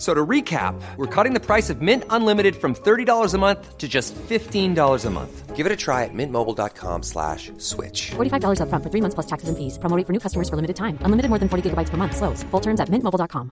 F- 0.00 0.06
So 0.06 0.14
to 0.14 0.26
recap, 0.26 0.74
we're 0.96 1.06
cutting 1.14 1.34
the 1.34 1.40
price 1.44 1.68
of 1.68 1.82
Mint 1.82 2.04
Unlimited 2.08 2.56
from 2.56 2.74
$30 2.74 3.34
a 3.34 3.38
month 3.38 3.76
to 3.76 3.86
just 3.86 4.14
$15 4.28 5.04
a 5.06 5.10
month. 5.10 5.54
Give 5.54 5.66
it 5.66 5.72
a 5.72 5.76
try 5.76 6.04
at 6.04 6.14
mintmobile.com 6.14 7.02
slash 7.02 7.52
switch. 7.58 8.12
$45 8.16 8.60
upfront 8.64 8.82
for 8.82 8.88
three 8.90 9.02
months 9.02 9.14
plus 9.14 9.26
taxes 9.26 9.50
and 9.50 9.58
fees. 9.58 9.76
Promo 9.78 10.02
for 10.06 10.12
new 10.14 10.18
customers 10.18 10.48
for 10.48 10.56
limited 10.56 10.76
time. 10.76 10.96
Unlimited 11.04 11.28
more 11.28 11.38
than 11.38 11.50
40 11.50 11.68
gigabytes 11.68 11.90
per 11.90 11.98
month. 11.98 12.16
Slows. 12.16 12.42
Full 12.50 12.60
terms 12.62 12.80
at 12.80 12.88
mintmobile.com. 12.88 13.50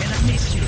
Mesdames, 0.00 0.26
Messieurs, 0.26 0.66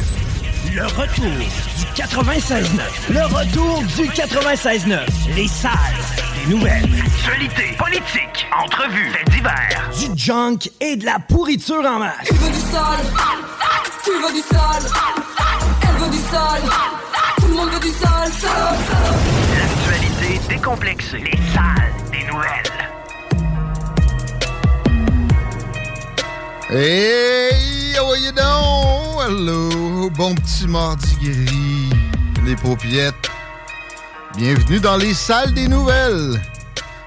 le 0.77 0.87
retour 0.87 1.27
du 1.27 1.87
96.9. 1.97 3.13
Le 3.13 3.25
retour 3.35 3.79
du 3.97 4.09
96.9. 4.11 5.35
Les 5.35 5.49
salles 5.49 5.73
des 6.15 6.16
nouvelles. 6.49 6.89
Actualité, 7.05 7.77
politique, 7.79 8.47
entrevues, 8.57 9.11
faits 9.11 9.31
divers. 9.31 9.91
Du 9.99 10.19
junk 10.19 10.59
et 10.81 10.97
de 10.97 11.05
la 11.05 11.19
pourriture 11.19 11.85
en 11.85 11.99
masse. 11.99 12.27
Tu 12.29 12.35
veux 12.35 12.51
du 12.51 12.59
sale 12.59 13.07
Tu 14.05 14.11
veux 14.11 14.33
du 14.33 14.41
sale 14.41 14.91
Elle 15.83 16.03
veut 16.03 16.11
du 16.11 16.19
sale 16.19 16.63
Tout 17.39 17.49
le 17.49 17.55
monde 17.55 17.71
veut 17.71 17.81
du 17.81 17.89
sale, 17.89 18.33
sale, 18.33 18.79
sale. 18.89 19.17
L'actualité 19.59 20.41
décomplexée. 20.49 21.19
Les 21.19 21.39
salles 21.53 21.93
des 22.13 22.25
nouvelles. 22.27 22.73
Hey, 26.69 27.95
how 27.97 28.11
are 28.11 28.17
you 28.17 28.33
doing? 28.33 29.27
Hello, 29.27 30.11
bon 30.11 30.35
petit 30.35 30.67
mardi 30.69 31.17
gris, 31.21 31.91
les 32.45 32.57
paupiètes. 32.57 33.15
Bienvenue 34.37 34.81
dans 34.81 34.99
les 34.99 35.15
salles 35.15 35.55
des 35.55 35.67
nouvelles. 35.67 36.43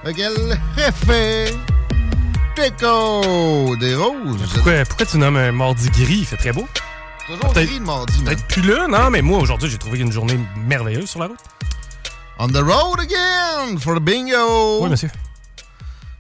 Lequel 0.04 0.34
fait 1.06 1.56
Teco 2.56 3.76
des 3.80 3.94
roses. 3.94 4.52
Pourquoi, 4.56 4.84
pourquoi 4.86 5.06
tu 5.06 5.18
nommes 5.20 5.38
un 5.38 5.52
mardi 5.52 5.92
gris? 5.92 6.20
Il 6.22 6.26
fait 6.26 6.38
très 6.38 6.52
beau. 6.52 6.68
Toujours 7.28 7.54
gris 7.54 7.78
le 7.78 7.86
mardi. 7.86 8.24
Peut-être 8.24 8.48
plus 8.48 8.64
là, 8.64 8.88
non, 8.88 9.12
mais 9.12 9.22
moi, 9.22 9.38
aujourd'hui, 9.38 9.70
j'ai 9.70 9.78
trouvé 9.78 10.00
une 10.00 10.12
journée 10.12 10.40
merveilleuse 10.56 11.08
sur 11.08 11.20
la 11.20 11.28
route. 11.28 11.40
On 12.40 12.48
the 12.48 12.64
road 12.64 13.00
again 13.00 13.78
for 13.78 13.94
the 13.94 14.00
bingo. 14.00 14.82
Oui, 14.82 14.90
monsieur. 14.90 15.12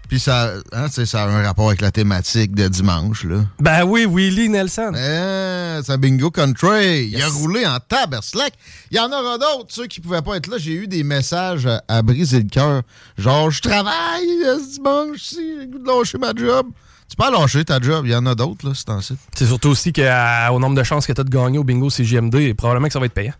Puis 0.09 0.19
ça, 0.19 0.53
hein, 0.73 0.87
ça 0.89 1.23
a 1.23 1.27
un 1.27 1.43
rapport 1.43 1.67
avec 1.67 1.81
la 1.81 1.91
thématique 1.91 2.55
de 2.55 2.67
dimanche, 2.67 3.25
là. 3.25 3.45
Ben 3.59 3.83
oui, 3.83 4.07
Willie 4.07 4.49
Nelson. 4.49 4.91
Eh, 4.95 5.81
c'est 5.83 5.91
un 5.91 5.97
bingo 5.99 6.31
country. 6.31 7.09
Il 7.11 7.21
a 7.21 7.27
roulé 7.27 7.63
en 7.67 7.77
taberslack. 7.79 8.53
Il 8.89 8.97
y 8.97 8.99
en 8.99 9.11
aura 9.11 9.37
d'autres, 9.37 9.67
ceux 9.69 9.85
qui 9.85 10.01
pouvaient 10.01 10.23
pas 10.23 10.37
être 10.37 10.47
là. 10.47 10.57
J'ai 10.57 10.73
eu 10.73 10.87
des 10.87 11.03
messages 11.03 11.69
à, 11.87 12.01
briser 12.01 12.39
le 12.39 12.49
cœur. 12.49 12.81
Genre, 13.19 13.51
je 13.51 13.61
travaille 13.61 14.43
euh, 14.45 14.57
ce 14.57 14.77
dimanche, 14.77 15.19
si 15.21 15.59
j'ai 15.59 15.67
goût 15.67 15.77
de 15.77 15.85
lâcher 15.85 16.17
ma 16.17 16.33
job. 16.35 16.65
Tu 17.07 17.15
peux 17.15 17.31
lâcher 17.31 17.63
ta 17.63 17.79
job. 17.79 18.07
Il 18.07 18.11
y 18.11 18.15
en 18.15 18.25
a 18.25 18.33
d'autres, 18.33 18.67
là, 18.67 18.73
c'est 18.73 18.89
ainsi. 18.89 19.15
C'est 19.35 19.45
surtout 19.45 19.69
aussi 19.69 19.93
qu'au 19.93 20.59
nombre 20.59 20.75
de 20.75 20.83
chances 20.83 21.05
que 21.05 21.13
tu 21.13 21.21
as 21.21 21.23
de 21.23 21.29
gagner 21.29 21.59
au 21.59 21.63
bingo 21.63 21.91
CGMD, 21.91 22.55
probablement 22.55 22.87
que 22.87 22.93
ça 22.93 22.99
va 22.99 23.05
être 23.05 23.13
payant. 23.13 23.33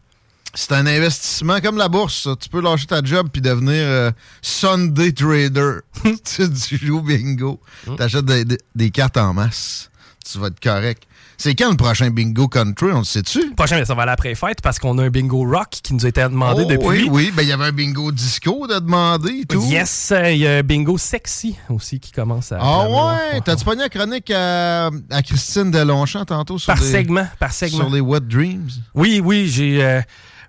C'est 0.53 0.71
un 0.73 0.87
investissement 0.87 1.59
comme 1.61 1.77
la 1.77 1.87
bourse. 1.89 2.23
ça. 2.23 2.35
Tu 2.39 2.49
peux 2.49 2.61
lâcher 2.61 2.87
ta 2.87 3.01
job 3.03 3.27
puis 3.31 3.41
devenir 3.41 3.73
euh, 3.75 4.11
Sunday 4.41 5.11
trader. 5.11 5.79
tu, 6.03 6.49
tu 6.67 6.77
joues 6.85 7.01
bingo. 7.01 7.59
Tu 7.85 8.01
achètes 8.01 8.25
des, 8.25 8.45
des- 8.45 8.57
des 8.75 8.89
cartes 8.89 9.17
en 9.17 9.33
masse. 9.33 9.89
Tu 10.29 10.37
vas 10.39 10.47
être 10.47 10.59
correct. 10.59 11.03
C'est 11.37 11.55
quand 11.55 11.69
le 11.69 11.77
prochain 11.77 12.09
bingo 12.09 12.49
country? 12.49 12.91
On 12.91 12.99
le 12.99 13.03
sait-tu? 13.05 13.51
Prochain, 13.55 13.83
ça 13.85 13.93
va 13.95 14.01
aller 14.01 14.11
après 14.11 14.35
fête 14.35 14.61
parce 14.61 14.77
qu'on 14.77 14.97
a 14.97 15.03
un 15.05 15.09
bingo 15.09 15.45
rock 15.49 15.69
qui 15.81 15.93
nous 15.93 16.05
a 16.05 16.09
été 16.09 16.21
demandé 16.23 16.63
Oh, 16.65 16.69
depuis. 16.69 16.85
Oui, 16.87 17.07
oui. 17.09 17.31
Ben, 17.33 17.43
il 17.43 17.47
y 17.47 17.51
avait 17.53 17.65
un 17.65 17.71
bingo 17.71 18.11
disco 18.11 18.67
de 18.67 18.73
demander 18.79 19.41
et 19.41 19.45
tout. 19.45 19.63
Yes, 19.63 20.11
euh, 20.11 20.31
il 20.31 20.39
y 20.39 20.47
a 20.47 20.57
un 20.57 20.63
bingo 20.63 20.97
sexy 20.97 21.55
aussi 21.69 21.99
qui 22.01 22.11
commence 22.11 22.51
à. 22.51 22.57
Ah 22.59 22.89
ouais? 22.89 23.39
T'as-tu 23.45 23.63
pogné 23.63 23.83
la 23.83 23.89
chronique 23.89 24.29
à, 24.31 24.87
à 25.11 25.21
Christine 25.21 25.71
Delonchamp 25.71 26.25
tantôt 26.25 26.57
sur, 26.59 26.73
Par 26.73 26.83
les, 26.83 26.91
segment, 26.91 27.27
par 27.39 27.53
segment. 27.53 27.77
sur 27.77 27.89
les 27.89 28.01
Wet 28.01 28.19
Dreams? 28.27 28.69
Oui, 28.93 29.21
oui, 29.23 29.47
j'ai. 29.47 29.81
euh, 29.81 30.01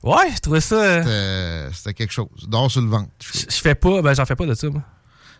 Ouais, 0.02 0.30
je 0.34 0.40
trouvais 0.40 0.60
ça. 0.60 0.76
euh, 0.76 1.68
C'était 1.74 1.94
quelque 1.94 2.12
chose. 2.12 2.28
D'or 2.48 2.70
sur 2.70 2.80
le 2.80 2.88
ventre. 2.88 3.10
Je 3.22 3.40
je 3.50 3.60
fais 3.60 3.74
pas, 3.74 4.00
ben 4.02 4.14
j'en 4.14 4.24
fais 4.24 4.36
pas 4.36 4.46
de 4.46 4.54
ça, 4.54 4.68
moi. 4.70 4.82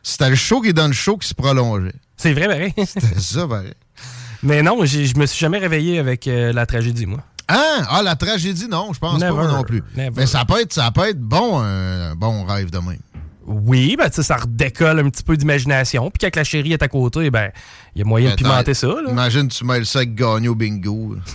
C'était 0.03 0.31
le 0.31 0.37
show 0.37 0.61
qui 0.61 0.69
est 0.69 0.73
dans 0.75 0.87
le 0.87 0.93
show 0.93 1.17
qui 1.17 1.29
se 1.29 1.35
prolongeait. 1.35 1.95
C'est 2.17 2.33
vrai, 2.33 2.47
pareil. 2.47 2.75
C'était 2.87 3.19
ça, 3.21 3.47
pareil. 3.47 3.75
Mais 4.43 4.63
non, 4.63 4.85
je 4.85 5.19
me 5.19 5.27
suis 5.27 5.39
jamais 5.39 5.59
réveillé 5.59 5.99
avec 5.99 6.27
euh, 6.27 6.53
la 6.53 6.65
tragédie, 6.67 7.07
moi. 7.07 7.21
Ah, 7.49 7.83
ah, 7.91 8.03
la 8.03 8.17
tragédie, 8.17 8.69
non, 8.69 8.93
je 8.93 8.99
pense 8.99 9.19
Never. 9.21 9.35
pas 9.37 9.49
non 9.49 9.65
plus. 9.65 9.83
Never. 9.97 10.13
Mais 10.17 10.27
ça 10.27 10.45
peut 10.45 10.61
être, 10.61 10.73
ça 10.73 10.91
peut 10.91 11.09
être 11.09 11.19
bon, 11.21 11.59
un, 11.61 12.13
un 12.13 12.15
bon 12.15 12.45
rêve 12.45 12.71
de 12.71 12.79
même. 12.79 12.99
Oui, 13.47 13.97
ben, 13.99 14.09
tu 14.09 14.17
sais, 14.17 14.23
ça 14.23 14.37
redécolle 14.37 15.01
un 15.01 15.11
petit 15.11 15.25
peu 15.25 15.37
d'imagination. 15.37 16.11
Puis 16.11 16.21
quand 16.31 16.37
la 16.37 16.45
chérie 16.45 16.73
est 16.73 16.83
à 16.83 16.89
côté, 16.89 17.31
ben, 17.31 17.51
il 17.95 17.99
y 17.99 18.03
a 18.03 18.05
moyen 18.05 18.31
de 18.31 18.35
pimenter 18.37 18.75
ça, 18.75 18.87
là. 18.87 19.11
Imagine, 19.11 19.49
tu 19.49 19.65
mêles 19.65 19.85
ça 19.85 19.99
avec 20.01 20.15
gagner 20.15 20.49
au 20.49 20.55
bingo. 20.55 21.17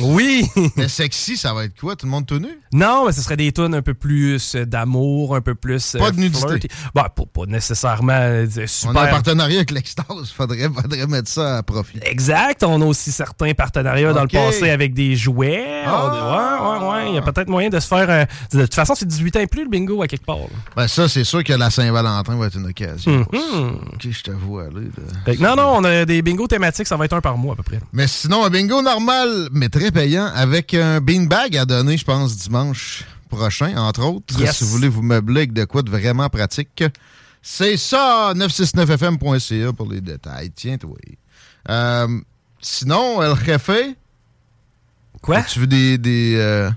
Oui! 0.00 0.46
Mais 0.76 0.88
sexy, 0.88 1.36
ça 1.36 1.52
va 1.54 1.64
être 1.64 1.78
quoi? 1.78 1.96
Tout 1.96 2.06
le 2.06 2.10
monde 2.12 2.26
tout 2.26 2.38
nu? 2.38 2.48
non, 2.72 3.04
mais 3.06 3.12
ce 3.12 3.20
serait 3.22 3.36
des 3.36 3.50
tunes 3.52 3.74
un 3.74 3.82
peu 3.82 3.94
plus 3.94 4.54
euh, 4.54 4.64
d'amour, 4.64 5.34
un 5.34 5.40
peu 5.40 5.54
plus. 5.54 5.94
euh, 5.94 5.98
Pas 5.98 6.12
de 6.12 6.20
nudité. 6.20 6.46
flirty. 6.46 6.68
Ben, 6.94 7.02
pas, 7.14 7.24
pas 7.32 7.46
nécessairement 7.46 8.12
euh, 8.14 8.46
super. 8.66 8.90
On 8.94 8.96
a 8.96 9.02
un 9.02 9.10
partenariat 9.10 9.56
avec 9.58 9.70
l'Extase. 9.72 10.30
Faudrait, 10.36 10.68
faudrait 10.68 11.06
mettre 11.06 11.28
ça 11.28 11.58
à 11.58 11.62
profit. 11.62 11.98
Exact. 12.02 12.62
On 12.62 12.80
a 12.80 12.84
aussi 12.84 13.10
certains 13.12 13.52
partenariats 13.54 14.12
dans 14.12 14.22
le 14.22 14.28
passé 14.28 14.70
avec 14.70 14.94
des 14.94 15.16
jouets. 15.16 15.82
Ah. 15.84 16.70
On- 16.70 16.70
ouais, 16.80 16.88
ouais, 16.88 16.92
ouais. 16.92 17.08
Il 17.10 17.14
y 17.14 17.18
a 17.18 17.22
peut-être 17.22 17.48
moyen 17.48 17.68
de 17.70 17.80
se 17.80 17.88
faire. 17.88 18.08
euh, 18.08 18.24
de 18.52 18.62
toute 18.62 18.74
façon, 18.74 18.94
c'est 18.94 19.06
18 19.08 19.36
ans 19.36 19.40
et 19.40 19.46
plus 19.46 19.64
le 19.64 19.70
bingo 19.70 20.02
à 20.02 20.06
quelque 20.08 20.24
part. 20.26 20.36
là. 20.38 20.46
Ben 20.76 20.88
ça, 20.88 21.08
c'est 21.08 21.24
sûr 21.24 21.42
que 21.42 21.52
la 21.52 21.70
Saint-Valentin 21.70 22.36
va 22.36 22.46
être 22.46 22.56
une 22.56 22.66
occasion. 22.66 23.26
Mhm. 23.32 23.78
Ok, 23.94 24.08
je 24.10 24.22
te 24.22 24.30
vois 24.30 24.64
aller. 24.66 24.88
là. 25.26 25.34
Non, 25.40 25.56
non, 25.56 25.72
on 25.78 25.84
a 25.84 26.04
des 26.04 26.22
bingos 26.22 26.46
thématiques, 26.46 26.86
ça 26.86 26.96
va 26.96 27.04
être 27.06 27.14
un 27.14 27.20
par 27.20 27.36
mois 27.36 27.54
à 27.54 27.56
peu 27.56 27.62
près. 27.64 27.80
Mais 27.92 28.06
sinon, 28.06 28.44
un 28.44 28.50
bingo 28.50 28.80
normal, 28.82 29.48
mais 29.52 29.68
très 29.68 29.89
payant, 29.92 30.26
avec 30.34 30.74
un 30.74 31.00
beanbag 31.00 31.56
à 31.56 31.64
donner, 31.64 31.96
je 31.96 32.04
pense, 32.04 32.36
dimanche 32.36 33.04
prochain, 33.28 33.76
entre 33.76 34.02
autres. 34.04 34.38
Yes. 34.40 34.56
Si 34.58 34.64
vous 34.64 34.70
voulez 34.70 34.88
vous 34.88 35.02
meubler 35.02 35.40
avec 35.42 35.52
de 35.52 35.64
quoi 35.64 35.82
de 35.82 35.90
vraiment 35.90 36.28
pratique. 36.28 36.84
C'est 37.42 37.76
ça, 37.76 38.32
969fm.ca 38.34 39.72
pour 39.72 39.90
les 39.90 40.00
détails. 40.00 40.50
Tiens, 40.50 40.76
toi. 40.76 40.96
Euh, 41.68 42.20
sinon, 42.60 43.22
El 43.22 43.34
Jefe, 43.44 43.94
Quoi? 45.22 45.42
tu 45.42 45.60
veux 45.60 45.66
des, 45.66 45.96
des 45.98 46.34
euh, 46.36 46.70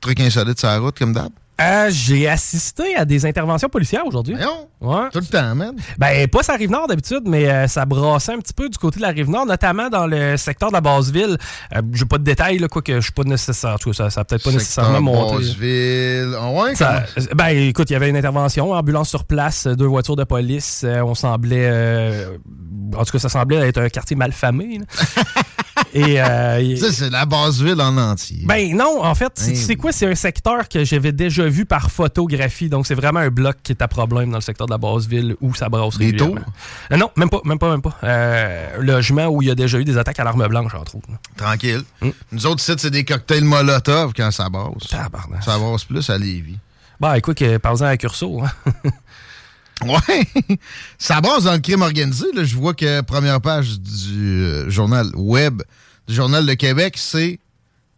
trucs 0.00 0.20
insolites 0.20 0.58
sur 0.58 0.68
la 0.68 0.78
route, 0.78 0.98
comme 0.98 1.12
d'hab? 1.12 1.30
Euh, 1.60 1.88
J'ai 1.90 2.28
assisté 2.28 2.94
à 2.96 3.04
des 3.06 3.24
interventions 3.24 3.68
policières 3.70 4.06
aujourd'hui. 4.06 4.34
Ouais. 4.80 5.08
tout 5.10 5.20
le 5.20 5.26
temps, 5.26 5.54
man. 5.54 5.72
Ben, 5.96 6.28
pas 6.28 6.42
sa 6.42 6.54
rive 6.54 6.70
nord 6.70 6.86
d'habitude, 6.86 7.22
mais 7.24 7.48
euh, 7.48 7.66
ça 7.66 7.86
brassait 7.86 8.32
un 8.34 8.38
petit 8.38 8.52
peu 8.52 8.68
du 8.68 8.76
côté 8.76 8.98
de 8.98 9.02
la 9.02 9.08
rive 9.10 9.30
nord, 9.30 9.46
notamment 9.46 9.88
dans 9.88 10.06
le 10.06 10.36
secteur 10.36 10.68
de 10.68 10.74
la 10.74 10.82
Basse-Ville. 10.82 11.38
Euh, 11.74 11.80
J'ai 11.94 12.04
pas 12.04 12.18
de 12.18 12.24
détails, 12.24 12.58
là, 12.58 12.68
quoique 12.68 12.94
je 12.96 13.00
suis 13.00 13.12
pas 13.12 13.22
nécessaire. 13.24 13.70
En 13.74 13.78
tout 13.78 13.90
cas, 13.90 13.96
ça, 13.96 14.10
ça 14.10 14.20
a 14.20 14.24
peut-être 14.24 14.44
pas 14.44 14.52
nécessairement 14.52 15.00
monté. 15.00 15.36
Basseville. 15.36 16.36
Ah 16.38 16.50
ouais, 16.50 16.74
Ça- 16.74 17.04
ben, 17.34 17.46
écoute, 17.48 17.88
il 17.88 17.94
y 17.94 17.96
avait 17.96 18.10
une 18.10 18.16
intervention, 18.18 18.72
ambulance 18.72 19.08
sur 19.08 19.24
place, 19.24 19.66
deux 19.66 19.86
voitures 19.86 20.16
de 20.16 20.24
police. 20.24 20.82
euh, 20.84 21.00
on 21.02 21.14
semblait. 21.14 21.68
euh, 21.70 22.36
en 22.96 23.04
tout 23.04 23.12
cas, 23.12 23.18
ça 23.18 23.28
semblait 23.30 23.66
être 23.68 23.78
un 23.78 23.88
quartier 23.88 24.14
malfamé. 24.16 24.80
Et. 25.94 26.20
euh, 26.20 26.76
Ça, 26.76 26.92
c'est 26.92 27.10
la 27.10 27.26
Basseville 27.26 27.80
en 27.80 27.96
entier. 27.96 28.42
ben 28.44 28.74
non, 28.76 29.04
en 29.04 29.14
fait, 29.14 29.32
Hey. 29.46 29.54
tu 29.54 29.56
sais 29.60 29.76
quoi, 29.76 29.92
c'est 29.92 30.06
un 30.06 30.14
secteur 30.14 30.68
que 30.68 30.84
j'avais 30.84 31.12
déjà 31.12 31.46
vu 31.46 31.66
par 31.66 31.90
photographie, 31.90 32.68
donc 32.68 32.86
c'est 32.86 32.94
vraiment 32.94 33.20
un 33.20 33.28
bloc 33.30 33.56
qui 33.62 33.72
est 33.72 33.82
à 33.82 33.88
problème 33.88 34.30
dans 34.30 34.38
le 34.38 34.42
secteur 34.42 34.66
de 34.66 34.72
la 34.72 34.78
Basse-Ville 34.78 35.36
où 35.40 35.54
ça 35.54 35.68
brasse 35.68 35.98
Des 35.98 36.14
tours? 36.16 36.38
Euh, 36.92 36.96
non, 36.96 37.10
même 37.16 37.28
pas, 37.30 37.40
même 37.44 37.58
pas, 37.58 37.70
même 37.70 37.82
pas. 37.82 37.96
Euh, 38.04 38.76
logement 38.80 39.26
où 39.26 39.42
il 39.42 39.48
y 39.48 39.50
a 39.50 39.54
déjà 39.54 39.78
eu 39.78 39.84
des 39.84 39.96
attaques 39.98 40.18
à 40.20 40.24
l'arme 40.24 40.46
blanche, 40.48 40.74
entre 40.74 40.96
autres. 40.96 41.08
Tranquille. 41.36 41.82
Mm. 42.00 42.08
Nous 42.32 42.46
autres, 42.46 42.60
sites, 42.62 42.80
c'est 42.80 42.90
des 42.90 43.04
cocktails 43.04 43.44
Molotov 43.44 44.12
quand 44.16 44.30
ça 44.30 44.48
brasse. 44.48 44.88
Ça 44.88 45.58
brasse 45.58 45.84
plus 45.84 46.08
à 46.10 46.18
Lévis. 46.18 46.56
Bah 46.98 47.18
écoute, 47.18 47.36
que, 47.36 47.58
parlons 47.58 47.82
à 47.82 47.96
Curso. 47.98 48.42
Hein. 48.42 48.72
Ouais, 49.84 50.26
ça 50.98 51.20
brasse 51.20 51.44
dans 51.44 51.52
le 51.52 51.58
crime 51.58 51.82
organisé. 51.82 52.26
Là. 52.34 52.44
Je 52.44 52.56
vois 52.56 52.72
que 52.74 53.02
première 53.02 53.40
page 53.40 53.78
du 53.78 54.42
euh, 54.42 54.70
journal 54.70 55.06
web 55.14 55.62
du 56.08 56.14
Journal 56.14 56.46
de 56.46 56.54
Québec, 56.54 56.94
c'est 56.96 57.38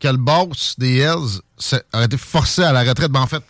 que 0.01 0.09
le 0.09 0.17
boss 0.17 0.75
des 0.79 0.97
Hells 0.99 1.41
s'est- 1.57 1.85
a 1.93 2.05
été 2.05 2.17
forcé 2.17 2.63
à 2.65 2.73
la 2.73 2.83
retraite. 2.83 3.11
Ben, 3.13 3.21
en 3.21 3.27
fait, 3.27 3.43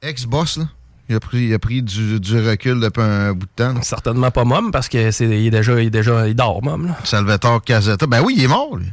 ex-boss, 0.00 0.56
là, 0.58 0.68
il 1.08 1.16
a 1.16 1.20
pris, 1.20 1.44
il 1.46 1.54
a 1.54 1.58
pris 1.58 1.82
du, 1.82 2.20
du 2.20 2.40
recul 2.40 2.80
depuis 2.80 3.02
un 3.02 3.32
bout 3.34 3.46
de 3.46 3.50
temps. 3.54 3.74
là. 3.74 3.82
Certainement 3.82 4.30
pas 4.30 4.44
Mom, 4.44 4.70
parce 4.70 4.88
que 4.88 5.10
c'est 5.10 5.26
il 5.26 5.46
est 5.46 5.50
déjà, 5.50 5.78
il 5.80 5.86
est 5.88 5.90
déjà, 5.90 6.26
il 6.28 6.34
dort, 6.34 6.62
Mom. 6.62 6.86
Là. 6.86 6.96
Salvatore 7.04 7.62
Casetta. 7.64 8.06
Ben 8.06 8.22
oui, 8.22 8.34
il 8.38 8.44
est 8.44 8.48
mort, 8.48 8.76
lui. 8.76 8.86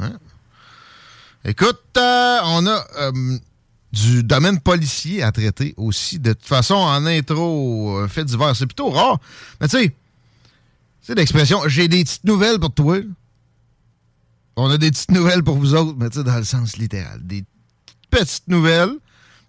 Hein? 0.00 0.12
Écoute, 1.44 1.80
euh, 1.96 2.38
on 2.44 2.66
a 2.66 2.84
euh, 3.00 3.12
du 3.92 4.22
domaine 4.22 4.60
policier 4.60 5.22
à 5.22 5.32
traiter 5.32 5.74
aussi. 5.76 6.18
De 6.18 6.32
toute 6.32 6.46
façon, 6.46 6.74
en 6.74 7.04
intro, 7.06 7.98
un 7.98 8.08
fait 8.08 8.24
divers, 8.24 8.54
c'est 8.54 8.66
plutôt 8.66 8.90
rare. 8.90 9.18
Mais 9.60 9.68
tu 9.68 9.78
sais, 9.78 9.94
c'est 11.02 11.14
l'expression 11.16 11.60
j'ai 11.66 11.88
des 11.88 12.04
petites 12.04 12.24
nouvelles 12.24 12.58
pour 12.58 12.72
toi. 12.72 12.98
On 14.56 14.70
a 14.70 14.78
des 14.78 14.90
petites 14.90 15.10
nouvelles 15.10 15.42
pour 15.42 15.56
vous 15.56 15.74
autres, 15.74 15.96
mais 15.98 16.10
tu 16.10 16.18
sais, 16.18 16.24
dans 16.24 16.36
le 16.36 16.44
sens 16.44 16.76
littéral. 16.76 17.20
Des 17.24 17.44
petites 18.10 18.46
nouvelles 18.48 18.92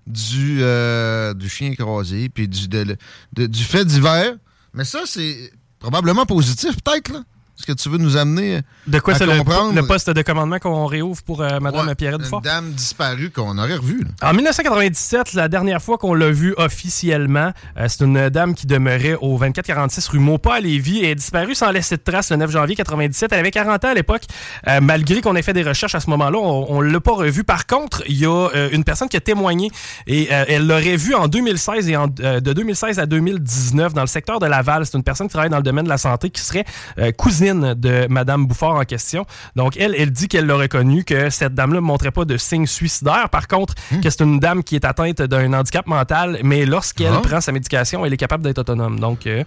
du, 0.07 0.59
euh, 0.61 1.33
du 1.33 1.49
chien 1.49 1.73
croisé, 1.75 2.29
puis 2.29 2.47
du, 2.47 2.67
de- 2.67 2.97
de- 3.33 3.45
du 3.47 3.63
fait 3.63 3.85
divers. 3.85 4.35
Mais 4.73 4.85
ça, 4.85 5.01
c'est 5.05 5.51
probablement 5.79 6.25
positif, 6.25 6.75
peut-être, 6.81 7.11
là. 7.11 7.23
Est-ce 7.57 7.67
que 7.67 7.73
tu 7.73 7.89
veux 7.89 7.99
nous 7.99 8.17
amener 8.17 8.61
De 8.87 8.99
quoi 8.99 9.13
à 9.13 9.17
c'est 9.17 9.25
le, 9.27 9.37
comprendre? 9.37 9.73
le 9.75 9.85
poste 9.85 10.09
de 10.09 10.21
commandement 10.23 10.57
qu'on 10.57 10.87
réouvre 10.87 11.21
pour 11.21 11.41
euh, 11.43 11.59
Madame 11.59 11.87
Ouais, 11.87 11.95
Pierrette 11.95 12.19
Une 12.19 12.23
Dufort? 12.23 12.41
dame 12.41 12.71
disparue 12.71 13.29
qu'on 13.29 13.55
aurait 13.59 13.75
revue. 13.75 14.01
En 14.23 14.33
1997, 14.33 15.33
la 15.33 15.47
dernière 15.47 15.79
fois 15.81 15.99
qu'on 15.99 16.15
l'a 16.15 16.31
vue 16.31 16.55
officiellement, 16.57 17.51
euh, 17.77 17.85
c'est 17.87 18.03
une 18.03 18.29
dame 18.29 18.55
qui 18.55 18.65
demeurait 18.65 19.15
au 19.21 19.37
2446 19.37 20.07
rue 20.07 20.19
Maupas 20.19 20.55
à 20.55 20.59
Lévis 20.59 20.99
et 20.99 21.11
est 21.11 21.15
disparue 21.15 21.53
sans 21.53 21.69
laisser 21.71 21.97
de 21.97 22.01
trace 22.01 22.31
le 22.31 22.37
9 22.37 22.49
janvier 22.49 22.75
97. 22.75 23.31
Elle 23.31 23.39
avait 23.39 23.51
40 23.51 23.85
ans 23.85 23.89
à 23.89 23.93
l'époque. 23.93 24.23
Euh, 24.67 24.79
malgré 24.81 25.21
qu'on 25.21 25.35
ait 25.35 25.41
fait 25.43 25.53
des 25.53 25.61
recherches 25.63 25.93
à 25.93 25.99
ce 25.99 26.09
moment-là, 26.09 26.39
on, 26.39 26.81
ne 26.81 26.89
l'a 26.89 26.99
pas 26.99 27.13
revue. 27.13 27.43
Par 27.43 27.67
contre, 27.67 28.01
il 28.07 28.17
y 28.17 28.25
a 28.25 28.29
euh, 28.55 28.69
une 28.71 28.83
personne 28.83 29.07
qui 29.09 29.17
a 29.17 29.21
témoigné 29.21 29.69
et 30.07 30.29
euh, 30.31 30.45
elle 30.47 30.65
l'aurait 30.65 30.95
vue 30.97 31.13
en 31.13 31.27
2016 31.27 31.89
et 31.89 31.95
en- 31.95 32.07
euh, 32.21 32.39
de 32.39 32.53
2016 32.53 32.97
à 32.97 33.05
2019 33.05 33.93
dans 33.93 34.01
le 34.01 34.07
secteur 34.07 34.39
de 34.39 34.47
Laval. 34.47 34.85
C'est 34.87 34.97
une 34.97 35.03
personne 35.03 35.27
qui 35.27 35.33
travaille 35.33 35.49
dans 35.51 35.57
le 35.57 35.63
domaine 35.63 35.85
de 35.85 35.89
la 35.89 35.99
santé 35.99 36.31
qui 36.31 36.41
serait 36.41 36.65
euh, 36.97 37.11
de 37.53 38.07
Madame 38.09 38.45
Bouffard 38.45 38.75
en 38.75 38.83
question. 38.85 39.25
Donc, 39.55 39.77
elle, 39.77 39.95
elle 39.97 40.11
dit 40.11 40.27
qu'elle 40.27 40.45
l'a 40.45 40.55
reconnu, 40.55 41.03
que 41.03 41.29
cette 41.29 41.53
dame-là 41.53 41.75
ne 41.81 41.85
montrait 41.85 42.11
pas 42.11 42.25
de 42.25 42.37
signes 42.37 42.67
suicidaires. 42.67 43.29
Par 43.29 43.47
contre, 43.47 43.73
que 44.01 44.09
c'est 44.09 44.21
une 44.23 44.39
dame 44.39 44.63
qui 44.63 44.75
est 44.75 44.85
atteinte 44.85 45.21
d'un 45.21 45.51
handicap 45.53 45.87
mental, 45.87 46.39
mais 46.43 46.65
lorsqu'elle 46.65 47.13
Ah. 47.13 47.21
prend 47.21 47.41
sa 47.41 47.51
médication, 47.51 48.05
elle 48.05 48.13
est 48.13 48.17
capable 48.17 48.43
d'être 48.43 48.59
autonome. 48.59 48.99
Donc, 48.99 49.27
euh, 49.27 49.43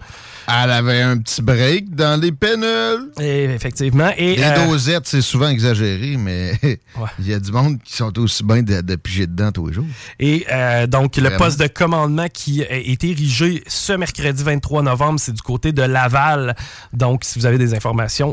Elle 0.47 0.71
avait 0.71 1.01
un 1.01 1.17
petit 1.17 1.41
break 1.41 1.95
dans 1.95 2.19
les 2.21 2.31
pénules. 2.31 3.11
effectivement. 3.19 4.11
Et, 4.17 4.35
Les 4.35 4.43
euh, 4.43 4.67
dosettes, 4.67 5.07
c'est 5.07 5.21
souvent 5.21 5.47
exagéré, 5.49 6.17
mais 6.17 6.53
il 7.19 7.27
y 7.27 7.33
a 7.33 7.39
du 7.39 7.51
monde 7.51 7.79
qui 7.83 7.93
sont 7.95 8.17
aussi 8.19 8.43
bien 8.43 8.61
de, 8.63 8.81
de 8.81 8.95
piger 8.95 9.27
dedans 9.27 9.51
tous 9.51 9.67
les 9.67 9.73
jours. 9.73 9.85
Et 10.19 10.45
euh, 10.51 10.87
donc, 10.87 11.17
le 11.17 11.35
poste 11.37 11.59
de 11.59 11.67
commandement 11.67 12.27
qui 12.31 12.63
a 12.63 12.75
été 12.75 13.09
érigé 13.09 13.63
ce 13.67 13.93
mercredi 13.93 14.43
23 14.43 14.83
novembre, 14.83 15.19
c'est 15.19 15.31
du 15.33 15.41
côté 15.41 15.71
de 15.71 15.81
Laval. 15.81 16.55
Donc, 16.93 17.23
si 17.23 17.39
vous 17.39 17.45
avez 17.45 17.57
des 17.57 17.73
informations, 17.73 17.84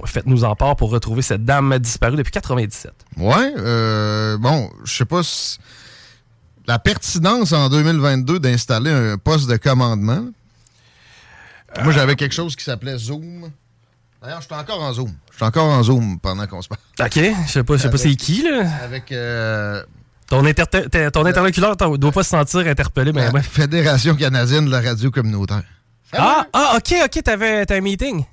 faites-nous 0.05 0.45
en 0.45 0.55
part 0.57 0.77
pour 0.77 0.91
retrouver 0.91 1.23
cette 1.23 1.45
dame 1.45 1.79
disparue 1.79 2.17
depuis 2.17 2.33
97. 2.33 2.93
Ouais, 3.17 3.53
euh, 3.59 4.39
bon, 4.39 4.71
je 4.85 4.95
sais 4.95 5.05
pas 5.05 5.23
si 5.23 5.59
la 6.67 6.79
pertinence 6.79 7.53
en 7.53 7.69
2022 7.69 8.39
d'installer 8.39 8.91
un 8.91 9.19
poste 9.19 9.49
de 9.49 9.57
commandement. 9.57 10.25
Moi, 11.83 11.93
j'avais 11.93 12.17
quelque 12.17 12.35
chose 12.35 12.55
qui 12.55 12.65
s'appelait 12.65 12.99
Zoom. 12.99 13.51
D'ailleurs, 14.23 14.41
je 14.41 14.47
suis 14.47 14.55
encore 14.55 14.83
en 14.83 14.93
Zoom. 14.93 15.13
Je 15.31 15.37
suis 15.37 15.45
encore 15.45 15.69
en 15.69 15.83
Zoom 15.83 16.21
pendant 16.21 16.47
qu'on 16.47 16.63
se 16.63 16.69
parle. 16.69 16.81
OK, 17.01 17.15
je 17.47 17.51
sais 17.51 17.65
pas, 17.65 17.77
je 17.77 17.83
sais 17.83 17.91
pas 17.91 17.97
c'est 17.99 18.15
qui, 18.15 18.43
là. 18.43 18.65
Avec 18.83 19.11
euh, 19.11 19.83
Ton, 20.29 20.45
inter- 20.45 20.65
ton 21.11 21.27
interlocuteur 21.27 21.91
ne 21.91 21.97
doit 21.97 22.13
pas 22.13 22.23
se 22.23 22.31
sentir 22.31 22.61
interpellé. 22.61 23.13
Ben, 23.13 23.33
ouais. 23.33 23.43
Fédération 23.43 24.15
canadienne 24.15 24.67
de 24.67 24.71
la 24.71 24.81
radio 24.81 25.11
communautaire. 25.11 25.63
Ah, 26.13 26.47
ah, 26.53 26.75
OK, 26.77 26.95
OK, 27.05 27.23
t'avais 27.23 27.71
un 27.73 27.81
meeting. 27.81 28.25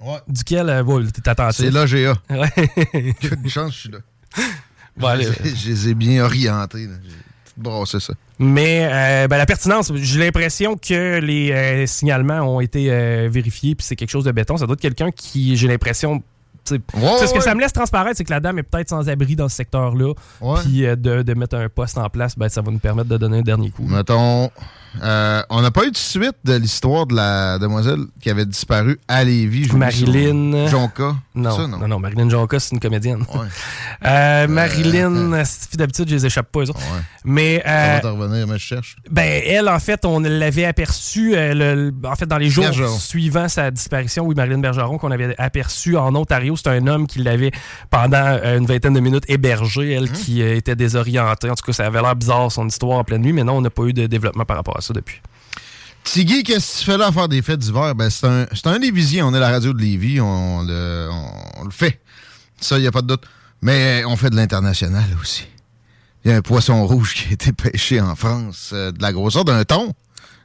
Ouais. 0.00 0.18
Duquel, 0.28 0.68
euh, 0.70 0.82
bon, 0.82 1.04
t'es 1.06 1.28
attentif. 1.28 1.64
C'est 1.64 1.70
l'AGA. 1.70 2.14
Ouais. 2.30 2.52
Une 3.42 3.48
chance, 3.50 3.72
je 3.74 3.78
suis 3.78 3.90
là. 3.90 3.98
Bon, 4.96 5.06
allez. 5.08 5.24
je, 5.44 5.54
je 5.54 5.68
les 5.68 5.88
ai 5.88 5.94
bien 5.94 6.24
orientés. 6.24 6.86
là. 6.86 6.94
Tout 7.54 7.60
brassé 7.60 8.00
ça. 8.00 8.14
Mais 8.38 8.88
euh, 8.90 9.28
ben, 9.28 9.36
la 9.36 9.46
pertinence, 9.46 9.92
j'ai 9.94 10.20
l'impression 10.20 10.76
que 10.76 11.18
les 11.18 11.50
euh, 11.50 11.86
signalements 11.86 12.40
ont 12.40 12.60
été 12.60 12.90
euh, 12.90 13.28
vérifiés, 13.30 13.74
puis 13.74 13.84
c'est 13.84 13.96
quelque 13.96 14.10
chose 14.10 14.24
de 14.24 14.32
béton. 14.32 14.56
Ça 14.56 14.66
doit 14.66 14.74
être 14.74 14.80
quelqu'un 14.80 15.10
qui, 15.10 15.56
j'ai 15.56 15.66
l'impression. 15.68 16.22
Ouais, 16.70 16.78
ce 16.92 17.30
que 17.32 17.36
ouais. 17.36 17.40
ça 17.40 17.54
me 17.54 17.60
laisse 17.60 17.72
transparaître, 17.72 18.18
c'est 18.18 18.24
que 18.24 18.30
la 18.30 18.40
dame 18.40 18.58
est 18.58 18.62
peut-être 18.62 18.90
sans 18.90 19.08
abri 19.08 19.34
dans 19.36 19.48
ce 19.48 19.56
secteur-là. 19.56 20.12
Ouais. 20.42 20.60
Puis 20.62 20.82
de, 20.82 21.22
de 21.22 21.34
mettre 21.34 21.56
un 21.56 21.70
poste 21.70 21.96
en 21.96 22.10
place, 22.10 22.36
ben, 22.36 22.50
ça 22.50 22.60
va 22.60 22.70
nous 22.70 22.78
permettre 22.78 23.08
de 23.08 23.16
donner 23.16 23.38
un 23.38 23.42
dernier 23.42 23.70
coup. 23.70 23.84
Mettons, 23.88 24.50
euh, 25.02 25.42
on 25.50 25.60
n'a 25.62 25.70
pas 25.70 25.84
eu 25.86 25.90
de 25.90 25.96
suite 25.96 26.36
de 26.44 26.54
l'histoire 26.54 27.06
de 27.06 27.14
la 27.14 27.58
demoiselle 27.58 28.00
qui 28.20 28.30
avait 28.30 28.46
disparu 28.46 28.98
à 29.08 29.24
Lévis. 29.24 29.70
Marilyn. 29.74 30.66
son- 30.66 30.68
Jonca. 30.68 31.16
Non, 31.34 31.56
Ça, 31.56 31.66
non, 31.66 31.86
non, 31.86 31.98
Marilyn 32.00 32.28
Jonca, 32.28 32.58
c'est 32.58 32.72
une 32.74 32.80
comédienne. 32.80 33.20
Ouais. 33.34 33.46
Euh, 34.06 34.46
Marilyn, 34.46 35.42
d'habitude, 35.74 36.08
je 36.08 36.14
les 36.14 36.26
échappe 36.26 36.52
pas, 36.52 36.60
eux 36.60 36.70
autres. 36.70 36.78
Ouais. 36.78 37.00
Mais 37.24 37.60
Ça 37.64 37.70
euh, 37.96 38.00
va 38.02 38.10
revenir, 38.12 38.46
mais 38.46 38.54
je 38.58 38.64
cherche. 38.64 38.96
Ben, 39.10 39.42
elle, 39.44 39.68
en 39.68 39.80
fait, 39.80 40.04
on 40.04 40.20
l'avait 40.20 40.64
aperçue, 40.66 41.34
euh, 41.34 41.52
le- 41.54 41.92
en 42.08 42.14
fait, 42.14 42.26
dans 42.26 42.38
les 42.38 42.48
jours 42.48 42.64
Bergeron. 42.64 42.96
suivant 42.96 43.48
sa 43.48 43.70
disparition, 43.72 44.24
oui, 44.24 44.36
Marilyn 44.36 44.58
Bergeron, 44.58 44.98
qu'on 44.98 45.10
avait 45.10 45.34
aperçue 45.38 45.96
en 45.96 46.14
Ontario. 46.14 46.54
C'est 46.56 46.68
un 46.68 46.86
homme 46.86 47.06
qui 47.08 47.18
l'avait, 47.18 47.50
pendant 47.90 48.38
euh, 48.42 48.58
une 48.58 48.66
vingtaine 48.66 48.94
de 48.94 49.00
minutes, 49.00 49.24
hébergé, 49.28 49.92
elle 49.92 50.10
qui 50.12 50.42
euh, 50.42 50.54
était 50.56 50.76
désorientée. 50.76 51.50
En 51.50 51.54
tout 51.56 51.64
cas, 51.64 51.72
ça 51.72 51.86
avait 51.86 52.00
l'air 52.00 52.14
bizarre, 52.14 52.52
son 52.52 52.66
histoire 52.68 52.98
en 52.98 53.04
pleine 53.04 53.22
nuit, 53.22 53.32
mais 53.32 53.42
non, 53.44 53.56
on 53.56 53.60
n'a 53.62 53.70
pas 53.70 53.82
eu 53.84 53.92
de 53.92 54.06
développement 54.06 54.44
par 54.44 54.56
rapport 54.58 54.76
à 54.78 54.80
ça 54.80 54.87
depuis. 54.92 55.20
Tiggy, 56.04 56.42
qu'est-ce 56.42 56.74
que 56.74 56.78
tu 56.80 56.84
fais 56.86 56.96
là 56.98 57.08
à 57.08 57.12
faire 57.12 57.28
des 57.28 57.42
fêtes 57.42 57.58
d'hiver? 57.58 57.94
Ben, 57.94 58.08
c'est 58.08 58.26
un, 58.26 58.46
c'est 58.54 58.66
un 58.66 58.78
Lévisien. 58.78 59.26
On 59.26 59.34
est 59.34 59.40
la 59.40 59.50
radio 59.50 59.72
de 59.72 59.80
Lévis. 59.80 60.20
On 60.20 60.62
le, 60.62 61.08
on, 61.10 61.60
on 61.60 61.64
le 61.64 61.70
fait. 61.70 62.00
Ça, 62.60 62.78
il 62.78 62.82
n'y 62.82 62.86
a 62.86 62.90
pas 62.92 63.02
de 63.02 63.08
doute. 63.08 63.24
Mais 63.60 64.04
on 64.06 64.16
fait 64.16 64.30
de 64.30 64.36
l'international 64.36 65.04
aussi. 65.20 65.44
Il 66.24 66.30
y 66.30 66.34
a 66.34 66.36
un 66.36 66.42
poisson 66.42 66.84
rouge 66.86 67.14
qui 67.14 67.28
a 67.28 67.32
été 67.32 67.52
pêché 67.52 68.00
en 68.00 68.14
France 68.16 68.70
euh, 68.72 68.90
de 68.92 69.02
la 69.02 69.12
grosseur 69.12 69.44
d'un 69.44 69.64
thon. 69.64 69.92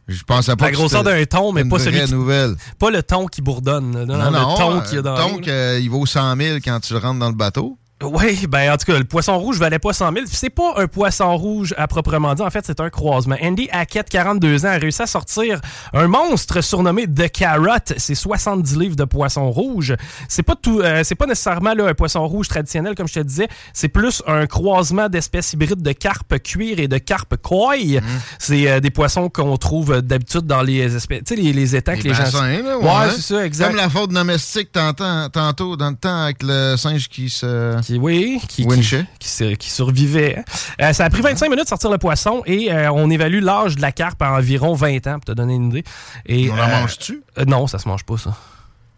Je 0.07 0.21
pensais 0.23 0.55
pas 0.57 0.65
La 0.65 0.71
grosseur 0.71 1.03
d'un 1.03 1.23
thon, 1.25 1.53
mais 1.53 1.61
une 1.61 1.69
pas 1.69 1.79
celui 1.79 1.97
vraie 1.97 2.07
qui- 2.07 2.13
nouvelle. 2.13 2.55
Pas 2.77 2.89
le 2.91 3.01
ton 3.01 3.25
qui 3.27 3.41
bourdonne, 3.41 3.91
non, 3.91 4.05
Non, 4.05 4.31
non, 4.31 4.51
le 4.51 4.57
ton 4.57 4.77
euh, 4.77 4.81
qui 4.81 4.95
est 4.97 5.01
dans 5.01 5.15
thon 5.15 5.35
l'eau, 5.35 5.41
que, 5.41 5.79
il 5.79 5.89
vaut 5.89 6.05
100 6.05 6.35
000 6.35 6.57
quand 6.57 6.79
tu 6.81 6.91
le 6.93 6.99
rentres 6.99 7.19
dans 7.19 7.29
le 7.29 7.35
bateau. 7.35 7.77
Oui, 8.03 8.45
ben 8.47 8.71
en 8.73 8.77
tout 8.77 8.91
cas, 8.91 8.97
le 8.97 9.03
poisson 9.05 9.37
rouge 9.37 9.57
valait 9.59 9.79
pas 9.79 9.93
100 9.93 10.11
000. 10.13 10.25
Puis 10.25 10.35
C'est 10.35 10.49
pas 10.49 10.73
un 10.77 10.87
poisson 10.87 11.35
rouge 11.37 11.73
à 11.77 11.87
proprement 11.87 12.33
dit. 12.35 12.41
En 12.41 12.49
fait, 12.49 12.63
c'est 12.65 12.79
un 12.79 12.89
croisement. 12.89 13.35
Andy 13.41 13.69
Hackett, 13.71 14.09
42 14.09 14.65
ans, 14.65 14.69
a 14.69 14.77
réussi 14.77 15.01
à 15.01 15.07
sortir 15.07 15.59
un 15.93 16.07
monstre 16.07 16.61
surnommé 16.61 17.07
The 17.07 17.31
Carrot. 17.31 17.93
C'est 17.97 18.15
70 18.15 18.77
livres 18.77 18.95
de 18.95 19.05
poisson 19.05 19.49
rouge. 19.51 19.95
C'est 20.27 20.43
pas 20.43 20.55
tout, 20.55 20.81
euh, 20.81 21.01
c'est 21.03 21.15
pas 21.15 21.25
nécessairement 21.25 21.73
là, 21.73 21.87
un 21.87 21.93
poisson 21.93 22.25
rouge 22.27 22.47
traditionnel, 22.47 22.95
comme 22.95 23.07
je 23.07 23.13
te 23.15 23.19
disais. 23.19 23.47
C'est 23.73 23.89
plus 23.89 24.21
un 24.27 24.45
croisement 24.47 25.09
d'espèces 25.09 25.53
hybrides 25.53 25.81
de 25.81 25.91
carpe 25.91 26.37
cuir 26.43 26.79
et 26.79 26.87
de 26.87 26.97
carpe 26.97 27.37
koi. 27.37 27.75
Mm. 27.77 28.01
C'est 28.39 28.69
euh, 28.69 28.79
des 28.79 28.89
poissons 28.91 29.29
qu'on 29.29 29.57
trouve 29.57 29.93
euh, 29.93 30.01
d'habitude 30.01 30.41
dans 30.45 30.61
les 30.61 30.95
espèces, 30.95 31.23
tu 31.25 31.35
sais, 31.35 31.41
les, 31.41 31.53
les 31.53 31.75
étangs 31.75 31.93
que 31.93 32.03
Les 32.03 32.09
les 32.09 32.15
gens. 32.15 32.23
bassins, 32.23 32.61
là, 32.61 32.77
ouais, 32.77 32.83
ouais. 32.85 33.11
c'est 33.15 33.21
ça, 33.21 33.45
exact. 33.45 33.67
Comme 33.67 33.75
la 33.77 33.89
faute 33.89 34.11
domestique 34.11 34.71
t'entends- 34.71 35.29
tantôt 35.29 35.75
dans 35.77 35.89
le 35.89 35.95
temps 35.95 36.23
avec 36.23 36.43
le 36.43 36.75
singe 36.77 37.07
qui 37.09 37.29
se... 37.29 37.79
Qui, 37.81 37.92
oui, 37.99 38.39
qui, 38.41 38.63
qui, 38.63 38.65
Winchell. 38.67 39.05
qui, 39.19 39.27
sur- 39.29 39.57
qui 39.57 39.69
survivait. 39.69 40.43
Euh, 40.81 40.93
ça 40.93 41.05
a 41.05 41.09
pris 41.09 41.21
25 41.21 41.49
minutes 41.49 41.65
de 41.65 41.69
sortir 41.69 41.89
le 41.89 41.97
poisson 41.97 42.41
et 42.45 42.71
euh, 42.71 42.91
on 42.91 43.09
évalue 43.09 43.41
l'âge 43.41 43.75
de 43.75 43.81
la 43.81 43.91
carpe 43.91 44.21
à 44.21 44.33
environ 44.33 44.73
20 44.73 45.07
ans, 45.07 45.13
pour 45.15 45.25
te 45.25 45.31
donner 45.31 45.55
une 45.55 45.69
idée. 45.69 45.83
Et, 46.25 46.49
On 46.51 46.55
la 46.55 46.67
euh, 46.77 46.81
mange-tu? 46.81 47.23
non, 47.47 47.67
ça 47.67 47.79
se 47.79 47.87
mange 47.87 48.03
pas, 48.03 48.17
ça. 48.17 48.35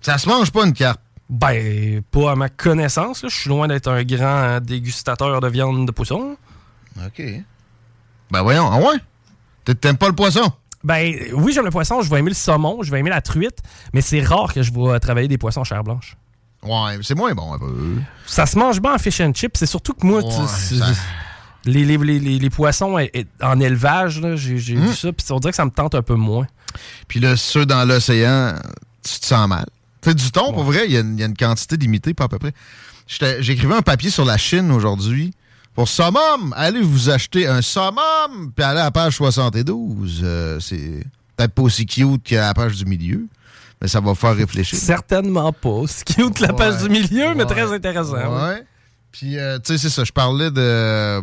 Ça 0.02 0.18
se 0.18 0.28
mange 0.30 0.52
pas 0.52 0.66
une 0.66 0.74
carpe. 0.74 1.02
Ben, 1.30 2.02
pas 2.12 2.32
à 2.32 2.36
ma 2.36 2.50
connaissance. 2.50 3.24
là. 3.24 3.30
Je 3.30 3.36
suis 3.36 3.50
loin 3.50 3.68
d'être 3.68 3.88
un 3.88 4.04
grand 4.04 4.60
dégustateur 4.62 5.40
de 5.42 5.48
viande 5.48 5.88
de 5.88 5.92
poisson. 5.92 6.38
OK. 7.04 7.24
Ben 8.32 8.42
voyons, 8.44 8.70
ah 8.72 8.78
ouais? 8.78 8.98
T'a- 9.64 9.74
T'aimes 9.74 9.98
pas 9.98 10.08
le 10.08 10.16
poisson? 10.16 10.52
Ben, 10.84 11.16
oui, 11.34 11.52
j'aime 11.52 11.66
le 11.66 11.72
poisson, 11.72 12.02
je 12.04 12.10
vais 12.12 12.20
aimer 12.20 12.30
le 12.30 12.36
saumon, 12.36 12.84
je 12.84 12.92
vais 12.92 13.00
aimer 13.00 13.10
la 13.10 13.22
truite, 13.22 13.58
mais 13.92 14.02
c'est 14.02 14.22
rare 14.22 14.54
que 14.54 14.62
je 14.62 14.72
vais 14.72 14.82
euh, 14.94 15.00
travailler 15.00 15.28
des 15.28 15.40
poissons 15.40 15.64
chair 15.64 15.84
blanche. 15.84 16.16
Ouais, 16.66 16.98
c'est 17.04 17.16
moins 17.16 17.34
bon 17.34 17.54
un 17.54 17.60
peu. 17.60 17.74
Ça 18.26 18.46
se 18.46 18.58
mange 18.58 18.82
bien 18.82 18.94
en 18.94 18.98
fish 18.98 19.22
and 19.22 19.34
chips, 19.34 19.58
c'est 19.58 19.66
surtout 19.66 19.94
que 19.94 20.06
moi, 20.06 20.22
tu- 20.24 20.28
Ouais, 20.30 20.48
ça- 20.48 20.94
les, 21.66 21.84
les, 21.86 21.98
les- 21.98 22.40
les- 22.40 22.50
poissons 22.50 22.98
en 23.42 23.60
élevage, 23.60 24.22
là, 24.22 24.36
j'ai 24.36 24.58
j'ai 24.58 24.76
Hmm. 24.76 24.88
vu 24.88 24.94
ça, 24.96 25.12
puis 25.14 25.26
on 25.32 25.40
dirait 25.40 25.52
que 25.52 25.56
ça 25.58 25.66
me 25.66 25.72
tente 25.72 25.96
un 25.96 26.02
peu 26.02 26.16
moins. 26.16 26.48
Puis 27.08 27.20
là, 27.20 27.36
ceux 27.38 27.66
dans 27.66 27.86
l'océan, 27.88 28.56
tu 29.04 29.20
te 29.20 29.26
sens 29.26 29.48
mal. 29.48 29.66
Tu 30.02 30.10
sais, 30.10 30.16
du 30.16 30.32
thon, 30.32 30.54
pour 30.54 30.64
vrai, 30.64 30.84
il 30.86 30.92
y, 30.92 30.98
a 30.98 31.00
une- 31.00 31.16
il 31.18 31.20
y 31.22 31.24
a 31.24 31.28
une 31.28 31.38
quantité 31.38 31.78
limitée, 31.78 32.14
pas 32.14 32.26
à 32.26 32.28
peu 32.28 32.38
près. 32.40 32.54
J'écrivais 33.40 33.76
un 33.76 33.82
papier 33.82 34.10
sur 34.10 34.26
la 34.26 34.38
Chine 34.38 34.72
aujourd'hui. 34.72 35.34
Pour 35.74 35.88
summum, 35.88 36.54
allez 36.56 36.82
vous 36.82 37.10
acheter 37.10 37.48
un 37.48 37.62
summum, 37.62 38.52
puis 38.56 38.64
allez 38.64 38.80
à 38.80 38.86
la 38.86 38.92
page 38.92 39.16
72. 39.16 40.22
Euh, 40.24 40.60
c'est 40.60 41.04
Peut-être 41.38 41.52
pas 41.54 41.64
aussi 41.64 41.86
cute 41.86 42.24
que 42.24 42.36
la 42.36 42.54
page 42.54 42.78
du 42.78 42.86
milieu, 42.86 43.28
mais 43.86 43.90
ça 43.90 44.00
va 44.00 44.16
faire 44.16 44.36
réfléchir. 44.36 44.80
Certainement 44.80 45.54
pas. 45.54 45.82
C'est 45.88 46.06
cute 46.16 46.40
la 46.40 46.54
page 46.54 46.82
Ouais. 46.82 46.88
du 46.88 46.90
milieu, 46.90 47.36
mais 47.36 47.46
très 47.46 47.72
intéressant. 47.72 48.16
oui. 48.16 48.42
Ouais. 48.42 48.64
Puis, 49.12 49.38
euh, 49.38 49.60
tu 49.60 49.74
sais, 49.74 49.78
c'est 49.78 49.90
ça. 49.94 50.04
Je 50.04 50.12
parlais 50.12 50.50
de 50.50 51.22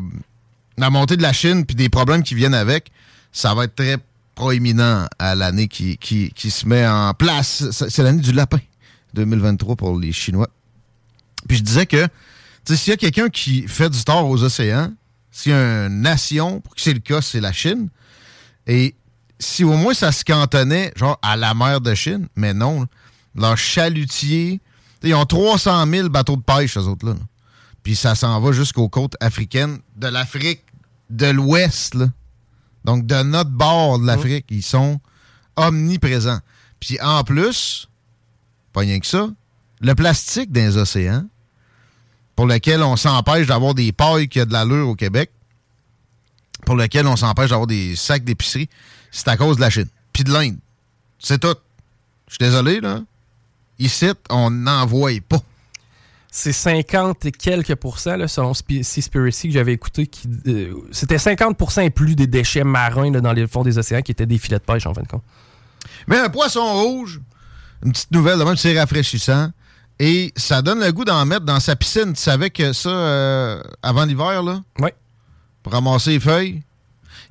la 0.79 0.91
montée 0.91 1.17
de 1.17 1.23
la 1.23 1.33
Chine 1.33 1.67
puis 1.67 1.75
des 1.75 1.89
problèmes 1.89 2.23
qui 2.23 2.37
viennent 2.37 2.55
avec. 2.55 2.93
Ça 3.33 3.53
va 3.53 3.65
être 3.65 3.75
très 3.75 3.97
proéminent 4.37 5.09
à 5.19 5.35
l'année 5.35 5.67
qui, 5.67 5.99
qui, 5.99 6.31
qui 6.37 6.53
se 6.53 6.65
met 6.69 6.87
en 6.87 7.13
place. 7.15 7.65
C'est 7.73 8.03
l'année 8.05 8.23
du 8.23 8.33
lapin, 8.33 8.61
2023 9.15 9.75
pour 9.75 9.99
les 9.99 10.13
Chinois. 10.13 10.49
Puis 11.49 11.57
je 11.57 11.63
disais 11.65 11.87
que, 11.87 12.05
tu 12.07 12.11
sais, 12.67 12.77
s'il 12.77 12.91
y 12.93 12.95
a 12.95 12.97
quelqu'un 12.97 13.29
qui 13.29 13.67
fait 13.67 13.91
du 13.91 14.05
tort 14.05 14.29
aux 14.29 14.41
océans, 14.45 14.93
s'il 15.33 15.51
y 15.51 15.55
a 15.57 15.87
une 15.87 16.01
nation, 16.03 16.61
pour 16.61 16.77
que 16.77 16.81
c'est 16.81 16.95
le 16.95 17.01
cas, 17.01 17.21
c'est 17.23 17.41
la 17.41 17.53
Chine. 17.53 17.89
Et 18.69 18.95
si 19.43 19.65
au 19.65 19.77
moins 19.77 19.95
ça 19.95 20.13
se 20.13 20.25
cantonnait, 20.25 20.93
genre, 20.97 21.19
à 21.23 21.37
la 21.37 21.55
mer 21.55 21.81
de 21.81 21.95
Chine, 21.95 22.29
mais 22.37 22.55
non, 22.55 22.87
leurs 23.35 23.59
chalutiers, 23.59 24.61
ils 25.03 25.15
ont 25.15 25.25
300 25.25 25.87
000 25.87 26.09
bateaux 26.09 26.37
de 26.37 26.43
pêche, 26.43 26.77
eux 26.77 26.83
autres, 26.83 27.07
là. 27.07 27.15
là. 27.15 27.21
Puis 27.83 27.97
ça 27.97 28.15
s'en 28.15 28.41
va 28.41 28.53
jusqu'aux 28.53 28.89
côtes 28.89 29.17
africaines 29.21 29.79
de 29.97 30.07
l'Afrique 30.07 30.63
de 31.11 31.27
l'Ouest, 31.27 31.95
là. 31.95 32.07
Donc, 32.85 33.07
de 33.07 33.23
notre 33.23 33.51
bord 33.51 33.99
de 33.99 34.07
l'Afrique, 34.07 34.47
ils 34.51 34.63
sont 34.63 35.01
omniprésents. 35.57 36.41
Puis 36.81 37.01
en 37.01 37.23
plus, 37.23 37.89
pas 38.73 38.81
rien 38.81 38.99
que 38.99 39.07
ça, 39.07 39.29
le 39.81 39.95
plastique 39.95 40.51
dans 40.51 40.61
les 40.61 40.77
océans, 40.77 41.25
pour 42.35 42.47
lequel 42.47 42.83
on 42.83 42.97
s'empêche 42.97 43.47
d'avoir 43.47 43.75
des 43.75 43.93
pailles 43.93 44.29
qui 44.29 44.41
a 44.41 44.45
de 44.45 44.53
l'allure 44.53 44.89
au 44.89 44.95
Québec, 44.95 45.31
pour 46.65 46.77
lequel 46.77 47.07
on 47.07 47.17
s'empêche 47.17 47.51
d'avoir 47.51 47.67
des 47.67 47.95
sacs 47.95 48.25
d'épicerie, 48.25 48.69
c'est 49.13 49.29
à 49.29 49.37
cause 49.37 49.57
de 49.57 49.61
la 49.61 49.71
Chine. 49.71 49.87
Puis 50.13 50.25
de 50.25 50.33
l'Inde. 50.33 50.57
C'est 51.21 51.39
tout. 51.39 51.55
Je 52.29 52.35
suis 52.35 52.39
désolé, 52.41 52.81
là. 52.81 53.01
Ici, 53.79 54.11
on 54.31 54.51
n'en 54.51 54.85
voit 54.87 55.13
pas. 55.29 55.41
C'est 56.31 56.53
50 56.53 57.27
et 57.27 57.33
quelques 57.33 57.75
pourcents, 57.75 58.17
là, 58.17 58.27
selon 58.27 58.55
Seaspiracy 58.55 59.49
que 59.49 59.55
j'avais 59.55 59.75
écouté. 59.75 60.07
qui, 60.07 60.27
euh, 60.47 60.75
C'était 60.91 61.17
50% 61.19 61.83
et 61.83 61.91
plus 61.91 62.17
des 62.17 62.27
déchets 62.27 62.65
marins 62.65 63.11
là, 63.13 63.21
dans 63.21 63.33
les 63.33 63.47
fonds 63.47 63.63
des 63.63 63.77
océans 63.79 64.01
qui 64.03 64.13
étaient 64.13 64.27
des 64.27 64.39
filets 64.39 64.59
de 64.59 64.65
pêche, 64.65 64.87
en 64.87 64.95
fin 64.95 65.03
de 65.03 65.09
compte. 65.09 65.23
Mais 66.07 66.19
un 66.19 66.31
poisson 66.31 66.65
rouge, 66.83 67.21
une 67.85 67.93
petite 67.93 68.11
nouvelle, 68.13 68.39
de 68.39 68.45
même, 68.45 68.57
c'est 68.57 68.79
rafraîchissant. 68.79 69.51
Et 69.99 70.33
ça 70.37 70.63
donne 70.63 70.81
le 70.81 70.91
goût 70.91 71.05
d'en 71.05 71.25
mettre 71.27 71.45
dans 71.45 71.61
sa 71.61 71.77
piscine. 71.77 72.15
Tu 72.15 72.21
savais 72.23 72.49
que 72.51 72.73
ça, 72.73 72.89
euh, 72.89 73.63
avant 73.83 74.05
l'hiver, 74.07 74.43
là, 74.43 74.63
Oui. 74.81 74.89
pour 75.63 75.73
ramasser 75.75 76.13
les 76.13 76.21
feuilles, 76.21 76.63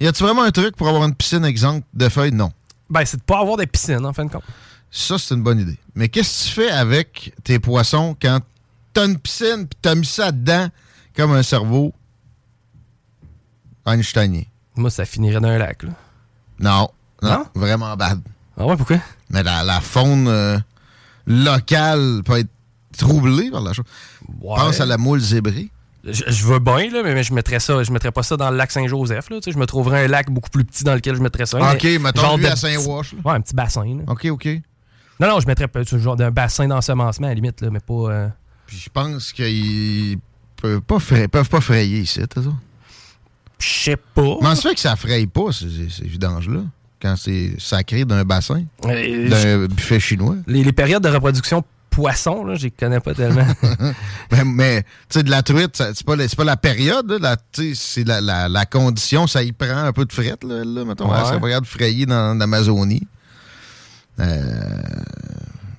y 0.05 0.07
a-tu 0.07 0.23
vraiment 0.23 0.43
un 0.43 0.51
truc 0.51 0.75
pour 0.75 0.87
avoir 0.87 1.03
une 1.05 1.15
piscine 1.15 1.45
exempte 1.45 1.85
de 1.93 2.09
feuilles? 2.09 2.31
Non. 2.33 2.51
Ben, 2.89 3.05
c'est 3.05 3.17
de 3.17 3.23
pas 3.23 3.39
avoir 3.39 3.57
de 3.57 3.65
piscine, 3.65 4.05
en 4.05 4.13
fin 4.13 4.25
de 4.25 4.31
compte. 4.31 4.43
Ça, 4.89 5.17
c'est 5.17 5.33
une 5.35 5.43
bonne 5.43 5.59
idée. 5.59 5.77
Mais 5.95 6.09
qu'est-ce 6.09 6.43
que 6.43 6.49
tu 6.49 6.55
fais 6.61 6.71
avec 6.71 7.33
tes 7.43 7.59
poissons 7.59 8.15
quand 8.21 8.39
t'as 8.93 9.05
une 9.05 9.17
piscine 9.17 9.67
pis 9.67 9.77
t'as 9.81 9.95
mis 9.95 10.05
ça 10.05 10.31
dedans 10.33 10.67
comme 11.15 11.31
un 11.31 11.43
cerveau 11.43 11.93
einsteinien? 13.85 14.43
Moi, 14.75 14.89
ça 14.89 15.05
finirait 15.05 15.39
dans 15.39 15.47
un 15.49 15.57
lac. 15.57 15.83
Là. 15.83 15.91
Non. 16.59 16.89
Non, 17.21 17.29
Non? 17.29 17.45
vraiment 17.55 17.95
bad. 17.95 18.21
Ah 18.57 18.65
ouais, 18.65 18.75
pourquoi? 18.75 18.97
Mais 19.29 19.43
la, 19.43 19.63
la 19.63 19.79
faune 19.79 20.27
euh, 20.27 20.57
locale 21.25 22.21
peut 22.25 22.39
être 22.39 22.49
troublée 22.97 23.49
par 23.51 23.61
la 23.61 23.73
chose. 23.73 23.85
Ouais. 24.41 24.55
Pense 24.55 24.79
à 24.81 24.85
la 24.85 24.97
moule 24.97 25.19
zébrée. 25.19 25.69
Je, 26.03 26.23
je 26.27 26.45
veux 26.45 26.59
bien, 26.59 26.89
là, 26.89 27.01
mais, 27.03 27.13
mais 27.13 27.23
je 27.23 27.33
mettrais 27.33 27.59
ça. 27.59 27.83
Je 27.83 27.91
mettrais 27.91 28.11
pas 28.11 28.23
ça 28.23 28.35
dans 28.37 28.49
le 28.49 28.57
lac 28.57 28.71
Saint-Joseph. 28.71 29.29
Là, 29.29 29.39
je 29.45 29.57
me 29.57 29.65
trouverais 29.65 30.05
un 30.05 30.07
lac 30.07 30.31
beaucoup 30.31 30.49
plus 30.49 30.63
petit 30.65 30.83
dans 30.83 30.95
lequel 30.95 31.15
je 31.15 31.21
mettrais 31.21 31.45
ça. 31.45 31.59
OK, 31.59 31.83
mais 31.83 31.99
mettons 31.99 32.21
genre 32.21 32.37
lui 32.37 32.47
à 32.47 32.55
Saint-Wash. 32.55 33.13
Ouais, 33.23 33.33
un 33.33 33.41
petit 33.41 33.53
bassin. 33.55 33.85
Là. 33.85 34.03
OK, 34.07 34.25
OK. 34.31 34.47
Non, 35.19 35.27
non, 35.27 35.39
je 35.39 35.45
mettrais 35.47 35.67
ce 35.85 35.99
genre 35.99 36.15
d'un 36.15 36.31
bassin 36.31 36.67
d'ensemencement 36.67 37.27
à 37.27 37.29
la 37.29 37.35
limite, 37.35 37.61
là, 37.61 37.69
mais 37.69 37.79
pas. 37.79 37.93
euh, 37.93 38.27
Puis 38.65 38.77
je 38.77 38.89
pense 38.89 39.31
qu'ils 39.31 40.17
peuvent 40.59 40.81
pas, 40.81 40.97
fra- 40.99 41.27
peuvent 41.27 41.49
pas 41.49 41.61
frayer 41.61 41.99
ici, 41.99 42.19
t'as 42.27 42.41
ça? 42.41 42.49
Je 43.59 43.67
sais 43.67 43.95
pas. 43.97 44.37
Comment 44.39 44.55
ça 44.55 44.69
fait 44.69 44.73
que 44.75 44.81
ça 44.81 44.95
fraye 44.95 45.27
pas, 45.27 45.51
ces, 45.51 45.67
ces 45.91 46.05
vidanges-là, 46.07 46.61
quand 46.99 47.15
c'est 47.15 47.53
sacré 47.59 48.05
d'un 48.05 48.23
bassin, 48.23 48.63
Euh, 48.87 49.29
d'un 49.29 49.65
buffet 49.67 49.99
chinois? 49.99 50.37
les, 50.47 50.63
les 50.63 50.71
périodes 50.73 51.03
de 51.03 51.09
reproduction 51.09 51.63
poisson, 51.91 52.43
là, 52.45 52.55
je 52.55 52.69
connais 52.69 52.99
pas 52.99 53.13
tellement. 53.13 53.45
Mais, 54.31 54.43
mais, 54.45 54.83
tu 54.83 54.89
sais, 55.09 55.23
de 55.23 55.29
la 55.29 55.43
truite, 55.43 55.75
ça- 55.77 55.93
c'est 55.93 56.05
pas, 56.05 56.15
pas 56.15 56.43
la 56.43 56.57
période, 56.57 57.11
là, 57.21 57.35
c'est 57.75 58.07
la, 58.07 58.21
la- 58.21 58.49
la 58.49 58.65
condition, 58.65 59.27
ça 59.27 59.43
y 59.43 59.51
prend 59.51 59.77
un 59.77 59.93
peu 59.93 60.05
de 60.05 60.11
fret, 60.13 60.37
là, 60.47 60.63
là 60.65 60.85
mettons. 60.85 61.07
Ouais. 61.11 61.17
Elle 61.19 61.25
serait 61.27 61.39
pas 61.39 61.47
capable 61.49 61.65
de 61.67 61.71
frayer 61.71 62.05
dans 62.05 62.37
l'Amazonie. 62.37 63.05
Euh, 64.19 64.53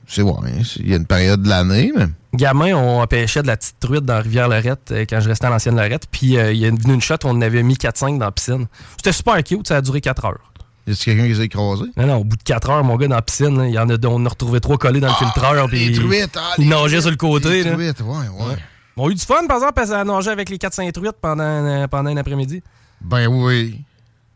c'est 0.07 0.23
ouais, 0.23 0.33
il 0.76 0.90
y 0.90 0.92
a 0.92 0.97
une 0.97 1.07
période 1.07 1.42
de 1.42 1.49
l'année, 1.49 1.90
mais... 1.97 2.07
Gamin, 2.35 2.75
on 2.75 3.07
pêchait 3.07 3.42
de 3.42 3.47
la 3.47 3.57
petite 3.57 3.78
truite 3.81 4.04
dans 4.04 4.14
la 4.14 4.21
rivière 4.21 4.49
Lorette 4.49 4.90
euh, 4.90 5.04
quand 5.09 5.21
je 5.21 5.28
restais 5.28 5.47
à 5.47 5.50
l'ancienne 5.50 5.76
Lorette. 5.76 6.07
Puis 6.11 6.38
euh, 6.38 6.52
il 6.52 6.59
y 6.61 6.66
a 6.66 6.71
venu 6.71 6.95
une 6.95 7.00
shot 7.02 7.14
où 7.25 7.28
on 7.28 7.31
en 7.31 7.42
avait 7.42 7.62
mis 7.62 7.75
4-5 7.75 8.19
dans 8.19 8.26
la 8.26 8.33
piscine. 8.33 8.66
C'était 8.97 9.12
super 9.12 9.42
cute, 9.42 9.69
ça 9.69 9.76
a 9.76 9.81
duré 9.83 10.00
4 10.00 10.25
heures. 10.25 10.51
Y 10.87 10.93
a 10.93 10.95
quelqu'un 10.97 11.23
qui 11.23 11.29
les 11.29 11.41
a 11.41 11.45
écrasés? 11.45 11.85
Non, 11.97 12.07
non, 12.07 12.17
au 12.17 12.25
bout 12.25 12.37
de 12.37 12.43
4 12.43 12.71
heures, 12.71 12.85
mon 12.85 12.97
gars, 12.97 13.07
dans 13.09 13.15
la 13.17 13.23
piscine, 13.23 13.57
là, 13.57 13.69
il 13.69 13.75
y 13.75 13.79
en 13.79 13.89
a, 13.89 13.95
on 14.07 14.27
a 14.27 14.29
retrouvé 14.29 14.61
trois 14.61 14.79
collés 14.79 15.01
dans 15.01 15.09
le 15.09 15.15
filtreur. 15.15 15.69
Les 15.69 15.91
Puis 15.91 15.93
truites, 15.93 16.37
ah, 16.37 16.55
ils 16.59 16.65
les 16.65 16.71
nageaient 16.71 16.87
truites, 16.87 17.01
sur 17.03 17.11
le 17.11 17.17
côté. 17.17 17.49
Les 17.51 17.62
là. 17.65 17.73
truites, 17.73 18.01
ouais, 18.01 18.47
ouais. 18.47 18.57
On 18.97 19.07
a 19.09 19.11
eu 19.11 19.15
du 19.15 19.25
fun, 19.25 19.47
par 19.47 19.59
exemple, 19.59 19.75
parce 19.75 19.91
qu'elle 19.91 20.07
nageait 20.07 20.31
avec 20.31 20.49
les 20.51 20.59
4-5 20.59 20.91
truites 20.93 21.17
pendant, 21.21 21.45
euh, 21.45 21.87
pendant 21.87 22.11
un 22.11 22.17
après-midi. 22.17 22.62
Ben 23.01 23.27
oui. 23.29 23.81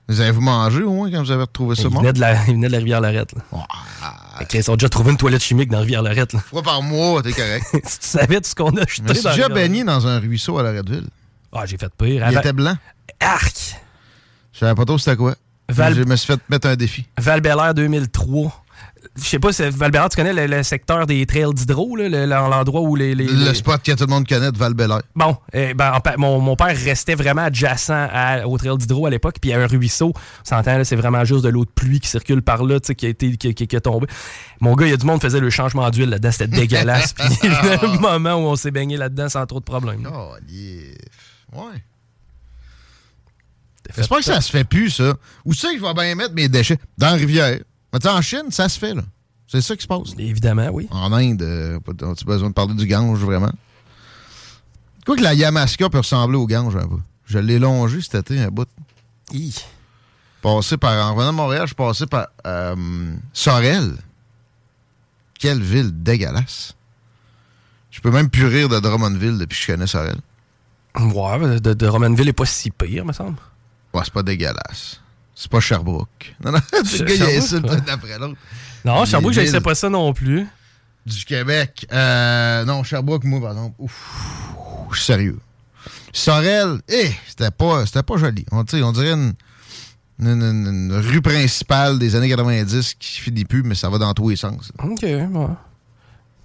Vous 0.09 0.21
avez-vous 0.21 0.41
mangé 0.41 0.83
au 0.83 0.93
moins 0.93 1.11
quand 1.11 1.21
vous 1.21 1.33
avez 1.33 1.43
retrouvé 1.43 1.75
ça 1.75 1.89
mort? 1.89 2.01
venait, 2.01 2.13
de 2.13 2.21
la, 2.21 2.35
il 2.47 2.55
venait 2.55 2.69
de 2.69 2.73
la 2.73 2.79
rivière 2.79 3.01
Lorette. 3.01 3.35
Fait 4.39 4.47
qu'ils 4.47 4.71
ont 4.71 4.77
déjà 4.77 4.89
trouvé 4.89 5.11
une 5.11 5.17
toilette 5.17 5.43
chimique 5.43 5.69
dans 5.69 5.79
la 5.79 5.83
rivière 5.83 6.03
Lorette. 6.03 6.33
Là. 6.33 6.39
Fois 6.41 6.63
par 6.63 6.81
mois, 6.81 7.23
t'es 7.23 7.33
correct. 7.33 7.67
si 7.85 7.99
tu 7.99 8.07
savais 8.07 8.41
tout 8.41 8.49
ce 8.49 8.55
qu'on 8.55 8.71
a 8.77 8.83
Je 8.87 8.95
jeté 9.03 9.21
dans 9.21 9.31
la 9.31 9.35
déjà 9.37 9.49
baigné 9.49 9.83
dans 9.83 10.07
un 10.07 10.21
ruisseau 10.21 10.59
à 10.59 10.63
Loretteville. 10.63 11.09
Ah, 11.53 11.67
j'ai 11.67 11.77
fait 11.77 11.93
pire. 11.99 12.09
Il 12.17 12.23
Avant- 12.23 12.39
était 12.41 12.53
blanc. 12.53 12.77
Arc! 13.19 13.81
Je 14.53 14.59
savais 14.61 14.75
pas 14.75 14.85
trop 14.85 14.97
c'était 14.97 15.17
quoi. 15.17 15.35
Val- 15.69 15.95
Je 15.95 16.03
me 16.03 16.17
suis 16.17 16.27
fait 16.27 16.41
mettre 16.49 16.69
un 16.69 16.77
défi. 16.77 17.07
val 17.19 17.41
2003. 17.75 18.63
Je 19.19 19.23
sais 19.23 19.39
pas, 19.39 19.51
val 19.71 19.93
tu 20.11 20.17
connais 20.17 20.33
le, 20.35 20.47
le 20.47 20.63
secteur 20.63 21.07
des 21.07 21.25
trails 21.27 21.55
d'hydro, 21.55 21.97
là, 21.97 22.09
le- 22.09 22.27
l'endroit 22.27 22.83
où 22.83 22.97
les... 22.97 23.15
les- 23.15 23.25
Le 23.25 23.33
les- 23.49 23.55
spot 23.55 23.81
que 23.83 23.93
tout 23.93 24.05
le 24.05 24.11
monde 24.11 24.27
connaît 24.29 24.53
de 24.53 24.59
val 24.59 24.75
-Bélair. 24.75 25.01
Bon, 25.15 25.37
eh 25.53 25.73
ben, 25.75 25.93
en 25.93 26.21
mon, 26.21 26.41
mon 26.41 26.57
père 26.57 26.77
restait 26.77 27.15
vraiment 27.15 27.43
adjacent 27.43 27.91
à- 27.91 28.47
au 28.47 28.59
trail 28.59 28.77
d'hydro 28.77 29.07
à 29.07 29.11
l'époque, 29.11 29.37
puis 29.41 29.51
il 29.51 29.53
y 29.53 29.57
a 29.57 29.61
un 29.63 29.67
ruisseau. 29.67 30.13
On 30.15 30.45
s'entend, 30.45 30.83
c'est 30.85 30.97
vraiment 30.97 31.25
juste 31.25 31.45
de 31.45 31.49
l'eau 31.49 31.65
de 31.65 31.71
pluie 31.71 32.01
qui 32.01 32.09
circule 32.09 32.43
par 32.43 32.63
là, 32.65 32.79
tu 32.81 32.89
sais, 32.89 32.95
qui 32.95 33.07
a 33.07 33.09
été 33.09 33.37
qui, 33.37 33.55
qui- 33.55 33.67
qui 33.67 33.77
est 33.77 33.81
tombé. 33.81 34.07
Mon 34.61 34.75
gars, 34.75 34.87
il 34.87 34.91
y 34.91 34.95
a 34.95 34.97
du 34.99 35.07
monde 35.07 35.21
qui 35.21 35.27
faisait 35.27 35.41
le 35.41 35.51
changement 35.51 35.89
d'huile 35.91 36.11
là-dedans, 36.11 36.33
c'était 36.33 36.49
dégueulasse. 36.49 37.13
puis 37.15 37.27
il 37.45 37.51
y 37.51 37.55
a 37.55 37.75
eu 37.77 37.87
un 37.87 37.99
moment 38.01 38.35
où 38.35 38.49
on 38.49 38.57
s'est 38.57 38.71
baigné 38.73 38.97
là-dedans 38.99 39.29
sans 39.31 39.47
trop 39.47 39.61
de 39.61 39.65
problèmes. 39.65 40.03
là. 40.03 40.11
Oh, 40.13 40.35
yeah. 40.49 40.83
Ouais. 41.53 41.83
J'espère 43.95 44.19
que 44.19 44.25
ça 44.25 44.41
se 44.41 44.51
fait 44.51 44.65
plus, 44.65 44.91
ça. 44.91 45.15
Où 45.45 45.53
que 45.53 45.57
je 45.59 45.81
vais 45.81 45.95
bien 45.95 46.15
mettre 46.15 46.35
mes 46.35 46.49
déchets? 46.49 46.79
Dans 46.99 47.09
la 47.09 47.13
rivière. 47.15 47.59
Mais 47.93 47.99
tu 47.99 48.09
sais, 48.09 48.15
en 48.15 48.23
Chine, 48.23 48.51
ça 48.51 48.69
se 48.69 48.79
fait, 48.79 48.95
là. 48.95 49.03
C'est 49.47 49.61
ça 49.61 49.77
qui 49.77 49.83
se 49.83 49.87
passe. 49.87 50.13
Évidemment, 50.19 50.69
oui. 50.73 50.89
En 50.91 51.13
Inde, 51.13 51.43
euh, 51.43 51.79
pas- 51.81 51.93
as-tu 52.11 52.25
besoin 52.25 52.49
de 52.49 52.55
parler 52.55 52.75
du 52.75 52.87
Gange, 52.87 53.21
vraiment? 53.21 53.53
Quoi 55.05 55.17
que 55.17 55.23
la 55.23 55.35
Yamaska 55.35 55.89
peut 55.89 55.99
ressembler 55.99 56.37
au 56.37 56.47
Gange, 56.47 56.75
un 56.75 56.89
peu. 56.89 56.99
Je 57.27 57.39
l'ai 57.39 57.59
longé 57.61 58.01
cet 58.01 58.15
été, 58.17 58.41
un 58.41 58.49
bout. 58.49 58.69
Hi. 59.33 59.55
Passé 60.43 60.77
par, 60.77 60.93
en 61.11 61.15
revenant 61.15 61.33
de 61.33 61.37
Montréal, 61.37 61.63
je 61.63 61.67
suis 61.69 61.75
passé 61.77 62.07
par 62.07 62.27
euh, 62.47 63.15
Sorel. 63.33 63.93
Quelle 65.39 65.63
ville 65.63 65.91
dégueulasse. 66.03 66.75
Je 67.91 68.01
peux 68.01 68.11
même 68.11 68.31
plus 68.31 68.47
rire 68.47 68.69
de 68.69 68.79
Drummondville 68.81 69.39
depuis 69.39 69.57
que 69.59 69.63
je 69.63 69.73
connais 69.73 69.87
Sorel. 69.87 70.17
Ouais, 70.99 71.61
de, 71.61 71.73
de 71.75 71.87
Romanville 71.87 72.29
est 72.29 72.33
pas 72.33 72.47
si 72.47 72.71
pire, 72.71 73.05
me 73.05 73.13
semble. 73.13 73.37
Ouais, 73.97 74.03
c'est 74.05 74.13
pas 74.13 74.23
dégueulasse. 74.23 75.01
C'est 75.35 75.51
pas 75.51 75.61
Sherbrooke. 75.61 76.35
Non, 76.45 76.53
non, 76.53 76.59
le 76.73 77.05
gars, 77.05 77.15
il 77.15 77.39
insulte 77.39 77.67
après 77.89 78.19
l'autre. 78.19 78.37
Non, 78.85 79.01
Les 79.03 79.07
Sherbrooke, 79.11 79.33
je 79.35 79.41
ne 79.41 79.47
sais 79.47 79.61
pas 79.61 79.75
ça 79.75 79.89
non 79.89 80.13
plus. 80.13 80.47
Du 81.05 81.25
Québec. 81.25 81.87
Euh, 81.93 82.65
non, 82.65 82.83
Sherbrooke, 82.83 83.25
moi, 83.25 83.41
par 83.41 83.51
exemple. 83.53 83.75
Ouf, 83.79 84.49
je 84.91 84.97
suis 84.97 85.05
sérieux. 85.07 85.39
Sorel, 86.13 86.81
eh, 86.89 87.11
c'était 87.29 87.51
pas, 87.51 87.85
c'était 87.87 88.03
pas 88.03 88.17
joli. 88.17 88.45
On, 88.51 88.65
on 88.65 88.93
dirait 88.93 89.13
une, 89.13 89.35
une- 90.19 90.43
une- 90.43 90.67
une 90.67 90.93
rue 90.95 91.21
principale 91.21 91.99
des 91.99 92.17
années 92.17 92.29
90 92.29 92.95
qui 92.99 93.21
finit 93.21 93.45
plus, 93.45 93.63
mais 93.63 93.75
ça 93.75 93.89
va 93.91 93.99
dans 93.99 94.13
tous 94.15 94.31
les 94.31 94.37
sens. 94.37 94.73
OK, 94.83 95.03
ouais. 95.03 95.29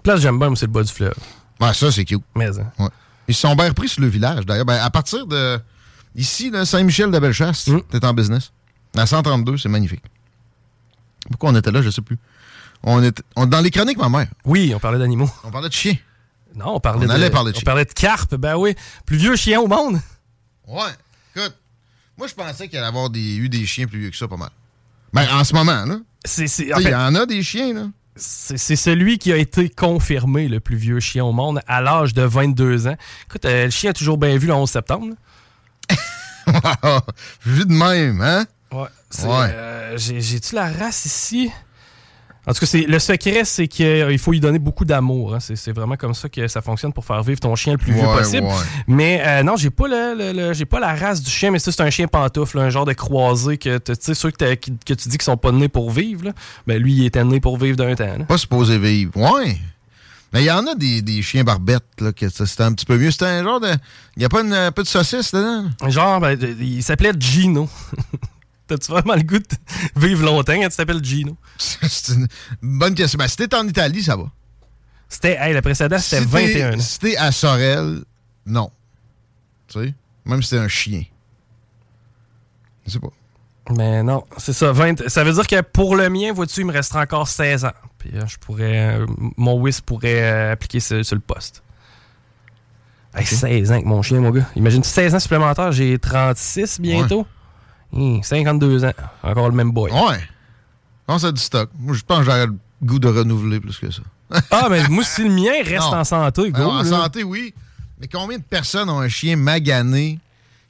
Place, 0.02 0.20
j'aime 0.20 0.38
bien, 0.38 0.54
c'est 0.54 0.66
le 0.66 0.72
bas 0.72 0.82
du 0.82 0.92
fleuve. 0.92 1.14
Ouais, 1.60 1.72
ça, 1.72 1.90
c'est 1.90 2.04
cute. 2.04 2.22
Mais, 2.36 2.48
hein. 2.58 2.66
Ouais. 2.78 2.88
Ils 3.28 3.34
se 3.34 3.40
sont 3.42 3.54
bien 3.54 3.68
repris 3.68 3.88
sur 3.88 4.02
le 4.02 4.08
village, 4.08 4.44
d'ailleurs. 4.44 4.64
Ben, 4.66 4.80
à 4.82 4.90
partir 4.90 5.26
de 5.26 5.58
ici, 6.14 6.50
là, 6.50 6.64
Saint-Michel 6.64 7.10
de 7.10 7.18
Bellechasse, 7.18 7.66
Mm. 7.68 7.80
t'es 7.90 8.04
en 8.04 8.14
business. 8.14 8.52
À 8.96 9.06
132, 9.06 9.56
c'est 9.58 9.68
magnifique. 9.68 10.02
Pourquoi 11.30 11.50
on 11.50 11.54
était 11.56 11.70
là, 11.70 11.82
je 11.82 11.90
sais 11.90 12.02
plus. 12.02 12.18
On 12.82 13.02
on- 13.36 13.46
dans 13.46 13.60
les 13.60 13.70
chroniques, 13.70 13.98
ma 13.98 14.08
mère, 14.08 14.26
Oui, 14.44 14.72
on 14.74 14.80
parlait 14.80 14.98
d'animaux. 14.98 15.30
on 15.44 15.50
parlait 15.50 15.68
de 15.68 15.74
chiens. 15.74 15.96
Non, 16.54 16.74
on 16.74 16.80
parlait 16.80 17.04
On 17.06 17.08
de. 17.08 17.12
allait 17.14 17.30
parler 17.30 17.52
de 17.52 17.58
on 17.58 17.60
parlait 17.62 17.84
de 17.84 17.92
carpe, 17.92 18.34
ben 18.34 18.56
oui. 18.56 18.74
Plus 19.06 19.16
vieux 19.16 19.36
chien 19.36 19.60
au 19.60 19.66
monde. 19.68 20.00
Ouais. 20.68 20.82
Écoute, 21.34 21.54
moi, 22.18 22.26
je 22.26 22.34
pensais 22.34 22.68
qu'il 22.68 22.76
allait 22.78 22.86
y 22.86 22.88
avoir 22.88 23.08
des, 23.08 23.36
eu 23.36 23.48
des 23.48 23.64
chiens 23.64 23.86
plus 23.86 24.00
vieux 24.00 24.10
que 24.10 24.16
ça, 24.16 24.28
pas 24.28 24.36
mal. 24.36 24.50
Ben, 25.14 25.26
en 25.32 25.44
ce 25.44 25.54
moment, 25.54 25.84
là. 25.86 25.98
Il 26.38 26.70
y 26.88 26.94
en 26.94 27.14
a 27.14 27.24
des 27.26 27.42
chiens, 27.42 27.72
là. 27.72 27.86
c'est 28.16 28.58
c'est 28.58 28.76
celui 28.76 29.18
qui 29.18 29.32
a 29.32 29.36
été 29.36 29.68
confirmé 29.70 30.48
le 30.48 30.60
plus 30.60 30.76
vieux 30.76 31.00
chien 31.00 31.24
au 31.24 31.32
monde 31.32 31.60
à 31.66 31.80
l'âge 31.80 32.12
de 32.14 32.22
22 32.22 32.86
ans. 32.86 32.96
Écoute, 33.28 33.44
euh, 33.46 33.64
le 33.66 33.70
chien 33.70 33.90
a 33.90 33.94
toujours 33.94 34.18
bien 34.18 34.36
vu 34.36 34.46
le 34.48 34.54
11 34.54 34.70
septembre. 34.70 35.14
Vu 37.46 37.64
de 37.66 37.72
même, 37.72 38.20
hein? 38.20 38.44
Ouais. 38.72 38.86
Euh, 39.28 39.96
j'ai- 39.98 40.20
J'ai-tu 40.20 40.54
la 40.54 40.70
race 40.72 41.04
ici? 41.04 41.50
En 42.44 42.52
tout 42.52 42.58
cas, 42.60 42.66
c'est, 42.66 42.80
le 42.88 42.98
secret, 42.98 43.42
c'est 43.44 43.68
qu'il 43.68 44.18
faut 44.18 44.32
lui 44.32 44.40
donner 44.40 44.58
beaucoup 44.58 44.84
d'amour. 44.84 45.34
hein. 45.34 45.38
C'est, 45.40 45.70
vraiment 45.70 45.94
comme 45.96 46.12
ça 46.14 46.28
que 46.28 46.48
ça 46.48 46.60
fonctionne 46.60 46.92
pour 46.92 47.04
faire 47.04 47.22
vivre 47.22 47.38
ton 47.38 47.54
chien 47.54 47.74
le 47.74 47.78
plus 47.78 47.92
vieux 47.92 48.02
possible. 48.02 48.46
ouais. 48.48 48.52
Mais 48.88 49.22
euh, 49.24 49.42
non, 49.44 49.54
j'ai 49.56 49.70
pas 49.70 49.86
le, 49.86 50.14
le- 50.18 50.32
le- 50.32 50.52
j'ai 50.52 50.64
pas 50.64 50.80
la 50.80 50.92
race 50.96 51.22
du 51.22 51.30
chien, 51.30 51.52
mais 51.52 51.60
ça, 51.60 51.70
c'est 51.70 51.82
un 51.82 51.90
chien 51.90 52.08
pantoufle, 52.08 52.58
un 52.58 52.68
genre 52.70 52.84
de 52.84 52.94
croisé 52.94 53.58
que 53.58 53.78
tu 53.78 53.92
sais, 54.00 54.14
ceux 54.14 54.32
que, 54.32 54.54
tu 54.54 54.72
dis 54.94 55.08
qu'ils 55.18 55.22
sont 55.22 55.36
pas 55.36 55.52
nés 55.52 55.68
pour 55.68 55.92
vivre. 55.92 56.24
Là, 56.24 56.32
ben 56.66 56.82
lui, 56.82 56.94
il 56.94 57.06
était 57.06 57.22
né 57.22 57.38
pour 57.38 57.58
vivre 57.58 57.76
d'un 57.76 57.94
temps. 57.94 58.18
là. 58.18 58.24
Pas 58.24 58.38
supposé 58.38 58.76
vivre. 58.76 59.12
Ouais. 59.16 59.56
Mais 60.32 60.42
il 60.42 60.46
y 60.46 60.50
en 60.50 60.66
a 60.66 60.74
des, 60.74 61.02
des 61.02 61.20
chiens 61.22 61.44
barbettes, 61.44 62.00
là, 62.00 62.12
que 62.12 62.28
c'était 62.28 62.62
un 62.62 62.72
petit 62.72 62.86
peu 62.86 62.96
mieux. 62.96 63.10
C'était 63.10 63.26
un 63.26 63.42
genre 63.44 63.60
de. 63.60 63.68
Il 64.16 64.20
n'y 64.20 64.24
a 64.24 64.28
pas 64.28 64.40
une, 64.42 64.52
un 64.54 64.72
peu 64.72 64.82
de 64.82 64.88
saucisse 64.88 65.32
dedans? 65.32 65.70
Genre, 65.88 66.20
ben, 66.20 66.38
il 66.60 66.82
s'appelait 66.82 67.12
Gino. 67.18 67.68
T'as-tu 68.66 68.90
vraiment 68.92 69.14
le 69.14 69.22
goût 69.22 69.38
de 69.38 69.46
vivre 70.00 70.24
longtemps 70.24 70.54
quand 70.54 70.68
tu 70.70 70.76
t'appelles 70.76 71.04
Gino? 71.04 71.36
C'est 71.58 72.14
une 72.14 72.28
bonne 72.62 72.94
question. 72.94 73.18
Ben, 73.18 73.28
si 73.28 73.36
t'es 73.36 73.54
en 73.54 73.66
Italie, 73.68 74.02
ça 74.02 74.16
va. 74.16 74.30
C'était, 75.08 75.36
hey, 75.38 75.52
le 75.52 75.60
précédent, 75.60 75.98
c'était 75.98 76.22
Si 76.22 76.28
t'es- 76.30 76.46
21 76.54 76.78
ans. 76.78 76.80
Si 76.80 76.98
t'es 76.98 77.16
à 77.18 77.30
Sorel, 77.32 78.02
non. 78.46 78.70
Tu 79.68 79.80
sais? 79.80 79.94
Même 80.24 80.42
si 80.42 80.50
t'es 80.50 80.58
un 80.58 80.68
chien. 80.68 81.02
Je 82.86 82.92
sais 82.92 82.98
pas. 83.00 83.10
Mais 83.70 84.02
non, 84.02 84.24
c'est 84.38 84.52
ça. 84.52 84.72
20 84.72 85.08
ça 85.08 85.22
veut 85.24 85.32
dire 85.32 85.46
que 85.46 85.60
pour 85.60 85.94
le 85.96 86.08
mien, 86.10 86.32
vois-tu, 86.32 86.60
il 86.60 86.66
me 86.66 86.72
restera 86.72 87.02
encore 87.02 87.28
16 87.28 87.64
ans. 87.64 87.72
Puis 87.98 88.10
euh, 88.14 88.26
je 88.26 88.36
pourrais. 88.38 88.96
euh, 88.98 89.06
mon 89.36 89.60
WIS 89.60 89.80
pourrait 89.84 90.22
euh, 90.22 90.52
appliquer 90.52 90.80
sur, 90.80 91.04
sur 91.04 91.14
le 91.14 91.20
poste. 91.20 91.62
Hey, 93.14 93.26
16 93.26 93.70
ans 93.70 93.74
avec 93.74 93.86
mon 93.86 94.02
chien, 94.02 94.20
mon 94.20 94.30
gars. 94.30 94.46
Imagine 94.56 94.82
16 94.82 95.14
ans 95.14 95.20
supplémentaires, 95.20 95.70
j'ai 95.72 95.98
36 95.98 96.80
bientôt. 96.80 97.26
Hum, 97.92 98.22
52 98.22 98.84
ans. 98.86 98.92
Encore 99.22 99.48
le 99.50 99.54
même 99.54 99.70
boy. 99.70 99.92
Ouais. 99.92 100.18
Non, 101.08 101.18
c'est 101.18 101.32
du 101.32 101.40
stock. 101.40 101.68
Moi, 101.78 101.94
je 101.94 102.02
pense 102.02 102.20
que 102.20 102.24
j'aurais 102.24 102.46
le 102.46 102.56
goût 102.82 102.98
de 102.98 103.08
renouveler 103.08 103.60
plus 103.60 103.78
que 103.78 103.90
ça. 103.90 104.02
Ah, 104.50 104.68
mais 104.70 104.88
moi, 104.88 105.04
si 105.04 105.22
le 105.24 105.30
mien 105.30 105.52
reste 105.62 105.90
Non. 105.92 105.98
en 105.98 106.04
santé, 106.04 106.50
go. 106.50 106.56
Alors, 106.56 106.72
en 106.72 106.82
là. 106.82 106.84
santé, 106.88 107.22
oui. 107.22 107.52
Mais 108.00 108.08
combien 108.08 108.38
de 108.38 108.42
personnes 108.42 108.88
ont 108.88 108.98
un 109.00 109.08
chien 109.10 109.36
magané 109.36 110.18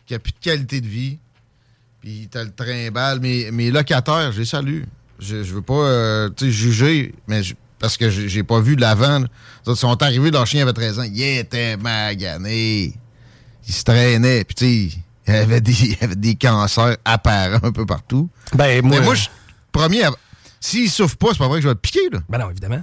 qui 0.05 0.15
a 0.15 0.19
plus 0.19 0.33
de 0.33 0.39
qualité 0.41 0.81
de 0.81 0.87
vie? 0.89 1.19
Puis 2.03 2.29
t'as 2.31 2.45
le 2.45 2.53
trimballe. 2.53 3.21
Mes, 3.21 3.51
mes 3.51 3.71
locataires, 3.71 4.33
je 4.33 4.41
les 4.41 4.45
salue. 4.45 4.83
Je, 5.19 5.43
je 5.45 5.55
veux 5.55 5.63
pas 5.63 5.75
euh, 5.75 6.29
tu 6.37 6.47
sais, 6.47 6.51
juger, 6.53 7.15
mais 7.29 7.43
je- 7.43 7.55
parce 7.79 7.97
que 7.97 8.11
j'ai 8.11 8.43
pas 8.43 8.61
vu 8.61 8.77
l'avant. 8.77 9.21
là. 9.21 9.27
Les 9.65 9.71
autres 9.71 9.81
sont 9.81 10.03
arrivés, 10.03 10.31
leur 10.31 10.47
chien 10.47 10.63
avait 10.63 10.73
13 10.73 10.99
ans. 11.01 11.05
Il 11.05 11.21
était 11.23 11.77
magané. 11.77 12.93
Il 13.67 13.73
se 13.75 13.83
traînait. 13.85 14.45
Puis 14.45 14.55
tu 14.55 14.65
sais, 14.91 14.99
il 15.29 15.35
avait 15.35 15.61
des, 15.61 15.73
il 15.91 15.97
avait 16.01 16.17
des 16.17 16.35
cancers 16.35 16.97
apparents 17.05 17.61
un 17.67 17.73
peu 17.73 17.87
partout. 17.87 18.29
Ben, 18.55 18.85
moi, 18.85 18.99
Mais 18.99 19.05
moi, 19.05 19.15
je 19.15 19.29
premier, 19.73 20.03
à- 20.05 20.11
s'il 20.61 20.91
souffre 20.91 21.17
pas, 21.17 21.29
c'est 21.33 21.39
pas 21.39 21.49
vrai 21.49 21.59
que 21.59 21.63
je 21.63 21.69
vais 21.69 21.75
le 21.75 21.81
piquer, 21.81 22.09
là. 22.13 22.21
Ben 22.29 22.39
non, 22.39 22.51
évidemment. 22.51 22.83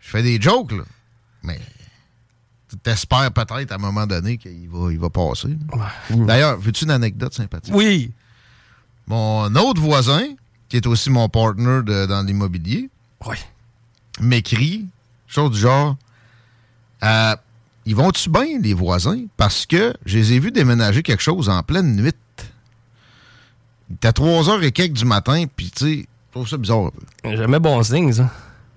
Je 0.00 0.08
fais 0.10 0.22
des 0.22 0.40
jokes, 0.40 0.72
là. 0.72 0.82
Mais 1.42 1.58
t'espères 2.82 3.30
peut-être 3.32 3.72
à 3.72 3.76
un 3.76 3.78
moment 3.78 4.06
donné 4.06 4.36
qu'il 4.38 4.68
va, 4.68 4.90
il 4.92 4.98
va 4.98 5.08
passer. 5.10 5.56
D'ailleurs, 6.10 6.58
veux-tu 6.58 6.84
une 6.84 6.90
anecdote 6.90 7.32
sympathique? 7.34 7.72
Oui. 7.74 8.12
Mon 9.06 9.54
autre 9.54 9.80
voisin, 9.80 10.22
qui 10.68 10.76
est 10.76 10.86
aussi 10.86 11.10
mon 11.10 11.28
partner 11.28 11.80
de- 11.84 12.06
dans 12.06 12.22
l'immobilier, 12.26 12.90
Oui. 13.26 13.36
m'écrit, 14.20 14.86
chose 15.28 15.52
du 15.52 15.58
genre, 15.60 15.96
euh, 17.04 17.36
ils 17.84 17.94
vont-tu 17.94 18.28
bien, 18.30 18.58
les 18.60 18.74
voisins? 18.74 19.20
Parce 19.36 19.64
que 19.66 19.94
je 20.04 20.18
les 20.18 20.32
ai 20.32 20.38
vus 20.40 20.50
déménager 20.50 21.02
quelque 21.02 21.22
chose 21.22 21.48
en 21.48 21.62
pleine 21.62 21.94
nuit. 21.94 22.12
Il 23.88 23.94
était 23.94 24.08
à 24.08 24.12
3 24.12 24.48
heures 24.50 24.62
et 24.64 24.72
quelques 24.72 24.94
du 24.94 25.04
matin, 25.04 25.44
puis 25.54 25.70
tu 25.70 25.84
sais, 25.84 25.96
je 26.00 26.32
trouve 26.32 26.48
ça 26.48 26.56
bizarre 26.56 26.86
un 26.86 26.90
peu. 26.90 27.36
Jamais 27.36 27.60
bon 27.60 27.80
signe, 27.84 28.12
ça. 28.12 28.28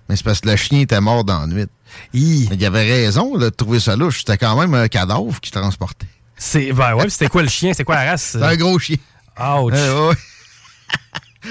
Mais 0.08 0.14
c'est 0.16 0.24
parce 0.24 0.40
que 0.40 0.48
le 0.48 0.56
chien 0.56 0.80
était 0.80 1.00
mort 1.00 1.24
dans 1.24 1.40
la 1.40 1.46
nuit. 1.48 1.66
Hi. 2.14 2.46
Mais 2.50 2.56
il 2.56 2.64
avait 2.64 2.84
raison 2.84 3.36
là, 3.36 3.46
de 3.50 3.54
trouver 3.54 3.80
ça 3.80 3.96
louche. 3.96 4.18
C'était 4.20 4.38
quand 4.38 4.56
même 4.58 4.72
un 4.74 4.86
cadavre 4.86 5.40
qui 5.40 5.50
transportait. 5.50 6.06
C'est, 6.36 6.72
ben 6.72 6.94
ouais, 6.94 7.02
puis 7.02 7.10
c'était 7.10 7.28
quoi 7.28 7.42
le 7.42 7.48
chien? 7.48 7.72
C'est 7.74 7.84
quoi 7.84 7.96
la 7.96 8.12
race? 8.12 8.22
C'est 8.32 8.42
un 8.42 8.56
gros 8.56 8.78
chien. 8.78 8.96
Ouch. 9.38 9.72
Euh, 9.74 10.08
ouais. 10.10 10.14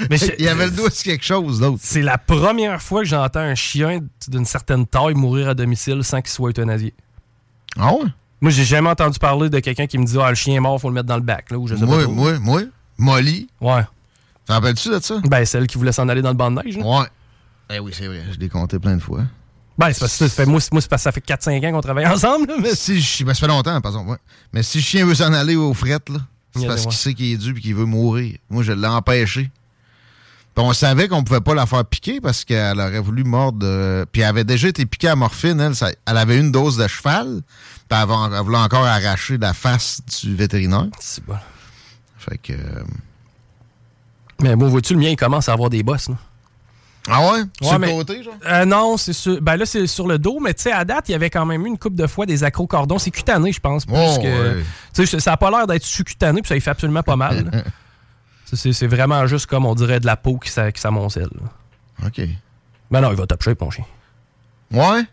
Mais 0.10 0.18
je- 0.18 0.26
Il 0.38 0.48
avait 0.48 0.66
le 0.66 0.72
doigt 0.72 0.90
sur 0.92 1.04
quelque 1.04 1.26
chose 1.26 1.60
d'autre. 1.60 1.80
C'est 1.82 2.02
la 2.04 2.18
première 2.18 2.82
fois 2.82 3.02
que 3.02 3.08
j'entends 3.08 3.40
un 3.40 3.56
chien 3.56 4.02
d'une 4.28 4.46
certaine 4.46 4.86
taille 4.86 5.16
mourir 5.16 5.50
à 5.50 5.54
domicile 5.56 6.04
sans 6.04 6.22
qu'il 6.22 6.30
soit 6.30 6.50
euthanasié. 6.52 6.94
Ah 7.78 7.94
ouais? 7.94 8.06
Moi, 8.42 8.52
j'ai 8.52 8.64
jamais 8.66 8.90
entendu 8.90 9.18
parler 9.20 9.50
de 9.50 9.60
quelqu'un 9.60 9.88
qui 9.88 9.98
me 9.98 10.06
dit 10.06 10.18
Ah, 10.22 10.30
le 10.30 10.36
chien 10.36 10.56
est 10.56 10.60
mort, 10.60 10.80
faut 10.80 10.90
le 10.90 10.94
mettre 10.94 11.08
dans 11.08 11.16
le 11.18 11.24
bac. 11.24 11.50
Là, 11.52 11.58
ou 11.58 11.68
je 11.68 11.76
sais 11.76 11.86
Moi, 11.86 12.08
moi, 12.08 12.38
moi, 12.40 12.62
Molly. 12.98 13.50
Ouais. 13.60 13.84
T'en 14.46 14.56
rappelles-tu 14.56 14.90
de 14.90 15.00
ça? 15.00 15.16
Ben, 15.26 15.44
celle 15.46 15.68
qui 15.68 15.78
voulait 15.78 15.92
s'en 15.92 16.08
aller 16.08 16.22
dans 16.22 16.30
le 16.30 16.36
banc 16.36 16.52
de 16.52 16.62
neige. 16.62 16.78
là. 16.78 16.86
Ouais. 16.86 17.08
Eh 17.72 17.80
oui, 17.80 17.92
c'est 17.96 18.08
vrai. 18.08 18.24
Je 18.32 18.38
l'ai 18.40 18.50
compté 18.50 18.80
plein 18.80 18.96
de 18.96 19.02
fois. 19.02 19.22
Ben, 19.78 19.92
c'est 19.94 20.00
parce 20.02 20.18
que 20.18 20.28
ça 20.28 20.36
fait, 20.36 20.46
moi, 20.46 20.60
c'est- 20.62 20.72
moi, 20.72 20.82
c'est 20.82 20.90
parce 20.90 21.02
que 21.02 21.04
ça 21.04 21.12
fait 21.12 21.22
4-5 21.22 21.64
ans 21.66 21.72
qu'on 21.72 21.82
travaille 21.82 22.08
ensemble. 22.08 22.48
là, 22.48 22.56
mais 22.62 22.76
si 22.76 23.24
ben, 23.24 23.34
ça 23.34 23.40
fait 23.42 23.48
longtemps, 23.48 23.80
par 23.82 23.92
exemple. 23.92 24.10
ouais. 24.12 24.18
Mais 24.54 24.62
si 24.64 24.78
le 24.80 24.84
chien 24.84 25.06
veut 25.06 25.16
s'en 25.16 25.34
aller 25.34 25.56
aux 25.56 25.74
frettes, 25.74 26.10
là, 26.10 26.20
Il 26.20 26.39
c'est 26.56 26.68
parce 26.68 26.82
qu'il 26.84 26.94
sait 26.98 27.14
qu'il 27.14 27.32
est 27.34 27.38
dû 27.38 27.52
et 27.52 27.62
qu'il 27.62 27.76
veut 27.76 27.86
mourir. 27.86 28.38
Moi, 28.50 28.64
je 28.64 28.72
l'ai 28.72 28.88
empêché. 28.88 29.52
Puis 30.56 30.66
on 30.66 30.74
savait 30.74 31.08
qu'on 31.08 31.24
pouvait 31.24 31.42
pas 31.42 31.54
la 31.54 31.66
faire 31.66 31.86
piquer 31.86 32.20
parce 32.20 32.44
qu'elle 32.44 32.80
aurait 32.80 33.00
voulu 33.00 33.24
mordre. 33.24 33.60
euh, 33.64 34.06
Puis 34.12 34.22
elle 34.22 34.28
avait 34.30 34.44
déjà 34.44 34.68
été 34.68 34.86
piquée 34.86 35.08
à 35.10 35.16
morphine. 35.16 35.60
Elle, 35.60 35.76
ça- 35.76 35.92
elle 36.06 36.18
avait 36.18 36.38
une 36.40 36.52
dose 36.52 36.76
de 36.78 36.88
cheval. 36.88 37.42
Puis 37.88 37.98
elle, 37.98 37.98
avait- 38.12 38.36
elle 38.38 38.44
voulait 38.44 38.58
encore 38.58 38.86
arracher 38.86 39.38
la 39.38 39.54
face 39.54 40.02
du 40.24 40.36
vétérinaire. 40.36 40.88
C'est 41.00 41.24
bon. 41.26 41.36
Fait 42.18 42.38
que. 42.38 42.54
euh, 42.54 42.84
Mais 44.42 44.56
bon, 44.56 44.68
vois-tu, 44.70 44.94
le 44.94 45.00
mien, 45.00 45.10
il 45.10 45.16
commence 45.18 45.50
à 45.50 45.54
avoir 45.54 45.70
des 45.70 45.84
bosses. 45.84 46.10
Ah 47.12 47.32
ouais? 47.32 47.40
Sur 47.62 47.74
le 47.74 47.80
mais- 47.80 47.92
côté, 47.92 48.24
genre? 48.24 48.34
Euh, 48.46 48.66
non, 48.66 48.98
c'est 48.98 49.14
sur. 49.14 49.42
Ben 49.42 49.56
là, 49.58 49.66
c'est 49.66 49.88
sur 49.88 50.08
le 50.08 50.18
dos, 50.20 50.40
mais 50.40 50.54
tu 50.54 50.64
sais, 50.64 50.72
à 50.72 50.86
date, 50.86 51.10
il 51.10 51.14
y 51.14 51.16
avait 51.16 51.30
quand 51.30 51.46
même 51.46 51.66
eu 51.66 51.70
une 51.70 51.78
couple 51.78 51.96
de 51.96 52.08
fois 52.08 52.26
des 52.26 52.44
accrocordons. 52.44 53.00
C'est 53.00 53.12
cutané, 53.12 53.52
je 53.52 53.60
pense. 53.60 53.86
Plus 53.86 53.96
Oh, 53.98 54.18
que. 54.22 54.58
ouais. 54.58 54.64
Tu 54.94 55.06
sais, 55.08 55.20
ça 55.20 55.34
a 55.34 55.38
pas 55.38 55.50
l'air 55.50 55.66
d'être 55.68 55.84
sous-cutané, 55.84 56.42
puis 56.42 56.50
ça, 56.50 56.56
il 56.56 56.62
fait 56.62 56.70
absolument 56.72 57.04
pas 57.04 57.16
mal. 57.16 57.64
c'est 58.46 58.88
vraiment 58.88 59.26
juste 59.28 59.46
comme 59.48 59.66
on 59.66 59.76
dirait 59.76 60.00
de 60.00 60.06
la 60.06 60.18
peau 60.18 60.38
qui, 60.38 60.50
s'a- 60.50 60.72
qui 60.72 60.82
s'amoncelle. 60.82 61.30
OK. 62.06 62.22
Ben 62.92 63.02
non, 63.02 63.12
il 63.12 63.16
va 63.18 63.28
top 63.28 63.44
shape, 63.44 63.62
mon 63.62 63.70
chien. 63.70 63.86
Ouais? 64.72 65.04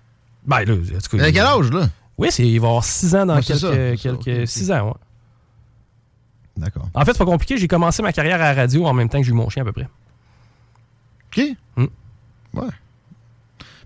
Ben 0.46 0.64
là, 0.64 0.74
en 0.74 1.18
a 1.18 1.32
quel 1.32 1.38
âge, 1.44 1.70
là? 1.70 1.88
Oui, 2.18 2.28
il 2.38 2.60
va 2.60 2.68
avoir 2.68 2.84
6 2.84 3.14
ans 3.14 3.26
dans 3.26 3.36
Ouais, 3.36 3.42
quelques. 3.42 3.60
ça, 3.60 3.72
c'est 3.72 3.96
ça, 3.96 4.02
quelques 4.02 4.20
ok, 4.20 4.38
ok. 4.42 4.46
6 4.48 4.72
ans, 4.72 4.86
ouais. 4.88 4.94
D'accord. 6.56 6.88
En 6.94 7.04
fait, 7.04 7.12
c'est 7.12 7.18
pas 7.18 7.24
compliqué. 7.26 7.58
J'ai 7.58 7.68
commencé 7.68 8.02
ma 8.02 8.12
carrière 8.12 8.36
à 8.36 8.54
la 8.54 8.54
radio 8.54 8.86
en 8.86 8.94
même 8.94 9.08
temps 9.10 9.18
que 9.18 9.24
j'ai 9.24 9.30
eu 9.32 9.34
mon 9.34 9.50
chien, 9.50 9.62
à 9.62 9.64
peu 9.66 9.72
près. 9.72 9.86
OK. 11.36 11.44
Hmm. 11.76 11.86
Ouais. 12.54 12.68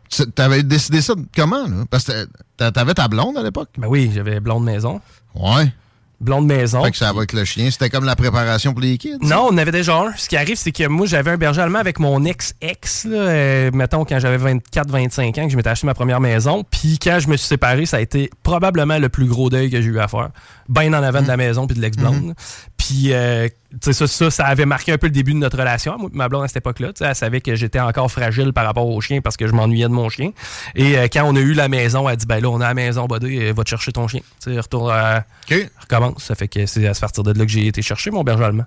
Tu- 0.08 0.30
T'avais 0.32 0.62
décidé 0.62 1.00
ça 1.02 1.14
comment, 1.36 1.66
là? 1.66 1.84
Parce 1.90 2.04
que 2.04 2.26
t'a- 2.56 2.72
t'avais 2.72 2.94
ta 2.94 3.08
blonde 3.08 3.36
à 3.38 3.42
l'époque? 3.42 3.70
Ben 3.78 3.86
oui, 3.88 4.10
j'avais 4.14 4.40
blonde 4.40 4.64
maison. 4.64 5.00
Ouais. 5.34 5.72
Blonde 6.20 6.46
maison. 6.46 6.84
Fait 6.84 6.90
que 6.90 6.98
ça 6.98 7.12
va 7.12 7.18
avec 7.20 7.32
le 7.32 7.44
chien. 7.46 7.70
C'était 7.70 7.88
comme 7.88 8.04
la 8.04 8.14
préparation 8.16 8.72
pour 8.72 8.82
les 8.82 8.98
kids? 8.98 9.16
Non, 9.22 9.48
on 9.50 9.56
avait 9.56 9.72
déjà 9.72 9.96
un. 9.96 10.12
Ce 10.16 10.28
qui 10.28 10.36
arrive, 10.36 10.56
c'est 10.56 10.72
que 10.72 10.86
moi, 10.86 11.06
j'avais 11.06 11.30
un 11.30 11.38
berger 11.38 11.62
allemand 11.62 11.78
avec 11.78 11.98
mon 11.98 12.24
ex-ex, 12.26 13.06
euh, 13.10 13.70
mettons, 13.72 14.04
quand 14.04 14.18
j'avais 14.18 14.36
24-25 14.36 15.38
ans, 15.40 15.44
que 15.46 15.50
je 15.52 15.56
m'étais 15.56 15.70
acheté 15.70 15.86
ma 15.86 15.94
première 15.94 16.20
maison. 16.20 16.62
Puis 16.70 16.98
quand 16.98 17.20
je 17.20 17.28
me 17.28 17.38
suis 17.38 17.46
séparé, 17.46 17.86
ça 17.86 17.96
a 17.96 18.00
été 18.00 18.28
probablement 18.42 18.98
le 18.98 19.08
plus 19.08 19.26
gros 19.26 19.48
deuil 19.48 19.70
que 19.70 19.80
j'ai 19.80 19.88
eu 19.88 19.98
à 19.98 20.08
faire. 20.08 20.28
Ben 20.68 20.94
en 20.94 21.02
avant 21.02 21.22
de 21.22 21.28
la 21.28 21.38
maison 21.38 21.66
puis 21.66 21.74
de 21.76 21.80
l'ex-blonde. 21.80 22.34
Puis, 22.76 23.14
euh, 23.14 23.48
ça, 23.80 23.92
ça, 24.06 24.30
ça 24.30 24.46
avait 24.46 24.66
marqué 24.66 24.92
un 24.92 24.98
peu 24.98 25.06
le 25.06 25.12
début 25.12 25.32
de 25.32 25.38
notre 25.38 25.56
relation. 25.58 25.96
Moi, 25.98 26.10
ma 26.12 26.28
blonde 26.28 26.44
à 26.44 26.48
cette 26.48 26.56
époque-là, 26.58 26.90
elle 27.00 27.14
savait 27.14 27.40
que 27.40 27.54
j'étais 27.54 27.78
encore 27.80 28.10
fragile 28.10 28.52
par 28.52 28.64
rapport 28.66 28.86
au 28.86 29.00
chien 29.00 29.20
parce 29.20 29.36
que 29.36 29.46
je 29.46 29.52
m'ennuyais 29.52 29.88
de 29.88 29.92
mon 29.92 30.08
chien. 30.08 30.32
Et 30.74 30.98
euh, 30.98 31.06
quand 31.12 31.24
on 31.24 31.36
a 31.36 31.40
eu 31.40 31.52
la 31.52 31.68
maison, 31.68 32.08
elle 32.08 32.14
a 32.14 32.16
dit, 32.16 32.26
ben 32.26 32.40
là, 32.40 32.48
on 32.50 32.60
a 32.60 32.66
la 32.68 32.74
maison, 32.74 33.06
buddy, 33.06 33.38
euh, 33.38 33.52
va 33.56 33.62
te 33.64 33.68
chercher 33.70 33.92
ton 33.92 34.08
chien. 34.08 34.20
Tu 34.42 34.52
sais, 34.52 34.58
retourne 34.60 34.92
OK. 34.92 35.70
recommence. 35.80 36.24
Ça 36.24 36.34
fait 36.34 36.48
que 36.48 36.66
c'est 36.66 36.86
à 36.88 36.94
partir 36.94 37.22
de 37.22 37.32
là 37.32 37.44
que 37.44 37.50
j'ai 37.50 37.66
été 37.66 37.80
chercher 37.82 38.10
mon 38.10 38.24
berger 38.24 38.44
allemand. 38.44 38.66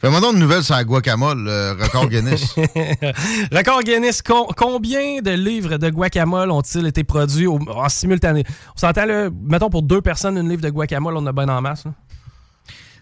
Fais-moi 0.00 0.20
donc 0.20 0.32
une 0.34 0.40
nouvelle 0.40 0.64
sur 0.64 0.74
la 0.74 0.82
guacamole, 0.82 1.44
le 1.44 1.76
record 1.80 2.08
Guinness. 2.08 2.56
Record 3.52 3.82
Guinness, 3.84 4.20
com- 4.20 4.46
combien 4.56 5.20
de 5.22 5.30
livres 5.30 5.76
de 5.76 5.90
guacamole 5.90 6.50
ont-ils 6.50 6.84
été 6.88 7.04
produits 7.04 7.46
au- 7.46 7.60
en 7.70 7.88
simultané? 7.88 8.42
On 8.74 8.78
s'entend, 8.80 9.04
là, 9.06 9.28
mettons 9.44 9.70
pour 9.70 9.82
deux 9.82 10.00
personnes, 10.02 10.36
une 10.38 10.48
livre 10.48 10.60
de 10.62 10.70
guacamole, 10.70 11.16
on 11.16 11.24
a 11.26 11.32
bien 11.32 11.48
en 11.48 11.60
masse. 11.60 11.84
là. 11.84 11.92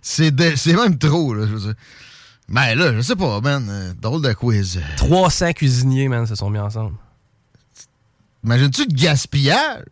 C'est 0.03 0.31
même 0.75 0.99
trop, 0.99 1.35
là. 1.35 1.47
Je 1.47 1.53
veux 1.53 1.61
dire. 1.61 1.75
Ben 2.49 2.75
là, 2.75 2.93
je 2.95 3.01
sais 3.01 3.15
pas, 3.17 3.41
man. 3.41 3.67
euh, 3.71 3.93
drôle 4.01 4.23
de 4.23 4.33
quiz. 4.33 4.81
300 4.97 5.53
cuisiniers, 5.53 6.09
man, 6.09 6.27
se 6.27 6.35
sont 6.35 6.51
mis 6.51 6.59
ensemble. 6.59 6.97
Imagines-tu 8.45 8.87
le 8.87 8.95
gaspillage? 8.95 9.85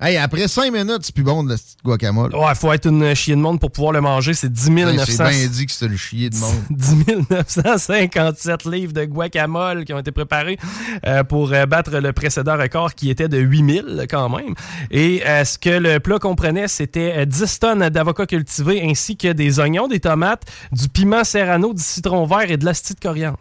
Hey, 0.00 0.16
après 0.16 0.46
5 0.46 0.72
minutes, 0.72 1.00
c'est 1.02 1.12
plus 1.14 1.24
bon 1.24 1.42
de 1.42 1.50
la 1.50 1.56
petite 1.56 1.82
guacamole. 1.84 2.32
Ouais, 2.32 2.54
faut 2.54 2.72
être 2.72 2.86
une 2.86 3.14
chier 3.16 3.34
de 3.34 3.40
monde 3.40 3.58
pour 3.58 3.72
pouvoir 3.72 3.92
le 3.92 4.00
manger. 4.00 4.32
C'est 4.32 4.48
10 4.52 4.68
Hey, 4.68 4.84
900... 4.96 5.04
c'est 5.06 5.28
bien 5.30 5.46
dit 5.48 5.66
que 5.66 5.72
c'est 5.72 5.88
le 5.88 5.96
chier 5.96 6.30
de 6.30 6.36
monde. 6.36 6.54
10 6.70 7.04
957 7.30 8.64
livres 8.66 8.92
de 8.92 9.04
guacamole 9.06 9.84
qui 9.84 9.92
ont 9.92 9.98
été 9.98 10.12
préparés 10.12 10.56
euh, 11.04 11.24
pour 11.24 11.52
euh, 11.52 11.66
battre 11.66 11.90
le 11.98 12.12
précédent 12.12 12.56
record 12.56 12.94
qui 12.94 13.10
était 13.10 13.28
de 13.28 13.38
8000 13.38 14.06
quand 14.08 14.28
même. 14.28 14.54
Et 14.92 15.26
euh, 15.26 15.44
ce 15.44 15.58
que 15.58 15.70
le 15.70 15.98
plat 15.98 16.20
comprenait, 16.20 16.68
c'était 16.68 17.14
euh, 17.18 17.24
10 17.24 17.58
tonnes 17.58 17.88
d'avocats 17.88 18.26
cultivés 18.26 18.80
ainsi 18.88 19.16
que 19.16 19.32
des 19.32 19.58
oignons, 19.58 19.88
des 19.88 19.98
tomates, 19.98 20.44
du 20.70 20.88
piment 20.88 21.24
serrano, 21.24 21.74
du 21.74 21.82
citron 21.82 22.24
vert 22.24 22.48
et 22.50 22.56
de 22.56 22.64
l'astie 22.64 22.94
de 22.94 23.00
coriandre. 23.00 23.38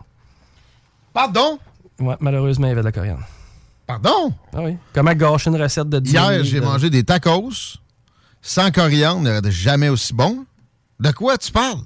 Pardon? 1.14 1.60
Ouais, 2.00 2.16
malheureusement, 2.20 2.66
il 2.66 2.70
y 2.70 2.72
avait 2.72 2.82
de 2.82 2.86
la 2.86 2.92
coriandre. 2.92 3.24
Pardon? 3.88 4.34
Ah 4.54 4.62
oui. 4.64 4.78
Comment 4.94 5.14
gâcher 5.14 5.50
une 5.50 5.62
recette 5.62 5.90
de 5.90 6.00
10 6.00 6.12
Hier, 6.12 6.44
j'ai 6.44 6.60
de- 6.60 6.66
mangé 6.66 6.90
des 6.90 7.04
tacos 7.04 7.78
sans 8.42 8.70
coriandre, 8.72 9.22
n'aurait 9.22 9.52
jamais 9.52 9.90
aussi 9.90 10.14
bon. 10.14 10.46
De 11.00 11.12
quoi 11.12 11.38
tu 11.38 11.52
parles? 11.52 11.80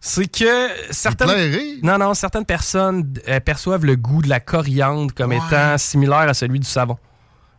C'est 0.00 0.26
que 0.30 0.68
certaines... 0.90 1.80
Non, 1.82 1.96
non, 1.98 2.12
certaines 2.14 2.44
personnes 2.44 3.14
euh, 3.28 3.40
perçoivent 3.40 3.84
le 3.84 3.96
goût 3.96 4.20
de 4.22 4.28
la 4.28 4.40
coriandre 4.40 5.14
comme 5.14 5.30
Ouais. 5.30 5.38
étant 5.48 5.78
similaire 5.78 6.28
à 6.28 6.34
celui 6.34 6.60
du 6.60 6.66
savon. 6.68 6.98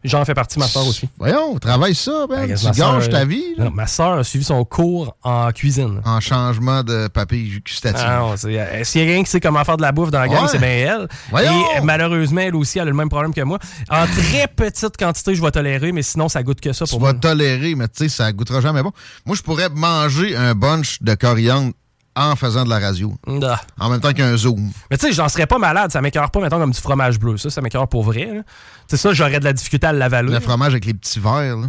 J'en 0.08 0.24
fais 0.26 0.34
partie, 0.34 0.60
ma 0.60 0.68
soeur 0.68 0.88
aussi. 0.88 1.10
Voyons, 1.18 1.58
travaille 1.60 1.96
ça, 1.96 2.26
ben. 2.30 2.48
Ben, 2.48 2.56
tu 2.56 2.72
gâches 2.80 3.10
ta 3.10 3.26
vie. 3.26 3.44
Non, 3.58 3.72
ma 3.72 3.88
soeur 3.88 4.14
a 4.20 4.24
suivi 4.24 4.46
son 4.46 4.64
cours 4.66 5.16
en 5.24 5.52
cuisine. 5.52 6.02
En 6.06 6.20
changement 6.20 6.84
de 6.84 7.08
papier 7.08 7.62
gustatif. 7.66 8.02
Ah 8.06 8.20
non, 8.20 8.34
euh, 8.34 8.36
S'il 8.84 9.02
y 9.02 9.04
a 9.04 9.08
quelqu'un 9.08 9.24
qui 9.24 9.30
sait 9.32 9.40
comment 9.40 9.64
faire 9.64 9.78
de 9.78 9.82
la 9.82 9.92
bouffe 9.92 10.12
dans 10.12 10.20
la 10.20 10.28
gang, 10.28 10.44
Ouais. 10.44 10.50
c'est 10.52 10.60
bien 10.60 10.68
elle. 10.70 11.08
Voyons! 11.30 11.52
Et 11.76 11.78
euh, 11.80 11.82
malheureusement, 11.84 12.42
elle 12.42 12.56
aussi, 12.56 12.78
elle 12.80 12.84
a 12.88 12.92
le 12.92 12.94
même 12.98 13.10
problème 13.10 13.34
que 13.34 13.42
moi. 13.42 13.60
En 13.90 14.06
très 14.06 14.48
petite 14.48 14.98
quantité, 14.98 15.36
je 15.36 15.42
vais 15.42 15.52
tolérer, 15.52 15.92
mais 15.92 16.02
sinon, 16.04 16.30
ça 16.30 16.44
goûte 16.44 16.62
que 16.62 16.72
ça 16.74 16.86
tu 16.86 16.92
pour 16.92 17.00
vas 17.02 17.12
moi. 17.14 17.20
tolérer, 17.20 17.76
mais 17.76 17.88
tu 17.88 18.04
sais, 18.04 18.10
ça 18.10 18.32
goûtera 18.32 18.62
jamais 18.62 18.84
bon. 18.84 18.92
Moi, 19.26 19.36
je 19.36 19.42
pourrais 19.42 19.70
manger 19.70 20.36
un 20.36 20.54
bunch 20.56 21.02
de 21.02 21.16
coriandre 21.16 21.72
en 22.16 22.36
faisant 22.36 22.64
de 22.64 22.70
la 22.70 22.80
radio. 22.80 23.14
Ah. 23.44 23.60
En 23.80 23.90
même 23.90 24.00
temps 24.00 24.14
qu'un 24.14 24.36
zoom. 24.38 24.72
Mais 24.90 24.98
tu 24.98 25.08
sais, 25.08 25.14
j'en 25.14 25.28
serais 25.30 25.48
pas 25.48 25.58
malade. 25.58 25.92
Ça 25.92 26.02
m'écœure 26.02 26.32
pas, 26.32 26.40
mettons, 26.40 26.58
comme 26.60 26.72
du 26.72 26.80
fromage 26.82 27.20
bleu. 27.20 27.38
Ça, 27.38 27.50
ça 27.50 27.62
m'écœure 27.62 27.88
pour 27.88 28.04
vrai. 28.04 28.30
Tu 28.32 28.44
sais, 28.88 28.98
ça, 28.98 29.14
j'aurais 29.14 29.40
de 29.40 29.46
la 29.46 29.54
difficulté 29.54 29.88
à 29.88 29.94
l'avaler. 29.94 30.32
Le 30.32 30.40
fromage 30.40 30.72
avec 30.72 30.86
les 30.86 30.94
petits 30.94 31.20
verres, 31.20 31.58
là. 31.58 31.68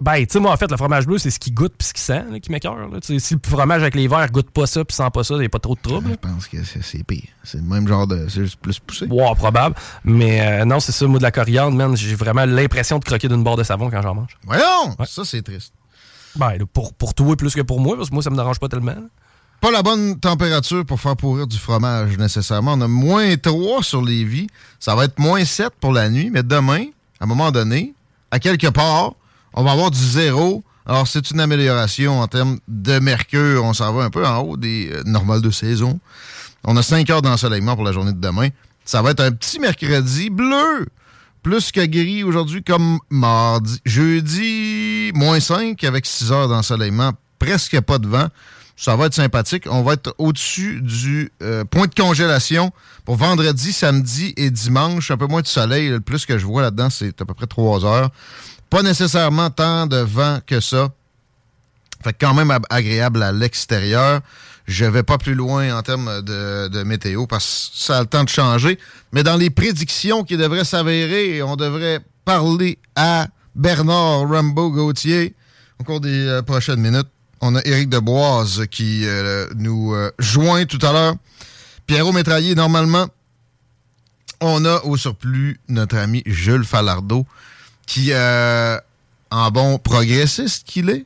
Ben, 0.00 0.18
tu 0.26 0.32
sais, 0.32 0.40
moi, 0.40 0.52
en 0.52 0.56
fait, 0.56 0.68
le 0.70 0.76
fromage 0.76 1.06
bleu, 1.06 1.18
c'est 1.18 1.30
ce 1.30 1.38
qui 1.38 1.52
goûte 1.52 1.72
puis 1.78 1.86
ce 1.86 1.94
qui 1.94 2.00
sent 2.00 2.24
là, 2.30 2.40
qui 2.40 2.50
m'écœure. 2.50 2.76
Si 3.02 3.34
le 3.34 3.40
fromage 3.48 3.80
avec 3.80 3.94
les 3.94 4.08
verres 4.08 4.30
goûte 4.32 4.50
pas 4.50 4.66
ça 4.66 4.84
puis 4.84 4.94
sent 4.94 5.08
pas 5.14 5.22
ça, 5.22 5.34
il 5.34 5.40
n'y 5.40 5.46
a 5.46 5.48
pas 5.48 5.60
trop 5.60 5.76
de 5.76 5.80
trouble. 5.80 6.10
Je 6.10 6.14
pense 6.16 6.48
que 6.48 6.56
c'est 6.64 7.04
pire. 7.04 7.28
C'est 7.44 7.58
le 7.58 7.62
même 7.64 7.86
genre 7.86 8.06
de. 8.08 8.26
C'est 8.28 8.42
juste 8.42 8.58
plus 8.60 8.80
poussé. 8.80 9.06
Wow, 9.08 9.34
probable. 9.36 9.76
Mais 10.02 10.40
euh, 10.40 10.64
non, 10.64 10.80
c'est 10.80 10.90
ça, 10.92 11.06
moi, 11.06 11.18
de 11.18 11.22
la 11.22 11.30
coriandre, 11.30 11.76
man, 11.76 11.96
j'ai 11.96 12.16
vraiment 12.16 12.44
l'impression 12.44 12.98
de 12.98 13.04
croquer 13.04 13.28
d'une 13.28 13.44
barre 13.44 13.56
de 13.56 13.62
savon 13.62 13.88
quand 13.88 14.02
j'en 14.02 14.16
mange. 14.16 14.36
Voyons! 14.44 14.96
Ça, 15.06 15.24
c'est 15.24 15.42
triste. 15.42 15.72
Ben, 16.34 16.58
pour, 16.72 16.92
pour 16.94 17.14
toi 17.14 17.36
plus 17.36 17.54
que 17.54 17.60
pour 17.62 17.78
moi, 17.80 17.96
parce 17.96 18.08
que 18.08 18.14
moi, 18.14 18.22
ça 18.22 18.30
me 18.30 18.36
dérange 18.36 18.58
pas 18.58 18.68
tellement. 18.68 18.92
là. 18.92 19.08
Pas 19.64 19.70
la 19.70 19.82
bonne 19.82 20.20
température 20.20 20.84
pour 20.84 21.00
faire 21.00 21.16
pourrir 21.16 21.46
du 21.46 21.56
fromage 21.56 22.18
nécessairement. 22.18 22.74
On 22.74 22.82
a 22.82 22.86
moins 22.86 23.34
3 23.34 23.82
sur 23.82 24.02
les 24.02 24.22
vies. 24.22 24.46
Ça 24.78 24.94
va 24.94 25.06
être 25.06 25.18
moins 25.18 25.42
7 25.42 25.70
pour 25.80 25.94
la 25.94 26.10
nuit. 26.10 26.28
Mais 26.30 26.42
demain, 26.42 26.84
à 27.18 27.24
un 27.24 27.26
moment 27.26 27.50
donné, 27.50 27.94
à 28.30 28.38
quelque 28.40 28.66
part, 28.66 29.14
on 29.54 29.64
va 29.64 29.72
avoir 29.72 29.90
du 29.90 29.98
zéro. 29.98 30.62
Alors, 30.84 31.08
c'est 31.08 31.30
une 31.30 31.40
amélioration 31.40 32.20
en 32.20 32.28
termes 32.28 32.58
de 32.68 32.98
mercure. 32.98 33.64
On 33.64 33.72
s'en 33.72 33.90
va 33.94 34.04
un 34.04 34.10
peu 34.10 34.26
en 34.26 34.40
haut 34.40 34.58
des 34.58 34.90
euh, 34.92 35.02
normales 35.06 35.40
de 35.40 35.50
saison. 35.50 35.98
On 36.64 36.76
a 36.76 36.82
5 36.82 37.08
heures 37.08 37.22
d'ensoleillement 37.22 37.74
pour 37.74 37.86
la 37.86 37.92
journée 37.92 38.12
de 38.12 38.20
demain. 38.20 38.48
Ça 38.84 39.00
va 39.00 39.12
être 39.12 39.20
un 39.20 39.32
petit 39.32 39.60
mercredi 39.60 40.28
bleu. 40.28 40.88
Plus 41.42 41.72
que 41.72 41.86
gris 41.86 42.22
aujourd'hui 42.22 42.62
comme 42.62 42.98
mardi. 43.08 43.80
Jeudi, 43.86 45.10
moins 45.14 45.40
5 45.40 45.82
avec 45.84 46.04
6 46.04 46.32
heures 46.32 46.48
d'ensoleillement. 46.48 47.12
Presque 47.38 47.80
pas 47.80 47.96
de 47.96 48.08
vent. 48.08 48.28
Ça 48.84 48.96
va 48.96 49.06
être 49.06 49.14
sympathique. 49.14 49.64
On 49.70 49.82
va 49.82 49.94
être 49.94 50.14
au-dessus 50.18 50.82
du 50.82 51.32
euh, 51.42 51.64
point 51.64 51.86
de 51.86 51.94
congélation 51.94 52.70
pour 53.06 53.16
vendredi, 53.16 53.72
samedi 53.72 54.34
et 54.36 54.50
dimanche. 54.50 55.10
Un 55.10 55.16
peu 55.16 55.26
moins 55.26 55.40
de 55.40 55.46
soleil. 55.46 55.88
Le 55.88 56.00
plus 56.00 56.26
que 56.26 56.36
je 56.36 56.44
vois 56.44 56.60
là-dedans, 56.60 56.90
c'est 56.90 57.18
à 57.22 57.24
peu 57.24 57.32
près 57.32 57.46
3 57.46 57.86
heures. 57.86 58.10
Pas 58.68 58.82
nécessairement 58.82 59.48
tant 59.48 59.86
de 59.86 59.96
vent 59.96 60.40
que 60.46 60.60
ça. 60.60 60.88
Fait 62.02 62.12
quand 62.12 62.34
même 62.34 62.50
ab- 62.50 62.66
agréable 62.68 63.22
à 63.22 63.32
l'extérieur. 63.32 64.20
Je 64.66 64.84
vais 64.84 65.02
pas 65.02 65.16
plus 65.16 65.34
loin 65.34 65.74
en 65.74 65.80
termes 65.80 66.20
de, 66.20 66.68
de 66.68 66.82
météo 66.82 67.26
parce 67.26 67.70
que 67.72 67.78
ça 67.84 67.96
a 67.96 68.00
le 68.02 68.06
temps 68.06 68.24
de 68.24 68.28
changer. 68.28 68.78
Mais 69.12 69.22
dans 69.22 69.36
les 69.36 69.48
prédictions 69.48 70.24
qui 70.24 70.36
devraient 70.36 70.64
s'avérer, 70.66 71.42
on 71.42 71.56
devrait 71.56 72.00
parler 72.26 72.78
à 72.96 73.28
Bernard 73.54 74.28
Rambo 74.28 74.70
Gauthier 74.70 75.34
au 75.80 75.84
cours 75.84 76.00
des 76.00 76.26
euh, 76.26 76.42
prochaines 76.42 76.80
minutes. 76.80 77.08
On 77.46 77.56
a 77.56 77.60
Éric 77.66 77.90
Deboise 77.90 78.64
qui 78.70 79.02
euh, 79.04 79.46
nous 79.54 79.92
euh, 79.92 80.10
joint 80.18 80.64
tout 80.64 80.78
à 80.80 80.94
l'heure. 80.94 81.14
Pierrot 81.86 82.10
Métraillé, 82.12 82.54
normalement, 82.54 83.06
on 84.40 84.64
a 84.64 84.80
au 84.84 84.96
surplus 84.96 85.60
notre 85.68 85.98
ami 85.98 86.22
Jules 86.24 86.64
Falardeau 86.64 87.26
qui, 87.86 88.12
euh, 88.12 88.78
en 89.30 89.50
bon 89.50 89.76
progressiste 89.76 90.66
qu'il 90.66 90.88
est, 90.88 91.04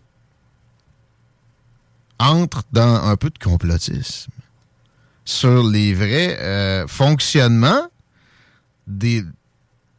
entre 2.20 2.62
dans 2.70 3.02
un 3.02 3.16
peu 3.16 3.30
de 3.30 3.38
complotisme 3.40 4.30
sur 5.24 5.64
les 5.64 5.92
vrais 5.92 6.86
fonctionnements 6.86 7.88
des, 8.86 9.24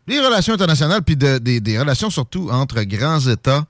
relations 0.07 0.53
internationales, 0.53 1.01
puis 1.01 1.17
de- 1.17 1.37
des, 1.37 1.59
des 1.59 1.77
relations 1.77 2.09
surtout 2.09 2.49
entre 2.49 2.81
grands 2.83 3.19
États 3.19 3.65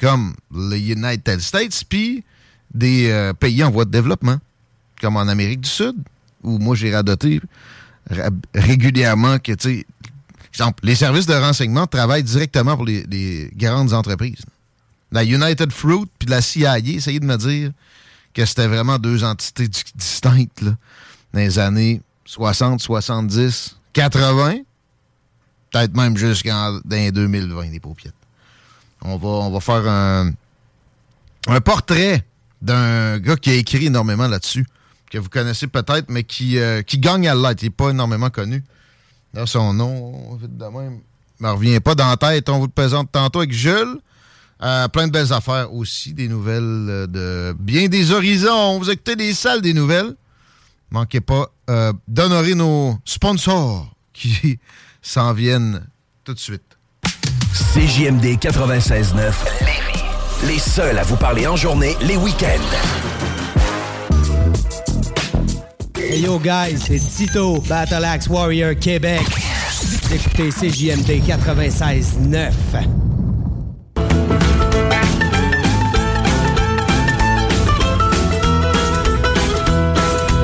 comme 0.00 0.34
les 0.54 0.92
United 0.92 1.40
States, 1.40 1.84
puis 1.88 2.24
des 2.72 3.10
euh, 3.10 3.32
pays 3.34 3.62
en 3.62 3.70
voie 3.70 3.84
de 3.84 3.90
développement, 3.90 4.38
comme 5.00 5.16
en 5.16 5.28
Amérique 5.28 5.60
du 5.60 5.68
Sud, 5.68 5.96
où 6.42 6.58
moi 6.58 6.74
j'ai 6.74 6.94
radoté 6.94 7.40
ra- 8.10 8.30
régulièrement 8.54 9.38
que, 9.38 9.52
tu 9.52 9.84
sais, 10.58 10.66
les 10.82 10.94
services 10.94 11.26
de 11.26 11.34
renseignement 11.34 11.86
travaillent 11.86 12.22
directement 12.24 12.76
pour 12.76 12.86
les, 12.86 13.50
grandes 13.56 13.92
entreprises. 13.92 14.42
La 15.12 15.24
United 15.24 15.70
Fruit 15.72 16.06
puis 16.18 16.28
la 16.28 16.40
CIA 16.40 16.78
essayaient 16.78 17.20
de 17.20 17.26
me 17.26 17.36
dire 17.36 17.72
que 18.32 18.44
c'était 18.44 18.68
vraiment 18.68 18.98
deux 18.98 19.22
entités 19.24 19.68
di- 19.68 19.82
distinctes 19.94 20.62
dans 20.64 21.40
les 21.40 21.58
années 21.58 22.00
60, 22.24 22.80
70, 22.80 23.76
80, 23.92 24.58
peut-être 25.72 25.96
même 25.96 26.16
jusqu'en 26.16 26.72
dans 26.84 26.96
les 26.96 27.12
2020, 27.12 27.70
les 27.70 27.80
paupiètes. 27.80 28.14
On 29.02 29.50
va, 29.50 29.60
faire 29.60 29.86
un, 29.86 30.32
portrait 31.64 32.24
d'un 32.60 33.18
gars 33.18 33.36
qui 33.36 33.50
a 33.50 33.54
écrit 33.54 33.86
énormément 33.86 34.28
là-dessus, 34.28 34.66
que 35.10 35.18
vous 35.18 35.28
connaissez 35.28 35.66
peut-être, 35.66 36.10
mais 36.10 36.24
qui, 36.24 36.58
euh, 36.58 36.82
qui 36.82 36.98
gagne 36.98 37.26
à 37.28 37.34
l'être. 37.34 37.62
Il 37.62 37.66
n'est 37.66 37.70
pas 37.70 37.90
énormément 37.90 38.30
connu. 38.30 38.62
Son 39.46 39.72
nom, 39.72 40.36
vite 40.36 40.56
de 40.56 40.64
même, 40.64 41.00
me 41.38 41.50
revient 41.50 41.80
pas 41.80 41.94
dans 41.94 42.08
la 42.08 42.16
tête. 42.16 42.48
On 42.48 42.58
vous 42.58 42.66
le 42.66 42.72
présente 42.72 43.10
tantôt 43.10 43.38
avec 43.38 43.52
Jules. 43.52 43.98
Euh, 44.62 44.88
plein 44.88 45.06
de 45.06 45.12
belles 45.12 45.32
affaires 45.32 45.72
aussi, 45.72 46.12
des 46.12 46.28
nouvelles 46.28 46.62
euh, 46.62 47.06
de 47.06 47.56
bien 47.58 47.88
des 47.88 48.12
horizons. 48.12 48.78
Vous 48.78 48.90
écoutez 48.90 49.16
des 49.16 49.32
salles 49.32 49.62
des 49.62 49.72
nouvelles. 49.72 50.14
Manquez 50.90 51.20
pas 51.20 51.50
d'honorer 52.08 52.56
nos 52.56 52.98
sponsors 53.04 53.94
qui 54.12 54.58
s'en 55.02 55.32
viennent 55.32 55.86
tout 56.24 56.34
de 56.34 56.38
suite. 56.38 56.69
CJMD 57.52 58.38
96.9 58.38 59.32
Lévis. 59.60 60.04
Les 60.46 60.58
seuls 60.58 60.98
à 60.98 61.02
vous 61.02 61.16
parler 61.16 61.46
en 61.48 61.56
journée, 61.56 61.96
les 62.02 62.16
week-ends. 62.16 62.46
Hey 65.98 66.20
yo 66.20 66.38
guys, 66.38 66.78
c'est 66.78 66.98
Tito, 66.98 67.60
Battle 67.68 68.04
Axe 68.04 68.28
Warrior 68.28 68.74
Québec. 68.80 69.22
Vous 69.82 70.14
écoutez 70.14 70.50
CJMD 70.50 71.22
96.9. 71.26 72.52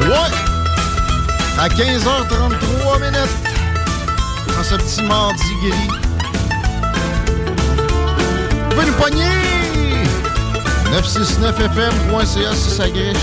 Ouais! 0.02 0.32
À 1.58 1.68
15h33 1.68 3.00
minutes, 3.00 3.36
dans 4.48 4.64
ce 4.64 4.74
petit 4.74 5.02
mardi 5.02 5.54
gris. 5.62 6.05
Pouvez 8.76 8.90
nous 8.90 8.96
pogner! 8.98 9.24
969fm.ca 10.92 12.54
si 12.54 12.70
ça 12.70 12.90
griche. 12.90 13.16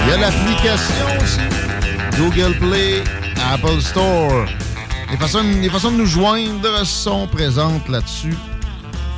Il 0.00 0.08
y 0.08 0.12
a 0.12 0.16
l'application 0.16 1.04
aussi. 1.22 1.38
Google 2.16 2.56
Play, 2.58 3.04
Apple 3.52 3.82
Store. 3.82 4.46
Les 5.10 5.18
façons, 5.18 5.42
les 5.60 5.68
façons 5.68 5.90
de 5.90 5.98
nous 5.98 6.06
joindre 6.06 6.82
sont 6.86 7.26
présentes 7.26 7.86
là-dessus. 7.90 8.34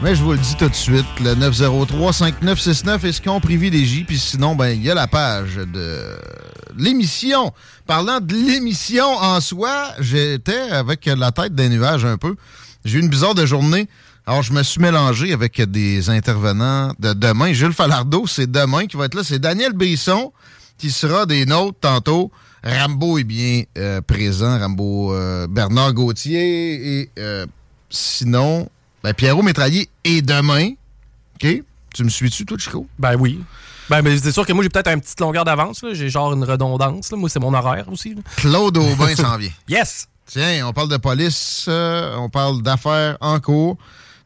Mais 0.03 0.17
je 0.17 0.23
vous 0.25 0.33
le 0.33 0.39
dis 0.39 0.57
tout 0.57 0.69
de 0.69 0.75
suite, 0.75 1.07
le 1.21 1.37
903-5969 1.37 3.07
est 3.07 3.13
ce 3.13 3.23
qu'on 3.23 3.39
privilégie. 3.39 4.03
Puis 4.03 4.19
sinon, 4.19 4.57
ben 4.57 4.71
il 4.71 4.83
y 4.83 4.91
a 4.91 4.95
la 4.95 5.07
page 5.07 5.59
de 5.59 6.01
l'émission. 6.77 7.53
Parlant 7.87 8.21
de 8.21 8.35
l'émission 8.35 9.07
en 9.07 9.41
soi, 9.41 9.93
j'étais 10.01 10.71
avec 10.71 11.07
la 11.07 11.33
tête 11.33 11.55
des 11.55 11.69
nuages 11.69 12.05
un 12.05 12.17
peu. 12.17 12.37
J'ai 12.85 12.99
eu 12.99 13.01
une 13.01 13.09
bizarre 13.09 13.35
de 13.35 13.47
journée. 13.47 13.89
Alors, 14.27 14.43
je 14.43 14.53
me 14.53 14.63
suis 14.63 14.81
mélangé 14.81 15.33
avec 15.33 15.61
des 15.61 16.09
intervenants 16.09 16.93
de 16.99 17.13
demain. 17.13 17.53
Jules 17.53 17.75
Falardeau, 17.75 18.27
c'est 18.27 18.51
demain 18.51 18.87
qui 18.87 18.97
va 18.97 19.05
être 19.05 19.15
là. 19.15 19.23
C'est 19.23 19.39
Daniel 19.39 19.73
Brisson 19.73 20.33
qui 20.79 20.91
sera 20.91 21.27
des 21.27 21.45
nôtres 21.47 21.79
tantôt. 21.81 22.31
Rambo 22.63 23.19
est 23.19 23.25
bien 23.25 23.63
euh, 23.77 24.01
présent. 24.01 24.59
Rambo 24.59 25.15
euh, 25.15 25.47
Bernard 25.47 25.93
Gauthier. 25.93 27.01
Et 27.01 27.11
euh, 27.19 27.47
sinon, 27.91 28.69
ben, 29.03 29.13
Pierrot 29.13 29.43
Métraillé 29.43 29.89
est 30.05 30.23
demain. 30.23 30.71
OK? 31.35 31.63
Tu 31.95 32.05
me 32.05 32.09
suis-tu, 32.09 32.47
toi, 32.47 32.57
Chico? 32.59 32.87
Ben 32.99 33.17
oui. 33.17 33.41
Ben, 33.91 34.03
mais 34.03 34.17
c'est 34.19 34.33
sûr 34.33 34.47
que 34.47 34.53
moi, 34.53 34.63
j'ai 34.63 34.71
peut-être 34.71 34.89
une 34.89 35.01
petite 35.01 35.21
longueur 35.21 35.45
d'avance. 35.45 35.85
J'ai 35.93 36.09
genre 36.09 36.33
une 36.33 36.45
redondance. 36.45 37.11
là. 37.11 37.17
Moi, 37.19 37.29
c'est 37.29 37.41
mon 37.41 37.53
horaire 37.55 37.87
aussi. 37.91 38.15
là. 38.15 38.23
Claude 38.37 38.77
Aubin 38.79 39.15
s'en 39.17 39.37
vient. 39.37 39.51
Yes! 39.69 40.09
Tiens, 40.27 40.67
on 40.67 40.73
parle 40.73 40.89
de 40.89 40.97
police, 40.97 41.67
euh, 41.69 42.17
on 42.17 42.31
parle 42.31 42.63
d'affaires 42.63 43.19
en 43.21 43.39
cours, 43.41 43.77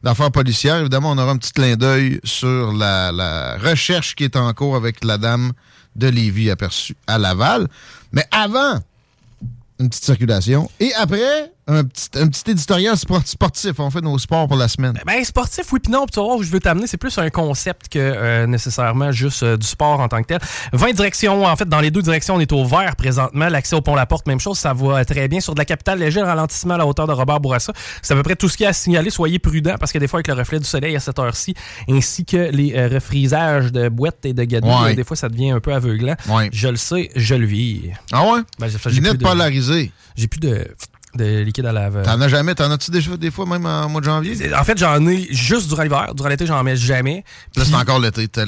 d'affaires 0.01 0.31
policières. 0.31 0.77
Évidemment, 0.77 1.11
on 1.11 1.17
aura 1.17 1.31
un 1.31 1.37
petit 1.37 1.51
clin 1.51 1.75
d'œil 1.75 2.21
sur 2.23 2.71
la, 2.71 3.11
la 3.11 3.57
recherche 3.57 4.15
qui 4.15 4.23
est 4.23 4.37
en 4.37 4.53
cours 4.53 4.77
avec 4.77 5.03
la 5.03 5.17
dame 5.17 5.51
de 5.97 6.07
Lévis 6.07 6.49
aperçue 6.51 6.95
à 7.05 7.17
Laval. 7.17 7.67
Mais 8.13 8.23
avant, 8.31 8.79
une 9.79 9.89
petite 9.89 10.05
circulation. 10.05 10.71
Et 10.79 10.93
après, 10.93 11.51
un 11.69 11.83
petit, 11.83 12.09
un 12.15 12.27
petit 12.27 12.51
éditorial 12.51 12.97
sport- 12.97 13.21
sportif. 13.25 13.79
On 13.79 13.89
fait 13.89 14.01
nos 14.01 14.17
sports 14.17 14.47
pour 14.47 14.57
la 14.57 14.67
semaine. 14.67 14.99
Ben, 15.05 15.23
sportif, 15.23 15.71
oui, 15.71 15.79
puis 15.79 15.91
non, 15.91 16.05
puis 16.05 16.13
tu 16.13 16.19
vas 16.19 16.25
voir 16.25 16.37
où 16.37 16.43
je 16.43 16.49
veux 16.51 16.59
t'amener, 16.59 16.87
c'est 16.87 16.97
plus 16.97 17.17
un 17.17 17.29
concept 17.29 17.87
que 17.89 17.99
euh, 17.99 18.45
nécessairement 18.47 19.11
juste 19.11 19.43
euh, 19.43 19.55
du 19.57 19.65
sport 19.65 19.99
en 20.01 20.07
tant 20.09 20.21
que 20.21 20.27
tel. 20.27 20.39
20 20.73 20.93
directions, 20.93 21.45
en 21.45 21.55
fait, 21.55 21.69
dans 21.69 21.79
les 21.79 21.91
deux 21.91 22.01
directions, 22.01 22.35
on 22.35 22.39
est 22.39 22.51
au 22.51 22.65
vert 22.65 22.95
présentement. 22.97 23.47
L'accès 23.49 23.75
au 23.75 23.81
pont-la-porte, 23.81 24.27
même 24.27 24.39
chose, 24.39 24.57
ça 24.57 24.73
va 24.73 25.05
très 25.05 25.27
bien. 25.29 25.39
Sur 25.39 25.53
de 25.53 25.59
la 25.59 25.65
capitale, 25.65 25.99
léger 25.99 26.21
ralentissement 26.21 26.73
à 26.73 26.77
la 26.77 26.85
hauteur 26.85 27.07
de 27.07 27.13
Robert 27.13 27.39
Bourassa. 27.39 27.71
C'est 28.01 28.13
à 28.13 28.17
peu 28.17 28.23
près 28.23 28.35
tout 28.35 28.49
ce 28.49 28.57
qu'il 28.57 28.65
y 28.65 28.67
a 28.67 28.71
à 28.71 28.73
signaler. 28.73 29.09
Soyez 29.09 29.39
prudents, 29.39 29.75
parce 29.79 29.91
que 29.91 29.99
des 29.99 30.07
fois, 30.07 30.17
avec 30.17 30.27
le 30.27 30.33
reflet 30.33 30.59
du 30.59 30.65
soleil 30.65 30.95
à 30.95 30.99
cette 30.99 31.17
heure-ci, 31.19 31.53
ainsi 31.89 32.25
que 32.25 32.49
les 32.51 32.73
euh, 32.75 32.89
refrisages 32.91 33.71
de 33.71 33.87
boîtes 33.89 34.25
et 34.25 34.33
de 34.33 34.49
Ouais. 34.49 34.95
des 34.95 35.03
fois, 35.03 35.15
ça 35.15 35.29
devient 35.29 35.51
un 35.51 35.59
peu 35.59 35.73
aveuglant. 35.73 36.15
Ouais. 36.27 36.49
Je 36.51 36.67
le 36.69 36.75
sais, 36.75 37.09
je 37.15 37.35
le 37.35 37.45
vis. 37.45 37.91
Ah 38.11 38.23
ouais? 38.25 38.39
Ben, 38.57 38.67
j'ai- 38.67 38.77
plus 39.01 39.17
de- 39.17 39.23
polarisées. 39.23 39.91
J'ai 40.15 40.27
plus 40.27 40.39
de, 40.39 40.67
de 41.15 41.41
liquide 41.41 41.65
à 41.65 41.71
lave. 41.71 42.03
T'en 42.03 42.21
as 42.21 42.27
jamais? 42.27 42.53
T'en 42.55 42.69
as-tu 42.71 42.91
déjà 42.91 43.17
des 43.17 43.31
fois, 43.31 43.45
même 43.45 43.65
en 43.65 43.89
mois 43.89 43.99
de 44.01 44.05
janvier? 44.05 44.53
En 44.53 44.63
fait, 44.63 44.77
j'en 44.77 45.05
ai 45.07 45.27
juste 45.31 45.67
durant 45.67 45.83
l'hiver. 45.83 46.13
Durant 46.13 46.29
l'été, 46.29 46.45
j'en 46.45 46.63
mets 46.63 46.75
jamais. 46.75 47.23
Là, 47.55 47.63
c'est 47.65 47.71
Puis- 47.71 47.75
encore 47.81 47.99
l'été. 47.99 48.27
Tu, 48.27 48.39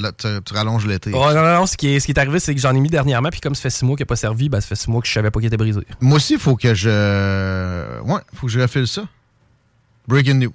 rallonges 0.54 0.86
l'été. 0.86 1.10
Non, 1.10 1.34
non, 1.34 1.42
non, 1.42 1.66
ce 1.66 1.76
qui 1.76 1.88
est, 1.88 2.00
ce 2.00 2.06
qui 2.06 2.12
est 2.12 2.18
arrivé, 2.18 2.38
c'est 2.38 2.54
que 2.54 2.60
j'en 2.60 2.74
ai 2.74 2.80
mis 2.80 2.88
dernièrement, 2.90 3.30
puis 3.30 3.40
comme 3.40 3.54
ça 3.54 3.62
fait 3.62 3.70
six 3.70 3.84
mois 3.84 3.96
qu'il 3.96 4.04
n'a 4.04 4.08
pas 4.08 4.16
servi, 4.16 4.48
ben, 4.48 4.60
ça 4.60 4.68
fait 4.68 4.76
six 4.76 4.88
mois 4.90 5.00
que 5.00 5.08
je 5.08 5.12
savais 5.12 5.30
pas 5.30 5.40
qu'il 5.40 5.48
était 5.48 5.56
brisé. 5.56 5.80
Moi 6.00 6.16
aussi, 6.16 6.34
il 6.34 6.38
faut 6.38 6.56
que 6.56 6.74
je. 6.74 8.00
Ouais, 8.02 8.20
faut 8.34 8.46
que 8.46 8.52
je 8.52 8.60
refile 8.60 8.86
ça. 8.86 9.02
Breaking 10.06 10.34
news. 10.34 10.52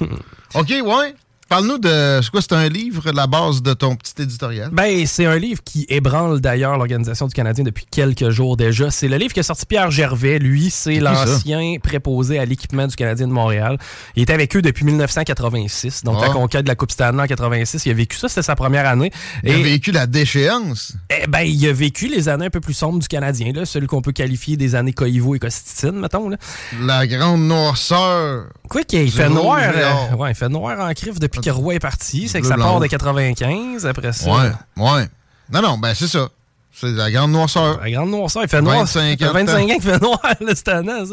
OK, 0.54 0.68
ouais. 0.84 1.14
Parle-nous 1.50 1.78
de. 1.78 2.20
C'est 2.22 2.30
quoi, 2.30 2.40
c'est 2.42 2.52
un 2.52 2.68
livre, 2.68 3.10
la 3.10 3.26
base 3.26 3.60
de 3.60 3.74
ton 3.74 3.96
petit 3.96 4.22
éditorial? 4.22 4.70
Ben, 4.72 5.04
c'est 5.04 5.26
un 5.26 5.36
livre 5.36 5.60
qui 5.64 5.84
ébranle 5.88 6.40
d'ailleurs 6.40 6.78
l'Organisation 6.78 7.26
du 7.26 7.34
Canadien 7.34 7.64
depuis 7.64 7.86
quelques 7.90 8.30
jours 8.30 8.56
déjà. 8.56 8.92
C'est 8.92 9.08
le 9.08 9.16
livre 9.16 9.34
que 9.34 9.40
a 9.40 9.42
sorti 9.42 9.66
Pierre 9.66 9.90
Gervais. 9.90 10.38
Lui, 10.38 10.70
c'est 10.70 10.92
qui, 10.92 11.00
l'ancien 11.00 11.74
préposé 11.82 12.38
à 12.38 12.44
l'équipement 12.44 12.86
du 12.86 12.94
Canadien 12.94 13.26
de 13.26 13.32
Montréal. 13.32 13.78
Il 14.14 14.22
était 14.22 14.32
avec 14.32 14.54
eux 14.54 14.62
depuis 14.62 14.84
1986, 14.84 16.04
donc 16.04 16.18
Ah. 16.20 16.28
la 16.28 16.32
conquête 16.32 16.62
de 16.62 16.68
la 16.68 16.76
Coupe 16.76 16.92
Stanley 16.92 17.20
en 17.20 17.26
86. 17.26 17.84
Il 17.84 17.90
a 17.90 17.94
vécu 17.94 18.16
ça, 18.16 18.28
c'était 18.28 18.42
sa 18.42 18.54
première 18.54 18.86
année. 18.86 19.10
Il 19.42 19.50
a 19.50 19.56
vécu 19.58 19.90
la 19.90 20.06
déchéance. 20.06 20.92
Eh 21.10 21.26
ben, 21.26 21.40
il 21.40 21.66
a 21.66 21.72
vécu 21.72 22.06
les 22.06 22.28
années 22.28 22.46
un 22.46 22.50
peu 22.50 22.60
plus 22.60 22.74
sombres 22.74 23.00
du 23.00 23.08
Canadien, 23.08 23.50
là, 23.52 23.64
celui 23.66 23.88
qu'on 23.88 24.02
peut 24.02 24.12
qualifier 24.12 24.56
des 24.56 24.76
années 24.76 24.92
Koivu 24.92 25.34
et 25.34 25.40
Costitine, 25.40 25.98
mettons. 25.98 26.28
Là. 26.28 26.36
La 26.80 27.08
grande 27.08 27.40
noirceur. 27.48 28.44
Quoi 28.68 28.84
qu'il 28.84 29.10
fait 29.10 29.28
noir, 29.28 29.58
euh, 29.60 30.14
ouais, 30.14 30.30
il 30.30 30.34
fait 30.36 30.48
noir 30.48 30.78
en 30.78 30.92
crif 30.92 31.18
depuis 31.18 31.39
que 31.40 31.50
Roy 31.50 31.74
est 31.74 31.78
parti. 31.80 32.28
C'est 32.28 32.40
que 32.40 32.46
ça 32.46 32.56
part 32.56 32.80
de 32.80 32.86
95, 32.86 33.86
après 33.86 34.12
ça. 34.12 34.30
Ouais, 34.30 34.52
ouais. 34.76 35.08
Non, 35.52 35.62
non, 35.62 35.78
ben 35.78 35.94
c'est 35.94 36.06
ça. 36.08 36.28
C'est 36.72 36.92
la 36.92 37.10
grande 37.10 37.32
noirceur. 37.32 37.80
La 37.80 37.90
grande 37.90 38.10
noirceur, 38.10 38.42
il 38.44 38.48
fait 38.48 38.62
noir. 38.62 38.78
25 38.78 39.18
ça 39.18 39.18
fait 39.18 39.24
ans 39.24 39.32
de 39.32 39.38
25 39.38 39.46
temps. 39.46 39.62
ans 39.62 39.66
qu'il 39.66 39.82
fait 39.82 40.00
noir, 40.00 40.20
là, 40.40 40.54
cette 40.54 40.68
année, 40.68 40.92
ça. 40.92 41.04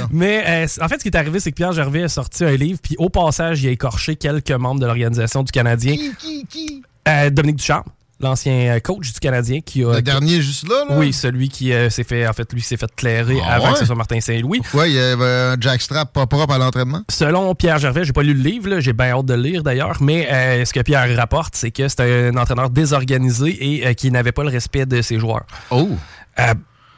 donc. 0.00 0.10
Mais 0.12 0.44
euh, 0.46 0.66
en 0.84 0.88
fait, 0.88 0.98
ce 0.98 1.02
qui 1.02 1.08
est 1.08 1.16
arrivé, 1.16 1.40
c'est 1.40 1.50
que 1.50 1.56
Pierre 1.56 1.72
Gervais 1.72 2.02
a 2.04 2.08
sorti 2.08 2.44
un 2.44 2.54
livre, 2.54 2.78
puis 2.82 2.96
au 2.98 3.08
passage, 3.08 3.62
il 3.62 3.68
a 3.68 3.70
écorché 3.70 4.16
quelques 4.16 4.50
membres 4.52 4.78
de 4.80 4.86
l'Organisation 4.86 5.42
du 5.42 5.50
Canadien. 5.50 5.96
Qui, 5.96 6.14
qui, 6.16 6.46
qui? 6.46 6.82
Euh, 7.08 7.30
Dominique 7.30 7.56
Ducharme, 7.56 7.84
l'ancien 8.20 8.76
euh, 8.76 8.80
coach 8.80 9.12
du 9.12 9.20
Canadien, 9.20 9.60
qui 9.60 9.84
a. 9.84 9.94
Le 9.94 10.02
dernier 10.02 10.40
juste 10.40 10.68
là, 10.68 10.84
là? 10.88 10.96
Oui, 10.98 11.12
celui 11.12 11.48
qui 11.48 11.72
euh, 11.72 11.90
s'est 11.90 12.04
fait, 12.04 12.26
en 12.26 12.32
fait, 12.32 12.52
lui 12.52 12.62
s'est 12.62 12.76
fait 12.76 12.94
clairer 12.94 13.38
Ah 13.44 13.54
avant 13.54 13.66
ouais? 13.66 13.72
que 13.74 13.78
ce 13.80 13.84
soit 13.86 13.94
Martin 13.94 14.20
Saint-Louis. 14.20 14.60
Pourquoi? 14.60 14.88
Il 14.88 14.94
y 14.94 14.98
avait 14.98 15.24
un 15.24 15.56
jackstrap 15.60 16.12
pas 16.12 16.26
propre 16.26 16.54
à 16.54 16.58
l'entraînement? 16.58 17.02
Selon 17.10 17.54
Pierre 17.54 17.78
Gervais, 17.78 18.04
j'ai 18.04 18.12
pas 18.12 18.22
lu 18.22 18.34
le 18.34 18.42
livre, 18.42 18.80
j'ai 18.80 18.92
bien 18.92 19.10
hâte 19.10 19.26
de 19.26 19.34
le 19.34 19.42
lire 19.42 19.62
d'ailleurs, 19.62 19.98
mais 20.00 20.28
euh, 20.30 20.64
ce 20.64 20.72
que 20.72 20.80
Pierre 20.80 21.14
rapporte, 21.16 21.54
c'est 21.56 21.70
que 21.70 21.88
c'est 21.88 22.00
un 22.28 22.36
entraîneur 22.36 22.70
désorganisé 22.70 23.56
et 23.60 23.86
euh, 23.86 23.92
qui 23.92 24.10
n'avait 24.10 24.32
pas 24.32 24.42
le 24.42 24.50
respect 24.50 24.86
de 24.86 25.02
ses 25.02 25.18
joueurs. 25.18 25.46
Oh! 25.70 25.90
Tu 26.36 26.44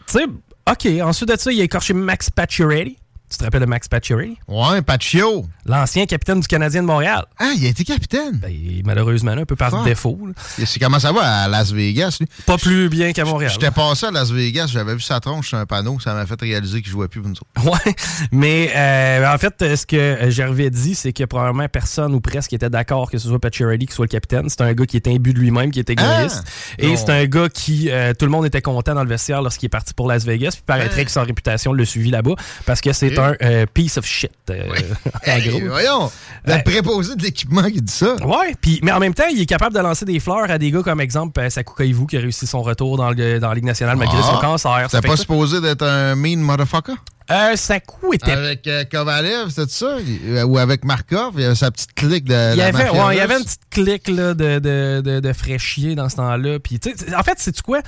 sais, 0.07 0.25
OK, 0.71 0.87
ensuite 1.03 1.29
de 1.29 1.39
ça, 1.39 1.51
il 1.53 1.61
a 1.61 1.65
écorché 1.65 1.95
Max 1.95 2.31
Pacioretty. 2.31 2.99
Tu 3.31 3.37
te 3.37 3.45
rappelles 3.45 3.61
de 3.61 3.67
Max 3.67 3.88
Pacioretty? 3.88 4.38
Ouais, 4.49 4.81
Paccio. 4.81 5.47
L'ancien 5.67 6.07
capitaine 6.07 6.41
du 6.41 6.47
Canadien 6.49 6.81
de 6.81 6.87
Montréal. 6.87 7.27
Ah, 7.38 7.53
il 7.57 7.67
a 7.67 7.69
été 7.69 7.85
capitaine. 7.85 8.38
Ben, 8.38 8.51
malheureusement, 8.87 9.35
là, 9.35 9.43
un 9.43 9.45
peu 9.45 9.55
par 9.55 9.71
Fuck. 9.71 9.85
défaut. 9.85 10.19
C'est 10.64 10.81
comment 10.81 10.99
ça 10.99 11.12
va 11.12 11.43
à 11.43 11.49
Las 11.49 11.71
Vegas, 11.73 12.17
lui? 12.21 12.29
Pas 12.47 12.57
plus 12.57 12.88
bien 12.88 13.12
qu'à 13.12 13.27
Montréal. 13.27 13.53
J'étais 13.53 13.71
passé 13.71 14.07
à 14.07 14.11
Las 14.11 14.31
Vegas, 14.31 14.71
j'avais 14.73 14.95
vu 14.95 15.01
sa 15.03 15.21
tronche 15.21 15.49
sur 15.49 15.59
un 15.59 15.67
panneau, 15.67 16.01
ça 16.01 16.14
m'a 16.14 16.25
fait 16.25 16.41
réaliser 16.41 16.81
qu'il 16.81 16.91
jouait 16.91 17.09
plus 17.09 17.21
pour 17.21 17.29
nous 17.31 17.37
autres. 17.37 17.45
Ouais, 17.87 17.95
mais 18.33 18.71
euh, 18.75 19.31
en 19.31 19.37
fait, 19.37 19.77
ce 19.77 19.85
que 19.85 19.97
euh, 19.97 20.31
Gervais 20.31 20.71
dit, 20.71 20.95
c'est 20.95 21.12
que 21.12 21.25
probablement 21.25 21.69
personne 21.69 22.14
ou 22.14 22.21
presque 22.21 22.55
était 22.55 22.71
d'accord 22.71 23.11
que 23.11 23.19
ce 23.19 23.29
soit 23.29 23.38
Pacioretty 23.38 23.87
qui 23.87 23.93
soit 23.95 24.07
le 24.07 24.11
capitaine. 24.11 24.49
C'est 24.49 24.62
un 24.62 24.73
gars 24.73 24.87
qui 24.87 24.97
était 24.97 25.11
imbu 25.12 25.35
de 25.35 25.38
lui-même, 25.38 25.71
qui 25.71 25.81
était 25.81 25.93
égoïste. 25.93 26.45
Ah! 26.47 26.75
et 26.79 26.97
c'est 26.97 27.11
un 27.11 27.27
gars 27.27 27.51
qui, 27.51 27.91
euh, 27.91 28.14
tout 28.19 28.25
le 28.25 28.31
monde 28.31 28.47
était 28.47 28.62
content 28.62 28.95
dans 28.95 29.03
le 29.03 29.09
vestiaire 29.09 29.43
lorsqu'il 29.43 29.67
est 29.67 29.69
parti 29.69 29.93
pour 29.93 30.09
Las 30.09 30.25
Vegas. 30.25 30.53
Puis 30.53 30.62
paraîtrait 30.64 31.05
que 31.05 31.11
sa 31.11 31.25
réputation 31.25 31.75
le 31.75 31.85
suivi 31.85 32.11
là-bas 32.11 32.35
parce 32.64 32.81
que 32.81 32.93
c'est 32.95 33.18
Un 33.19 33.35
euh, 33.43 33.67
piece 33.73 33.99
of 33.99 34.07
shit. 34.07 34.31
euh, 34.51 34.63
en 35.27 35.31
Hey, 35.31 35.49
gros. 35.49 35.61
voyons, 35.69 36.11
le 36.47 36.53
Ouais. 36.55 36.63
préposé 36.63 37.15
de 37.17 37.23
l'équipement 37.23 37.65
qui 37.65 37.83
dit 37.83 37.93
ça. 37.93 38.15
Ouais, 38.25 38.55
puis 38.61 38.81
mais 38.83 38.93
en 38.93 39.01
même 39.01 39.15
temps, 39.15 39.27
il 39.31 39.41
est 39.41 39.47
capable 39.47 39.75
de 39.75 39.81
lancer 39.81 40.05
des 40.05 40.21
fleurs 40.21 40.51
à 40.51 40.59
des 40.59 40.71
gars 40.71 40.83
comme 40.83 41.01
exemple 41.01 41.39
euh, 41.41 41.51
Saku 41.51 41.75
Koivu 41.75 42.07
qui 42.07 42.17
a 42.17 42.21
réussi 42.21 42.47
son 42.47 42.63
retour 42.63 42.97
dans, 42.97 43.11
le, 43.11 43.39
dans 43.39 43.49
la 43.49 43.55
Ligue 43.55 43.65
nationale 43.65 43.97
malgré 43.97 44.19
Ah. 44.23 44.31
son 44.35 44.41
cancer. 44.41 44.89
Fait 44.91 45.01
pas 45.01 45.17
supposé 45.17 45.61
d'être 45.61 45.83
un 45.87 46.15
mean 46.15 46.39
motherfucker? 46.39 46.95
Euh, 47.31 47.57
Saku 47.57 48.15
était 48.15 48.31
Avec 48.33 48.67
euh, 48.67 48.85
Kovalev, 48.91 49.51
c'était 49.51 49.71
ça? 49.71 49.97
Il- 50.01 50.45
Ou 50.45 50.57
avec 50.57 50.83
Markov, 50.87 51.35
il 51.37 51.43
y 51.43 51.45
avait 51.45 51.55
sa 51.55 51.71
petite 51.71 51.93
clique 51.93 52.25
de 52.25 52.55
Il 52.55 52.59
y, 52.59 52.63
avait, 52.63 52.73
mafia 52.73 52.93
ouais, 53.07 53.17
il 53.17 53.19
y 53.19 53.21
russe. 53.21 53.31
avait 53.31 53.37
une 53.39 53.45
petite 53.45 53.61
clique 53.71 54.09
là, 54.09 54.33
de, 54.33 54.59
de, 54.59 55.03
de, 55.05 55.21
de 55.21 55.33
fraîchier 55.35 55.95
dans 55.95 56.09
ce 56.09 56.17
temps-là. 56.17 56.59
Puis, 56.59 56.81
en 57.15 57.23
fait, 57.23 57.35
c'est 57.37 57.61
quoi? 57.61 57.81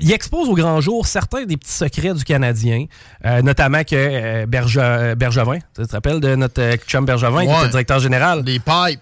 Il 0.00 0.12
expose 0.12 0.48
au 0.48 0.54
grand 0.54 0.80
jour 0.80 1.06
certains 1.06 1.44
des 1.44 1.56
petits 1.56 1.72
secrets 1.72 2.12
du 2.14 2.24
Canadien, 2.24 2.86
euh, 3.24 3.42
notamment 3.42 3.82
que 3.84 3.94
euh, 3.94 4.46
Berge- 4.46 4.78
euh, 4.80 5.14
Bergevin, 5.14 5.58
tu 5.74 5.86
te 5.86 5.92
rappelles 5.92 6.20
de 6.20 6.34
notre 6.34 6.76
chum 6.86 7.04
Bergevin, 7.04 7.44
qui 7.46 7.50
était 7.52 7.68
directeur 7.68 7.98
général? 8.00 8.42
Des 8.44 8.58
pipes. 8.58 9.00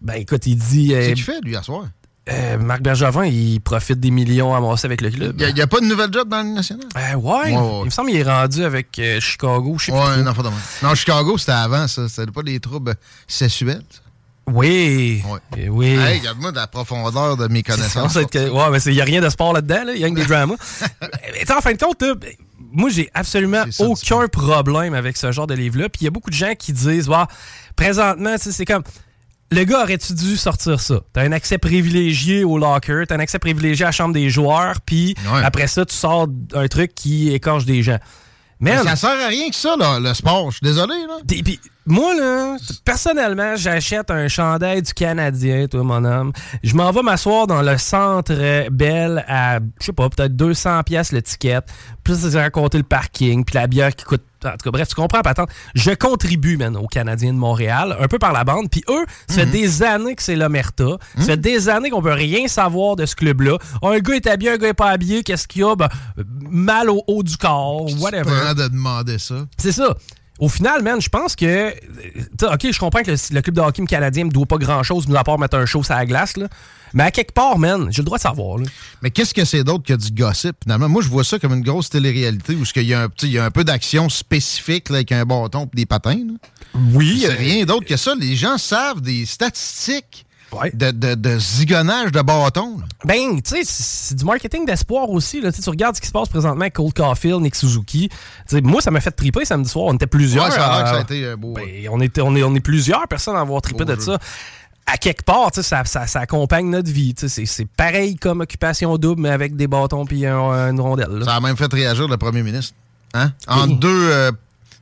Ben 0.00 0.14
écoute, 0.14 0.46
il 0.46 0.56
dit... 0.56 0.92
C'est 0.94 1.12
qu'il 1.14 1.22
fait, 1.22 1.40
lui, 1.42 1.56
à 1.56 1.62
soir? 1.62 1.84
euh, 2.30 2.58
Marc 2.58 2.82
Bergevin, 2.82 3.24
il 3.24 3.60
profite 3.60 3.98
des 3.98 4.10
millions 4.10 4.54
amassés 4.54 4.86
avec 4.86 5.00
le 5.00 5.10
club. 5.10 5.34
Il 5.40 5.52
n'y 5.54 5.60
a, 5.60 5.66
pas 5.66 5.80
de 5.80 5.86
nouvelle 5.86 6.12
job 6.12 6.28
dans 6.28 6.44
nationale? 6.44 6.86
Euh, 6.96 7.14
ouais, 7.16 7.32
Ouais, 7.32 7.56
ouais. 7.56 7.78
il 7.80 7.84
me 7.86 7.90
semble 7.90 8.10
qu'il 8.10 8.18
est 8.20 8.22
rendu 8.22 8.62
avec 8.64 8.96
euh, 8.98 9.18
Chicago, 9.20 9.76
je 9.78 9.86
sais 9.86 9.92
plus 9.92 9.98
Ouais, 10.00 10.14
trop. 10.14 10.22
non, 10.22 10.32
pas 10.34 10.42
de 10.42 10.48
même. 10.48 10.58
Non, 10.82 10.94
Chicago, 10.94 11.36
c'était 11.38 11.52
avant, 11.52 11.88
ça. 11.88 12.08
C'était 12.08 12.30
pas 12.30 12.42
des 12.42 12.60
troubles 12.60 12.94
sexuels. 13.26 13.82
ça. 13.90 14.00
Oui, 14.52 15.22
Ouais. 15.26 15.38
euh, 15.64 15.68
oui. 15.68 15.86
Hey, 15.88 16.18
regarde-moi 16.20 16.50
de 16.52 16.56
la 16.56 16.66
profondeur 16.66 17.36
de 17.36 17.46
mes 17.48 17.62
connaissances. 17.62 18.18
que- 18.30 18.50
ouais, 18.50 18.70
mais 18.70 18.78
il 18.86 18.92
n'y 18.92 19.00
a 19.00 19.04
rien 19.04 19.20
de 19.20 19.28
sport 19.28 19.52
là-dedans, 19.52 19.82
il 19.94 19.98
y 19.98 20.02
a 20.02 20.06
rien 20.06 20.14
que 20.14 20.20
des 20.20 20.26
dramas. 20.26 20.56
Mais 21.00 21.50
en 21.52 21.60
fin 21.60 21.72
de 21.72 21.78
compte, 21.78 22.02
là, 22.02 22.14
moi, 22.72 22.90
j'ai 22.90 23.10
absolument 23.14 23.64
ça, 23.70 23.84
aucun 23.84 24.28
problème 24.28 24.94
avec 24.94 25.16
ce 25.16 25.32
genre 25.32 25.46
de 25.46 25.54
livre-là. 25.54 25.88
Puis 25.88 26.02
il 26.02 26.04
y 26.04 26.08
a 26.08 26.10
beaucoup 26.10 26.30
de 26.30 26.34
gens 26.36 26.54
qui 26.58 26.72
disent, 26.72 27.08
bah, 27.08 27.26
présentement, 27.76 28.36
c'est 28.38 28.64
comme. 28.64 28.82
Le 29.52 29.64
gars 29.64 29.82
aurait-tu 29.82 30.12
dû 30.14 30.36
sortir 30.36 30.78
ça? 30.80 31.00
T'as 31.12 31.22
un 31.22 31.32
accès 31.32 31.58
privilégié 31.58 32.44
au 32.44 32.56
locker, 32.56 33.02
t'as 33.08 33.16
un 33.16 33.18
accès 33.18 33.40
privilégié 33.40 33.84
à 33.84 33.88
la 33.88 33.92
chambre 33.92 34.14
des 34.14 34.30
joueurs, 34.30 34.80
puis 34.80 35.16
Ouais. 35.32 35.40
après 35.42 35.66
ça, 35.66 35.84
tu 35.84 35.92
sors 35.92 36.28
un 36.54 36.68
truc 36.68 36.94
qui 36.94 37.32
écorche 37.34 37.64
des 37.64 37.82
gens. 37.82 37.98
Mais 38.60 38.76
Man, 38.76 38.84
ça 38.84 38.94
sert 38.94 39.10
à 39.10 39.26
rien 39.26 39.50
que 39.50 39.56
ça, 39.56 39.74
là, 39.76 39.98
le 39.98 40.14
sport. 40.14 40.52
Je 40.52 40.58
suis 40.58 40.64
désolé, 40.64 40.94
là. 41.08 41.16
Moi, 41.90 42.14
là, 42.14 42.56
personnellement, 42.84 43.56
j'achète 43.56 44.12
un 44.12 44.28
chandail 44.28 44.80
du 44.80 44.94
Canadien, 44.94 45.66
toi, 45.66 45.82
mon 45.82 46.04
homme. 46.04 46.32
Je 46.62 46.76
m'en 46.76 46.92
vais 46.92 47.02
m'asseoir 47.02 47.48
dans 47.48 47.62
le 47.62 47.76
centre 47.78 48.68
Belle 48.70 49.24
à, 49.26 49.58
je 49.80 49.86
sais 49.86 49.92
pas, 49.92 50.08
peut-être 50.08 50.36
200 50.36 50.84
pièces 50.84 51.10
l'étiquette. 51.10 51.64
Puis 52.04 52.14
ça, 52.14 52.30
c'est 52.30 52.40
raconter 52.40 52.78
le 52.78 52.84
parking, 52.84 53.44
puis 53.44 53.56
la 53.56 53.66
bière 53.66 53.92
qui 53.94 54.04
coûte 54.04 54.22
en 54.42 54.52
tout 54.52 54.64
cas, 54.64 54.70
bref, 54.70 54.88
tu 54.88 54.94
comprends, 54.94 55.20
patente. 55.20 55.50
Je 55.74 55.90
contribue, 55.90 56.56
man, 56.56 56.74
aux 56.74 56.86
Canadiens 56.86 57.34
de 57.34 57.38
Montréal, 57.38 57.94
un 58.00 58.08
peu 58.08 58.18
par 58.18 58.32
la 58.32 58.42
bande. 58.42 58.70
Puis 58.70 58.82
eux, 58.88 59.04
ça 59.28 59.40
fait 59.40 59.46
des 59.46 59.82
années 59.82 60.14
que 60.14 60.22
c'est 60.22 60.34
l'Omerta. 60.34 60.96
Ça 61.18 61.24
fait 61.24 61.36
des 61.36 61.68
années 61.68 61.90
qu'on 61.90 62.00
peut 62.00 62.12
rien 62.12 62.48
savoir 62.48 62.96
de 62.96 63.04
ce 63.04 63.14
club-là. 63.16 63.58
Un 63.82 63.98
gars 63.98 64.14
est 64.14 64.26
habillé, 64.26 64.52
un 64.52 64.56
gars 64.56 64.68
est 64.68 64.72
pas 64.72 64.88
habillé. 64.88 65.22
Qu'est-ce 65.24 65.46
qu'il 65.46 65.60
y 65.60 65.64
a? 65.64 65.76
Ben, 65.76 65.90
mal 66.48 66.88
au 66.88 67.02
haut 67.06 67.22
du 67.22 67.36
corps, 67.36 67.86
whatever. 68.00 68.54
de 68.54 68.68
demander 68.68 69.18
ça. 69.18 69.46
C'est 69.58 69.72
ça. 69.72 69.94
Au 70.40 70.48
final, 70.48 70.82
man, 70.82 71.00
je 71.00 71.08
pense 71.08 71.36
que. 71.36 71.70
OK, 71.70 72.72
je 72.72 72.78
comprends 72.78 73.02
que 73.02 73.10
le, 73.10 73.16
le 73.30 73.42
club 73.42 73.54
de 73.54 73.60
hockey 73.60 73.84
canadien 73.84 74.24
me 74.24 74.30
doit 74.30 74.46
pas 74.46 74.56
grand-chose, 74.56 75.06
mis 75.06 75.16
à 75.16 75.22
part 75.22 75.38
mettre 75.38 75.56
un 75.56 75.66
show 75.66 75.82
sur 75.82 75.94
la 75.94 76.06
glace, 76.06 76.36
là. 76.36 76.48
Mais 76.92 77.04
à 77.04 77.10
quelque 77.10 77.32
part, 77.32 77.58
man, 77.58 77.88
j'ai 77.90 78.02
le 78.02 78.06
droit 78.06 78.18
de 78.18 78.22
savoir, 78.22 78.58
là. 78.58 78.64
Mais 79.02 79.10
qu'est-ce 79.10 79.34
que 79.34 79.44
c'est 79.44 79.62
d'autre 79.62 79.84
que 79.84 79.92
du 79.94 80.10
gossip, 80.10 80.56
finalement? 80.62 80.88
Moi, 80.88 81.02
je 81.02 81.08
vois 81.08 81.24
ça 81.24 81.38
comme 81.38 81.52
une 81.52 81.62
grosse 81.62 81.90
télé-réalité 81.90 82.54
où 82.54 82.64
il 82.74 82.82
y, 82.82 82.94
a 82.94 83.04
un 83.04 83.08
il 83.22 83.28
y 83.30 83.38
a 83.38 83.44
un 83.44 83.50
peu 83.50 83.64
d'action 83.64 84.08
spécifique 84.08 84.88
là, 84.88 84.96
avec 84.96 85.12
un 85.12 85.24
bâton 85.24 85.68
et 85.72 85.76
des 85.76 85.86
patins. 85.86 86.16
là. 86.16 86.80
Oui. 86.94 87.22
C'est 87.24 87.32
rien 87.34 87.64
d'autre 87.64 87.86
que 87.86 87.96
ça. 87.96 88.14
Les 88.18 88.34
gens 88.34 88.58
savent 88.58 89.02
des 89.02 89.26
statistiques 89.26 90.26
Ouais. 90.52 90.70
de, 90.74 90.90
de, 90.90 91.14
de 91.14 91.38
zigonnage 91.38 92.10
de 92.12 92.20
bâtons. 92.22 92.78
là. 92.78 92.84
Ben, 93.04 93.40
tu 93.40 93.50
sais, 93.50 93.60
c'est 93.64 94.14
du 94.16 94.24
marketing 94.24 94.66
d'espoir 94.66 95.08
aussi. 95.10 95.40
Là. 95.40 95.52
Tu 95.52 95.68
regardes 95.70 95.94
ce 95.96 96.00
qui 96.00 96.08
se 96.08 96.12
passe 96.12 96.28
présentement 96.28 96.62
avec 96.62 96.72
Cole 96.74 96.92
Caulfield, 96.92 97.40
Nick 97.40 97.54
Suzuki. 97.54 98.08
Moi, 98.62 98.80
ça 98.82 98.90
m'a 98.90 99.00
fait 99.00 99.12
triper 99.12 99.44
samedi 99.44 99.68
soir. 99.68 99.86
On 99.86 99.94
était 99.94 100.06
plusieurs. 100.08 100.44
Ouais, 100.46 100.50
ça 100.50 100.74
a 100.74 100.82
que 100.82 100.88
ça 100.88 100.94
a 100.94 100.98
à- 100.98 101.02
été 101.02 101.24
euh, 101.24 101.36
beau. 101.36 101.52
Ben, 101.52 101.66
on, 101.90 102.00
était, 102.00 102.20
on, 102.20 102.34
est, 102.34 102.42
on 102.42 102.54
est 102.54 102.60
plusieurs 102.60 103.06
personnes 103.06 103.36
à 103.36 103.40
avoir 103.40 103.62
trippé 103.62 103.84
Beau 103.84 103.92
de 103.92 104.00
jeu. 104.00 104.00
ça. 104.06 104.18
À 104.86 104.96
quelque 104.96 105.22
part, 105.22 105.50
ça, 105.54 105.62
ça, 105.84 106.06
ça 106.08 106.20
accompagne 106.20 106.68
notre 106.68 106.90
vie. 106.90 107.14
C'est 107.16 107.46
c'est 107.46 107.66
pareil 107.68 108.16
comme 108.16 108.40
occupation 108.40 108.96
double, 108.98 109.22
mais 109.22 109.30
avec 109.30 109.54
des 109.54 109.68
bâtons 109.68 110.04
puis 110.04 110.26
un- 110.26 110.70
une 110.70 110.80
rondelle. 110.80 111.10
là. 111.10 111.26
Ça 111.26 111.36
a 111.36 111.40
même 111.40 111.56
fait 111.56 111.72
réagir 111.72 112.08
le 112.08 112.16
premier 112.16 112.42
ministre. 112.42 112.74
Hein? 113.14 113.32
En 113.46 113.68
Oui. 113.68 113.76
deux 113.76 114.10
euh, 114.10 114.32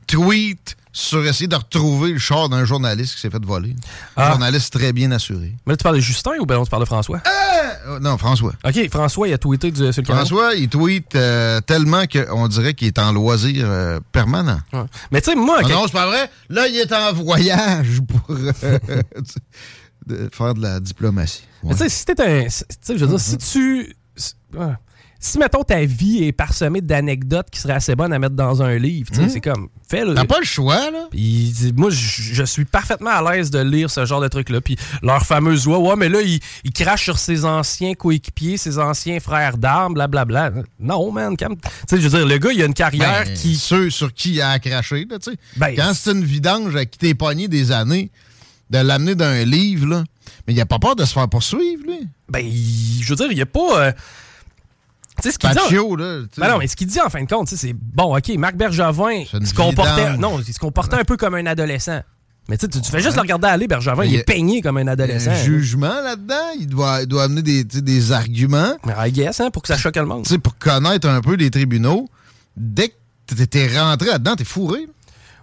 tweets 0.07 0.77
sur 0.99 1.25
essayer 1.25 1.47
de 1.47 1.55
retrouver 1.55 2.13
le 2.13 2.19
char 2.19 2.49
d'un 2.49 2.65
journaliste 2.65 3.15
qui 3.15 3.21
s'est 3.21 3.31
fait 3.31 3.45
voler. 3.45 3.71
Un 4.17 4.23
Ah. 4.25 4.31
journaliste 4.33 4.73
très 4.73 4.93
bien 4.93 5.13
assuré. 5.13 5.55
Mais 5.67 5.73
là, 5.73 5.77
tu 5.77 5.83
parles 5.85 5.97
de 5.97 6.01
Justin 6.01 6.33
ou 6.41 6.47
ben 6.47 6.63
tu 6.63 6.69
parles 6.69 6.83
de 6.83 6.87
François? 6.89 7.21
Euh, 7.87 8.01
non, 8.01 8.19
François. 8.19 8.53
OK, 8.65 8.91
François, 8.91 9.29
il 9.29 9.33
a 9.35 9.39
tweeté 9.39 9.71
du, 9.71 9.77
sur 9.93 10.03
le 10.03 10.07
canal. 10.07 10.27
François, 10.27 10.55
il 10.55 10.69
tweet 10.69 11.15
euh, 11.15 11.61
tellement 11.61 12.05
qu'on 12.07 12.49
dirait 12.49 12.75
qu'il 12.75 12.89
est 12.89 12.99
en 12.99 13.13
loisir 13.13 13.65
euh, 13.67 14.01
permanent. 14.13 14.59
Ouais. 14.73 14.85
Mais 15.13 15.21
tu 15.21 15.31
sais, 15.31 15.37
moi, 15.37 15.61
Ah 15.65 15.69
non, 15.69 15.83
c'est 15.87 15.93
pas 15.93 16.07
vrai. 16.07 16.31
Là, 16.49 16.67
il 16.67 16.77
est 16.77 16.93
en 16.93 17.13
voyage 17.13 18.01
pour 18.07 18.37
euh, 18.37 18.53
de 20.07 20.29
faire 20.33 20.55
de 20.55 20.63
la 20.63 20.81
diplomatie. 20.81 21.43
Mais 21.63 21.73
tu 21.73 21.79
sais, 21.79 21.89
si 21.89 22.05
t'es 22.05 22.21
un. 22.21 22.45
Tu 22.45 22.51
sais, 22.51 22.99
je 22.99 23.05
veux 23.05 23.07
dire, 23.11 23.21
si 23.21 23.37
tu. 23.39 23.95
si- 24.17 24.35
ouais. 24.55 24.73
Si, 25.21 25.37
mettons, 25.39 25.65
ta 25.65 25.85
vie 25.85 26.23
est 26.23 26.33
parsemée 26.33 26.81
d'anecdotes 26.81 27.49
qui 27.51 27.59
seraient 27.59 27.75
assez 27.75 27.97
bonnes 27.97 28.13
à 28.13 28.21
mettre 28.21 28.37
dans 28.37 28.63
un 28.63 28.77
livre, 28.79 29.11
tu 29.11 29.19
sais, 29.21 29.29
c'est 29.29 29.41
comme. 29.41 29.69
Fais-le. 29.91 30.15
T'as 30.15 30.25
pas 30.27 30.39
le 30.39 30.45
choix, 30.45 30.91
là? 30.93 31.09
Moi, 31.75 31.91
je 31.91 32.45
suis 32.45 32.65
parfaitement 32.65 33.11
à 33.11 33.33
l'aise 33.35 33.51
de 33.51 33.59
lire 33.59 33.91
ce 33.91 34.05
genre 34.05 34.21
de 34.21 34.29
truc-là. 34.29 34.61
Puis 34.61 34.77
leur 35.03 35.25
fameuse 35.27 35.65
loi, 35.67 35.79
ouais, 35.81 35.97
mais 35.97 36.09
là, 36.09 36.21
il, 36.23 36.39
il 36.63 36.73
crache 36.73 37.03
sur 37.05 37.19
ses 37.19 37.45
anciens 37.45 37.95
coéquipiers, 37.95 38.59
ses 38.59 38.79
anciens 38.79 39.19
frères 39.19 39.59
d'armes, 39.59 39.95
blablabla. 39.95 40.53
Non, 40.79 41.11
man, 41.11 41.37
calme. 41.37 41.57
Tu 41.57 41.69
sais, 41.89 42.01
je 42.01 42.07
veux 42.09 42.19
dire, 42.19 42.27
le 42.27 42.39
gars, 42.39 42.51
il 42.53 42.63
a 42.63 42.67
une 42.67 42.75
carrière 42.75 43.25
Ben, 43.25 43.35
qui. 43.35 43.57
Ceux 43.57 43.91
sur 43.91 44.13
qui 44.15 44.35
il 44.35 44.41
a 44.43 44.59
craché, 44.61 45.07
là, 45.11 45.19
tu 45.19 45.33
sais. 45.33 45.37
Ben, 45.57 45.75
Quand 45.75 45.93
c'est 45.95 46.13
une 46.13 46.25
vidange 46.25 46.77
à 46.77 46.85
qui 46.85 46.97
t'es 46.99 47.15
pogné 47.15 47.49
des 47.49 47.73
années, 47.73 48.11
de 48.71 48.79
l'amener 48.79 49.15
d'un 49.17 49.45
livre, 49.45 49.87
là. 49.89 50.05
Mais 50.47 50.53
il 50.55 50.61
a 50.61 50.67
pas 50.67 50.79
peur 50.79 50.95
de 50.95 51.05
se 51.05 51.13
faire 51.13 51.29
poursuivre, 51.29 51.83
lui. 51.87 52.07
Ben, 52.29 52.45
je 52.47 53.09
veux 53.09 53.17
dire, 53.17 53.29
il 53.31 53.37
n'y 53.37 53.43
a 53.43 53.47
pas. 53.47 53.81
euh, 53.87 53.93
tu 55.23 55.29
sais, 55.29 55.33
ce 55.33 55.39
qu'il 55.39 55.51
dit. 55.51 55.57
là. 55.99 56.21
Ben 56.37 56.49
non, 56.51 56.59
mais 56.59 56.67
ce 56.67 56.77
qu'il 56.77 56.87
dit 56.87 57.01
en 57.01 57.09
fin 57.09 57.23
de 57.23 57.29
compte, 57.29 57.49
c'est 57.49 57.73
bon, 57.75 58.17
OK, 58.17 58.29
Marc 58.39 58.57
Bergevin 58.57 59.25
se 59.25 59.55
comportait, 59.55 60.17
non, 60.17 60.41
il 60.41 60.53
se 60.55 60.59
comportait 60.59 60.97
un 60.97 61.05
peu 61.05 61.17
comme 61.17 61.35
un 61.35 61.47
adolescent. 61.47 62.01
Mais 62.49 62.57
tu 62.57 62.67
tu 62.67 62.81
fais 62.91 63.01
juste 63.01 63.17
le 63.17 63.21
regarder 63.21 63.47
aller, 63.49 63.69
Bergevin, 63.69 64.05
il 64.05 64.15
est 64.15 64.23
peigné 64.25 64.63
comme 64.63 64.79
un 64.79 64.83
Il 64.83 64.87
y 64.87 64.89
a 64.89 64.93
adolescent. 64.93 65.31
un 65.31 65.35
hein. 65.35 65.45
jugement 65.45 66.01
là-dedans. 66.01 66.35
Il 66.59 66.67
doit, 66.67 67.03
il 67.03 67.07
doit 67.07 67.25
amener 67.25 67.43
des, 67.43 67.63
des 67.63 68.13
arguments. 68.13 68.73
Mais 68.87 68.95
I 68.97 69.13
guess, 69.13 69.41
hein, 69.41 69.51
pour 69.51 69.61
que 69.61 69.69
ça 69.69 69.77
choque 69.77 69.97
le 69.97 70.07
monde. 70.07 70.23
Tu 70.23 70.31
sais, 70.31 70.39
pour 70.39 70.57
connaître 70.57 71.07
un 71.09 71.21
peu 71.21 71.35
les 71.35 71.51
tribunaux. 71.51 72.09
Dès 72.57 72.89
que 72.89 73.45
t'es 73.45 73.79
rentré 73.79 74.09
là-dedans, 74.09 74.35
t'es 74.35 74.45
fourré. 74.45 74.87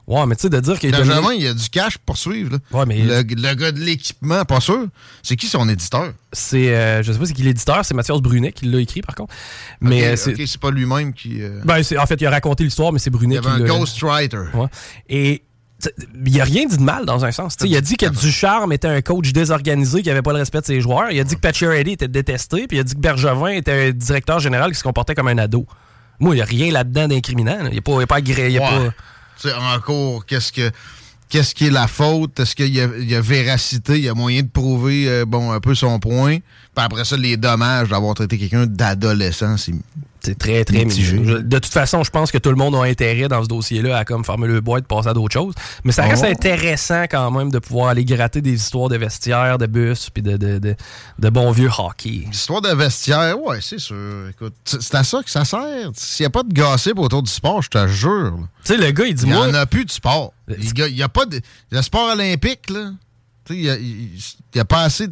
Ouais, 0.08 0.26
mais 0.28 0.36
tu 0.36 0.44
sais, 0.44 0.50
de 0.50 0.60
dire 0.60 0.78
qu'il 0.78 0.92
Benjamin, 0.92 1.34
il 1.34 1.42
y 1.42 1.48
a 1.48 1.54
du 1.54 1.68
cash 1.70 1.98
pour 1.98 2.16
suivre. 2.18 2.52
Là. 2.54 2.58
Ouais, 2.80 2.86
mais- 2.86 3.00
le, 3.02 3.24
le 3.24 3.54
gars 3.56 3.72
de 3.72 3.80
l'équipement, 3.80 4.46
pas 4.46 4.60
sûr. 4.60 4.86
C'est 5.24 5.36
qui 5.36 5.48
son 5.48 5.68
éditeur? 5.68 6.14
c'est, 6.32 6.76
euh, 6.76 7.02
je 7.02 7.12
sais 7.12 7.18
pas 7.18 7.26
c'est 7.26 7.34
qui 7.34 7.42
l'éditeur, 7.44 7.84
c'est 7.84 7.94
Mathias 7.94 8.20
Brunet 8.20 8.52
qui 8.52 8.66
l'a 8.66 8.80
écrit 8.82 9.02
par 9.02 9.16
contre. 9.16 9.34
Mais 9.82 10.06
euh, 10.06 10.16
c'est, 10.16 10.34
ok, 10.34 10.42
c'est 10.46 10.60
pas 10.60 10.70
lui-même 10.70 11.14
qui. 11.14 11.42
euh, 11.42 11.62
ben, 11.64 11.82
c'est- 11.82 11.98
en 11.98 12.06
fait, 12.06 12.20
il 12.22 12.26
a 12.28 12.30
raconté 12.30 12.64
l'histoire, 12.64 12.92
mais 12.94 13.00
c'est 13.00 13.10
il 13.10 13.14
Brunet 13.14 13.36
y 13.38 13.40
qui 13.40 13.48
avait 13.48 13.56
un 13.64 13.66
l'a. 13.66 13.68
ghostwriter. 13.80 14.38
Ouais. 14.54 14.68
Et 15.10 15.42
il 16.26 16.42
a 16.42 16.44
rien 16.44 16.66
dit 16.66 16.78
de 16.78 16.84
mal 16.84 17.06
dans 17.06 17.26
un 17.26 17.32
sens. 17.32 17.56
Il 17.64 17.76
a 17.76 17.82
dit 17.82 17.96
que 17.98 18.06
Ducharme 18.08 18.72
était 18.74 18.88
un 18.88 19.02
coach 19.02 19.32
désorganisé 19.34 20.02
qui 20.04 20.10
avait 20.10 20.22
pas 20.22 20.34
le 20.34 20.40
respect 20.40 20.62
de 20.62 20.66
ses 20.66 20.82
joueurs. 20.82 21.12
Il 21.12 21.20
a 21.20 21.24
dit 21.24 21.36
que 21.36 21.40
Pacioretty 21.42 21.92
était 21.92 22.08
détesté, 22.08 22.68
puis 22.68 22.78
il 22.78 22.80
a 22.80 22.84
dit 22.84 22.94
que 22.96 23.00
Bergevin 23.00 23.50
était 23.50 23.90
un 23.90 23.92
directeur 23.92 24.40
général 24.40 24.72
qui 24.72 24.78
se 24.78 24.84
comportait 24.84 25.16
comme 25.16 25.28
un 25.28 25.38
ado. 25.38 25.66
Moi, 26.20 26.34
il 26.34 26.38
n'y 26.38 26.42
a 26.42 26.46
rien 26.46 26.72
là-dedans 26.72 27.08
d'incriminant. 27.08 27.58
là. 27.64 27.70
Il 27.70 27.74
n'y 27.74 27.78
a 27.80 27.82
pas, 27.82 28.20
il 28.20 28.30
y 28.30 28.34
a 28.42 28.48
il 28.48 28.54
y 28.54 28.58
a 28.58 28.62
Ouais. 28.62 28.88
pas- 28.88 28.94
Encore, 29.54 30.26
qu'est-ce 30.26 30.52
que. 30.52 30.72
Qui 31.28 31.40
est 31.68 31.72
la 31.72 31.88
faute? 31.88 32.40
Est-ce 32.40 32.56
qu'il 32.56 32.74
y, 32.74 32.80
a- 32.80 33.22
véracité? 33.22 33.98
Il 33.98 34.04
y 34.06 34.10
a 34.10 34.14
moyen 34.14 34.44
de 34.44 34.48
prouver 34.48 35.10
euh, 35.10 35.26
un 35.52 35.60
peu 35.60 35.76
son 35.76 36.00
point? 36.00 36.38
Puis 36.38 36.86
après 36.86 37.04
ça, 37.04 37.18
les 37.18 37.36
dommages 37.36 37.90
d'avoir 37.90 38.14
traité 38.14 38.38
quelqu'un 38.38 38.66
d'adolescent. 38.68 39.56
C'est 40.26 40.38
très, 40.38 40.66
très 40.66 40.84
Mitigé. 40.86 41.18
De 41.20 41.60
toute 41.60 41.72
façon, 41.72 42.04
je 42.04 42.10
pense 42.12 42.32
que 42.32 42.38
tout 42.38 42.50
le 42.50 42.56
monde 42.56 42.76
a 42.76 42.82
intérêt 42.82 43.28
dans 43.28 43.44
ce 43.44 43.48
dossier-là 43.48 43.98
à 43.98 44.06
comme 44.06 44.26
fermer 44.26 44.48
le 44.48 44.60
bois 44.62 44.80
et 44.80 44.82
de 44.82 44.88
passer 44.88 45.08
à 45.10 45.14
d'autres 45.14 45.34
choses. 45.34 45.54
Mais 45.84 45.92
ça 45.92 46.04
reste 46.04 46.24
Oh. 46.26 46.32
intéressant 46.32 47.04
quand 47.04 47.30
même 47.32 47.52
de 47.52 47.60
pouvoir 47.60 47.90
aller 47.90 48.04
gratter 48.06 48.42
des 48.42 48.54
histoires 48.54 48.90
de 48.90 48.98
vestiaires, 48.98 49.58
de 49.58 49.66
bus, 49.68 50.10
puis 50.10 50.24
de, 50.24 50.38
de, 50.38 50.58
de, 50.60 50.76
de 51.20 51.30
bon 51.30 51.52
vieux 51.52 51.70
hockey. 51.78 52.24
L'histoire 52.28 52.62
de 52.62 52.70
vestiaire, 52.70 53.40
ouais, 53.42 53.60
c'est 53.62 53.80
sûr. 53.80 54.30
Écoute, 54.30 54.56
c'est 54.66 54.96
à 54.96 55.04
ça 55.04 55.22
que 55.24 55.30
ça 55.30 55.46
sert. 55.46 55.92
S'il 55.94 56.24
n'y 56.24 56.28
a 56.28 56.30
pas 56.32 56.44
de 56.44 56.54
gossip 56.54 56.98
autour 56.98 57.22
du 57.24 57.32
sport, 57.32 57.62
je 57.62 57.70
te 57.70 57.88
jure. 57.88 58.38
Tu 58.64 58.74
sais, 58.74 58.78
le 58.78 58.92
gars, 58.92 59.06
il 59.06 59.14
dit 59.14 59.24
Il 59.24 59.30
n'y 59.30 59.34
moi. 59.36 59.48
en 59.48 59.54
a 59.54 59.66
plus 59.66 59.86
de 59.86 59.92
sport. 59.92 60.34
Il 60.50 60.94
n'y 60.96 61.04
a 61.04 61.10
pas 61.10 61.26
de. 61.26 61.40
Le 61.72 61.82
sport 61.82 62.12
olympique, 62.14 62.70
là. 62.70 62.92
Tu 63.46 63.54
sais, 63.54 63.60
il 63.60 63.66
y 63.66 63.70
a- 63.70 63.78
n'y 63.78 64.62
a, 64.62 64.66
pas 64.66 64.82
assez 64.84 65.08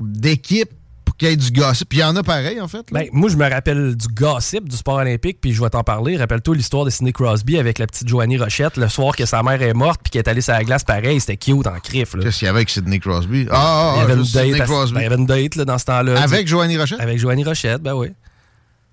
d'équipes 0.00 0.70
pour 0.70 0.77
qu'il 1.18 1.28
y 1.28 1.32
ait 1.32 1.36
du 1.36 1.50
gossip. 1.50 1.88
Puis 1.88 1.98
il 1.98 2.02
y 2.02 2.04
en 2.04 2.14
a 2.16 2.22
pareil, 2.22 2.60
en 2.60 2.68
fait. 2.68 2.86
Ben, 2.92 3.06
moi, 3.12 3.28
je 3.28 3.36
me 3.36 3.48
rappelle 3.48 3.96
du 3.96 4.06
gossip 4.08 4.68
du 4.68 4.76
sport 4.76 4.96
olympique, 4.96 5.38
puis 5.40 5.52
je 5.52 5.62
vais 5.62 5.68
t'en 5.68 5.82
parler. 5.82 6.16
Rappelle-toi 6.16 6.54
l'histoire 6.54 6.84
de 6.84 6.90
Sidney 6.90 7.12
Crosby 7.12 7.58
avec 7.58 7.78
la 7.78 7.86
petite 7.86 8.08
Joanie 8.08 8.38
Rochette, 8.38 8.76
le 8.76 8.88
soir 8.88 9.16
que 9.16 9.26
sa 9.26 9.42
mère 9.42 9.60
est 9.60 9.74
morte, 9.74 10.00
puis 10.02 10.10
qu'elle 10.10 10.20
est 10.20 10.28
allée 10.28 10.40
sur 10.40 10.54
la 10.54 10.64
glace 10.64 10.84
pareil. 10.84 11.20
C'était 11.20 11.36
cute 11.36 11.66
en 11.66 11.78
crif. 11.80 12.14
Là. 12.14 12.22
Qu'est-ce 12.22 12.38
qu'il 12.38 12.46
y 12.46 12.48
avait 12.48 12.58
avec 12.58 12.70
Sidney 12.70 13.00
Crosby? 13.00 13.46
Ah, 13.50 13.56
ah, 13.56 13.92
il 13.94 13.98
y 13.98 14.00
ah, 14.00 14.04
avait 14.04 14.14
une 14.14 14.56
date, 14.56 14.66
Crosby. 14.66 14.94
ben, 14.94 15.00
il 15.00 15.02
y 15.02 15.06
avait 15.06 15.16
une 15.16 15.26
date 15.26 15.56
là, 15.56 15.64
dans 15.64 15.78
ce 15.78 15.84
temps-là. 15.84 16.22
avec 16.22 16.46
Joanie 16.46 16.78
Rochette? 16.78 17.00
Avec 17.00 17.18
Joanie 17.18 17.44
Rochette, 17.44 17.82
ben 17.82 17.94
oui. 17.94 18.08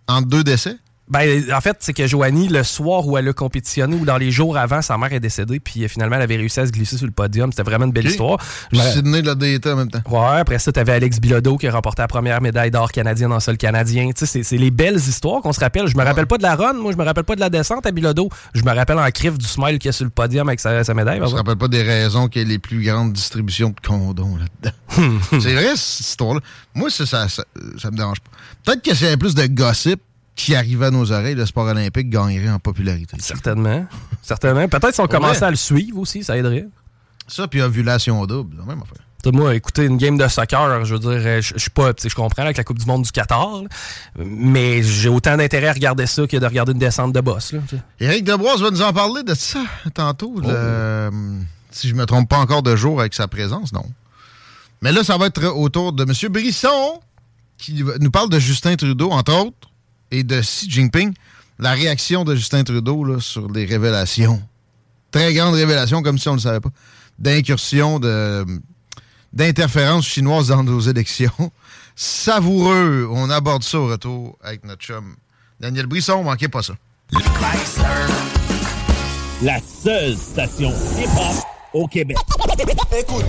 Entre 0.07 0.27
deux 0.27 0.43
décès? 0.43 0.75
Ben, 1.08 1.44
en 1.54 1.62
fait, 1.62 1.78
c'est 1.82 1.94
que 1.94 2.08
Joanie, 2.08 2.48
le 2.48 2.63
soir 2.63 3.08
où 3.08 3.15
elle 3.15 3.28
a 3.28 3.34
compétitionné 3.34 3.96
ou 3.96 4.06
dans 4.06 4.18
les 4.18 4.32
jours 4.32 4.58
avant, 4.58 4.82
sa 4.82 4.98
mère 4.98 5.13
est 5.13 5.20
décédée, 5.20 5.60
puis 5.60 5.84
euh, 5.84 5.88
finalement, 5.88 6.15
elle 6.15 6.24
avait 6.24 6.36
réussi 6.38 6.60
à 6.60 6.65
se 6.65 6.72
glisser 6.72 6.98
sur 6.98 7.06
le 7.06 7.12
podium. 7.12 7.52
C'était 7.52 7.62
vraiment 7.62 7.86
une 7.86 7.91
belle 7.91 8.06
Ok. 8.08 8.12
histoire. 8.12 8.38
Je 8.72 8.78
me- 8.80 8.84
Sidney 8.84 9.22
l'a 9.22 9.36
daté 9.36 9.70
en 9.72 9.76
même 9.76 9.91
temps. 9.91 10.02
Ouais, 10.10 10.39
après 10.39 10.58
ça, 10.58 10.72
t'avais 10.72 10.94
Alex 10.94 11.20
Bilodeau 11.20 11.58
qui 11.58 11.68
a 11.68 11.72
remporté 11.72 12.02
la 12.02 12.08
première 12.08 12.41
médaille 12.41 12.72
d'or 12.72 12.91
canadienne 12.91 13.32
en 13.32 13.39
sol 13.39 13.56
canadien. 13.58 14.08
Tu 14.08 14.22
sais, 14.22 14.26
c'est- 14.26 14.41
c'est 14.44 14.58
les 14.58 14.72
belles 14.72 14.96
histoires 14.98 15.44
qu'on 15.44 15.54
se 15.54 15.60
rappelle. 15.60 15.86
Je 15.86 15.96
me 15.96 16.04
rappelle 16.04 16.26
pas 16.26 16.38
de 16.39 16.44
la 16.44 16.56
run, 16.56 16.74
moi, 16.74 16.91
je 16.91 16.98
me 16.98 17.04
rappelle 17.04 17.24
pas 17.24 17.36
de 17.36 17.39
la 17.39 17.52
descente 17.52 17.86
à 17.86 17.91
Bilodeau. 17.91 18.30
Je 18.56 18.63
me 18.63 18.72
rappelle 18.74 18.98
en 18.98 19.08
crif 19.12 19.38
du 19.38 19.46
smile 19.46 19.78
qu'il 19.78 19.89
y 19.89 19.89
a 19.89 19.94
sur 19.94 20.06
le 20.06 20.10
podium 20.12 20.48
avec 20.50 20.60
sa, 20.60 20.84
sa 20.84 20.96
médaille. 20.96 21.20
Je 21.24 21.32
me 21.32 21.38
rappelle 21.38 21.56
pas 21.58 21.68
des 21.68 21.84
raisons 21.84 22.28
qu'il 22.30 22.41
y 22.41 22.46
ait 22.46 22.48
les 22.48 22.58
plus 22.60 22.84
grandes 22.84 23.13
distributions 23.13 23.70
de 23.70 23.88
condoms 23.88 24.38
là-dedans. 24.38 25.20
c'est 25.39 25.54
vrai, 25.54 25.76
cette 25.76 26.08
histoire-là. 26.08 26.39
Moi, 26.74 26.89
ça, 26.89 27.06
ça, 27.06 27.28
ça, 27.28 27.44
me 27.91 27.96
dérange 27.98 28.20
pas. 28.22 28.32
Peut-être 28.65 28.82
que 28.82 29.06
avait 29.06 29.18
plus 29.18 29.36
de 29.36 29.46
gossip 29.46 30.02
qui 30.36 30.54
arrivait 30.56 30.88
à 30.88 30.91
nos 30.91 31.12
oreilles, 31.12 31.36
le 31.36 31.45
sport 31.45 31.65
olympique 31.67 32.10
gagnerait 32.10 32.50
en 32.50 32.60
popularité. 32.60 33.15
Certainement. 33.19 33.86
Certainement. 34.21 34.67
Peut-être 34.67 34.93
si 34.93 35.02
on 35.02 35.08
commençait 35.08 35.45
à 35.45 35.50
le 35.50 35.56
suivre 35.56 35.98
aussi, 36.00 36.24
ça 36.24 36.38
aiderait. 36.38 36.67
Ça, 37.28 37.48
puis 37.48 37.62
ovulation 37.62 38.26
double, 38.26 38.58
la 38.58 38.65
même 38.65 38.82
affaire. 38.82 39.02
Moi, 39.34 39.56
écouter 39.56 39.86
une 39.86 39.98
game 39.98 40.19
de 40.19 40.28
soccer, 40.28 40.86
je 40.86 40.93
veux 40.93 41.00
dire, 41.00 41.10
euh, 41.26 41.41
je 41.41 41.54
je 41.56 41.60
suis 41.60 41.71
pas, 41.71 41.93
je 42.00 42.13
comprends 42.13 42.43
avec 42.43 42.58
la 42.58 42.63
Coupe 42.63 42.78
du 42.78 42.86
Monde 42.86 43.02
du 43.02 43.12
Qatar, 43.12 43.63
là, 43.63 43.67
mais 44.24 44.84
j'ai 44.84 45.10
autant 45.10 45.36
d'intérêt 45.36 45.69
à 45.69 45.74
regarder 45.74 46.06
ça 46.06 46.28
que 46.28 46.38
de 46.38 46.45
regarder 46.45 46.74
une 46.74 46.78
descente 46.78 47.12
de 47.12 47.21
boss. 47.21 47.54
Là. 47.54 47.60
Éric 48.00 48.24
Debroise 48.24 48.62
va 48.62 48.69
nous 48.69 48.84
en 48.84 48.93
parler 48.93 49.24
de 49.24 49.34
ça 49.34 49.63
tantôt. 49.95 50.36
Oh. 50.38 50.41
le- 50.43 51.10
si 51.71 51.89
je 51.89 51.95
me 51.95 52.06
trompe 52.06 52.30
pas 52.30 52.38
encore 52.38 52.62
de 52.62 52.76
jour 52.76 53.00
avec 53.00 53.15
sa 53.15 53.28
présence, 53.28 53.74
non. 53.74 53.86
Mais 54.84 54.91
là, 54.91 55.04
ça 55.04 55.17
va 55.17 55.26
être 55.26 55.43
autour 55.45 55.91
de 55.91 56.03
M. 56.03 56.32
Brisson, 56.32 56.99
qui 57.57 57.84
nous 57.99 58.12
parle 58.12 58.30
de 58.30 58.38
Justin 58.38 58.76
Trudeau, 58.76 59.09
entre 59.09 59.34
autres, 59.34 59.70
et 60.12 60.24
de 60.24 60.41
Xi 60.41 60.70
Jinping. 60.70 61.14
La 61.60 61.72
réaction 61.72 62.24
de 62.24 62.36
Justin 62.36 62.64
Trudeau 62.64 63.03
là, 63.03 63.20
sur 63.20 63.49
les 63.51 63.66
révélations 63.66 64.41
très 65.16 65.34
grande 65.34 65.53
révélation, 65.53 66.03
comme 66.03 66.18
si 66.18 66.28
on 66.28 66.34
ne 66.34 66.38
le 66.38 66.41
savait 66.41 66.60
pas, 66.60 66.72
d'incursion, 67.20 68.01
d'interférence 69.32 70.06
chinoise 70.06 70.49
dans 70.49 70.62
nos 70.62 70.82
élections. 70.82 71.51
Savoureux. 71.95 73.08
On 73.10 73.30
aborde 73.30 73.64
ça 73.64 73.80
au 73.80 73.88
retour 73.88 74.38
avec 74.43 74.66
notre 74.66 74.82
chum 74.82 75.16
Daniel 75.62 75.86
Brisson. 75.86 76.22
Manquez 76.22 76.49
pas 76.49 76.62
ça. 76.62 76.74
La 79.41 79.60
seule 79.62 80.18
station 80.18 80.74
hip-hop 80.99 81.45
au 81.74 81.88
Québec. 81.88 82.18
Écoute. 82.99 83.26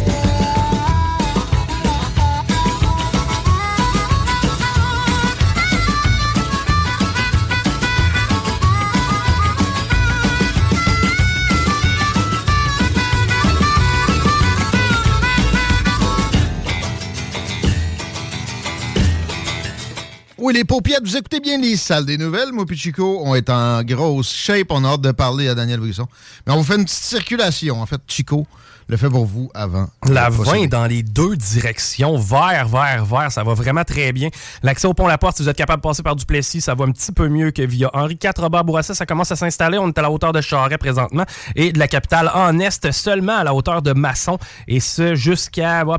Oui, 20.38 20.52
les 20.52 20.64
paupiètes, 20.64 21.00
vous 21.02 21.16
écoutez 21.16 21.40
bien 21.40 21.58
les 21.58 21.76
salles 21.76 22.04
des 22.04 22.18
nouvelles. 22.18 22.52
Moi 22.52 22.66
et 22.70 22.74
Chico, 22.74 23.22
on 23.24 23.34
est 23.34 23.48
en 23.48 23.82
grosse 23.82 24.30
shape. 24.30 24.66
On 24.68 24.84
a 24.84 24.88
hâte 24.88 25.00
de 25.00 25.12
parler 25.12 25.48
à 25.48 25.54
Daniel 25.54 25.80
Brisson. 25.80 26.06
Mais 26.46 26.52
on 26.52 26.58
vous 26.58 26.64
fait 26.64 26.76
une 26.76 26.84
petite 26.84 27.04
circulation. 27.04 27.80
En 27.80 27.86
fait, 27.86 28.02
Chico 28.06 28.46
le 28.88 28.98
fait 28.98 29.08
pour 29.08 29.24
vous 29.24 29.50
avant. 29.54 29.88
La 30.06 30.30
Faut 30.30 30.42
20 30.42 30.60
ça. 30.60 30.66
dans 30.66 30.86
les 30.86 31.02
deux 31.02 31.36
directions, 31.36 32.18
vert, 32.18 32.68
vert, 32.68 33.04
vert, 33.06 33.32
ça 33.32 33.42
va 33.42 33.54
vraiment 33.54 33.82
très 33.82 34.12
bien. 34.12 34.28
L'accès 34.62 34.86
au 34.86 34.92
pont 34.94 35.06
La 35.06 35.16
Porte, 35.16 35.38
si 35.38 35.42
vous 35.42 35.48
êtes 35.48 35.56
capable 35.56 35.82
de 35.82 35.88
passer 35.88 36.02
par 36.02 36.14
Duplessis, 36.14 36.60
ça 36.60 36.74
va 36.74 36.84
un 36.84 36.92
petit 36.92 37.12
peu 37.12 37.28
mieux 37.28 37.50
que 37.50 37.62
via 37.62 37.90
Henri 37.94 38.18
IV, 38.22 38.32
Robert 38.36 38.62
Bourassa, 38.62 38.94
ça 38.94 39.06
commence 39.06 39.32
à 39.32 39.36
s'installer. 39.36 39.78
On 39.78 39.88
est 39.88 39.98
à 39.98 40.02
la 40.02 40.10
hauteur 40.10 40.32
de 40.32 40.42
Charest 40.42 40.78
présentement 40.78 41.24
et 41.54 41.72
de 41.72 41.78
la 41.78 41.88
capitale 41.88 42.30
en 42.34 42.58
Est 42.58 42.92
seulement 42.92 43.38
à 43.38 43.44
la 43.44 43.54
hauteur 43.54 43.80
de 43.80 43.92
Masson 43.92 44.38
et 44.68 44.80
ce 44.80 45.14
jusqu'à 45.14 45.82
là. 45.82 45.98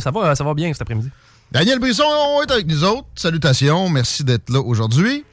Ça 0.00 0.10
va, 0.10 0.34
ça 0.34 0.44
va 0.44 0.54
bien 0.54 0.72
cet 0.72 0.82
après-midi? 0.82 1.08
Daniel 1.52 1.78
Brisson 1.78 2.04
est 2.46 2.50
avec 2.50 2.66
nous 2.66 2.82
autres. 2.84 3.06
Salutations. 3.14 3.88
Merci 3.90 4.24
d'être 4.24 4.48
là 4.50 4.60
aujourd'hui. 4.60 5.24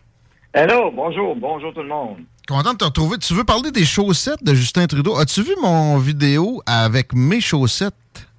Hello, 0.54 0.92
bonjour, 0.94 1.34
bonjour 1.36 1.74
tout 1.74 1.82
le 1.82 1.88
monde. 1.88 2.18
Content 2.48 2.74
de 2.74 2.78
te 2.78 2.84
retrouver. 2.84 3.18
Tu 3.20 3.34
veux 3.34 3.44
parler 3.46 3.72
des 3.72 3.86
chaussettes 3.86 4.44
de 4.44 4.54
Justin 4.54 4.86
Trudeau? 4.88 5.18
As-tu 5.18 5.44
vu 5.44 5.56
mon 5.62 5.98
vidéo 5.98 6.62
avec 6.66 7.14
mes 7.14 7.40
chaussettes 7.40 7.94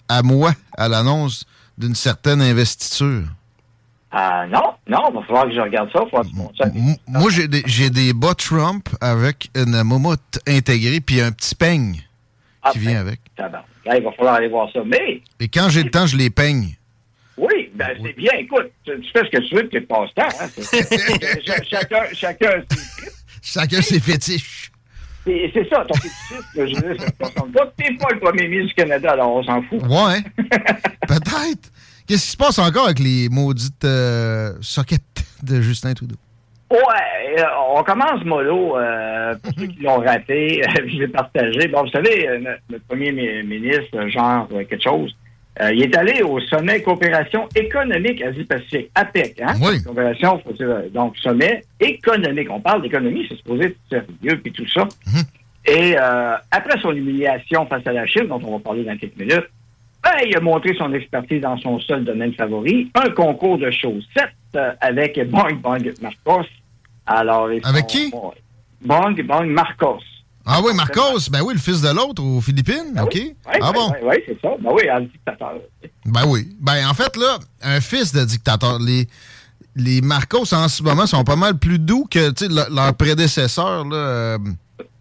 à 0.08 0.22
moi 0.22 0.52
à 0.76 0.88
l'annonce 0.88 1.46
d'une 1.78 1.94
certaine 1.94 2.42
investiture? 2.42 3.22
Ah 4.12 4.44
non, 4.48 4.74
non, 4.88 5.08
il 5.10 5.14
va 5.14 5.22
falloir 5.22 5.44
que 5.46 5.54
je 5.54 5.60
regarde 5.60 5.88
ça. 5.92 6.00
M- 6.74 6.96
Moi, 7.06 7.30
j'ai 7.30 7.90
des, 7.90 8.12
bas 8.12 8.34
Trump 8.34 8.88
avec 9.00 9.48
une 9.54 9.82
momotte 9.84 10.40
intégrée 10.48 11.00
puis 11.00 11.20
un 11.20 11.30
petit 11.30 11.54
peigne 11.54 12.02
Ah, 12.62 12.72
qui 12.72 12.80
ben, 12.80 12.88
vient 12.90 13.00
avec. 13.00 13.20
tabarnak. 13.36 13.64
Là, 13.86 13.96
il 13.96 14.04
va 14.04 14.12
falloir 14.12 14.34
aller 14.34 14.48
voir 14.48 14.68
ça. 14.72 14.80
Mais, 14.84 15.22
Et 15.38 15.48
quand 15.48 15.68
j'ai 15.70 15.84
le 15.84 15.90
temps, 15.90 16.06
je 16.06 16.16
les 16.16 16.28
peigne. 16.28 16.74
Oui, 17.70 17.76
ben, 17.76 17.88
c'est 18.04 18.12
bien. 18.16 18.32
Écoute, 18.38 18.70
tu, 18.84 19.00
tu 19.00 19.10
fais 19.12 19.24
ce 19.24 19.30
que 19.30 19.48
tu 19.48 19.54
veux 19.54 19.62
de 19.64 19.68
tes 19.68 19.80
passe-temps. 19.80 20.22
Hein? 20.40 20.48
Chacun, 21.70 22.04
chacun, 22.14 22.62
Chacun 23.42 23.82
ses 23.82 24.00
fétiches. 24.00 24.70
c'est 25.24 25.68
ça, 25.70 25.84
ton 25.88 25.94
fétichisme, 25.94 26.44
je 26.54 26.60
veux 26.60 26.94
dire, 26.94 27.00
ça 27.00 27.06
ne 27.20 27.24
ressemble 27.30 27.52
pas. 27.52 27.72
T'es 27.76 27.94
pas 27.94 28.08
le 28.12 28.20
premier 28.20 28.48
ministre 28.48 28.68
du 28.68 28.74
Canada, 28.74 29.12
alors 29.12 29.36
on 29.36 29.42
s'en 29.42 29.62
fout. 29.62 29.80
Ouais. 29.82 30.20
Peut-être. 31.08 31.70
Qu'est-ce 32.06 32.24
qui 32.24 32.30
se 32.32 32.36
passe 32.36 32.58
encore 32.58 32.86
avec 32.86 32.98
les 32.98 33.28
maudites 33.28 33.84
euh, 33.84 34.52
sockets 34.60 35.00
de 35.42 35.60
Justin 35.60 35.94
Trudeau? 35.94 36.16
Ouais, 36.70 37.38
euh, 37.38 37.44
on 37.74 37.82
commence 37.82 38.24
mollo. 38.24 38.76
euh, 38.78 39.34
pour 39.42 39.52
ceux 39.58 39.66
qui 39.66 39.80
l'ont 39.82 39.98
raté, 39.98 40.62
euh, 40.64 40.72
je 40.88 40.98
vais 40.98 41.08
partager. 41.08 41.68
Bon, 41.68 41.82
vous 41.84 41.90
savez, 41.90 42.28
euh, 42.28 42.38
notre, 42.38 42.60
notre 42.68 42.84
premier 42.86 43.12
mi- 43.12 43.42
ministre, 43.44 43.88
euh, 43.96 44.08
genre 44.08 44.48
euh, 44.52 44.64
quelque 44.64 44.82
chose, 44.82 45.14
euh, 45.60 45.72
il 45.74 45.82
est 45.82 45.96
allé 45.96 46.22
au 46.22 46.40
sommet 46.40 46.80
coopération 46.82 47.48
économique 47.54 48.22
Asie-Pacifique, 48.22 48.90
APEC, 48.94 49.40
hein? 49.42 49.54
Oui. 49.60 49.82
Coopération, 49.82 50.40
euh, 50.60 50.88
donc 50.90 51.16
sommet 51.18 51.64
économique. 51.80 52.48
On 52.50 52.60
parle 52.60 52.82
d'économie, 52.82 53.26
c'est 53.28 53.36
supposé 53.36 53.64
être 53.66 53.76
sérieux 53.88 54.40
puis 54.42 54.52
tout 54.52 54.66
ça. 54.68 54.86
Et 55.66 55.94
euh, 55.98 56.36
après 56.50 56.80
son 56.80 56.92
humiliation 56.92 57.66
face 57.66 57.86
à 57.86 57.92
la 57.92 58.06
Chine, 58.06 58.26
dont 58.28 58.40
on 58.44 58.52
va 58.56 58.58
parler 58.60 58.84
dans 58.84 58.96
quelques 58.96 59.16
minutes, 59.18 59.48
ben, 60.02 60.12
il 60.26 60.34
a 60.34 60.40
montré 60.40 60.74
son 60.74 60.92
expertise 60.94 61.42
dans 61.42 61.58
son 61.58 61.78
seul 61.80 62.04
domaine 62.04 62.32
favori, 62.32 62.90
un 62.94 63.10
concours 63.10 63.58
de 63.58 63.70
chaussettes 63.70 64.32
euh, 64.56 64.72
avec 64.80 65.20
Bong 65.28 65.60
Bong 65.60 65.92
Marcos. 66.00 66.46
Alors, 67.06 67.44
Avec 67.46 67.64
sont- 67.64 67.86
qui? 67.86 68.10
bon, 68.10 68.32
Bong 68.82 69.22
Bong 69.22 69.46
Marcos. 69.48 70.00
Ah 70.46 70.60
oui, 70.64 70.72
Marcos, 70.74 71.28
ben 71.30 71.42
oui, 71.42 71.54
le 71.54 71.60
fils 71.60 71.80
de 71.82 71.88
l'autre 71.90 72.22
aux 72.22 72.40
Philippines, 72.40 72.98
OK? 73.00 73.12
Oui, 73.14 73.34
ah 73.60 73.72
bon? 73.72 73.90
Oui, 73.92 73.98
oui, 74.08 74.16
c'est 74.26 74.40
ça. 74.40 74.48
Ben 74.60 74.70
oui, 74.72 74.88
un 74.88 75.00
dictateur. 75.02 75.54
Ben 76.06 76.22
oui. 76.26 76.56
Ben 76.60 76.86
en 76.88 76.94
fait, 76.94 77.16
là, 77.16 77.38
un 77.62 77.80
fils 77.80 78.12
de 78.12 78.24
dictateur, 78.24 78.78
les, 78.78 79.06
les 79.76 80.00
Marcos 80.00 80.52
en 80.54 80.68
ce 80.68 80.82
moment 80.82 81.06
sont 81.06 81.24
pas 81.24 81.36
mal 81.36 81.58
plus 81.58 81.78
doux 81.78 82.06
que 82.10 82.30
tu 82.30 82.46
sais, 82.46 82.48
le- 82.48 82.74
leurs 82.74 82.94
prédécesseurs, 82.94 83.84
là. 83.84 83.96
euh, 83.96 84.38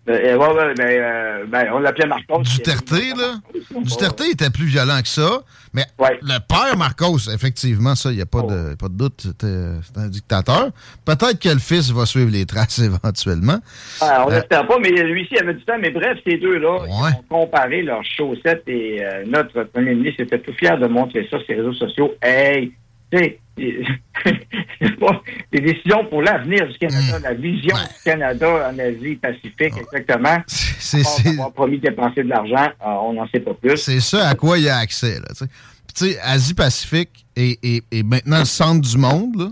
Euh, 0.09 0.35
ouais, 0.37 0.47
ouais, 0.47 0.73
ben, 0.75 0.87
euh, 0.89 1.45
ben, 1.47 1.67
on 1.73 1.79
l'appelait 1.79 2.07
Marcos. 2.07 2.41
Duterte, 2.41 2.91
là. 2.91 3.35
Duterte 3.81 4.21
était 4.21 4.49
plus 4.49 4.65
violent 4.65 4.99
que 5.01 5.07
ça, 5.07 5.41
mais 5.73 5.83
Ouais. 5.99 6.17
le 6.21 6.39
père 6.39 6.75
Marcos, 6.77 7.29
effectivement, 7.31 7.93
ça, 7.93 8.09
il 8.11 8.15
n'y 8.15 8.21
a 8.21 8.25
pas, 8.25 8.41
de, 8.41 8.75
pas 8.75 8.87
de 8.87 8.93
doute, 8.97 9.21
c'était 9.21 9.99
un 9.99 10.07
dictateur. 10.07 10.69
Peut-être 11.05 11.39
que 11.39 11.49
le 11.49 11.59
fils 11.59 11.91
va 11.91 12.05
suivre 12.07 12.31
les 12.31 12.45
traces 12.45 12.79
éventuellement. 13.03 13.59
Ah, 14.01 14.23
on 14.25 14.31
Euh, 14.31 14.35
n'espère 14.39 14.65
pas, 14.65 14.77
mais 14.79 14.89
lui 14.89 15.23
aussi 15.25 15.37
avait 15.37 15.53
du 15.53 15.63
temps. 15.63 15.77
Mais 15.79 15.91
bref, 15.91 16.17
ces 16.25 16.37
deux-là, 16.37 16.79
Ouais. 16.81 17.11
ont 17.29 17.45
comparé 17.45 17.83
leurs 17.83 18.03
chaussettes 18.03 18.63
et 18.67 19.03
euh, 19.05 19.23
notre 19.27 19.63
premier 19.65 19.93
ministre 19.93 20.23
était 20.23 20.39
tout 20.39 20.53
fier 20.53 20.77
de 20.79 20.87
montrer 20.87 21.27
ça 21.29 21.37
sur 21.37 21.45
les 21.49 21.55
réseaux 21.55 21.73
sociaux. 21.73 22.13
Hey, 22.23 22.71
tu 23.11 23.17
sais, 23.19 23.39
pas 24.99 25.21
des 25.51 25.61
décisions 25.61 26.05
pour 26.05 26.21
l'avenir 26.21 26.67
du 26.67 26.77
Canada, 26.77 27.19
la 27.21 27.33
vision 27.33 27.75
du 27.75 28.03
Canada 28.03 28.71
en 28.71 28.79
Asie-Pacifique, 28.79 29.73
exactement. 29.77 30.37
C'est 30.47 31.01
On 31.27 31.31
avoir 31.31 31.51
promis 31.53 31.77
de 31.77 31.89
dépenser 31.89 32.23
de 32.23 32.29
l'argent, 32.29 32.69
euh, 32.81 32.89
on 33.03 33.13
n'en 33.13 33.27
sait 33.29 33.39
pas 33.39 33.53
plus. 33.53 33.77
c'est 33.77 33.99
ça 33.99 34.27
à 34.29 34.35
quoi 34.35 34.57
il 34.57 34.65
y 34.65 34.69
a 34.69 34.77
accès. 34.77 35.19
Là, 35.19 35.27
tu 35.37 35.45
sais. 35.93 36.19
Asie-Pacifique 36.21 37.25
est 37.35 38.03
maintenant 38.03 38.39
le 38.39 38.45
centre 38.45 38.87
du 38.87 38.97
monde. 38.97 39.39
là. 39.39 39.49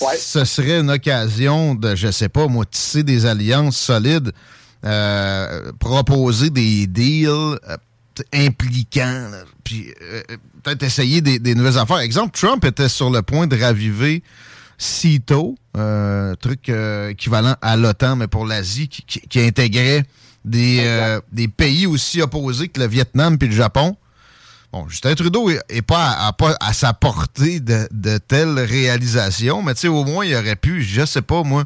Ouais. 0.00 0.16
Ce 0.16 0.44
serait 0.44 0.80
une 0.80 0.90
occasion 0.90 1.74
de, 1.74 1.94
je 1.94 2.10
sais 2.10 2.28
pas, 2.28 2.46
moi, 2.46 2.64
tisser 2.64 3.02
des 3.02 3.26
alliances 3.26 3.76
solides, 3.76 4.32
euh, 4.84 5.72
proposer 5.78 6.48
des 6.48 6.86
deals 6.86 7.28
euh, 7.28 7.76
impliquants, 8.32 9.28
là, 9.30 9.42
puis 9.62 9.92
euh, 10.02 10.22
peut-être 10.62 10.82
essayer 10.82 11.20
des, 11.20 11.38
des 11.38 11.54
nouvelles 11.54 11.78
affaires. 11.78 11.98
Exemple, 11.98 12.38
Trump 12.38 12.64
était 12.64 12.88
sur 12.88 13.10
le 13.10 13.22
point 13.22 13.46
de 13.46 13.58
raviver 13.58 14.22
CITO, 14.78 15.56
euh, 15.76 16.34
truc 16.36 16.68
euh, 16.68 17.10
équivalent 17.10 17.54
à 17.60 17.76
l'OTAN, 17.76 18.16
mais 18.16 18.26
pour 18.28 18.46
l'Asie, 18.46 18.88
qui, 18.88 19.02
qui- 19.02 19.20
qui 19.20 19.40
intégrait 19.40 20.04
des, 20.44 20.78
euh, 20.84 21.20
des 21.32 21.48
pays 21.48 21.86
aussi 21.86 22.22
opposés 22.22 22.68
que 22.68 22.80
le 22.80 22.86
Vietnam 22.86 23.36
puis 23.36 23.48
le 23.48 23.54
Japon. 23.54 23.96
Bon, 24.72 24.88
Justin 24.88 25.14
Trudeau 25.14 25.50
est, 25.50 25.60
est 25.68 25.82
pas, 25.82 26.10
à, 26.12 26.28
à 26.28 26.32
pas 26.32 26.56
à 26.60 26.72
sa 26.72 26.92
portée 26.94 27.60
de, 27.60 27.88
de 27.90 28.18
telles 28.18 28.58
réalisations, 28.58 29.62
mais 29.62 29.74
tu 29.74 29.80
sais, 29.82 29.88
au 29.88 30.04
moins, 30.04 30.24
il 30.24 30.34
aurait 30.34 30.56
pu, 30.56 30.82
je 30.82 31.04
sais 31.04 31.22
pas, 31.22 31.42
moi, 31.42 31.64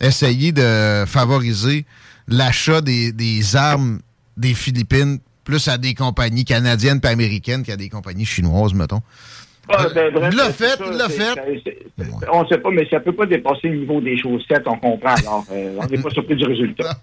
essayer 0.00 0.52
de 0.52 1.04
favoriser 1.06 1.84
l'achat 2.28 2.80
des, 2.80 3.10
des 3.12 3.56
armes 3.56 4.00
des 4.36 4.54
Philippines 4.54 5.18
plus 5.44 5.68
à 5.68 5.78
des 5.78 5.94
compagnies 5.94 6.44
canadiennes 6.44 7.00
puis 7.00 7.10
américaines 7.10 7.62
qu'à 7.62 7.76
des 7.76 7.88
compagnies 7.88 8.24
chinoises, 8.26 8.74
mettons. 8.74 9.00
Ah, 9.68 9.86
ben, 9.94 10.12
bref, 10.12 10.28
il 10.32 10.36
l'a 10.36 10.46
c'est 10.46 10.52
fait, 10.52 10.76
ça, 10.76 10.84
il 10.90 10.96
l'a 10.96 11.08
c'est- 11.08 11.18
fait. 11.18 12.28
On 12.32 12.42
ne 12.42 12.48
sait 12.48 12.58
pas, 12.58 12.70
mais 12.70 12.86
ça 12.90 12.98
ne 12.98 13.02
peut 13.04 13.14
pas 13.14 13.26
dépasser 13.26 13.68
le 13.68 13.78
niveau 13.78 14.00
des 14.00 14.16
chaussettes, 14.18 14.64
on 14.66 14.76
comprend. 14.76 15.14
Alors, 15.14 15.44
euh, 15.52 15.76
on 15.78 15.86
n'est 15.86 15.98
pas 16.02 16.10
surpris 16.14 16.36
du 16.36 16.44
résultat. 16.44 16.94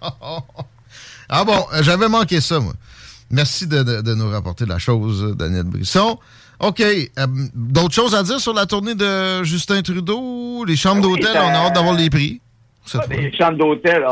Ah 1.32 1.44
bon, 1.44 1.64
euh, 1.72 1.82
j'avais 1.82 2.08
manqué 2.08 2.40
ça, 2.40 2.58
moi. 2.58 2.72
Merci 3.30 3.66
de, 3.68 3.82
de- 3.84 4.00
de 4.02 4.14
nous 4.14 4.28
rapporter 4.28 4.66
la 4.66 4.78
chose, 4.78 5.36
Daniel 5.36 5.62
Brisson. 5.62 6.18
OK. 6.58 6.80
euh, 6.80 7.06
D'autres 7.54 7.94
choses 7.94 8.14
à 8.16 8.22
dire 8.24 8.40
sur 8.40 8.52
la 8.52 8.66
tournée 8.66 8.94
de 8.96 9.44
Justin 9.44 9.80
Trudeau? 9.82 10.64
Les 10.64 10.74
chambres 10.76 11.06
Oui, 11.08 11.20
d'hôtel, 11.20 11.34
ben, 11.34 11.44
on 11.44 11.48
a 11.50 11.66
hâte 11.66 11.74
d'avoir 11.74 11.94
les 11.94 12.10
prix. 12.10 12.40
Ah, 12.94 13.02
fois. 13.02 13.16
Les 13.16 13.32
chambres 13.36 13.58
d'hôtel, 13.58 14.04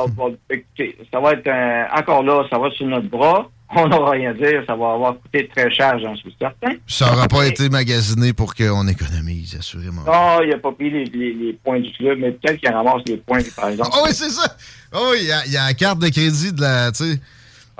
écoutez, 0.48 0.96
ça 1.12 1.18
va 1.18 1.32
être 1.32 1.48
un- 1.48 1.86
encore 1.98 2.22
là, 2.22 2.44
ça 2.48 2.58
va 2.58 2.70
sur 2.70 2.86
notre 2.86 3.08
bras. 3.08 3.50
On 3.76 3.86
n'aura 3.86 4.12
rien 4.12 4.30
à 4.30 4.34
dire, 4.34 4.62
ça 4.66 4.74
va 4.74 4.92
avoir 4.92 5.18
coûté 5.20 5.46
très 5.54 5.70
cher, 5.70 5.98
j'en 5.98 6.16
suis 6.16 6.34
certain. 6.40 6.72
Ça 6.86 7.10
n'aura 7.10 7.28
pas 7.28 7.46
été 7.46 7.68
magasiné 7.68 8.32
pour 8.32 8.54
qu'on 8.54 8.88
économise, 8.88 9.56
assurément. 9.58 10.02
Non, 10.06 10.42
il 10.42 10.48
n'a 10.50 10.58
pas 10.58 10.72
pris 10.72 10.90
les, 10.90 11.04
les- 11.04 11.34
les 11.34 11.52
points 11.52 11.78
du 11.80 11.92
club, 11.92 12.18
mais 12.18 12.32
peut-être 12.32 12.58
qu'il 12.60 12.70
ramasse 12.70 13.02
les 13.06 13.18
points, 13.18 13.40
par 13.54 13.68
exemple. 13.68 13.90
Ah 13.92 13.98
oui, 14.04 14.10
c'est 14.12 14.30
ça. 14.30 14.56
Ah 14.92 14.98
oui, 15.10 15.18
il 15.20 15.50
y 15.50 15.52
y, 15.52 15.56
a 15.58 15.66
la 15.66 15.74
carte 15.74 15.98
de 15.98 16.08
crédit 16.08 16.52
de 16.52 16.60
la, 16.62 16.90
tu 16.92 17.04
sais, 17.12 17.20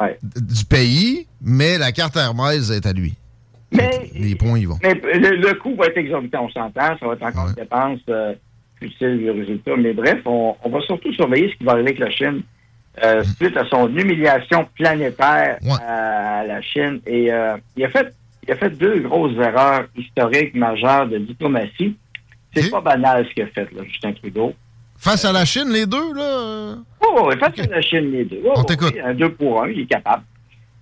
Ouais. 0.00 0.18
du 0.22 0.64
pays, 0.66 1.26
mais 1.42 1.78
la 1.78 1.90
carte 1.90 2.16
Hermès 2.16 2.70
est 2.70 2.84
à 2.86 2.92
lui. 2.92 3.14
Mais, 3.72 4.10
Les 4.14 4.34
points, 4.34 4.58
ils 4.58 4.68
vont. 4.68 4.78
mais 4.82 4.94
le, 4.94 5.36
le 5.36 5.54
coût 5.54 5.74
va 5.74 5.86
être 5.86 5.96
exorbitant, 5.98 6.44
on 6.44 6.50
s'entend. 6.50 6.96
Ça 7.00 7.06
va 7.06 7.14
être 7.14 7.22
encore 7.22 7.44
Ouais. 7.46 7.50
une 7.50 7.62
dépense 7.62 8.00
euh, 8.10 8.34
utile 8.80 9.18
du 9.18 9.30
résultat. 9.30 9.72
Mais 9.76 9.92
bref, 9.94 10.18
on, 10.26 10.54
on 10.62 10.68
va 10.70 10.80
surtout 10.82 11.12
surveiller 11.14 11.50
ce 11.52 11.56
qui 11.58 11.64
va 11.64 11.72
arriver 11.72 11.88
avec 11.90 11.98
la 11.98 12.10
Chine. 12.10 12.42
Euh, 13.02 13.22
suite 13.36 13.56
à 13.56 13.64
son 13.66 13.88
humiliation 13.94 14.66
planétaire 14.76 15.58
à 15.86 16.44
la 16.44 16.60
Chine. 16.62 17.00
Et 17.06 17.32
euh, 17.32 17.56
il, 17.76 17.84
a 17.84 17.88
fait, 17.90 18.14
il 18.44 18.52
a 18.52 18.56
fait 18.56 18.70
deux 18.70 19.00
grosses 19.00 19.36
erreurs 19.36 19.86
historiques 19.96 20.54
majeures 20.54 21.06
de 21.06 21.18
diplomatie. 21.18 21.96
C'est 22.54 22.70
pas 22.70 22.80
banal 22.80 23.26
ce 23.28 23.34
qu'il 23.34 23.42
a 23.44 23.46
fait, 23.48 23.70
là, 23.72 23.82
Justin 23.84 24.12
Trudeau. 24.12 24.54
Face 24.96 25.24
à 25.24 25.32
la 25.32 25.44
Chine, 25.44 25.68
les 25.70 25.86
deux, 25.86 26.12
là? 26.14 26.74
Oh, 27.00 27.26
oui, 27.28 27.34
face 27.38 27.60
à 27.60 27.66
la 27.70 27.80
Chine, 27.80 28.10
les 28.10 28.24
deux. 28.24 28.40
Oh, 28.44 28.54
On 28.56 28.64
t'écoute. 28.64 28.92
oui, 28.94 29.00
un 29.00 29.14
deux 29.14 29.30
pour 29.30 29.62
un, 29.62 29.68
il 29.68 29.80
est 29.80 29.86
capable. 29.86 30.24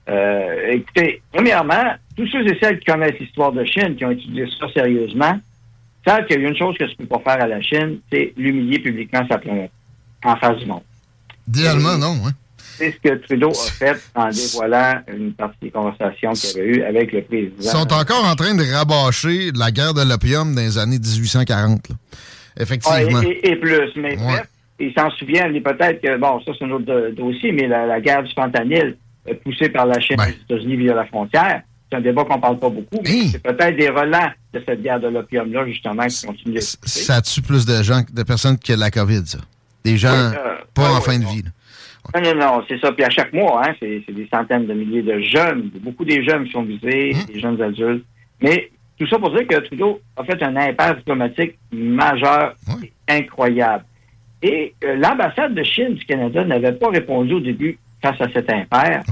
Euh, 0.08 0.70
écoutez, 0.70 1.20
premièrement, 1.32 1.94
tous 2.16 2.26
ceux 2.28 2.46
et 2.46 2.56
celles 2.62 2.78
qui 2.78 2.86
connaissent 2.86 3.18
l'histoire 3.18 3.52
de 3.52 3.64
Chine, 3.64 3.96
qui 3.96 4.04
ont 4.04 4.10
étudié 4.10 4.46
ça 4.58 4.68
sérieusement, 4.72 5.38
savent 6.06 6.24
qu'il 6.26 6.40
y 6.40 6.46
a 6.46 6.48
une 6.48 6.56
chose 6.56 6.78
que 6.78 6.84
tu 6.84 6.94
ne 7.00 7.06
peux 7.06 7.18
pas 7.18 7.32
faire 7.32 7.42
à 7.42 7.46
la 7.48 7.60
Chine, 7.60 7.98
c'est 8.10 8.32
l'humilier 8.36 8.78
publiquement 8.78 9.26
sa 9.28 9.36
planète, 9.38 9.72
en 10.24 10.36
face 10.36 10.56
du 10.58 10.66
monde. 10.66 10.82
Idéalement, 11.48 11.96
non, 11.98 12.16
hein? 12.26 12.32
C'est 12.78 12.92
ce 12.92 13.08
que 13.08 13.14
Trudeau 13.24 13.50
a 13.50 13.54
fait 13.78 13.96
en 14.14 14.28
dévoilant 14.28 15.00
une 15.08 15.32
partie 15.32 15.56
des 15.62 15.70
conversations 15.70 16.32
qu'il 16.32 16.60
avait 16.60 16.68
eues 16.68 16.82
avec 16.82 17.12
le 17.12 17.22
président. 17.22 17.54
Ils 17.58 17.64
sont 17.64 17.92
encore 17.92 18.24
en 18.24 18.34
train 18.34 18.54
de 18.54 18.64
rabâcher 18.70 19.50
la 19.54 19.70
guerre 19.70 19.94
de 19.94 20.02
l'opium 20.02 20.54
dans 20.54 20.60
les 20.60 20.76
années 20.76 20.98
1840. 20.98 21.88
là. 21.88 21.94
Effectivement. 22.58 22.96
Ah, 23.20 23.24
et, 23.24 23.28
et- 23.28 23.50
et 23.52 23.56
plus. 23.56 23.90
Mais 23.96 24.16
bref, 24.16 24.46
ils 24.78 24.92
s'en 24.92 25.10
souviennent, 25.10 25.52
peut-être 25.62 26.02
que, 26.02 26.18
bon, 26.18 26.40
ça 26.44 26.52
c'est 26.58 26.64
un 26.66 26.70
autre 26.70 26.84
do- 26.84 27.10
dossier, 27.12 27.52
mais 27.52 27.66
la, 27.66 27.86
la 27.86 28.00
guerre 28.00 28.22
du 28.22 28.32
fentanyl 28.34 28.96
euh, 29.28 29.34
poussée 29.42 29.68
par 29.70 29.86
la 29.86 29.98
Chine 30.00 30.16
et 30.20 30.32
les 30.32 30.56
États-Unis 30.56 30.76
via 30.76 30.94
la 30.94 31.06
frontière, 31.06 31.62
c'est 31.90 31.96
un 31.98 32.00
débat 32.02 32.24
qu'on 32.24 32.40
parle 32.40 32.58
pas 32.58 32.68
beaucoup, 32.68 33.00
mais 33.04 33.28
c'est 33.30 33.42
peut-être 33.42 33.76
des 33.76 33.88
relents 33.88 34.30
de 34.52 34.62
cette 34.66 34.82
guerre 34.82 35.00
de 35.00 35.08
l'opium-là, 35.08 35.66
justement, 35.66 36.06
qui 36.06 36.26
continuent 36.26 36.54
d'exister. 36.54 36.88
Ça 36.88 37.22
tue 37.22 37.40
plus 37.42 37.64
de 37.64 37.82
gens, 37.82 38.02
de 38.10 38.22
personnes 38.22 38.58
que 38.58 38.72
la 38.74 38.90
COVID, 38.90 39.22
ça. 39.26 39.38
Des 39.86 39.96
gens 39.96 40.10
Oui, 40.30 40.36
euh, 40.36 40.56
pas 40.74 40.82
ouais, 40.90 40.96
en 40.96 41.00
fin 41.00 41.18
de 41.18 41.24
vie. 41.24 41.42
là. 41.42 41.50
Non, 42.20 42.34
non, 42.34 42.40
non, 42.58 42.64
c'est 42.68 42.78
ça. 42.80 42.92
Puis 42.92 43.04
à 43.04 43.10
chaque 43.10 43.32
mois, 43.32 43.62
hein, 43.66 43.74
c'est 43.80 44.02
des 44.12 44.28
centaines 44.32 44.66
de 44.66 44.74
milliers 44.74 45.02
de 45.02 45.18
jeunes, 45.20 45.70
beaucoup 45.80 46.04
des 46.04 46.24
jeunes 46.24 46.44
qui 46.44 46.52
sont 46.52 46.62
visés, 46.62 47.12
Mmh. 47.14 47.32
des 47.32 47.40
jeunes 47.40 47.60
adultes. 47.62 48.04
Mais 48.40 48.70
tout 48.98 49.06
ça 49.08 49.18
pour 49.18 49.30
dire 49.30 49.46
que 49.46 49.56
Trudeau 49.56 50.00
a 50.16 50.24
fait 50.24 50.40
un 50.42 50.56
impasse 50.56 50.96
diplomatique 50.98 51.56
majeur, 51.72 52.54
et 52.82 52.92
incroyable. 53.08 53.84
Et 54.42 54.74
euh, 54.84 54.96
l'ambassade 54.96 55.54
de 55.54 55.62
Chine 55.62 55.94
du 55.94 56.04
Canada 56.04 56.44
n'avait 56.44 56.72
pas 56.72 56.90
répondu 56.90 57.34
au 57.34 57.40
début 57.40 57.78
face 58.02 58.20
à 58.20 58.28
cet 58.32 58.52
impair. 58.52 59.02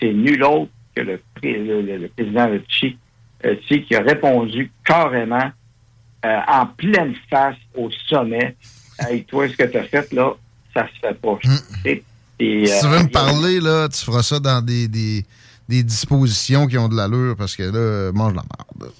C'est 0.00 0.12
nul 0.12 0.42
autre 0.42 0.70
que 0.94 1.02
le, 1.02 1.20
pré- 1.36 1.58
le- 1.58 1.82
le- 1.82 1.98
le 1.98 2.08
président 2.08 2.48
Xi, 2.68 2.96
euh, 3.44 3.54
qui 3.68 3.94
a 3.94 4.00
répondu 4.00 4.70
carrément 4.84 5.50
euh, 6.24 6.38
en 6.48 6.66
pleine 6.66 7.14
face 7.30 7.56
au 7.76 7.88
sommet. 8.08 8.56
Hey, 8.98 9.24
toi, 9.24 9.48
ce 9.48 9.56
que 9.56 9.64
tu 9.64 9.76
as 9.78 9.84
fait, 9.84 10.12
là, 10.12 10.34
ça 10.74 10.86
se 10.86 11.06
fait 11.06 11.14
pas. 11.14 11.38
Et, 11.84 11.90
et, 11.92 12.02
Mmh. 12.38 12.66
Si 12.66 12.80
tu 12.80 12.86
euh, 12.86 12.88
veux 12.90 13.02
me 13.04 13.08
parler, 13.08 13.60
là, 13.60 13.88
tu 13.88 14.04
feras 14.04 14.22
ça 14.22 14.38
dans 14.38 14.62
des, 14.64 14.88
des, 14.88 15.24
des 15.68 15.82
dispositions 15.82 16.66
qui 16.66 16.76
ont 16.76 16.88
de 16.88 16.96
l'allure 16.96 17.34
parce 17.36 17.56
que 17.56 17.62
là, 17.62 18.12
mange 18.12 18.34
la 18.34 18.42
merde. 18.42 18.92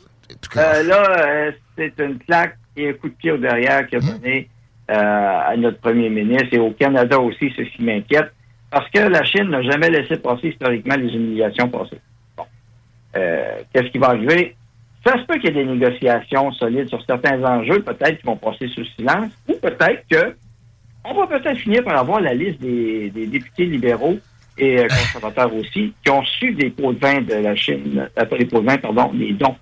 Euh, 0.57 0.82
là, 0.84 1.20
euh, 1.20 1.53
c'est 1.76 1.92
une 1.99 2.18
claque 2.18 2.57
et 2.76 2.90
un 2.90 2.92
coup 2.94 3.09
de 3.09 3.14
pied 3.14 3.30
au 3.32 3.36
derrière 3.38 3.86
qu'il 3.86 3.99
a 3.99 4.01
donné 4.01 4.49
euh, 4.90 4.94
à 4.94 5.55
notre 5.57 5.78
premier 5.80 6.09
ministre 6.09 6.49
et 6.53 6.59
au 6.59 6.72
Canada 6.72 7.18
aussi, 7.18 7.53
ceci 7.57 7.82
m'inquiète, 7.82 8.32
parce 8.70 8.88
que 8.90 9.01
la 9.01 9.24
Chine 9.24 9.51
n'a 9.51 9.62
jamais 9.62 9.90
laissé 9.90 10.16
passer 10.16 10.49
historiquement 10.49 10.97
les 10.97 11.12
humiliations 11.12 11.68
passées. 11.68 12.01
Bon. 12.36 12.44
Euh, 13.16 13.61
Qu'est-ce 13.72 13.88
qui 13.88 13.99
va 13.99 14.09
arriver? 14.09 14.57
Ça 15.07 15.13
se 15.21 15.27
peut 15.27 15.39
qu'il 15.39 15.55
y 15.55 15.61
ait 15.61 15.65
des 15.65 15.73
négociations 15.73 16.51
solides 16.53 16.89
sur 16.89 17.01
certains 17.07 17.41
enjeux, 17.45 17.81
peut-être 17.81 18.19
qui 18.19 18.27
vont 18.27 18.37
passer 18.37 18.67
sous 18.67 18.85
silence, 18.97 19.31
ou 19.49 19.53
peut-être 19.55 20.05
que 20.11 20.35
on 21.05 21.15
va 21.15 21.29
peut-être 21.29 21.59
finir 21.59 21.85
par 21.85 21.97
avoir 21.97 22.21
la 22.21 22.35
liste 22.35 22.61
des, 22.61 23.11
des 23.11 23.27
députés 23.29 23.67
libéraux 23.67 24.19
et 24.59 24.81
euh, 24.81 24.89
conservateurs 24.89 25.55
aussi, 25.55 25.93
qui 26.03 26.11
ont 26.11 26.25
su 26.25 26.53
des 26.55 26.71
pots 26.71 26.93
de 26.93 26.99
vin 26.99 27.21
de 27.21 27.35
la 27.35 27.55
Chine, 27.55 28.09
euh, 28.19 28.25
pas 28.25 28.37
des 28.37 28.47
pots 28.47 28.61
de 28.61 28.67
vin, 28.67 28.79
pardon, 28.79 29.13
des 29.15 29.33
dons. 29.33 29.55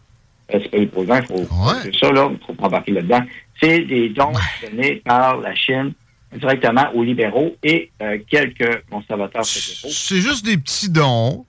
Euh, 0.55 0.61
c'est 0.63 0.71
pas 0.71 0.79
des 0.79 0.87
pots 0.87 1.03
de 1.03 1.09
vin, 1.09 1.21
il 1.21 1.27
faut 1.27 1.47
c'est 1.83 1.95
ça, 1.95 2.11
là, 2.11 2.31
il 2.31 2.47
faut 2.47 2.55
pas 2.55 2.69
embarquer 2.69 2.93
là-dedans. 2.93 3.21
C'est 3.61 3.81
des 3.81 4.09
dons 4.09 4.33
donnés 4.63 5.03
par 5.05 5.37
la 5.43 5.55
Chine 5.55 5.93
directement 6.33 6.91
aux 6.95 7.05
libéraux 7.05 7.55
et 7.63 7.93
quelques 8.29 8.83
conservateurs 8.91 9.45
fédéraux. 9.47 9.93
C'est 9.95 10.21
juste 10.21 10.45
des 10.45 10.57
petits 10.57 10.91
dons, 10.91 11.45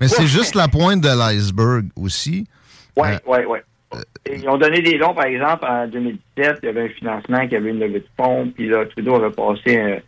mais 0.00 0.08
c'est 0.08 0.26
juste 0.26 0.54
la 0.54 0.68
pointe 0.68 1.00
de 1.00 1.08
l'iceberg 1.08 1.86
aussi. 1.94 2.46
Oui, 2.96 3.08
oui, 3.26 3.38
oui. 3.48 3.58
Ils 4.32 4.48
ont 4.48 4.58
donné 4.58 4.80
des 4.82 4.98
dons, 4.98 5.14
par 5.14 5.26
exemple, 5.26 5.64
en 5.66 5.86
2017, 5.86 6.58
il 6.62 6.66
y 6.66 6.68
avait 6.68 6.84
un 6.84 6.88
financement 6.88 7.46
qui 7.46 7.54
avait 7.56 7.70
une 7.70 7.78
levée 7.78 8.00
de 8.00 8.06
fonds, 8.16 8.50
puis 8.54 8.68
là, 8.68 8.84
Trudeau 8.86 9.14
avait 9.14 9.30
passé 9.30 9.78
euh, 9.78 9.98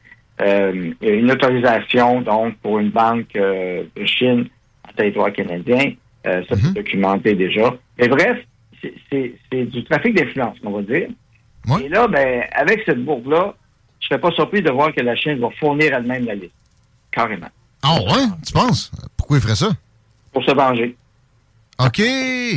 euh, 0.41 0.93
une 1.01 1.31
autorisation, 1.31 2.21
donc, 2.23 2.57
pour 2.59 2.79
une 2.81 2.91
banque 2.91 3.35
euh, 3.37 3.85
de 3.97 4.05
Chine 4.05 4.49
en 4.89 4.93
territoire 4.95 5.33
canadien. 5.33 5.93
Euh, 6.27 6.43
ça, 6.49 6.57
c'est 6.57 6.75
documenté 6.75 7.35
déjà. 7.35 7.73
Mais 7.99 8.09
bref, 8.09 8.39
c'est- 9.11 9.35
du 9.53 9.85
trafic 9.85 10.15
d'influence, 10.15 10.57
on 10.65 10.71
va 10.71 10.83
dire. 10.83 11.09
Et 11.81 11.89
là, 11.89 12.09
ben, 12.09 12.45
avec 12.53 12.83
cette 12.87 13.05
bourbe-là, 13.05 13.55
je 14.01 14.07
serais 14.09 14.21
pas 14.21 14.31
surpris 14.33 14.63
de 14.63 14.71
voir 14.71 14.93
que 14.93 15.01
la 15.01 15.15
Chine 15.17 15.39
va 15.39 15.49
fournir 15.59 15.95
elle-même 15.95 16.25
la 16.27 16.35
liste. 16.35 16.53
Carrément. 17.13 17.49
Ah 17.83 17.95
ouais? 18.03 18.25
Tu 18.47 18.53
penses? 18.53 18.91
Pourquoi 19.17 19.37
il 19.39 19.43
ferait 19.43 19.55
ça? 19.57 19.71
Pour 20.33 20.45
se 20.45 20.53
venger. 20.53 20.97
OK. 21.81 22.03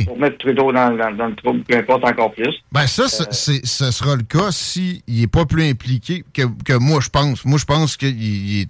Pour 0.06 0.18
mettre 0.18 0.38
Trudeau 0.38 0.72
dans, 0.72 0.90
dans- 0.96 1.12
dans 1.16 1.26
le 1.26 1.34
trouble, 1.36 1.62
peu 1.62 1.76
importe 1.76 2.04
encore 2.04 2.32
plus. 2.32 2.54
Ben 2.72 2.86
ça, 2.86 3.08
c'est- 3.08 3.64
ce 3.64 3.90
sera 3.92 4.16
le 4.16 4.22
cas 4.24 4.50
s'il 4.50 5.00
n'est 5.08 5.26
pas 5.28 5.44
plus 5.46 5.64
impliqué 5.68 6.24
que, 6.34 6.42
que 6.64 6.72
moi, 6.72 7.00
je 7.00 7.08
pense. 7.08 7.44
Moi, 7.44 7.58
je 7.58 7.64
pense 7.64 7.96
qu'il 7.96 8.20
il 8.20 8.62
est, 8.62 8.68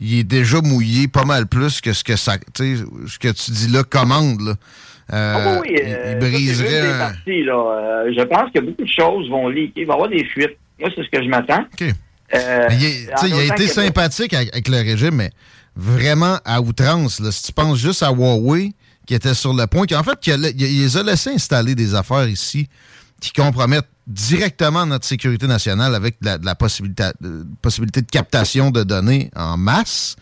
il 0.00 0.18
est 0.18 0.24
déjà 0.24 0.60
mouillé 0.60 1.06
pas 1.06 1.24
mal 1.24 1.46
plus 1.46 1.80
que 1.80 1.92
ce 1.92 2.02
que 2.02 2.16
ça, 2.16 2.34
ce 2.56 3.18
que 3.18 3.28
tu 3.28 3.50
dis 3.52 3.68
là, 3.68 3.84
commande. 3.84 4.40
Là. 4.40 4.54
Euh, 5.12 5.34
Ah 5.36 5.60
oui, 5.62 5.68
il- 5.74 5.80
euh, 5.84 6.12
il, 6.12 6.18
briserait 6.18 6.90
un- 6.90 6.98
parties, 6.98 7.44
là. 7.44 7.54
Euh, 8.06 8.12
je 8.16 8.22
pense 8.24 8.50
que 8.52 8.60
beaucoup 8.60 8.82
de 8.84 8.90
choses 8.90 9.28
vont 9.30 9.48
leaker. 9.48 9.74
Il 9.76 9.86
va 9.86 9.92
y 9.92 9.94
avoir 9.94 10.08
des 10.08 10.24
fuites. 10.24 10.56
Moi, 10.80 10.90
c'est 10.96 11.02
ce 11.04 11.08
que 11.10 11.22
je 11.22 11.28
m'attends. 11.28 11.64
Euh, 12.34 12.66
Mais 12.68 12.76
il, 12.76 12.84
est- 12.84 13.10
a 13.50 13.54
été 13.54 13.68
sympathique 13.68 14.32
avec, 14.34 14.48
avec 14.52 14.66
le 14.68 14.78
régime, 14.78 15.14
mais 15.14 15.30
vraiment 15.76 16.38
à 16.44 16.60
outrance. 16.60 17.20
Là. 17.20 17.30
Si 17.30 17.44
tu 17.44 17.52
penses 17.52 17.78
juste 17.78 18.02
à 18.02 18.10
Huawei, 18.10 18.72
qui 19.06 19.14
était 19.14 19.34
sur 19.34 19.52
le 19.52 19.66
point, 19.66 19.86
qui 19.86 19.94
en 19.94 20.02
fait, 20.02 20.18
qui 20.20 20.32
a- 20.32 20.36
il, 20.36 20.60
il 20.60 20.82
les 20.82 20.96
a 20.96 21.02
laissé 21.02 21.30
installer 21.30 21.74
des 21.74 21.94
affaires 21.94 22.28
ici 22.28 22.68
qui 23.20 23.32
compromettent 23.32 23.88
directement 24.06 24.84
notre 24.84 25.06
sécurité 25.06 25.46
nationale 25.46 25.94
avec 25.94 26.16
de 26.20 26.26
la, 26.26 26.36
de 26.38 26.44
la 26.44 26.54
possibilité, 26.54 27.04
de, 27.22 27.42
possibilité 27.62 28.02
de 28.02 28.06
captation 28.10 28.70
de 28.70 28.82
données 28.82 29.30
en 29.34 29.56
masse, 29.56 30.16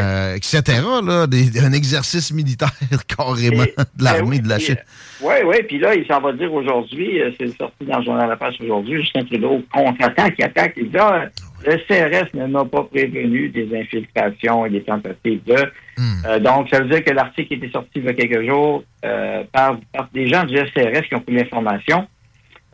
euh, 0.00 0.34
etc. 0.34 0.62
Là, 1.04 1.26
des- 1.28 1.60
un 1.60 1.72
exercice 1.72 2.32
militaire 2.32 2.72
carrément 3.16 3.62
de 3.64 4.04
l'armée 4.04 4.40
de 4.40 4.48
la 4.48 4.58
Chine. 4.58 4.78
Oui, 5.20 5.34
oui. 5.46 5.56
Puis 5.68 5.78
là, 5.78 5.94
il 5.94 6.04
s'en 6.06 6.20
va 6.20 6.32
dire 6.32 6.52
aujourd'hui, 6.52 7.20
euh, 7.20 7.30
c'est 7.38 7.56
sorti 7.56 7.84
dans 7.86 7.98
le 7.98 8.04
journal 8.04 8.28
La 8.28 8.36
Presse 8.36 8.54
aujourd'hui, 8.60 9.00
Justin 9.00 9.24
Trudeau 9.24 9.62
contre-attaque, 9.72 10.34
qui 10.36 10.42
attaque. 10.42 10.72
Il 10.76 10.90
dit, 10.90 10.98
ah, 10.98 11.26
le 11.64 11.76
CRS 11.86 12.34
ne 12.34 12.46
m'a 12.46 12.64
pas 12.64 12.82
prévenu 12.84 13.48
des 13.50 13.68
infiltrations 13.78 14.66
et 14.66 14.70
des 14.70 14.82
tentatives 14.82 15.40
de. 15.46 15.54
Euh, 16.26 16.38
donc, 16.38 16.68
ça 16.70 16.80
veut 16.80 16.88
dire 16.88 17.04
que 17.04 17.10
l'article 17.10 17.54
était 17.54 17.70
sorti 17.70 17.90
il 17.96 18.04
y 18.04 18.08
a 18.08 18.14
quelques 18.14 18.46
jours 18.46 18.82
euh, 19.04 19.42
par, 19.52 19.78
par 19.92 20.08
des 20.14 20.28
gens 20.28 20.44
du 20.44 20.56
SCRS 20.56 21.08
qui 21.08 21.14
ont 21.14 21.20
pris 21.20 21.34
l'information. 21.34 22.06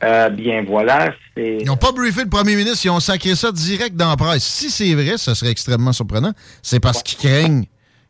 Euh, 0.05 0.29
bien 0.29 0.63
voilà, 0.67 1.15
c'est. 1.35 1.59
Ils 1.61 1.67
n'ont 1.67 1.77
pas 1.79 1.91
briefé 1.93 2.23
le 2.23 2.29
premier 2.29 2.55
ministre, 2.55 2.85
ils 2.85 2.91
ont 2.91 3.01
sacré 3.01 3.35
ça 3.35 3.51
direct 3.51 3.97
dans 3.97 4.11
la 4.11 4.17
presse. 4.17 4.45
Si 4.45 4.71
c'est 4.71 4.93
vrai, 4.95 5.17
ce 5.17 5.33
serait 5.35 5.51
extrêmement 5.51 5.93
surprenant. 5.93 6.33
C'est 6.63 6.81
parce 6.81 7.03
qu'ils 7.03 7.19
craignent 7.19 7.65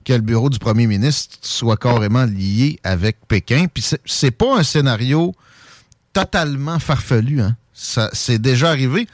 que 0.05 0.13
le 0.13 0.21
bureau 0.21 0.51
du 0.51 0.59
premier 0.59 0.87
ministre 0.89 1.37
soit 1.43 1.77
carrément 1.77 2.25
lié 2.25 2.79
avec 2.83 3.17
Pékin. 3.29 3.67
Puis 3.73 3.83
c'est- 3.85 4.01
c'est 4.05 4.31
pas 4.33 4.59
un 4.59 4.63
scénario 4.65 5.33
totalement 6.13 6.79
farfelu. 6.79 7.41
Hein. 7.41 7.57
Ça, 7.73 8.09
c'est 8.13 8.41
déjà 8.41 8.71
arrivé. 8.71 9.07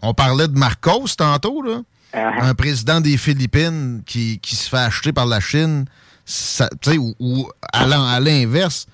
On 0.00 0.14
parlait 0.14 0.48
de 0.48 0.56
Marcos 0.58 1.06
tantôt, 1.16 1.62
là. 1.62 1.80
Un 2.14 2.54
président 2.54 3.00
des 3.00 3.16
Philippines 3.16 4.02
qui, 4.06 4.38
qui 4.40 4.54
se 4.56 4.68
fait 4.68 4.76
acheter 4.78 5.12
par 5.12 5.26
la 5.26 5.40
Chine. 5.40 5.86
Ça- 6.24 6.68
ou, 6.98 7.14
ou 7.18 7.48
à 7.72 7.86
l'in- 7.86 8.04
à 8.06 8.20
l'inverse, 8.20 8.86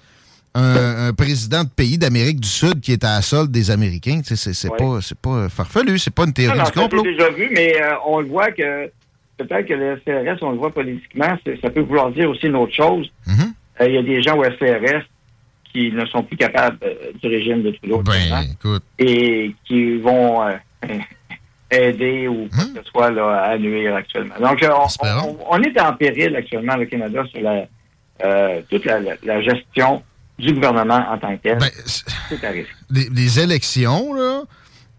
un, 0.54 1.08
un 1.08 1.12
président 1.12 1.62
de 1.64 1.68
pays 1.68 1.98
d'Amérique 1.98 2.40
du 2.40 2.48
Sud 2.48 2.80
qui 2.80 2.92
est 2.92 3.04
à 3.04 3.16
la 3.16 3.22
solde 3.22 3.50
des 3.50 3.70
Américains. 3.70 4.20
Tu 4.26 4.34
sais, 4.36 4.54
C'est 4.54 4.70
Ouais. 4.70 4.76
pas, 4.78 4.98
pas 5.20 5.48
farfelu, 5.48 5.98
c'est 5.98 6.10
pas 6.14 6.22
une 6.22 6.28
Non, 6.28 6.32
théorie 6.32 6.58
non, 6.58 6.64
du 6.64 6.70
complot. 6.72 7.02
j'ai 7.04 7.12
déjà 7.12 7.30
vu, 7.30 7.50
mais 7.54 7.80
euh, 7.80 7.94
on 8.06 8.20
le 8.20 8.28
voit 8.28 8.50
que 8.50 8.86
peut-être 9.36 9.66
que 9.66 9.74
le 9.74 9.96
SCRS, 9.98 10.38
on 10.42 10.50
le 10.52 10.56
voit 10.58 10.72
politiquement, 10.72 11.36
ça 11.62 11.70
peut 11.70 11.80
vouloir 11.82 12.10
dire 12.12 12.30
aussi 12.30 12.46
une 12.46 12.56
autre 12.56 12.74
chose. 12.74 13.10
Mm-hmm. 13.26 13.52
Euh, 13.82 13.88
Il 13.88 13.94
y 13.94 13.98
a 13.98 14.02
des 14.02 14.22
gens 14.22 14.36
au 14.36 14.44
SCRS 14.44 15.04
qui 15.72 15.92
ne 15.92 16.06
sont 16.06 16.22
plus 16.22 16.36
capables 16.38 16.78
euh, 16.82 17.12
du 17.22 17.28
régime 17.28 17.62
de 17.62 17.70
Trudeau 17.72 18.02
écoute. 18.50 18.82
et 18.98 19.54
qui 19.66 19.98
vont 19.98 20.42
euh, 20.48 20.54
aider 21.70 22.28
ou 22.28 22.48
quoi 22.48 22.64
Mm-hmm. 22.64 22.72
que 22.74 22.84
ce 22.84 22.90
soit 22.90 23.10
là, 23.10 23.42
à 23.42 23.58
nuire 23.58 23.94
actuellement. 23.94 24.34
Donc, 24.40 24.62
euh, 24.62 24.70
on, 24.72 25.06
on- 25.28 25.38
on 25.50 25.62
est 25.62 25.80
en 25.80 25.92
péril 25.94 26.34
actuellement, 26.36 26.76
le 26.76 26.86
Canada, 26.86 27.22
sur 27.30 27.40
la, 27.42 27.66
euh, 28.24 28.62
toute 28.70 28.84
la, 28.84 29.00
la- 29.00 29.14
la 29.22 29.42
gestion 29.42 30.02
du 30.38 30.52
gouvernement 30.54 31.04
en 31.10 31.18
tant 31.18 31.36
que 31.36 31.42
tel. 31.42 31.58
Ben, 31.58 31.70
c'est 31.84 32.44
à 32.44 32.50
risque. 32.50 32.70
Les, 32.90 33.08
les 33.10 33.40
élections, 33.40 34.14
là, 34.14 34.42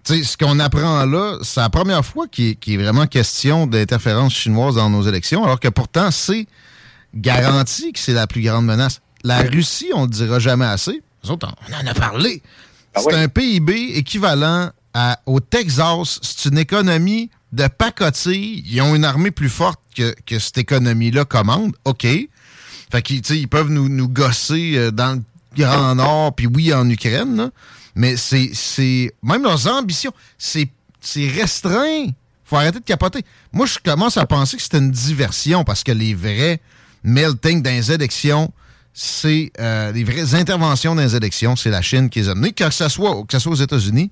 ce 0.03 0.37
qu'on 0.37 0.59
apprend 0.59 1.05
là, 1.05 1.37
c'est 1.43 1.61
la 1.61 1.69
première 1.69 2.03
fois 2.05 2.27
qu'il 2.27 2.55
est, 2.67 2.77
vraiment 2.77 3.07
question 3.07 3.67
d'interférence 3.67 4.33
chinoise 4.33 4.75
dans 4.75 4.89
nos 4.89 5.01
élections, 5.03 5.43
alors 5.45 5.59
que 5.59 5.67
pourtant, 5.69 6.11
c'est 6.11 6.45
garanti 7.15 7.91
que 7.93 7.99
c'est 7.99 8.13
la 8.13 8.27
plus 8.27 8.41
grande 8.41 8.65
menace. 8.65 9.01
La 9.23 9.39
Russie, 9.39 9.91
on 9.93 10.01
ne 10.01 10.05
le 10.05 10.11
dira 10.11 10.39
jamais 10.39 10.65
assez. 10.65 11.01
Nous 11.23 11.31
autres, 11.31 11.47
on 11.69 11.73
en 11.73 11.89
a 11.89 11.93
parlé. 11.93 12.41
Ah 12.95 13.01
c'est 13.01 13.13
oui. 13.13 13.21
un 13.21 13.27
PIB 13.27 13.97
équivalent 13.97 14.69
à- 14.99 15.19
au 15.25 15.39
Texas. 15.39 16.19
C'est 16.21 16.49
une 16.49 16.57
économie 16.57 17.29
de 17.51 17.67
pacotille. 17.67 18.63
Ils 18.67 18.81
ont 18.81 18.95
une 18.95 19.05
armée 19.05 19.31
plus 19.31 19.49
forte 19.49 19.79
que, 19.95 20.13
que 20.25 20.39
cette 20.39 20.57
économie-là 20.57 21.25
commande. 21.25 21.73
OK. 21.85 22.05
Fait 22.91 23.01
qu'ils 23.01 23.21
ils 23.31 23.47
peuvent 23.47 23.69
nous, 23.69 23.87
nous 23.87 24.09
gosser 24.09 24.73
euh, 24.75 24.91
dans 24.91 25.13
le 25.15 25.21
Grand 25.55 25.95
Nord, 25.95 26.35
puis 26.35 26.47
oui, 26.47 26.73
en 26.73 26.87
Ukraine, 26.89 27.49
mais 27.95 28.15
c'est. 28.17 29.11
Même 29.23 29.43
leurs 29.43 29.67
ambitions, 29.67 30.11
c'est, 30.37 30.69
restreint. 31.15 32.05
faut 32.45 32.55
arrêter 32.55 32.79
de 32.79 32.85
capoter. 32.85 33.23
Moi, 33.51 33.65
je 33.65 33.79
commence 33.83 34.17
à 34.17 34.25
penser 34.27 34.57
que 34.57 34.63
c'est 34.63 34.77
une 34.77 34.91
diversion 34.91 35.63
parce 35.63 35.83
que 35.83 35.91
les 35.91 36.13
vrais 36.13 36.61
melting 37.03 37.63
dans 37.63 37.71
les 37.71 37.91
élections, 37.91 38.51
c'est 38.93 39.51
euh, 39.59 39.91
les 39.91 40.03
vraies 40.03 40.35
interventions 40.35 40.93
dans 40.93 41.01
les 41.01 41.15
élections, 41.15 41.55
c'est 41.55 41.71
la 41.71 41.81
Chine 41.81 42.09
qui 42.09 42.19
les 42.19 42.29
a 42.29 42.35
menées, 42.35 42.51
que 42.53 42.69
soit, 42.69 42.87
que 43.25 43.33
ce 43.33 43.39
soit 43.39 43.51
aux 43.51 43.55
États-Unis 43.55 44.11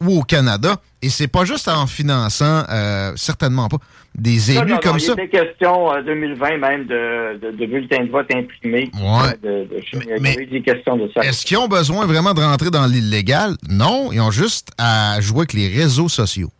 ou 0.00 0.20
au 0.20 0.22
Canada. 0.22 0.76
Et 1.02 1.08
c'est 1.10 1.28
pas 1.28 1.44
juste 1.44 1.68
en 1.68 1.86
finançant, 1.86 2.64
euh, 2.68 3.12
certainement 3.16 3.68
pas, 3.68 3.76
des 4.16 4.50
élus 4.50 4.72
non, 4.72 4.78
comme 4.82 4.92
non, 4.94 4.98
ça. 4.98 5.14
Il 5.16 5.24
était 5.24 5.38
question 5.46 5.86
en 5.86 6.02
2020 6.02 6.58
même 6.58 6.86
de, 6.86 7.38
de, 7.40 7.50
de 7.56 7.66
bulletins 7.66 8.04
de 8.04 8.10
vote 8.10 8.26
imprimés. 8.34 8.90
Ouais. 8.94 9.32
De, 9.42 9.68
de, 9.68 9.80
il 9.92 10.16
y 10.18 10.20
mais- 10.20 10.46
des 10.46 10.62
questions 10.62 10.96
de 10.96 11.08
ça. 11.14 11.20
Est-ce 11.24 11.46
qu'ils 11.46 11.56
ont 11.58 11.68
besoin 11.68 12.04
vraiment 12.06 12.34
de 12.34 12.40
rentrer 12.42 12.70
dans 12.70 12.86
l'illégal? 12.86 13.56
Non, 13.68 14.10
ils 14.12 14.20
ont 14.20 14.30
juste 14.32 14.70
à 14.78 15.20
jouer 15.20 15.40
avec 15.40 15.52
les 15.52 15.68
réseaux 15.68 16.08
sociaux 16.08 16.50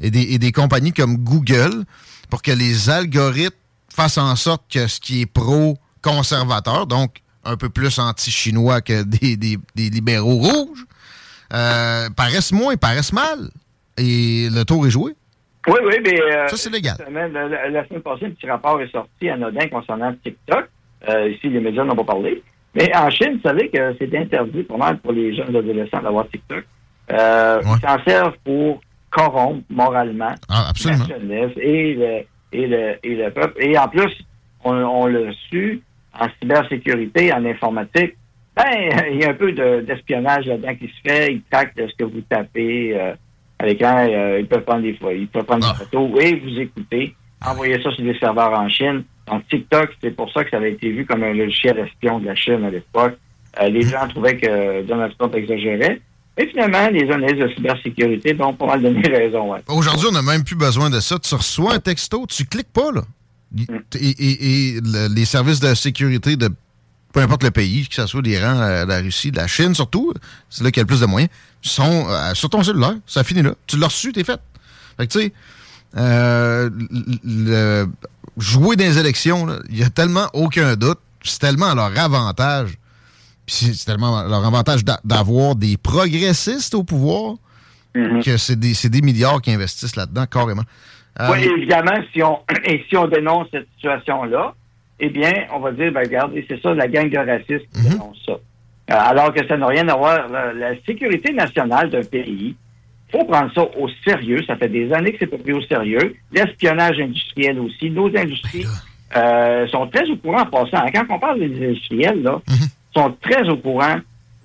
et 0.00 0.10
des, 0.10 0.22
et 0.34 0.38
des 0.38 0.50
compagnies 0.50 0.92
comme 0.92 1.18
Google 1.18 1.84
pour 2.30 2.42
que 2.42 2.50
les 2.50 2.90
algorithmes 2.90 3.54
fassent 3.94 4.18
en 4.18 4.34
sorte 4.34 4.62
que 4.72 4.88
ce 4.88 4.98
qui 4.98 5.20
est 5.20 5.26
pro-conservateur, 5.26 6.86
donc 6.86 7.16
un 7.44 7.56
peu 7.56 7.68
plus 7.68 7.98
anti-chinois 7.98 8.80
que 8.80 9.02
des, 9.02 9.36
des- 9.36 9.58
des 9.76 9.90
libéraux 9.90 10.36
rouges, 10.36 10.84
euh, 11.54 12.08
paraissent 12.16 12.52
moins, 12.52 12.76
paraissent 12.76 13.12
mal. 13.12 13.38
Et 13.96 14.48
le 14.50 14.64
tour 14.64 14.86
est 14.86 14.90
joué. 14.90 15.12
Oui, 15.68 15.78
oui, 15.86 15.94
mais. 16.04 16.20
euh, 16.20 16.48
Ça, 16.48 16.56
c'est 16.56 16.70
légal. 16.70 16.96
semaine, 16.96 17.32
La, 17.32 17.48
la- 17.48 17.68
la 17.70 17.86
semaine 17.86 18.02
passée, 18.02 18.26
un 18.26 18.30
petit 18.30 18.48
rapport 18.50 18.80
est 18.82 18.90
sorti 18.90 19.30
anodin 19.30 19.68
concernant 19.68 20.12
TikTok. 20.22 20.68
Euh, 21.08 21.28
ici, 21.30 21.48
les 21.48 21.60
médias 21.60 21.84
n'ont 21.84 21.96
pas 21.96 22.04
parlé. 22.04 22.42
Mais 22.74 22.94
en 22.96 23.08
Chine, 23.08 23.34
vous 23.42 23.48
savez 23.48 23.68
que 23.70 23.94
c'est 23.98 24.14
interdit 24.16 24.64
pour 24.64 24.78
mal 24.78 24.98
pour 24.98 25.12
les 25.12 25.34
jeunes 25.34 25.54
adolescents 25.54 26.02
d'avoir 26.02 26.28
TikTok. 26.28 26.64
Euh, 27.12 27.58
Ouais. 27.62 27.70
Ils 27.82 27.86
s'en 27.88 28.02
servent 28.04 28.36
pour 28.44 28.80
corrompre 29.10 29.62
moralement 29.70 30.34
Ah, 30.48 30.72
la 30.84 30.92
jeunesse 31.06 31.52
et 31.56 31.94
le, 31.94 32.58
et 32.58 32.66
le, 32.66 32.94
et 33.02 33.14
le 33.14 33.30
peuple. 33.30 33.62
Et 33.62 33.78
en 33.78 33.86
plus, 33.88 34.12
on, 34.64 34.72
on 34.74 35.06
l'a 35.06 35.30
su, 35.50 35.80
en 36.18 36.26
cybersécurité, 36.40 37.32
en 37.32 37.44
informatique, 37.44 38.16
ben, 38.56 39.08
il 39.12 39.20
y 39.20 39.24
a 39.24 39.30
un 39.30 39.34
peu 39.34 39.52
de- 39.52 39.80
d'espionnage 39.80 40.46
là-dedans 40.46 40.74
qui 40.76 40.86
se 40.88 41.00
fait. 41.10 41.32
Ils 41.32 41.42
traquent 41.50 41.76
de 41.76 41.86
ce 41.88 41.94
que 41.96 42.04
vous 42.04 42.20
tapez 42.28 42.92
euh, 42.96 43.14
à 43.58 43.66
l'écran. 43.66 44.06
euh, 44.08 44.38
ils 44.40 44.46
peuvent 44.46 44.64
prendre 44.64 44.82
des 44.82 44.94
fois, 44.94 45.12
ils 45.12 45.26
peuvent 45.28 45.44
prendre 45.44 45.66
Ah. 45.68 45.72
des 45.78 45.84
photos 45.84 46.22
et 46.22 46.36
vous 46.36 46.60
écouter. 46.60 47.14
Envoyer 47.46 47.82
ça 47.82 47.90
sur 47.92 48.02
des 48.04 48.18
serveurs 48.18 48.58
en 48.58 48.68
Chine. 48.68 49.04
Donc, 49.26 49.46
TikTok, 49.48 49.90
c'est 50.02 50.14
pour 50.16 50.30
ça 50.32 50.44
que 50.44 50.50
ça 50.50 50.56
avait 50.58 50.72
été 50.72 50.90
vu 50.90 51.04
comme 51.04 51.22
un 51.24 51.34
logiciel 51.34 51.78
espion 51.78 52.18
de 52.20 52.26
la 52.26 52.34
Chine 52.34 52.64
à 52.64 52.70
l'époque. 52.70 53.16
Euh, 53.60 53.68
les 53.68 53.82
gens 53.82 54.06
trouvaient 54.08 54.36
que 54.36 54.82
Donald 54.82 55.12
Trump 55.18 55.34
exagérait. 55.34 56.00
Et 56.36 56.46
finalement, 56.48 56.88
les 56.90 57.08
analystes 57.10 57.42
de 57.42 57.48
cybersécurité 57.54 58.34
ont 58.40 58.54
pas 58.54 58.66
mal 58.66 58.82
donné 58.82 59.02
raison. 59.08 59.52
Ouais. 59.52 59.60
Aujourd'hui, 59.68 60.06
on 60.10 60.12
n'a 60.12 60.22
même 60.22 60.42
plus 60.42 60.56
besoin 60.56 60.90
de 60.90 60.98
ça. 61.00 61.18
Tu 61.18 61.34
reçois 61.34 61.74
un 61.74 61.78
texto, 61.78 62.26
tu 62.28 62.44
cliques 62.44 62.72
pas, 62.72 62.90
là. 62.92 63.02
Et, 63.56 64.08
et- 64.08 64.44
et 64.76 64.80
le- 64.82 65.14
les 65.14 65.24
services 65.24 65.60
de 65.60 65.74
sécurité 65.74 66.34
de 66.36 66.48
peu 67.14 67.20
importe 67.20 67.44
le 67.44 67.50
pays, 67.52 67.88
que 67.88 67.94
ce 67.94 68.06
soit 68.06 68.20
l'Iran, 68.20 68.54
la, 68.54 68.84
la 68.84 68.98
Russie, 68.98 69.30
la 69.30 69.46
Chine 69.46 69.74
surtout, 69.74 70.12
c'est 70.50 70.64
là 70.64 70.70
qu'il 70.70 70.78
y 70.78 70.82
a 70.82 70.82
le 70.82 70.88
plus 70.88 71.00
de 71.00 71.06
moyens, 71.06 71.30
sont 71.62 72.06
euh, 72.08 72.34
sur 72.34 72.50
ton 72.50 72.62
cellulaire. 72.62 72.96
Ça 73.06 73.24
finit 73.24 73.40
là. 73.42 73.54
Tu 73.66 73.78
l'as 73.78 73.86
reçu, 73.86 74.12
t'es 74.12 74.24
fait. 74.24 74.40
Fait 74.98 75.06
que 75.06 75.12
tu 75.12 75.20
sais, 75.20 75.32
euh, 75.96 76.68
le- 77.24 77.86
jouer 78.36 78.76
dans 78.76 78.84
les 78.84 78.98
élections, 78.98 79.46
il 79.70 79.78
y 79.78 79.84
a 79.84 79.90
tellement 79.90 80.26
aucun 80.32 80.74
doute. 80.76 80.98
C'est 81.22 81.38
tellement 81.38 81.70
à 81.70 81.74
leur 81.74 81.98
avantage. 81.98 82.76
Puis 83.46 83.54
c'est 83.74 83.84
tellement 83.84 84.18
à 84.18 84.24
leur 84.26 84.44
avantage 84.44 84.84
d'a- 84.84 85.00
d'avoir 85.04 85.54
des 85.54 85.76
progressistes 85.76 86.74
au 86.74 86.82
pouvoir 86.84 87.36
que 88.24 88.36
c'est 88.38 88.56
des, 88.58 88.74
c'est 88.74 88.88
des 88.88 89.02
milliards 89.02 89.40
qui 89.40 89.52
investissent 89.52 89.94
là-dedans, 89.94 90.26
carrément. 90.26 90.64
Euh, 91.20 91.28
Oui, 91.30 91.44
évidemment, 91.44 91.94
si 92.12 92.24
on, 92.24 92.40
et 92.64 92.84
si 92.88 92.96
on 92.96 93.06
dénonce 93.06 93.46
cette 93.52 93.68
situation-là, 93.76 94.54
eh 95.00 95.08
bien, 95.08 95.32
on 95.52 95.60
va 95.60 95.72
dire, 95.72 95.92
ben, 95.92 96.00
regardez, 96.00 96.44
c'est 96.48 96.60
ça, 96.60 96.72
la 96.74 96.88
gang 96.88 97.08
de 97.10 97.18
racistes 97.18 97.68
qui 97.74 97.88
dénonce 97.88 98.22
ça. 98.24 98.32
Euh, 98.32 98.94
alors 98.96 99.32
que 99.32 99.46
ça 99.46 99.56
n'a 99.56 99.66
rien 99.66 99.88
à 99.88 99.96
voir. 99.96 100.28
La, 100.28 100.52
la 100.52 100.74
sécurité 100.86 101.32
nationale 101.32 101.90
d'un 101.90 102.02
pays, 102.02 102.54
il 103.08 103.12
faut 103.12 103.24
prendre 103.24 103.52
ça 103.54 103.62
au 103.78 103.88
sérieux. 104.06 104.40
Ça 104.46 104.56
fait 104.56 104.68
des 104.68 104.92
années 104.92 105.12
que 105.12 105.18
c'est 105.20 105.26
pas 105.26 105.38
pris 105.38 105.52
au 105.52 105.62
sérieux. 105.62 106.14
L'espionnage 106.32 107.00
industriel 107.00 107.58
aussi. 107.60 107.90
Nos 107.90 108.08
industries 108.16 108.66
euh, 109.16 109.66
sont 109.68 109.86
très 109.88 110.08
au 110.10 110.16
courant 110.16 110.42
en 110.42 110.46
passant. 110.46 110.84
Quand 110.92 111.04
on 111.08 111.18
parle 111.18 111.40
des 111.40 111.66
industriels, 111.66 112.22
là, 112.22 112.40
sont 112.94 113.16
très 113.20 113.48
au 113.48 113.56
courant 113.56 113.96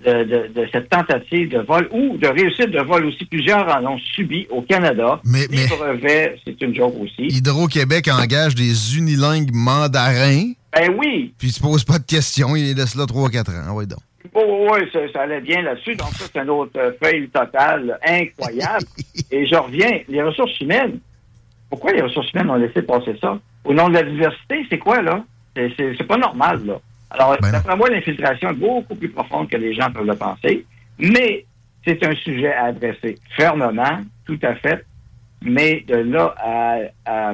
de, 0.04 0.24
de- 0.24 0.48
de 0.54 0.68
cette 0.72 0.88
tentative 0.88 1.50
de 1.50 1.58
vol 1.58 1.88
ou 1.92 2.16
de 2.16 2.26
réussite 2.26 2.70
de 2.70 2.80
vol 2.80 3.04
aussi. 3.06 3.24
Plusieurs 3.26 3.68
en 3.68 3.84
ont 3.94 3.98
subi 4.14 4.46
au 4.50 4.62
Canada. 4.62 5.20
Mais- 5.24 5.46
Les 5.50 5.56
mais- 5.58 5.66
brevets, 5.76 6.38
c'est 6.44 6.60
une 6.62 6.74
joke 6.74 6.94
aussi. 7.00 7.26
Hydro-Québec 7.28 8.08
engage 8.08 8.54
des 8.54 8.96
unilingues 8.96 9.50
mandarins, 9.52 10.52
Ben 10.72 10.94
oui. 10.98 11.34
puis 11.38 11.48
ils 11.48 11.52
se 11.52 11.60
posent 11.60 11.84
pas 11.84 11.98
de 11.98 12.04
questions, 12.06 12.56
ils 12.56 12.74
laissent 12.74 12.94
là 12.96 13.04
3-4 13.06 13.50
ans. 13.50 13.74
Ouais, 13.74 13.86
donc. 13.86 13.98
Oui, 14.34 14.42
oui, 14.70 14.80
ça, 14.92 15.00
ça 15.12 15.20
allait 15.22 15.40
bien 15.40 15.62
là-dessus. 15.62 15.96
Donc, 15.96 16.08
ça, 16.12 16.24
c'est 16.32 16.40
une 16.40 16.50
autre 16.50 16.72
euh, 16.78 16.92
feuille 17.02 17.28
totale 17.30 17.98
incroyable. 18.06 18.84
Et 19.30 19.46
je 19.46 19.56
reviens, 19.56 19.98
les 20.08 20.22
ressources 20.22 20.58
humaines. 20.60 20.98
Pourquoi 21.68 21.92
les 21.92 22.02
ressources 22.02 22.30
humaines 22.32 22.50
ont 22.50 22.54
laissé 22.56 22.82
passer 22.82 23.16
ça? 23.20 23.38
Au 23.64 23.72
nom 23.74 23.88
de 23.88 23.94
la 23.94 24.02
diversité, 24.02 24.64
c'est 24.70 24.78
quoi, 24.78 25.02
là? 25.02 25.24
C'est 25.56 26.06
pas 26.06 26.16
normal, 26.16 26.60
là. 26.64 26.80
Alors, 27.10 27.36
Ben 27.40 27.50
d'après 27.52 27.76
moi, 27.76 27.88
l'infiltration 27.90 28.50
est 28.50 28.54
beaucoup 28.54 28.94
plus 28.94 29.08
profonde 29.10 29.48
que 29.48 29.56
les 29.56 29.74
gens 29.74 29.90
peuvent 29.90 30.06
le 30.06 30.14
penser. 30.16 30.64
Mais 30.98 31.44
c'est 31.84 32.04
un 32.04 32.14
sujet 32.14 32.52
à 32.52 32.66
adresser 32.66 33.18
fermement, 33.36 34.00
tout 34.26 34.38
à 34.42 34.54
fait. 34.54 34.84
Mais 35.42 35.82
de 35.88 35.96
là 35.96 36.34
à, 36.38 36.76
à, 37.06 37.32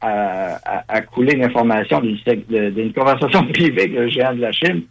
à- 0.00 0.58
à- 0.64 0.84
à 0.88 1.00
couler 1.02 1.34
une 1.34 1.44
information 1.44 2.00
d'une 2.00 2.92
conversation 2.92 3.46
privée 3.52 3.82
avec 3.82 3.92
le 3.92 4.08
géant 4.08 4.34
de 4.34 4.40
la 4.40 4.52
Chine, 4.52 4.82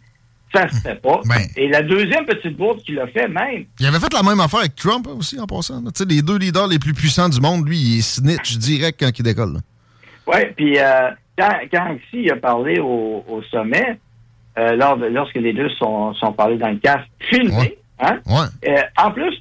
ça 0.54 0.66
se 0.68 0.80
fait 0.80 1.00
pas. 1.00 1.20
Ben. 1.26 1.36
Et 1.56 1.68
la 1.68 1.82
deuxième 1.82 2.24
petite 2.24 2.56
bourde 2.56 2.80
qui 2.82 2.92
l'a 2.92 3.06
fait 3.08 3.28
même, 3.28 3.64
Il 3.78 3.86
avait 3.86 3.98
fait 4.00 4.12
la 4.12 4.22
même 4.22 4.40
affaire 4.40 4.60
avec 4.60 4.74
Trump 4.74 5.06
hein, 5.08 5.16
aussi, 5.18 5.38
en 5.38 5.46
passant. 5.46 5.82
là. 5.82 5.90
Tu 5.94 6.02
sais, 6.02 6.08
les 6.08 6.22
deux 6.22 6.38
leaders 6.38 6.66
les 6.66 6.78
plus 6.78 6.94
puissants 6.94 7.28
du 7.28 7.40
monde, 7.40 7.68
lui, 7.68 7.76
il 7.78 8.02
snitch 8.02 8.56
direct 8.56 8.98
quand 8.98 9.10
il 9.18 9.22
décolle. 9.22 9.58
Oui, 10.26 10.38
puis 10.56 10.78
euh, 10.78 11.10
quand, 11.38 11.52
quand 11.70 11.96
Xi 12.10 12.30
a 12.30 12.36
parlé 12.36 12.78
au, 12.80 13.24
au 13.28 13.42
sommet, 13.50 13.98
euh, 14.58 14.74
lors 14.76 14.96
de- 14.96 15.06
lorsque 15.06 15.34
les 15.36 15.52
deux 15.52 15.68
sont, 15.70 16.14
sont 16.14 16.32
parlés 16.32 16.56
dans 16.58 16.70
le 16.70 16.76
casque, 16.78 17.08
filmé, 17.20 17.54
Ouais. 17.56 17.78
hein, 18.00 18.18
Ouais. 18.26 18.70
euh, 18.70 18.82
en 18.96 19.10
plus, 19.10 19.34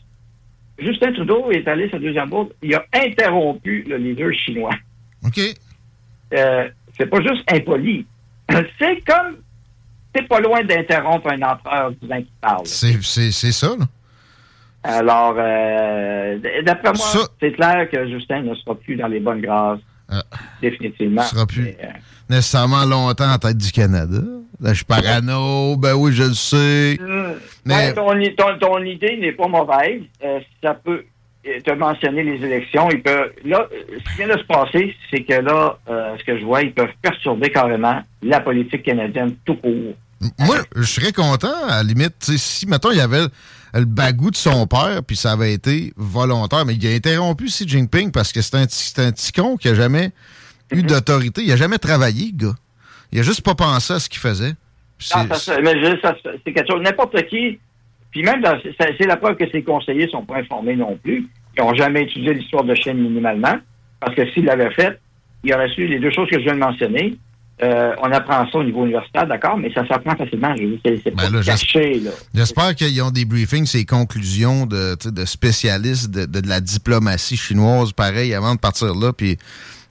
Justin 0.77 1.13
Trudeau 1.13 1.51
est 1.51 1.67
allé 1.67 1.89
sa 1.89 1.99
deuxième 1.99 2.29
bourde, 2.29 2.49
il 2.61 2.75
a 2.75 2.83
interrompu 2.93 3.83
le 3.87 3.97
leader 3.97 4.33
chinois. 4.33 4.73
OK. 5.25 5.39
Euh, 6.33 6.67
c'est 6.97 7.05
pas 7.07 7.21
juste 7.21 7.43
impoli. 7.51 8.05
C'est 8.79 8.99
comme, 9.05 9.37
c'est 10.15 10.27
pas 10.27 10.39
loin 10.39 10.63
d'interrompre 10.63 11.31
un 11.31 11.41
empereur 11.41 11.91
qui 11.99 12.27
parle. 12.41 12.65
C'est 12.65 13.01
c'est- 13.03 13.31
c'est 13.31 13.51
ça, 13.51 13.75
là. 13.77 13.85
Alors, 14.83 15.33
d'après 16.63 16.93
moi, 16.93 16.95
Ça- 17.07 17.27
c'est 17.41 17.51
clair 17.53 17.89
que 17.89 18.07
Justin 18.07 18.41
ne 18.43 18.53
sera 18.55 18.75
plus 18.75 18.95
dans 18.95 19.07
les 19.07 19.19
bonnes 19.19 19.41
grâces, 19.41 19.79
Ah. 20.09 20.23
définitivement. 20.61 21.23
Il 21.23 21.27
sera 21.27 21.45
plus. 21.45 21.67
Euh, 21.67 21.87
Nécessairement 22.29 22.85
longtemps 22.85 23.31
en 23.31 23.37
tête 23.37 23.57
du 23.57 23.71
Canada. 23.71 24.17
Là, 24.61 24.69
je 24.69 24.75
suis 24.75 24.85
parano. 24.85 25.75
Ben 25.77 25.93
oui, 25.93 26.11
je 26.13 26.23
le 26.23 26.33
sais. 26.33 26.97
Euh, 27.01 27.33
Mais- 27.65 27.93
ton, 27.93 28.17
i- 28.19 28.35
ton- 28.35 28.57
ton 28.59 28.83
idée 28.83 29.17
n'est 29.19 29.33
pas 29.33 29.47
mauvaise. 29.47 30.01
Euh, 30.23 30.39
ça 30.63 30.73
peut 30.73 31.03
te 31.43 31.71
mentionner 31.73 32.23
les 32.23 32.43
élections. 32.43 32.87
Là, 33.45 33.67
ce 33.69 34.11
qui 34.11 34.17
vient 34.17 34.33
de 34.35 34.39
se 34.39 34.45
passer, 34.45 34.95
c'est 35.11 35.23
que 35.23 35.33
là, 35.35 35.77
ce 35.87 36.23
que 36.23 36.39
je 36.39 36.45
vois, 36.45 36.63
ils 36.63 36.73
peuvent 36.73 36.87
perturber 37.01 37.51
carrément 37.51 38.01
la 38.23 38.39
politique 38.39 38.83
canadienne 38.83 39.35
tout 39.45 39.55
court. 39.55 39.93
Moi, 40.39 40.57
je 40.75 40.81
serais 40.83 41.11
content, 41.11 41.53
à 41.67 41.77
la 41.77 41.83
limite, 41.83 42.15
si, 42.23 42.65
mettons, 42.67 42.89
il 42.91 42.97
y 42.97 43.01
avait 43.01 43.25
le, 43.73 43.85
bagou 43.85 44.31
de 44.31 44.35
son 44.35 44.67
père, 44.67 45.01
puis 45.05 45.15
ça 45.15 45.31
avait 45.31 45.53
été 45.53 45.93
volontaire, 45.95 46.65
mais 46.65 46.75
il 46.75 46.87
a 46.87 46.91
interrompu 46.95 47.45
Xi 47.45 47.67
Jinping 47.67 48.11
parce 48.11 48.31
que 48.31 48.41
c'est 48.41 48.55
un, 48.55 48.65
petit- 48.65 48.91
c'est 48.95 48.99
un 49.05 49.11
petit 49.11 49.31
con 49.31 49.57
qui 49.57 49.67
a 49.69 49.73
jamais 49.75 50.11
eu 50.71 50.77
Mhm. 50.77 50.83
d'autorité. 50.83 51.41
Il 51.43 51.51
a 51.51 51.57
jamais 51.57 51.77
travaillé, 51.77 52.31
gars. 52.33 52.55
Il 53.11 53.19
a 53.19 53.23
juste 53.23 53.41
pas 53.41 53.55
pensé 53.55 53.93
à 53.93 53.99
ce 53.99 54.09
qu'il 54.09 54.19
faisait. 54.19 54.53
Ah, 55.11 55.23
c'est- 55.23 55.27
ça 55.27 55.35
se- 55.55 55.61
mais 55.61 55.73
je- 55.81 55.99
ça 56.01 56.15
se- 56.15 56.29
c'est 56.45 56.53
quelque 56.53 56.71
chose. 56.71 56.81
N'importe 56.81 57.21
qui 57.27 57.59
Puis 58.11 58.23
même, 58.23 58.41
c'est 58.63 58.95
c'est 58.97 59.05
la 59.07 59.17
preuve 59.17 59.35
que 59.35 59.43
ses 59.51 59.61
conseillers 59.61 60.07
sont 60.07 60.23
pas 60.25 60.37
informés 60.37 60.77
non 60.77 60.97
plus. 61.03 61.27
Ils 61.57 61.61
n'ont 61.61 61.73
jamais 61.73 62.03
étudié 62.03 62.33
l'histoire 62.33 62.63
de 62.63 62.73
Chine 62.73 62.93
minimalement. 62.97 63.55
Parce 63.99 64.15
que 64.15 64.25
s'ils 64.31 64.45
l'avaient 64.45 64.71
fait, 64.71 64.97
il 65.43 65.53
aurait 65.53 65.67
su 65.67 65.85
les 65.85 65.99
deux 65.99 66.11
choses 66.11 66.29
que 66.29 66.39
je 66.39 66.43
viens 66.45 66.53
de 66.53 66.59
mentionner. 66.59 67.17
Euh, 67.63 67.93
on 68.01 68.11
apprend 68.11 68.45
ça 68.51 68.57
au 68.57 68.63
niveau 68.65 68.83
universitaire, 68.85 69.25
d'accord, 69.27 69.57
mais 69.57 69.71
ça 69.73 69.87
s'apprend 69.87 70.15
facilement. 70.17 70.53
Je 70.57 70.63
veux 70.63 70.77
dire, 70.77 70.99
C'est 71.03 71.11
pas 71.11 71.29
Ben 71.29 71.41
caché. 71.41 72.01
J'espère 72.33 72.75
qu'ils 72.75 73.01
ont 73.01 73.11
des 73.11 73.23
briefings, 73.23 73.65
ces 73.65 73.85
conclusions 73.85 74.65
de, 74.65 74.97
spécialistes 75.25 76.11
de, 76.11 76.25
de- 76.25 76.41
de 76.41 76.49
la 76.49 76.59
diplomatie 76.59 77.37
chinoise, 77.37 77.93
pareil, 77.93 78.33
avant 78.33 78.55
de 78.55 78.59
partir 78.59 78.93
là. 78.93 79.13
Puis 79.13 79.37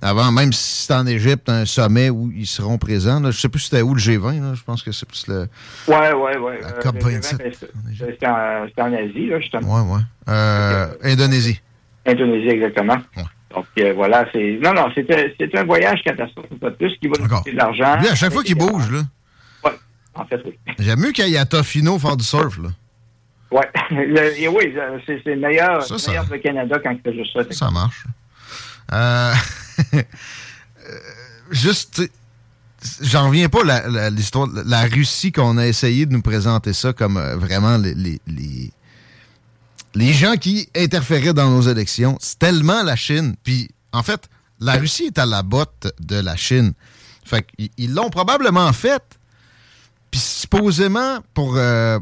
avant, 0.02 0.30
même 0.30 0.52
si 0.52 0.84
c'est 0.84 0.92
en 0.94 1.06
Égypte, 1.06 1.48
un 1.48 1.64
sommet 1.64 2.10
où 2.10 2.30
ils 2.36 2.46
seront 2.46 2.76
présents. 2.76 3.18
Là, 3.20 3.30
je 3.30 3.40
sais 3.40 3.48
plus 3.48 3.60
c'était 3.60 3.80
où 3.80 3.94
le 3.94 4.00
G20, 4.00 4.42
là, 4.42 4.52
je 4.54 4.62
pense 4.62 4.82
que 4.82 4.92
c'est 4.92 5.06
plus 5.08 5.26
le. 5.28 5.48
Ouais, 5.88 6.12
ouais, 6.12 6.36
ouais. 6.36 6.60
La 6.60 6.68
Euh, 6.68 6.80
COP 6.82 6.96
le 6.96 7.00
27. 7.12 7.38
G20, 7.40 7.52
c'est- 7.58 8.06
C'était 8.10 8.26
en, 8.26 8.92
Asie, 8.92 9.26
là, 9.28 9.40
justement. 9.40 9.74
Ouais, 9.88 9.94
ouais. 9.94 10.02
Euh, 10.28 10.88
Indonésie. 11.02 11.60
Indonésie, 12.04 12.48
exactement. 12.48 12.98
Donc, 13.54 13.66
euh, 13.78 13.92
voilà, 13.94 14.26
c'est. 14.32 14.58
Non, 14.62 14.72
non, 14.74 14.88
c'est 14.94 15.54
un 15.56 15.64
voyage 15.64 16.02
catastrophe, 16.04 16.46
pas 16.60 16.70
de 16.70 16.74
plus, 16.76 16.96
qui 17.00 17.06
va 17.08 17.14
nous 17.20 17.28
coûter 17.28 17.52
de 17.52 17.56
l'argent. 17.56 17.96
Lui, 18.00 18.08
à 18.08 18.14
chaque 18.14 18.32
fois 18.32 18.42
qu'il 18.42 18.56
bouge, 18.56 18.90
là. 18.90 19.02
Ouais, 19.64 19.70
en 20.14 20.24
fait, 20.26 20.40
oui. 20.44 20.58
J'aime 20.78 21.00
mieux 21.00 21.12
qu'il 21.12 21.28
y 21.28 21.34
ait 21.34 21.38
à 21.38 21.44
Tofino 21.46 21.98
faire 21.98 22.16
du 22.16 22.24
surf, 22.24 22.58
là. 22.58 22.70
Ouais. 23.50 23.68
Le- 23.90 24.40
et 24.40 24.48
oui, 24.48 24.74
c'est 25.06 25.20
c'est 25.24 25.36
meilleur, 25.36 25.82
Ça, 25.84 25.96
c'est 25.98 26.04
ça- 26.06 26.10
meilleur 26.10 26.28
que 26.28 26.34
le 26.34 26.40
Canada 26.40 26.76
quand 26.82 26.90
il 26.90 27.00
fait 27.00 27.14
juste 27.16 27.32
ça. 27.32 27.52
Ça 27.66 27.70
marche. 27.70 28.04
Euh, 28.92 29.32
juste, 31.50 32.02
j'en 33.02 33.28
reviens 33.28 33.48
pas 33.48 33.64
la- 33.64 33.88
la- 33.88 34.10
l'histoire. 34.10 34.48
La, 34.52 34.62
la 34.64 34.82
Russie 34.82 35.32
qu'on 35.32 35.56
a 35.58 35.66
essayé 35.66 36.06
de 36.06 36.12
nous 36.12 36.22
présenter 36.22 36.72
ça 36.72 36.92
comme 36.92 37.16
euh, 37.16 37.36
vraiment 37.36 37.76
les, 37.78 37.94
les, 37.94 38.20
les, 38.26 38.70
les 39.94 40.12
gens 40.12 40.36
qui 40.36 40.68
interféraient 40.76 41.34
dans 41.34 41.50
nos 41.50 41.62
élections. 41.62 42.16
C'est 42.20 42.38
tellement 42.38 42.82
la 42.82 42.96
Chine. 42.96 43.36
Puis, 43.42 43.68
en 43.92 44.02
fait, 44.02 44.28
la 44.60 44.74
Russie 44.74 45.04
est 45.04 45.18
à 45.18 45.26
la 45.26 45.42
botte 45.42 45.92
de 46.00 46.16
la 46.16 46.36
Chine. 46.36 46.72
Fait 47.24 47.42
qu'ils 47.42 47.70
ils 47.78 47.94
l'ont 47.94 48.10
probablement 48.10 48.72
fait. 48.72 49.02
Puis, 50.10 50.20
supposément, 50.20 51.18
pour 51.32 51.56
euh, 51.56 51.98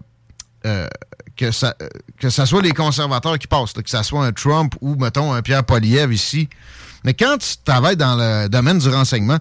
euh, 0.65 0.89
que, 1.37 1.51
ça, 1.51 1.77
que 2.19 2.31
ça 2.31 2.47
soit 2.47 2.63
les 2.63 2.73
conservateurs 2.73 3.39
qui 3.39 3.47
passent, 3.47 3.77
là, 3.77 3.83
que 3.83 3.91
ça 3.91 4.03
soit 4.03 4.25
un 4.25 4.33
Trump 4.33 4.75
ou, 4.81 4.97
mettons, 4.97 5.33
un 5.33 5.43
Pierre 5.43 5.65
Poliev 5.65 6.13
ici. 6.13 6.49
Mais 7.05 7.15
quand 7.15 7.39
tu 7.39 7.57
travailles 7.65 7.97
dans 7.97 8.17
le 8.17 8.49
domaine 8.49 8.79
du 8.79 8.89
renseignement, 8.89 9.39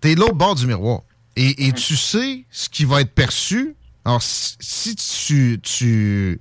t'es 0.00 0.14
l'autre 0.14 0.34
bord 0.34 0.54
du 0.54 0.66
miroir. 0.66 1.00
Et, 1.36 1.66
et 1.66 1.72
tu 1.72 1.96
sais 1.96 2.44
ce 2.50 2.68
qui 2.68 2.84
va 2.84 3.02
être 3.02 3.14
perçu. 3.14 3.74
Alors, 4.04 4.22
si, 4.22 4.56
si 4.60 4.94
tu, 4.96 5.60
tu, 5.62 6.40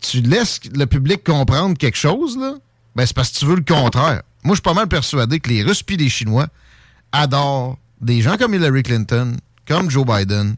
tu 0.00 0.20
laisses 0.20 0.60
le 0.74 0.86
public 0.86 1.24
comprendre 1.24 1.76
quelque 1.76 1.96
chose, 1.96 2.36
là, 2.38 2.54
ben 2.94 3.04
c'est 3.06 3.14
parce 3.14 3.30
que 3.30 3.38
tu 3.38 3.44
veux 3.46 3.56
le 3.56 3.64
contraire. 3.64 4.22
Moi, 4.44 4.54
je 4.54 4.56
suis 4.56 4.62
pas 4.62 4.74
mal 4.74 4.88
persuadé 4.88 5.40
que 5.40 5.48
les 5.50 5.62
Russes 5.62 5.82
puis 5.82 5.96
les 5.96 6.08
Chinois 6.08 6.46
adorent 7.12 7.78
des 8.00 8.20
gens 8.22 8.36
comme 8.36 8.54
Hillary 8.54 8.82
Clinton, 8.82 9.36
comme 9.66 9.90
Joe 9.90 10.04
Biden 10.06 10.56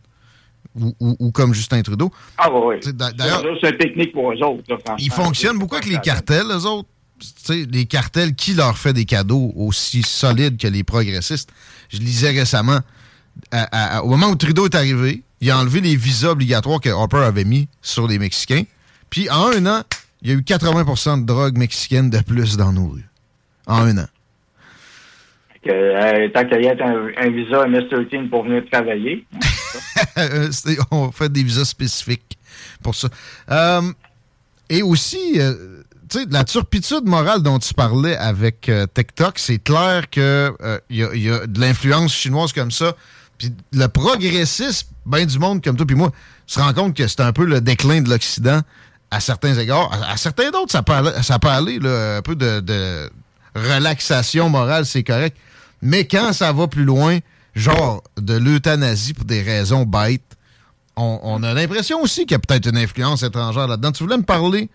ou, 0.79 0.95
ou- 1.01 1.17
ou 1.19 1.31
comme 1.33 1.55
Justin 1.55 1.83
Trudeau. 1.83 2.11
Ah, 2.37 2.53
oui, 2.53 2.77
oui. 2.85 2.93
D'ailleurs, 2.93 3.43
C'est 3.61 3.71
une 3.71 3.79
technique 3.79 4.13
pour 4.13 4.33
eux 4.33 4.37
autres, 4.43 4.63
là, 4.69 4.77
ils 4.99 5.11
fonctionnent 5.11 5.59
beaucoup 5.59 5.77
avec 5.77 5.89
les 5.89 5.99
cartels, 6.01 6.47
eux 6.51 6.67
autres. 6.67 6.89
Les 7.49 7.87
cartels, 7.87 8.35
qui 8.37 8.55
leur 8.55 8.79
fait 8.79 8.93
des 8.93 9.05
cadeaux 9.05 9.53
aussi 9.57 10.03
solides 10.05 10.57
que 10.57 10.69
les 10.69 10.85
progressistes? 10.85 11.49
Je 11.89 11.99
lisais 11.99 12.31
récemment, 12.31 12.79
à- 13.51 13.97
à- 13.97 14.03
au 14.03 14.09
moment 14.11 14.29
où 14.29 14.37
Trudeau 14.37 14.67
est 14.67 14.75
arrivé, 14.77 15.25
il 15.41 15.51
a 15.51 15.59
enlevé 15.59 15.81
les 15.81 15.97
visas 15.97 16.29
obligatoires 16.31 16.81
que 16.81 16.91
Harper 16.91 17.25
avait 17.25 17.45
mis 17.45 17.67
sur 17.83 18.07
les 18.07 18.21
Mexicains. 18.21 18.63
Puis 19.11 19.31
en 19.31 19.51
un 19.53 19.67
an, 19.67 19.83
il 20.23 20.31
y 20.31 20.33
a 20.33 20.35
eu 20.35 20.41
80% 20.41 21.23
de 21.23 21.27
drogue 21.27 21.57
mexicaine 21.57 22.11
de 22.11 22.21
plus 22.21 22.57
dans 22.57 22.73
nos 22.73 22.89
rues. 22.89 23.09
En 23.67 23.83
un 23.83 23.99
an. 23.99 24.07
Que, 25.65 25.71
euh, 25.71 26.29
tant 26.33 26.47
qu'il 26.47 26.63
y 26.63 26.69
a 26.69 26.73
un, 26.73 27.09
un 27.17 27.31
visa 27.31 27.67
MS-13 27.67 28.29
pour 28.29 28.45
venir 28.45 28.63
travailler. 28.71 29.27
Euh, 30.17 30.49
on 30.91 31.11
fait 31.11 31.31
des 31.31 31.43
visas 31.43 31.65
spécifiques 31.65 32.39
pour 32.83 32.95
ça. 32.95 33.09
Euh, 33.51 33.83
et 34.69 34.83
aussi, 34.83 35.41
euh, 35.41 35.83
tu 36.09 36.21
sais, 36.21 36.27
la 36.31 36.45
turpitude 36.45 37.05
morale 37.05 37.43
dont 37.43 37.59
tu 37.59 37.75
parlais 37.75 38.17
avec 38.17 38.71
TikTok, 38.95 39.39
c'est 39.39 39.59
clair 39.59 40.09
que 40.11 40.53
euh, 40.61 40.79
il 40.89 40.97
y, 40.97 41.21
y 41.21 41.31
a 41.31 41.47
de 41.47 41.61
l'influence 41.61 42.15
chinoise 42.15 42.53
comme 42.53 42.71
ça. 42.71 42.95
Puis 43.39 43.53
le 43.73 43.87
progressisme, 43.87 44.89
ben 45.07 45.25
du 45.25 45.39
monde 45.39 45.63
comme 45.63 45.77
toi 45.77 45.87
puis 45.87 45.97
moi, 45.97 46.11
se 46.47 46.61
rend 46.61 46.73
compte 46.73 46.97
que 46.97 47.07
c'est 47.07 47.21
un 47.21 47.33
peu 47.33 47.45
le 47.45 47.61
déclin 47.61 48.01
de 48.01 48.11
l'Occident 48.11 48.61
à 49.11 49.21
certains 49.21 49.55
égards. 49.59 49.91
À, 49.93 50.13
à 50.13 50.17
certains 50.17 50.51
d'autres, 50.51 50.73
ça 50.73 50.83
peut 50.83 50.93
aller, 50.93 51.11
ça 51.23 51.39
peut 51.39 51.49
aller 51.49 51.79
là, 51.79 52.17
un 52.19 52.23
peu 52.23 52.35
de, 52.35 52.61
de 52.61 53.11
relaxation 53.55 54.49
morale, 54.49 54.87
c'est 54.87 55.03
correct. 55.03 55.37
Mais 55.83 56.05
quand 56.05 56.33
ça 56.33 56.53
va 56.53 56.67
plus 56.67 56.85
loin, 56.85 57.19
genre 57.55 58.03
de 58.17 58.37
l'euthanasie 58.37 59.15
pour 59.15 59.25
des 59.25 59.43
raisons 59.43 59.85
bêtes, 59.85 60.37
on, 60.97 61.21
on 61.23 61.43
a 61.43 61.55
l'impression 61.55 62.01
aussi 62.01 62.23
qu'il 62.23 62.33
y 62.33 62.35
a 62.35 62.39
peut-être 62.41 62.69
une 62.69 62.79
influence 62.79 63.23
étrangère 63.23 63.69
là-dedans. 63.69 63.93
Tu 63.93 64.03
voulais 64.03 64.17
me 64.17 64.25
parler 64.25 64.69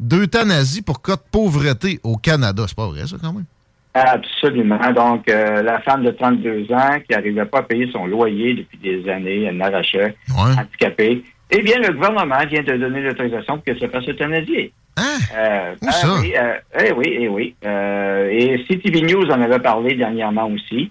d'euthanasie 0.00 0.82
pour 0.82 1.02
cas 1.02 1.16
de 1.16 1.22
pauvreté 1.30 2.00
au 2.02 2.16
Canada. 2.16 2.64
C'est 2.66 2.76
pas 2.76 2.86
vrai, 2.88 3.06
ça, 3.06 3.16
quand 3.20 3.32
même? 3.32 3.44
Absolument. 3.94 4.92
Donc, 4.92 5.28
euh, 5.28 5.62
la 5.62 5.80
femme 5.80 6.04
de 6.04 6.10
32 6.10 6.72
ans 6.72 6.98
qui 7.00 7.14
n'arrivait 7.14 7.46
pas 7.46 7.58
à 7.60 7.62
payer 7.62 7.90
son 7.92 8.06
loyer 8.06 8.54
depuis 8.54 8.78
des 8.78 9.08
années, 9.10 9.44
elle 9.44 9.56
n'arrachait, 9.56 10.14
handicapée. 10.36 11.24
Eh 11.50 11.62
bien, 11.62 11.78
le 11.78 11.92
gouvernement 11.92 12.44
vient 12.46 12.62
de 12.62 12.76
donner 12.76 13.00
l'autorisation 13.00 13.54
pour 13.54 13.64
qu'elle 13.64 13.78
se 13.78 13.88
fasse 13.88 14.08
euthanasier. 14.08 14.72
Euh, 14.98 15.74
Où 15.80 15.86
ah 15.88 15.92
ça? 15.92 16.14
Oui, 16.20 16.34
euh, 16.36 16.54
eh 16.84 16.92
oui, 16.92 17.16
eh 17.20 17.28
oui. 17.28 17.54
Euh, 17.64 18.28
et 18.30 18.64
CTV 18.68 19.02
News 19.02 19.30
en 19.30 19.40
avait 19.40 19.58
parlé 19.58 19.94
dernièrement 19.94 20.48
aussi. 20.48 20.90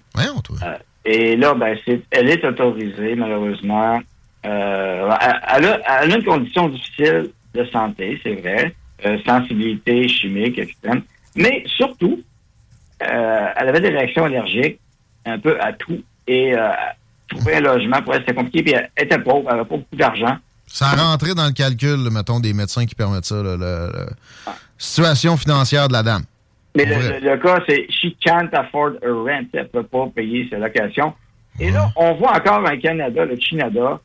Euh, 0.62 0.76
et 1.04 1.36
là, 1.36 1.54
ben, 1.54 1.76
elle 2.10 2.30
est 2.30 2.44
autorisée, 2.44 3.14
malheureusement. 3.14 4.00
Euh, 4.46 5.10
elle, 5.54 5.64
a, 5.66 6.02
elle 6.02 6.12
a 6.12 6.16
une 6.16 6.24
condition 6.24 6.68
difficile 6.68 7.30
de 7.54 7.64
santé, 7.66 8.18
c'est 8.22 8.34
vrai. 8.34 8.74
Euh, 9.04 9.18
sensibilité 9.24 10.08
chimique 10.08 10.58
extrême. 10.58 11.02
Mais 11.36 11.62
surtout, 11.66 12.20
euh, 13.02 13.46
elle 13.56 13.68
avait 13.68 13.80
des 13.80 13.90
réactions 13.90 14.24
allergiques 14.24 14.80
un 15.24 15.38
peu 15.38 15.60
à 15.60 15.72
tout. 15.72 16.02
Et 16.26 16.54
euh, 16.54 16.70
trouver 17.28 17.56
un 17.56 17.60
logement 17.60 18.02
pour 18.02 18.14
elle, 18.14 18.20
c'était 18.20 18.34
compliqué. 18.34 18.62
Puis 18.62 18.74
elle 18.74 19.04
était 19.04 19.18
pauvre, 19.18 19.44
elle 19.48 19.56
n'avait 19.56 19.68
pas 19.68 19.76
beaucoup 19.76 19.96
d'argent. 19.96 20.36
Ça 20.70 20.86
a 20.90 20.96
rentré 20.96 21.34
dans 21.34 21.46
le 21.46 21.52
calcul, 21.52 21.96
mettons, 22.12 22.40
des 22.40 22.52
médecins 22.52 22.86
qui 22.86 22.94
permettent 22.94 23.24
ça, 23.24 23.42
là, 23.42 23.56
le- 23.56 24.06
situation 24.76 25.36
financière 25.36 25.88
de 25.88 25.92
la 25.94 26.02
dame. 26.02 26.22
Mais 26.76 26.84
le, 27.20 27.36
cas, 27.38 27.58
c'est 27.68 27.86
she 27.90 28.14
can't 28.24 28.50
afford 28.52 28.92
a 29.02 29.08
rent. 29.10 29.46
Elle 29.52 29.62
ne 29.62 29.64
peut 29.64 29.82
pas 29.82 30.06
payer 30.14 30.46
ses 30.50 30.56
locations. 30.58 31.12
Et 31.58 31.70
là, 31.72 31.90
on 31.96 32.14
voit 32.14 32.36
encore 32.36 32.64
un 32.68 32.76
Canada, 32.76 33.24
le 33.24 33.36
Canada, 33.36 33.98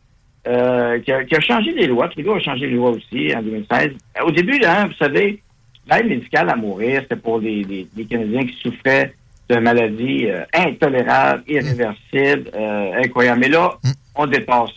euh, 0.48 1.00
qui, 1.02 1.12
a, 1.12 1.24
qui 1.26 1.36
a 1.36 1.40
changé 1.42 1.72
les 1.74 1.86
lois. 1.86 2.08
Trudeau 2.10 2.34
a 2.34 2.40
changé 2.40 2.66
les 2.68 2.74
lois 2.76 2.90
aussi 2.92 3.32
en 3.36 3.42
2016. 3.44 3.92
Au 4.26 4.32
début, 4.32 4.58
là, 4.58 4.88
vous 4.88 4.94
savez, 4.98 5.44
l'aide 5.92 6.08
médicale 6.08 6.50
à 6.50 6.56
mourir, 6.56 7.02
c'était 7.04 7.18
pour 7.18 7.40
les, 7.40 7.64
les- 7.64 7.88
les 7.96 8.06
Canadiens 8.06 8.46
qui 8.48 8.56
souffraient 8.64 9.14
de 9.50 9.58
maladies 9.58 10.28
euh, 10.30 10.44
intolérables, 10.54 11.44
irréversibles, 11.48 12.50
euh, 12.56 13.02
incroyables. 13.04 13.42
Mais 13.42 13.50
là, 13.50 13.74
on 14.16 14.26
dépasse. 14.26 14.72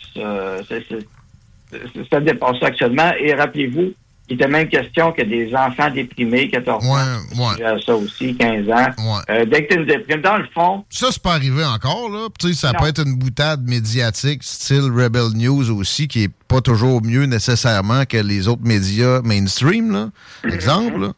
Ça 2.11 2.21
dépasse 2.21 2.59
ça 2.61 2.67
actuellement. 2.67 3.11
Et 3.21 3.35
rappelez-vous, 3.35 3.93
il 4.29 4.35
était 4.35 4.49
même 4.49 4.69
question 4.69 5.13
que 5.13 5.23
des 5.23 5.55
enfants 5.55 5.89
déprimés, 5.89 6.49
14 6.51 6.85
ans, 6.85 6.97
Ouais. 7.39 7.81
ça 7.87 7.95
aussi, 7.95 8.35
15 8.37 8.69
ans. 8.69 9.23
Euh, 9.31 9.45
dès 9.45 9.65
que 9.67 9.75
tu 9.75 9.81
une 9.81 9.87
déprime, 9.87 10.21
dans 10.21 10.37
le 10.39 10.47
fond, 10.53 10.85
Ça, 10.91 11.09
c'est 11.13 11.23
pas 11.23 11.35
arrivé 11.35 11.65
encore, 11.65 12.09
là. 12.11 12.27
Ça 12.55 12.73
Non. 12.73 12.81
peut 12.81 12.89
être 12.89 13.07
une 13.07 13.15
boutade 13.17 13.63
médiatique, 13.69 14.43
style 14.43 14.91
Rebel 14.93 15.29
News 15.37 15.71
aussi, 15.71 16.09
qui 16.09 16.25
est 16.25 16.31
pas 16.49 16.61
toujours 16.61 17.03
mieux 17.05 17.27
nécessairement 17.27 18.05
que 18.05 18.17
les 18.17 18.49
autres 18.49 18.65
médias 18.65 19.21
mainstream, 19.23 19.93
là. 19.93 20.09
Exemple, 20.53 21.01
là. 21.01 21.13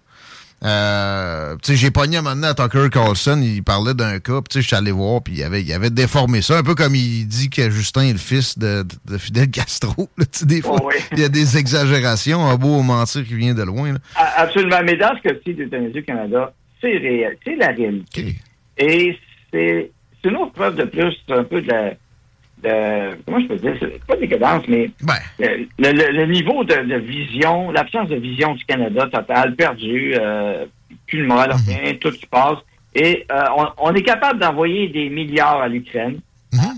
Euh, 0.64 1.56
j'ai 1.68 1.90
pogné 1.90 2.16
un 2.16 2.22
moment 2.22 2.34
donné 2.34 2.48
à 2.48 2.54
Tucker 2.54 2.88
Carlson, 2.90 3.40
il 3.42 3.62
parlait 3.62 3.94
d'un 3.94 4.18
cas, 4.18 4.40
puis 4.42 4.60
je 4.60 4.66
suis 4.66 4.74
allé 4.76 4.90
voir, 4.90 5.22
puis 5.22 5.34
il 5.34 5.42
avait, 5.44 5.62
il 5.62 5.72
avait 5.72 5.90
déformé 5.90 6.42
ça, 6.42 6.58
un 6.58 6.62
peu 6.62 6.74
comme 6.74 6.94
il 6.96 7.26
dit 7.26 7.48
que 7.48 7.70
Justin 7.70 8.02
est 8.08 8.12
le 8.12 8.18
fils 8.18 8.58
de, 8.58 8.82
de, 8.82 9.12
de 9.12 9.18
Fidel 9.18 9.50
Castro, 9.50 10.08
là, 10.18 10.24
des 10.42 10.60
fois, 10.62 10.76
Oh, 10.82 10.88
oui. 10.88 10.94
il 11.12 11.20
y 11.20 11.24
a 11.24 11.28
des 11.28 11.56
exagérations, 11.58 12.44
un 12.44 12.56
beau 12.56 12.82
mentir 12.82 13.24
qui 13.24 13.34
vient 13.34 13.54
de 13.54 13.62
loin, 13.62 13.92
là. 13.92 13.98
absolument. 14.36 14.78
Mais 14.84 14.96
dans 14.96 15.14
ce 15.16 15.28
cas-ci 15.28 15.54
d'euthanasie 15.54 16.00
au 16.00 16.02
Canada, 16.02 16.52
c'est 16.80 16.96
réel. 16.96 17.36
C'est 17.44 17.56
la 17.56 17.68
réalité. 17.68 18.36
Et 18.76 19.16
c'est 19.52 19.90
c'est 20.22 20.30
une 20.30 20.36
autre 20.36 20.52
preuve 20.52 20.74
de 20.74 20.84
plus, 20.84 21.14
un 21.28 21.44
peu 21.44 21.62
de 21.62 21.68
la. 21.68 21.92
De- 22.62 23.16
comment 23.24 23.40
je 23.40 23.46
peux 23.46 23.56
dire? 23.56 23.74
C'est 23.80 24.04
pas 24.04 24.16
décadence, 24.16 24.64
mais 24.68 24.90
le, 25.38 25.66
le- 25.78 26.12
le 26.12 26.26
niveau 26.26 26.64
de, 26.64 26.74
de 26.74 26.96
vision, 26.96 27.70
l'absence 27.70 28.08
de 28.08 28.16
vision 28.16 28.54
du 28.54 28.64
Canada 28.64 29.08
total, 29.12 29.54
perdu, 29.54 30.14
euh, 30.14 30.66
plus 31.06 31.20
de 31.22 31.26
morale, 31.26 31.52
rien, 31.66 31.94
tout 32.00 32.10
qui 32.10 32.26
passe. 32.26 32.58
Et 32.94 33.26
euh, 33.30 33.42
on, 33.56 33.66
on 33.78 33.94
est 33.94 34.02
capable 34.02 34.40
d'envoyer 34.40 34.88
des 34.88 35.08
milliards 35.10 35.60
à 35.60 35.68
l'Ukraine. 35.68 36.18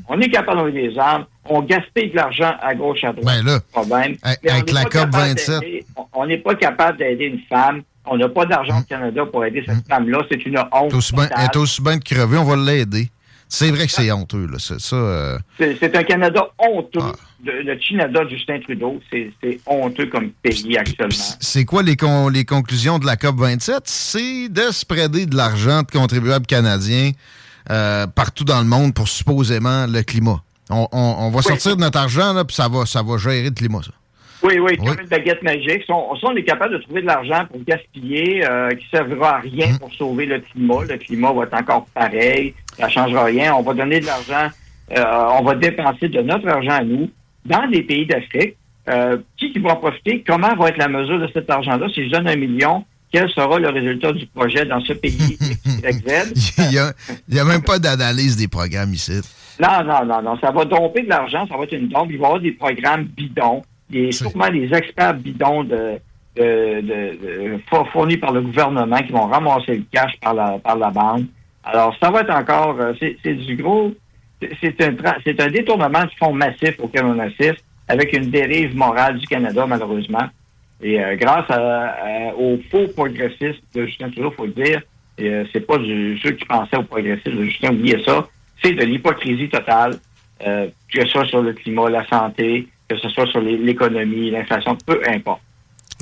On 0.08 0.16
On 0.16 0.20
est 0.20 0.28
capable 0.28 0.58
d'envoyer 0.58 0.88
des 0.90 0.98
armes. 0.98 1.26
On 1.44 1.62
gaspille 1.62 2.10
de 2.10 2.16
l'argent 2.16 2.52
à 2.60 2.74
gauche, 2.74 3.02
à 3.04 3.12
droite. 3.12 3.24
Ben 3.24 3.44
là, 3.44 3.60
problème. 3.72 4.16
avec- 4.22 4.40
Mais 4.44 4.72
la 4.72 4.82
COP 4.84 4.92
capable 4.92 5.12
27. 5.14 5.60
d'aider- 5.60 5.84
on- 6.12 6.26
n'est 6.26 6.38
pas 6.38 6.54
capable 6.56 6.98
d'aider 6.98 7.26
une 7.26 7.40
femme. 7.48 7.82
On 8.06 8.16
n'a 8.16 8.28
pas 8.28 8.44
d'argent 8.46 8.80
au 8.80 8.82
Canada 8.84 9.24
pour 9.26 9.44
aider 9.44 9.62
cette 9.66 9.86
femme-là. 9.88 10.18
C'est 10.30 10.44
une 10.44 10.58
honte. 10.72 10.90
Elle 10.92 11.28
totale. 11.28 11.44
est 11.44 11.56
aussi 11.56 11.82
bien 11.82 11.96
de 11.98 12.02
crever, 12.04 12.38
on 12.38 12.44
va 12.44 12.56
l'aider. 12.56 13.08
C'est 13.52 13.70
vrai 13.70 13.86
que 13.86 13.92
c'est 13.92 14.10
honteux, 14.12 14.46
là. 14.46 14.56
C'est 14.58 14.80
ça. 14.80 14.96
euh, 14.96 15.38
C'est 15.58 15.94
un 15.96 16.02
Canada 16.04 16.48
honteux. 16.58 17.00
Ah. 17.02 17.12
de- 17.44 17.50
le 17.52 17.74
Canada 17.76 18.24
de 18.24 18.30
Justin 18.30 18.60
Trudeau, 18.60 19.00
c'est 19.10 19.32
honteux 19.66 20.06
comme 20.06 20.30
pays 20.42 20.76
actuellement. 20.78 21.14
C'est 21.40 21.64
quoi 21.64 21.82
les, 21.82 21.96
con- 21.96 22.28
les 22.28 22.44
conclusions 22.44 22.98
de 22.98 23.06
la 23.06 23.16
COP27? 23.16 23.80
C'est 23.84 24.48
de 24.48 24.70
spreader 24.70 25.26
de 25.26 25.36
l'argent 25.36 25.82
de 25.82 25.90
contribuables 25.90 26.46
canadiens 26.46 27.10
euh, 27.70 28.06
partout 28.06 28.44
dans 28.44 28.60
le 28.60 28.66
monde 28.66 28.94
pour 28.94 29.08
supposément 29.08 29.86
le 29.86 30.02
climat. 30.02 30.40
On, 30.70 30.86
on- 30.92 31.14
on 31.18 31.30
va 31.30 31.42
sortir 31.42 31.76
de 31.76 31.80
notre 31.80 31.98
argent, 31.98 32.32
là, 32.32 32.44
puis 32.44 32.54
ça 32.54 32.68
va, 32.68 32.86
ça 32.86 33.02
va 33.02 33.16
gérer 33.18 33.42
le 33.44 33.50
climat, 33.50 33.80
ça. 33.84 33.90
Oui, 34.42 34.58
oui, 34.58 34.78
comme 34.78 34.98
une 34.98 35.06
baguette 35.06 35.42
magique. 35.42 35.82
Si 35.84 35.92
on, 35.92 36.14
si 36.16 36.24
on 36.24 36.34
est 36.34 36.44
capable 36.44 36.72
de 36.74 36.78
trouver 36.82 37.02
de 37.02 37.06
l'argent 37.06 37.44
pour 37.50 37.60
gaspiller, 37.62 38.42
euh, 38.48 38.70
qui 38.70 38.86
servira 38.90 39.36
à 39.36 39.40
rien 39.40 39.76
pour 39.76 39.92
sauver 39.92 40.24
le 40.24 40.40
climat, 40.40 40.84
le 40.88 40.96
climat 40.96 41.30
va 41.34 41.42
être 41.42 41.52
encore 41.54 41.86
pareil, 41.92 42.54
ça 42.78 42.86
ne 42.86 42.90
changera 42.90 43.24
rien. 43.24 43.54
On 43.54 43.62
va 43.62 43.74
donner 43.74 44.00
de 44.00 44.06
l'argent, 44.06 44.48
euh, 44.96 45.04
on 45.38 45.42
va 45.42 45.54
dépenser 45.54 46.08
de 46.08 46.20
notre 46.22 46.48
argent 46.48 46.72
à 46.72 46.84
nous 46.84 47.10
dans 47.44 47.66
des 47.68 47.82
pays 47.82 48.06
d'Afrique. 48.06 48.56
Euh, 48.88 49.18
qui, 49.36 49.56
va 49.60 49.72
en 49.72 49.76
profiter? 49.76 50.24
Comment 50.26 50.54
va 50.56 50.68
être 50.70 50.78
la 50.78 50.88
mesure 50.88 51.20
de 51.20 51.28
cet 51.32 51.48
argent-là? 51.48 51.86
Si 51.94 52.06
je 52.06 52.10
donne 52.10 52.26
un 52.26 52.34
million, 52.34 52.84
quel 53.12 53.28
sera 53.30 53.58
le 53.58 53.68
résultat 53.68 54.12
du 54.12 54.26
projet 54.26 54.64
dans 54.64 54.80
ce 54.80 54.94
pays? 54.94 55.38
Il 56.58 56.68
n'y 56.68 56.78
a, 57.38 57.42
a 57.42 57.44
même 57.44 57.62
pas 57.62 57.78
d'analyse 57.78 58.36
des 58.36 58.48
programmes 58.48 58.92
ici. 58.94 59.20
Non, 59.60 59.84
non, 59.84 60.04
non, 60.06 60.22
non. 60.22 60.38
Ça 60.40 60.50
va 60.50 60.64
domper 60.64 61.02
de 61.02 61.08
l'argent, 61.08 61.46
ça 61.46 61.56
va 61.56 61.64
être 61.64 61.72
une 61.74 61.88
dompe. 61.88 62.08
Il 62.10 62.18
va 62.18 62.22
y 62.22 62.26
avoir 62.26 62.40
des 62.40 62.52
programmes 62.52 63.04
bidons, 63.04 63.62
des, 63.90 64.10
sûrement 64.10 64.48
des 64.48 64.68
experts 64.72 65.14
bidons 65.14 65.62
de, 65.64 65.98
de, 66.36 66.80
de- 66.80 66.86
de- 66.86 67.60
four- 67.68 67.88
fournis 67.90 68.16
par 68.16 68.32
le 68.32 68.40
gouvernement 68.40 68.98
qui 69.02 69.12
vont 69.12 69.26
ramasser 69.26 69.76
le 69.76 69.84
cash 69.92 70.12
par 70.20 70.34
la, 70.34 70.58
par 70.58 70.76
la 70.76 70.90
bande. 70.90 71.26
Alors, 71.64 71.94
ça 72.02 72.10
va 72.10 72.22
être 72.22 72.30
encore, 72.30 72.76
euh, 72.80 72.92
c'est 73.00 73.34
du 73.34 73.56
gros, 73.56 73.92
c'est- 74.60 74.80
un, 74.82 74.94
un 75.38 75.50
détournement 75.50 76.04
de 76.04 76.10
fonds 76.18 76.32
massif 76.32 76.74
auquel 76.78 77.04
on 77.04 77.18
assiste, 77.18 77.64
avec 77.88 78.12
une 78.16 78.30
dérive 78.30 78.76
morale 78.76 79.18
du 79.18 79.26
Canada, 79.26 79.66
malheureusement. 79.66 80.28
Et 80.82 81.02
euh, 81.02 81.16
grâce 81.16 81.50
à- 81.50 82.34
aux 82.36 82.58
faux 82.70 82.88
progressistes 82.96 83.62
de 83.74 83.84
Justin 83.86 84.08
Trudeau, 84.10 84.30
faut 84.30 84.46
le 84.46 84.52
dire, 84.52 84.80
euh, 85.20 85.44
c'est 85.52 85.66
pas 85.66 85.76
du, 85.76 86.18
ceux 86.22 86.30
qui 86.32 86.46
pensaient 86.46 86.76
aux 86.76 86.82
progressistes 86.84 87.28
de 87.36 87.44
Justin, 87.44 87.70
oubliez 87.72 88.02
ça, 88.04 88.26
c'est 88.62 88.72
de 88.72 88.84
l'hypocrisie 88.84 89.48
totale, 89.50 89.96
euh, 90.46 90.68
que 90.92 91.02
ce 91.02 91.08
soit 91.08 91.26
sur 91.26 91.42
le 91.42 91.52
climat, 91.52 91.90
la 91.90 92.06
santé, 92.06 92.66
que 92.88 92.96
ce 92.96 93.08
soit 93.10 93.26
sur 93.26 93.40
l'économie, 93.42 94.30
l'inflation, 94.30 94.76
peu 94.86 95.00
importe. 95.06 95.42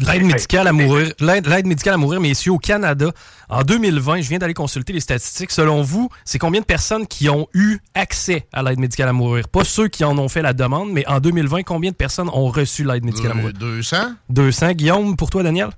L'aide 0.07 0.25
médicale 0.25 0.69
à 0.69 0.73
mourir, 0.73 1.13
l'aide 1.19 1.47
l'aide 1.47 1.67
médicale 1.67 1.95
à 1.95 1.97
mourir, 1.97 2.21
messieurs, 2.21 2.53
au 2.53 2.59
Canada, 2.59 3.11
en 3.49 3.63
2020, 3.63 4.21
je 4.21 4.29
viens 4.29 4.39
d'aller 4.39 4.55
consulter 4.55 4.93
les 4.93 5.01
statistiques. 5.01 5.51
Selon 5.51 5.83
vous, 5.83 6.09
c'est 6.25 6.39
combien 6.39 6.61
de 6.61 6.67
personnes 6.67 7.07
qui 7.07 7.29
ont 7.29 7.49
eu 7.53 7.79
accès 7.95 8.47
à 8.53 8.63
l'aide 8.63 8.79
médicale 8.79 9.09
à 9.09 9.13
mourir? 9.13 9.49
Pas 9.49 9.65
ceux 9.65 9.89
qui 9.89 10.05
en 10.05 10.17
ont 10.19 10.29
fait 10.29 10.43
la 10.43 10.53
demande, 10.53 10.93
mais 10.93 11.07
en 11.09 11.19
2020, 11.19 11.63
combien 11.65 11.91
de 11.91 11.97
personnes 11.97 12.29
ont 12.29 12.47
reçu 12.47 12.85
l'aide 12.85 13.05
médicale 13.05 13.33
à 13.33 13.35
mourir? 13.35 13.55
200? 13.55 13.97
200. 14.29 14.73
Guillaume, 14.73 15.17
pour 15.17 15.31
toi, 15.31 15.43
Daniel? 15.43 15.71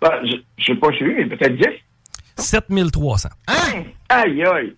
Ben, 0.00 0.10
je 0.22 0.36
ne 0.36 0.64
sais 0.64 0.74
pas 0.76 0.90
lui, 0.90 1.14
mais 1.16 1.36
peut-être 1.36 1.56
10. 1.56 1.64
7300. 2.36 3.28
Aïe, 4.08 4.44
aïe. 4.44 4.76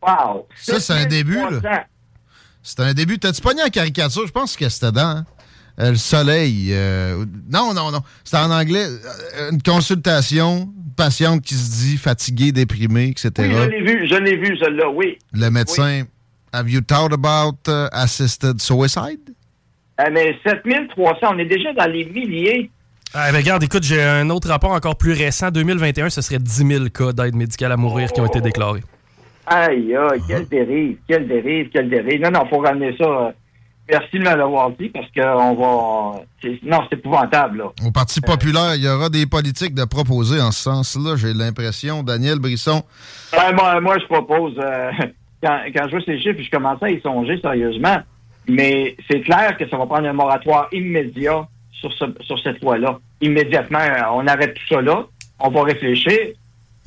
Wow. 0.00 0.46
Ça, 0.56 0.80
c'est 0.80 0.92
un 0.92 1.06
début, 1.06 1.38
là. 1.38 1.86
C'est 2.62 2.80
un 2.80 2.94
début. 2.94 3.18
T'as-tu 3.18 3.40
pogné 3.40 3.62
en 3.62 3.68
caricature? 3.68 4.26
Je 4.26 4.32
pense 4.32 4.56
que 4.56 4.68
c'était 4.68 4.92
dans 4.92 5.00
hein? 5.00 5.26
Euh, 5.80 5.90
le 5.90 5.96
soleil. 5.96 6.68
euh, 6.72 7.24
non, 7.50 7.72
non, 7.74 7.90
non. 7.90 8.00
C'était 8.24 8.38
en 8.38 8.50
anglais. 8.50 8.84
euh, 8.84 9.50
Une 9.52 9.62
consultation, 9.62 10.68
une 10.86 10.94
patiente 10.94 11.42
qui 11.42 11.54
se 11.54 11.70
dit 11.86 11.96
fatiguée, 11.96 12.52
déprimée, 12.52 13.08
etc. 13.08 13.30
Oui, 13.38 13.50
je 13.52 13.68
l'ai 13.68 13.80
vu, 13.82 14.08
je 14.08 14.14
l'ai 14.16 14.36
vu, 14.36 14.56
celle-là, 14.58 14.90
oui. 14.90 15.18
Le 15.32 15.50
médecin, 15.50 16.02
have 16.52 16.68
you 16.70 16.80
thought 16.82 17.12
about 17.12 17.58
uh, 17.68 17.88
assisted 17.92 18.60
suicide? 18.60 19.20
Ah, 19.96 20.10
mais 20.10 20.36
7300, 20.46 21.16
on 21.34 21.38
est 21.38 21.44
déjà 21.46 21.72
dans 21.72 21.90
les 21.90 22.04
milliers. 22.04 22.70
Ah, 23.14 23.30
ben, 23.30 23.38
regarde, 23.38 23.62
écoute, 23.62 23.82
j'ai 23.82 24.02
un 24.02 24.28
autre 24.30 24.48
rapport 24.48 24.72
encore 24.72 24.96
plus 24.96 25.12
récent. 25.12 25.50
2021, 25.50 26.08
ce 26.10 26.22
serait 26.22 26.38
10 26.38 26.66
000 26.66 26.84
cas 26.88 27.12
d'aide 27.12 27.34
médicale 27.34 27.72
à 27.72 27.76
mourir 27.76 28.10
qui 28.12 28.20
ont 28.20 28.26
été 28.26 28.40
déclarés. 28.40 28.82
Aïe, 29.46 29.94
aïe, 29.94 30.20
quelle 30.28 30.48
dérive, 30.48 30.96
quelle 31.08 31.28
dérive, 31.28 31.68
quelle 31.70 31.90
dérive. 31.90 32.20
Non, 32.22 32.30
non, 32.30 32.46
faut 32.48 32.58
ramener 32.58 32.96
ça. 32.96 33.34
Euh, 33.90 33.92
Merci 33.98 34.18
de 34.18 34.20
me 34.20 34.24
l'avoir 34.36 34.70
dit 34.70 34.88
parce 34.88 35.06
qu'on 35.14 35.54
va. 35.54 36.20
c'est- 36.40 36.62
Non, 36.62 36.80
c'est 36.88 36.98
épouvantable, 36.98 37.58
là. 37.58 37.72
Au 37.86 37.90
Parti 37.90 38.20
populaire, 38.20 38.74
il 38.76 38.82
y 38.84 38.88
aura 38.88 39.08
des 39.08 39.26
politiques 39.26 39.74
de 39.74 39.84
proposer 39.84 40.40
en 40.40 40.50
ce 40.52 40.62
sens-là, 40.62 41.16
j'ai 41.16 41.32
l'impression. 41.34 42.02
Daniel 42.02 42.38
Brisson, 42.38 42.82
Ouais, 43.32 43.52
moi, 43.54 43.80
moi, 43.80 43.98
je 43.98 44.04
propose, 44.06 44.54
euh, 44.58 44.90
quand, 45.42 45.58
quand 45.74 45.84
je 45.86 45.90
vois 45.96 46.00
ces 46.04 46.20
chiffres, 46.20 46.40
je 46.42 46.50
commençais 46.50 46.84
à 46.86 46.90
y 46.90 47.00
songer 47.00 47.38
sérieusement, 47.40 47.98
mais 48.48 48.96
c'est 49.10 49.20
clair 49.20 49.56
que 49.56 49.68
ça 49.68 49.76
va 49.76 49.86
prendre 49.86 50.08
un 50.08 50.12
moratoire 50.12 50.68
immédiat 50.72 51.46
sur, 51.72 51.92
ce, 51.94 52.04
sur 52.20 52.38
cette 52.40 52.60
loi-là. 52.62 52.98
Immédiatement, 53.20 53.78
euh, 53.80 54.02
on 54.14 54.26
arrête 54.26 54.54
tout 54.54 54.74
ça 54.74 54.80
là, 54.80 55.04
on 55.40 55.50
va 55.50 55.62
réfléchir, 55.64 56.18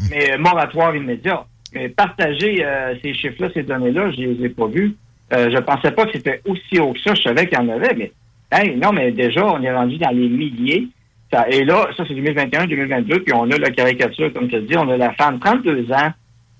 mais 0.10 0.32
euh, 0.34 0.38
moratoire 0.38 0.96
immédiat. 0.96 1.46
Mais 1.74 1.89
partager 1.89 2.64
euh, 2.64 2.96
ces 3.02 3.14
chiffres-là, 3.14 3.50
ces 3.54 3.64
données-là, 3.64 4.12
je 4.12 4.18
les 4.22 4.46
ai 4.46 4.50
pas 4.50 4.68
vus. 4.68 4.96
Euh, 5.34 5.49
je 5.51 5.57
pensais 5.59 5.91
pas 5.91 6.05
que 6.05 6.11
c'était 6.13 6.41
aussi 6.45 6.80
haut 6.80 6.93
que 6.93 6.99
ça. 6.99 7.13
Je 7.15 7.21
savais 7.21 7.47
qu'il 7.47 7.57
y 7.57 7.61
en 7.61 7.69
avait, 7.69 7.95
mais 7.95 8.11
hey, 8.51 8.76
non, 8.76 8.91
mais 8.91 9.11
déjà, 9.11 9.45
on 9.45 9.61
est 9.61 9.73
rendu 9.73 9.97
dans 9.97 10.11
les 10.11 10.30
milliers. 10.30 10.88
Ça, 11.32 11.47
et 11.49 11.63
là, 11.63 11.88
ça, 11.97 12.03
c'est 12.07 12.13
2021, 12.13 12.67
2022, 12.67 13.23
puis 13.23 13.34
on 13.34 13.49
a 13.49 13.57
la 13.57 13.71
caricature, 13.71 14.32
comme 14.32 14.47
tu 14.47 14.61
dis, 14.61 14.78
on 14.78 14.88
a 14.89 14.97
la 14.97 15.13
femme, 15.13 15.39
32 15.39 15.91
ans, 15.91 16.11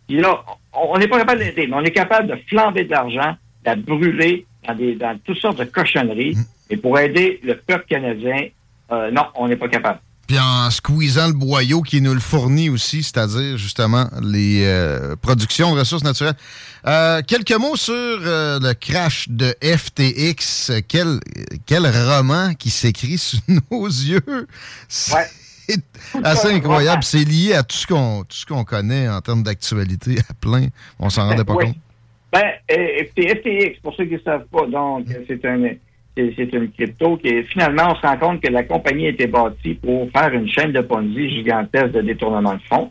puis 0.08 0.18
là, 0.18 0.44
on 0.74 0.98
n'est 0.98 1.08
pas 1.08 1.20
capable 1.20 1.40
d'aider, 1.40 1.68
mais 1.68 1.76
on 1.76 1.84
est 1.84 1.92
capable 1.92 2.28
de 2.28 2.36
flamber 2.48 2.84
de 2.84 2.92
l'argent, 2.92 3.36
de 3.64 3.70
la 3.70 3.76
brûler 3.76 4.46
dans, 4.68 4.76
des, 4.76 4.96
dans 4.96 5.18
toutes 5.24 5.38
sortes 5.38 5.60
de 5.60 5.66
cochonneries. 5.66 6.36
Et 6.70 6.78
pour 6.78 6.98
aider 6.98 7.40
le 7.44 7.56
peuple 7.56 7.86
canadien, 7.88 8.48
euh, 8.92 9.12
non, 9.12 9.24
on 9.36 9.48
n'est 9.48 9.56
pas 9.56 9.68
capable. 9.68 10.00
Puis 10.28 10.40
en 10.40 10.70
squeezant 10.72 11.28
le 11.28 11.34
boyau 11.34 11.82
qui 11.82 12.02
nous 12.02 12.14
le 12.14 12.20
fournit 12.20 12.70
aussi, 12.70 13.04
c'est-à-dire 13.04 13.58
justement 13.58 14.08
les 14.22 14.64
euh, 14.66 15.16
productions 15.16 15.74
de 15.74 15.80
ressources 15.80 16.04
naturelles. 16.04 16.36
Euh, 16.88 17.22
quelques 17.28 17.54
mots 17.54 17.76
sur 17.76 17.94
euh, 17.96 18.60
le 18.60 18.74
crash 18.74 19.28
de 19.30 19.56
FTX. 19.62 20.72
Quel, 20.88 21.20
quel 21.66 21.86
roman 21.88 22.54
qui 22.54 22.70
s'écrit 22.70 23.18
sous 23.18 23.38
nos 23.72 23.86
yeux? 23.88 24.48
C'est 24.88 25.16
assez 26.24 26.48
un 26.52 26.56
incroyable. 26.56 27.04
C'est 27.04 27.24
lié 27.24 27.54
à 27.54 27.64
tout 27.64 27.76
ce 27.76 27.88
qu'on 27.88 28.24
tout 28.24 28.36
ce 28.38 28.46
qu'on 28.46 28.64
connaît 28.64 29.10
en 29.10 29.20
termes 29.22 29.44
d'actualité 29.44 30.18
à 30.30 30.34
plein. 30.34 30.68
On 31.00 31.10
s'en 31.10 31.28
rendait 31.28 31.44
pas 31.44 31.54
Oui. 31.56 31.66
compte. 31.66 31.76
Ben, 32.32 32.44
euh, 32.72 33.04
FT- 33.04 33.40
FTX, 33.40 33.80
pour 33.82 33.96
ceux 33.96 34.06
qui 34.06 34.16
ne 34.16 34.20
savent 34.20 34.46
pas, 34.52 34.68
donc, 34.68 35.08
c'est 35.28 35.46
un, 35.46 35.70
c'est 36.16 36.54
une 36.54 36.72
crypto 36.72 37.18
qui 37.18 37.28
est, 37.28 37.44
finalement, 37.44 37.92
on 37.92 37.96
se 37.96 38.02
rend 38.02 38.18
compte 38.18 38.42
que 38.42 38.52
la 38.52 38.64
compagnie 38.64 39.08
a 39.08 39.10
été 39.10 39.28
bâtie 39.28 39.74
pour 39.76 40.10
faire 40.12 40.34
une 40.34 40.50
chaîne 40.50 40.72
de 40.72 40.82
Ponzi 40.82 41.30
gigantesque 41.30 41.92
de 41.92 42.02
détournement 42.02 42.54
de 42.54 42.62
fonds. 42.70 42.90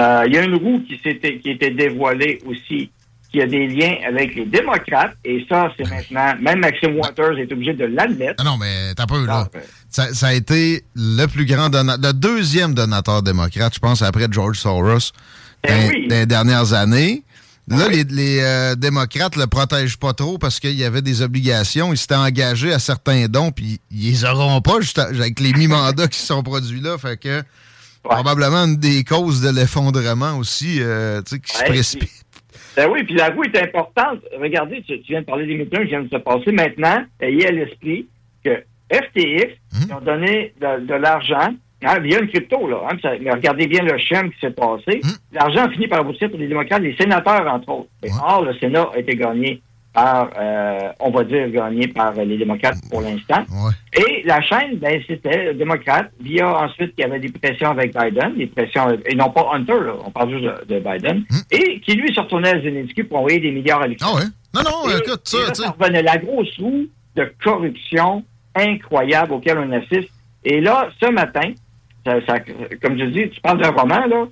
Euh, 0.00 0.24
Il 0.26 0.34
y 0.34 0.38
a 0.38 0.42
une 0.44 0.56
roue 0.56 0.80
qui 0.80 1.00
s'était, 1.02 1.38
qui 1.38 1.50
était 1.50 1.70
dévoilée 1.70 2.40
aussi, 2.46 2.90
qui 3.30 3.40
a 3.40 3.46
des 3.46 3.66
liens 3.68 3.96
avec 4.06 4.34
les 4.34 4.46
démocrates, 4.46 5.14
et 5.24 5.44
ça, 5.48 5.72
c'est 5.76 5.88
maintenant, 5.88 6.34
même 6.40 6.60
Maxime 6.60 6.96
Waters 6.96 7.38
est 7.38 7.52
obligé 7.52 7.72
de 7.72 7.84
l'admettre. 7.84 8.34
Ah 8.38 8.44
non, 8.44 8.56
mais 8.58 8.94
t'as 8.94 9.06
pas 9.06 9.16
eu 9.16 9.26
là. 9.26 9.48
Ça, 9.88 10.12
ça 10.12 10.28
a 10.28 10.32
été 10.34 10.82
le 10.94 11.26
plus 11.26 11.44
grand 11.46 11.68
donateur, 11.68 12.12
le 12.12 12.18
deuxième 12.18 12.74
donateur 12.74 13.22
démocrate, 13.22 13.74
je 13.74 13.80
pense, 13.80 14.02
après 14.02 14.26
George 14.30 14.58
Soros, 14.58 15.12
dans, 15.66 15.88
oui. 15.88 16.08
dans 16.08 16.16
les 16.16 16.26
dernières 16.26 16.72
années. 16.72 17.22
Là, 17.68 17.88
les, 17.88 18.04
les, 18.04 18.40
euh, 18.40 18.74
démocrates 18.76 19.34
le 19.34 19.48
protègent 19.48 19.98
pas 19.98 20.12
trop 20.12 20.38
parce 20.38 20.60
qu'il 20.60 20.78
y 20.78 20.84
avait 20.84 21.02
des 21.02 21.22
obligations. 21.22 21.92
Ils 21.92 21.96
s'étaient 21.96 22.14
engagés 22.14 22.72
à 22.72 22.78
certains 22.78 23.26
dons, 23.26 23.50
puis 23.50 23.80
ils 23.90 24.10
les 24.10 24.24
auront 24.24 24.60
pas 24.60 24.80
juste 24.80 25.00
avec 25.00 25.40
les 25.40 25.52
mi-mandats 25.52 26.06
qui 26.10 26.18
se 26.18 26.26
sont 26.26 26.44
produits 26.44 26.80
là. 26.80 26.96
Fait 26.96 27.18
que 27.18 27.42
probablement 28.04 28.64
une 28.66 28.76
des 28.76 29.02
causes 29.02 29.40
de 29.40 29.50
l'effondrement 29.50 30.38
aussi, 30.38 30.78
euh, 30.80 31.20
tu 31.22 31.36
sais, 31.36 31.40
qui 31.40 31.56
se 31.56 31.64
précipite. 31.64 32.24
Ben 32.76 32.88
oui, 32.88 33.02
puis 33.02 33.14
la 33.14 33.30
roue 33.30 33.42
est 33.42 33.58
importante. 33.58 34.20
Regardez, 34.40 34.82
tu, 34.82 35.00
tu 35.00 35.12
viens 35.12 35.22
de 35.22 35.26
parler 35.26 35.46
des 35.46 35.54
millions 35.54 35.80
qui 35.80 35.88
viennent 35.88 36.06
de 36.06 36.16
se 36.16 36.22
passer. 36.22 36.52
Maintenant, 36.52 37.04
ayez 37.20 37.48
à 37.48 37.50
l'esprit 37.50 38.06
que 38.44 38.62
FTX 38.92 39.56
ils 39.88 39.92
ont 39.92 40.00
donné 40.00 40.54
de, 40.60 40.86
de 40.86 40.94
l'argent 40.94 41.54
hein, 41.84 41.98
via 42.00 42.20
une 42.20 42.28
crypto. 42.28 42.66
Là, 42.68 42.78
hein, 42.90 42.96
ça- 43.02 43.12
mais 43.20 43.30
regardez 43.32 43.66
bien 43.66 43.82
le 43.82 43.96
schéma 43.98 44.24
qui 44.28 44.38
s'est 44.40 44.50
passé. 44.50 45.00
L'argent 45.32 45.64
a 45.64 45.70
fini 45.70 45.86
par 45.88 46.00
aboutir 46.00 46.30
pour 46.30 46.38
les 46.38 46.48
démocrates, 46.48 46.82
les 46.82 46.96
sénateurs, 46.96 47.46
entre 47.52 47.68
autres. 47.70 47.88
Or, 48.22 48.44
le 48.44 48.54
Sénat 48.58 48.88
a 48.94 48.98
été 48.98 49.14
gagné 49.16 49.60
par, 49.92 50.28
euh, 50.38 50.78
on 51.00 51.10
va 51.10 51.24
dire, 51.24 51.48
gagné 51.48 51.88
par 51.88 52.12
les 52.12 52.36
démocrates 52.36 52.76
pour 52.90 53.00
l'instant. 53.00 53.44
Et 53.94 54.22
la 54.26 54.42
chaîne, 54.42 54.76
ben, 54.76 55.00
c'était 55.06 55.54
démocrate, 55.54 56.10
via 56.20 56.46
ensuite 56.64 56.94
qu'il 56.94 57.02
y 57.02 57.08
avait 57.08 57.18
des 57.18 57.30
pressions 57.30 57.70
avec 57.70 57.96
Biden, 57.96 58.34
des 58.36 58.46
pressions, 58.46 58.88
et 59.06 59.14
non 59.14 59.30
pas 59.30 59.46
Hunter, 59.54 59.72
là, 59.86 59.92
on 60.04 60.10
parle 60.10 60.32
juste 60.32 60.44
de, 60.68 60.74
de 60.74 60.80
Biden, 60.80 61.24
et 61.50 61.80
qui 61.80 61.94
lui 61.94 62.12
se 62.14 62.20
retournait 62.20 62.50
à 62.56 62.60
Zelensky 62.60 63.04
pour 63.04 63.18
envoyer 63.20 63.40
des 63.40 63.50
milliards 63.52 63.80
à 63.80 63.86
l'Ukraine. 63.86 64.10
Ah 64.12 64.16
ouais? 64.18 64.26
Non, 64.54 64.70
non, 64.70 64.90
Et- 64.90 64.98
écoute, 64.98 65.20
ça, 65.24 65.38
et 65.38 65.40
là, 65.40 65.46
tu 65.52 65.62
sais. 65.62 65.68
revenait 65.68 66.02
la 66.02 66.18
grosse 66.18 66.58
roue 66.58 66.84
de 67.14 67.32
corruption 67.42 68.22
incroyable 68.54 69.32
auquel 69.32 69.58
on 69.58 69.72
assiste. 69.72 70.10
Et 70.44 70.60
là, 70.60 70.88
ce 71.02 71.10
matin, 71.10 71.52
ça- 72.06 72.26
ça- 72.26 72.38
comme 72.82 72.98
je 72.98 73.04
dis, 73.06 73.28
tu 73.30 73.40
parles 73.42 73.60
d'un 73.60 73.70
roman, 73.70 74.06
là, 74.06 74.24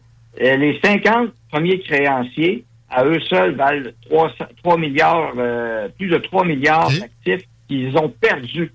euh, 0.43 0.57
les 0.57 0.81
50 0.83 1.31
premiers 1.51 1.81
créanciers, 1.81 2.65
à 2.91 3.05
eux 3.05 3.21
seuls, 3.29 3.55
valent 3.57 3.91
3, 4.09 4.31
3 4.63 4.79
milliards, 4.79 5.33
euh, 5.37 5.89
plus 5.99 6.09
de 6.09 6.19
3 6.19 6.45
milliards 6.45 6.89
d'actifs 6.91 7.47
qu'ils 7.69 7.97
ont 7.99 8.09
perdus. 8.09 8.73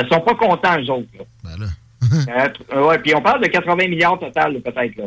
Ils 0.00 0.08
sont 0.12 0.20
pas 0.20 0.34
contents, 0.34 0.78
eux 0.80 0.90
autres. 0.90 1.08
là. 1.18 1.24
Ben 1.44 1.64
là. 1.64 1.66
Euh, 2.72 2.86
ouais, 2.86 2.98
puis 3.00 3.14
on 3.14 3.20
parle 3.20 3.42
de 3.42 3.48
80 3.48 3.88
milliards 3.88 4.18
total, 4.18 4.60
peut-être. 4.60 4.96
là. 4.96 5.04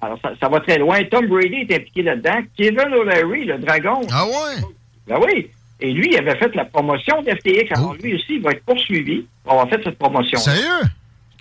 Alors, 0.00 0.18
ça, 0.20 0.32
ça 0.40 0.48
va 0.48 0.58
très 0.60 0.78
loin. 0.78 1.02
Tom 1.04 1.26
Brady 1.28 1.64
est 1.68 1.74
impliqué 1.76 2.02
là-dedans. 2.02 2.40
Kevin 2.56 2.92
O'Leary, 2.92 3.44
le 3.44 3.58
dragon, 3.58 4.00
Ah 4.12 4.24
ouais? 4.26 4.62
ben 5.06 5.18
oui. 5.24 5.48
Et 5.80 5.92
lui, 5.92 6.08
il 6.12 6.18
avait 6.18 6.36
fait 6.36 6.54
la 6.56 6.64
promotion 6.64 7.22
d'FTX. 7.22 7.72
Alors, 7.76 7.94
Oh. 7.96 8.02
lui 8.02 8.14
aussi, 8.14 8.34
il 8.34 8.42
va 8.42 8.50
être 8.50 8.64
poursuivi 8.64 9.26
pour 9.44 9.52
avoir 9.52 9.68
fait 9.68 9.80
cette 9.84 9.98
promotion. 9.98 10.38
Sérieux? 10.38 10.82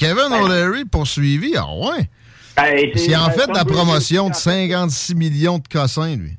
Kevin 0.02 0.30
Ben- 0.32 0.41
O'Leary 0.43 0.86
poursuivi? 0.86 1.54
Ah 1.56 1.68
ouais? 1.76 2.10
Ben, 2.58 2.89
c'est- 2.95 3.16
en 3.16 3.30
fait 3.30 3.47
la 3.54 3.64
promotion 3.66 4.26
de 4.26 4.32
en 4.32 4.34
fait, 4.34 4.68
56 4.68 5.14
millions 5.16 5.60
de 5.60 5.68
cossins, 5.72 6.16
lui. 6.16 6.32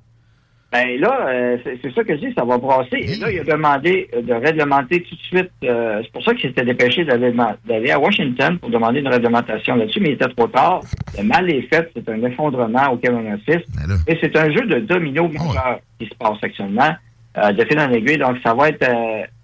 Ben 0.73 0.99
là, 0.99 1.29
euh, 1.29 1.57
c'est 1.83 1.95
ça 1.95 2.03
que 2.03 2.17
je 2.17 2.27
dis, 2.27 2.35
ça 2.35 2.45
va 2.45 2.57
brasser. 2.59 2.97
Et 2.97 3.17
là, 3.17 3.31
il 3.31 3.39
a 3.41 3.45
demandé 3.45 4.09
euh, 4.15 4.23
de 4.23 4.33
réglementer 4.33 5.03
tout 5.03 5.15
de 5.15 5.21
suite. 5.21 5.51
euh, 5.65 6.01
c'est 6.03 6.11
pour 6.13 6.25
ça 6.25 6.33
qu'il 6.35 6.49
s'était 6.49 6.65
dépêché 6.65 7.05
d'aller 7.05 7.91
à 7.91 8.01
Washington 8.01 8.59
pour 8.59 8.71
demander 8.71 9.01
une 9.01 9.09
réglementation 9.09 9.77
là-dessus, 9.77 10.01
mais 10.01 10.09
il 10.09 10.13
était 10.15 10.29
trop 10.35 10.49
tard. 10.49 10.81
Le 11.17 11.25
mal 11.25 11.49
est 11.51 11.69
fait, 11.73 11.91
c'est 11.95 12.09
un 12.09 12.23
effondrement 12.25 12.91
auquel 12.91 13.13
on 13.15 13.33
assiste. 13.35 13.69
Et 14.09 14.19
c'est 14.21 14.35
un 14.37 14.51
jeu 14.51 14.63
de 14.67 14.81
domino 14.81 15.29
majeur 15.29 15.79
qui 16.01 16.07
se 16.07 16.15
passe 16.19 16.39
actuellement, 16.43 16.93
euh, 17.37 17.53
de 17.53 17.65
fil 17.67 17.79
en 17.79 17.91
aiguille. 17.93 18.19
Donc, 18.19 18.39
ça 18.43 18.55
va 18.55 18.71
être... 18.71 18.87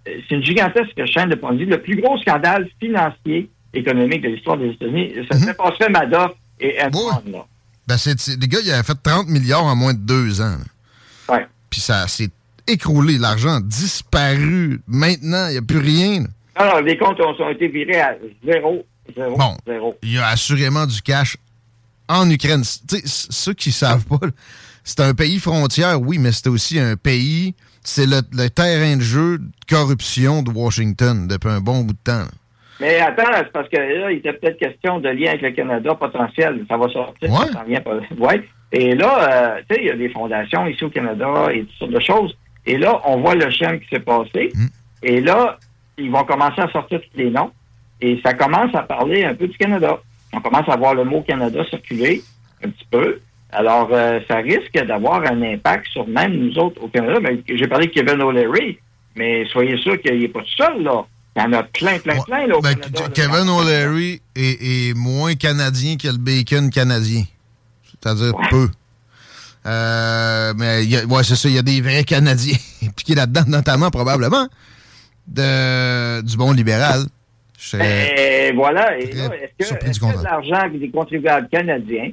c'est 0.06 0.34
une 0.34 0.42
gigantesque 0.42 1.04
chaîne 1.06 1.28
de 1.28 1.34
Ponzi. 1.36 1.66
Le 1.66 1.76
plus 1.82 2.00
gros 2.00 2.16
scandale 2.18 2.66
financier 2.82 3.50
économique 3.74 4.22
de 4.22 4.28
l'histoire 4.28 4.56
des 4.58 4.70
États-Unis. 4.70 5.14
Ça 5.30 5.38
se 5.38 5.50
passerait 5.52 5.90
Madoff 5.90 6.32
et 6.60 6.76
Enron, 6.82 7.10
là. 7.30 7.44
Ben, 7.86 7.96
les 8.40 8.48
gars, 8.48 8.58
ils 8.64 8.70
avaient 8.70 8.82
fait 8.82 8.98
30 9.02 9.28
milliards 9.28 9.64
en 9.64 9.74
moins 9.76 9.94
de 9.94 9.98
deux 9.98 10.40
ans. 10.42 10.58
Ouais. 11.28 11.46
Puis 11.70 11.80
ça 11.80 12.06
s'est 12.08 12.30
écroulé. 12.66 13.16
L'argent 13.18 13.56
a 13.56 13.60
disparu. 13.60 14.80
Maintenant, 14.86 15.46
il 15.48 15.52
n'y 15.52 15.56
a 15.58 15.62
plus 15.62 15.78
rien. 15.78 16.24
Alors, 16.54 16.80
les 16.82 16.98
comptes 16.98 17.20
ont, 17.20 17.34
ont 17.42 17.48
été 17.50 17.68
virés 17.68 18.00
à 18.00 18.14
zéro, 18.44 18.84
zéro, 19.16 19.36
Bon. 19.36 19.56
zéro. 19.66 19.96
Il 20.02 20.12
y 20.12 20.18
a 20.18 20.26
assurément 20.28 20.86
du 20.86 21.00
cash 21.00 21.36
en 22.08 22.28
Ukraine. 22.30 22.62
Tu 22.62 22.96
sais, 22.98 23.06
c- 23.06 23.28
ceux 23.30 23.54
qui 23.54 23.72
savent 23.72 24.04
pas, 24.04 24.18
c'est 24.84 25.00
un 25.00 25.14
pays 25.14 25.38
frontière, 25.38 26.00
oui, 26.00 26.18
mais 26.18 26.32
c'est 26.32 26.48
aussi 26.48 26.78
un 26.78 26.96
pays. 26.96 27.54
C'est 27.84 28.06
le, 28.06 28.20
le 28.32 28.48
terrain 28.50 28.96
de 28.96 29.02
jeu 29.02 29.38
de 29.38 29.44
corruption 29.68 30.42
de 30.42 30.50
Washington 30.50 31.26
depuis 31.28 31.48
un 31.48 31.60
bon 31.60 31.84
bout 31.84 31.94
de 31.94 31.98
temps. 32.04 32.18
là. 32.18 32.28
Mais 32.80 33.00
attends, 33.00 33.32
c'est 33.34 33.52
parce 33.52 33.68
que 33.68 33.76
là, 33.76 34.10
il 34.10 34.18
était 34.18 34.32
peut-être 34.32 34.58
question 34.58 35.00
de 35.00 35.08
lien 35.08 35.30
avec 35.30 35.42
le 35.42 35.50
Canada 35.50 35.94
potentiel. 35.94 36.64
Ça 36.68 36.76
va 36.76 36.88
sortir. 36.88 37.30
Ouais. 37.30 37.52
Ça 37.52 37.64
vient 37.66 37.80
pas. 37.80 37.96
Ouais. 38.18 38.42
Et 38.70 38.94
là, 38.94 39.56
euh, 39.56 39.60
tu 39.68 39.74
sais, 39.74 39.82
il 39.82 39.86
y 39.88 39.90
a 39.90 39.96
des 39.96 40.10
fondations 40.10 40.66
ici 40.66 40.84
au 40.84 40.90
Canada 40.90 41.46
et 41.52 41.60
toutes 41.60 41.78
sortes 41.78 41.92
de 41.92 42.00
choses. 42.00 42.36
Et 42.66 42.76
là, 42.76 43.00
on 43.04 43.18
voit 43.18 43.34
le 43.34 43.50
schéma 43.50 43.78
qui 43.78 43.88
s'est 43.88 44.00
passé. 44.00 44.50
Mm. 44.54 44.66
Et 45.02 45.20
là, 45.20 45.58
ils 45.96 46.10
vont 46.10 46.24
commencer 46.24 46.60
à 46.60 46.68
sortir 46.68 47.00
tous 47.00 47.18
les 47.18 47.30
noms. 47.30 47.50
Et 48.00 48.20
ça 48.24 48.34
commence 48.34 48.74
à 48.74 48.82
parler 48.82 49.24
un 49.24 49.34
peu 49.34 49.48
du 49.48 49.56
Canada. 49.56 49.98
On 50.32 50.40
commence 50.40 50.68
à 50.68 50.76
voir 50.76 50.94
le 50.94 51.04
mot 51.04 51.22
Canada 51.22 51.64
circuler 51.68 52.22
un 52.62 52.68
petit 52.68 52.86
peu. 52.90 53.20
Alors, 53.50 53.88
euh, 53.92 54.20
ça 54.28 54.36
risque 54.36 54.78
d'avoir 54.84 55.22
un 55.24 55.42
impact 55.42 55.86
sur 55.88 56.06
même 56.06 56.34
nous 56.34 56.58
autres 56.58 56.82
au 56.82 56.88
Canada. 56.88 57.18
Mais 57.20 57.40
J'ai 57.48 57.66
parlé 57.66 57.86
de 57.86 57.92
Kevin 57.92 58.20
O'Leary, 58.20 58.78
mais 59.16 59.46
soyez 59.46 59.78
sûr 59.78 60.00
qu'il 60.00 60.20
n'est 60.20 60.28
pas 60.28 60.40
tout 60.40 60.56
seul, 60.56 60.82
là. 60.82 61.04
Il 61.38 61.42
y 61.42 61.46
en 61.46 61.52
a 61.52 61.62
plein, 61.62 61.98
plein, 62.00 62.20
plein, 62.22 62.46
là, 62.48 62.58
au 62.58 62.60
Ben, 62.60 62.74
Canada. 62.74 63.00
là. 63.02 63.08
Kevin 63.14 63.48
O'Leary 63.48 64.20
est, 64.34 64.90
est 64.90 64.94
moins 64.94 65.34
canadien 65.36 65.96
que 65.96 66.08
le 66.08 66.16
bacon 66.18 66.68
canadien. 66.70 67.22
C'est-à-dire 67.84 68.32
peu. 68.50 68.68
Euh, 69.66 70.54
mais 70.56 70.84
y 70.84 70.96
a- 70.96 71.04
ouais, 71.04 71.22
c'est 71.24 71.36
ça, 71.36 71.48
il 71.48 71.54
y 71.54 71.58
a 71.58 71.62
des 71.62 71.80
vrais 71.80 72.04
Canadiens 72.04 72.56
impliqués 72.82 73.14
là-dedans, 73.14 73.42
notamment 73.46 73.90
probablement 73.90 74.48
de, 75.26 76.20
du 76.22 76.36
bon 76.36 76.52
libéral. 76.52 77.02
Serais- 77.58 78.48
Et 78.48 78.52
voilà. 78.52 78.98
Et 78.98 79.10
Très 79.10 79.28
là, 79.28 79.34
est-ce 79.58 79.68
que, 79.74 79.84
est-ce 79.86 80.00
que 80.00 80.22
l'argent 80.24 80.68
des 80.72 80.90
contribuables 80.90 81.48
canadiens 81.50 82.10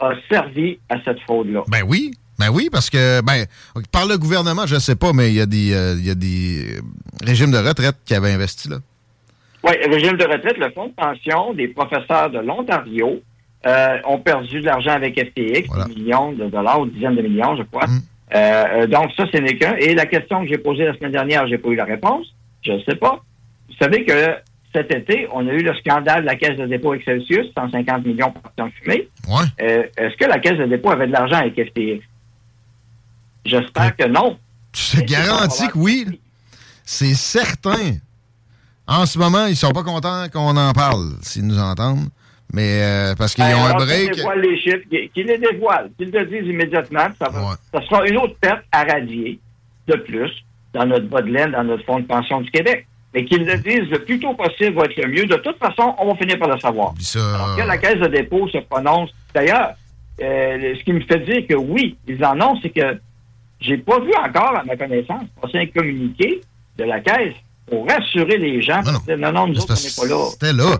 a 0.00 0.10
servi 0.30 0.78
à 0.88 0.96
cette 1.04 1.20
fraude-là? 1.20 1.64
Ben 1.68 1.82
oui, 1.86 2.12
ben 2.38 2.48
oui, 2.52 2.68
parce 2.70 2.90
que 2.90 3.20
ben 3.22 3.46
par 3.92 4.06
le 4.06 4.18
gouvernement, 4.18 4.66
je 4.66 4.76
sais 4.76 4.96
pas, 4.96 5.12
mais 5.12 5.28
il 5.28 5.34
y 5.34 5.40
a 5.40 5.46
des 5.46 5.72
euh, 5.74 5.94
il 5.98 6.06
y 6.06 6.10
a 6.10 6.14
des 6.14 6.76
régimes 7.24 7.50
de 7.50 7.58
retraite 7.58 7.96
qui 8.04 8.14
avaient 8.14 8.32
investi 8.32 8.68
là. 8.68 8.76
Oui, 9.64 9.72
régime 9.90 10.16
de 10.16 10.24
retraite, 10.24 10.58
le 10.58 10.70
fonds 10.70 10.86
de 10.88 10.92
pension 10.92 11.52
des 11.54 11.68
professeurs 11.68 12.30
de 12.30 12.38
l'Ontario 12.38 13.20
euh, 13.66 13.98
ont 14.04 14.18
perdu 14.18 14.60
de 14.60 14.66
l'argent 14.66 14.92
avec 14.92 15.18
FTX, 15.18 15.66
Voilà. 15.68 15.84
des 15.86 15.94
millions 15.94 16.32
de 16.32 16.44
dollars, 16.46 16.80
ou 16.80 16.86
dizaines 16.86 17.16
de 17.16 17.22
millions, 17.22 17.56
je 17.56 17.62
crois. 17.64 17.86
Mm. 17.86 18.00
Euh, 18.34 18.86
donc, 18.86 19.10
ça, 19.16 19.24
ce 19.32 19.38
n'est 19.38 19.56
qu'un. 19.56 19.74
Et 19.76 19.94
la 19.94 20.06
question 20.06 20.42
que 20.42 20.48
j'ai 20.48 20.58
posée 20.58 20.84
la 20.84 20.94
semaine 20.94 21.12
dernière, 21.12 21.48
j'ai 21.48 21.58
pas 21.58 21.68
eu 21.70 21.74
la 21.74 21.84
réponse. 21.84 22.26
Je 22.62 22.72
ne 22.72 22.80
sais 22.80 22.94
pas. 22.96 23.20
Vous 23.68 23.74
savez 23.80 24.04
que 24.04 24.12
cet 24.72 24.92
été, 24.94 25.26
on 25.32 25.48
a 25.48 25.52
eu 25.52 25.62
le 25.62 25.74
scandale 25.76 26.20
de 26.22 26.26
la 26.26 26.36
Caisse 26.36 26.56
de 26.58 26.66
dépôt 26.66 26.94
Excelsius, 26.94 27.46
150 27.56 28.04
millions 28.06 28.30
partis 28.30 28.60
en 28.62 28.70
fumée. 28.70 29.08
Ouais. 29.28 29.46
Euh, 29.62 29.82
Est-ce 29.96 30.16
que 30.16 30.26
la 30.28 30.38
Caisse 30.38 30.58
de 30.58 30.66
dépôt 30.66 30.90
avait 30.90 31.06
de 31.06 31.12
l'argent 31.12 31.36
avec 31.36 31.54
FTX? 31.54 32.02
J'espère 33.46 33.96
que 33.96 34.06
non. 34.06 34.38
Je 34.74 34.98
te 35.00 35.04
garantis 35.04 35.68
que 35.68 35.78
oui. 35.78 36.20
C'est 36.84 37.14
certain. 37.14 37.96
En 38.86 39.06
ce 39.06 39.18
moment, 39.18 39.46
ils 39.46 39.56
sont 39.56 39.72
pas 39.72 39.82
contents 39.82 40.26
qu'on 40.32 40.56
en 40.56 40.72
parle, 40.72 41.12
s'ils 41.22 41.46
nous 41.46 41.58
entendent. 41.58 42.08
Mais 42.52 42.80
euh, 42.82 43.14
parce 43.16 43.34
qu'ils 43.34 43.42
ont 43.44 43.48
un 43.48 43.70
Alors, 43.70 43.78
qu'ils 43.78 43.86
break. 43.86 44.14
dévoilent 44.14 44.40
les 44.40 44.60
chiffres, 44.60 44.84
qu'ils 45.12 45.26
les 45.26 45.38
dévoilent, 45.38 45.90
qu'ils 45.98 46.10
le 46.12 46.26
disent 46.26 46.48
immédiatement, 46.48 47.08
ça, 47.20 47.28
va, 47.28 47.40
Ouais. 47.40 47.54
ça 47.74 47.82
sera 47.82 48.06
une 48.06 48.16
autre 48.18 48.36
perte 48.40 48.62
à 48.70 48.84
radier 48.84 49.40
de 49.88 49.96
plus 49.96 50.30
dans 50.72 50.86
notre 50.86 51.06
bas 51.08 51.22
de 51.22 51.30
laine, 51.30 51.50
dans 51.52 51.64
notre 51.64 51.84
fonds 51.84 51.98
de 51.98 52.06
pension 52.06 52.40
du 52.40 52.50
Québec. 52.52 52.86
Mais 53.14 53.24
qu'ils 53.24 53.44
le 53.44 53.58
disent 53.58 53.90
le 53.90 54.04
plus 54.04 54.20
tôt 54.20 54.34
possible 54.34 54.76
va 54.76 54.84
être 54.84 54.96
le 54.96 55.08
mieux. 55.08 55.26
De 55.26 55.36
toute 55.36 55.58
façon, 55.58 55.94
on 55.98 56.12
va 56.12 56.14
finir 56.16 56.38
par 56.38 56.48
le 56.48 56.60
savoir. 56.60 56.92
Ça. 57.00 57.18
Alors 57.34 57.56
que 57.56 57.62
la 57.62 57.78
Caisse 57.78 57.98
de 57.98 58.06
dépôt 58.08 58.46
se 58.48 58.58
prononce. 58.58 59.10
D'ailleurs, 59.34 59.70
euh, 60.22 60.74
ce 60.78 60.84
qui 60.84 60.92
me 60.92 61.00
fait 61.00 61.18
dire 61.20 61.46
que 61.48 61.54
oui, 61.54 61.96
ils 62.06 62.22
en 62.24 62.40
ont, 62.40 62.58
c'est 62.62 62.70
que 62.70 63.00
j'ai 63.60 63.78
pas 63.78 63.98
vu 64.00 64.12
encore, 64.14 64.56
à 64.56 64.64
ma 64.64 64.76
connaissance, 64.76 65.24
passer 65.40 65.58
un 65.58 65.66
communiqué 65.66 66.40
de 66.78 66.84
la 66.84 67.00
Caisse 67.00 67.34
pour 67.68 67.88
rassurer 67.88 68.38
les 68.38 68.62
gens. 68.62 68.82
Non, 68.82 68.92
non. 68.92 69.16
non, 69.18 69.32
non, 69.32 69.46
nous 69.48 69.58
autres, 69.60 69.74
on 69.76 70.04
n'est 70.04 70.08
pas 70.08 70.14
là. 70.14 70.28
C'était 70.30 70.52
là. 70.52 70.76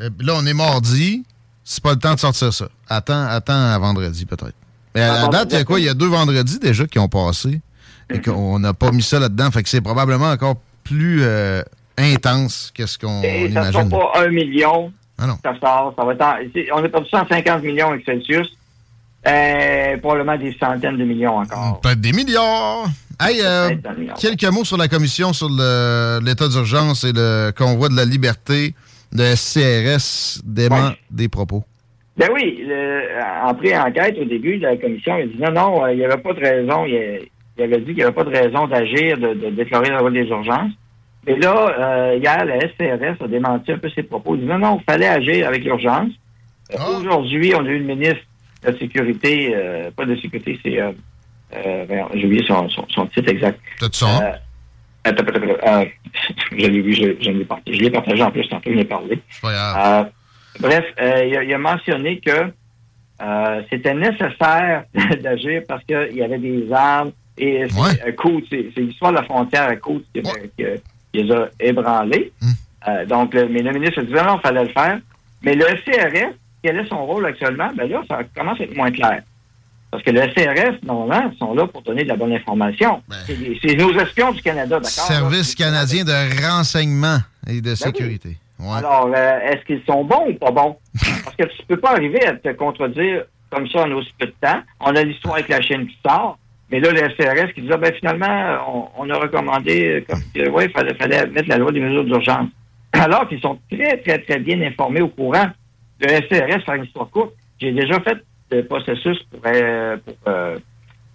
Euh, 0.00 0.10
Là, 0.20 0.34
on 0.36 0.46
est 0.46 0.54
mardi. 0.54 1.24
C'est 1.64 1.82
pas 1.82 1.92
le 1.92 1.98
temps 1.98 2.14
de 2.14 2.18
sortir 2.20 2.52
ça. 2.52 2.68
Attends, 2.88 3.26
attends 3.26 3.52
à 3.72 3.78
vendredi, 3.78 4.26
peut-être. 4.26 4.54
Mais 4.94 5.00
à 5.02 5.22
la 5.22 5.28
date, 5.28 5.48
il 5.52 5.58
y 5.58 5.60
a 5.60 5.64
quoi? 5.64 5.80
Il 5.80 5.86
y 5.86 5.88
a 5.88 5.94
deux 5.94 6.08
vendredis 6.08 6.58
déjà 6.58 6.86
qui 6.86 6.98
ont 6.98 7.08
passé 7.08 7.60
et 8.10 8.20
qu'on 8.20 8.58
n'a 8.58 8.74
pas 8.74 8.90
mis 8.92 9.02
ça 9.02 9.18
là-dedans. 9.18 9.50
Fait 9.50 9.62
que 9.62 9.68
c'est 9.68 9.80
probablement 9.80 10.30
encore 10.30 10.56
plus 10.84 11.20
euh, 11.22 11.62
intense 11.96 12.70
que 12.74 12.86
ce 12.86 12.98
qu'on 12.98 13.22
Et 13.22 13.50
ça 13.52 13.60
ne 13.66 13.72
sera 13.72 13.82
imagine. 13.82 13.88
pas 13.90 14.12
un 14.16 14.28
million. 14.28 14.92
Ah 15.18 15.26
non. 15.26 15.38
Ça 15.44 15.54
sort. 15.60 15.94
Ça 15.96 16.04
va 16.04 16.12
être 16.12 16.22
en- 16.72 16.78
on 16.80 16.84
a 16.84 16.88
perdu 16.88 17.08
150 17.08 17.62
millions 17.62 17.90
avec 17.90 18.04
Celsius. 18.04 18.48
Euh, 19.26 19.96
probablement 19.98 20.36
des 20.36 20.54
centaines 20.60 20.96
de 20.98 21.04
millions 21.04 21.38
encore. 21.38 21.80
Peut-être 21.80 22.00
des 22.00 22.12
milliards. 22.12 22.86
Hey, 23.20 23.40
euh, 23.42 23.70
milliard. 23.96 24.16
quelques 24.18 24.44
mots 24.52 24.64
sur 24.64 24.76
la 24.76 24.88
commission 24.88 25.32
sur 25.32 25.48
l'état 25.48 26.48
d'urgence 26.48 27.04
et 27.04 27.12
le 27.14 27.50
convoi 27.56 27.88
de 27.88 27.96
la 27.96 28.04
liberté. 28.04 28.74
Le 29.12 29.34
SCRS 29.36 30.40
dément 30.44 30.88
Ouais. 30.88 30.98
des 31.10 31.28
propos. 31.28 31.62
Ben 32.16 32.28
oui, 32.34 32.64
le- 32.66 33.02
en 33.44 33.54
pré-enquête, 33.54 34.16
au 34.20 34.24
début 34.24 34.58
de 34.58 34.62
la 34.66 34.76
commission, 34.76 35.16
il 35.18 35.30
dit 35.32 35.38
non, 35.40 35.52
non, 35.52 35.84
euh, 35.84 35.92
il 35.92 35.98
n'y 35.98 36.04
avait 36.04 36.16
pas 36.20 36.32
de 36.32 36.40
raison. 36.40 36.84
Il, 36.84 37.20
il 37.56 37.62
avait 37.64 37.78
dit 37.78 37.86
qu'il 37.86 37.94
n'y 37.96 38.02
avait 38.02 38.12
pas 38.12 38.24
de 38.24 38.30
raison 38.36 38.66
d'agir, 38.66 39.16
de, 39.16 39.34
de 39.34 39.50
déclarer 39.50 39.90
la 39.90 40.00
loi 40.00 40.10
des 40.10 40.24
urgences. 40.26 40.72
Mais 41.26 41.36
là, 41.38 41.54
euh, 41.78 42.18
hier, 42.20 42.44
la 42.44 42.58
SCRS 42.60 43.22
a 43.24 43.28
démenti 43.28 43.72
un 43.72 43.78
peu 43.78 43.88
ses 43.88 44.02
propos. 44.02 44.34
Il 44.34 44.42
dit 44.42 44.46
non, 44.46 44.58
non, 44.58 44.80
il 44.80 44.84
fallait 44.92 45.08
agir 45.08 45.46
avec 45.48 45.64
l'urgence. 45.64 46.10
Euh, 46.72 46.76
Ah. 46.78 46.90
Aujourd'hui, 46.98 47.52
on 47.56 47.64
a 47.64 47.68
eu 47.68 47.78
le 47.78 47.84
ministre 47.84 48.16
de 48.16 48.20
la 48.64 48.78
Sécurité, 48.78 49.52
euh, 49.54 49.90
pas 49.90 50.04
de 50.06 50.16
sécurité, 50.16 50.58
c'est, 50.62 50.80
euh, 50.80 50.92
euh, 51.54 51.84
j'ai 52.14 52.26
oublié 52.26 52.44
son, 52.46 52.68
son, 52.68 52.86
son 52.88 53.06
titre 53.06 53.30
exact. 53.30 53.60
T'as-tu 53.78 53.98
ça? 53.98 54.38
Attends, 55.04 55.24
attends, 55.26 55.40
attends, 55.62 55.90
je 56.52 56.56
l'ai 56.66 56.80
vu, 56.80 56.92
je, 56.94 57.14
je 57.20 57.30
l'ai 57.30 57.44
partagé, 57.44 57.78
je 57.78 57.82
l'ai 57.84 57.90
partagé 57.90 58.22
en 58.22 58.30
plus, 58.30 58.48
tantôt, 58.48 58.70
je 58.70 58.76
l'ai 58.76 58.84
parlé. 58.84 59.18
Pas 59.42 60.10
bref, 60.60 60.84
il, 60.98 61.36
a, 61.36 61.42
il 61.44 61.52
a 61.54 61.58
mentionné 61.58 62.20
que 62.20 62.50
c'était 63.70 63.94
nécessaire 63.94 64.84
d'agir 65.22 65.62
parce 65.68 65.84
qu'il 65.84 66.16
y 66.16 66.22
avait 66.22 66.38
des 66.38 66.70
armes 66.72 67.12
et 67.38 67.64
c'est 67.68 67.80
Ouais. 67.80 68.70
c'est 68.74 68.80
l'histoire 68.80 69.12
de 69.12 69.16
la 69.18 69.24
frontière 69.24 69.68
à 69.68 69.76
Côte 69.76 70.04
qui, 70.14 70.20
Ouais. 70.20 70.50
qui- 70.56 70.64
qui 71.12 71.22
les 71.22 71.32
a 71.32 71.48
ébranlés. 71.60 72.32
Hum. 72.42 73.06
Donc, 73.06 73.34
le, 73.34 73.48
mais 73.48 73.62
le 73.62 73.72
ministre 73.72 74.00
a 74.00 74.02
dit 74.04 74.12
non, 74.12 74.36
il 74.36 74.40
fallait 74.42 74.62
le 74.64 74.68
faire. 74.70 74.98
Mais 75.42 75.54
le 75.54 75.64
CRS, 75.84 76.34
quel 76.64 76.78
est 76.78 76.88
son 76.88 77.04
rôle 77.04 77.26
actuellement? 77.26 77.70
Ben 77.76 77.88
là, 77.90 78.02
ça 78.08 78.20
commence 78.34 78.58
à 78.58 78.64
être 78.64 78.74
moins 78.74 78.90
clair. 78.90 79.20
Parce 79.90 80.02
que 80.02 80.10
le 80.10 80.22
SRS, 80.22 80.78
normalement, 80.82 81.30
sont 81.38 81.54
là 81.54 81.66
pour 81.68 81.82
donner 81.82 82.02
de 82.02 82.08
la 82.08 82.16
bonne 82.16 82.32
information. 82.32 83.02
C'est 83.26 83.38
des- 83.38 83.58
c'est 83.62 83.76
nos 83.76 83.92
espions 84.00 84.32
du 84.32 84.40
Canada, 84.42 84.76
d'accord? 84.80 84.88
Service 84.90 85.54
canadien 85.54 86.02
de 86.04 86.42
renseignement 86.44 87.18
et 87.46 87.60
Ben 87.60 87.70
de 87.70 87.74
sécurité. 87.76 88.36
Ouais. 88.58 88.78
Alors, 88.78 89.10
euh, 89.14 89.38
est-ce 89.50 89.64
qu'ils 89.66 89.82
sont 89.86 90.04
bons 90.04 90.30
ou 90.30 90.34
pas 90.34 90.50
bons? 90.50 90.76
Parce 91.24 91.36
que 91.36 91.44
tu 91.44 91.66
peux 91.68 91.76
pas 91.76 91.90
arriver 91.92 92.24
à 92.26 92.32
te 92.32 92.48
contredire 92.54 93.24
comme 93.50 93.68
ça 93.68 93.82
en 93.82 93.92
aussi 93.92 94.12
peu 94.18 94.26
de 94.26 94.34
temps. 94.40 94.60
On 94.80 94.96
a 94.96 95.02
l'histoire 95.02 95.34
avec 95.34 95.48
la 95.48 95.60
Chine 95.60 95.86
qui 95.86 95.96
sort, 96.04 96.38
mais 96.70 96.80
là, 96.80 96.90
le 96.90 96.98
SRS 97.10 97.52
qui 97.54 97.60
dit, 97.62 97.68
ah, 97.70 97.76
ben, 97.76 97.92
finalement, 97.94 98.56
on, 98.96 99.04
on 99.04 99.10
a 99.10 99.16
recommandé, 99.18 100.00
euh, 100.00 100.04
comme, 100.08 100.22
que, 100.34 100.48
ouais, 100.50 100.64
il 100.66 100.70
fallait, 100.72 100.94
fallait 100.94 101.26
mettre 101.26 101.48
la 101.48 101.58
loi 101.58 101.70
des 101.70 101.80
mesures 101.80 102.04
d'urgence. 102.04 102.48
Alors 102.92 103.28
qu'ils 103.28 103.40
sont 103.40 103.58
très, 103.70 103.98
très, 103.98 104.18
très 104.18 104.38
bien 104.40 104.60
informés 104.62 105.02
au 105.02 105.08
courant. 105.08 105.46
Le 106.04 106.12
SRS, 106.16 106.64
faire 106.64 106.74
une 106.74 106.84
histoire 106.84 107.08
courte, 107.10 107.32
j'ai 107.60 107.72
déjà 107.72 108.00
fait 108.00 108.18
le 108.50 108.64
processus 108.66 109.18
pour, 109.30 109.40
euh, 109.46 109.96
pour, 110.04 110.14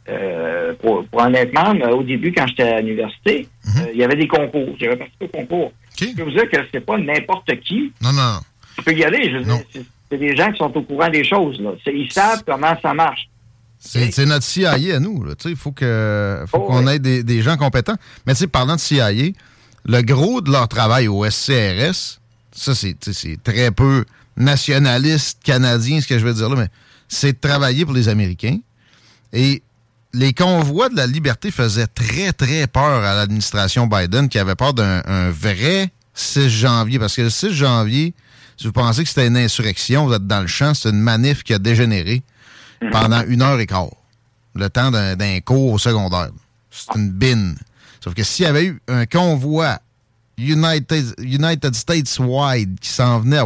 euh, 0.10 0.74
pour, 0.82 1.06
pour 1.08 1.22
en 1.22 1.34
être 1.34 1.54
membre. 1.54 1.90
Au 1.96 2.04
début, 2.04 2.32
quand 2.32 2.48
j'étais 2.48 2.64
à 2.64 2.82
l'université, 2.82 3.48
euh, 3.78 3.88
il 3.94 4.00
y 4.00 4.04
avait 4.04 4.16
des 4.16 4.28
concours. 4.28 4.76
J'avais 4.80 4.96
participé 4.98 5.26
au 5.26 5.28
concours. 5.40 5.72
Je 6.00 6.06
peux 6.16 6.24
vous 6.24 6.32
dire 6.32 6.50
que 6.50 6.58
c'est 6.74 6.80
pas 6.86 6.98
n'importe 6.98 7.52
qui 7.62 7.92
Non, 8.02 8.14
non. 8.14 8.40
tu 8.78 8.84
peux 8.84 8.94
y 8.94 9.04
aller. 9.04 9.32
Je 9.32 9.44
c'est- 9.74 9.86
des 10.18 10.36
gens 10.36 10.52
qui 10.52 10.58
sont 10.58 10.76
au 10.76 10.82
courant 10.82 11.10
des 11.10 11.24
choses. 11.24 11.60
Là. 11.62 11.72
Ils 11.86 12.12
savent 12.12 12.44
comment 12.44 12.76
ça 12.82 12.94
marche. 12.96 13.30
C'est 13.78 14.26
notre 14.26 14.44
CIA 14.44 14.72
à 14.96 15.00
nous. 15.00 15.24
là. 15.24 15.36
Tu 15.36 15.44
sais, 15.44 15.50
Il 15.52 15.56
faut 15.56 15.70
Oh, 15.82 16.48
faut 16.48 16.60
qu'on 16.62 16.88
ait 16.88 16.98
des, 17.00 17.24
des 17.24 17.42
gens 17.44 17.58
compétents. 17.58 17.96
Mais 18.26 18.34
tu 18.34 18.40
sais, 18.40 18.48
parlant 18.48 18.76
de 18.76 18.80
CIA, 18.80 19.12
le 19.86 20.02
gros 20.02 20.42
de 20.42 20.52
leur 20.52 20.68
travail 20.68 21.08
au 21.08 21.24
SCRS, 21.30 22.20
ça, 22.52 22.74
c'est 22.74 22.98
très 23.44 23.70
peu 23.72 24.04
nationaliste 24.40 25.40
canadien, 25.44 26.02
ce 26.02 26.08
que 26.08 26.18
je 26.18 26.26
veux 26.26 26.34
dire 26.34 26.50
là, 26.50 26.56
mais 26.56 26.70
c'est 27.08 27.34
de 27.34 27.38
travailler 27.40 27.86
pour 27.86 27.94
les 27.94 28.08
Américains. 28.08 28.58
Et 29.34 29.62
les 30.14 30.34
convois 30.34 30.90
de 30.90 30.96
la 30.96 31.06
liberté 31.06 31.52
faisaient 31.52 31.88
très, 31.88 32.34
très 32.34 32.66
peur 32.68 33.04
à 33.04 33.14
l'administration 33.14 33.86
Biden, 33.86 34.30
qui 34.30 34.40
avait 34.40 34.56
peur 34.56 34.74
d'un 34.74 35.04
un 35.06 35.30
vrai 35.30 35.92
6 36.14 36.50
janvier. 36.50 36.98
Parce 36.98 37.16
que 37.16 37.24
le 37.24 37.30
6 37.30 37.52
janvier, 37.52 38.14
si 38.58 38.66
vous 38.66 38.74
pensez 38.74 39.04
que 39.04 39.10
c'était 39.10 39.28
une 39.28 39.38
insurrection, 39.38 40.08
vous 40.08 40.14
êtes 40.14 40.26
dans 40.26 40.42
le 40.42 40.48
champ, 40.48 40.74
c'est 40.74 40.90
une 40.90 41.00
manif 41.00 41.44
qui 41.44 41.54
a 41.54 41.60
dégénéré 41.60 42.24
pendant 42.92 43.24
une 43.28 43.42
heure 43.42 43.60
et 43.60 43.68
quart. 43.68 43.90
Le 44.56 44.70
temps 44.70 44.90
d'un 44.90 45.16
d'un 45.16 45.40
cours 45.42 45.74
au 45.74 45.78
secondaire. 45.78 46.30
C'est 46.72 46.96
une 46.96 47.12
bine. 47.12 47.56
Sauf 48.04 48.14
que 48.14 48.24
s'il 48.24 48.46
y 48.46 48.48
avait 48.48 48.66
eu 48.66 48.82
un 48.88 49.06
convoi 49.06 49.80
United, 50.38 51.16
United 51.20 51.76
States-wide 51.76 52.80
qui 52.80 52.90
s'en 52.90 53.20
venait 53.20 53.38
à 53.38 53.46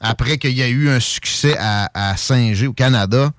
après 0.00 0.38
qu'il 0.38 0.56
y 0.56 0.62
a 0.62 0.68
eu 0.68 0.88
un 0.88 1.00
succès 1.00 1.54
à, 1.58 1.90
à 1.94 2.16
Saint-G 2.16 2.66
au 2.66 2.72
Canada, 2.72 3.30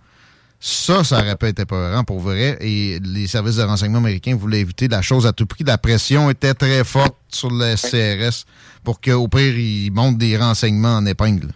ça, 0.60 1.04
ça 1.04 1.20
aurait 1.20 1.36
pas 1.38 1.50
été 1.50 1.66
peurant 1.66 2.04
pour 2.04 2.20
vrai. 2.20 2.58
Et 2.62 3.00
les 3.04 3.26
services 3.28 3.56
de 3.58 3.64
renseignement 3.64 3.98
américains 3.98 4.36
voulaient 4.36 4.60
éviter 4.60 4.88
la 4.88 5.02
chose 5.02 5.26
à 5.26 5.34
tout 5.34 5.48
prix. 5.48 5.64
La 5.66 5.78
pression 5.80 6.30
était 6.30 6.54
très 6.54 6.84
forte 6.84 7.16
sur 7.30 7.50
le 7.50 7.76
CRS 7.76 8.46
pour 8.84 9.02
qu'au 9.02 9.28
pire, 9.28 9.58
ils 9.58 9.92
montent 9.92 10.18
des 10.20 10.38
renseignements 10.38 10.98
en 10.98 11.06
épingle. 11.06 11.48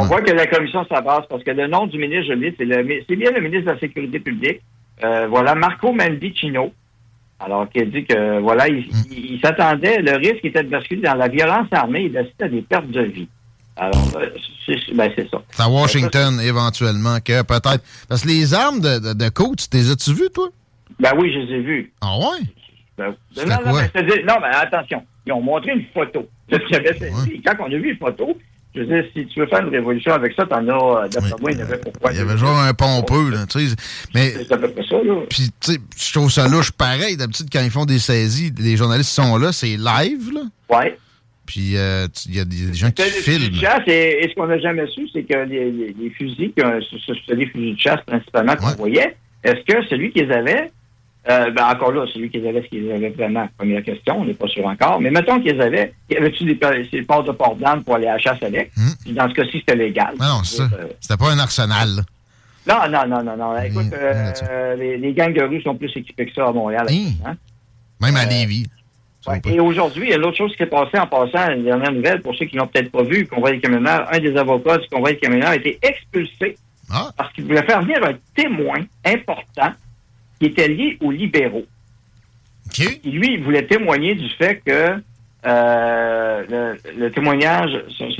On 0.00 0.04
voit 0.06 0.22
que 0.22 0.32
la 0.32 0.46
commission 0.46 0.86
s'avance 0.88 1.24
parce 1.28 1.44
que 1.44 1.50
le 1.50 1.66
nom 1.66 1.86
du 1.86 1.98
ministre, 1.98 2.28
je 2.28 2.32
le 2.32 2.50
dis, 2.50 2.56
c'est 3.06 3.16
bien 3.16 3.30
le 3.32 3.42
ministre 3.42 3.66
de 3.66 3.72
la 3.72 3.78
Sécurité 3.80 4.18
publique. 4.18 4.62
Euh, 5.04 5.26
voilà, 5.28 5.54
Marco 5.54 5.92
Mendicino. 5.92 6.72
Alors, 7.40 7.68
qui 7.70 7.80
a 7.80 7.84
dit 7.84 8.04
que, 8.04 8.40
voilà, 8.40 8.66
il, 8.66 8.88
il- 9.10 9.34
il 9.34 9.40
s'attendait, 9.40 9.98
le 10.00 10.16
risque 10.16 10.44
était 10.44 10.64
de 10.64 10.70
basculer 10.70 11.02
dans 11.02 11.14
la 11.14 11.28
violence 11.28 11.68
armée 11.70 12.04
et 12.04 12.08
d'assister 12.08 12.44
à 12.44 12.48
des 12.48 12.62
pertes 12.62 12.90
de 12.90 13.02
vie. 13.02 13.28
Alors, 13.78 14.10
euh, 14.16 14.26
c'est 14.66 14.94
ben, 14.94 15.10
c'est 15.16 15.28
ça. 15.30 15.42
C'est 15.50 15.62
à 15.62 15.68
Washington, 15.68 16.40
éventuellement, 16.40 17.18
que 17.20 17.42
peut-être. 17.42 17.82
Parce 18.08 18.22
que 18.22 18.28
les 18.28 18.52
armes 18.54 18.80
de, 18.80 18.98
de, 18.98 19.12
de 19.12 19.28
coach, 19.28 19.68
t'es 19.70 19.90
as-tu 19.90 20.14
vues, 20.14 20.30
toi? 20.34 20.48
Ben 20.98 21.12
oui, 21.16 21.32
je 21.32 21.38
les 21.38 21.54
ai 21.54 21.60
vus. 21.60 21.92
Ah 22.00 22.18
ouais? 22.18 22.44
Ben, 22.96 23.14
non, 23.36 23.56
non, 23.64 23.70
quoi? 23.70 23.82
non, 24.26 24.34
mais 24.40 24.56
attention, 24.56 25.04
ils 25.24 25.32
ont 25.32 25.40
montré 25.40 25.72
une 25.72 25.84
photo. 25.94 26.28
Quand 26.50 27.54
on 27.60 27.66
a 27.66 27.76
vu 27.76 27.90
une 27.92 27.98
photo, 27.98 28.36
je 28.74 28.80
veux 28.80 28.86
dire, 28.86 29.04
si 29.14 29.26
tu 29.26 29.40
veux 29.40 29.46
faire 29.46 29.60
une 29.60 29.70
révolution 29.70 30.12
avec 30.12 30.34
ça, 30.34 30.44
t'en 30.44 30.66
as, 30.66 31.04
euh, 31.04 31.08
d'après 31.08 31.30
moi, 31.40 31.52
il 31.52 31.58
y 31.58 31.62
avait 31.62 31.78
pourquoi. 31.78 32.12
Il 32.12 32.18
y 32.18 32.20
avait 32.20 32.36
genre 32.36 32.58
un 32.58 32.74
pompeux, 32.74 33.30
là, 33.30 33.46
tu 33.46 33.68
sais. 33.68 33.76
Mais. 34.14 34.30
C'est 34.30 34.52
à 34.52 34.56
peu 34.56 34.68
près 34.70 34.84
ça, 34.88 34.96
là. 34.96 35.14
Puis, 35.30 35.50
tu 35.60 35.72
sais, 35.72 35.78
je 35.96 36.12
trouve 36.12 36.30
ça 36.30 36.48
louche 36.48 36.72
pareil. 36.72 37.16
D'habitude, 37.16 37.46
quand 37.52 37.62
ils 37.62 37.70
font 37.70 37.84
des 37.84 37.98
saisies, 37.98 38.52
les 38.58 38.76
journalistes 38.76 39.10
sont 39.10 39.36
là, 39.36 39.52
c'est 39.52 39.76
live, 39.76 40.32
là. 40.32 40.42
Ouais. 40.76 40.98
Puis, 41.48 41.76
euh, 41.78 42.06
il 42.26 42.36
y 42.36 42.40
a 42.40 42.44
des 42.44 42.74
gens 42.74 42.90
qui 42.90 43.02
filment. 43.22 43.48
de 43.48 43.56
chasse, 43.56 43.82
et, 43.86 44.22
et 44.24 44.28
ce 44.28 44.34
qu'on 44.34 44.46
n'a 44.46 44.58
jamais 44.58 44.86
su, 44.88 45.08
c'est 45.12 45.22
que 45.22 45.34
les, 45.46 45.70
les- 45.72 45.94
les 45.98 46.10
fusils, 46.10 46.52
ce- 46.56 46.98
ce- 46.98 47.14
c'était 47.14 47.36
des 47.36 47.46
fusils 47.46 47.74
de 47.74 47.80
chasse 47.80 48.00
principalement 48.06 48.54
qu'on 48.54 48.66
voyait, 48.76 49.16
est-ce 49.42 49.64
que 49.64 49.82
celui 49.88 50.12
qui 50.12 50.20
les 50.26 50.30
avait, 50.30 50.70
euh, 51.30 51.50
ben 51.50 51.64
encore 51.64 51.92
là, 51.92 52.04
celui 52.12 52.28
qui 52.28 52.38
les 52.38 52.48
avait, 52.50 52.58
est-ce 52.58 52.68
qu'il 52.68 52.84
les 52.84 52.92
avait 52.92 53.08
vraiment? 53.08 53.48
Première 53.56 53.82
question, 53.82 54.20
on 54.20 54.24
n'est 54.26 54.34
pas 54.34 54.46
sûr 54.48 54.66
encore. 54.66 55.00
Mais 55.00 55.10
mettons 55.10 55.40
qu'ils 55.40 55.58
avaient, 55.60 55.94
y 56.10 56.16
avait-tu 56.16 56.44
des, 56.44 56.58
des 56.92 57.02
ports 57.02 57.24
de 57.24 57.32
port 57.32 57.56
d'armes 57.56 57.82
pour 57.82 57.94
aller 57.94 58.08
à 58.08 58.12
la 58.14 58.18
chasse 58.18 58.42
avec? 58.42 58.70
Puis 59.02 59.14
dans 59.14 59.26
ce 59.30 59.34
cas-ci, 59.34 59.58
c'était 59.60 59.74
légal. 59.76 60.14
Ah 60.20 60.28
non, 60.28 60.44
c'est 60.44 60.56
ça. 60.58 60.68
Euh, 60.78 60.86
C'était 61.00 61.16
pas 61.16 61.30
un 61.32 61.38
arsenal, 61.38 61.88
là. 61.96 62.02
non, 62.68 62.90
non, 62.92 63.08
non, 63.08 63.22
non, 63.24 63.36
non. 63.38 63.62
Écoute, 63.62 63.86
euh, 63.94 64.76
les, 64.76 64.98
les 64.98 65.12
gangs 65.14 65.32
de 65.32 65.42
rue 65.42 65.62
sont 65.62 65.74
plus 65.76 65.90
équipés 65.96 66.26
que 66.26 66.34
ça 66.34 66.46
à 66.48 66.52
Montréal. 66.52 66.86
hein? 67.24 67.36
Même 68.02 68.16
à 68.16 68.26
Lévis. 68.26 68.66
Ouais. 69.26 69.40
Et 69.52 69.60
aujourd'hui, 69.60 70.04
il 70.04 70.10
y 70.10 70.12
a 70.12 70.16
une 70.16 70.24
autre 70.24 70.36
chose 70.36 70.52
qui 70.52 70.58
s'est 70.58 70.66
passée 70.66 70.98
en 70.98 71.06
passant, 71.06 71.50
une 71.52 71.64
dernière 71.64 71.92
nouvelle, 71.92 72.20
pour 72.22 72.34
ceux 72.36 72.46
qui 72.46 72.56
l'ont 72.56 72.66
peut-être 72.68 72.90
pas 72.92 73.02
vu, 73.02 73.26
convoi 73.26 73.50
des 73.50 73.60
camionneurs, 73.60 74.06
un 74.12 74.18
des 74.20 74.36
avocats 74.36 74.78
du 74.78 74.88
convoi 74.88 75.10
des 75.10 75.18
camionneurs 75.18 75.50
a 75.50 75.56
été 75.56 75.78
expulsé 75.82 76.56
Ah. 76.90 77.10
parce 77.16 77.32
qu'il 77.32 77.44
voulait 77.44 77.64
faire 77.64 77.82
venir 77.82 78.02
un 78.04 78.14
témoin 78.34 78.78
important 79.04 79.72
qui 80.38 80.46
était 80.46 80.68
lié 80.68 80.96
aux 81.00 81.10
libéraux. 81.10 81.66
Qui, 82.72 83.00
lui, 83.10 83.34
il 83.34 83.42
voulait 83.42 83.66
témoigner 83.66 84.14
du 84.14 84.28
fait 84.30 84.62
que 84.64 84.94
euh, 85.46 86.44
le, 86.48 86.78
le 86.98 87.10
témoignage, 87.10 87.70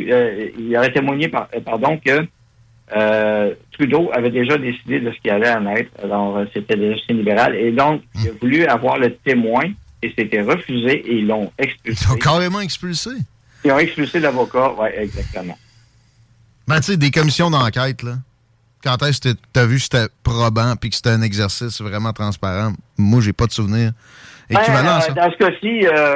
euh, 0.00 0.48
il 0.58 0.76
aurait 0.76 0.92
témoigné, 0.92 1.28
par- 1.28 1.48
euh, 1.54 1.60
pardon, 1.60 1.98
que 2.04 2.26
Trudeau 3.72 4.10
avait 4.12 4.30
déjà 4.30 4.56
décidé 4.58 5.00
de 5.00 5.10
ce 5.12 5.18
qui 5.20 5.30
allait 5.30 5.50
en 5.50 5.66
être. 5.68 5.90
Alors, 6.02 6.42
c'était 6.54 6.76
déjà 6.76 6.96
libéral. 7.10 7.54
Et 7.54 7.70
donc, 7.70 8.02
il 8.16 8.28
a 8.28 8.32
voulu 8.40 8.64
avoir 8.66 8.98
le 8.98 9.14
témoin 9.14 9.64
et 10.02 10.12
c'était 10.16 10.42
refusé 10.42 10.92
et 11.10 11.18
ils 11.18 11.26
l'ont 11.26 11.50
expulsé. 11.58 12.04
Ils 12.08 12.12
ont 12.12 12.16
carrément 12.16 12.60
expulsé? 12.60 13.10
Ils 13.64 13.72
ont 13.72 13.78
expulsé 13.78 14.20
l'avocat, 14.20 14.72
oui, 14.78 14.88
exactement. 14.96 15.58
Ben, 16.66 16.76
tu 16.76 16.82
sais, 16.92 16.96
des 16.96 17.10
commissions 17.10 17.50
d'enquête, 17.50 18.02
là. 18.02 18.14
Quand 18.84 19.02
est-ce 19.02 19.20
que 19.20 19.28
t'as 19.52 19.64
vu 19.66 19.76
que 19.76 19.82
c'était 19.82 20.06
probant 20.22 20.74
puis 20.76 20.90
que 20.90 20.96
c'était 20.96 21.10
un 21.10 21.22
exercice 21.22 21.80
vraiment 21.80 22.12
transparent? 22.12 22.72
Moi, 22.96 23.20
j'ai 23.20 23.32
pas 23.32 23.46
de 23.46 23.52
souvenir 23.52 23.92
équivalent 24.48 24.98
Ben, 24.98 25.00
ça. 25.00 25.10
euh, 25.10 25.14
Dans 25.14 25.30
ce 25.32 25.36
cas-ci, 25.36 25.86
euh, 25.86 26.14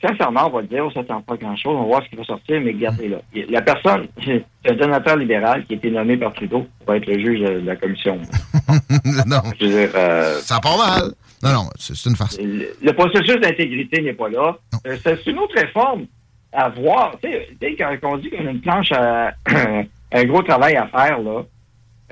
sincèrement, 0.00 0.46
on 0.46 0.50
va 0.50 0.60
le 0.60 0.68
dire, 0.68 0.84
on 0.86 0.92
s'attend 0.92 1.20
pas 1.22 1.34
à 1.34 1.36
grand-chose, 1.38 1.74
on 1.74 1.80
va 1.80 1.86
voir 1.86 2.02
ce 2.04 2.10
qui 2.10 2.16
va 2.16 2.22
sortir, 2.24 2.60
mais 2.60 2.70
regardez 2.70 3.08
là. 3.08 3.16
La 3.50 3.62
personne, 3.62 4.06
c'est 4.24 4.44
un 4.70 4.74
donateur 4.74 5.16
libéral 5.16 5.64
qui 5.64 5.72
a 5.72 5.76
été 5.76 5.90
nommé 5.90 6.16
par 6.16 6.32
Trudeau 6.34 6.68
pour 6.84 6.94
être 6.94 7.06
le 7.06 7.18
juge 7.18 7.40
de 7.40 7.60
de 7.60 7.66
la 7.66 7.74
commission. 7.76 8.20
non. 9.26 9.42
Je 9.58 9.66
veux 9.66 9.70
dire, 9.86 9.90
euh, 9.96 10.38
Ça 10.40 10.60
part 10.60 10.78
mal. 10.78 11.12
Non, 11.44 11.52
non, 11.52 11.70
c'est 11.78 12.08
une 12.08 12.16
farce. 12.16 12.38
le, 12.40 12.74
le 12.82 12.92
processus 12.92 13.36
d'intégrité 13.40 14.00
n'est 14.02 14.14
pas 14.14 14.28
là. 14.28 14.56
Euh, 14.86 14.96
C'est 15.02 15.26
une 15.26 15.38
autre 15.38 15.54
réforme. 15.54 16.06
à 16.52 16.68
voir. 16.70 17.16
Tu 17.22 17.28
sais, 17.60 17.76
quand 17.76 17.96
on 18.04 18.16
dit 18.16 18.30
qu'on 18.30 18.46
a 18.46 18.50
une 18.50 18.60
planche, 18.60 18.92
à, 18.92 19.32
un 20.12 20.24
gros 20.24 20.42
travail 20.42 20.76
à 20.76 20.86
faire, 20.86 21.18
là, 21.20 21.42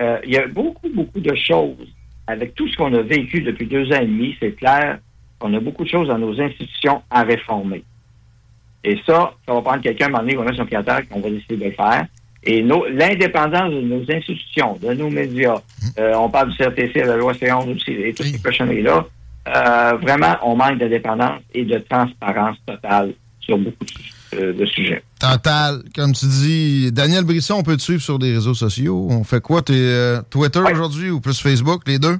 euh, 0.00 0.18
il 0.24 0.32
y 0.32 0.36
a 0.36 0.46
beaucoup, 0.48 0.88
beaucoup 0.88 1.20
de 1.20 1.34
choses. 1.34 1.76
Avec 2.26 2.54
tout 2.54 2.68
ce 2.68 2.76
qu'on 2.76 2.92
a 2.94 3.02
vécu 3.02 3.40
depuis 3.42 3.66
deux 3.66 3.86
ans 3.92 4.00
et 4.00 4.06
demi, 4.06 4.36
c'est 4.40 4.52
clair 4.52 4.98
qu'on 5.38 5.52
a 5.54 5.60
beaucoup 5.60 5.84
de 5.84 5.88
choses 5.88 6.08
dans 6.08 6.18
nos 6.18 6.40
institutions 6.40 7.02
à 7.10 7.22
réformer. 7.22 7.82
Et 8.84 8.96
ça, 9.06 9.34
ça 9.46 9.54
va 9.54 9.60
prendre 9.62 9.82
quelqu'un, 9.82 10.06
à 10.06 10.08
un 10.08 10.10
moment 10.10 10.22
donné, 10.22 10.36
va 10.36 10.44
mettre 10.44 10.56
son 10.58 10.66
pied 10.66 10.78
qu'on 11.10 11.20
va 11.20 11.30
décider 11.30 11.56
de 11.56 11.64
le 11.64 11.70
faire. 11.72 12.06
Et 12.44 12.60
l'indépendance 12.62 13.70
de 13.72 13.80
nos 13.80 14.02
institutions, 14.10 14.76
de 14.82 14.92
nos 14.94 15.08
médias, 15.10 15.60
euh, 15.98 16.14
on 16.14 16.28
parle 16.28 16.50
du 16.50 16.56
CRTC, 16.56 16.92
de 17.02 17.06
la 17.06 17.16
loi 17.16 17.32
C11 17.34 17.76
aussi, 17.76 17.92
et 17.92 18.12
toutes 18.12 18.26
ces 18.26 18.40
cochonneries-là, 18.42 19.06
euh, 19.48 19.92
vraiment, 20.00 20.36
on 20.42 20.56
manque 20.56 20.78
d'indépendance 20.78 21.40
et 21.52 21.64
de 21.64 21.78
transparence 21.78 22.56
totale 22.66 23.14
sur 23.40 23.58
beaucoup 23.58 23.84
de, 23.84 24.38
euh, 24.38 24.52
de 24.52 24.66
sujets. 24.66 25.02
Total, 25.18 25.82
comme 25.94 26.12
tu 26.12 26.26
dis. 26.26 26.92
Daniel 26.92 27.24
Brisson, 27.24 27.54
on 27.58 27.62
peut 27.62 27.76
te 27.76 27.82
suivre 27.82 28.02
sur 28.02 28.18
des 28.18 28.32
réseaux 28.32 28.54
sociaux. 28.54 29.08
On 29.10 29.24
fait 29.24 29.40
quoi? 29.40 29.62
T'es 29.62 29.72
euh, 29.74 30.22
Twitter 30.30 30.60
aujourd'hui 30.60 31.10
ou 31.10 31.20
plus 31.20 31.40
Facebook, 31.40 31.82
les 31.86 31.98
deux? 31.98 32.18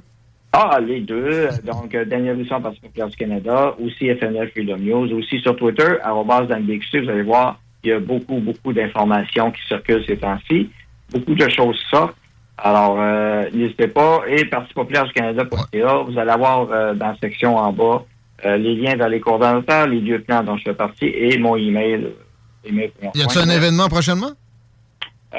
Ah, 0.51 0.79
les 0.85 1.01
deux. 1.01 1.49
Donc, 1.63 1.95
euh, 1.95 2.05
Daniel 2.05 2.37
Busson, 2.37 2.61
Parti 2.61 2.79
populaire 2.79 3.07
du 3.07 3.15
Canada, 3.15 3.75
aussi 3.83 4.07
FNL 4.13 4.51
Freedom 4.51 4.77
News, 4.77 5.11
aussi 5.13 5.39
sur 5.39 5.55
Twitter, 5.55 5.95
arrobas 6.03 6.43
vous 6.43 6.51
allez 6.51 7.23
voir, 7.23 7.59
il 7.83 7.89
y 7.89 7.93
a 7.93 7.99
beaucoup, 7.99 8.39
beaucoup 8.39 8.71
d'informations 8.71 9.51
qui 9.51 9.61
circulent 9.67 10.05
ces 10.05 10.17
temps-ci. 10.17 10.69
Beaucoup 11.11 11.33
de 11.33 11.49
choses 11.49 11.77
sortent. 11.89 12.15
Alors, 12.57 12.97
euh, 12.99 13.43
n'hésitez 13.53 13.87
pas. 13.87 14.21
Et 14.27 14.45
Parti 14.45 14.73
populaire 14.73 15.05
du 15.05 15.13
Canada.ca, 15.13 15.97
vous 16.07 16.17
allez 16.19 16.31
avoir 16.31 16.67
euh, 16.71 16.93
dans 16.93 17.07
la 17.07 17.17
section 17.17 17.57
en 17.57 17.71
bas 17.73 18.03
euh, 18.45 18.57
les 18.57 18.75
liens 18.75 18.95
vers 18.95 19.09
les 19.09 19.19
coordonnateurs, 19.19 19.87
les 19.87 19.99
lieutenants 20.01 20.43
dont 20.43 20.57
je 20.57 20.63
fais 20.63 20.73
partie 20.73 21.05
et 21.07 21.37
mon 21.37 21.55
email. 21.55 22.03
euh, 22.05 22.69
email 22.69 22.91
Y 23.15 23.23
a-tu 23.23 23.37
un 23.39 23.47
Ouais. 23.47 23.55
événement 23.55 23.87
prochainement? 23.87 24.31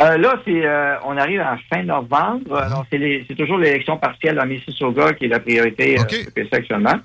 Euh, 0.03 0.17
là, 0.19 0.35
c'est, 0.45 0.67
euh, 0.67 0.97
on 1.07 1.17
arrive 1.17 1.41
en 1.41 1.57
fin 1.73 1.85
novembre. 1.85 2.57
Alors, 2.59 2.85
c'est, 2.91 3.35
toujours 3.37 3.59
l'élection 3.59 3.97
partielle 3.97 4.39
à 4.41 4.45
Mississauga 4.45 5.13
qui 5.13 5.27
est 5.27 5.29
la 5.29 5.39
priorité 5.39 5.95
du 5.97 6.31
PC 6.35 6.49
actuellement. 6.53 6.97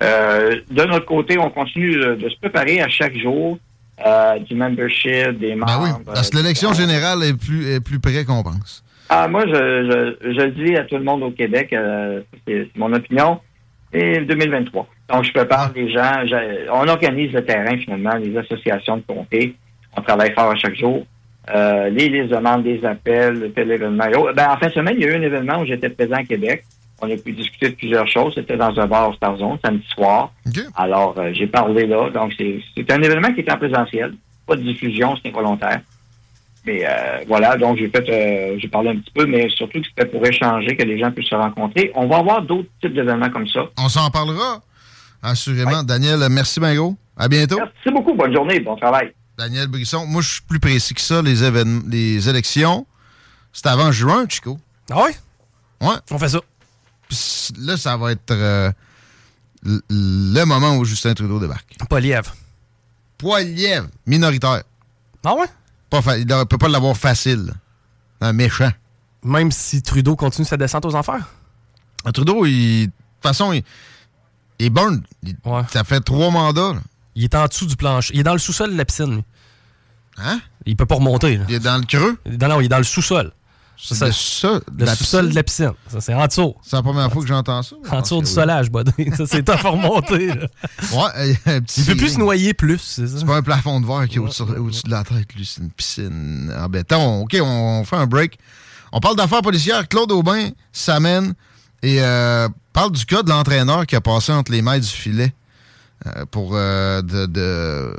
Euh, 0.00 0.56
de 0.70 0.82
notre 0.84 1.04
côté, 1.04 1.38
on 1.38 1.50
continue 1.50 1.94
de, 1.94 2.14
de 2.14 2.28
se 2.30 2.36
préparer 2.38 2.80
à 2.80 2.88
chaque 2.88 3.16
jour 3.18 3.58
euh, 4.04 4.38
du 4.38 4.54
membership, 4.54 5.38
des 5.38 5.54
membres. 5.54 5.66
Ben 5.78 5.82
oui, 5.98 6.04
parce 6.06 6.30
que 6.30 6.36
l'élection 6.38 6.72
générale 6.72 7.22
est 7.22 7.34
plus, 7.38 7.68
est 7.70 7.80
plus 7.80 8.00
près 8.00 8.24
qu'on 8.24 8.42
pense. 8.42 8.82
Ah, 9.14 9.28
moi, 9.28 9.44
je, 9.46 9.52
je, 10.22 10.32
je 10.32 10.40
le 10.40 10.50
dis 10.52 10.74
à 10.76 10.84
tout 10.84 10.96
le 10.96 11.04
monde 11.04 11.22
au 11.22 11.30
Québec, 11.32 11.70
euh, 11.72 12.22
c'est, 12.46 12.68
c'est 12.72 12.78
mon 12.78 12.92
opinion, 12.94 13.40
et 13.92 14.20
2023. 14.20 14.86
Donc, 15.12 15.24
je 15.24 15.32
prépare 15.32 15.70
les 15.74 15.90
gens. 15.92 16.24
je- 16.24 16.70
on 16.70 16.88
organise 16.88 17.30
le 17.32 17.44
terrain, 17.44 17.76
finalement, 17.76 18.14
les 18.16 18.34
associations 18.38 18.96
de 18.96 19.02
comté. 19.02 19.54
On 19.96 20.00
travaille 20.00 20.32
fort 20.32 20.50
à 20.50 20.54
chaque 20.54 20.76
jour. 20.76 21.04
Euh, 21.54 21.90
les 21.90 22.08
listes 22.08 22.30
de 22.32 22.38
membres, 22.38 22.62
des 22.64 22.82
appels, 22.84 23.52
tel 23.54 23.70
événement. 23.70 24.04
et 24.06 24.14
autres. 24.16 24.32
Ben, 24.34 24.48
en 24.50 24.56
fin 24.56 24.68
de 24.68 24.72
semaine, 24.72 24.94
il 24.98 25.02
y 25.02 25.06
a 25.06 25.12
eu 25.12 25.16
un 25.18 25.22
événement 25.22 25.58
où 25.60 25.66
j'étais 25.66 25.90
présent 25.90 26.16
à 26.16 26.24
Québec. 26.24 26.64
On 27.02 27.10
a 27.10 27.16
pu 27.16 27.32
discuter 27.32 27.68
de 27.70 27.74
plusieurs 27.74 28.06
choses. 28.06 28.32
C'était 28.36 28.56
dans 28.56 28.78
un 28.80 28.86
bar 28.86 29.10
au 29.10 29.12
Star 29.12 29.36
Zone, 29.36 29.58
samedi 29.62 29.84
soir. 29.94 30.32
Alors, 30.76 31.14
euh, 31.18 31.30
j'ai 31.34 31.48
parlé 31.48 31.84
là. 31.86 32.08
Donc, 32.10 32.32
c'est, 32.38 32.60
c'est 32.74 32.90
un 32.92 33.02
événement 33.02 33.32
qui 33.34 33.40
est 33.40 33.52
en 33.52 33.58
présentiel. 33.58 34.14
Pas 34.46 34.56
de 34.56 34.62
diffusion, 34.62 35.16
c'est 35.20 35.28
involontaire. 35.28 35.80
Mais 36.64 36.84
euh, 36.86 37.24
voilà, 37.26 37.56
donc 37.56 37.78
j'ai 37.78 37.88
fait, 37.88 38.08
euh, 38.08 38.56
j'ai 38.58 38.68
parlé 38.68 38.90
un 38.90 38.96
petit 38.96 39.10
peu, 39.12 39.26
mais 39.26 39.48
surtout 39.50 39.80
que 39.80 39.86
c'était 39.88 40.08
pour 40.08 40.24
échanger, 40.24 40.76
que 40.76 40.84
les 40.84 40.98
gens 40.98 41.10
puissent 41.10 41.28
se 41.28 41.34
rencontrer. 41.34 41.90
On 41.94 42.06
va 42.06 42.18
avoir 42.18 42.42
d'autres 42.42 42.68
types 42.80 42.94
d'événements 42.94 43.30
comme 43.30 43.48
ça. 43.48 43.62
On 43.78 43.88
s'en 43.88 44.10
parlera, 44.10 44.60
assurément. 45.22 45.82
Daniel, 45.82 46.20
merci 46.30 46.60
bien 46.60 46.74
gros. 46.74 46.96
À 47.16 47.28
bientôt. 47.28 47.56
Merci 47.56 47.90
beaucoup. 47.92 48.14
Bonne 48.14 48.32
journée. 48.32 48.60
Bon 48.60 48.76
travail. 48.76 49.12
Daniel 49.36 49.66
Brisson. 49.66 50.06
Moi, 50.06 50.22
je 50.22 50.34
suis 50.34 50.42
plus 50.42 50.60
précis 50.60 50.94
que 50.94 51.00
ça. 51.00 51.20
Les, 51.20 51.42
événements, 51.42 51.82
les 51.88 52.28
élections, 52.28 52.86
c'est 53.52 53.66
avant 53.66 53.90
juin, 53.90 54.24
Chico. 54.28 54.58
Ah 54.90 55.02
ouais? 55.02 55.16
Ouais. 55.80 55.96
On 56.10 56.18
fait 56.18 56.28
ça. 56.28 56.40
Puis 57.08 57.18
là, 57.58 57.76
ça 57.76 57.96
va 57.96 58.12
être 58.12 58.30
euh, 58.30 58.70
le 59.64 60.44
moment 60.44 60.76
où 60.76 60.84
Justin 60.84 61.14
Trudeau 61.14 61.40
débarque. 61.40 61.76
Poilièvre. 61.88 62.34
Poilièvre, 63.18 63.88
minoritaire. 64.06 64.62
Ah 65.24 65.34
ouais? 65.34 65.46
Pas 65.92 66.00
fa- 66.00 66.16
il 66.16 66.26
ne 66.26 66.44
peut 66.44 66.56
pas 66.56 66.68
l'avoir 66.70 66.96
facile. 66.96 67.52
Un 68.22 68.32
méchant. 68.32 68.70
Même 69.22 69.50
si 69.52 69.82
Trudeau 69.82 70.16
continue 70.16 70.46
sa 70.46 70.56
descente 70.56 70.86
aux 70.86 70.94
enfers? 70.94 71.28
Un 72.06 72.12
Trudeau, 72.12 72.46
il, 72.46 72.86
de 72.86 72.90
toute 72.90 72.94
façon, 73.22 73.52
il, 73.52 73.62
il 74.58 74.66
est 74.66 74.70
burn. 74.70 75.02
Il- 75.22 75.36
Ça 75.68 75.84
fait 75.84 76.00
trois 76.00 76.30
mandats. 76.30 76.72
là. 76.72 76.80
Il 77.14 77.24
est 77.24 77.34
en 77.34 77.44
dessous 77.46 77.66
du 77.66 77.76
plancher. 77.76 78.14
Il 78.14 78.20
est 78.20 78.24
dans 78.24 78.32
le 78.32 78.38
sous-sol 78.38 78.72
de 78.72 78.76
la 78.78 78.86
piscine, 78.86 79.16
lui. 79.16 79.24
Hein? 80.16 80.40
Il 80.64 80.76
peut 80.76 80.86
pas 80.86 80.94
remonter. 80.94 81.36
là. 81.36 81.44
Il 81.48 81.54
est 81.56 81.60
dans 81.60 81.76
le 81.76 81.84
creux? 81.84 82.16
Non, 82.40 82.48
non, 82.48 82.60
il 82.60 82.64
est 82.64 82.68
dans 82.68 82.78
le 82.78 82.84
sous-sol. 82.84 83.30
C'est 83.76 83.94
Ça, 83.96 84.06
le 84.06 84.12
sol 84.12 84.60
de 84.70 84.80
le 84.80 84.86
la 84.86 84.94
sous-sol 84.94 85.20
piscine? 85.24 85.30
de 85.30 85.34
la 85.34 85.42
piscine. 85.42 85.72
Ça, 85.88 86.00
c'est 86.00 86.14
en 86.14 86.26
dessous. 86.26 86.54
C'est 86.62 86.76
la 86.76 86.82
première 86.82 87.10
fois 87.12 87.20
que 87.22 87.26
j'entends 87.28 87.62
ça. 87.62 87.74
En 87.90 88.00
dessous 88.00 88.20
du 88.20 88.26
solage, 88.30 88.70
buddy. 88.70 89.10
Ça, 89.16 89.26
c'est 89.26 89.42
tough 89.42 89.64
à 89.64 89.70
remonter. 89.70 90.28
là. 90.28 90.46
Ouais, 90.92 91.36
un 91.46 91.60
petit 91.60 91.80
Il 91.80 91.86
peut 91.86 91.96
plus 91.96 92.14
se 92.14 92.18
noyer 92.18 92.54
plus, 92.54 92.78
c'est 92.78 93.08
ça? 93.08 93.18
C'est 93.18 93.26
pas 93.26 93.36
un 93.36 93.42
plafond 93.42 93.80
de 93.80 93.86
verre 93.86 94.06
qui 94.08 94.16
est 94.16 94.20
au-dessus 94.20 94.42
au-dessus 94.42 94.82
de 94.84 94.90
la 94.90 95.02
tête, 95.02 95.34
lui. 95.34 95.44
C'est 95.44 95.60
une 95.62 95.70
piscine 95.70 96.54
en 96.56 96.68
béton. 96.68 97.22
OK, 97.22 97.36
on 97.42 97.82
fait 97.84 97.96
un 97.96 98.06
break. 98.06 98.38
On 98.92 99.00
parle 99.00 99.16
d'affaires 99.16 99.42
policières. 99.42 99.88
Claude 99.88 100.12
Aubin 100.12 100.50
s'amène 100.72 101.34
et 101.82 102.00
euh, 102.02 102.48
parle 102.72 102.92
du 102.92 103.04
cas 103.04 103.22
de 103.24 103.30
l'entraîneur 103.30 103.86
qui 103.86 103.96
a 103.96 104.00
passé 104.00 104.30
entre 104.32 104.52
les 104.52 104.62
mailles 104.62 104.80
du 104.82 104.86
filet 104.86 105.34
euh, 106.06 106.24
pour 106.30 106.52
euh, 106.54 107.02
de, 107.02 107.26
de- 107.26 107.96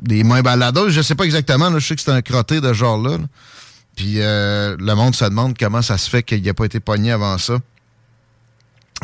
des 0.00 0.24
mains 0.24 0.42
baladeuses. 0.42 0.92
Je 0.92 1.00
sais 1.00 1.14
pas 1.14 1.24
exactement. 1.24 1.70
là. 1.70 1.78
je 1.78 1.86
sais 1.86 1.94
que 1.96 2.02
c'est 2.02 2.10
un 2.10 2.20
crotté 2.22 2.60
de 2.60 2.68
ce 2.68 2.74
genre-là. 2.74 3.16
là. 3.18 3.24
Puis 3.96 4.20
euh, 4.20 4.76
le 4.78 4.94
monde 4.94 5.14
se 5.14 5.24
demande 5.24 5.56
comment 5.58 5.82
ça 5.82 5.98
se 5.98 6.08
fait 6.08 6.22
qu'il 6.22 6.42
n'a 6.42 6.54
pas 6.54 6.64
été 6.64 6.80
pogné 6.80 7.12
avant 7.12 7.36
ça. 7.38 7.58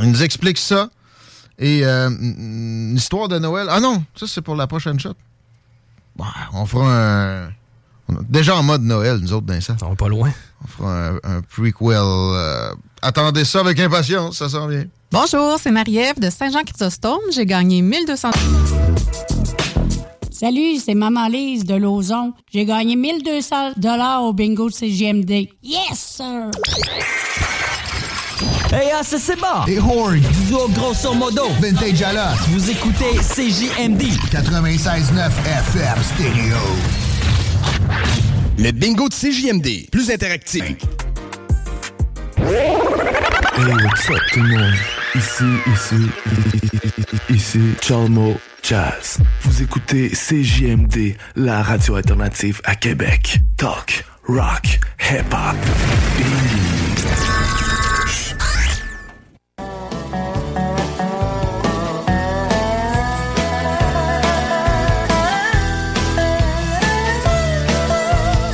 Il 0.00 0.10
nous 0.10 0.22
explique 0.22 0.58
ça. 0.58 0.88
Et 1.58 1.84
euh, 1.84 2.08
une 2.08 2.94
histoire 2.96 3.28
de 3.28 3.38
Noël. 3.38 3.66
Ah 3.70 3.80
non, 3.80 4.04
ça 4.14 4.26
c'est 4.28 4.42
pour 4.42 4.54
la 4.54 4.66
prochaine 4.66 4.98
shot. 5.00 5.14
Ouais, 6.18 6.26
on 6.52 6.66
fera 6.66 6.86
un. 6.86 7.48
on 8.08 8.14
est 8.14 8.30
déjà 8.30 8.56
en 8.56 8.62
mode 8.62 8.82
Noël, 8.82 9.18
nous 9.18 9.32
autres, 9.32 9.46
dans 9.46 9.60
ça. 9.60 9.76
On 9.82 9.90
va 9.90 9.96
pas 9.96 10.08
loin. 10.08 10.32
On 10.64 10.68
fera 10.68 11.08
un, 11.08 11.14
un 11.24 11.42
prequel. 11.42 11.96
euh, 11.98 12.74
attendez 13.02 13.44
ça 13.44 13.60
avec 13.60 13.78
impatience, 13.80 14.38
ça 14.38 14.48
sent 14.48 14.66
bien. 14.68 14.84
Bonjour, 15.10 15.58
c'est 15.60 15.70
Marie-Ève 15.70 16.20
de 16.20 16.30
Saint-Jean-Chrysostome. 16.30 17.20
J'ai 17.32 17.46
gagné 17.46 17.82
1200... 17.82 18.30
Salut, 20.38 20.76
c'est 20.76 20.94
Maman 20.94 21.26
Lise 21.26 21.64
de 21.64 21.74
Lauson. 21.74 22.32
J'ai 22.52 22.64
gagné 22.64 22.94
1200 22.94 23.72
dollars 23.76 24.22
au 24.22 24.32
bingo 24.32 24.68
de 24.68 24.72
CGMD. 24.72 25.48
Yes, 25.64 25.98
sir! 25.98 26.48
Hey, 28.72 28.90
ah, 28.94 29.00
c'est 29.02 29.18
Seba! 29.18 29.64
Et 29.66 29.80
Horn! 29.80 30.20
Duo 30.46 30.68
grosso 30.68 31.12
modo! 31.12 31.42
Vintage 31.60 32.02
Alas! 32.02 32.36
Vous 32.50 32.70
écoutez 32.70 33.16
CJMD! 33.16 34.02
96.9 34.30 35.28
FM 35.74 36.02
stéréo. 36.04 36.56
Le 38.58 38.70
bingo 38.70 39.08
de 39.08 39.14
CJMD, 39.14 39.90
plus 39.90 40.08
interactif. 40.08 40.62
Hey, 42.36 42.76
what's 43.56 44.08
up 44.08 44.22
tout 44.32 44.40
le 44.40 44.56
monde? 44.56 44.74
Ici, 45.16 45.44
ici, 45.74 46.08
ici, 47.28 47.60
Chalmo 47.82 48.36
Jazz. 48.62 49.18
Vous 49.42 49.62
écoutez 49.62 50.10
CJMD, 50.10 51.16
la 51.36 51.62
radio 51.62 51.96
alternative 51.96 52.60
à 52.64 52.74
Québec. 52.74 53.38
Talk, 53.56 54.04
rock, 54.26 54.80
hip-hop. 55.00 55.56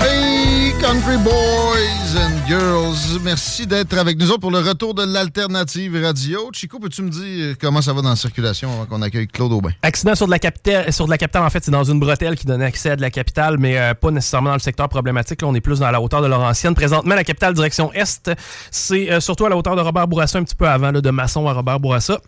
Hey, 0.00 0.72
Country 0.80 1.16
Boys 1.18 1.53
merci 3.22 3.66
d'être 3.66 3.96
avec 3.98 4.18
nous 4.18 4.30
autres 4.30 4.40
pour 4.40 4.50
le 4.50 4.58
retour 4.58 4.94
de 4.94 5.02
l'alternative 5.02 6.00
radio. 6.02 6.50
Chico, 6.52 6.78
peux-tu 6.78 7.02
me 7.02 7.08
dire 7.08 7.56
comment 7.60 7.80
ça 7.80 7.92
va 7.92 8.02
dans 8.02 8.10
la 8.10 8.16
circulation 8.16 8.70
avant 8.72 8.86
qu'on 8.86 9.02
accueille 9.02 9.26
Claude 9.26 9.52
Aubin? 9.52 9.70
Accident 9.82 10.14
sur 10.14 10.26
de 10.26 10.30
la 10.30 10.38
capitale, 10.38 10.92
sur 10.92 11.06
de 11.06 11.10
la 11.10 11.18
capitale 11.18 11.42
en 11.42 11.50
fait, 11.50 11.64
c'est 11.64 11.70
dans 11.70 11.84
une 11.84 11.98
bretelle 11.98 12.36
qui 12.36 12.46
donnait 12.46 12.66
accès 12.66 12.90
à 12.90 12.96
de 12.96 13.00
la 13.00 13.10
capitale, 13.10 13.56
mais 13.58 13.78
euh, 13.78 13.94
pas 13.94 14.10
nécessairement 14.10 14.50
dans 14.50 14.56
le 14.56 14.60
secteur 14.60 14.88
problématique. 14.88 15.42
Là, 15.42 15.48
on 15.48 15.54
est 15.54 15.60
plus 15.60 15.80
dans 15.80 15.90
la 15.90 16.00
hauteur 16.00 16.22
de 16.22 16.26
Laurentienne. 16.26 16.74
Présentement, 16.74 17.14
la 17.14 17.24
capitale 17.24 17.54
direction 17.54 17.92
est, 17.92 18.30
c'est 18.70 19.10
euh, 19.10 19.20
surtout 19.20 19.46
à 19.46 19.48
la 19.48 19.56
hauteur 19.56 19.74
de 19.74 19.80
Robert 19.80 20.06
Bourassa, 20.06 20.38
un 20.38 20.44
petit 20.44 20.56
peu 20.56 20.68
avant, 20.68 20.92
de 20.92 21.10
Masson 21.10 21.48
à 21.48 21.52
Robert 21.52 21.80
Bourassa. 21.80 22.20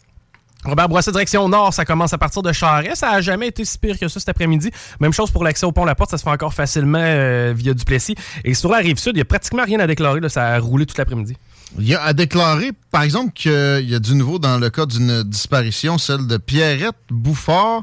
Robert 0.67 0.89
Bourassa, 0.89 1.13
direction 1.13 1.49
nord, 1.49 1.73
ça 1.73 1.85
commence 1.85 2.13
à 2.13 2.19
partir 2.19 2.43
de 2.43 2.53
Charest. 2.53 2.97
Ça 2.97 3.11
a 3.11 3.21
jamais 3.21 3.49
été 3.49 3.65
si 3.65 3.79
pire 3.79 3.99
que 3.99 4.09
ça 4.09 4.19
cet 4.19 4.29
après-midi. 4.29 4.71
Même 5.01 5.13
chose 5.13 5.31
pour 5.31 5.45
l'accès 5.45 5.65
au 5.65 5.73
pont 5.73 5.85
La 5.85 5.95
Porte, 5.95 6.11
ça 6.11 6.19
se 6.19 6.25
fait 6.25 6.31
encore 6.31 6.55
facilement 6.55 6.99
euh, 7.01 7.53
via 7.57 7.73
Duplessis. 7.73 8.17
Et 8.45 8.55
sur 8.55 8.71
la 8.71 8.79
rive 8.79 8.99
sud, 8.99 9.13
il 9.15 9.17
n'y 9.17 9.23
a 9.23 9.27
pratiquement 9.27 9.65
rien 9.65 9.79
à 9.79 9.87
déclarer. 9.87 10.21
Ça 10.29 10.47
a 10.49 10.59
roulé 10.59 10.85
toute 10.85 10.99
l'après-midi. 10.99 11.37
Il 11.79 11.87
y 11.87 11.95
a 11.95 12.03
à 12.03 12.13
déclarer, 12.13 12.73
par 12.91 13.03
exemple, 13.03 13.33
qu'il 13.33 13.89
y 13.89 13.95
a 13.95 13.99
du 13.99 14.15
nouveau 14.15 14.39
dans 14.39 14.59
le 14.59 14.71
cas 14.71 14.87
d'une 14.87 15.23
disparition, 15.23 15.99
celle 15.99 16.27
de 16.27 16.37
Pierrette 16.37 16.97
Bouffard. 17.11 17.83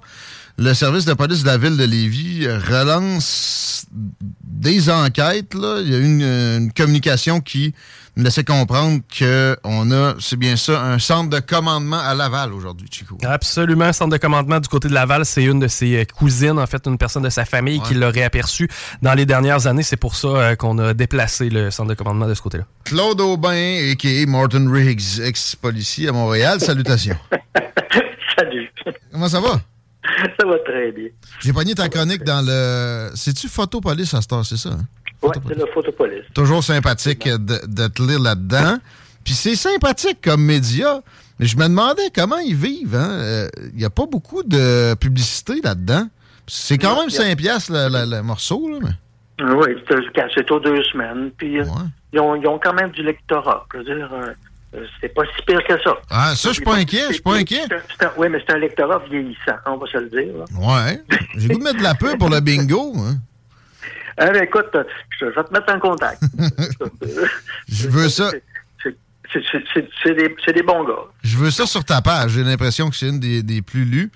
Le 0.58 0.74
service 0.74 1.06
de 1.06 1.14
police 1.14 1.44
de 1.44 1.48
la 1.48 1.58
ville 1.58 1.78
de 1.78 1.84
Lévis 1.84 2.48
relance 2.48 3.86
des 4.44 4.90
enquêtes. 4.90 5.54
Là. 5.54 5.82
Il 5.82 5.92
y 5.92 5.96
a 5.96 5.98
eu 5.98 6.06
une, 6.06 6.22
une 6.22 6.74
communication 6.74 7.42
qui 7.42 7.74
me 8.16 8.24
laissait 8.24 8.44
comprendre 8.44 9.02
qu'on 9.18 9.92
a, 9.92 10.14
c'est 10.20 10.36
bien 10.36 10.56
ça, 10.56 10.82
un 10.84 11.00
centre 11.00 11.30
de 11.30 11.40
commandement 11.40 12.00
à 12.00 12.14
Laval 12.14 12.54
aujourd'hui, 12.54 12.88
Chico. 12.92 13.18
Absolument, 13.24 13.86
un 13.86 13.94
centre 13.94 14.12
de 14.12 14.18
commandement 14.18 14.60
du 14.60 14.68
côté 14.68 14.88
de 14.88 14.94
Laval, 14.94 15.26
c'est 15.26 15.44
une 15.44 15.60
de 15.60 15.68
ses 15.68 15.98
euh, 15.98 16.06
cousines, 16.06 16.60
en 16.60 16.68
fait, 16.68 16.86
une 16.86 16.98
personne 16.98 17.24
de 17.24 17.30
sa 17.30 17.46
famille 17.46 17.82
qui 17.82 17.96
l'aurait 17.96 18.24
aperçu 18.24 18.70
dans 19.02 19.14
les 19.14 19.26
dernières 19.26 19.66
années. 19.66 19.84
C'est 19.84 19.98
pour 19.98 20.16
ça 20.16 20.28
euh, 20.28 20.56
qu'on 20.56 20.78
a 20.78 20.94
déplacé 20.94 21.50
le 21.50 21.72
centre 21.72 21.90
de 21.90 21.96
commandement 21.96 22.28
de 22.28 22.36
ce 22.36 22.42
côté-là. 22.42 22.66
Claude 22.84 23.20
Aubin, 23.20 23.92
a.k.a. 23.92 24.26
Martin 24.28 24.72
Riggs, 24.72 25.20
ex-policier 25.20 26.10
à 26.10 26.12
Montréal. 26.12 26.60
Salutations. 26.60 27.18
Salut. 28.38 28.72
Comment 29.12 29.30
ça 29.30 29.40
va? 29.40 29.60
Ça 30.40 30.46
va 30.46 30.60
très 30.60 30.92
bien. 30.92 31.08
J'ai 31.40 31.54
pogné 31.54 31.74
ta 31.76 31.88
chronique 31.90 32.24
dans 32.24 32.42
le... 32.46 33.10
C'est-tu 33.16 33.48
Photopolis 33.48 34.14
à 34.14 34.22
ce 34.22 34.28
temps, 34.28 34.44
c'est 34.44 34.58
ça? 34.58 34.70
hein? 34.70 34.86
Oui, 35.22 35.32
c'est 35.48 35.58
le 35.58 35.66
photopolice. 35.74 36.26
Toujours 36.34 36.62
sympathique 36.64 37.28
de, 37.28 37.38
de 37.66 37.88
te 37.88 38.02
lire 38.02 38.20
là-dedans. 38.20 38.78
Puis 39.24 39.34
c'est 39.34 39.56
sympathique 39.56 40.18
comme 40.22 40.44
média. 40.44 41.00
Mais 41.40 41.46
je 41.46 41.56
me 41.58 41.64
demandais 41.64 42.10
comment 42.14 42.38
ils 42.40 42.56
vivent. 42.56 42.96
hein? 42.96 43.48
Il 43.72 43.78
n'y 43.78 43.86
a 43.86 43.90
pas 43.90 44.06
beaucoup 44.06 44.44
de 44.44 44.94
publicité 44.96 45.62
là-dedans. 45.64 46.08
C'est 46.46 46.78
quand 46.78 46.96
Non, 46.96 47.02
même 47.04 47.10
y 47.10 47.16
a- 47.18 47.22
5 47.22 47.38
piastres 47.38 47.72
le, 47.72 48.22
morceau. 48.22 48.68
Là, 48.70 48.80
mais... 48.82 49.46
Oui, 49.56 49.70
c'est 50.36 50.52
aux 50.52 50.60
deux 50.60 50.84
semaines. 50.84 51.32
Puis 51.38 51.58
euh, 51.60 51.66
ils, 52.12 52.20
ont, 52.20 52.36
ils 52.36 52.46
ont 52.48 52.60
quand 52.62 52.74
même 52.74 52.92
du 52.92 53.02
lectorat. 53.02 53.66
Je 53.74 53.78
veux 53.78 53.84
dire, 53.86 54.10
euh, 54.14 54.26
euh, 54.28 54.34
c'est 55.02 55.14
pas 55.14 55.24
si 55.36 55.44
pire 55.46 55.62
que 55.68 55.82
ça. 55.82 55.96
Ah, 56.10 56.36
ça, 56.36 56.50
je 56.50 56.54
suis 56.56 56.64
pas 56.64 56.76
inquiet. 56.76 57.04
Je 57.10 57.14
suis 57.14 57.22
pas 57.22 57.36
inquiet. 57.36 57.64
Oui, 58.18 58.28
mais 58.30 58.42
c'est 58.46 58.54
un 58.54 58.58
lectorat 58.58 59.02
vieillissant, 59.10 59.56
on 59.66 59.78
va 59.78 59.88
se 59.88 59.98
le 59.98 60.10
dire. 60.10 60.34
là. 60.38 60.46
Ouais. 60.60 61.02
J'ai 61.38 61.48
goût 61.50 61.60
de 61.60 61.64
mettre 61.64 61.78
de 61.80 61.84
la 61.84 61.96
pub 61.96 62.18
pour 62.18 62.30
le 62.30 62.40
bingo. 62.40 62.94
hein. 62.98 63.18
Ah, 64.18 64.30
ben, 64.32 64.44
écoute, 64.44 64.68
euh, 64.76 64.84
je 65.20 65.26
vais 65.26 65.44
te 65.44 65.54
mettre 65.54 65.74
en 65.74 65.80
contact. 65.80 66.22
Je 67.68 67.88
veux 67.90 68.10
ça. 68.10 68.32
C'est- 68.32 70.14
des, 70.14 70.36
des 70.54 70.62
bons 70.64 70.84
gars. 70.84 70.94
Je 71.24 71.38
veux 71.38 71.50
ça 71.50 71.66
sur 71.66 71.84
ta 71.84 72.02
page. 72.04 72.32
J'ai 72.32 72.44
l'impression 72.44 72.90
que 72.92 72.96
c'est 72.96 73.08
une 73.10 73.20
des, 73.20 73.42
des 73.42 73.64
plus 73.64 73.86
lues. 73.86 74.12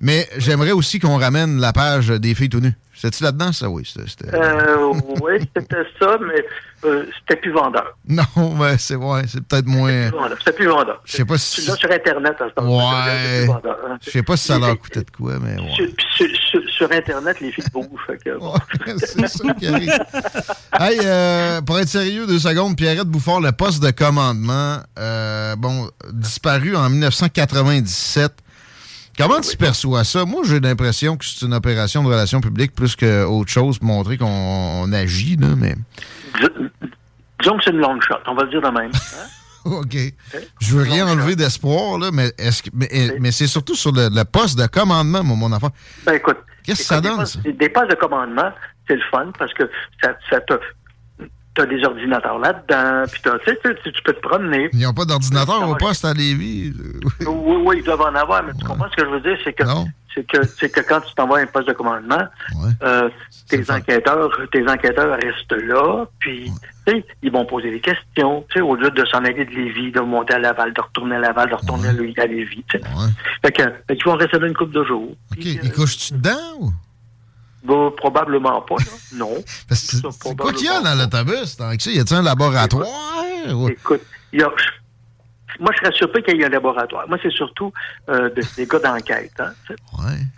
Mais 0.00 0.28
j'aimerais 0.36 0.72
aussi 0.72 0.98
qu'on 0.98 1.18
ramène 1.18 1.58
la 1.58 1.72
page 1.72 2.08
des 2.08 2.34
filles 2.34 2.48
tout 2.50 2.60
nues. 2.60 2.74
C'était-tu 2.94 3.24
là-dedans, 3.24 3.52
ça? 3.52 3.68
Oui, 3.68 3.82
c'était... 3.84 4.34
Euh, 4.34 4.92
oui, 5.22 5.32
c'était 5.54 5.82
ça, 6.00 6.16
mais 6.18 6.42
euh, 6.88 7.04
c'était 7.20 7.38
plus 7.40 7.52
vendeur. 7.52 7.94
Non, 8.08 8.24
mais 8.58 8.78
c'est 8.78 8.94
ouais, 8.96 9.22
c'est 9.28 9.42
peut-être 9.46 9.66
moins... 9.66 10.10
C'était 10.38 10.52
plus 10.56 10.66
vendeur. 10.66 11.02
Je 11.04 11.12
sais 11.12 11.24
pas 11.26 11.36
si... 11.36 11.66
l'as 11.66 11.76
sur 11.76 11.90
Internet 11.92 12.36
ce 12.38 12.62
Ouais. 12.62 13.48
hein. 13.50 13.98
Je 14.00 14.10
sais 14.10 14.22
pas 14.22 14.36
si 14.38 14.46
ça 14.46 14.58
leur 14.58 14.78
coûtait 14.78 15.02
de 15.02 15.10
quoi, 15.10 15.34
mais 15.38 15.60
ouais. 15.60 15.74
Sur, 15.74 15.86
puis 15.94 16.06
sur, 16.16 16.26
sur- 16.50 16.70
sur 16.70 16.92
Internet, 16.92 17.38
les 17.40 17.52
filles 17.52 17.64
bougent. 17.72 17.86
fait 18.06 18.16
que, 18.22 18.38
bon. 18.38 18.54
c'est 18.98 19.26
ça 19.28 19.54
qui 19.54 19.66
arrive. 19.66 19.98
Hey, 20.78 20.98
euh, 21.04 21.60
pour 21.60 21.78
être 21.78 21.88
sérieux, 21.88 22.26
deux 22.26 22.38
secondes, 22.38 22.76
Pierrette 22.76 23.08
Bouffard, 23.08 23.40
le 23.40 23.52
poste 23.52 23.82
de 23.82 23.90
commandement, 23.90 24.78
euh, 24.98 25.54
bon, 25.56 25.88
disparu 26.12 26.76
en 26.76 26.88
1997. 26.88 28.32
Comment 29.18 29.40
tu 29.40 29.56
perçois 29.56 30.04
ça? 30.04 30.24
Moi, 30.24 30.42
j'ai 30.44 30.60
l'impression 30.60 31.16
que 31.16 31.24
c'est 31.24 31.44
une 31.46 31.54
opération 31.54 32.02
de 32.02 32.08
relations 32.08 32.40
publiques 32.40 32.74
plus 32.74 32.94
qu'autre 32.96 33.50
chose 33.50 33.78
pour 33.78 33.88
montrer 33.88 34.18
qu'on 34.18 34.26
on 34.26 34.92
agit, 34.92 35.36
là, 35.36 35.48
mais... 35.56 35.74
Disons 37.40 37.58
que 37.58 37.64
c'est 37.64 37.70
une 37.70 37.78
long 37.78 38.00
shot, 38.00 38.14
on 38.26 38.34
va 38.34 38.44
le 38.44 38.50
dire 38.50 38.60
de 38.62 38.68
même. 38.68 38.90
hein? 38.94 39.26
OK. 39.64 39.96
Je 40.60 40.76
veux 40.76 40.82
rien 40.82 41.06
enlever 41.08 41.36
d'espoir, 41.36 41.98
là, 41.98 42.10
mais, 42.12 42.32
est-ce 42.38 42.62
que, 42.62 42.70
mais, 42.72 42.88
mais 43.20 43.32
c'est 43.32 43.46
surtout 43.46 43.74
sur 43.74 43.92
le, 43.92 44.08
le 44.10 44.24
poste 44.24 44.58
de 44.58 44.66
commandement, 44.66 45.22
mon, 45.24 45.36
mon 45.36 45.52
enfant. 45.52 45.70
Ben 46.04 46.14
écoute, 46.14 46.38
Qu'est-ce 46.64 46.80
que 46.80 46.84
ça 46.86 47.00
donne, 47.00 47.18
des 47.18 47.26
ça? 47.26 47.38
postes- 47.42 47.56
Des 47.58 47.68
postes 47.68 47.90
de 47.90 47.94
commandement, 47.96 48.50
c'est 48.88 48.96
le 48.96 49.02
fun 49.10 49.30
parce 49.38 49.52
que 49.54 49.64
ça, 50.02 50.12
ça 50.30 50.40
te. 50.40 50.54
T'as 51.56 51.64
des 51.66 51.82
ordinateurs 51.84 52.38
là-dedans, 52.38 53.04
puis 53.10 53.20
t'as- 53.22 53.38
tu 53.38 53.50
sais, 53.50 53.58
tu, 53.82 54.02
peux 54.02 54.12
te 54.12 54.20
promener. 54.20 54.68
Ils 54.74 54.80
n'ont 54.82 54.92
pas 54.92 55.06
d'ordinateur 55.06 55.68
au 55.70 55.74
poste 55.76 56.04
à 56.04 56.12
Lévis. 56.12 56.74
Oui, 57.26 57.56
oui, 57.64 57.76
ils 57.78 57.84
doivent 57.84 58.02
en 58.02 58.14
avoir, 58.14 58.42
mais 58.44 58.52
tu 58.58 58.64
comprends 58.66 58.88
ce 58.90 58.96
que 58.96 59.04
je 59.08 59.10
veux 59.10 59.20
dire, 59.20 59.38
c'est 59.42 59.54
que 59.54 59.64
c'est 60.14 60.26
que 60.26 60.46
c'est 60.46 60.68
que 60.70 60.80
quand 60.80 61.00
tu 61.00 61.14
t'en 61.14 61.26
vas 61.26 61.38
à 61.38 61.40
un 61.40 61.46
poste 61.46 61.68
de 61.68 61.72
commandement, 61.72 62.22
euh, 62.82 63.08
tes 63.48 63.70
enquêteurs, 63.70 64.30
tes 64.52 64.68
enquêteurs 64.68 65.18
restent 65.18 65.52
là, 65.66 66.04
puis 66.18 66.50
ils 67.22 67.32
vont 67.32 67.44
poser 67.46 67.70
des 67.70 67.80
questions, 67.80 68.44
au 68.62 68.74
lieu 68.76 68.90
de 68.90 69.04
s'en 69.06 69.18
aller 69.24 69.44
de 69.44 69.50
Lévis, 69.50 69.92
de 69.92 70.00
monter 70.00 70.34
à 70.34 70.38
Laval, 70.38 70.72
de 70.74 70.80
retourner 70.80 71.16
à 71.16 71.20
Laval, 71.20 71.48
de 71.50 71.54
retourner 71.54 71.88
à 71.88 72.26
Lévis. 72.26 72.64
Fait 73.42 73.52
que, 73.52 73.62
fait 73.62 73.96
qu'ils 73.96 74.04
vont 74.04 74.16
rester 74.16 74.38
là 74.38 74.46
une 74.46 74.54
couple 74.54 74.72
de 74.74 74.84
jours. 74.84 75.10
OK. 75.32 75.44
Ils 75.44 75.72
couchent-tu 75.72 76.12
dedans 76.14 76.32
ou? 76.60 76.72
Bah, 77.66 77.90
probablement 77.96 78.60
pas, 78.62 78.76
là. 78.76 78.84
Non. 79.14 79.34
C'est- 79.70 80.02
quoi 80.36 80.52
qu'il 80.52 80.66
y 80.66 80.68
a 80.68 80.80
dans 80.80 80.94
l'autobus? 80.94 81.56
Tant 81.56 81.76
que 81.76 81.82
ça, 81.82 81.90
y 81.90 81.98
a-t-il 81.98 82.16
un 82.16 82.22
laboratoire? 82.22 82.86
ou- 83.52 83.68
Écoute, 83.68 84.02
y 84.32 84.42
a- 84.42 84.50
moi, 85.60 85.70
je 85.72 85.78
serais 85.78 85.96
surpris 85.96 86.22
qu'il 86.22 86.36
y 86.36 86.42
ait 86.42 86.46
un 86.46 86.50
laboratoire. 86.50 87.08
Moi, 87.08 87.18
c'est 87.22 87.32
surtout 87.32 87.72
euh, 88.08 88.28
de- 88.30 88.42
des 88.56 88.66
gars 88.66 88.78
d'enquête. 88.78 89.32
Hein, 89.38 89.52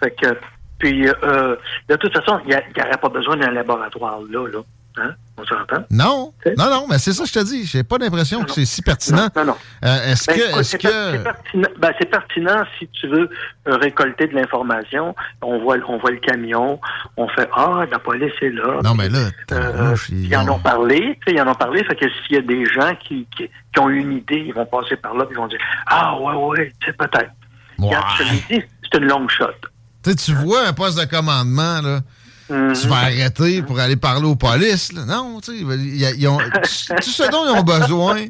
fait 0.00 0.10
que, 0.12 0.38
puis, 0.78 1.08
euh, 1.08 1.56
de 1.88 1.96
toute 1.96 2.12
façon, 2.16 2.38
il 2.44 2.48
n'y 2.50 2.54
aurait 2.82 2.98
pas 3.00 3.08
besoin 3.08 3.36
d'un 3.36 3.50
laboratoire 3.50 4.20
là, 4.30 4.46
là. 4.48 4.60
Hein? 5.00 5.14
On 5.40 5.44
s'entend? 5.44 5.84
Non, 5.90 6.32
non, 6.56 6.68
non, 6.70 6.86
mais 6.90 6.98
c'est 6.98 7.12
ça 7.12 7.22
que 7.22 7.28
je 7.28 7.32
te 7.34 7.44
dis. 7.44 7.64
J'ai 7.64 7.84
pas 7.84 7.96
l'impression 7.98 8.42
que 8.42 8.50
c'est 8.50 8.64
si 8.64 8.82
pertinent. 8.82 9.28
Non, 9.36 9.44
non. 9.44 9.56
Euh, 9.84 10.10
est-ce 10.10 10.26
Ben, 10.26 10.36
que, 10.36 10.56
c'est 10.56 10.62
c'est 10.64 10.78
que, 10.78 11.16
pertinent, 11.22 11.68
ben, 11.78 11.92
pertinent 12.10 12.64
si 12.78 12.88
tu 12.88 13.06
veux 13.06 13.30
euh, 13.68 13.76
récolter 13.76 14.26
de 14.26 14.34
l'information. 14.34 15.14
On 15.40 15.60
voit, 15.60 15.76
on 15.86 15.98
voit 15.98 16.10
le 16.10 16.18
camion, 16.18 16.80
on 17.16 17.28
fait 17.28 17.48
Ah, 17.54 17.84
la 17.88 17.98
police 18.00 18.32
est 18.42 18.50
là. 18.50 18.80
non, 18.82 18.94
mais 18.94 19.08
là, 19.08 19.28
Euh, 19.52 19.94
ils 20.10 20.36
en 20.36 20.48
ont- 20.48 20.58
parlé, 20.58 21.16
tu 21.24 21.30
sais, 21.32 21.36
ils 21.36 21.40
en 21.40 21.46
ont 21.50 21.54
parlé, 21.54 21.84
fait 21.84 21.94
que 21.94 22.06
s'il 22.26 22.34
y 22.36 22.38
a 22.38 22.42
des 22.42 22.64
gens 22.66 22.94
qui, 22.96 23.26
qui, 23.36 23.48
qui 23.72 23.80
ont 23.80 23.88
une 23.90 24.12
idée, 24.14 24.44
ils 24.48 24.54
vont 24.54 24.66
passer 24.66 24.96
par 24.96 25.14
là, 25.14 25.24
puis 25.24 25.34
ils 25.36 25.38
vont 25.40 25.46
dire 25.46 25.60
Ah 25.86 26.18
ouais, 26.18 26.34
ouais, 26.34 26.72
peut-être. 26.98 27.30
Je 27.78 27.84
te 28.18 28.22
l'ai 28.52 28.58
dit, 28.60 28.66
c'est 28.90 28.98
une 28.98 29.06
long 29.06 29.28
shot. 29.28 29.46
tu 30.02 30.10
sais, 30.10 30.16
tu 30.16 30.32
vois 30.34 30.66
un 30.66 30.72
poste 30.72 30.98
de 30.98 31.04
commandement, 31.04 31.80
là, 31.80 32.00
Mhm. 32.50 32.72
tu 32.72 32.86
vas 32.88 32.96
arrêter 32.96 33.62
pour 33.62 33.78
aller 33.78 33.96
parler 33.96 34.26
aux 34.26 34.36
polices. 34.36 34.92
là. 34.92 35.04
Non, 35.04 35.40
tu 35.40 35.52
sais, 35.52 35.58
ils, 35.58 36.20
ils 36.20 36.28
ont, 36.28 36.38
tout 36.38 37.10
ce 37.10 37.30
dont 37.30 37.44
ils 37.46 37.58
ont 37.58 37.62
besoin, 37.62 38.26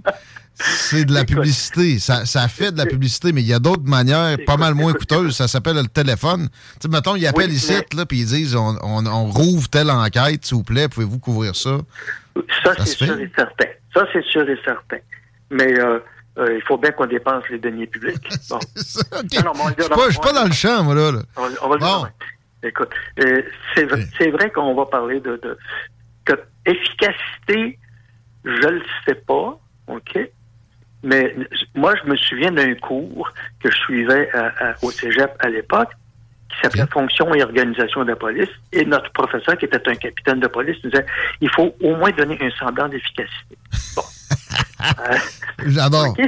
c'est 0.55 1.05
de 1.05 1.15
la 1.15 1.24
publicité. 1.24 1.99
Ça, 2.01 2.27
ça 2.27 2.49
fait 2.49 2.73
de 2.73 2.78
la 2.78 2.86
publicité, 2.86 3.32
mais 3.32 3.43
il 3.43 3.47
y 3.47 3.55
a 3.55 3.59
d'autres 3.61 3.85
manières 3.85 4.36
pas 4.47 4.57
mal 4.57 4.74
moins 4.74 4.93
coûteuses. 4.93 5.36
Ça 5.36 5.47
s'appelle 5.47 5.77
le 5.77 5.86
téléphone. 5.86 6.49
Tu 6.51 6.77
sais, 6.82 6.89
mettons, 6.89 7.15
ils 7.16 7.27
appellent 7.27 7.51
Oui, 7.51 7.55
ici, 7.57 7.73
mais- 7.74 7.97
là, 7.99 8.07
puis 8.07 8.19
ils 8.20 8.27
disent 8.27 8.57
on, 8.57 8.77
on, 8.82 9.07
on 9.07 9.24
rouvre 9.27 9.69
telle 9.69 9.90
enquête, 9.90 10.45
s'il 10.45 10.57
vous 10.57 10.65
plaît, 10.65 10.89
pouvez-vous 10.89 11.19
couvrir 11.20 11.55
ça? 11.55 11.78
Ça, 12.65 12.74
Ça 12.77 12.86
c'est 12.86 12.97
sûr 13.05 13.19
et 13.20 13.31
certain. 13.36 13.66
Ça, 13.95 14.05
c'est 14.12 14.24
sûr 14.24 14.49
et 14.49 14.59
certain. 14.65 14.99
Mais 15.51 15.78
euh, 15.78 15.99
euh, 16.39 16.57
il 16.57 16.62
faut 16.66 16.77
bien 16.78 16.90
qu'on 16.93 17.07
dépense 17.07 17.45
les 17.51 17.59
deniers 17.59 17.86
publics. 17.86 18.16
Bon. 18.51 18.59
Non, 19.45 19.53
non, 19.55 19.65
Je 19.70 19.74
dire 19.86 20.11
suis 20.11 20.20
pas, 20.20 20.32
dans 20.32 20.45
le 20.45 20.53
champ, 20.53 20.82
moi, 20.85 20.95
là. 20.95 21.12
là. 21.12 21.23
On 21.36 21.43
va, 21.43 21.49
on 21.62 21.69
va 21.69 21.74
le 21.77 21.81
dire 21.81 21.99
de 21.99 22.03
même. 22.05 22.12
Écoute, 22.62 22.90
euh, 23.20 23.43
c'est 23.74 23.85
vrai, 23.85 24.01
c'est 24.18 24.30
vrai 24.30 24.51
qu'on 24.51 24.74
va 24.74 24.86
parler 24.86 25.20
de, 25.20 25.36
de, 25.36 25.56
de 26.26 26.40
efficacité, 26.66 27.78
je 28.44 28.51
le 28.68 28.82
sais 29.06 29.14
pas, 29.14 29.59
OK? 29.86 30.18
Mais 31.05 31.35
moi, 31.74 31.94
je 32.02 32.10
me 32.10 32.16
souviens 32.16 32.51
d'un 32.51 32.74
cours 32.74 33.30
que 33.62 33.70
je 33.70 33.76
suivais 33.76 34.28
à- 34.32 34.70
à- 34.70 34.74
au 34.82 34.90
cégep 34.90 35.30
à 35.39 35.48
l'époque 35.48 35.90
qui 36.51 36.60
s'appelait 36.62 36.86
Fonction 36.90 37.32
et 37.35 37.43
organisation 37.43 38.02
de 38.02 38.09
la 38.10 38.16
police. 38.16 38.48
Et 38.72 38.85
notre 38.85 39.12
professeur, 39.12 39.56
qui 39.56 39.66
était 39.66 39.89
un 39.89 39.94
capitaine 39.94 40.40
de 40.40 40.48
police, 40.48 40.76
nous 40.82 40.90
disait 40.90 41.06
il 41.40 41.51
faut 41.51 41.74
au 41.80 41.94
moins 41.94 42.10
donner 42.10 42.36
un 42.40 42.51
semblant 42.59 42.89
d'efficacité. 42.89 43.56
Bon. 43.94 44.02
Euh, 44.80 45.16
J'adore. 45.66 46.09
OK, 46.10 46.20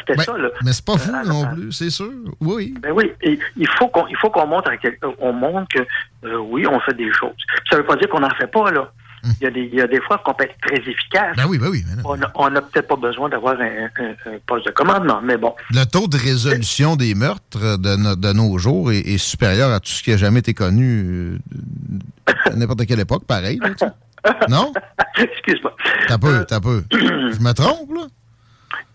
c'était 0.00 0.14
ça, 0.24 0.38
là. 0.38 0.48
Mais 0.64 0.72
c'est 0.72 0.84
pas 0.84 0.96
fou 0.96 1.12
Euh, 1.14 1.28
non 1.28 1.46
plus, 1.54 1.72
c'est 1.72 1.90
sûr. 1.90 2.10
Oui. 2.40 2.74
Ben 2.80 2.92
oui, 2.92 3.12
et 3.22 3.38
il 3.56 3.68
faut 3.68 3.88
qu'on 3.88 4.46
montre 4.46 4.70
à 4.70 4.76
quel- 4.76 4.98
on 5.18 5.32
montre 5.32 5.66
que 5.74 5.80
euh, 6.26 6.36
oui, 6.38 6.66
on 6.66 6.78
fait 6.80 6.94
des 6.94 7.12
choses. 7.12 7.34
Ça 7.70 7.76
veut 7.76 7.84
pas 7.84 7.96
dire 7.96 8.08
qu'on 8.08 8.20
n'en 8.20 8.30
fait 8.30 8.46
pas 8.46 8.70
là. 8.70 8.90
Il 9.40 9.44
y, 9.44 9.46
a 9.46 9.50
des, 9.50 9.68
il 9.72 9.74
y 9.74 9.80
a 9.80 9.86
des 9.86 10.00
fois 10.00 10.18
qu'on 10.24 10.34
peut 10.34 10.44
être 10.44 10.56
très 10.60 10.76
efficace. 10.78 11.36
Ben 11.36 11.44
oui, 11.48 11.58
ben 11.58 11.68
oui. 11.70 11.84
On 12.34 12.50
n'a 12.50 12.60
peut-être 12.62 12.88
pas 12.88 12.96
besoin 12.96 13.28
d'avoir 13.28 13.54
un, 13.60 13.84
un- 13.98 14.32
un 14.32 14.38
poste 14.46 14.66
de 14.66 14.70
commandement, 14.72 15.20
mais 15.22 15.36
bon. 15.36 15.54
Le 15.70 15.84
taux 15.84 16.06
de 16.08 16.16
résolution 16.16 16.96
des 16.96 17.14
meurtres 17.14 17.78
de, 17.78 17.96
no- 17.96 18.16
de 18.16 18.32
nos 18.32 18.58
jours 18.58 18.92
est, 18.92 18.98
est 19.00 19.18
supérieur 19.18 19.70
à 19.72 19.80
tout 19.80 19.88
ce 19.90 20.02
qui 20.02 20.12
a 20.12 20.16
jamais 20.16 20.40
été 20.40 20.52
connu 20.54 21.02
euh, 21.04 21.38
à 22.46 22.50
n'importe 22.54 22.86
quelle 22.86 23.00
époque, 23.00 23.24
pareil. 23.26 23.58
là, 23.62 23.94
non? 24.48 24.72
Excuse-moi. 25.16 25.74
T'as 26.08 26.18
peu, 26.18 26.44
t'as 26.46 26.60
peu. 26.60 26.82
Je 26.92 27.40
me 27.42 27.52
trompe, 27.52 27.90
là? 27.94 28.06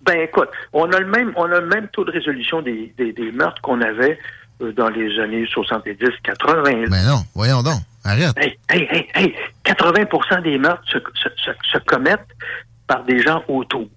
Ben 0.06 0.22
écoute, 0.22 0.50
on 0.74 0.92
a 0.92 1.00
le 1.00 1.06
même 1.08 1.34
on 1.36 1.44
a 1.52 1.60
le 1.60 1.68
même 1.68 1.88
taux 1.90 2.04
de 2.06 2.12
résolution 2.12 2.62
des, 2.62 2.94
des, 2.98 3.14
des 3.14 3.32
meurtres 3.32 3.62
qu'on 3.62 3.80
avait 3.82 4.18
euh, 4.62 4.72
dans 4.74 4.90
les 4.90 5.20
années 5.20 5.46
70-80. 5.46 6.90
Ben 6.90 7.06
non, 7.08 7.24
voyons 7.36 7.62
donc. 7.62 7.82
Arrête. 8.10 8.38
Hey, 8.38 8.58
hey, 8.70 8.88
hey, 8.92 9.08
hey, 9.16 9.36
80% 9.66 10.42
des 10.44 10.58
meurtres 10.58 10.84
se, 10.88 10.98
se, 11.16 11.30
se, 11.38 11.52
se 11.72 11.78
commettent 11.86 12.20
par 12.88 13.04
des 13.04 13.22
gens 13.22 13.44
autour, 13.48 13.88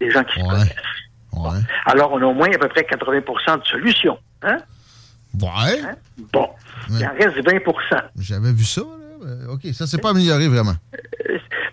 des 0.00 0.10
gens 0.10 0.24
qui 0.24 0.40
se 0.40 0.44
connaissent. 0.46 0.74
Alors, 1.86 2.12
on 2.12 2.20
a 2.22 2.26
au 2.26 2.34
moins 2.34 2.48
à 2.54 2.58
peu 2.58 2.68
près 2.68 2.82
80% 2.82 3.60
de 3.60 3.64
solutions. 3.66 4.18
Hein? 4.42 4.58
Ouais. 5.40 5.80
Bon, 6.32 6.48
il 6.90 7.04
en 7.04 7.12
reste 7.12 7.36
20% 7.38 8.02
J'avais 8.18 8.52
vu 8.52 8.64
ça, 8.64 8.80
là. 8.82 8.86
Euh, 9.28 9.52
OK, 9.54 9.62
ça 9.72 9.86
s'est 9.86 9.98
pas 9.98 10.10
amélioré 10.10 10.46
vraiment. 10.48 10.74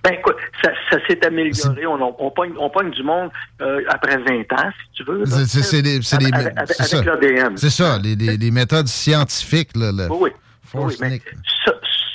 Ben 0.03 0.14
écoute, 0.15 0.35
ça, 0.61 0.72
ça 0.89 0.97
s'est 1.07 1.26
amélioré. 1.26 1.85
On, 1.85 2.15
on, 2.26 2.31
pogne, 2.31 2.53
on 2.60 2.69
pogne 2.69 2.91
du 2.91 3.03
monde 3.03 3.30
euh, 3.61 3.81
après 3.89 4.18
20 4.18 4.39
ans, 4.53 4.69
si 4.72 4.91
tu 4.95 5.03
veux. 5.03 5.23
C'est- 5.26 6.15
Avec, 6.15 6.34
avec- 6.35 6.53
c'est 6.73 6.84
ça. 6.84 7.03
l'ADN. 7.03 7.57
C'est 7.57 7.69
ça, 7.69 7.97
les, 7.99 8.15
les- 8.15 8.38
les 8.38 8.51
méthodes 8.51 8.88
scientifiques. 8.88 9.76
Là, 9.77 9.91
le 9.93 10.11
Oui, 10.11 10.31
oui. 10.73 10.95
Mais 10.99 11.22
ça, 11.65 11.72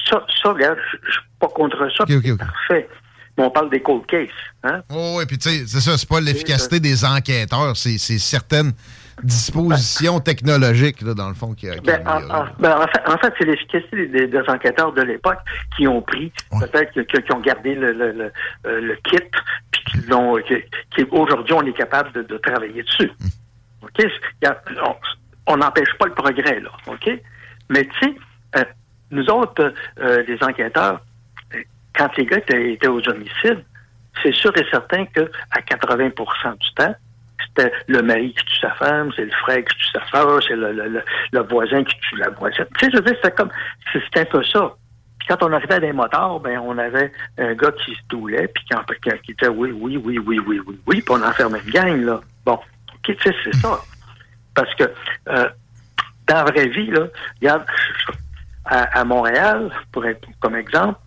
ça, 0.09 0.25
ça, 0.43 0.51
regarde, 0.53 0.79
je 1.07 1.13
suis 1.13 1.21
pas 1.41 1.49
contre 1.49 1.89
ça. 1.97 2.05
OK, 2.05 2.11
OK, 2.11 2.27
OK. 2.33 2.39
Parfait. 2.39 2.89
Mais 3.37 3.45
on 3.45 3.51
parle 3.51 3.71
des 3.71 3.81
cold 3.81 4.05
cases. 4.07 4.29
Hein? 4.65 4.83
Oh, 4.91 5.17
oui, 5.19 5.25
puis 5.27 5.39
tu 5.39 5.49
sais, 5.49 5.67
c'est 5.67 5.81
ça, 5.81 5.97
c'est 5.97 6.09
pas 6.09 6.21
l'efficacité 6.21 6.81
des 6.81 7.05
enquêteurs, 7.05 7.77
c'est 7.77 7.97
certaines 7.99 8.73
dispositions 9.23 10.21
technologiques, 10.21 11.03
là, 11.03 11.15
dans 11.15 11.29
le 11.29 11.35
fond, 11.35 11.53
qui, 11.55 11.69
qui 11.71 11.81
Ben, 11.83 12.03
en, 12.07 12.23
en- 12.31 12.47
ben, 12.59 12.77
en 12.79 12.87
fait, 12.87 13.03
en 13.07 13.19
fait, 13.19 13.33
c'est 13.39 13.45
l'efficacité 13.45 14.07
des, 14.07 14.27
des 14.27 14.43
enquêteurs 14.49 14.93
de 14.93 15.03
l'époque 15.03 15.39
qui 15.77 15.87
ont 15.87 16.03
pris, 16.03 16.33
peut-être 16.51 16.93
qui 17.03 17.33
ont 17.33 17.41
gardé 17.41 17.75
le, 17.75 17.93
le, 17.93 18.13
le, 18.13 18.33
euh, 18.67 18.81
le 18.81 18.97
kit, 19.05 19.19
puis 19.71 19.83
qui 19.91 19.99
l'ont, 20.09 20.39
aujourd'hui, 21.13 21.53
on 21.55 21.63
est 21.67 21.73
capable 21.77 22.13
de, 22.13 22.23
de 22.23 22.39
travailler 22.39 22.83
dessus. 22.83 23.11
OK? 23.83 24.05
A- 24.47 24.57
on- 24.85 24.97
On 25.53 25.57
n'empêche 25.57 25.93
pas 25.99 26.07
le 26.07 26.15
progrès, 26.15 26.61
là. 26.61 26.71
OK? 26.89 27.09
Mais 27.71 27.85
tu 27.87 27.99
sais, 28.09 28.15
euh, 28.57 28.65
nous 29.11 29.27
autres, 29.27 29.73
euh, 30.01 30.23
les 30.27 30.43
enquêteurs, 30.43 31.01
quand 31.95 32.17
les 32.17 32.27
gars 32.27 32.39
étaient, 32.39 32.73
étaient 32.73 32.89
aux 32.89 33.07
homicides, 33.09 33.65
c'est 34.23 34.35
sûr 34.35 34.53
et 34.57 34.65
certain 34.71 35.07
que 35.07 35.31
à 35.51 35.61
80% 35.61 36.59
du 36.59 36.75
temps, 36.75 36.95
c'était 37.47 37.73
le 37.87 38.03
mari 38.03 38.35
qui 38.35 38.45
tue 38.45 38.61
sa 38.61 38.71
femme, 38.75 39.11
c'est 39.15 39.25
le 39.25 39.31
frère 39.31 39.65
qui 39.65 39.77
tue 39.77 39.91
sa 39.93 40.05
soeur, 40.07 40.41
c'est 40.47 40.57
le, 40.57 40.73
le, 40.73 41.03
le, 41.33 41.41
voisin 41.43 41.85
qui 41.85 41.95
tue 42.01 42.17
la 42.17 42.31
voisine. 42.31 42.67
Tu 42.79 42.87
sais, 42.87 42.91
je 42.93 42.97
veux 42.97 43.05
dire, 43.05 43.17
c'était 43.17 43.35
comme, 43.35 43.51
c'est 43.93 44.03
c'est 44.13 44.21
un 44.21 44.25
peu 44.25 44.43
ça. 44.45 44.75
Puis 45.19 45.29
quand 45.29 45.43
on 45.43 45.53
arrivait 45.53 45.75
à 45.75 45.81
des 45.81 45.93
motards, 45.93 46.41
ben, 46.41 46.59
on 46.59 46.77
avait 46.79 47.13
un 47.39 47.55
gars 47.55 47.73
qui 47.73 47.95
se 47.95 48.01
doulait, 48.09 48.49
puis 48.49 48.65
qui, 48.65 49.11
qui, 49.23 49.31
était 49.33 49.49
oui, 49.49 49.73
oui, 49.73 49.97
oui, 49.97 50.19
oui, 50.19 50.41
oui, 50.47 50.61
oui, 50.67 50.81
oui, 50.87 51.03
puis 51.03 51.15
on 51.17 51.23
enfermait 51.23 51.61
une 51.65 51.71
gang, 51.71 52.01
là. 52.05 52.21
Bon, 52.45 52.55
OK, 52.55 53.03
tu 53.05 53.17
sais, 53.23 53.35
c'est 53.45 53.57
ça. 53.57 53.79
Parce 54.55 54.75
que, 54.75 54.85
euh, 55.29 55.49
dans 56.27 56.35
la 56.35 56.45
vraie 56.45 56.69
vie, 56.69 56.91
là, 56.91 57.07
regarde, 57.41 57.65
à, 58.65 59.01
à 59.01 59.05
Montréal, 59.05 59.71
pour 59.93 60.05
être, 60.07 60.27
comme 60.41 60.57
exemple, 60.57 60.99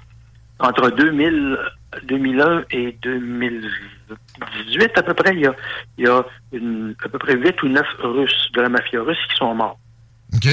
entre 0.60 0.90
2000, 0.92 1.58
2001 2.04 2.64
et 2.72 2.98
2018, 3.02 4.98
à 4.98 5.04
peu 5.04 5.14
près, 5.14 5.34
il 5.34 5.42
y 5.42 5.48
a, 5.48 5.56
il 5.98 6.06
y 6.06 6.10
a 6.10 6.24
une- 6.54 6.96
à 7.04 7.10
peu 7.10 7.18
près 7.20 7.36
8 7.36 7.62
ou 7.64 7.68
9 7.70 7.86
Russes 8.04 8.50
de 8.54 8.62
la 8.62 8.70
mafia 8.70 9.02
russe 9.02 9.18
qui 9.30 9.36
sont 9.38 9.54
morts. 9.54 9.78
OK. 10.36 10.48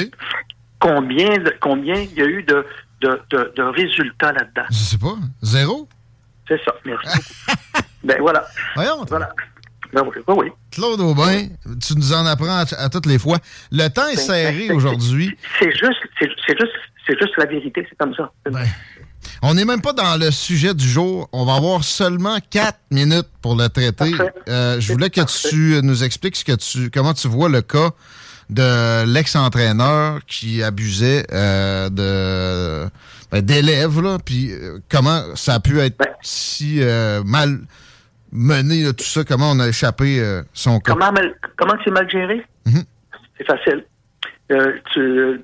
Combien, 0.80 1.38
de- 1.38 1.54
combien 1.60 1.94
il 1.96 2.12
y 2.14 2.22
a 2.22 2.26
eu 2.26 2.42
de, 2.42 2.66
de, 3.00 3.20
de, 3.30 3.52
de 3.56 3.62
résultats 3.62 4.32
là-dedans? 4.32 4.66
Je 4.70 4.74
sais 4.76 4.98
pas. 4.98 5.14
Zéro? 5.42 5.88
C'est 6.46 6.60
ça, 6.64 6.74
merci 6.84 7.06
beaucoup. 7.18 7.88
ben 8.04 8.16
voilà. 8.20 8.44
Voyons. 8.74 9.04
Voilà. 9.08 9.30
Ben 9.92 10.02
oui, 10.02 10.22
ben 10.26 10.34
oui. 10.36 10.46
Claude 10.70 11.00
Aubin, 11.00 11.46
tu 11.84 11.94
nous 11.96 12.12
en 12.12 12.26
apprends 12.26 12.58
à, 12.58 12.64
à 12.76 12.88
toutes 12.88 13.06
les 13.06 13.18
fois. 13.18 13.38
Le 13.72 13.88
temps 13.88 14.06
est 14.08 14.16
Ben, 14.16 14.22
serré 14.22 14.70
aujourd'hui. 14.70 15.36
C'est 15.58 15.70
juste, 15.72 16.00
c'est 16.20 16.28
juste, 16.58 16.72
c'est 17.06 17.18
juste 17.18 17.32
la 17.38 17.46
vérité, 17.46 17.86
c'est 17.88 17.96
comme 17.96 18.14
ça. 18.14 18.30
On 19.42 19.54
n'est 19.54 19.64
même 19.64 19.80
pas 19.80 19.92
dans 19.92 20.16
le 20.18 20.30
sujet 20.30 20.74
du 20.74 20.88
jour. 20.88 21.28
On 21.32 21.44
va 21.44 21.54
avoir 21.54 21.84
seulement 21.84 22.38
quatre 22.50 22.78
minutes 22.90 23.28
pour 23.40 23.54
le 23.56 23.68
traiter. 23.68 24.12
Euh, 24.48 24.80
je 24.80 24.92
voulais 24.92 25.10
que 25.10 25.20
tu 25.48 25.80
nous 25.82 26.04
expliques 26.04 26.36
ce 26.36 26.44
que 26.44 26.56
tu, 26.56 26.90
comment 26.90 27.14
tu 27.14 27.28
vois 27.28 27.48
le 27.48 27.62
cas 27.62 27.90
de 28.50 29.04
l'ex-entraîneur 29.04 30.20
qui 30.26 30.62
abusait 30.62 31.26
euh, 31.32 31.88
de 31.90 32.90
ben, 33.30 33.42
d'élèves, 33.42 34.00
puis 34.24 34.50
euh, 34.52 34.78
comment 34.88 35.22
ça 35.34 35.54
a 35.54 35.60
pu 35.60 35.78
être 35.80 35.98
Ben. 35.98 36.06
si 36.22 36.80
mal 37.24 37.60
mené, 38.32 38.82
là, 38.84 38.92
tout 38.92 39.04
ça, 39.04 39.24
comment 39.24 39.50
on 39.52 39.60
a 39.60 39.68
échappé 39.68 40.20
euh, 40.20 40.42
son 40.52 40.80
cas? 40.80 40.92
Comment, 40.92 41.12
mal- 41.12 41.34
comment 41.56 41.74
c'est 41.84 41.90
mal 41.90 42.08
géré? 42.10 42.44
Mhm. 42.66 42.82
C'est 43.36 43.46
facile. 43.46 43.84
Euh, 44.50 44.72
tu- 44.92 45.40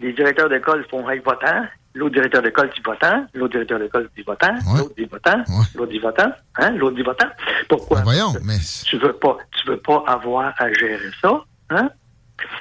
les 0.00 0.12
directeurs 0.12 0.48
d'école 0.48 0.84
font 0.90 1.08
hey, 1.08 1.20
votant. 1.24 1.64
L'autre 1.94 2.14
directeur 2.14 2.42
d'école 2.42 2.70
dit 2.74 2.82
votant. 2.84 3.26
L'autre 3.34 3.52
directeur 3.52 3.78
d'école 3.80 4.08
dit 4.16 4.22
votant. 4.22 4.54
L'autre 4.76 4.94
dit 4.96 5.06
votant. 5.06 5.42
L'autre 5.74 5.90
dit 5.90 5.98
votant. 5.98 6.32
Hein? 6.58 6.70
L'autre 6.72 6.96
dit 6.96 7.02
votant. 7.02 7.26
Pourquoi? 7.68 7.98
Ben, 7.98 8.04
voyons, 8.04 8.34
mais, 8.44 8.58
Tu 8.84 8.98
veux 8.98 9.14
pas, 9.14 9.36
tu 9.52 9.68
veux 9.68 9.78
pas 9.78 10.04
avoir 10.06 10.54
à 10.58 10.72
gérer 10.72 11.10
ça. 11.20 11.42
Hein? 11.70 11.90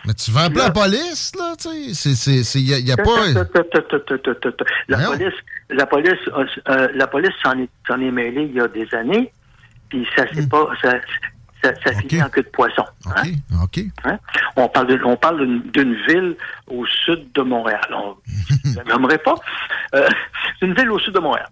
mais 0.05 0.13
tu 0.15 0.31
vas 0.31 0.45
appeler 0.45 0.61
la 0.61 0.71
police, 0.71 1.33
là, 1.37 1.53
tu 1.55 1.93
sais. 1.93 2.59
Il 2.59 2.83
n'y 2.83 2.91
a, 2.91 2.97
pas... 2.97 3.27
La 4.87 4.97
police, 5.05 5.33
la 5.69 5.85
police, 5.85 6.11
euh, 6.29 6.45
euh, 6.69 6.87
la 6.95 7.07
police 7.07 7.31
s'en 7.43 7.59
est, 7.59 7.69
s'en 7.87 7.99
est 8.01 8.09
mêlée 8.11 8.45
il 8.49 8.55
y 8.55 8.59
a 8.59 8.67
des 8.67 8.87
années, 8.95 9.31
puis 9.89 10.07
ça 10.15 10.25
c'est 10.33 10.49
pas, 10.49 10.67
ça, 10.81 10.93
ça, 11.63 11.71
ça 11.83 11.93
finit 11.93 12.21
en 12.21 12.29
queue 12.29 12.43
de 12.43 12.49
poisson. 12.49 12.85
hein? 13.15 13.23
OK. 13.63 13.79
Hein? 14.03 14.19
On 14.55 14.67
parle 14.67 14.87
de- 14.87 15.03
on 15.03 15.15
parle 15.17 15.45
d'une, 15.71 15.95
ville 16.07 16.35
au 16.67 16.85
sud 16.85 17.31
de 17.33 17.41
Montréal. 17.41 17.81
On, 17.91 18.15
ne 18.69 18.75
la 18.75 18.83
nommerai 18.83 19.17
pas. 19.17 19.35
Euh, 19.95 20.07
c'est 20.59 20.65
une 20.65 20.73
ville 20.73 20.91
au 20.91 20.99
sud 20.99 21.13
de 21.13 21.19
Montréal. 21.19 21.47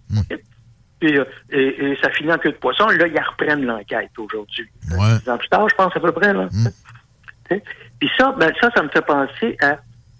Puis, 0.99 1.17
euh, 1.17 1.25
et, 1.51 1.91
et 1.91 1.97
ça 2.01 2.09
finit 2.11 2.31
en 2.31 2.37
queue 2.37 2.51
de 2.51 2.57
poisson. 2.57 2.87
Là, 2.87 3.07
ils 3.07 3.19
reprennent 3.19 3.65
l'enquête 3.65 4.11
aujourd'hui. 4.17 4.67
Dix 5.19 5.29
ans 5.29 5.37
plus 5.37 5.49
tard, 5.49 5.67
je 5.69 5.75
pense 5.75 5.95
à 5.95 5.99
peu 5.99 6.11
près. 6.11 6.33
Là. 6.33 6.47
Sais? 7.49 7.63
Puis 7.99 8.09
ça, 8.17 8.33
ben, 8.37 8.51
ça, 8.61 8.69
ça 8.75 8.81
me 8.81 8.89
fait 8.89 9.01
penser 9.05 9.57
à 9.61 9.77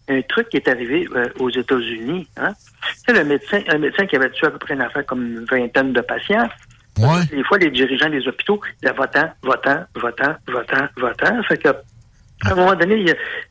un 0.10 0.22
truc 0.24 0.50
qui 0.50 0.58
est 0.58 0.68
arrivé 0.68 1.08
euh, 1.16 1.28
aux 1.40 1.50
États-Unis. 1.50 2.28
Hein? 2.38 2.54
Tu 3.06 3.14
sais, 3.14 3.14
le 3.14 3.24
médecin, 3.24 3.62
un 3.70 3.78
médecin 3.80 4.06
qui 4.06 4.16
avait 4.16 4.30
tué 4.32 4.48
à 4.48 4.52
peu 4.52 4.60
près 4.60 4.74
une 4.76 4.82
affaire 4.82 5.06
comme 5.06 5.26
une 5.26 5.46
vingtaine 5.46 5.94
de 5.94 6.02
patients. 6.02 6.48
Des 7.32 7.44
fois, 7.44 7.58
les 7.58 7.70
dirigeants 7.72 8.10
des 8.10 8.28
hôpitaux, 8.28 8.62
ils 8.66 8.82
disaient 8.82 8.96
votant, 8.96 9.32
votant, 9.44 9.84
votant, 9.96 10.36
votant, 10.48 10.88
votant. 10.98 11.44
Fait 11.44 11.58
que, 11.58 11.70
à 11.70 12.52
un 12.52 12.56
moment 12.56 12.76
donné, 12.76 12.96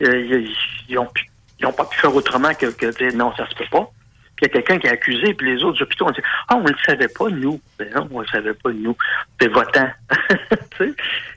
ils, 0.01 0.07
euh, 0.07 0.47
ils, 0.89 0.99
ont, 0.99 1.07
pu- 1.07 1.27
ils 1.59 1.67
ont 1.67 1.73
pas 1.73 1.85
pu 1.87 1.99
faire 1.99 2.15
autrement 2.15 2.55
que, 2.55 2.67
que 2.67 2.87
dire 2.99 3.15
non, 3.15 3.35
ça 3.37 3.49
se 3.49 3.55
peut 3.55 3.65
pas. 3.71 3.91
Puis 4.37 4.47
il 4.47 4.49
y 4.49 4.51
a 4.51 4.53
quelqu'un 4.63 4.79
qui 4.79 4.89
a 4.89 4.93
accusé, 4.93 5.33
puis 5.35 5.55
les 5.55 5.63
autres 5.63 5.81
hôpitaux 5.83 6.07
ont 6.07 6.11
dit 6.11 6.21
Ah, 6.49 6.57
on 6.57 6.63
ne 6.65 6.71
le 6.71 6.77
savait 6.85 7.07
pas, 7.09 7.29
nous. 7.29 7.61
Ben 7.79 7.89
non, 7.95 8.09
on 8.11 8.19
ne 8.19 8.25
le 8.25 8.29
savait 8.29 8.55
pas, 8.55 8.71
nous. 8.73 8.97
C'est 9.41 9.49
votant. 9.49 9.91
Tu 10.77 10.87
sais, 10.87 10.95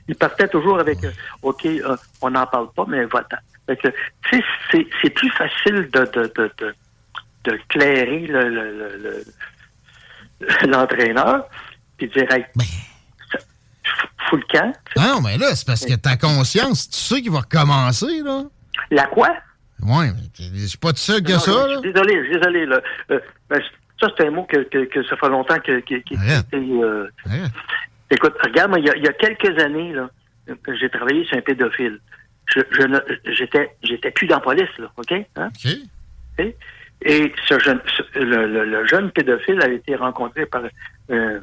ils 0.08 0.16
partaient 0.16 0.48
toujours 0.48 0.80
avec 0.80 1.04
euh, 1.04 1.12
OK, 1.42 1.64
euh, 1.64 1.96
on 2.22 2.30
n'en 2.30 2.44
parle 2.46 2.72
pas, 2.72 2.84
mais 2.88 3.04
votant. 3.04 3.36
Fait 3.66 3.76
que, 3.76 3.88
tu 3.88 4.38
sais, 4.38 4.44
c'est, 4.72 4.86
c'est 5.00 5.10
plus 5.10 5.30
facile 5.30 5.88
de, 5.92 6.00
de, 6.12 6.32
de, 6.34 6.50
de, 6.58 6.74
de 7.44 7.58
clairer 7.68 8.26
le, 8.26 8.48
le, 8.48 8.72
le- 8.72 9.24
le- 10.40 10.66
l'entraîneur, 10.68 11.46
puis 11.98 12.08
dire 12.08 12.30
Hey, 12.32 12.44
ça- 13.30 13.38
fous 14.30 14.36
le 14.36 14.44
camp. 14.50 14.72
Non, 14.96 15.20
mais 15.22 15.36
là, 15.36 15.54
c'est 15.54 15.66
parce 15.66 15.84
que 15.84 15.94
ta 15.94 16.16
conscience, 16.16 16.88
tu 16.88 16.96
sais 16.98 17.20
qu'il 17.22 17.30
va 17.32 17.40
recommencer, 17.40 18.22
là. 18.24 18.44
La 18.90 19.06
quoi? 19.06 19.28
Ouais, 19.82 20.10
mais 20.12 20.22
je 20.38 20.66
suis 20.66 20.78
pas 20.78 20.90
tout 20.92 20.96
seul 20.98 21.22
que 21.22 21.32
Non, 21.32 21.38
ça, 21.38 21.50
je 21.52 21.72
là. 21.74 21.80
suis 21.80 21.92
Désolé, 21.92 22.16
je 22.18 22.24
suis 22.24 22.34
désolé. 22.38 22.66
Là. 22.66 22.80
Euh, 23.10 23.20
ben, 23.50 23.60
ça, 24.00 24.08
c'est 24.16 24.26
un 24.26 24.30
mot 24.30 24.44
que, 24.44 24.58
que, 24.64 24.84
que 24.86 25.02
ça 25.04 25.16
fait 25.16 25.28
longtemps 25.28 25.58
que, 25.60 25.82
euh, 26.52 27.08
Écoute, 28.10 28.34
regarde, 28.42 28.74
il 28.78 28.84
y 28.86 28.90
a, 28.90 28.96
il 28.96 29.04
y 29.04 29.08
a 29.08 29.12
quelques 29.12 29.58
années, 29.62 29.92
là, 29.92 30.08
j'ai 30.80 30.88
travaillé 30.88 31.24
sur 31.26 31.36
un 31.36 31.42
pédophile. 31.42 32.00
Je, 32.46 32.60
j'étais, 33.32 33.76
j'étais 33.82 34.10
plus 34.10 34.26
dans 34.26 34.36
la 34.36 34.40
police, 34.42 34.78
là, 34.78 34.90
OK? 34.96 35.12
Hein? 35.36 35.48
Et, 36.38 36.56
et 37.02 37.32
ce 37.46 37.58
jeune, 37.58 37.80
ce- 37.96 38.18
le, 38.18 38.46
le- 38.46 38.64
le 38.64 38.86
jeune 38.86 39.10
pédophile 39.10 39.60
a 39.60 39.68
été 39.68 39.94
rencontré 39.96 40.46
par 40.46 40.62
euh, 41.10 41.40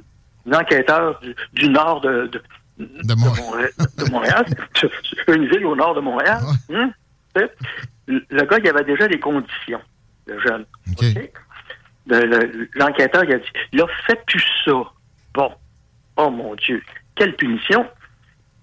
enquêteur 0.53 1.19
du, 1.21 1.35
du 1.53 1.69
nord 1.69 2.01
de, 2.01 2.27
de, 2.27 2.41
de 2.77 3.13
Montréal, 3.15 3.71
de 3.97 4.11
Montréal. 4.11 4.45
C'est 4.75 4.89
une 5.35 5.47
ville 5.47 5.65
au 5.65 5.75
nord 5.75 5.95
de 5.95 6.01
Montréal. 6.01 6.41
Hein? 6.73 6.91
Le 8.07 8.43
gars, 8.43 8.57
il 8.63 8.67
avait 8.69 8.83
déjà 8.83 9.07
des 9.07 9.19
conditions, 9.19 9.81
le 10.27 10.39
jeune. 10.41 10.65
Le- 12.07 12.69
L'enquêteur, 12.75 13.23
il 13.23 13.33
a 13.33 13.37
dit, 13.39 13.45
il 13.71 13.81
a 13.81 13.87
fait 14.05 14.23
plus 14.27 14.43
ça. 14.63 14.73
Bon. 15.33 15.51
Oh 16.17 16.29
mon 16.29 16.55
Dieu. 16.55 16.81
Quelle 17.15 17.35
punition. 17.35 17.85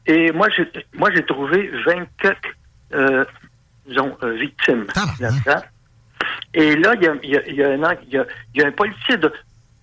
Et 0.07 0.31
moi, 0.33 0.49
j'ai, 0.57 0.71
moi, 0.95 1.11
j'ai 1.15 1.25
trouvé 1.25 1.71
24 1.85 2.37
euh, 2.95 3.25
disons, 3.87 4.17
euh, 4.23 4.33
victimes 4.33 4.87
là-dedans. 5.21 5.63
Et 6.55 6.77
là, 6.77 6.95
il 7.23 7.31
y 7.31 7.37
a, 7.37 8.25
y 8.55 8.63
a 8.63 8.67
un 8.67 8.73
policier 8.73 9.17
de, 9.17 9.33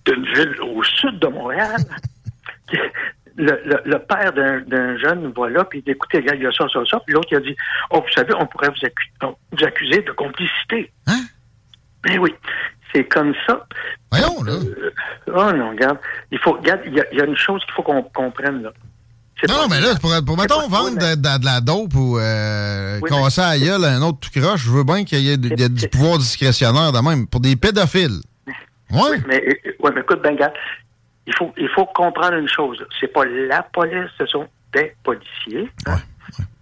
d'une 0.06 0.24
ville 0.34 0.56
au 0.62 0.82
sud 0.82 1.18
de 1.18 1.26
Montréal. 1.28 1.80
le, 3.36 3.52
le- 3.64 3.82
le 3.84 3.98
père 4.00 4.32
d'un, 4.32 4.60
d'un 4.60 4.98
jeune 4.98 5.32
va 5.36 5.48
là, 5.48 5.64
puis 5.64 5.78
il 5.80 5.82
dit, 5.84 5.90
écoutez, 5.92 6.18
regarde, 6.18 6.38
il 6.38 6.44
y 6.44 6.46
a 6.46 6.52
ça, 6.52 6.66
ça, 6.72 6.80
ça. 6.90 7.00
Puis 7.06 7.14
l'autre, 7.14 7.28
il 7.30 7.36
a 7.36 7.40
dit, 7.40 7.56
oh, 7.90 8.00
vous 8.00 8.12
savez, 8.14 8.34
on 8.38 8.46
pourrait 8.46 8.68
vous, 8.68 8.86
accu- 8.86 9.34
vous 9.52 9.64
accuser 9.64 10.02
de 10.02 10.12
complicité. 10.12 10.92
Hein? 11.06 11.22
Ben 12.02 12.18
oui, 12.18 12.34
c'est 12.94 13.04
comme 13.04 13.34
ça. 13.46 13.66
Voyons, 14.10 14.42
là. 14.42 14.52
Euh, 14.52 14.90
oh 15.28 15.52
non, 15.52 15.70
regarde. 15.70 15.98
Il 16.30 16.38
faut, 16.38 16.52
regarde, 16.52 16.80
il 16.86 16.94
y, 16.94 17.00
a- 17.00 17.06
il 17.12 17.18
y 17.18 17.22
a 17.22 17.24
une 17.24 17.36
chose 17.36 17.62
qu'il 17.64 17.74
faut 17.74 17.82
qu'on 17.82 18.02
comprenne, 18.02 18.62
là. 18.62 18.72
Non, 19.48 19.54
non, 19.62 19.68
mais 19.70 19.80
là, 19.80 19.94
pour, 19.98 20.12
pour 20.26 20.36
mettons, 20.36 20.68
vendre 20.68 20.98
de, 20.98 21.14
de- 21.14 21.38
de 21.38 21.44
la 21.46 21.62
dope 21.62 21.94
ou 21.94 22.18
euh, 22.18 22.98
Oui, 23.00 23.08
casser 23.08 23.40
à 23.40 23.58
gueule 23.58 23.82
à 23.86 23.92
un 23.94 24.02
autre 24.02 24.18
tout 24.20 24.38
croche, 24.38 24.60
je 24.64 24.70
veux 24.70 24.84
bien 24.84 25.02
qu'il 25.04 25.18
y 25.20 25.30
ait, 25.30 25.34
il 25.34 25.58
y 25.58 25.62
ait 25.62 25.68
du 25.70 25.88
pouvoir 25.88 26.18
discrétionnaire 26.18 26.92
de 26.92 26.98
même. 26.98 27.26
Pour 27.26 27.40
des 27.40 27.56
pédophiles. 27.56 28.20
Ouais. 28.90 29.18
Mais, 29.26 29.42
euh, 29.46 29.72
ouais, 29.80 29.90
mais 29.94 30.00
écoute, 30.00 30.22
ben, 30.22 30.32
regarde, 30.32 30.54
il 31.26 31.34
faut, 31.34 31.52
il 31.56 31.68
faut 31.68 31.86
comprendre 31.86 32.34
une 32.34 32.48
chose. 32.48 32.84
C'est 32.98 33.12
pas 33.12 33.24
la 33.24 33.62
police, 33.62 34.10
ce 34.18 34.26
sont 34.26 34.48
des 34.72 34.94
policiers. 35.02 35.70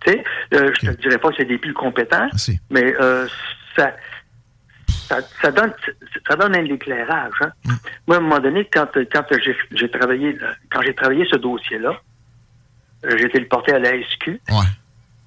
Tu 0.04 0.12
sais, 0.12 0.24
euh, 0.54 0.72
je 0.74 0.90
te 0.90 1.00
dirais 1.00 1.18
pas 1.18 1.30
que 1.30 1.36
c'est 1.36 1.44
des 1.44 1.58
plus 1.58 1.74
compétents, 1.74 2.28
mais 2.70 2.94
euh, 3.00 3.26
ça, 3.76 3.92
ça, 4.88 5.18
ça 5.42 5.50
donne, 5.50 5.72
ça 6.28 6.36
donne 6.36 6.54
un 6.54 6.64
éclairage. 6.64 7.32
Hein. 7.40 7.52
Moi, 8.06 8.16
à 8.16 8.20
un 8.20 8.22
moment 8.22 8.40
donné, 8.40 8.68
quand, 8.72 8.88
quand 8.94 9.24
j'ai, 9.72 9.90
travaillé, 9.90 10.32
là, 10.34 10.54
quand 10.70 10.82
j'ai 10.82 10.94
travaillé 10.94 11.26
ce 11.30 11.36
dossier-là, 11.36 12.00
euh, 13.04 13.16
j'ai 13.16 13.26
été 13.26 13.40
le 13.40 13.48
porté 13.48 13.72
à 13.72 13.78
la 13.78 13.90
SQ. 13.90 14.40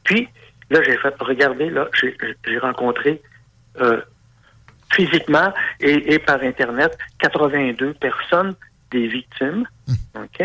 Puis, 0.04 0.28
là, 0.70 0.82
j'ai 0.84 0.98
fait, 0.98 1.14
regardez, 1.20 1.70
là, 1.70 1.88
j'ai, 2.00 2.16
j'ai 2.46 2.58
rencontré 2.58 3.22
euh, 3.80 4.02
physiquement 4.94 5.54
et, 5.80 6.14
et 6.14 6.20
par 6.20 6.42
Internet 6.42 6.98
82 7.20 7.94
personnes 7.96 8.56
des 8.92 9.08
victimes. 9.08 9.66
OK? 10.16 10.42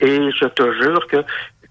Et 0.00 0.30
je 0.30 0.46
te 0.46 0.82
jure 0.82 1.06
que 1.08 1.24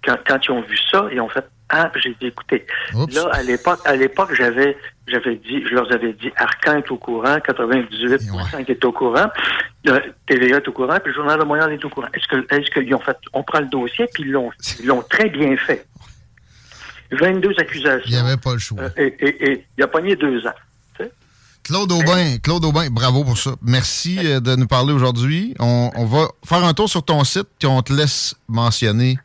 quand, 0.03 0.17
quand 0.25 0.39
ils 0.45 0.51
ont 0.51 0.61
vu 0.61 0.77
ça, 0.91 1.07
ils 1.11 1.21
ont 1.21 1.29
fait 1.29 1.45
Ah, 1.69 1.91
j'ai 1.95 2.15
dit, 2.19 2.27
écoutez, 2.27 2.65
là, 2.93 3.29
à 3.31 3.43
l'époque, 3.43 3.79
à 3.85 3.95
l'époque, 3.95 4.33
j'avais 4.33 4.77
j'avais 5.07 5.35
dit, 5.35 5.63
je 5.67 5.75
leur 5.75 5.91
avais 5.91 6.13
dit 6.13 6.31
Arcan 6.37 6.77
est 6.77 6.89
au 6.91 6.97
courant, 6.97 7.35
98% 7.37 8.63
qui 8.65 8.71
est 8.71 8.85
au 8.85 8.91
courant, 8.93 9.27
euh, 9.87 9.99
TVA 10.27 10.57
est 10.57 10.67
au 10.67 10.71
courant, 10.71 10.97
puis 10.99 11.11
le 11.11 11.13
Journal 11.13 11.39
de 11.39 11.43
Montréal 11.43 11.73
est 11.73 11.83
au 11.83 11.89
courant. 11.89 12.07
Est-ce 12.13 12.27
que 12.27 12.55
est-ce 12.55 12.71
qu'ils 12.71 12.95
ont 12.95 12.99
fait 12.99 13.17
on 13.33 13.43
prend 13.43 13.59
le 13.59 13.67
dossier, 13.67 14.07
puis 14.13 14.23
ils 14.23 14.31
l'ont 14.31 14.51
ils 14.79 14.87
l'ont 14.87 15.01
très 15.01 15.29
bien 15.29 15.55
fait. 15.57 15.85
22 17.11 17.51
accusations. 17.59 18.01
Il 18.05 18.13
n'y 18.13 18.17
avait 18.17 18.37
pas 18.37 18.53
le 18.53 18.59
choix. 18.59 18.81
Euh, 18.81 18.89
et, 18.97 19.15
et, 19.19 19.51
et 19.51 19.65
il 19.77 19.83
a 19.83 19.87
pogné 19.87 20.15
deux 20.15 20.47
ans. 20.47 20.53
Claude 21.63 21.91
Aubin, 21.91 22.37
Claude 22.43 22.65
Aubin, 22.65 22.89
bravo 22.89 23.23
pour 23.23 23.37
ça. 23.37 23.51
Merci 23.61 24.19
euh, 24.19 24.39
de 24.39 24.55
nous 24.55 24.67
parler 24.67 24.91
aujourd'hui. 24.91 25.55
On, 25.59 25.91
on 25.95 26.05
va 26.05 26.27
faire 26.45 26.63
un 26.63 26.73
tour 26.73 26.89
sur 26.89 27.03
ton 27.03 27.23
site, 27.23 27.47
puis 27.57 27.67
on 27.67 27.81
te 27.81 27.93
laisse 27.93 28.35
mentionner 28.47 29.17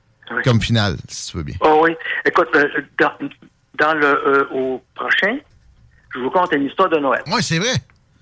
comme 0.44 0.60
finale, 0.60 0.96
si 1.08 1.30
tu 1.30 1.38
veux 1.38 1.42
bien. 1.42 1.56
Oh 1.60 1.80
oui. 1.82 1.96
Écoute, 2.24 2.48
euh, 2.54 2.68
dans, 2.98 3.12
dans 3.78 3.94
le 3.94 4.06
euh, 4.06 4.44
au 4.52 4.82
prochain, 4.94 5.38
je 6.14 6.20
vous 6.20 6.30
conte 6.30 6.52
une 6.52 6.64
histoire 6.64 6.88
de 6.88 6.98
Noël. 6.98 7.22
Oui, 7.26 7.42
c'est 7.42 7.58
vrai. 7.58 7.74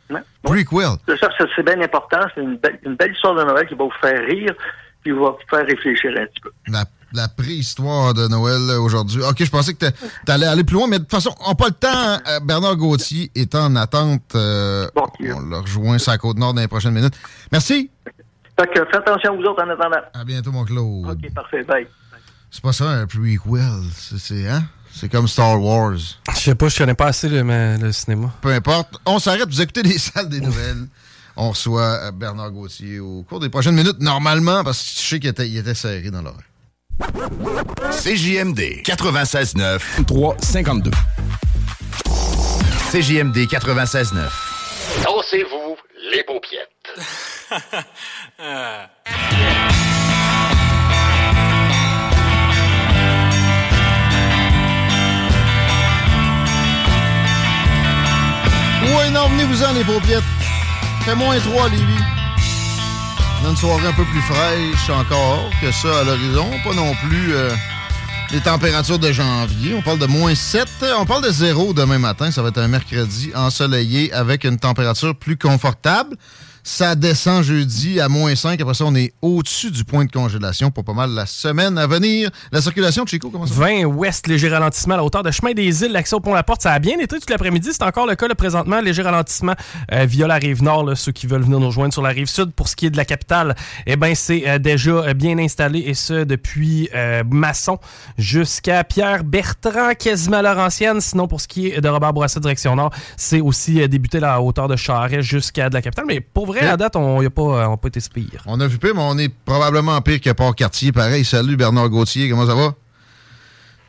Ouais. 0.09 0.21
Prequel. 0.43 1.19
Ça, 1.21 1.29
c'est 1.55 1.63
bien 1.65 1.81
important. 1.81 2.21
C'est 2.35 2.43
une 2.43 2.57
belle, 2.57 2.79
une 2.85 2.95
belle 2.95 3.13
histoire 3.13 3.35
de 3.35 3.43
Noël 3.43 3.67
qui 3.67 3.75
va 3.75 3.85
vous 3.85 3.93
faire 4.01 4.25
rire 4.25 4.55
puis 5.03 5.13
va 5.13 5.31
vous 5.31 5.39
faire 5.51 5.67
réfléchir 5.67 6.13
un 6.17 6.27
petit 6.27 6.41
peu. 6.41 6.51
La, 6.69 6.85
la 7.17 7.29
préhistoire 7.29 8.15
de 8.15 8.29
Noël 8.29 8.61
euh, 8.71 8.79
aujourd'hui. 8.81 9.23
OK, 9.23 9.37
je 9.45 9.51
pensais 9.51 9.75
que 9.75 9.87
tu 9.87 10.31
allais 10.33 10.47
aller 10.47 10.65
plus 10.65 10.75
loin, 10.75 10.87
mais 10.89 10.99
de 10.99 11.05
toute 11.05 11.11
façon, 11.13 11.35
on 11.45 11.49
n'a 11.51 11.55
pas 11.55 11.67
le 11.69 11.73
temps. 11.75 11.89
hein. 11.93 12.21
Euh, 12.29 12.41
Bernard 12.41 12.77
Gauthier 12.77 13.31
est 13.35 13.55
en 13.55 13.75
attente. 13.77 14.35
euh, 14.35 14.89
on 14.97 15.41
le 15.41 15.59
rejoint 15.59 15.99
sur 15.99 16.13
la 16.13 16.19
Côte-Nord 16.19 16.55
dans 16.55 16.61
les 16.61 16.69
prochaines 16.69 16.95
minutes. 16.95 17.15
Merci. 17.51 17.91
Fait 18.59 18.67
que 18.69 18.85
faites 18.87 18.97
attention 18.97 19.33
à 19.33 19.37
vous 19.37 19.43
autres 19.43 19.63
en 19.65 19.69
attendant. 19.71 20.01
À 20.15 20.25
bientôt, 20.25 20.53
mon 20.53 20.65
Claude. 20.65 21.11
OK, 21.11 21.35
parfait. 21.35 21.63
Bye. 21.65 21.87
C'est 22.51 22.63
pas 22.63 22.73
ça, 22.73 22.89
un 22.91 23.07
prequel. 23.07 23.37
C'est, 23.95 24.19
c'est, 24.19 24.49
hein? 24.49 24.65
C'est 24.95 25.11
comme 25.11 25.29
Star 25.29 25.61
Wars. 25.63 25.93
Je 26.33 26.37
sais 26.39 26.55
pas, 26.55 26.69
je 26.69 26.79
connais 26.79 26.95
pas 26.95 27.09
assez 27.09 27.29
le, 27.29 27.45
mais 27.45 27.77
le 27.77 27.93
cinéma. 27.93 28.33
Peu 28.41 28.49
importe. 28.51 28.99
On 29.05 29.19
s'arrête. 29.19 29.47
Vous 29.49 29.61
écoutez 29.61 29.83
les 29.83 29.99
salles 29.99 30.29
des 30.31 30.41
nouvelles. 30.41 30.87
On 31.39 31.51
reçoit 31.51 32.13
Bernard 32.13 32.51
Gauthier 32.51 32.99
au 32.99 33.23
cours 33.29 33.41
des 33.41 33.51
prochaines 33.51 33.75
minutes, 33.75 34.01
normalement, 34.01 34.65
parce 34.65 34.79
que 34.83 34.89
je 35.03 35.07
sais 35.07 35.21
qu'il 35.21 35.29
était, 35.29 35.47
il 35.47 35.59
était 35.59 35.75
serré 35.75 36.11
dans 36.11 36.23
l'oreille. 36.23 36.41
CJMD 36.99 38.83
96.9 38.83 40.05
352. 40.07 40.91
CJMD 42.91 43.37
96.9. 43.47 44.31
Dansez-vous 45.05 45.77
les 46.11 46.23
paupiètes. 46.25 46.71
Oui, 58.83 59.11
non, 59.13 59.29
venez-vous-en, 59.29 59.73
les 59.73 59.85
paupiètes. 59.85 60.23
Fait 61.05 61.15
moins 61.15 61.39
3 61.39 61.65
à 61.65 61.69
Lévis. 61.69 62.16
On 63.45 63.51
une 63.51 63.57
soirée 63.57 63.87
un 63.87 63.93
peu 63.93 64.05
plus 64.05 64.21
fraîche 64.23 64.91
encore 64.91 65.51
que 65.61 65.71
ça 65.71 66.01
à 66.01 66.05
l'horizon. 66.05 66.49
Pas 66.65 66.75
non 66.75 66.95
plus 66.95 67.35
euh, 67.35 67.51
les 68.33 68.41
températures 68.41 68.99
de 68.99 69.13
janvier. 69.13 69.75
On 69.75 69.83
parle 69.83 69.99
de 69.99 70.07
moins 70.07 70.35
7. 70.35 70.67
On 70.99 71.05
parle 71.07 71.25
de 71.25 71.31
zéro 71.31 71.73
demain 71.73 71.99
matin. 71.99 72.31
Ça 72.31 72.43
va 72.43 72.49
être 72.49 72.59
un 72.59 72.69
mercredi 72.69 73.33
ensoleillé 73.35 74.13
avec 74.13 74.45
une 74.45 74.59
température 74.59 75.15
plus 75.15 75.37
confortable. 75.37 76.17
Ça 76.69 76.97
descend 76.97 77.45
jeudi 77.45 78.01
à 78.01 78.09
moins 78.09 78.35
5. 78.35 78.61
Après 78.61 78.75
ça, 78.75 78.85
on 78.85 78.95
est 78.97 79.13
au-dessus 79.23 79.71
du 79.71 79.85
point 79.85 80.05
de 80.05 80.11
congélation 80.11 80.73
pour 80.73 80.83
pas 80.83 80.95
mal 80.95 81.11
la 81.11 81.25
semaine 81.25 81.79
à 81.79 81.87
venir. 81.87 82.29
La 82.51 82.61
circulation, 82.61 83.07
Chico, 83.07 83.31
comment 83.31 83.47
ça 83.47 83.55
va? 83.55 83.67
20 83.67 83.85
ouest, 83.85 84.27
léger 84.27 84.49
ralentissement 84.49 84.95
à 84.95 84.97
la 84.97 85.05
hauteur 85.05 85.23
de 85.23 85.31
chemin 85.31 85.53
des 85.53 85.85
îles, 85.85 85.93
l'accès 85.93 86.17
au 86.17 86.21
pont 86.21 86.35
La 86.35 86.43
Porte. 86.43 86.63
Ça 86.63 86.73
a 86.73 86.81
bien 86.81 86.99
été 86.99 87.21
tout 87.21 87.27
l'après-midi. 87.29 87.69
C'est 87.71 87.85
encore 87.85 88.09
le 88.09 88.17
cas 88.17 88.27
là, 88.27 88.35
présentement. 88.35 88.81
Léger 88.81 89.03
ralentissement 89.03 89.55
euh, 89.93 90.07
via 90.07 90.27
la 90.27 90.35
rive 90.35 90.61
nord. 90.61 90.99
ceux 90.99 91.13
qui 91.13 91.29
veulent 91.29 91.45
venir 91.45 91.61
nous 91.61 91.69
rejoindre 91.69 91.93
sur 91.93 92.03
la 92.03 92.09
rive 92.09 92.27
sud. 92.27 92.51
Pour 92.51 92.67
ce 92.67 92.75
qui 92.75 92.87
est 92.87 92.91
de 92.91 92.97
la 92.97 93.05
capitale, 93.05 93.55
eh 93.87 93.95
ben, 93.95 94.17
c'est 94.17 94.49
euh, 94.49 94.59
déjà 94.59 94.91
euh, 94.91 95.15
bien 95.15 95.39
installé 95.39 95.79
et 95.87 95.95
ce 95.95 96.25
depuis 96.25 96.91
Masson 97.31 97.79
jusqu'à 98.19 98.83
Pierre 98.83 99.23
Bertrand, 99.23 99.95
quasiment 99.97 100.39
à 100.39 100.43
Laurentienne. 100.43 101.01
Sinon, 101.01 101.29
pour 101.29 101.41
ce 101.41 101.47
qui 101.47 101.69
est 101.69 101.81
de 101.81 101.89
Robert 101.89 102.13
Bourassa, 102.13 102.41
direction 102.41 102.75
nord, 102.75 102.91
c'est 103.17 103.41
aussi 103.41 103.89
débuté 103.89 104.21
à 104.21 104.43
hauteur 104.43 104.67
de 104.67 104.75
Charest 104.75 105.21
jusqu'à 105.21 105.69
de 105.69 105.75
la 105.75 105.81
capitale. 105.81 106.07
Mais 106.09 106.21
pour 106.21 106.47
vrai, 106.47 106.56
à 106.61 106.77
date, 106.77 106.97
on 106.97 107.21
n'a 107.23 107.31
pas, 107.31 107.43
euh, 107.43 107.67
on 107.67 107.73
a 107.75 107.77
pas 107.77 107.89
été 107.89 108.01
pire. 108.13 108.43
On 108.47 108.59
a 108.61 108.67
vu 108.67 108.79
pire, 108.79 108.95
mais 108.95 109.03
on 109.03 109.19
est 109.19 109.29
probablement 109.45 110.01
pire 110.01 110.21
que 110.21 110.31
Port-Cartier. 110.31 110.93
Pareil, 110.93 111.25
salut 111.25 111.57
Bernard 111.57 111.89
Gauthier, 111.91 112.29
comment 112.31 112.47
ça 112.47 112.55
va? 112.55 112.75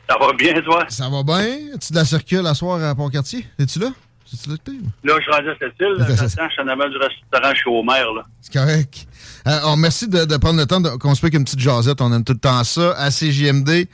Ça 0.10 0.15
va 0.19 0.34
bien, 0.34 0.61
toi? 0.61 0.85
Ça 0.89 1.10
va 1.10 1.23
bien? 1.23 1.73
As-tu 1.76 1.91
de 1.91 1.98
la 1.98 2.06
circule 2.06 2.45
à 2.48 2.53
soir 2.53 2.81
à 2.84 2.95
Port-Cartier? 2.95 3.45
Es-tu 3.60 3.80
là? 3.80 3.88
Es-tu 4.34 4.49
là 4.49 4.56
que 4.57 4.72
t'es? 4.72 4.77
Là, 5.03 5.14
je 5.18 5.22
suis 5.22 5.31
rendu 5.31 5.49
à 5.49 5.53
cette 5.60 5.73
île. 5.80 5.95
J'attends, 5.99 6.48
je 6.48 6.53
suis 6.53 6.61
en 6.61 6.68
avant 6.68 6.89
du 6.89 6.98
restaurant 6.98 7.53
chez 7.56 7.69
Homer, 7.69 8.15
là. 8.15 8.26
C'est 8.41 8.53
correct. 8.53 9.06
Euh, 9.48 9.60
on- 9.65 9.77
merci 9.77 10.07
de, 10.07 10.26
de 10.26 10.38
prendre 10.38 10.57
le 10.60 10.65
temps 10.65 10.80
de- 10.81 10.89
qu'on 10.98 11.14
se 11.15 11.22
pique 11.22 11.34
une 11.34 11.44
petite 11.44 11.60
jasette. 11.60 11.99
On 12.02 12.11
aime 12.14 12.23
tout 12.23 12.34
le 12.34 12.39
temps 12.39 12.64
ça. 12.64 12.94
À 12.98 13.10
CJMD, 13.11 13.88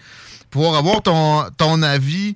pouvoir 0.52 0.76
avoir 0.76 1.02
ton, 1.02 1.44
ton 1.58 1.82
avis 1.82 2.36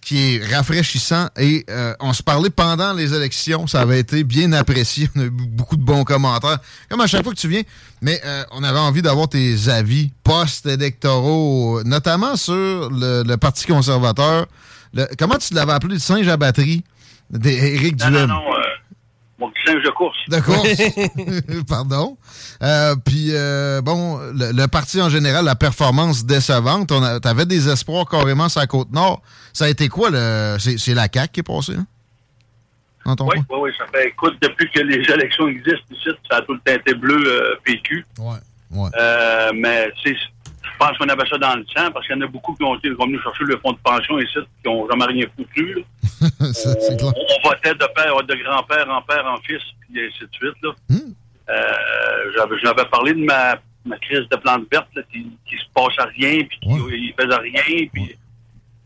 qui 0.00 0.36
est 0.36 0.54
rafraîchissant. 0.54 1.28
Et 1.38 1.64
euh, 1.68 1.94
on 2.00 2.12
se 2.12 2.22
parlait 2.22 2.50
pendant 2.50 2.92
les 2.92 3.12
élections. 3.14 3.66
Ça 3.66 3.80
avait 3.82 4.00
été 4.00 4.24
bien 4.24 4.52
apprécié. 4.52 5.08
On 5.16 5.20
a 5.20 5.24
eu 5.24 5.30
beaucoup 5.30 5.76
de 5.76 5.82
bons 5.82 6.04
commentaires. 6.04 6.58
Comme 6.88 7.00
à 7.00 7.06
chaque 7.06 7.22
fois 7.24 7.32
que 7.34 7.38
tu 7.38 7.48
viens. 7.48 7.62
Mais 8.00 8.20
euh, 8.24 8.44
on 8.52 8.62
avait 8.62 8.78
envie 8.78 9.02
d'avoir 9.02 9.28
tes 9.28 9.68
avis 9.68 10.10
post-électoraux, 10.24 11.82
notamment 11.84 12.36
sur 12.36 12.54
le, 12.90 13.22
le 13.26 13.36
Parti 13.36 13.66
conservateur. 13.66 14.46
Le- 14.94 15.08
comment 15.18 15.36
tu 15.36 15.52
l'avais 15.54 15.72
appelé? 15.72 15.94
Le 15.94 16.00
singe 16.00 16.28
à 16.28 16.36
batterie 16.36 16.84
d'Éric 17.30 17.98
Non, 18.00 18.06
non, 18.06 18.10
Duhem? 18.12 18.28
non. 18.28 18.36
euh, 18.54 18.62
mon 19.38 19.50
petit 19.50 19.62
singe 19.66 19.82
de 19.82 19.90
course. 19.90 20.18
De 20.28 20.40
course? 20.40 21.62
Pardon. 21.68 22.16
Euh, 22.62 22.96
Puis, 23.04 23.28
euh, 23.32 23.80
bon, 23.80 24.18
le, 24.18 24.52
le 24.52 24.66
parti 24.66 25.00
en 25.00 25.08
général, 25.08 25.44
la 25.44 25.54
performance 25.54 26.24
décevante. 26.24 26.90
On 26.90 27.20
T'avais 27.20 27.46
des 27.46 27.68
espoirs 27.68 28.06
carrément 28.06 28.48
sur 28.48 28.60
la 28.60 28.66
Côte-Nord. 28.66 29.22
Ça 29.52 29.66
a 29.66 29.68
été 29.68 29.88
quoi? 29.88 30.10
le 30.10 30.56
C'est 30.58 30.78
c'est 30.78 30.94
la 30.94 31.08
CAQ 31.12 31.32
qui 31.32 31.40
est 31.40 31.42
passée, 31.42 31.74
hein? 31.74 31.86
Oui, 33.06 33.36
oui, 33.50 33.56
oui. 33.60 33.70
Ça 33.78 33.86
fait, 33.92 34.08
écoute, 34.08 34.36
depuis 34.42 34.70
que 34.70 34.80
les 34.80 35.02
élections 35.10 35.48
existent 35.48 35.86
ici, 35.90 36.10
ça 36.30 36.38
a 36.38 36.42
tout 36.42 36.52
le 36.52 36.60
temps 36.60 36.74
été 36.74 36.94
bleu 36.94 37.16
euh, 37.26 37.54
PQ. 37.64 38.04
Ouais. 38.18 38.36
ouais. 38.70 38.90
Euh, 38.98 39.50
mais, 39.54 39.90
tu 40.02 40.14
je 40.14 40.20
pense 40.78 40.96
qu'on 40.98 41.08
avait 41.08 41.28
ça 41.28 41.38
dans 41.38 41.56
le 41.56 41.64
sang 41.74 41.90
parce 41.92 42.06
qu'il 42.06 42.16
y 42.16 42.18
en 42.18 42.22
a 42.22 42.26
beaucoup 42.26 42.54
qui 42.54 42.64
ont 42.64 42.76
été 42.76 42.88
qui 42.88 42.96
ont 42.98 43.06
venu 43.06 43.20
chercher 43.22 43.44
le 43.44 43.58
fonds 43.58 43.72
de 43.72 43.78
pension 43.78 44.18
ici, 44.18 44.38
qui 44.62 44.70
n'ont 44.70 44.88
jamais 44.88 45.04
rien 45.06 45.26
foutu. 45.36 45.84
Ça, 46.52 46.74
clair. 46.74 47.12
On 47.14 47.48
votait 47.48 47.74
de 47.74 47.86
père, 47.94 48.22
de 48.22 48.34
grand-père 48.42 48.90
en 48.90 49.02
père 49.02 49.26
en 49.26 49.36
fils, 49.38 49.62
puis 49.80 50.00
ainsi 50.00 50.20
de 50.20 50.28
suite. 50.32 50.62
Là. 50.62 50.70
Hmm. 50.88 51.12
Euh, 51.50 52.56
j'avais, 52.62 52.84
parlé 52.90 53.14
de 53.14 53.24
ma, 53.24 53.56
ma 53.84 53.98
crise 53.98 54.28
de 54.30 54.36
plante 54.36 54.64
verte, 54.70 54.88
là, 54.94 55.02
qui, 55.12 55.26
qui 55.48 55.56
se 55.56 55.64
passe 55.74 55.98
à 55.98 56.04
rien, 56.04 56.44
puis 56.44 56.58
qui 56.60 56.68
il 56.68 57.14
faisait 57.18 57.36
rien. 57.36 57.86
Puis 57.92 58.16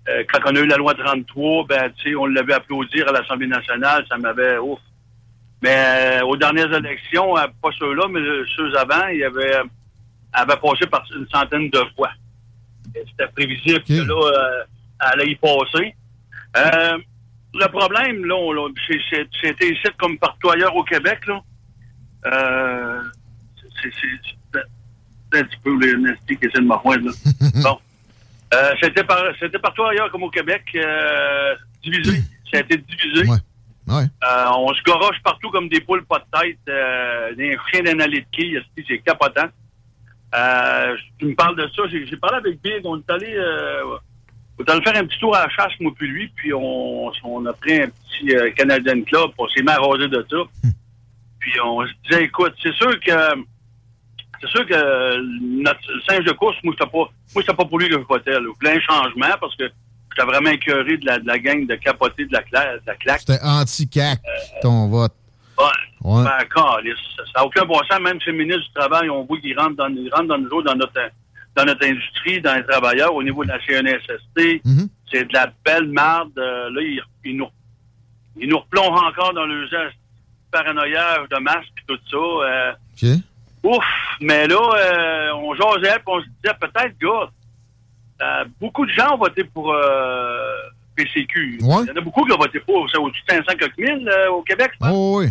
euh, 0.08 0.24
quand 0.32 0.40
on 0.50 0.56
a 0.56 0.60
eu 0.60 0.66
la 0.66 0.76
loi 0.76 0.94
33, 0.94 1.66
ben, 1.66 1.92
on 2.18 2.26
l'avait 2.26 2.54
applaudir 2.54 3.08
à 3.08 3.12
l'Assemblée 3.12 3.46
nationale, 3.46 4.04
ça 4.08 4.16
m'avait 4.16 4.58
ouf. 4.58 4.78
Mais 5.62 6.20
euh, 6.20 6.26
aux 6.26 6.36
dernières 6.36 6.72
élections, 6.72 7.38
euh, 7.38 7.46
pas 7.62 7.70
ceux-là, 7.78 8.08
mais 8.10 8.20
euh, 8.20 8.44
ceux 8.56 8.76
avant, 8.76 9.06
il 9.12 9.18
y 9.18 9.24
avait, 9.24 9.56
euh, 9.56 9.64
avait 10.32 10.56
passé 10.56 10.86
par 10.86 11.04
une 11.14 11.26
centaine 11.28 11.68
de 11.70 11.82
fois. 11.96 12.10
C'était 12.94 13.28
prévisible 13.34 13.82
que 13.82 13.92
là, 13.92 14.14
euh, 14.14 14.64
elle 15.00 15.20
allait 15.20 15.30
y 15.32 15.36
passer. 15.36 15.94
Euh, 16.56 16.98
le 17.54 17.66
problème, 17.68 18.24
là, 18.24 18.68
c'était 19.42 19.68
ici 19.68 19.82
comme 19.98 20.18
partout 20.18 20.50
ailleurs 20.50 20.74
au 20.76 20.84
Québec, 20.84 21.26
là. 21.26 21.40
Euh, 22.26 23.02
c'est- 23.82 23.90
un 25.34 25.44
petit 25.44 25.56
peu 25.64 25.74
nasty 25.96 26.36
qui 26.36 26.44
essaient 26.46 26.60
de 26.60 26.66
me 26.66 26.74
rejoindre. 26.74 27.06
là. 27.06 27.12
bon. 27.62 27.78
Euh, 28.54 28.74
c'était, 28.82 29.02
par, 29.04 29.18
c'était 29.40 29.58
partout 29.58 29.82
ailleurs 29.84 30.10
comme 30.10 30.24
au 30.24 30.30
Québec, 30.30 30.62
euh, 30.74 31.54
divisé. 31.82 32.18
Ça 32.52 32.58
a 32.58 32.60
été 32.60 32.76
divisé. 32.76 33.26
Ouais. 33.26 34.04
Euh, 34.22 34.44
on 34.58 34.72
se 34.74 34.82
goroche 34.82 35.16
partout 35.24 35.50
comme 35.50 35.68
des 35.70 35.80
poules 35.80 36.04
pas 36.04 36.18
de 36.18 36.38
tête, 36.38 36.58
euh, 36.68 37.34
des 37.34 37.56
chiens 37.70 37.82
esti, 38.58 38.84
c'est 38.86 38.98
capotant. 38.98 39.48
Euh, 40.34 40.96
tu 41.18 41.26
me 41.26 41.34
parles 41.34 41.56
de 41.56 41.68
ça, 41.76 41.82
j'ai, 41.90 42.16
parlé 42.16 42.38
avec 42.38 42.62
Big, 42.62 42.80
on 42.84 42.98
est 42.98 43.10
allé, 43.10 43.34
euh, 43.36 43.82
on 44.58 44.64
est 44.64 44.70
allé 44.70 44.82
faire 44.82 44.96
un 44.96 45.06
petit 45.06 45.18
tour 45.18 45.36
à 45.36 45.42
la 45.44 45.48
chasse, 45.50 45.72
moi 45.80 45.92
puis 45.96 46.08
lui, 46.08 46.28
puis 46.34 46.54
on, 46.54 47.12
on 47.24 47.44
a 47.46 47.52
pris 47.52 47.82
un 47.82 47.88
petit 47.88 48.34
euh, 48.34 48.50
Canadian 48.52 49.02
Club, 49.02 49.30
on 49.36 49.46
s'est 49.48 49.62
mis 49.62 49.70
à 49.70 49.76
raser 49.76 50.08
de 50.08 50.26
ça. 50.30 50.36
Puis 51.38 51.52
on 51.62 51.84
se 51.86 51.92
disait, 52.08 52.24
écoute, 52.24 52.54
c'est 52.62 52.72
sûr 52.74 52.98
que 53.00 53.12
c'est 54.40 54.48
sûr 54.48 54.66
que 54.66 55.62
notre 55.62 55.80
singe 56.08 56.24
de 56.24 56.32
course, 56.32 56.56
moi, 56.64 56.74
c'était 56.78 56.90
pas, 56.90 57.08
moi, 57.34 57.44
pas 57.56 57.64
pour 57.64 57.78
lui 57.78 57.88
que 57.88 57.94
je 57.94 57.98
votais, 57.98 58.32
là. 58.32 58.40
Un 58.40 58.80
changement 58.80 59.36
parce 59.40 59.54
que 59.56 59.64
j'étais 59.64 60.26
vraiment 60.26 60.50
écœuré 60.50 60.96
de 60.96 61.06
la, 61.06 61.18
de 61.18 61.26
la 61.26 61.38
gang 61.38 61.66
de 61.66 61.74
capoter 61.76 62.26
de 62.26 62.32
la, 62.32 62.42
cla- 62.42 62.74
de 62.76 62.82
la 62.86 62.94
claque. 62.96 63.20
C'était 63.20 63.42
anti-CAC, 63.42 64.20
ton 64.60 64.88
vote. 64.88 65.12
Ouais. 65.58 65.64
Ouais. 66.04 66.24
Ben, 66.24 66.38
ça 66.50 67.40
n'a 67.40 67.44
aucun 67.44 67.64
bon 67.64 67.78
sens. 67.90 68.00
Même 68.00 68.18
ces 68.24 68.32
ministres 68.32 68.64
du 68.66 68.72
Travail, 68.74 69.08
on 69.10 69.24
voit 69.24 69.38
qu'ils 69.38 69.58
rentrent 69.58 69.76
dans, 69.76 69.88
ils 69.88 70.12
rentrent 70.12 70.28
dans 70.28 70.38
nous 70.38 70.50
autres, 70.50 70.66
dans 70.66 70.74
notre, 70.74 71.00
dans 71.54 71.64
notre 71.64 71.86
industrie, 71.86 72.40
dans 72.40 72.54
les 72.54 72.64
travailleurs, 72.64 73.14
au 73.14 73.22
niveau 73.22 73.44
de 73.44 73.50
la 73.50 73.60
CNSST. 73.60 74.64
Mm-hmm. 74.64 74.88
C'est 75.10 75.24
de 75.24 75.32
la 75.32 75.52
belle 75.64 75.88
marde. 75.88 76.32
Euh, 76.38 76.70
là, 76.70 76.80
ils, 76.80 77.02
ils 77.24 77.36
nous, 77.36 77.46
ils 78.36 78.48
nous 78.48 78.58
replongent 78.58 79.02
encore 79.02 79.32
dans 79.34 79.46
le 79.46 79.66
geste 79.66 79.96
paranoïage 80.50 81.28
de 81.30 81.38
masque 81.38 81.72
et 81.78 81.86
tout 81.86 81.98
ça. 82.10 82.16
Euh. 82.16 83.16
Ouf! 83.62 83.84
Mais 84.20 84.48
là, 84.48 84.56
euh, 84.56 85.32
on 85.36 85.54
jasait 85.54 85.94
puis 85.94 86.04
on 86.06 86.20
se 86.20 86.26
disait 86.26 86.56
peut-être, 86.60 86.98
gars, 87.00 87.30
euh, 88.22 88.44
beaucoup 88.60 88.84
de 88.84 88.90
gens 88.90 89.14
ont 89.14 89.18
voté 89.18 89.44
pour 89.44 89.72
PCQ. 90.96 91.58
Ouais. 91.62 91.82
Il 91.82 91.88
y 91.88 91.90
en 91.90 91.96
a 91.96 92.00
beaucoup 92.00 92.24
qui 92.24 92.32
ont 92.32 92.38
voté 92.38 92.60
pour. 92.60 92.88
C'est 92.90 92.98
au-dessus 92.98 93.22
de 93.28 93.34
500 93.34 93.44
quelques 93.58 93.78
mille 93.78 94.08
euh, 94.08 94.30
au 94.30 94.42
Québec, 94.42 94.70
je 94.74 94.78
pense. 94.78 94.90
Oh, 94.92 95.20
oui, 95.20 95.26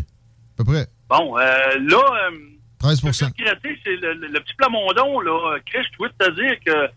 peu 0.64 0.72
près. 0.72 0.86
Bon, 1.10 1.38
euh, 1.38 1.42
là, 1.80 2.30
euh, 2.32 2.38
13 2.80 3.00
ce 3.00 3.06
que 3.06 3.12
je 3.12 3.26
regrettais, 3.26 3.80
c'est 3.84 3.96
le, 3.98 4.14
le- 4.14 4.28
le 4.28 4.40
petit 4.40 4.54
Plamondon, 4.56 5.20
là. 5.22 5.58
Chris, 5.66 5.86
je 5.92 5.98
dois 5.98 6.10
te 6.18 6.32
dire 6.32 6.56
que 6.66 6.90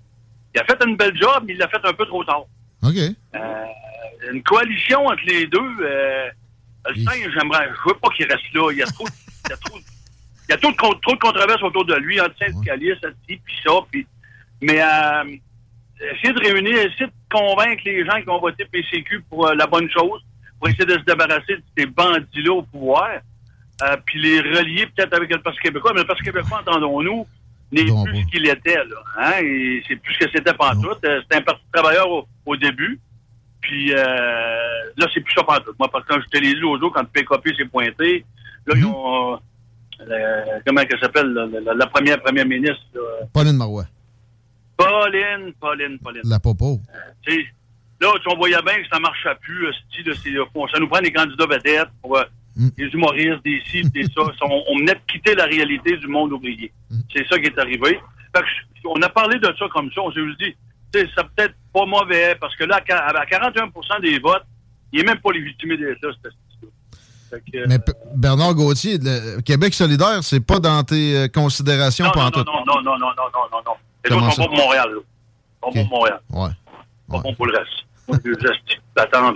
il 0.55 0.61
a 0.61 0.65
fait 0.65 0.78
une 0.86 0.97
belle 0.97 1.16
job, 1.20 1.43
mais 1.47 1.55
il 1.55 1.59
l'a 1.59 1.69
fait 1.69 1.85
un 1.85 1.93
peu 1.93 2.07
trop 2.07 2.23
tard. 2.24 2.45
OK. 2.82 2.95
Euh, 3.35 3.65
une 4.32 4.43
coalition 4.45 5.05
entre 5.07 5.23
les 5.27 5.47
deux, 5.49 5.59
euh, 5.82 6.28
le 6.89 6.95
singe, 7.05 7.28
j'aimerais, 7.36 7.69
je 7.69 7.89
veux 7.89 7.99
pas 7.99 8.09
qu'il 8.16 8.27
reste 8.31 8.53
là. 8.55 8.70
Il 8.70 8.78
y 8.78 8.82
a 8.82 8.86
trop, 8.86 9.07
il 9.09 9.51
y 9.51 9.53
a 9.53 9.57
trop, 9.57 9.78
il 9.78 10.51
y 10.51 10.53
a 10.55 10.57
trop 10.59 10.70
de, 10.70 11.01
trop 11.01 11.12
de 11.15 11.19
controverses 11.19 11.62
autour 11.62 11.85
de 11.85 11.95
lui, 11.97 12.20
entre 12.20 12.36
syndicalistes, 12.39 13.07
ci, 13.28 13.41
puis 13.45 13.55
ça, 13.66 13.73
puis, 13.91 14.07
mais 14.62 14.81
euh, 14.81 15.24
essayer 16.15 16.32
de 16.32 16.41
réunir, 16.41 16.77
essayer 16.78 17.07
de 17.07 17.12
convaincre 17.32 17.82
les 17.85 18.05
gens 18.07 18.20
qui 18.23 18.28
ont 18.28 18.39
voté 18.41 18.65
PCQ 18.66 19.23
pour 19.28 19.47
euh, 19.49 19.55
la 19.55 19.66
bonne 19.66 19.91
chose, 19.91 20.20
pour 20.61 20.69
essayer 20.69 20.86
de 20.86 20.99
se 20.99 21.05
débarrasser 21.05 21.57
de 21.57 21.62
ces 21.77 21.86
bandits-là 21.86 22.53
au 22.53 22.62
pouvoir, 22.62 23.11
euh, 23.82 23.96
puis 24.06 24.20
les 24.20 24.40
relier 24.40 24.86
peut-être 24.86 25.14
avec 25.14 25.30
le 25.30 25.40
Parti 25.40 25.59
québécois. 25.60 25.92
Mais 25.94 26.01
le 26.02 26.06
Parti 26.06 26.22
québécois, 26.22 26.60
entendons-nous, 26.66 27.26
n'est 27.72 27.84
plus 28.05 28.22
ce 28.22 28.26
qu'il 28.30 28.46
était, 28.48 28.76
là. 28.76 28.96
Hein? 29.18 29.80
C'est 29.88 29.96
plus 29.96 30.14
ce 30.14 30.18
que 30.26 30.30
c'était 30.32 30.55
pantoute. 30.55 31.05
Euh, 31.05 31.20
C'était 31.22 31.36
un 31.36 31.42
parti 31.42 31.60
de 31.66 31.72
travailleurs 31.78 32.10
au, 32.10 32.26
au 32.46 32.56
début. 32.56 33.01
Puis 33.60 33.92
euh, 33.94 33.96
là, 34.96 35.06
c'est 35.12 35.20
plus 35.20 35.34
ça 35.34 35.42
pantoute. 35.42 35.76
Moi, 35.78 35.88
parce 35.90 36.05
que 36.05 36.12
quand 36.14 36.20
je 36.20 36.28
t'ai 36.28 36.40
lu 36.40 36.55
l'autre 36.60 36.82
jour, 36.82 36.92
quand 36.92 37.05
PKP 37.05 37.56
s'est 37.56 37.64
pointé, 37.64 38.24
là, 38.66 38.74
ils 38.76 38.84
ont... 38.84 39.34
euh, 39.34 39.36
le- 40.06 40.62
comment 40.66 40.80
elle 40.82 41.01
s'appelle, 41.01 41.28
la, 41.32 41.46
la- 41.60 41.74
la 41.74 41.86
première 41.86 42.20
première 42.20 42.46
ministre, 42.46 42.82
là, 42.94 43.01
Pauline 43.32 43.56
Marois. 43.56 43.86
Pauline, 44.76 45.52
Pauline, 45.60 45.98
Pauline. 45.98 46.22
La 46.24 46.38
popo. 46.40 46.80
Là, 47.26 48.10
tu- 48.20 48.28
on 48.28 48.36
voyait 48.36 48.60
bien 48.62 48.74
que 48.82 48.88
ça 48.92 48.98
marchait 48.98 49.34
plus. 49.40 49.66
là, 49.66 49.72
ça 50.72 50.78
nous 50.80 50.88
prend 50.88 51.01
des 51.01 51.12
candidats 51.12 51.46
vedettes, 51.46 51.88
pour, 52.02 52.18
euh, 52.59 52.70
des 52.76 52.85
humoristes, 52.86 53.44
des 53.44 53.60
ci, 53.70 53.82
des 53.90 54.05
ça. 54.05 54.22
Ça, 54.39 54.44
On, 54.44 54.62
on 54.68 54.78
venait 54.78 54.94
de 54.94 55.01
quitter 55.10 55.35
la 55.35 55.44
réalité 55.44 55.97
du 55.97 56.06
monde 56.06 56.32
ouvrier. 56.32 56.72
C'est 57.14 57.26
ça 57.28 57.39
qui 57.39 57.47
est 57.47 57.59
arrivé. 57.59 58.01
Fait 58.35 58.40
que 58.43 58.47
je- 58.47 58.89
on 58.89 59.01
a 59.02 59.09
parlé 59.09 59.39
de 59.39 59.47
ça 59.59 59.66
comme 59.72 59.90
ça. 59.93 60.01
On 60.02 60.12
s'est 60.12 60.20
dit, 60.40 60.55
ça 61.16 61.24
peut-être 61.24 61.55
pas 61.72 61.86
mauvais, 61.86 62.36
parce 62.40 62.55
que 62.56 62.64
là, 62.64 62.81
à 62.89 63.18
à 63.20 63.24
41% 63.26 64.01
des 64.02 64.18
votes, 64.18 64.44
il 64.93 65.01
n'est 65.01 65.06
même 65.06 65.20
pas 65.20 65.32
légitimé 65.32 65.76
d'être 65.76 66.01
là, 66.02 66.10
cette 66.22 66.32
que, 67.52 67.66
Mais 67.66 67.78
Bernard 68.14 68.55
Gauthier, 68.55 68.98
le 69.02 69.40
Québec 69.40 69.74
solidaire, 69.74 70.22
c'est 70.22 70.39
pas 70.39 70.60
dans 70.60 70.85
tes 70.85 71.16
euh, 71.16 71.26
considérations 71.28 72.05
non, 72.05 72.12
non, 72.14 72.31
non, 72.31 72.44
non, 72.44 72.82
non, 72.82 72.82
non, 72.82 72.98
non, 72.98 73.09
non, 73.35 73.40
non, 73.51 73.59
non. 73.66 73.72
Les 74.05 74.10
Comment 74.10 74.26
autres 74.26 74.35
sont 74.36 74.43
ça? 74.43 74.48
pas 74.48 74.55
pour 74.55 74.64
Montréal, 74.64 74.89
là. 74.94 75.01
Sont 75.64 75.72
pour 75.72 75.89
Montréal. 75.98 76.20
Ouais. 76.31 77.32
Pour 77.35 77.47
le 77.47 77.59
reste. 77.59 77.84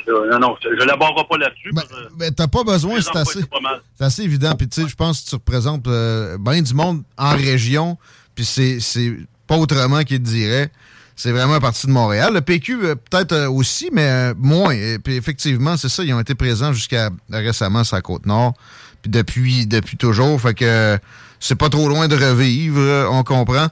Là. 0.07 0.13
Non, 0.33 0.39
non, 0.39 0.57
je 0.63 0.69
ne 0.69 0.85
l'aborderai 0.85 1.27
pas 1.29 1.39
là-dessus. 1.39 1.71
que 1.71 2.17
Mais 2.19 2.31
t'as 2.31 2.47
pas 2.47 2.65
besoin, 2.65 3.01
c'est 3.01 4.05
assez, 4.05 4.23
évident. 4.23 4.55
Puis 4.55 4.69
tu 4.69 4.83
sais, 4.83 4.89
je 4.89 4.95
pense 4.95 5.23
que 5.23 5.31
tu 5.31 5.35
représentes 5.35 5.87
euh, 5.89 6.37
bien 6.39 6.63
du 6.63 6.75
monde 6.75 7.03
en 7.17 7.31
région. 7.31 7.99
Puis 8.35 8.45
c'est 8.45 9.17
pas 9.47 9.57
autrement 9.57 10.03
qu'il 10.05 10.23
te 10.23 10.29
dirait. 10.29 10.71
C'est 11.17 11.33
vraiment 11.33 11.55
un 11.55 11.61
parti 11.61 11.89
de 11.89 11.93
Montréal. 11.93 12.33
Le 12.33 12.41
PQ, 12.41 12.79
euh, 12.85 12.95
peut-être 12.95 13.33
euh, 13.33 13.51
aussi, 13.51 13.89
mais 13.93 14.35
moins. 14.35 14.71
Et 14.71 15.01
puis 15.01 15.17
effectivement, 15.17 15.77
c'est 15.77 15.89
ça, 15.89 16.05
ils 16.05 16.15
ont 16.15 16.21
été 16.21 16.37
présents 16.37 16.73
jusqu'à 16.73 17.11
récemment 17.29 17.83
sur 17.83 17.97
la 17.97 18.03
Côte-Nord. 18.03 18.55
Puis 19.03 19.11
depuis, 19.11 19.67
depuis 19.67 19.97
toujours. 19.97 20.41
Fait 20.41 20.55
que 20.55 20.97
c'est 21.41 21.57
pas 21.57 21.71
trop 21.71 21.89
loin 21.89 22.07
de 22.07 22.15
revivre, 22.15 23.09
on 23.11 23.25
comprend. 23.25 23.67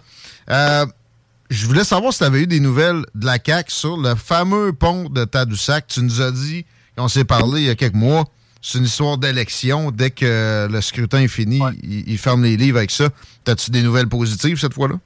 Euh, 1.46 1.54
je 1.54 1.66
voulais 1.66 1.84
savoir 1.84 2.12
si 2.12 2.18
tu 2.20 2.24
avais 2.24 2.42
eu 2.42 2.46
des 2.46 2.60
nouvelles 2.60 3.04
de 3.14 3.26
la 3.26 3.38
CAQ 3.44 3.70
sur 3.70 3.96
le 3.96 4.14
fameux 4.14 4.72
pont 4.72 5.08
de 5.08 5.24
Tadoussac. 5.24 5.86
Tu 5.86 6.02
nous 6.02 6.20
as 6.20 6.30
dit, 6.30 6.66
on 6.96 7.08
s'est 7.08 7.24
parlé 7.24 7.62
il 7.62 7.66
y 7.66 7.70
a 7.70 7.74
quelques 7.74 7.94
mois, 7.94 8.24
c'est 8.62 8.78
une 8.78 8.84
histoire 8.84 9.18
d'élection. 9.18 9.90
Dès 9.90 10.10
que 10.10 10.68
le 10.70 10.80
scrutin 10.80 11.20
est 11.20 11.28
fini, 11.28 11.60
ils 11.82 12.08
ils 12.08 12.18
ferment 12.18 12.42
les 12.42 12.56
livres 12.56 12.78
avec 12.78 12.90
ça. 12.90 13.08
As-tu 13.46 13.70
des 13.70 13.82
nouvelles 13.82 14.08
positives 14.08 14.58
cette 14.58 14.74
fois-là? 14.74 14.96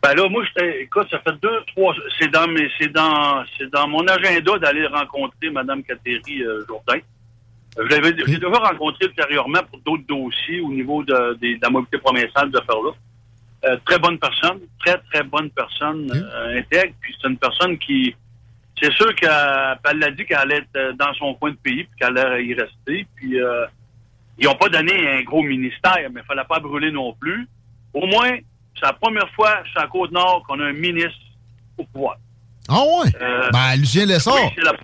Ben 0.00 0.14
là, 0.14 0.28
moi, 0.28 0.44
j'étais, 0.44 0.82
écoute, 0.82 1.08
ça 1.10 1.18
fait 1.18 1.34
deux, 1.42 1.60
trois, 1.74 1.92
c'est 2.20 2.30
dans 2.30 2.46
mes, 2.46 2.70
c'est 2.78 2.92
dans, 2.92 3.42
c'est 3.58 3.68
dans 3.72 3.88
mon 3.88 4.06
agenda 4.06 4.56
d'aller 4.58 4.86
rencontrer 4.86 5.50
Mme 5.50 5.82
Catherine 5.82 6.22
euh, 6.42 6.64
Jourdain. 6.68 7.00
Je 7.76 7.88
l'avais, 7.88 8.14
j'ai 8.16 8.36
déjà 8.36 8.48
rencontré 8.48 9.06
ultérieurement 9.06 9.60
pour 9.68 9.80
d'autres 9.80 10.06
dossiers 10.08 10.60
au 10.60 10.70
niveau 10.70 11.02
de, 11.02 11.36
de 11.40 11.58
la 11.60 11.70
mobilité 11.70 11.98
provinciale 11.98 12.50
de 12.50 12.60
faire 12.60 12.80
là. 12.80 12.92
Euh, 13.64 13.76
très 13.84 13.98
bonne 13.98 14.18
personne, 14.18 14.60
très, 14.84 14.98
très 15.12 15.22
bonne 15.24 15.50
personne, 15.50 16.10
euh, 16.14 16.58
intègre, 16.60 16.94
puis 17.00 17.12
c'est 17.20 17.28
une 17.28 17.38
personne 17.38 17.76
qui, 17.78 18.14
c'est 18.80 18.92
sûr 18.92 19.12
qu'elle 19.16 19.28
elle 19.90 19.98
l'a 19.98 20.10
dit 20.12 20.24
qu'elle 20.24 20.38
allait 20.38 20.58
être 20.72 20.96
dans 20.96 21.12
son 21.14 21.34
coin 21.34 21.50
de 21.50 21.56
pays, 21.56 21.82
puis 21.84 21.98
qu'elle 21.98 22.16
allait 22.16 22.46
y 22.46 22.54
rester, 22.54 23.04
puis 23.16 23.40
euh, 23.40 23.66
ils 24.38 24.44
n'ont 24.46 24.54
pas 24.54 24.68
donné 24.68 24.92
un 25.18 25.22
gros 25.22 25.42
ministère, 25.42 25.96
mais 26.12 26.20
il 26.20 26.26
fallait 26.26 26.44
pas 26.48 26.60
brûler 26.60 26.92
non 26.92 27.12
plus. 27.14 27.48
Au 27.92 28.06
moins, 28.06 28.30
c'est 28.76 28.86
la 28.86 28.92
première 28.92 29.28
fois 29.30 29.60
sur 29.72 29.80
la 29.80 29.88
Côte-Nord 29.88 30.44
qu'on 30.46 30.60
a 30.60 30.66
un 30.66 30.72
ministre 30.72 31.18
au 31.76 31.84
pouvoir. 31.84 32.16
Ah 32.68 32.78
ouais? 32.80 33.10
Ben, 33.52 33.74
Lucien 33.76 34.06
Lessard. 34.06 34.36
oui, 34.36 34.50
c'est 34.56 34.62
la- 34.64 34.74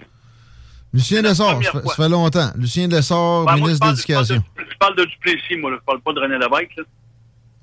Lucien 0.92 1.22
Lessard, 1.22 1.62
ça 1.62 1.70
fait, 1.72 1.80
fois. 1.80 1.94
ça 1.94 2.02
fait 2.02 2.08
longtemps. 2.08 2.50
Lucien 2.56 2.88
Lessard, 2.88 3.44
Ben, 3.44 3.54
ministre 3.56 3.78
parle- 3.80 3.92
d'éducation. 3.94 4.34
Je 4.34 4.40
parle, 4.40 4.66
de, 4.66 4.70
je 4.72 4.76
parle 4.78 4.96
de 4.96 5.04
Duplessis, 5.04 5.56
moi. 5.58 5.70
Là. 5.70 5.76
Je 5.80 5.84
parle 5.84 6.00
pas 6.00 6.12
de 6.12 6.20
René 6.20 6.38
Lévesque. 6.38 6.76
Là. 6.76 6.82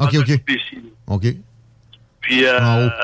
Je 0.01 0.17
OK, 0.19 0.23
OK. 0.29 0.43
OK. 1.07 1.25
Puis, 2.21 2.45
euh, 2.45 2.59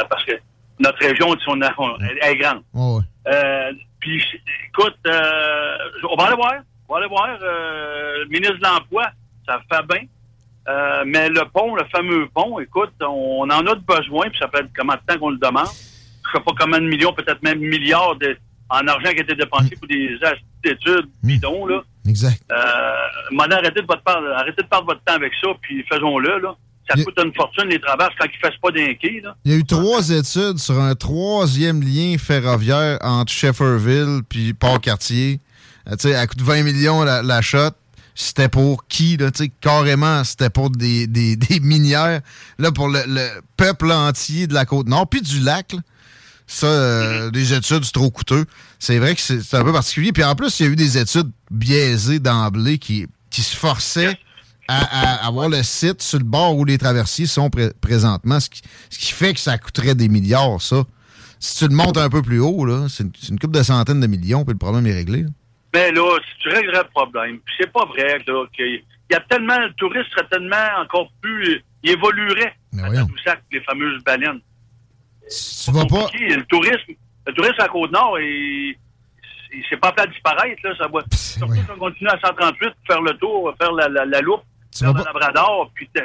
parce 0.10 0.24
que 0.26 0.34
notre 0.80 1.00
région, 1.00 1.28
on 1.48 1.62
a- 1.62 1.74
on- 1.78 1.98
elle, 2.00 2.18
elle 2.22 2.32
est 2.32 2.36
grande. 2.38 2.62
Ouais, 2.74 2.98
ouais. 2.98 3.34
Euh, 3.34 3.72
puis, 4.00 4.24
écoute, 4.70 4.96
euh, 5.08 5.78
on 6.12 6.16
va 6.16 6.26
aller 6.28 6.36
voir. 6.36 6.54
On 6.88 6.94
va 6.94 7.00
aller 7.00 7.10
voir. 7.10 7.28
le 7.40 8.26
ministre 8.30 8.58
de 8.58 8.64
l'Emploi, 8.64 9.08
ça 9.48 9.60
fait 9.72 9.86
bien. 9.88 10.08
Mais 11.06 11.30
le 11.30 11.44
pont, 11.54 11.76
le 11.76 11.84
fameux 11.92 12.28
pont, 12.34 12.60
écoute, 12.60 12.94
on 13.02 13.44
en 13.50 13.66
a 13.68 13.76
de 13.76 13.82
besoin, 13.86 14.30
puis 14.30 14.38
ça 14.40 14.48
fait 14.50 14.66
comment 14.76 14.94
de 14.94 15.00
temps 15.14 15.20
qu'on 15.20 15.30
le 15.32 15.38
demande. 15.38 15.68
Je 15.68 16.32
sais 16.38 16.44
pas 16.44 16.52
combien 16.60 16.80
de 16.80 16.86
millions, 16.88 17.14
peut-être 17.14 17.42
même 17.42 17.60
milliards 17.60 18.16
de, 18.18 18.38
en 18.70 18.86
argent 18.88 19.10
qui 19.12 19.20
a 19.20 19.24
été 19.24 19.36
dépensé 19.36 19.76
pour 19.78 19.88
des 19.88 20.18
études 20.66 21.10
bidons, 21.24 21.66
là. 21.66 21.82
Exact. 22.08 22.42
Euh, 22.52 23.40
arrêtez 23.52 23.82
de 23.82 23.88
votre 23.88 24.02
part, 24.04 24.22
arrêtez 24.36 24.62
de 24.62 24.68
perdre 24.68 24.88
votre 24.88 25.02
temps 25.04 25.14
avec 25.14 25.32
ça, 25.42 25.48
puis 25.62 25.84
faisons-le, 25.92 26.40
là. 26.40 26.56
Ça 26.90 27.04
coûte 27.04 27.20
une 27.24 27.34
fortune, 27.34 27.66
les 27.70 27.80
travaux, 27.80 28.04
quand 28.20 28.26
ils 28.26 28.38
ne 28.44 28.50
fassent 28.50 28.60
pas. 28.62 28.70
Il 29.44 29.52
y 29.52 29.54
a 29.54 29.58
eu 29.58 29.64
trois 29.64 30.10
études 30.10 30.58
sur 30.58 30.80
un 30.80 30.96
troisième 30.96 31.82
lien 31.82 32.18
ferroviaire 32.18 32.98
entre 33.02 33.32
Shefferville 33.32 34.22
puis 34.28 34.54
Port-Cartier. 34.54 35.42
Euh, 35.90 35.96
tu 35.96 36.10
sais, 36.10 36.16
à 36.16 36.28
coût 36.28 36.36
de 36.36 36.44
20 36.44 36.64
millions 36.64 37.04
la, 37.04 37.22
la 37.22 37.42
shot. 37.42 37.72
C'était 38.16 38.50
pour 38.50 38.88
qui, 38.88 39.16
là? 39.18 39.30
Tu 39.30 39.44
sais, 39.44 39.52
carrément, 39.62 40.24
c'était 40.24 40.50
pour 40.50 40.70
des, 40.70 41.06
des, 41.08 41.36
des 41.36 41.60
minières. 41.60 42.22
Là, 42.58 42.72
pour 42.72 42.88
le, 42.88 43.02
le 43.06 43.28
peuple 43.58 43.92
entier 43.92 44.48
de 44.48 44.54
la 44.54 44.66
Côte-Nord, 44.66 45.08
puis 45.08 45.22
du 45.22 45.40
lac, 45.40 45.74
là. 45.74 45.80
Ça, 46.50 46.68
euh, 46.68 47.30
des 47.30 47.54
études, 47.54 47.84
c'est 47.84 47.92
trop 47.92 48.10
coûteux. 48.10 48.46
C'est 48.80 49.00
vrai 49.00 49.16
que 49.16 49.22
c'est 49.22 49.42
c'est 49.42 49.58
un 49.58 49.66
peu 49.66 49.74
particulier. 49.74 50.14
Puis 50.14 50.24
en 50.24 50.34
plus, 50.34 50.60
il 50.60 50.66
y 50.66 50.70
a 50.70 50.72
eu 50.72 50.76
des 50.78 50.98
études 50.98 51.30
biaisées 51.52 52.20
d'emblée 52.20 52.78
qui, 52.78 53.06
qui 53.30 53.44
se 53.44 53.54
forçaient 53.54 54.18
à, 54.68 55.24
à 55.24 55.28
avoir 55.28 55.50
le 55.50 55.64
site 55.64 56.02
sur 56.02 56.20
le 56.20 56.26
bord 56.26 56.58
où 56.58 56.66
les 56.66 56.78
traversiers 56.78 57.26
sont 57.26 57.50
pré- 57.50 57.72
présentement, 57.82 58.40
ce 58.40 58.50
qui, 58.50 58.62
ce 58.90 59.00
qui 59.00 59.12
fait 59.14 59.34
que 59.34 59.40
ça 59.40 59.58
coûterait 59.58 59.96
des 59.96 60.10
milliards, 60.10 60.62
ça. 60.62 60.84
Si 61.40 61.58
tu 61.60 61.68
le 61.70 61.76
montes 61.76 61.98
un 61.98 62.10
peu 62.10 62.22
plus 62.22 62.40
haut, 62.40 62.66
là, 62.66 62.88
c'est 62.90 63.04
une, 63.04 63.12
c'est 63.20 63.30
une 63.30 63.40
couple 63.40 63.54
de 63.58 63.64
centaines 63.64 64.00
de 64.02 64.08
millions, 64.08 64.44
puis 64.44 64.54
le 64.54 64.58
problème 64.58 64.88
est 64.88 64.94
réglé. 64.94 65.22
là. 65.24 65.30
Mais 65.74 65.92
là, 65.92 66.18
si 66.20 66.42
tu 66.42 66.50
réglerais 66.50 66.84
le 66.84 66.90
problème, 66.90 67.40
c'est 67.60 67.72
pas 67.72 67.86
vrai, 67.86 68.18
là, 68.26 68.46
qu'il 68.56 68.82
y 69.12 69.16
a 69.16 69.20
tellement, 69.30 69.60
le 69.60 69.72
tourisme 69.74 70.08
serait 70.12 70.28
tellement 70.30 70.82
encore 70.82 71.10
plus, 71.22 71.62
il 71.84 71.92
évoluerait 71.92 72.54
à 72.84 72.90
Tadoussac, 73.06 73.44
les 73.52 73.62
fameuses 73.62 74.04
baleines. 74.04 74.40
Tu 75.66 75.72
vas 75.72 75.86
pas. 75.86 76.08
Le 76.14 76.44
tourisme, 76.46 76.94
le 77.28 77.34
tourisme 77.34 77.60
à 77.62 77.68
Côte-Nord, 77.68 78.18
il, 78.20 78.76
il 79.54 79.64
s'est 79.70 79.78
pas 79.78 79.94
fait 79.94 80.02
à 80.02 80.08
disparaître, 80.08 80.60
là, 80.64 80.74
ça 80.78 80.88
va. 80.88 81.00
Surtout 81.14 81.54
si 81.54 81.60
on 81.76 81.78
continue 81.80 82.10
à 82.10 82.20
138, 82.20 82.70
faire 82.88 83.02
le 83.02 83.14
tour, 83.18 83.54
faire 83.60 83.72
la, 83.74 83.90
la, 83.90 84.06
la 84.06 84.22
loupe, 84.22 84.42
faire 84.74 84.94
le 84.94 85.04
Labrador, 85.04 85.72
puis 85.74 85.90
euh, 85.98 86.02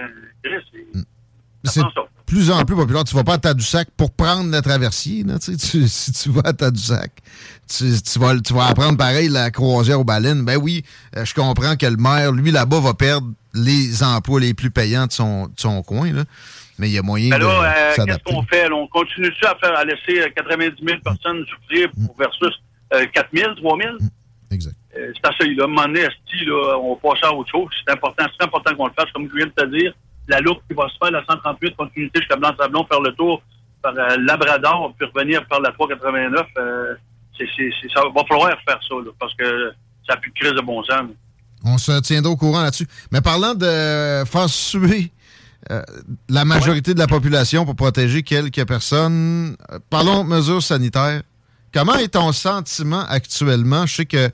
c'est- 1.64 1.80
plus 2.26 2.50
en 2.50 2.64
plus 2.64 2.74
populaire. 2.74 3.04
Tu 3.04 3.14
vas 3.14 3.24
pas 3.24 3.34
à 3.34 3.38
Tadoussac 3.38 3.88
pour 3.96 4.10
prendre 4.10 4.50
le 4.50 4.60
traversier. 4.62 5.22
Là, 5.22 5.38
tu. 5.38 5.56
Tu- 5.56 5.86
si 5.86 6.12
tu 6.12 6.30
vas 6.30 6.40
à 6.46 6.52
Tadoussac, 6.52 7.12
tu, 7.68 7.84
tu 8.02 8.18
vas, 8.18 8.38
tu 8.40 8.54
vas 8.54 8.66
apprendre 8.66 8.96
pareil 8.96 9.28
la 9.28 9.50
croisière 9.50 10.00
aux 10.00 10.04
baleines. 10.04 10.44
Ben 10.44 10.56
oui, 10.56 10.82
euh, 11.16 11.24
je 11.24 11.34
comprends 11.34 11.76
que 11.76 11.86
le 11.86 11.96
maire, 11.96 12.32
lui, 12.32 12.50
là-bas, 12.50 12.80
va 12.80 12.94
perdre 12.94 13.28
les 13.54 14.02
emplois 14.02 14.40
les 14.40 14.54
plus 14.54 14.70
payants 14.70 15.06
de 15.06 15.12
son, 15.12 15.46
de 15.48 15.52
son 15.60 15.82
coin. 15.82 16.10
Là. 16.12 16.24
Mais 16.78 16.88
il 16.88 16.94
y 16.94 16.98
a 16.98 17.02
moyen 17.02 17.28
Ben 17.30 17.38
là, 17.38 17.92
euh, 17.92 18.04
qu'est-ce 18.06 18.18
qu'on 18.24 18.42
fait? 18.44 18.66
là? 18.68 18.74
On 18.74 18.88
continue-tu 18.88 19.44
à 19.46 19.54
faire, 19.60 19.76
à 19.76 19.84
laisser 19.84 20.20
euh, 20.22 20.28
90 20.34 20.82
000 20.84 21.00
personnes 21.04 21.44
souffrir 21.46 21.90
pour 22.06 22.16
versus 22.16 22.50
euh, 22.94 23.04
4 23.12 23.28
000, 23.34 23.54
3 23.56 23.78
000? 23.78 23.96
Exact. 24.50 24.74
Euh, 24.96 25.12
c'est 25.14 25.28
assez, 25.28 25.54
là. 25.54 25.64
À 25.64 25.66
un 25.66 25.68
moment 25.68 25.86
donné, 25.86 26.00
esti, 26.00 26.44
là, 26.44 26.78
on 26.78 26.94
va 26.94 27.00
passer 27.00 27.26
à 27.26 27.32
autre 27.32 27.50
chose. 27.50 27.70
C'est 27.84 27.92
important, 27.92 28.24
c'est 28.38 28.44
important 28.44 28.74
qu'on 28.74 28.86
le 28.86 28.92
fasse, 28.92 29.10
comme 29.12 29.28
je 29.30 29.36
viens 29.36 29.46
de 29.46 29.52
te 29.52 29.66
dire. 29.76 29.92
La 30.28 30.40
loupe 30.40 30.60
qui 30.68 30.74
va 30.74 30.88
se 30.88 30.96
faire, 31.02 31.10
la 31.10 31.24
138, 31.24 31.76
continuité 31.76 32.20
jusqu'à 32.20 32.36
Blanc-Sablon, 32.36 32.86
faire 32.86 33.00
le 33.00 33.12
tour 33.12 33.42
par 33.82 33.92
euh, 33.96 34.16
Labrador, 34.18 34.94
puis 34.96 35.08
revenir 35.12 35.46
par 35.48 35.60
la 35.60 35.72
389, 35.72 36.46
euh, 36.58 36.94
c'est, 37.36 37.46
c'est, 37.56 37.72
ça 37.92 38.02
va 38.14 38.24
falloir 38.28 38.48
faire 38.66 38.78
ça, 38.88 38.94
là, 38.94 39.10
parce 39.18 39.34
que 39.34 39.72
ça 40.06 40.14
n'a 40.14 40.20
plus 40.20 40.30
de 40.30 40.38
crise 40.38 40.52
de 40.52 40.60
bon 40.60 40.82
sens. 40.84 41.10
On 41.64 41.78
se 41.78 42.00
tiendra 42.00 42.30
au 42.30 42.36
courant 42.36 42.62
là-dessus. 42.62 42.86
Mais 43.10 43.20
parlant 43.20 43.54
de 43.54 44.24
faire 44.26 44.48
suer 44.48 45.10
euh, 45.70 45.82
la 46.28 46.44
majorité 46.44 46.92
de 46.92 46.98
la 46.98 47.06
population 47.06 47.64
pour 47.64 47.76
protéger 47.76 48.22
quelques 48.22 48.66
personnes, 48.66 49.56
parlons 49.90 50.24
de 50.24 50.28
mesures 50.28 50.62
sanitaires. 50.62 51.22
Comment 51.72 51.94
est 51.94 52.08
ton 52.08 52.32
sentiment 52.32 53.04
actuellement? 53.08 53.86
Je 53.86 53.94
sais 53.94 54.06
que 54.06 54.30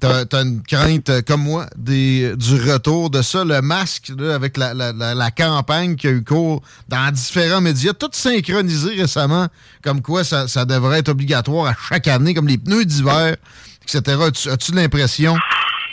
tu 0.00 0.36
as, 0.36 0.40
une 0.42 0.62
crainte, 0.62 1.10
euh, 1.10 1.22
comme 1.22 1.42
moi, 1.42 1.66
des, 1.76 2.34
du 2.36 2.54
retour 2.70 3.10
de 3.10 3.22
ça. 3.22 3.44
Le 3.44 3.60
masque, 3.62 4.12
là, 4.18 4.34
avec 4.34 4.56
la, 4.56 4.74
la- 4.74 4.92
la- 4.92 5.30
campagne 5.30 5.96
qui 5.96 6.08
a 6.08 6.10
eu 6.10 6.24
cours 6.24 6.62
dans 6.88 7.10
différents 7.12 7.60
médias, 7.60 7.92
tout 7.92 8.10
synchronisé 8.12 8.90
récemment, 9.00 9.48
comme 9.82 10.02
quoi 10.02 10.24
ça, 10.24 10.48
ça 10.48 10.64
devrait 10.64 10.98
être 10.98 11.08
obligatoire 11.10 11.66
à 11.66 11.76
chaque 11.88 12.08
année, 12.08 12.34
comme 12.34 12.48
les 12.48 12.58
pneus 12.58 12.84
d'hiver, 12.84 13.36
etc. 13.82 14.18
As-tu 14.26 14.48
as-tu 14.50 14.72
l'impression 14.72 15.36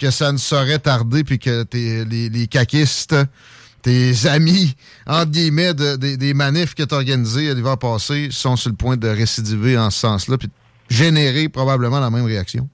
que 0.01 0.11
ça 0.11 0.31
ne 0.31 0.37
saurait 0.37 0.79
tarder, 0.79 1.23
puis 1.23 1.39
que 1.39 1.63
tes, 1.63 2.05
les, 2.05 2.29
les 2.29 2.47
caquistes, 2.47 3.15
tes 3.81 4.27
amis, 4.27 4.75
entre 5.05 5.31
guillemets, 5.31 5.73
de- 5.73 5.95
des- 5.95 6.17
manifs 6.33 6.75
que 6.75 6.83
tu 6.83 6.93
as 6.93 6.97
organisés 6.97 7.53
l'hiver 7.53 7.77
passé 7.77 8.29
sont 8.31 8.55
sur 8.55 8.69
le 8.69 8.75
point 8.75 8.97
de 8.97 9.07
récidiver 9.07 9.77
en 9.77 9.89
ce 9.89 9.99
sens-là, 9.99 10.37
puis 10.37 10.49
générer 10.89 11.49
probablement 11.49 11.99
la 11.99 12.09
même 12.09 12.25
réaction? 12.25 12.67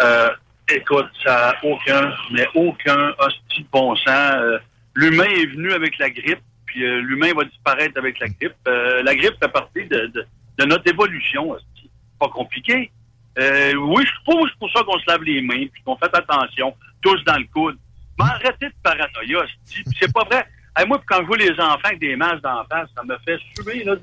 Euh, 0.00 0.30
écoute, 0.68 1.08
ça 1.24 1.52
n'a 1.62 1.68
aucun, 1.70 2.14
mais 2.30 2.46
aucun 2.54 3.14
hostie 3.18 3.62
de 3.62 3.68
bon 3.72 3.96
sens. 3.96 4.34
Euh, 4.36 4.58
l'humain 4.94 5.24
est 5.24 5.46
venu 5.46 5.72
avec 5.72 5.98
la 5.98 6.10
grippe, 6.10 6.42
puis 6.66 6.84
euh, 6.84 7.00
l'humain 7.00 7.32
va 7.34 7.44
disparaître 7.44 7.98
avec 7.98 8.18
la 8.20 8.28
grippe. 8.28 8.54
Euh, 8.66 9.02
la 9.02 9.14
grippe 9.14 9.34
fait 9.42 9.48
partie 9.48 9.86
de, 9.86 10.06
de, 10.06 10.26
de 10.58 10.64
notre 10.64 10.88
évolution. 10.88 11.50
hostie. 11.50 11.90
Pas 12.18 12.28
compliqué. 12.28 12.90
Oui, 13.38 14.04
je 14.04 14.30
trouve 14.30 14.48
c'est 14.48 14.58
pour 14.58 14.70
ça 14.72 14.82
qu'on 14.82 14.98
se 14.98 15.04
lave 15.06 15.22
les 15.22 15.40
mains, 15.40 15.66
puis 15.72 15.80
qu'on 15.84 15.96
fait 15.96 16.12
attention, 16.12 16.74
tous 17.00 17.22
dans 17.24 17.36
le 17.36 17.44
coude. 17.52 17.78
Mais 18.18 18.24
arrêtez 18.24 18.66
de 18.66 18.74
paranoïa, 18.82 19.44
hostie. 19.44 19.84
C'est 20.00 20.12
pas 20.12 20.24
vrai. 20.24 20.44
Hey, 20.76 20.86
moi, 20.86 21.00
quand 21.06 21.18
je 21.20 21.26
vois 21.26 21.36
les 21.36 21.52
enfants 21.52 21.78
avec 21.84 22.00
des 22.00 22.16
masques 22.16 22.42
d'en 22.42 22.64
face, 22.64 22.88
ça 22.96 23.04
me 23.04 23.16
fait 23.24 23.38
suer, 23.54 23.84
là, 23.84 23.94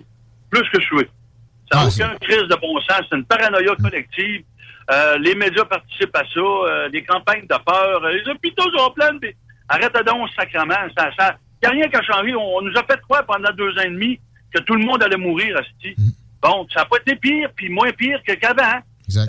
plus 0.49 0.69
que 0.69 0.81
suer. 0.81 1.09
Ça 1.69 1.79
n'a 1.79 1.87
aucun 1.87 2.17
crise 2.19 2.43
de 2.43 2.55
bon 2.61 2.79
sens. 2.81 3.01
C'est 3.09 3.17
une 3.17 3.25
paranoïa 3.25 3.75
collective. 3.75 4.43
Euh, 4.91 5.17
les 5.17 5.33
médias 5.35 5.65
participent 5.65 6.15
à 6.15 6.23
ça. 6.33 6.39
euh, 6.39 6.89
des 6.89 7.03
campagnes 7.03 7.41
de 7.47 7.55
peur. 7.65 8.03
euh, 8.03 8.11
les 8.11 8.27
hôpitaux 8.29 8.69
sont 8.77 8.91
pleins. 8.91 9.17
puis 9.19 9.35
Arrête 9.67 9.95
donc, 10.05 10.29
sacrement. 10.37 10.75
Ça, 10.95 11.09
ça, 11.17 11.35
y 11.63 11.65
a 11.65 11.69
rien 11.71 11.87
qui 11.87 11.95
a 11.95 12.01
changé. 12.03 12.35
On, 12.35 12.57
on 12.57 12.61
nous 12.61 12.77
a 12.77 12.83
fait 12.83 13.01
croire 13.01 13.25
pendant 13.25 13.51
deux 13.53 13.71
ans 13.79 13.83
et 13.83 13.89
demi 13.89 14.19
que 14.53 14.59
tout 14.61 14.75
le 14.75 14.85
monde 14.85 15.01
allait 15.03 15.17
mourir, 15.17 15.57
asti. 15.57 15.95
Bon, 16.41 16.67
ça 16.71 16.81
n'a 16.81 16.85
pas 16.85 16.97
été 16.97 17.15
pire, 17.15 17.49
puis 17.55 17.69
moins 17.69 17.91
pire 17.91 18.19
que 18.27 18.33
qu'avant. 18.33 18.79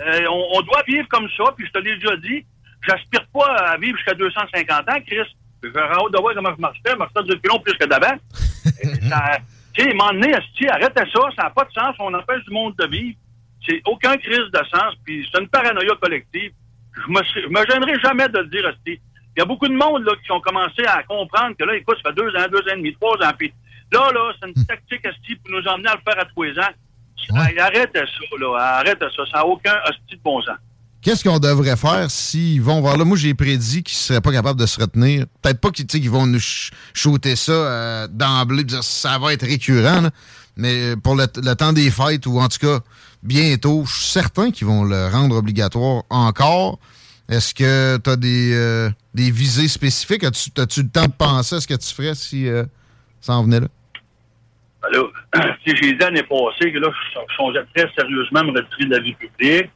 Euh, 0.01 0.25
on, 0.29 0.57
on 0.57 0.61
doit 0.61 0.83
vivre 0.87 1.07
comme 1.09 1.27
ça, 1.35 1.45
puis 1.57 1.65
je 1.65 1.71
te 1.71 1.79
l'ai 1.79 1.95
déjà 1.95 2.15
dit. 2.17 2.45
J'aspire 2.87 3.25
pas 3.33 3.47
à 3.55 3.77
vivre 3.77 3.97
jusqu'à 3.97 4.13
250 4.13 4.89
ans, 4.89 4.99
Chris. 5.07 5.17
Je 5.63 5.69
vais 5.69 5.79
hâte 5.81 6.11
de 6.13 6.19
voir 6.21 6.35
comment 6.35 6.53
je 6.55 6.61
marcherais. 6.61 6.91
Je 6.91 6.95
marcherais 6.95 7.23
depuis 7.23 7.47
long 7.49 7.59
plus 7.59 7.73
que 7.73 7.85
d'avant. 7.85 8.15
Tu 9.73 9.83
sais, 9.83 9.93
moment 9.93 10.11
donné, 10.11 10.33
asti, 10.33 10.67
arrêtez 10.67 11.03
ça. 11.13 11.19
Ça 11.35 11.43
n'a 11.43 11.49
pas 11.51 11.63
de 11.65 11.71
sens. 11.71 11.95
On 11.99 12.11
empêche 12.13 12.43
du 12.45 12.51
monde 12.51 12.73
de 12.79 12.87
vivre. 12.87 13.15
C'est 13.67 13.81
aucun 13.85 14.15
crise 14.17 14.49
de 14.53 14.59
sens, 14.71 14.93
puis 15.03 15.27
c'est 15.31 15.39
une 15.39 15.49
paranoïa 15.49 15.95
collective. 16.01 16.51
Je 16.95 17.11
me, 17.11 17.21
je 17.23 17.47
me 17.47 17.65
gênerai 17.69 17.99
jamais 17.99 18.27
de 18.29 18.39
le 18.39 18.47
dire. 18.47 18.73
Il 18.85 18.99
y 19.39 19.41
a 19.41 19.45
beaucoup 19.45 19.67
de 19.67 19.73
monde 19.73 20.03
là, 20.03 20.13
qui 20.23 20.31
ont 20.31 20.41
commencé 20.41 20.83
à 20.85 21.03
comprendre 21.03 21.55
que 21.57 21.63
là, 21.65 21.75
écoute, 21.75 21.97
ça 22.03 22.09
fait 22.09 22.15
deux 22.15 22.29
ans, 22.29 22.47
deux 22.49 22.59
ans 22.59 22.73
et 22.73 22.77
demi, 22.77 22.93
trois 22.93 23.17
ans, 23.17 23.31
puis 23.37 23.53
là, 23.91 24.11
là, 24.11 24.33
c'est 24.39 24.47
une 24.47 24.65
tactique 24.65 25.05
asti 25.05 25.35
pour 25.35 25.51
nous 25.51 25.67
emmener 25.67 25.89
à 25.89 25.95
le 25.95 26.01
faire 26.01 26.19
à 26.19 26.25
trois 26.25 26.47
ans. 26.47 26.73
Hey, 27.35 27.59
arrête 27.59 27.91
ça, 27.93 28.37
là. 28.39 28.55
Arrête 28.79 28.99
ça. 28.99 29.25
Ça 29.31 29.37
n'a 29.39 29.45
aucun 29.45 29.75
hostie 29.85 30.15
de 30.15 30.21
bon 30.23 30.41
sens. 30.41 30.55
Qu'est-ce 31.01 31.23
qu'on 31.23 31.39
devrait 31.39 31.77
faire 31.77 32.09
s'ils 32.09 32.61
vont 32.61 32.81
voir 32.81 32.97
là? 32.97 33.05
Moi, 33.05 33.17
j'ai 33.17 33.33
prédit 33.33 33.83
qu'ils 33.83 33.97
seraient 33.97 34.21
pas 34.21 34.31
capables 34.31 34.59
de 34.59 34.65
se 34.65 34.79
retenir. 34.79 35.25
Peut-être 35.41 35.61
pas 35.61 35.71
qu'ils 35.71 35.85
qu'ils 35.85 36.09
vont 36.09 36.25
nous 36.25 36.39
shooter 36.93 37.35
ça 37.35 37.51
euh, 37.51 38.07
d'emblée, 38.07 38.63
dire 38.63 38.83
ça 38.83 39.17
va 39.19 39.33
être 39.33 39.45
récurrent, 39.45 40.01
là. 40.01 40.09
mais 40.55 40.95
pour 41.03 41.15
le, 41.15 41.25
le 41.37 41.53
temps 41.53 41.73
des 41.73 41.91
fêtes, 41.91 42.25
ou 42.25 42.39
en 42.39 42.47
tout 42.47 42.59
cas 42.59 42.79
bientôt, 43.27 43.83
je 43.85 43.93
suis 43.93 44.11
certain 44.11 44.51
qu'ils 44.51 44.67
vont 44.67 44.83
le 44.83 45.07
rendre 45.07 45.35
obligatoire 45.35 46.03
encore. 46.09 46.79
Est-ce 47.29 47.53
que 47.53 47.97
tu 47.97 48.09
as 48.09 48.15
des, 48.15 48.53
euh, 48.55 48.89
des 49.13 49.31
visées 49.31 49.67
spécifiques? 49.67 50.23
As-tu 50.23 50.49
as-tu 50.59 50.83
le 50.83 50.89
temps 50.89 51.05
de 51.05 51.11
penser 51.11 51.55
à 51.55 51.59
ce 51.59 51.67
que 51.67 51.73
tu 51.73 51.93
ferais 51.93 52.15
si 52.15 52.47
euh, 52.47 52.63
ça 53.19 53.33
en 53.33 53.43
venait 53.43 53.59
là? 53.59 53.67
Ben 54.81 55.43
tu 55.63 55.71
sais, 55.71 55.75
j'ai 55.81 55.91
dit 55.93 55.97
l'année 55.99 56.23
passée 56.23 56.71
que 56.71 56.77
là, 56.77 56.89
je 57.13 57.35
songeais 57.35 57.65
très 57.75 57.91
sérieusement 57.97 58.39
à 58.39 58.43
me 58.43 58.51
retirer 58.51 58.85
de 58.85 58.95
la 58.95 58.99
vie 59.01 59.13
publique. 59.15 59.69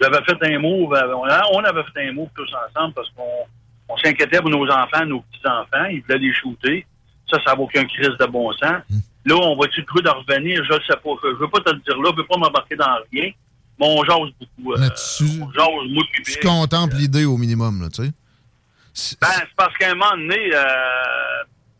J'avais 0.00 0.22
fait 0.24 0.54
un 0.54 0.58
move, 0.58 0.92
euh, 0.92 1.14
on 1.52 1.62
avait 1.62 1.84
fait 1.94 2.08
un 2.08 2.12
move 2.12 2.28
tous 2.34 2.50
ensemble 2.68 2.94
parce 2.94 3.08
qu'on 3.10 3.46
on 3.88 3.96
s'inquiétait 3.98 4.40
pour 4.40 4.50
nos 4.50 4.68
enfants, 4.68 5.06
nos 5.06 5.20
petits-enfants. 5.20 5.84
Ils 5.90 6.02
voulaient 6.02 6.18
les 6.18 6.34
shooter. 6.34 6.84
Ça, 7.30 7.38
ça 7.46 7.54
n'a 7.54 7.60
aucun 7.60 7.84
crise 7.84 8.16
de 8.18 8.26
bon 8.26 8.52
sens. 8.52 8.82
Là, 9.26 9.34
on 9.36 9.56
va-tu 9.56 9.80
le 9.80 9.86
coup 9.86 10.00
de 10.00 10.08
revenir? 10.08 10.64
Je 10.64 10.72
ne 10.72 10.78
sais 10.80 10.96
pas. 10.96 11.10
Je 11.22 11.36
veux 11.36 11.48
pas 11.48 11.60
te 11.60 11.70
le 11.70 11.80
dire 11.80 12.00
là. 12.00 12.10
Je 12.12 12.16
veux 12.16 12.26
pas 12.26 12.36
m'embarquer 12.38 12.76
dans 12.76 12.96
rien. 13.12 13.30
Mais 13.78 13.86
on 13.86 14.02
jase 14.04 14.32
beaucoup. 14.40 14.72
euh, 14.72 14.76
Mais 14.78 14.88
tu, 14.90 15.42
on 15.42 15.50
jase, 15.52 15.90
moi 15.92 16.04
tu 16.24 16.38
contemples 16.40 16.94
l'idée 16.96 17.24
au 17.26 17.36
minimum, 17.36 17.82
là, 17.82 17.88
tu 17.90 18.04
sais? 18.04 19.16
Ben, 19.20 19.28
c'est 19.40 19.54
parce 19.56 19.76
qu'à 19.76 19.90
un 19.90 19.94
moment 19.94 20.16
donné, 20.16 20.54
euh, 20.54 20.64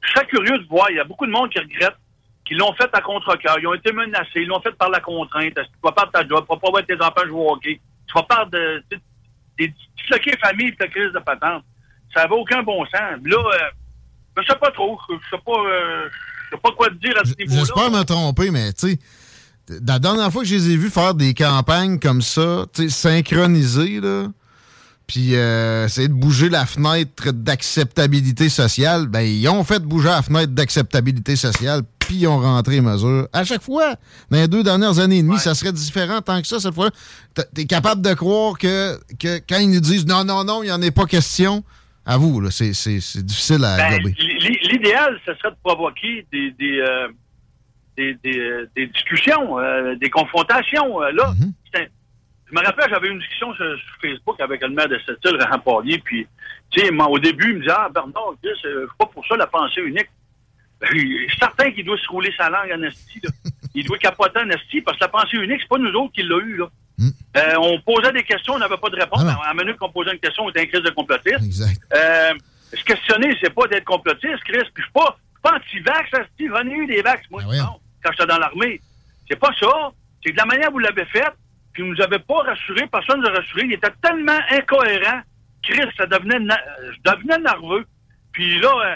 je 0.02 0.10
serais 0.12 0.26
curieux 0.26 0.58
de 0.58 0.66
voir. 0.68 0.90
Il 0.90 0.96
y 0.96 1.00
a 1.00 1.04
beaucoup 1.04 1.24
de 1.24 1.30
monde 1.30 1.48
qui 1.50 1.58
regrette, 1.58 1.96
qui 2.44 2.54
l'ont 2.54 2.74
fait 2.74 2.90
à 2.92 3.00
contre-cœur. 3.00 3.58
Ils 3.60 3.66
ont 3.66 3.74
été 3.74 3.92
menacés, 3.92 4.42
ils 4.42 4.46
l'ont 4.48 4.60
fait 4.60 4.72
par 4.76 4.90
la 4.90 5.00
contrainte. 5.00 5.54
Tu 5.54 5.62
vas 5.82 5.92
perdre 5.92 6.12
ta 6.12 6.26
job, 6.26 6.44
tu 6.46 6.54
vas 6.54 6.60
pas 6.60 6.70
voir 6.70 6.84
tes 6.84 7.00
enfants 7.00 7.26
jouer 7.26 7.40
au 7.40 7.52
hockey. 7.52 7.80
Tu 8.06 8.12
vas 8.14 8.24
perdre 8.24 8.50
de, 8.50 8.84
tu 8.90 8.96
sais, 8.98 9.02
des 9.58 9.74
disloquer 9.96 10.36
famille 10.36 10.68
et 10.68 10.76
ta 10.76 10.88
crise 10.88 11.12
de 11.12 11.18
patente. 11.20 11.64
Ça 12.12 12.22
n'avait 12.22 12.34
aucun 12.34 12.62
bon 12.62 12.84
sens. 12.84 13.18
Là, 13.24 13.38
euh, 13.38 13.58
je 14.36 14.46
sais 14.46 14.58
pas 14.58 14.70
trop. 14.72 14.98
Je 15.08 15.14
sais 15.30 15.42
pas, 15.42 15.58
euh, 15.58 16.08
sais 16.56 16.60
pas 16.62 16.70
quoi 16.76 16.88
te 16.88 16.94
dire 16.94 17.14
à 17.20 17.24
ce 17.24 17.34
niveau-là. 17.38 17.60
J'espère 17.64 17.90
me 17.90 18.02
tromper, 18.04 18.50
mais 18.50 18.72
tu 18.72 18.88
sais, 18.90 18.98
la 19.86 19.98
dernière 19.98 20.32
fois 20.32 20.42
que 20.42 20.48
je 20.48 20.54
les 20.56 20.70
ai 20.70 20.76
vus 20.76 20.90
faire 20.90 21.14
des 21.14 21.34
campagnes 21.34 21.98
comme 21.98 22.22
ça, 22.22 22.66
tu 22.72 22.88
sais, 22.88 22.88
synchronisées, 22.88 24.00
là, 24.00 24.26
puis 25.06 25.30
euh, 25.36 25.86
essayer 25.86 26.08
de 26.08 26.12
bouger 26.14 26.48
la 26.48 26.66
fenêtre 26.66 27.30
d'acceptabilité 27.32 28.48
sociale, 28.48 29.06
ben, 29.06 29.20
ils 29.20 29.48
ont 29.48 29.62
fait 29.64 29.80
bouger 29.82 30.08
la 30.08 30.22
fenêtre 30.22 30.52
d'acceptabilité 30.52 31.36
sociale, 31.36 31.82
puis 32.00 32.16
ils 32.16 32.26
ont 32.26 32.40
rentré 32.40 32.74
les 32.74 32.80
mesures. 32.80 33.28
À 33.32 33.44
chaque 33.44 33.62
fois, 33.62 33.94
dans 34.30 34.38
les 34.38 34.48
deux 34.48 34.62
dernières 34.64 34.98
années 34.98 35.18
et 35.18 35.22
demie, 35.22 35.38
ça 35.38 35.54
serait 35.54 35.72
différent 35.72 36.20
tant 36.22 36.40
que 36.40 36.46
ça, 36.48 36.58
cette 36.60 36.74
fois-là. 36.74 36.90
T'es- 37.34 37.44
T'es 37.54 37.64
capable 37.66 38.02
de 38.02 38.14
croire 38.14 38.58
que, 38.58 38.98
que 39.18 39.40
quand 39.48 39.58
ils 39.58 39.70
nous 39.70 39.80
disent 39.80 40.06
non, 40.06 40.24
non, 40.24 40.42
non, 40.44 40.62
il 40.62 40.66
n'y 40.66 40.72
en 40.72 40.82
est 40.82 40.90
pas 40.90 41.06
question, 41.06 41.62
à 42.06 42.16
vous, 42.16 42.40
là, 42.40 42.50
c'est 42.50 42.72
c'est- 42.72 43.00
c'est 43.00 43.24
difficile 43.24 43.64
à 43.64 43.76
Ben, 43.76 43.98
gober. 43.98 44.14
L'idéal, 44.70 45.20
ce 45.26 45.34
serait 45.34 45.50
de 45.50 45.56
provoquer 45.62 46.26
des, 46.32 46.50
des, 46.52 46.78
euh, 46.80 47.08
des, 47.96 48.14
des, 48.22 48.38
euh, 48.38 48.70
des 48.76 48.86
discussions, 48.86 49.58
euh, 49.58 49.94
des 49.96 50.08
confrontations. 50.10 51.02
Euh, 51.02 51.10
Là, 51.12 51.32
Mm-hmm. 51.32 51.88
je 52.48 52.54
me 52.54 52.64
rappelle, 52.64 52.88
j'avais 52.90 53.08
une 53.08 53.18
discussion 53.18 53.52
sur, 53.54 53.64
sur 53.78 53.94
Facebook 54.00 54.40
avec 54.40 54.62
le 54.62 54.68
maire 54.68 54.88
de 54.88 54.98
cette 55.04 55.18
île, 55.24 55.36
puis, 55.98 56.26
moi, 56.92 57.08
au 57.08 57.18
début, 57.18 57.50
il 57.50 57.54
me 57.56 57.60
disait, 57.62 57.74
ah, 57.76 57.88
Bernard, 57.92 58.34
c'est 58.42 58.68
pas 58.98 59.06
pour 59.06 59.26
ça 59.26 59.36
la 59.36 59.46
pensée 59.48 59.80
unique. 59.82 60.08
Ben, 60.80 60.88
je 60.92 60.98
suis 60.98 61.28
certain 61.40 61.70
qu'il 61.72 61.84
doit 61.86 61.96
se 61.98 62.06
rouler 62.08 62.32
sa 62.36 62.50
langue 62.50 62.70
en 62.78 62.82
esti, 62.82 63.18
là. 63.22 63.30
Il 63.76 63.84
doit 63.86 63.98
capoter 63.98 64.40
en 64.40 64.48
esti, 64.50 64.80
parce 64.80 64.96
que 64.98 65.04
la 65.04 65.08
pensée 65.08 65.36
unique, 65.36 65.60
c'est 65.60 65.68
pas 65.68 65.78
nous 65.78 65.92
autres 65.92 66.12
qui 66.14 66.22
l'a 66.22 66.36
eu, 66.38 66.56
là. 66.56 66.66
Euh, 67.36 67.54
on 67.58 67.78
posait 67.82 68.10
des 68.12 68.22
questions, 68.24 68.54
on 68.54 68.58
n'avait 68.58 68.78
pas 68.78 68.88
de 68.88 68.96
réponse. 68.96 69.22
À 69.44 69.54
la 69.54 69.62
minute 69.62 69.76
qu'on 69.78 69.90
posait 69.90 70.12
une 70.12 70.18
question, 70.18 70.44
on 70.44 70.50
était 70.50 70.62
en 70.62 70.66
crise 70.66 70.82
de 70.82 70.90
complotisme. 70.90 71.44
Euh, 71.94 72.32
se 72.72 72.82
questionner, 72.84 73.36
c'est 73.40 73.54
pas 73.54 73.66
d'être 73.68 73.84
complotiste, 73.84 74.42
Chris. 74.44 74.64
Puis 74.74 74.78
je 74.78 74.82
suis 74.82 74.92
pas, 74.92 75.16
pas 75.42 75.56
anti-vax, 75.56 76.08
esti. 76.14 76.48
J'en 76.48 76.66
ai 76.66 76.72
eu 76.72 76.86
des 76.86 77.02
vax, 77.02 77.22
moi, 77.30 77.42
non, 77.58 77.78
quand 78.02 78.10
j'étais 78.12 78.26
dans 78.26 78.38
l'armée. 78.38 78.80
C'est 79.28 79.38
pas 79.38 79.50
ça. 79.60 79.92
C'est 80.24 80.32
de 80.32 80.36
la 80.38 80.46
manière 80.46 80.68
dont 80.68 80.72
vous 80.74 80.78
l'avez 80.78 81.04
fait, 81.04 81.28
puis 81.74 81.82
vous 81.82 81.90
nous 81.90 82.00
avez 82.00 82.18
pas 82.18 82.38
rassuré, 82.44 82.86
personne 82.90 83.20
nous 83.20 83.26
a 83.28 83.32
rassuré. 83.32 83.62
Il 83.66 83.72
était 83.74 83.92
tellement 84.02 84.38
incohérent. 84.50 85.20
Chris, 85.62 85.86
ça 85.98 86.06
devenait, 86.06 86.38
na- 86.40 86.54
euh, 86.80 86.92
je 86.96 87.10
devenais 87.12 87.38
nerveux. 87.38 87.84
Puis 88.32 88.58
là, 88.60 88.72
euh, 88.86 88.94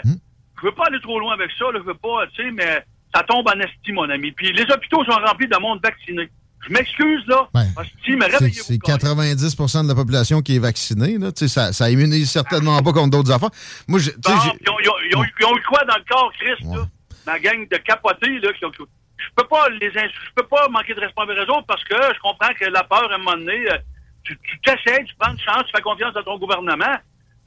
je 0.59 0.65
veux 0.65 0.71
pas 0.73 0.85
aller 0.87 0.99
trop 1.01 1.19
loin 1.19 1.33
avec 1.33 1.51
ça, 1.57 1.65
là, 1.71 1.79
je 1.79 1.83
veux 1.85 1.93
pas, 1.93 2.25
tu 2.33 2.43
sais, 2.43 2.51
mais 2.51 2.83
ça 3.13 3.23
tombe 3.23 3.47
en 3.47 3.59
esti, 3.59 3.91
mon 3.91 4.09
ami. 4.09 4.31
Puis 4.31 4.51
les 4.53 4.63
hôpitaux 4.63 5.03
sont 5.05 5.11
remplis 5.25 5.47
de 5.47 5.57
monde 5.57 5.79
vacciné. 5.83 6.29
Je 6.67 6.71
m'excuse, 6.73 7.23
là. 7.27 7.49
Esti, 7.81 8.11
mais 8.15 8.25
C'est 8.29 8.37
réveillez-vous. 8.37 8.63
c'est 8.63 8.77
90% 8.77 9.83
de 9.83 9.87
la 9.89 9.95
population 9.95 10.41
qui 10.41 10.55
est 10.57 10.59
vaccinée. 10.59 11.17
Là. 11.17 11.31
Tu 11.31 11.47
Ça, 11.47 11.73
ça 11.73 11.89
immunise 11.89 12.29
certainement 12.29 12.81
pas 12.83 12.93
contre 12.93 13.09
d'autres 13.09 13.31
affaires. 13.31 13.49
Moi, 13.87 13.99
je- 13.99 14.11
tu 14.11 14.17
j'ai- 14.25 14.57
ils, 14.61 14.69
ont, 14.69 14.77
ils 14.83 14.89
ont- 14.89 14.93
ils 15.09 15.15
ont- 15.17 15.23
ils 15.39 15.45
ont 15.45 15.57
eu 15.57 15.61
quoi 15.63 15.83
dans 15.85 15.95
le 15.97 16.03
corps, 16.07 16.31
Chris, 16.39 16.63
là? 16.75 16.85
Ma 17.25 17.39
gang 17.39 17.67
de 17.67 17.77
capotés, 17.77 18.39
là, 18.39 18.53
qui 18.53 18.65
ont- 18.65 18.71
Je 19.17 19.25
peux 19.35 19.47
pas 19.47 19.69
les 19.69 19.89
je 19.91 20.31
peux 20.35 20.47
pas 20.47 20.67
manquer 20.69 20.93
de 20.95 20.99
respect 20.99 21.21
envers 21.21 21.43
eux 21.43 21.49
autres 21.51 21.67
parce 21.67 21.83
que 21.83 21.95
je 21.95 22.19
comprends 22.19 22.53
que 22.59 22.65
la 22.65 22.83
peur, 22.83 23.11
à 23.11 23.15
un 23.15 23.17
moment 23.19 23.37
donné, 23.37 23.69
euh, 23.71 23.77
tu 24.23 24.37
tu 24.43 24.59
t'essayes, 24.61 25.05
tu 25.05 25.13
prends 25.19 25.31
une 25.31 25.39
chance, 25.39 25.63
tu 25.65 25.71
fais 25.75 25.81
confiance 25.81 26.15
à 26.15 26.23
ton 26.23 26.37
gouvernement. 26.39 26.97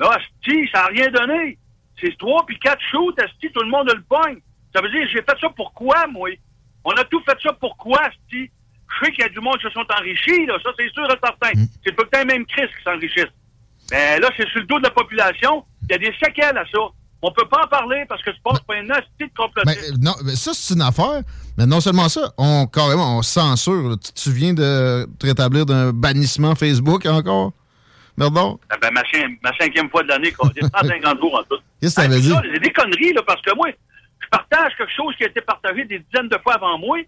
Là, 0.00 0.10
asti, 0.10 0.68
ça 0.72 0.82
n'a 0.82 0.86
rien 0.86 1.08
donné. 1.10 1.58
C'est 2.00 2.16
trois 2.18 2.44
puis 2.46 2.58
quatre 2.60 2.80
shoots, 2.92 3.16
tout 3.16 3.60
le 3.62 3.70
monde 3.70 3.90
le 3.94 4.02
pogne. 4.02 4.38
Ça 4.74 4.80
veut 4.82 4.90
dire, 4.90 5.06
j'ai 5.12 5.22
fait 5.22 5.36
ça 5.40 5.48
pourquoi, 5.56 6.06
moi? 6.08 6.28
On 6.84 6.90
a 6.92 7.04
tout 7.04 7.20
fait 7.28 7.36
ça 7.42 7.52
pourquoi, 7.52 8.00
asti? 8.02 8.50
Je 9.00 9.04
sais 9.06 9.12
qu'il 9.12 9.22
y 9.22 9.26
a 9.26 9.28
du 9.30 9.40
monde 9.40 9.56
qui 9.58 9.64
se 9.64 9.70
sont 9.70 9.86
enrichis, 9.98 10.46
là, 10.46 10.58
ça 10.62 10.70
c'est 10.78 10.90
sûr 10.92 11.04
et 11.06 11.18
certain. 11.22 11.50
C'est 11.84 11.94
tout 11.96 12.04
le 12.04 12.10
temps 12.10 12.24
même 12.24 12.44
Chris 12.46 12.66
qui 12.76 12.82
s'enrichissent. 12.84 13.32
Mais 13.90 14.18
là, 14.20 14.28
c'est 14.36 14.48
sur 14.48 14.60
le 14.60 14.66
dos 14.66 14.78
de 14.78 14.84
la 14.84 14.90
population. 14.90 15.64
Il 15.88 15.92
y 15.92 15.94
a 15.94 15.98
des 15.98 16.14
séquelles 16.22 16.56
à 16.56 16.64
ça. 16.64 16.78
On 17.22 17.32
peut 17.32 17.46
pas 17.48 17.64
en 17.64 17.68
parler 17.68 18.04
parce 18.08 18.22
que 18.22 18.30
pas, 18.42 18.50
c'est 18.54 18.66
pas 18.66 18.76
une 18.76 18.90
hostie 18.92 19.02
de 19.20 19.24
Mais, 19.24 19.28
complotiste. 19.34 19.92
euh, 19.92 19.96
non, 20.00 20.12
mais 20.24 20.36
ça, 20.36 20.52
c'est 20.54 20.74
une 20.74 20.82
affaire. 20.82 21.22
Mais 21.56 21.64
non 21.66 21.80
seulement 21.80 22.08
ça, 22.10 22.32
on 22.36 22.66
carrément, 22.66 23.16
on 23.18 23.22
censure. 23.22 23.96
Tu 23.98 24.12
te 24.12 24.20
souviens 24.20 24.52
de 24.52 25.08
te 25.18 25.26
rétablir 25.26 25.64
d'un 25.64 25.92
bannissement 25.92 26.54
Facebook 26.54 27.06
encore? 27.06 27.52
Pardon? 28.16 28.60
Ah 28.70 28.76
ben, 28.80 28.90
ma, 28.92 29.02
ma 29.42 29.56
cinquième 29.58 29.88
fois 29.90 30.02
de 30.02 30.08
l'année, 30.08 30.30
qu'on 30.32 30.48
dit 30.48 30.60
150 30.60 31.18
jours 31.18 31.34
en 31.40 31.42
tout. 31.44 31.60
Qu'est-ce 31.80 31.94
que 31.96 32.02
ça 32.02 32.06
Ah, 32.06 32.08
veut 32.08 32.20
dire? 32.20 32.40
C'est 32.52 32.60
des 32.60 32.70
conneries, 32.72 33.12
là, 33.14 33.22
parce 33.26 33.40
que 33.42 33.54
moi, 33.56 33.68
je 33.70 33.74
partage 34.36 34.72
quelque 34.76 34.92
chose 34.96 35.14
qui 35.16 35.24
a 35.24 35.28
été 35.28 35.40
partagé 35.40 35.84
des 35.84 35.98
dizaines 35.98 36.28
de 36.28 36.38
fois 36.42 36.54
avant 36.54 36.78
moi, 36.78 36.98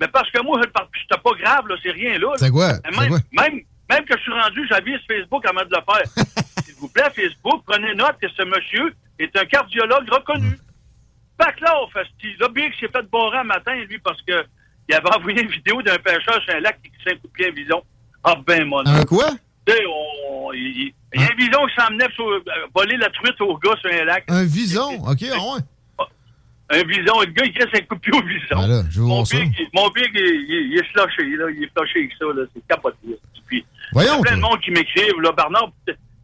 mais 0.00 0.08
parce 0.08 0.30
que 0.30 0.42
moi, 0.42 0.60
je 0.62 0.68
c'était 1.02 1.20
pas 1.22 1.30
grave, 1.42 1.66
là, 1.68 1.74
c'est 1.82 1.90
rien, 1.90 2.18
là. 2.18 2.28
C'est 2.36 2.50
quoi? 2.50 2.72
Même, 2.84 3.08
quoi? 3.08 3.18
même, 3.32 3.60
même 3.90 4.04
que 4.04 4.16
je 4.16 4.22
suis 4.22 4.32
rendu, 4.32 4.66
j'avise 4.68 4.98
Facebook 5.08 5.44
avant 5.46 5.64
de 5.64 5.70
le 5.70 5.82
faire. 5.92 6.24
S'il 6.64 6.74
vous 6.74 6.88
plaît, 6.88 7.08
Facebook, 7.14 7.62
prenez 7.66 7.94
note 7.94 8.16
que 8.20 8.28
ce 8.28 8.42
monsieur 8.42 8.94
est 9.18 9.34
un 9.36 9.44
cardiologue 9.46 10.08
reconnu. 10.10 10.58
Fait 11.42 11.52
que 11.54 11.64
là, 11.64 11.74
fait 11.92 12.06
ce 12.22 12.40
Là, 12.40 12.48
Big 12.48 12.72
s'est 12.80 12.88
fait 12.88 13.10
bourrer 13.10 13.38
un 13.38 13.44
matin, 13.44 13.74
lui, 13.74 13.98
parce 13.98 14.20
que 14.22 14.44
il 14.88 14.94
avait 14.94 15.14
envoyé 15.14 15.42
une 15.42 15.50
vidéo 15.50 15.82
d'un 15.82 15.98
pêcheur 15.98 16.40
sur 16.42 16.54
un 16.54 16.60
lac 16.60 16.80
qui 16.82 16.90
s'est 17.04 17.16
coupé 17.16 17.48
un 17.48 17.52
bison. 17.52 17.82
Ah 18.22 18.36
ben, 18.46 18.64
mon 18.64 18.86
Un 18.86 19.04
quoi? 19.04 19.30
tu 19.66 19.72
sais, 19.72 19.82
on- 19.86 20.52
il 20.52 20.92
y 21.14 21.18
a 21.18 21.22
un 21.22 21.34
bison 21.36 21.66
qui 21.66 21.74
s'emmenait 21.74 22.08
euh, 22.20 22.40
voler 22.74 22.96
la 22.96 23.10
truite 23.10 23.40
au 23.40 23.56
gars 23.58 23.74
sur 23.80 23.90
un 23.92 24.04
lac. 24.04 24.24
Un 24.28 24.44
vison? 24.44 24.90
OK, 25.06 25.24
ah 25.32 25.36
ouais. 25.36 25.60
Un 26.68 26.82
bison, 26.82 27.20
le 27.20 27.26
gars, 27.26 27.44
il 27.44 27.52
crée 27.52 27.80
un 27.80 27.84
coup 27.84 27.94
de 27.94 28.00
pied 28.00 28.12
au 28.12 28.22
bison. 28.22 28.66
Ben 28.68 28.86
je 28.90 29.00
mon, 29.00 29.24
ça. 29.24 29.38
big, 29.38 29.54
il- 29.58 29.68
mon 29.72 29.88
big, 29.90 30.10
il, 30.14 30.20
il- 30.20 30.72
il 30.72 30.78
est 30.78 31.36
là. 31.36 31.46
Il 31.50 31.62
est 31.64 31.70
flushé 31.78 31.98
avec 32.00 32.12
ça, 32.18 32.24
là. 32.26 32.42
C'est 32.54 32.66
capoté. 32.66 32.96
Puis, 33.46 33.64
Voyons, 33.92 34.14
il 34.14 34.16
y 34.16 34.18
a 34.18 34.22
plein 34.22 34.36
de 34.36 34.42
monde 34.42 34.60
qui 34.60 34.70
m'écrivent, 34.72 35.20
là. 35.22 35.30
Bernard, 35.32 35.70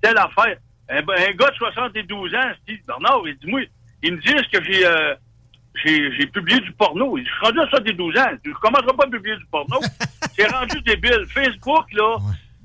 telle 0.00 0.18
affaire. 0.18 0.56
Un, 0.88 0.98
un 0.98 1.32
gars 1.32 1.50
de 1.50 1.56
72 1.56 2.34
ans, 2.34 2.38
dit, 2.68 2.80
Bernard, 2.86 3.22
il 3.26 3.36
dit, 3.36 3.46
moi, 3.46 3.60
ils 4.02 4.12
me 4.14 4.20
disent 4.20 4.46
que 4.52 4.62
j'ai, 4.64 4.84
euh, 4.84 5.14
j'ai, 5.84 6.26
publié 6.26 6.58
du 6.60 6.72
porno. 6.72 7.16
Je 7.16 7.22
suis 7.22 7.32
rendu 7.40 7.60
à 7.60 7.68
72 7.68 8.16
ans. 8.18 8.30
Je 8.44 8.50
commencerai 8.52 8.96
pas 8.96 9.04
à 9.04 9.10
publier 9.10 9.36
du 9.36 9.46
porno. 9.46 9.78
C'est 10.34 10.46
rendu 10.48 10.80
débile. 10.82 11.24
Facebook, 11.28 11.92
là, 11.92 12.16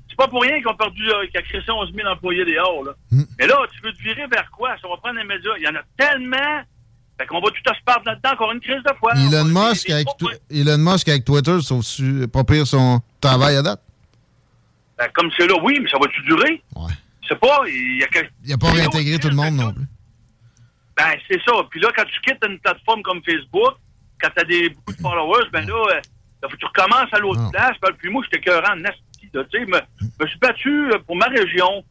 c'est 0.08 0.16
pas 0.16 0.26
pour 0.26 0.40
rien 0.42 0.56
qu'ils 0.56 0.68
ont 0.68 0.74
perdu, 0.74 1.06
euh, 1.10 1.22
ont 1.22 1.42
créé 1.42 1.60
11 1.68 1.92
000 1.94 2.08
employés 2.08 2.44
dehors, 2.46 2.82
là. 2.82 2.92
Hmm. 3.10 3.24
Mais 3.38 3.46
là, 3.46 3.56
tu 3.70 3.80
veux 3.82 3.92
te 3.92 4.02
virer 4.02 4.26
vers 4.26 4.50
quoi? 4.50 4.74
Ça 4.80 4.88
va 4.88 4.96
prendre 4.96 5.18
les 5.18 5.24
médias. 5.24 5.52
Il 5.58 5.64
y 5.64 5.68
en 5.68 5.74
a 5.74 5.82
tellement. 5.98 6.62
Fait 7.18 7.26
qu'on 7.26 7.40
va 7.40 7.48
tout 7.50 7.70
à 7.70 7.74
se 7.74 7.82
perdre 7.84 8.02
là-dedans, 8.06 8.30
encore 8.32 8.52
une 8.52 8.60
crise 8.60 8.82
de 8.82 8.92
foi. 8.98 9.12
Elon 9.16 9.44
Musk, 9.46 9.90
avec 9.90 10.06
Elon 10.50 10.78
Musk 10.78 11.08
avec 11.08 11.24
Twitter, 11.24 11.60
sauf 11.60 11.84
pas 12.32 12.44
pire 12.44 12.66
son 12.66 13.00
travail 13.20 13.56
à 13.56 13.62
date. 13.62 13.82
Ben, 14.96 15.08
comme 15.14 15.30
c'est 15.36 15.46
là, 15.46 15.54
oui, 15.62 15.78
mais 15.82 15.88
ça 15.90 15.98
va-tu 15.98 16.22
durer? 16.22 16.62
Ouais. 16.76 16.92
C'est 17.28 17.38
pas. 17.38 17.62
Il 17.66 17.98
y 17.98 18.04
a, 18.04 18.22
Il 18.44 18.58
pas 18.58 18.70
réintégré 18.70 19.18
tout 19.18 19.28
le 19.28 19.36
monde 19.36 19.54
non 19.54 19.72
plus. 19.72 19.86
Ben, 20.96 21.14
c'est 21.30 21.40
ça. 21.44 21.52
Puis 21.70 21.80
là, 21.80 21.88
quand 21.94 22.04
tu 22.04 22.20
quittes 22.20 22.44
une 22.44 22.58
plateforme 22.58 23.02
comme 23.02 23.20
Facebook, 23.22 23.74
quand 24.20 24.30
tu 24.34 24.40
as 24.40 24.44
des, 24.44 24.68
beaucoup 24.70 24.92
de 24.92 25.00
followers, 25.00 25.48
ben 25.52 25.66
là, 25.66 25.74
euh, 25.74 25.94
là, 25.94 26.48
faut 26.48 26.48
que 26.48 26.56
tu 26.56 26.66
recommences 26.66 27.12
à 27.12 27.18
l'autre 27.18 27.50
place. 27.50 27.76
Ben, 27.80 27.90
puis 27.98 28.10
moi, 28.10 28.22
j'étais 28.24 28.44
cœurant 28.44 28.74
en 28.74 28.84
asti, 28.84 29.28
tu 29.32 29.38
sais. 29.52 29.66
Me, 29.66 29.80
me 30.20 30.26
suis 30.26 30.38
battu 30.38 30.90
euh, 30.92 30.98
pour 31.06 31.16
ma 31.16 31.26
région. 31.26 31.84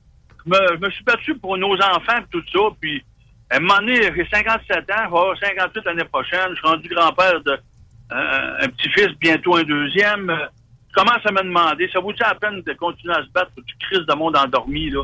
Je 0.45 0.51
me, 0.51 0.57
je 0.75 0.85
me 0.85 0.89
suis 0.91 1.03
battu 1.03 1.35
pour 1.35 1.57
nos 1.57 1.75
enfants 1.75 2.19
et 2.19 2.27
tout 2.29 2.43
ça. 2.51 2.59
Puis, 2.81 3.03
à 3.49 3.55
un 3.57 3.59
moment 3.59 3.79
donné, 3.79 4.01
j'ai 4.15 4.27
57 4.31 4.77
ans, 4.77 4.83
je 4.87 4.93
vais 4.95 5.03
avoir 5.03 5.37
58 5.39 5.85
l'année 5.85 6.03
prochaine. 6.05 6.49
Je 6.51 6.55
suis 6.55 6.67
rendu 6.67 6.89
grand-père 6.89 7.41
de 7.41 7.51
euh, 7.51 8.57
un 8.61 8.67
petit-fils, 8.69 9.09
bientôt 9.19 9.55
un 9.55 9.63
deuxième. 9.63 10.31
Je 10.89 10.93
commence 10.93 11.25
à 11.25 11.31
me 11.31 11.43
demander, 11.43 11.89
ça 11.93 11.99
vaut-il 11.99 12.19
la 12.21 12.35
peine 12.35 12.61
de 12.61 12.73
continuer 12.73 13.13
à 13.13 13.23
se 13.23 13.29
battre 13.29 13.51
pour 13.51 13.63
que 13.63 13.69
tu 13.69 13.77
crises 13.89 14.05
de 14.05 14.13
monde 14.15 14.35
endormi, 14.35 14.89
là? 14.89 15.03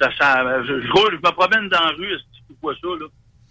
Ça, 0.00 0.10
ça, 0.18 0.62
je, 0.62 0.80
je 0.80 0.90
roule, 0.92 1.12
je 1.12 1.16
me 1.28 1.32
promène 1.32 1.68
dans 1.68 1.80
la 1.80 1.90
rue, 1.92 2.16
tu 2.48 2.54
vois 2.62 2.74
ça, 2.74 2.88
là? 2.88 3.06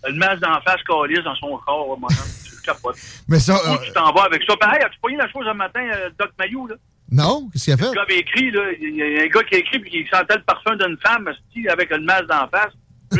Le 0.07 0.13
masque 0.15 0.39
d'en 0.39 0.59
face 0.61 0.81
calisse 0.83 1.23
dans 1.23 1.35
son 1.35 1.57
corps, 1.57 1.97
mon 1.99 2.07
homme. 2.07 2.13
Je 2.59 2.65
capote. 2.65 2.95
Mais 3.27 3.39
ça, 3.39 3.53
Où 3.55 3.73
euh, 3.73 3.77
tu 3.85 3.91
t'en 3.93 4.11
vas 4.11 4.23
avec 4.23 4.43
ça? 4.47 4.55
Pareil, 4.57 4.81
as-tu 4.83 4.99
pogné 4.99 5.15
la 5.17 5.29
chose 5.29 5.45
un 5.47 5.53
matin, 5.53 5.81
euh, 5.93 6.09
Doc 6.19 6.31
Mayou, 6.37 6.67
là? 6.67 6.75
non? 7.11 7.49
Qu'est-ce 7.51 7.63
qu'il 7.65 7.73
a 7.73 7.77
Le 7.77 7.83
fait? 7.83 7.95
gars 7.95 8.01
avait 8.01 8.19
écrit, 8.19 8.51
là, 8.51 8.61
il 8.81 8.95
y 8.95 9.01
a 9.19 9.23
un 9.23 9.27
gars 9.27 9.43
qui 9.43 9.55
a 9.55 9.57
écrit 9.59 9.79
puis 9.79 9.89
qui 9.91 10.05
sentait 10.11 10.35
le 10.35 10.43
parfum 10.43 10.75
d'une 10.75 10.97
femme, 10.97 11.29
avec 11.69 11.91
une 11.91 12.03
masse 12.05 12.25
d'en 12.27 12.47
face. 12.49 12.73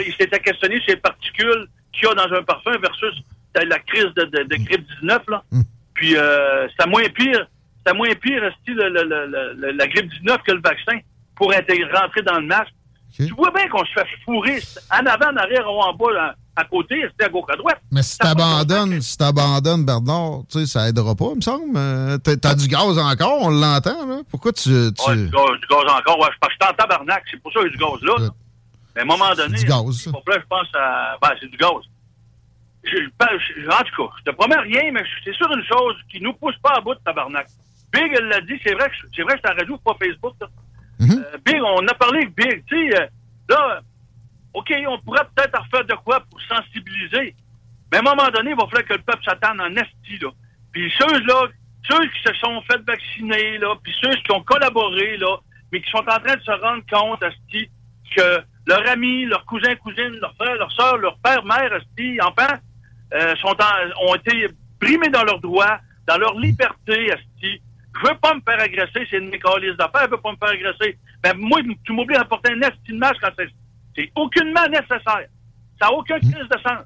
Il 0.06 0.14
s'était 0.20 0.40
questionné 0.40 0.78
sur 0.82 0.90
les 0.90 0.98
particules 0.98 1.68
qu'il 1.94 2.08
y 2.08 2.12
a 2.12 2.16
dans 2.16 2.34
un 2.36 2.44
parfum 2.44 2.72
versus 2.80 3.22
la 3.56 3.80
crise 3.80 4.06
de, 4.16 4.24
de, 4.26 4.44
de 4.44 4.56
grippe 4.64 4.86
19, 5.02 5.22
là. 5.30 5.44
Puis 5.94 6.16
euh, 6.16 6.68
c'était 6.70 6.90
moins 6.90 7.04
pire, 7.10 7.46
c'était 7.80 7.98
moins 7.98 8.14
pire, 8.16 8.42
le- 8.68 8.90
le- 8.90 9.04
le- 9.04 9.54
le- 9.58 9.72
la 9.72 9.88
grippe 9.88 10.10
19 10.22 10.38
que 10.46 10.52
le 10.54 10.62
vaccin 10.62 11.00
pour 11.36 11.52
intégrer, 11.54 11.90
rentrer 11.92 12.22
dans 12.22 12.40
le 12.40 12.46
masque. 12.46 12.72
Tu 13.28 13.34
vois 13.34 13.52
bien 13.52 13.68
qu'on 13.68 13.84
se 13.86 13.92
fait 13.94 14.06
fourrer 14.24 14.60
en 14.94 15.06
avant, 15.06 15.32
en 15.34 15.38
arrière, 15.38 15.66
ou 15.68 15.80
en 15.82 15.94
bas, 15.94 16.36
à, 16.56 16.62
à 16.62 16.64
côté, 16.66 16.96
c'était 17.10 17.26
à 17.26 17.30
gauche, 17.30 17.44
à 17.52 17.56
droite. 17.58 17.82
Mais 17.92 18.04
si 18.04 18.18
t'abandonnes, 18.20 19.02
si 19.02 19.18
t'abandonnes, 19.18 19.84
Bernard, 19.84 20.44
tu 20.50 20.60
sais, 20.60 20.66
ça 20.68 20.88
aidera 20.88 21.16
pas, 21.16 21.26
il 21.32 21.38
me 21.38 21.42
semble. 21.42 21.76
Euh, 21.76 22.18
T'as 22.20 22.56
du 22.56 22.68
gaz 22.68 22.98
encore, 22.98 23.42
on 23.42 23.50
l'entend, 23.50 24.06
là. 24.08 24.20
Pourquoi 24.30 24.54
tu. 24.54 24.64
tu... 24.70 24.70
Ouais, 25.10 25.16
du, 25.16 25.30
gaz, 25.30 25.60
du 25.60 25.68
gaz 25.70 25.84
encore. 25.92 26.20
Ouais, 26.20 26.28
je 26.34 26.40
parce 26.40 26.54
que 26.54 26.60
je 26.62 26.66
suis 26.66 26.72
en 26.72 26.76
tabarnak. 26.76 27.24
C'est 27.32 27.42
pour 27.42 27.52
ça 27.52 27.60
qu'il 27.62 27.72
y 27.72 27.74
a 27.74 27.78
du 27.78 27.84
gaz 27.84 28.02
là. 28.04 28.30
Là. 28.96 28.96
Mais 28.96 29.02
à 29.02 29.04
un 29.04 29.08
moment 29.08 29.34
donné, 29.36 29.58
du 29.58 29.66
gaz, 29.66 29.92
ça. 30.04 30.12
là, 30.12 30.36
je 30.40 30.48
pense 30.48 30.68
à. 30.76 31.18
Ben, 31.22 31.30
c'est 31.40 31.50
du 31.50 31.58
gaz. 31.58 31.70
Je, 32.84 32.96
je- 32.96 33.68
en 33.70 33.84
tout 33.84 34.08
cas, 34.08 34.14
je 34.20 34.32
te 34.32 34.36
promets 34.36 34.58
rien, 34.60 34.92
mais 34.92 35.04
c'est 35.24 35.34
sûr 35.36 35.48
une 35.52 35.64
chose 35.66 35.96
qui 36.10 36.22
nous 36.22 36.34
pousse 36.34 36.58
pas 36.64 36.76
à 36.78 36.82
bout 36.82 36.96
de 36.96 37.00
tabarnak. 37.00 37.48
Big, 37.92 38.14
elle 38.18 38.26
l'a 38.28 38.42
dit, 38.42 38.60
c'est 38.64 38.74
vrai 38.74 38.90
que 38.90 38.96
je- 38.96 39.08
c'est 39.16 39.24
vrai 39.24 39.36
que 39.36 39.42
c'est 39.44 39.52
radio, 39.54 39.78
pas 39.80 39.96
Facebook. 40.02 40.34
Là. 40.40 40.48
Euh, 41.18 41.38
Big, 41.46 41.62
on 41.64 41.86
a 41.88 41.94
parlé 41.94 42.20
avec 42.24 42.36
Big, 42.36 42.64
tu 42.68 42.90
sais, 42.90 43.02
euh, 43.02 43.08
là, 43.50 43.82
OK, 44.54 44.74
on 44.88 45.00
pourrait 45.00 45.26
peut-être 45.36 45.60
en 45.60 45.64
refaire 45.64 45.86
de 45.86 45.94
quoi 45.96 46.22
pour 46.30 46.40
sensibiliser. 46.42 47.36
Mais 47.92 47.98
à 47.98 48.00
un 48.00 48.04
moment 48.04 48.30
donné, 48.30 48.52
il 48.52 48.56
va 48.56 48.66
falloir 48.68 48.86
que 48.86 48.94
le 48.94 49.02
peuple 49.02 49.24
s'attende 49.24 49.60
en 49.62 49.76
esti, 49.76 50.18
là. 50.22 50.30
Puis 50.72 50.92
ceux-là, 51.00 51.48
ceux 51.90 52.02
qui 52.08 52.22
se 52.26 52.34
sont 52.36 52.62
fait 52.62 52.80
vacciner, 52.88 53.58
là, 53.58 53.76
puis 53.84 53.94
ceux 54.02 54.14
qui 54.24 54.32
ont 54.32 54.42
collaboré, 54.44 55.18
là, 55.18 55.38
mais 55.72 55.82
qui 55.82 55.90
sont 55.90 55.98
en 56.00 56.20
train 56.20 56.36
de 56.36 56.42
se 56.42 56.52
rendre 56.52 56.84
compte, 56.92 57.22
esti, 57.24 57.70
que 58.16 58.40
leurs 58.68 58.88
amis, 58.90 59.26
leurs 59.26 59.46
cousins, 59.46 59.76
cousines, 59.76 60.18
leurs 60.22 60.36
frères, 60.36 60.56
leurs 60.56 60.72
sœurs, 60.72 60.98
leurs 60.98 61.18
pères, 61.20 61.44
mères, 61.44 61.74
esti, 61.74 62.20
enfants, 62.22 62.56
euh, 63.14 63.36
sont 63.38 63.56
en- 63.60 64.08
ont 64.10 64.16
été 64.16 64.48
brimés 64.80 65.10
dans 65.10 65.24
leurs 65.24 65.40
droits, 65.40 65.80
dans 66.08 66.18
leur 66.18 66.38
liberté, 66.40 67.08
esti. 67.08 67.62
Je 68.02 68.08
veux 68.08 68.16
pas 68.22 68.34
me 68.36 68.42
faire 68.42 68.62
agresser, 68.62 69.08
c'est 69.10 69.18
une 69.18 69.30
mécalise 69.30 69.76
d'affaires, 69.76 70.06
je 70.06 70.12
veux 70.12 70.22
pas 70.22 70.32
me 70.32 70.38
faire 70.38 70.50
agresser. 70.50 70.98
Ben, 71.24 71.34
moi, 71.38 71.60
tu 71.84 71.92
m'oublies 71.92 72.16
à 72.16 72.24
porter 72.26 72.54
un 72.54 72.62
esti 72.62 72.92
de 72.94 72.98
masque 72.98 73.18
quand 73.22 73.32
c'est, 73.38 73.50
c'est 73.96 74.12
aucunement 74.16 74.68
nécessaire. 74.68 75.28
Ça 75.82 75.88
n'a 75.88 75.94
aucun 75.94 76.20
crise 76.20 76.34
de 76.34 76.60
sens. 76.64 76.86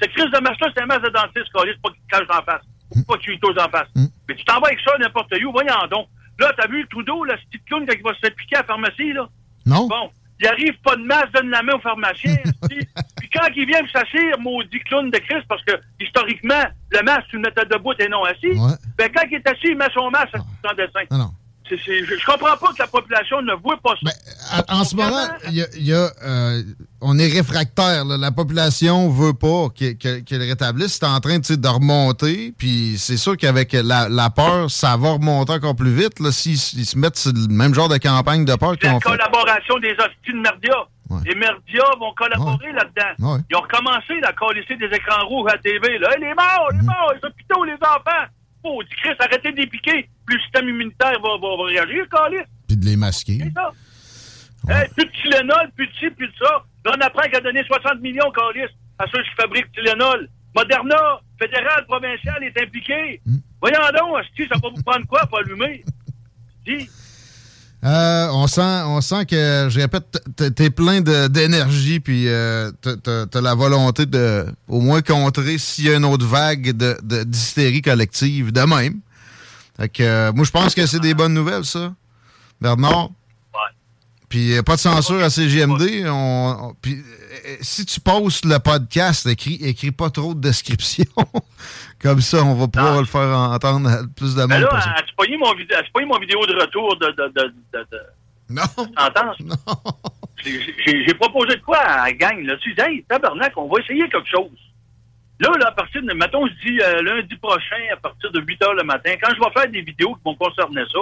Cette 0.00 0.12
crise 0.12 0.30
de 0.30 0.38
masque-là, 0.40 0.68
c'est 0.76 0.82
un 0.82 0.86
masque 0.86 1.04
de 1.04 1.08
dentiste, 1.10 1.52
calice, 1.54 1.76
pas 1.82 1.90
qu'il 1.90 2.02
cache 2.10 2.26
en 2.28 2.42
face. 2.42 2.62
Pas 3.08 3.16
tu 3.18 3.34
y 3.34 3.40
toses 3.40 3.58
en 3.58 3.68
face. 3.70 3.88
Mais 4.28 4.34
tu 4.34 4.44
t'en 4.44 4.60
vas 4.60 4.66
avec 4.68 4.80
ça 4.80 4.96
n'importe 4.98 5.32
où, 5.42 5.50
voyons 5.52 5.74
donc. 5.90 6.08
Là, 6.38 6.52
t'as 6.56 6.66
vu 6.68 6.86
Trudeau, 6.88 7.24
là, 7.24 7.36
ce 7.38 7.46
petit 7.50 7.64
clown, 7.64 7.86
quand 7.86 7.94
il 7.96 8.02
va 8.02 8.14
se 8.14 8.18
faire 8.20 8.34
piquer 8.34 8.56
à 8.56 8.60
la 8.60 8.66
pharmacie, 8.66 9.12
là? 9.12 9.28
Non. 9.66 9.86
Bon, 9.86 10.10
il 10.42 10.48
arrive 10.48 10.74
pas 10.82 10.96
de 10.96 11.02
masque, 11.02 11.32
donne 11.32 11.50
la 11.50 11.62
main 11.62 11.74
au 11.74 11.80
pharmacien. 11.80 12.36
Puis 12.68 13.30
quand 13.32 13.48
il 13.54 13.66
vient 13.66 13.80
s'asseoir, 13.92 14.38
maudit 14.40 14.80
clown 14.80 15.10
de 15.10 15.18
Christ, 15.18 15.44
parce 15.48 15.62
que 15.64 15.72
historiquement, 16.00 16.64
le 16.90 17.02
masque, 17.02 17.28
tu 17.30 17.36
le 17.36 17.42
mettais 17.42 17.64
debout 17.66 17.94
et 17.98 18.08
non 18.08 18.24
assis. 18.24 18.52
Ben, 18.98 19.10
quand 19.14 19.22
il 19.30 19.36
est 19.36 19.48
assis, 19.48 19.68
il 19.68 19.76
met 19.76 19.88
son 19.94 20.10
masque 20.10 20.34
sans 20.34 20.74
dessin. 20.74 21.00
Non, 21.10 21.18
non. 21.18 21.30
Je, 21.76 22.16
je 22.16 22.24
comprends 22.26 22.56
pas 22.56 22.72
que 22.72 22.78
la 22.78 22.86
population 22.86 23.40
ne 23.42 23.54
voit 23.54 23.76
pas 23.82 23.94
ça. 24.02 24.62
En, 24.68 24.80
en 24.80 24.84
ce 24.84 24.94
moment, 24.96 25.26
y 25.50 25.62
a, 25.62 25.66
il 25.76 25.84
y 25.86 25.92
a, 25.94 26.10
euh, 26.24 26.62
on 27.00 27.18
est 27.18 27.28
réfractaire. 27.28 28.04
là. 28.04 28.16
La 28.16 28.30
population 28.32 29.08
veut 29.10 29.32
pas 29.34 29.68
qu'il 29.74 29.96
que, 29.98 30.20
qu'il 30.20 30.38
rétablisse. 30.42 30.98
C'est 31.00 31.06
en 31.06 31.20
train 31.20 31.38
de 31.38 31.68
remonter. 31.68 32.52
Puis 32.58 32.96
c'est 32.98 33.16
sûr 33.16 33.36
qu'avec 33.36 33.72
la, 33.72 34.08
la 34.08 34.30
peur, 34.30 34.70
ça 34.70 34.96
va 34.96 35.12
remonter 35.12 35.52
encore 35.52 35.76
plus 35.76 35.92
vite. 35.94 36.14
S'ils 36.30 36.58
se 36.58 36.98
mettent 36.98 37.16
sur 37.18 37.32
le 37.32 37.48
même 37.52 37.74
genre 37.74 37.88
de 37.88 37.98
campagne 37.98 38.44
de 38.44 38.54
peur 38.54 38.74
la 38.82 38.94
ont 38.94 39.00
fait. 39.00 39.08
collaboration 39.10 39.78
des 39.78 39.92
hosties 39.92 40.32
de 40.32 40.40
Merdia. 40.40 40.74
Les 41.26 41.34
Merdia 41.34 41.84
vont 42.00 42.12
collaborer 42.16 42.72
là-dedans. 42.72 43.32
Ouais. 43.34 43.40
Ils 43.50 43.56
ont 43.56 43.60
recommencé 43.60 44.14
à 44.22 44.32
colisser 44.32 44.76
des 44.76 44.86
écrans 44.86 45.26
rouges 45.26 45.50
à 45.50 45.56
la 45.56 45.58
TV. 45.58 45.98
Là. 45.98 46.08
Les 46.18 46.32
morts, 46.34 46.68
les 46.72 46.80
morts, 46.80 47.12
les 47.14 47.28
hôpitaux, 47.28 47.64
les 47.64 47.74
enfants. 47.74 48.24
Oh, 48.64 48.82
dit 48.82 48.94
Chris, 48.96 49.14
arrêtez 49.18 49.52
de 49.52 49.56
les 49.56 49.66
piquer. 49.66 50.08
Plus 50.24 50.36
le 50.36 50.42
système 50.42 50.68
immunitaire 50.68 51.20
va, 51.20 51.36
va, 51.36 51.56
va 51.56 51.64
réagir, 51.64 52.08
Calis. 52.08 52.44
Puis 52.68 52.76
de 52.76 52.84
les 52.84 52.96
masquer. 52.96 53.38
C'est 53.42 53.52
ça. 53.52 53.72
Hey, 54.68 54.88
plus 54.90 55.04
de 55.04 55.10
Tylenol, 55.10 55.70
plus 55.74 55.86
de 55.88 55.92
ci, 55.94 56.10
plus 56.10 56.28
de 56.28 56.34
ça. 56.38 56.64
Là, 56.84 56.94
on 56.96 57.00
apprend 57.00 57.22
qu'il 57.22 57.36
a 57.36 57.40
donné 57.40 57.64
60 57.64 58.00
millions, 58.00 58.30
Calis, 58.30 58.70
à 58.98 59.06
ceux 59.12 59.22
qui 59.22 59.30
fabriquent 59.36 59.72
Tylenol. 59.72 60.28
Moderna, 60.54 61.20
fédéral, 61.38 61.84
provincial, 61.86 62.44
est 62.44 62.62
impliqué. 62.62 63.20
Hmm. 63.26 63.38
Voyons 63.60 63.78
donc, 63.98 64.20
hostie, 64.20 64.46
ça 64.48 64.58
va 64.62 64.68
vous 64.68 64.82
prendre 64.82 65.06
quoi 65.06 65.26
pour 65.26 65.38
allumer? 65.38 65.84
Dis. 66.66 66.88
Euh, 67.84 68.28
on 68.32 68.46
sent, 68.46 68.60
on 68.86 69.00
sent 69.00 69.26
que, 69.26 69.66
je 69.68 69.80
répète, 69.80 70.22
t'es 70.54 70.70
plein 70.70 71.00
de- 71.00 71.26
d'énergie, 71.26 71.98
puis 71.98 72.28
euh, 72.28 72.70
t'as- 72.80 73.40
la 73.40 73.54
volonté 73.56 74.06
de, 74.06 74.46
au 74.68 74.80
moins, 74.80 75.02
contrer 75.02 75.58
s'il 75.58 75.86
y 75.86 75.88
a 75.90 75.96
une 75.96 76.04
autre 76.04 76.24
vague 76.24 76.70
de 76.76 76.96
de- 77.02 77.24
d'hystérie 77.24 77.82
collective 77.82 78.52
de 78.52 78.60
même. 78.60 79.00
Fait 79.76 79.88
que, 79.88 80.02
euh, 80.04 80.32
moi, 80.32 80.44
je 80.44 80.50
pense 80.52 80.74
que 80.76 80.86
c'est 80.86 81.00
des 81.00 81.14
bonnes 81.14 81.34
nouvelles, 81.34 81.64
ça. 81.64 81.92
Bernard? 82.60 83.10
Puis 84.28 84.56
euh, 84.56 84.62
pas 84.62 84.76
de 84.76 84.80
censure 84.80 85.22
à 85.22 85.28
CGMD. 85.28 86.04
On, 86.06 86.56
on- 86.60 86.74
puis, 86.80 87.02
si 87.60 87.84
tu 87.84 87.98
postes 88.00 88.44
le 88.46 88.58
podcast, 88.60 89.26
écris, 89.26 89.58
écris 89.60 89.90
pas 89.90 90.08
trop 90.08 90.34
de 90.34 90.40
description. 90.40 91.04
Comme 92.02 92.20
ça, 92.20 92.42
on 92.42 92.54
va 92.54 92.66
pouvoir 92.66 93.00
le 93.00 93.06
faire 93.06 93.28
entendre 93.28 93.88
à 93.88 93.98
plus 94.16 94.34
de 94.34 94.40
monde 94.40 94.50
Mais 94.50 94.60
là, 94.60 94.68
as-tu 94.96 95.14
pogné 95.14 95.36
mon, 95.36 95.52
pogné 95.92 96.06
mon 96.06 96.18
vidéo 96.18 96.44
de 96.46 96.54
retour 96.54 96.96
de... 96.98 97.06
de, 97.06 97.32
de, 97.32 97.78
de. 97.78 98.00
Non. 98.50 98.62
Sentence? 98.66 99.40
Non. 99.40 99.56
J'ai 100.44 101.14
proposé 101.14 101.56
de 101.56 101.62
quoi 101.62 101.78
à 101.78 102.06
la 102.06 102.12
gang, 102.12 102.44
là? 102.44 102.56
Tu 102.56 102.74
dis, 102.74 102.80
hey, 102.80 103.04
tabarnak, 103.04 103.52
on 103.56 103.68
va 103.68 103.80
essayer 103.80 104.08
quelque 104.08 104.28
chose. 104.28 104.50
Là, 105.38 105.50
là, 105.58 105.68
à 105.68 105.72
partir 105.72 106.02
de, 106.02 106.12
mettons, 106.12 106.46
je 106.46 106.52
dis 106.68 106.80
euh, 106.82 107.02
lundi 107.02 107.36
prochain, 107.36 107.80
à 107.92 107.96
partir 107.96 108.30
de 108.32 108.40
8 108.40 108.62
heures 108.62 108.74
le 108.74 108.84
matin, 108.84 109.12
quand 109.22 109.32
je 109.34 109.40
vais 109.40 109.50
faire 109.52 109.70
des 109.70 109.82
vidéos 109.82 110.14
qui 110.14 110.20
vont 110.24 110.34
concerner 110.34 110.82
ça, 110.92 110.98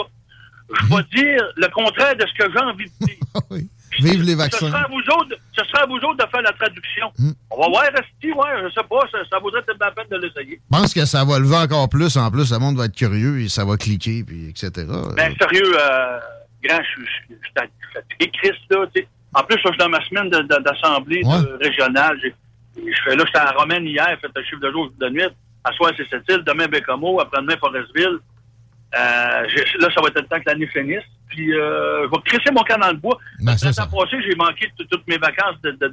je 0.80 0.94
vais 0.94 1.02
dire 1.14 1.42
le 1.56 1.68
contraire 1.68 2.16
de 2.16 2.26
ce 2.26 2.34
que 2.34 2.52
j'ai 2.52 2.58
envie 2.58 2.84
de 2.84 3.06
dire. 3.06 3.68
Vive 3.98 4.22
les 4.22 4.32
Ce 4.32 4.36
vaccins. 4.38 4.66
sera, 4.68 4.82
à 4.84 4.88
vous 4.88 5.00
autres, 5.00 5.36
ce 5.52 5.64
sera 5.64 5.82
à 5.82 5.86
vous 5.86 5.96
autres 5.96 6.16
de 6.24 6.30
faire 6.30 6.42
la 6.42 6.52
traduction. 6.52 7.12
Hmm. 7.18 7.32
On 7.50 7.60
va 7.60 7.68
voir, 7.68 7.82
Resti, 7.84 8.32
ouais, 8.32 8.62
je 8.62 8.72
sais 8.72 8.86
pas, 8.88 9.00
ça, 9.10 9.18
ça 9.30 9.38
vaudrait 9.40 9.62
peut-être 9.62 9.80
la 9.80 9.90
peine 9.90 10.06
de 10.10 10.16
l'essayer. 10.26 10.60
Je 10.72 10.76
pense 10.78 10.94
que 10.94 11.04
ça 11.04 11.24
va 11.24 11.38
lever 11.38 11.56
encore 11.56 11.88
plus. 11.88 12.16
En 12.16 12.30
plus, 12.30 12.52
le 12.52 12.58
monde 12.58 12.76
va 12.76 12.84
être 12.86 12.94
curieux 12.96 13.40
et 13.40 13.48
ça 13.48 13.64
va 13.64 13.76
cliquer, 13.76 14.22
puis 14.24 14.48
etc. 14.50 14.70
Ben, 15.16 15.34
sérieux, 15.40 15.72
euh, 15.76 16.18
grand, 16.62 16.78
je 16.82 16.88
suis- 16.88 17.06
je 17.30 17.34
suis 17.34 17.52
fatigué, 17.92 18.30
Chris, 18.40 18.58
là, 18.70 18.86
tu 18.94 19.00
sais. 19.02 19.08
En 19.34 19.42
plus, 19.42 19.58
je 19.64 19.68
suis 19.68 19.78
dans 19.78 19.88
ma 19.88 20.04
semaine 20.06 20.28
d'assemblée 20.30 21.22
Ouais. 21.24 21.64
régionale. 21.66 22.18
Je 22.76 22.82
fais 23.04 23.16
là, 23.16 23.24
j'étais 23.26 23.38
à 23.38 23.50
Romaine 23.52 23.86
hier, 23.86 24.06
fait 24.20 24.28
un 24.36 24.42
chiffre 24.44 24.60
de 24.60 24.70
jour, 24.70 24.90
de 24.98 25.08
nuit. 25.08 25.22
À 25.64 25.72
soir, 25.72 25.92
c'est 25.96 26.08
cette 26.08 26.24
île, 26.28 26.42
demain, 26.46 26.66
Bécamo, 26.68 27.20
après-demain, 27.20 27.56
Forestville. 27.58 28.18
Euh, 28.94 28.98
là, 29.78 29.88
ça 29.94 30.00
va 30.00 30.08
être 30.08 30.20
le 30.20 30.26
temps 30.26 30.38
que 30.40 30.48
l'année 30.48 30.66
finisse. 30.68 31.04
Puis, 31.30 31.54
euh, 31.54 32.04
je 32.06 32.10
vais 32.10 32.22
crisser 32.24 32.50
mon 32.52 32.62
camp 32.62 32.78
dans 32.78 32.90
le 32.90 32.96
bois. 32.98 33.16
Ben, 33.38 33.52
printemps 33.72 33.96
passé, 34.04 34.16
j'ai 34.28 34.34
manqué 34.36 34.70
toutes 34.90 35.06
mes 35.08 35.16
vacances 35.18 35.60
de, 35.62 35.70
de. 35.70 35.88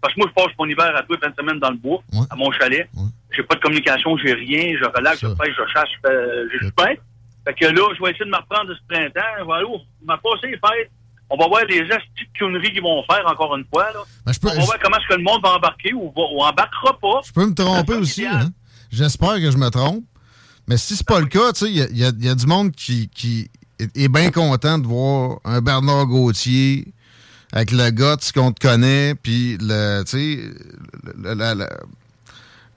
Parce 0.00 0.14
que 0.14 0.20
moi, 0.20 0.28
je 0.30 0.34
passe 0.34 0.52
mon 0.58 0.66
hiver 0.66 0.86
à 0.96 1.02
les 1.08 1.18
fins 1.18 1.30
de 1.30 1.34
semaine 1.34 1.58
dans 1.58 1.70
le 1.70 1.76
bois, 1.76 1.98
à 2.30 2.36
mon 2.36 2.50
chalet. 2.52 2.88
J'ai 3.36 3.42
pas 3.42 3.56
de 3.56 3.60
communication, 3.60 4.16
j'ai 4.18 4.32
rien. 4.32 4.76
Je 4.80 4.84
relaxe, 4.96 5.18
je 5.20 5.26
pêche, 5.34 5.54
je 5.58 5.72
chasse, 5.72 5.88
je 5.90 6.08
fais- 6.08 6.44
j'ai 6.52 6.70
faim. 6.78 6.94
Fait 7.46 7.54
que 7.54 7.66
là, 7.66 7.82
je 7.96 8.02
vais 8.02 8.10
essayer 8.10 8.24
de 8.24 8.30
me 8.30 8.36
reprendre 8.36 8.70
de 8.70 8.74
ce 8.74 8.80
printemps. 8.88 9.20
Je 9.38 9.44
aller 9.52 9.64
au- 9.66 9.80
m'a 10.04 10.16
passé 10.18 10.46
les 10.46 10.52
fêtes. 10.58 10.90
On 11.28 11.36
va 11.36 11.48
voir 11.48 11.64
les 11.68 11.84
petites 12.14 12.30
conneries 12.38 12.72
qu'ils 12.72 12.82
vont 12.82 13.02
faire 13.10 13.24
encore 13.26 13.56
une 13.56 13.64
fois. 13.64 13.90
Là. 13.92 14.00
Ben, 14.24 14.32
je 14.32 14.38
peux- 14.38 14.48
On 14.48 14.54
va 14.60 14.64
voir 14.64 14.78
comment 14.80 14.96
est-ce 14.98 15.08
que 15.08 15.14
le 15.14 15.22
monde 15.24 15.42
va 15.42 15.54
embarquer 15.56 15.92
ou, 15.92 16.12
va, 16.16 16.22
ou 16.32 16.40
embarquera 16.42 16.96
pas. 17.00 17.20
Je 17.26 17.32
peux 17.32 17.46
me 17.46 17.54
tromper 17.54 17.94
aussi. 17.94 18.24
hein. 18.26 18.50
J'espère 18.92 19.34
que 19.34 19.50
je 19.50 19.56
me 19.56 19.68
trompe. 19.70 20.04
Mais 20.68 20.76
si 20.76 20.94
c'est 20.96 21.06
pas 21.06 21.18
le 21.20 21.26
cas, 21.26 21.52
tu 21.52 21.66
sais, 21.66 21.70
il 21.70 21.76
y 21.96 22.02
y, 22.02 22.24
y 22.26 22.28
a 22.28 22.34
du 22.34 22.46
monde 22.46 22.70
qui, 22.72 23.08
qui 23.08 23.50
est, 23.78 23.90
est 23.96 24.08
bien 24.08 24.30
content 24.30 24.78
de 24.78 24.86
voir 24.86 25.38
un 25.44 25.60
Bernard 25.60 26.06
Gauthier 26.06 26.86
avec 27.52 27.70
le 27.72 27.90
gars 27.90 28.16
qu'on 28.34 28.52
te 28.52 28.60
connaît, 28.66 29.14
puis 29.14 29.56
le, 29.60 30.02
tu 30.04 30.10
sais, 30.10 30.40
le- 31.04 31.14
le- 31.22 31.34
le- 31.34 31.54
le- 31.60 31.68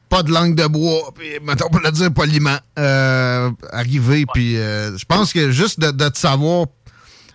pas 0.10 0.24
de 0.24 0.32
langue 0.32 0.56
de 0.56 0.66
bois, 0.66 1.12
puis 1.16 1.30
mettons 1.44 1.70
pour 1.70 1.82
le 1.82 1.92
dire 1.92 2.12
poliment, 2.12 2.58
euh, 2.80 3.52
arriver, 3.72 4.26
puis 4.34 4.58
euh, 4.58 4.98
je 4.98 5.06
pense 5.06 5.34
que 5.34 5.52
juste 5.52 5.80
de, 5.80 5.92
de 5.92 6.10
te 6.10 6.18
savoir 6.18 6.66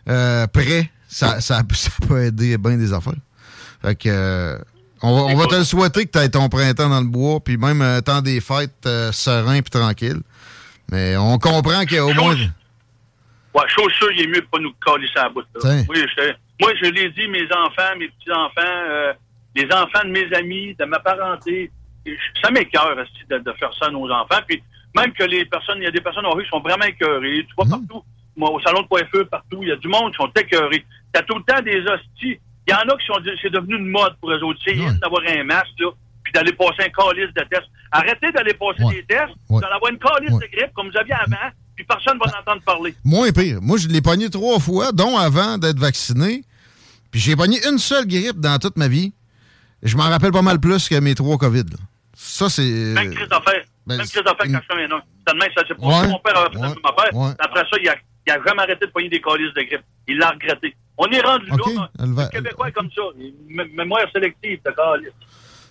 euh, 0.09 0.47
prêt, 0.49 0.91
ça, 1.09 1.41
ça, 1.41 1.62
ça 1.74 1.91
peut 2.09 2.24
aider 2.24 2.59
bien 2.59 2.77
des 2.77 2.93
affaires. 2.93 3.12
Fait 3.82 3.95
que 3.95 4.09
euh, 4.09 4.59
on 5.03 5.15
va, 5.15 5.23
on 5.35 5.36
va 5.36 5.47
te 5.47 5.55
le 5.57 5.65
souhaiter 5.65 6.07
que 6.07 6.11
tu 6.12 6.19
aies 6.19 6.28
ton 6.31 6.49
printemps 6.49 6.89
dans 6.89 7.01
le 7.01 7.07
bois, 7.07 7.39
puis 7.41 7.57
même 7.59 7.81
un 7.82 8.01
temps 8.03 8.23
des 8.23 8.41
fêtes 8.41 8.73
euh, 8.86 9.12
serein 9.12 9.61
puis 9.61 9.70
tranquille. 9.70 10.20
Mais 10.91 11.16
on 11.16 11.39
comprend 11.39 11.82
qu'il 11.85 11.97
y 11.97 11.99
a 11.99 12.07
au 12.07 12.12
moins. 12.15 12.35
Ouais, 13.55 13.63
il 14.17 14.23
est 14.23 14.27
mieux 14.27 14.41
de 14.41 14.47
pas 14.47 14.59
nous 14.59 14.73
coller 14.81 15.09
ça 15.15 15.25
à 15.27 15.29
bout. 15.29 15.41
là. 15.55 15.61
Oui, 15.89 15.97
je, 16.17 16.33
moi, 16.61 16.73
je 16.83 16.87
l'ai 16.91 17.09
dit, 17.11 17.29
mes 17.29 17.45
enfants, 17.53 17.97
mes 17.99 18.09
petits-enfants, 18.09 18.53
euh, 18.89 19.13
les 19.55 19.67
enfants 19.73 20.05
de 20.05 20.11
mes 20.11 20.33
amis, 20.35 20.75
de 20.75 20.85
ma 20.85 20.99
parenté, 20.99 21.71
ça 22.43 22.51
m'écœure 22.51 22.97
aussi, 22.99 23.25
de, 23.31 23.39
de 23.39 23.53
faire 23.53 23.73
ça 23.75 23.87
à 23.87 23.91
nos 23.91 24.11
enfants. 24.11 24.41
Puis 24.47 24.63
même 24.97 25.13
que 25.13 25.25
les 25.25 25.45
personnes, 25.45 25.79
il 25.79 25.85
y 25.85 25.87
a 25.87 25.91
des 25.91 26.01
personnes 26.01 26.27
en 26.27 26.33
rue 26.33 26.45
qui 26.45 26.51
sont 26.51 26.61
vraiment 26.61 26.85
écœurées. 26.85 27.45
Tu 27.49 27.55
vois 27.57 27.67
partout, 27.71 28.03
moi, 28.37 28.51
au 28.51 28.61
salon 28.61 28.83
de 28.83 28.89
coiffeur, 28.89 29.29
partout, 29.29 29.59
il 29.63 29.69
y 29.69 29.73
a 29.73 29.77
du 29.77 29.89
monde 29.89 30.11
qui 30.13 30.17
sont 30.17 30.31
écœurés. 30.37 30.85
T'as 31.13 31.23
tout 31.23 31.37
le 31.37 31.45
temps 31.45 31.63
des 31.63 31.81
hosties. 31.81 32.39
Il 32.67 32.71
y 32.71 32.75
en 32.75 32.79
a 32.89 32.97
qui 32.97 33.07
sont, 33.07 33.15
c'est 33.43 33.51
devenu 33.51 33.77
une 33.77 33.89
mode 33.89 34.17
pour 34.21 34.31
eux 34.33 34.43
autres. 34.43 34.59
C'est 34.67 34.75
d'avoir 35.01 35.23
un 35.29 35.45
masque, 35.45 35.79
là, 35.79 35.91
puis 36.23 36.33
d'aller 36.33 36.53
passer 36.53 36.83
un 36.85 36.89
calice 36.89 37.33
de 37.35 37.43
tests. 37.45 37.69
Arrêtez 37.93 38.33
d'aller 38.33 38.55
passer 38.55 38.83
des 38.91 39.05
tests. 39.05 39.35
Allez 39.65 39.75
avoir 39.75 39.91
une 39.93 39.99
calice 39.99 40.31
de 40.41 40.47
grippe 40.57 40.73
comme 40.75 40.91
vous 40.91 40.97
aviez 40.97 41.15
avant, 41.15 41.51
puis 41.75 41.85
personne 41.85 42.19
ne 42.19 42.25
va 42.25 42.37
en 42.37 42.41
entendre 42.41 42.63
parler. 42.63 42.95
Moins 43.05 43.31
pire. 43.33 43.61
Moi, 43.61 43.79
je 43.79 43.89
l'ai 43.89 44.01
pogné 44.01 44.31
trois 44.31 44.59
fois, 44.59 44.93
dont 44.93 45.17
avant 45.17 45.59
d'être 45.59 45.79
vacciné. 45.79 46.45
Puis 47.11 47.21
j'ai 47.21 47.37
pogné 47.37 47.59
une 47.69 47.79
seule 47.79 48.07
grippe 48.07 48.41
dans 48.41 48.59
toute 48.59 48.77
ma 48.77 48.89
vie. 48.89 49.13
Je 49.83 49.97
m'en 49.97 50.05
rappelle 50.05 50.33
pas 50.33 50.43
mal 50.43 50.59
plus 50.61 50.89
que 50.89 50.99
mes 50.99 51.15
trois 51.15 51.37
COVID. 51.37 51.65
là. 51.65 51.79
Ça, 52.17 52.49
c'est. 52.49 52.63
Même 52.63 53.15
crise 53.15 53.29
d'affaires. 53.29 53.65
ben, 53.87 53.99
Même 53.99 54.07
crise 54.07 54.23
d'affaires 54.23 54.47
quand 54.47 54.61
je 54.77 54.95
un 54.95 55.01
Tellement 55.27 55.45
ça 55.57 55.67
s'est 55.67 55.75
passé. 55.75 55.87
Ouais, 55.87 56.09
Mon 56.09 56.19
père 56.19 56.39
avait 56.39 56.51
fait 56.53 56.59
ouais, 56.59 56.69
ça, 56.69 56.75
ma 56.83 56.93
père. 56.93 57.15
ouais. 57.17 57.31
Après 57.39 57.61
ça, 57.71 57.77
il 57.81 57.89
a, 57.89 57.97
il 58.27 58.33
a 58.33 58.39
jamais 58.47 58.63
arrêté 58.63 58.87
de 58.87 58.91
pogner 58.91 59.09
des 59.09 59.21
calices 59.21 59.55
de 59.55 59.63
grippe. 59.63 59.85
Il 60.09 60.19
l'a 60.19 60.31
regretté. 60.31 60.75
On 60.97 61.07
est 61.07 61.21
rendu 61.21 61.51
OK, 61.51 61.75
là. 61.75 61.91
Le 61.99 62.31
Québécois 62.31 62.69
est 62.69 62.73
comme 62.73 62.91
ça. 62.95 63.03
Mémoire 63.75 64.07
sélective 64.13 64.61
de 64.65 64.71
calice. 64.71 65.13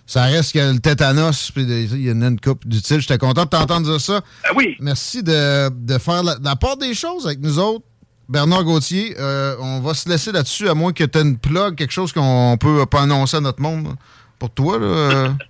Ça 0.06 0.24
reste 0.24 0.52
que 0.52 0.72
le 0.72 0.78
tétanos, 0.80 1.50
puis 1.50 1.62
il 1.64 2.02
y 2.06 2.12
en 2.12 2.20
a 2.22 2.26
une 2.26 2.38
coupe 2.40 2.66
d'utile. 2.66 3.00
J'étais 3.00 3.16
content 3.18 3.44
de 3.44 3.48
t'entendre 3.48 3.86
dire 3.90 4.00
ça. 4.00 4.20
oui. 4.54 4.76
Merci 4.80 5.22
de, 5.22 5.70
de 5.70 5.98
faire 5.98 6.22
la, 6.22 6.36
la 6.42 6.56
part 6.56 6.76
des 6.76 6.92
choses 6.94 7.26
avec 7.26 7.40
nous 7.40 7.58
autres. 7.58 7.84
Bernard 8.28 8.64
Gauthier, 8.64 9.14
euh, 9.18 9.54
on 9.60 9.80
va 9.80 9.92
se 9.94 10.08
laisser 10.08 10.32
là-dessus, 10.32 10.68
à 10.68 10.74
moins 10.74 10.92
que 10.92 11.04
tu 11.04 11.18
aies 11.18 11.22
une 11.22 11.38
plug, 11.38 11.74
quelque 11.76 11.92
chose 11.92 12.12
qu'on 12.12 12.56
peut 12.58 12.84
pas 12.86 13.02
annoncer 13.02 13.36
à 13.36 13.40
notre 13.40 13.60
monde. 13.62 13.84
là. 13.88 13.92
Pour 14.38 14.50
toi, 14.50 14.78
là. 14.78 15.34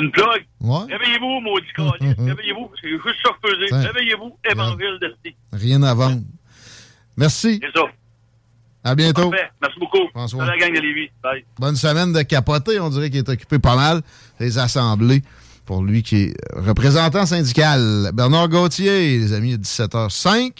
Une 0.00 0.10
plug. 0.10 0.46
Ouais. 0.60 0.78
Réveillez-vous, 0.90 1.40
maudit 1.40 1.66
calice. 1.74 2.14
Réveillez-vous. 2.18 2.70
C'est 2.82 2.90
juste 2.90 3.16
ça 3.24 3.30
que. 3.42 3.74
Réveillez-vous, 3.86 4.36
évangile 4.50 4.98
d'Esti. 5.00 5.36
rien 5.52 5.82
à 5.82 5.94
vendre. 5.94 6.20
Merci. 7.16 7.60
C'est 7.62 7.78
ça. 7.78 7.86
À 8.86 8.94
bientôt. 8.94 9.30
Parfait. 9.30 9.50
Merci 9.60 9.80
beaucoup. 9.80 10.08
François. 10.14 10.46
Salut 10.46 10.60
la 10.60 10.66
gang 10.66 10.76
de 10.76 10.80
Lévis. 10.80 11.10
Bye. 11.22 11.44
Bonne 11.58 11.74
semaine 11.74 12.12
de 12.12 12.22
capoter. 12.22 12.78
On 12.78 12.88
dirait 12.88 13.10
qu'il 13.10 13.18
est 13.18 13.28
occupé 13.28 13.58
pas 13.58 13.74
mal 13.74 14.00
des 14.38 14.58
assemblées 14.58 15.22
pour 15.64 15.82
lui 15.82 16.04
qui 16.04 16.16
est 16.22 16.34
représentant 16.54 17.26
syndical. 17.26 18.10
Bernard 18.14 18.48
Gauthier, 18.48 19.18
les 19.18 19.32
amis, 19.32 19.54
à 19.54 19.56
17h05. 19.56 20.52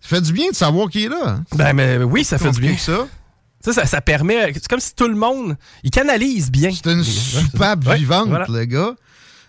Ça 0.00 0.08
fait 0.16 0.20
du 0.22 0.32
bien 0.32 0.50
de 0.50 0.54
savoir 0.56 0.88
qui 0.88 1.04
est 1.04 1.08
là. 1.10 1.16
hein? 1.26 1.44
Ben, 1.54 1.74
mais 1.74 1.98
oui, 1.98 2.24
ça 2.24 2.38
fait 2.38 2.50
du 2.52 2.60
bien. 2.60 2.74
que 2.74 2.80
ça. 2.80 3.06
Ça, 3.60 3.72
ça, 3.74 3.84
ça 3.84 4.00
permet. 4.00 4.52
C'est 4.54 4.68
comme 4.68 4.80
si 4.80 4.94
tout 4.94 5.08
le 5.08 5.16
monde. 5.16 5.56
Il 5.82 5.90
canalise 5.90 6.50
bien. 6.50 6.70
C'est 6.70 6.90
une 6.90 7.04
soupape 7.04 7.84
vivante, 7.86 8.48
le 8.48 8.64
gars. 8.64 8.94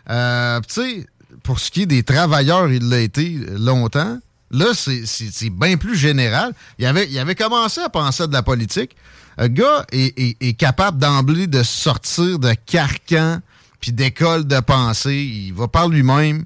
Euh, 0.09 0.59
tu 0.68 0.73
sais, 0.73 1.07
pour 1.43 1.59
ce 1.59 1.72
qui 1.72 1.84
est 1.84 1.85
des 1.85 2.03
travailleurs, 2.03 2.69
il 2.69 2.89
l'a 2.89 2.99
été 2.99 3.38
longtemps. 3.57 4.18
Là, 4.52 4.68
c'est- 4.74 5.49
bien 5.49 5.78
plus 5.78 5.95
général. 5.95 6.53
Il 6.80 6.86
avait, 6.86 7.36
commencé 7.36 7.82
à 7.82 7.90
penser 7.90 8.24
à 8.24 8.28
de 8.28 8.34
la 8.34 8.44
politique. 8.44 8.95
Un 9.38 9.49
gars 9.49 9.86
est, 9.91 10.57
capable 10.57 10.98
d'emblée 10.98 11.48
de 11.48 11.64
sortir 11.64 12.40
de 12.40 12.53
carcan 12.53 13.40
puis 13.80 13.91
d'école 13.91 14.48
de 14.48 14.60
pensée. 14.60 15.15
Il 15.15 15.53
va 15.53 15.68
par 15.68 15.90
lui-même. 15.90 16.45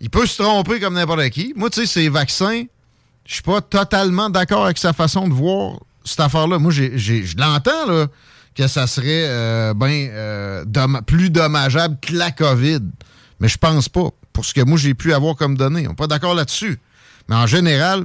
Il 0.00 0.10
peut 0.10 0.26
se 0.26 0.42
tromper 0.42 0.80
comme 0.80 0.94
n'importe 0.94 1.28
qui. 1.30 1.52
Moi, 1.56 1.70
tu 1.70 1.80
sais, 1.80 1.86
ces 1.86 2.08
vaccins, 2.08 2.64
je 3.24 3.34
suis 3.34 3.42
pas 3.42 3.60
totalement 3.60 4.30
d'accord 4.30 4.64
avec 4.64 4.78
sa 4.78 4.92
façon 4.92 5.28
de 5.28 5.32
voir 5.34 5.78
cette 6.04 6.20
affaire-là. 6.20 6.58
Moi, 6.58 6.70
je 6.72 7.36
l'entends, 7.36 7.86
là, 7.86 8.06
que 8.54 8.66
ça 8.66 8.86
serait 8.86 9.24
euh, 9.28 9.74
ben, 9.74 10.08
euh, 10.10 10.64
plus 11.06 11.30
dommageable 11.30 11.96
que 12.00 12.12
la 12.12 12.30
COVID. 12.30 12.80
Mais 13.40 13.48
je 13.48 13.56
pense 13.56 13.88
pas, 13.88 14.08
pour 14.32 14.44
ce 14.44 14.52
que 14.52 14.62
moi, 14.62 14.78
j'ai 14.78 14.94
pu 14.94 15.12
avoir 15.12 15.36
comme 15.36 15.56
données. 15.56 15.86
On 15.86 15.90
n'est 15.90 15.96
pas 15.96 16.08
d'accord 16.08 16.34
là-dessus. 16.34 16.78
Mais 17.28 17.36
en 17.36 17.46
général, 17.46 18.04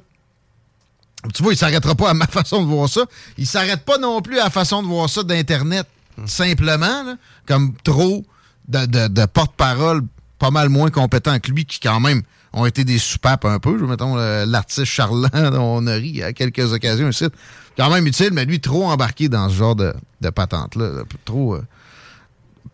tu 1.34 1.44
vois, 1.44 1.54
il 1.54 1.58
s'arrêtera 1.58 1.96
pas 1.96 2.10
à 2.10 2.14
ma 2.14 2.28
façon 2.32 2.62
de 2.62 2.68
voir 2.68 2.90
ça. 2.90 3.06
Il 3.38 3.48
s'arrête 3.48 3.84
pas 3.84 3.98
non 3.98 4.22
plus 4.22 4.40
à 4.40 4.46
la 4.46 4.50
façon 4.50 4.82
de 4.82 4.88
voir 4.88 5.10
ça 5.10 5.24
d'Internet, 5.24 5.88
simplement, 6.26 7.16
comme 7.46 7.74
trop 7.84 8.26
de, 8.68 9.26
porte-parole 9.26 10.04
pas 10.40 10.52
mal 10.52 10.70
moins 10.70 10.90
compétents 10.90 11.40
que 11.40 11.52
lui, 11.52 11.66
qui 11.66 11.80
quand 11.80 12.00
même 12.00 12.22
ont 12.52 12.66
été 12.66 12.84
des 12.84 13.00
soupapes 13.00 13.46
un 13.46 13.60
peu. 13.60 13.80
Je 13.80 13.86
mettons 13.86 14.16
l'artiste 14.16 14.86
Charland, 14.86 15.30
on 15.34 15.88
a 15.88 15.94
ri 15.94 16.22
à 16.22 16.34
quelques 16.34 16.74
occasions 16.74 17.10
ici. 17.10 17.26
Quand 17.78 17.90
même 17.90 18.06
utile, 18.06 18.32
mais 18.34 18.46
lui, 18.46 18.60
trop 18.60 18.86
embarqué 18.86 19.30
dans 19.30 19.50
ce 19.50 19.56
genre 19.56 19.76
de, 19.76 19.94
de 20.22 20.30
patente-là. 20.30 21.04
Trop 21.26 21.56
euh, 21.56 21.64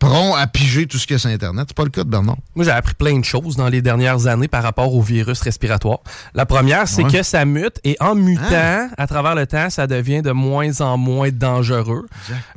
prompt 0.00 0.34
à 0.34 0.46
piger 0.48 0.86
tout 0.86 0.98
ce 0.98 1.06
que 1.06 1.16
c'est 1.18 1.32
Internet. 1.32 1.66
C'est 1.68 1.76
pas 1.76 1.84
le 1.84 1.90
cas 1.90 2.02
de 2.02 2.08
Bernard. 2.10 2.36
Moi, 2.56 2.64
j'ai 2.64 2.70
appris 2.72 2.94
plein 2.94 3.16
de 3.18 3.24
choses 3.24 3.54
dans 3.54 3.68
les 3.68 3.82
dernières 3.82 4.26
années 4.26 4.48
par 4.48 4.62
rapport 4.64 4.92
au 4.92 5.00
virus 5.02 5.40
respiratoire. 5.42 5.98
La 6.34 6.46
première, 6.46 6.88
c'est 6.88 7.04
Ouais. 7.04 7.12
que 7.12 7.22
ça 7.22 7.44
mute 7.44 7.78
et 7.84 7.96
en 8.00 8.14
mutant, 8.16 8.88
à 8.98 9.06
travers 9.06 9.34
le 9.36 9.46
temps, 9.46 9.70
ça 9.70 9.86
devient 9.86 10.22
de 10.22 10.32
moins 10.32 10.80
en 10.80 10.96
moins 10.96 11.28
dangereux. 11.30 12.06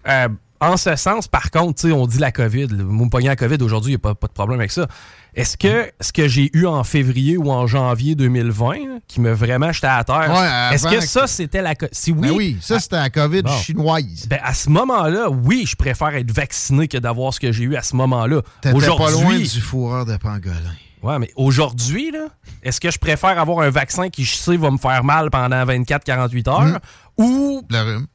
Euh, 0.08 0.28
en 0.60 0.78
ce 0.78 0.96
sens, 0.96 1.28
par 1.28 1.52
contre, 1.52 1.82
tu 1.82 1.88
sais, 1.90 1.94
on 1.94 2.08
dit 2.08 2.18
la 2.20 2.32
COVID. 2.32 2.68
Moi, 2.72 3.08
me 3.14 3.22
la 3.28 3.36
COVID 3.36 3.58
aujourd'hui, 3.62 3.92
il 3.92 3.96
n'y 3.96 3.98
a 3.98 4.00
pas, 4.00 4.16
pas 4.16 4.28
de 4.28 4.34
problème 4.34 4.60
avec 4.60 4.72
ça. 4.72 4.88
Est-ce 5.36 5.58
que 5.58 5.92
ce 6.00 6.14
que 6.14 6.28
j'ai 6.28 6.50
eu 6.54 6.66
en 6.68 6.84
février 6.84 7.38
ou 7.38 7.52
en 7.52 7.66
janvier 7.68 8.14
2020, 8.16 8.74
là, 8.74 8.80
qui 9.08 9.20
me 9.20 9.32
vraiment 9.34 9.72
jeté 9.72 9.88
à 9.88 10.04
terre, 10.04 10.30
Ouais, 10.32 10.76
est-ce 10.76 10.88
que 10.88 10.96
que- 11.00 11.06
ça, 11.06 11.26
c'était 11.28 11.62
la 11.62 11.74
COVID? 11.76 11.90
Si 11.92 12.12
oui, 12.12 12.22
Ben 12.22 12.32
oui, 12.32 12.58
ça, 12.62 12.80
c'était 12.80 12.98
la 12.98 13.10
COVID 13.10 13.42
Bon. 13.42 13.58
chinoise. 13.58 14.28
ben, 14.28 14.40
à 14.44 14.54
ce 14.54 14.70
moment-là, 14.70 15.30
oui, 15.30 15.66
je 15.68 15.76
préfère 15.76 16.14
être 16.16 16.32
vacciné 16.32 16.88
que 16.88 16.98
d'avoir 16.98 17.34
ce 17.34 17.40
que 17.40 17.52
j'ai 17.52 17.64
eu 17.64 17.76
à 17.76 17.82
ce 17.82 17.96
moment-là. 17.96 18.42
T'étais 18.62 18.78
pas 18.88 19.12
loin 19.12 19.38
du 19.40 19.62
fourreur 19.62 20.06
de 20.06 20.18
pangolin. 20.18 20.54
Ouais, 21.02 21.20
mais 21.20 21.32
aujourd'hui, 21.36 22.12
là, 22.12 22.28
est-ce 22.62 22.80
que 22.80 22.90
je 22.90 22.98
préfère 22.98 23.38
avoir 23.38 23.60
un 23.60 23.70
vaccin 23.70 24.10
qui, 24.10 24.24
je 24.24 24.36
sais, 24.36 24.56
va 24.56 24.72
me 24.72 24.78
faire 24.78 25.04
mal 25.04 25.30
pendant 25.32 25.66
24-48 25.66 26.48
heures 26.48 26.62
Mm. 26.62 26.80
ou 27.18 27.62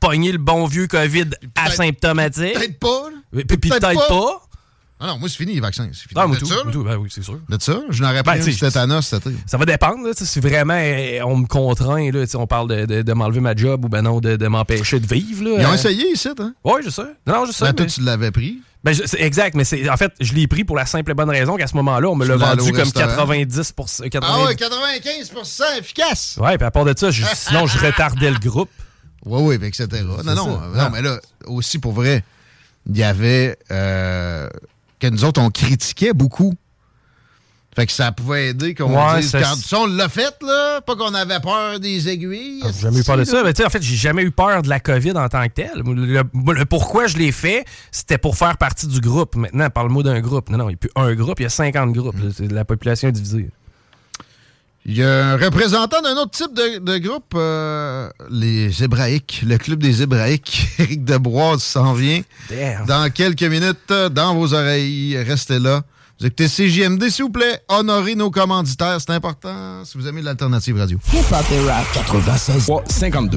pogner 0.00 0.32
le 0.32 0.38
bon 0.38 0.64
vieux 0.66 0.86
COVID 0.86 1.26
asymptomatique? 1.54 2.54
Peut-être 2.54 2.78
pas. 2.78 3.02
Puis 3.32 3.44
peut-être 3.70 4.08
pas. 4.08 4.42
Pas. 4.98 5.04
Ah 5.04 5.06
non, 5.08 5.18
moi, 5.18 5.28
c'est 5.28 5.36
fini 5.36 5.54
les 5.54 5.60
vaccins. 5.60 5.88
C'est 5.92 6.08
fini. 6.08 6.14
Ah, 6.16 6.26
moi, 6.26 6.36
De 6.36 6.40
tout, 6.40 6.46
ça, 6.46 6.54
moi, 6.56 6.64
là? 6.66 6.72
tout, 6.72 6.84
ben 6.84 6.96
oui, 6.96 7.08
c'est 7.12 7.22
sûr. 7.22 7.38
De 7.48 7.56
ça, 7.60 7.80
je 7.88 8.02
n'aurais 8.02 8.22
pas 8.22 8.36
Ben, 8.36 8.46
eu 8.48 8.54
tétanos 8.56 9.06
cet 9.06 9.26
été. 9.26 9.36
Ça 9.46 9.56
va 9.56 9.64
dépendre, 9.64 10.04
là, 10.06 10.12
si 10.14 10.40
vraiment 10.40 10.74
euh, 10.76 11.20
on 11.24 11.36
me 11.36 11.46
contraint, 11.46 12.10
là, 12.10 12.24
on 12.34 12.46
parle 12.46 12.68
de, 12.68 12.86
de- 12.86 13.02
de 13.02 13.12
m'enlever 13.12 13.40
ma 13.40 13.54
job 13.54 13.84
ou 13.84 13.88
ben 13.88 14.02
non, 14.02 14.20
de, 14.20 14.36
de 14.36 14.46
m'empêcher 14.48 15.00
de 15.00 15.06
vivre. 15.06 15.44
Là, 15.44 15.50
Ils 15.60 15.66
ont 15.66 15.70
euh, 15.70 15.74
essayé 15.74 16.12
ici, 16.12 16.28
hein? 16.38 16.54
Oui, 16.64 16.80
je 16.84 16.90
sais. 16.90 17.02
Non, 17.26 17.34
non, 17.34 17.46
je 17.46 17.52
sais. 17.52 17.64
Ben, 17.64 17.72
toi, 17.74 17.86
mais- 17.86 17.92
tu 17.92 18.00
l'avais 18.02 18.30
pris. 18.30 18.58
Ben, 18.84 18.92
je- 18.92 19.02
exact, 19.16 19.54
mais 19.56 19.64
c'est 19.64 19.88
en 19.90 19.96
fait, 19.96 20.12
je 20.20 20.32
l'ai 20.34 20.46
pris 20.46 20.62
pour 20.64 20.76
la 20.76 20.86
simple 20.86 21.10
et 21.10 21.14
bonne 21.14 21.30
raison 21.30 21.56
qu'à 21.56 21.66
ce 21.66 21.74
moment-là, 21.76 22.08
on 22.10 22.14
me 22.14 22.24
l'a 22.24 22.36
vendu 22.36 22.70
comme 22.70 22.82
restaurant. 22.82 23.06
90 23.08 23.74
80... 24.10 24.20
Ah 24.32 24.44
ouais, 24.46 24.54
95% 24.54 25.78
efficace. 25.80 26.38
Ouais, 26.40 26.56
puis 26.56 26.66
à 26.66 26.70
part 26.70 26.84
de 26.84 26.94
ça, 26.96 27.10
je- 27.10 27.24
sinon 27.34 27.66
je 27.66 27.76
retardais 27.78 28.30
le 28.30 28.38
groupe. 28.38 28.70
Oui, 29.24 29.58
oui, 29.58 29.66
etc. 29.66 29.86
Non, 30.04 30.22
non, 30.34 30.44
ça. 30.58 30.62
Ah. 30.76 30.84
non, 30.84 30.90
mais 30.90 31.02
là, 31.02 31.18
aussi 31.46 31.78
pour 31.80 31.92
vrai, 31.92 32.22
il 32.88 32.96
y 32.96 33.02
avait 33.02 33.58
euh, 33.72 34.48
que 35.00 35.06
nous 35.08 35.24
autres, 35.24 35.40
on 35.40 35.50
critiquait 35.50 36.12
beaucoup. 36.12 36.54
Fait 37.76 37.86
que 37.86 37.92
ça 37.92 38.10
pouvait 38.10 38.48
aider 38.48 38.74
qu'on 38.74 38.92
Ouais, 38.92 39.20
dise, 39.20 39.30
ça- 39.30 39.40
quand 39.40 39.54
ça, 39.54 39.78
on 39.80 39.86
l'a 39.86 40.08
fait, 40.08 40.34
là, 40.42 40.80
pas 40.80 40.96
qu'on 40.96 41.14
avait 41.14 41.38
peur 41.38 41.78
des 41.78 42.08
aiguilles. 42.08 42.60
J'ai 42.64 42.80
jamais 42.80 42.98
eu 43.00 43.04
peur 43.04 43.16
de 43.18 43.24
ça? 43.24 43.44
Mais 43.44 43.52
tu 43.52 43.58
sais, 43.62 43.66
en 43.66 43.70
fait, 43.70 43.82
j'ai 43.82 43.94
jamais 43.94 44.22
eu 44.22 44.32
peur 44.32 44.62
de 44.62 44.68
la 44.68 44.80
COVID 44.80 45.12
en 45.12 45.28
tant 45.28 45.44
que 45.46 45.52
telle. 45.52 45.82
Le, 45.84 46.22
le 46.32 46.64
pourquoi 46.64 47.06
je 47.06 47.16
l'ai 47.18 47.30
fait, 47.30 47.64
c'était 47.92 48.18
pour 48.18 48.36
faire 48.36 48.56
partie 48.56 48.88
du 48.88 49.00
groupe. 49.00 49.36
Maintenant, 49.36 49.70
parle-moi 49.70 50.02
d'un 50.02 50.18
groupe. 50.20 50.48
Non, 50.50 50.58
non, 50.58 50.64
il 50.64 50.72
n'y 50.72 50.74
a 50.74 50.78
plus 50.78 50.90
un 50.96 51.14
groupe, 51.14 51.38
il 51.38 51.44
y 51.44 51.46
a 51.46 51.50
50 51.50 51.92
groupes. 51.92 52.16
C'est- 52.36 52.50
La 52.50 52.64
population 52.64 53.08
est 53.08 53.12
divisée. 53.12 53.48
Il 54.90 54.96
y 54.96 55.02
a 55.02 55.32
un 55.32 55.36
représentant 55.36 56.00
d'un 56.00 56.16
autre 56.16 56.30
type 56.30 56.54
de, 56.54 56.78
de 56.78 56.96
groupe, 56.96 57.34
euh, 57.34 58.08
les 58.30 58.82
Hébraïques, 58.82 59.44
le 59.46 59.58
club 59.58 59.82
des 59.82 60.00
Hébraïques. 60.00 60.66
Éric 60.78 61.04
Debroise 61.04 61.62
s'en 61.62 61.92
vient 61.92 62.22
Damn. 62.48 62.86
dans 62.86 63.12
quelques 63.12 63.42
minutes 63.42 63.76
euh, 63.90 64.08
dans 64.08 64.34
vos 64.34 64.54
oreilles. 64.54 65.18
Restez 65.18 65.58
là. 65.58 65.82
Vous 66.18 66.26
écoutez 66.26 66.46
CJMD, 66.48 67.10
s'il 67.10 67.24
vous 67.26 67.30
plaît. 67.30 67.60
Honorez 67.68 68.14
nos 68.14 68.30
commanditaires, 68.30 68.96
c'est 68.98 69.12
important 69.12 69.84
si 69.84 69.98
vous 69.98 70.08
aimez 70.08 70.22
l'alternative 70.22 70.78
radio. 70.78 70.98
Hip-hop 71.12 71.44
et 71.52 71.60
rap 71.68 71.84
96 71.92 72.70
52. 72.88 73.36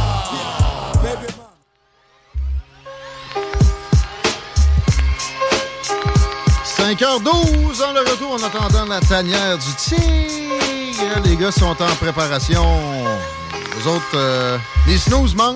5h12 6.95 7.81
en 7.83 7.93
le 7.93 8.01
retour 8.01 8.33
en 8.33 8.43
attendant 8.43 8.83
la 8.85 8.99
tanière 8.99 9.57
du 9.57 9.73
tigre. 9.77 11.21
Les 11.23 11.37
gars 11.37 11.49
sont 11.51 11.67
en 11.81 11.95
préparation. 12.01 12.65
Les 13.77 13.87
autres, 13.87 14.03
euh, 14.15 14.57
les 14.87 14.97
snooze 14.97 15.33
mangent. 15.33 15.55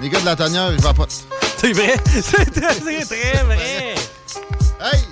Les 0.00 0.08
gars 0.08 0.20
de 0.20 0.24
la 0.24 0.34
tanière, 0.34 0.72
ils 0.72 0.80
vapotent. 0.80 1.12
C'est 1.58 1.72
vrai? 1.72 1.94
C'est 2.06 2.50
très, 2.50 2.72
c'est 2.74 3.04
très 3.04 3.42
vrai. 3.44 3.94
Hey! 4.80 5.04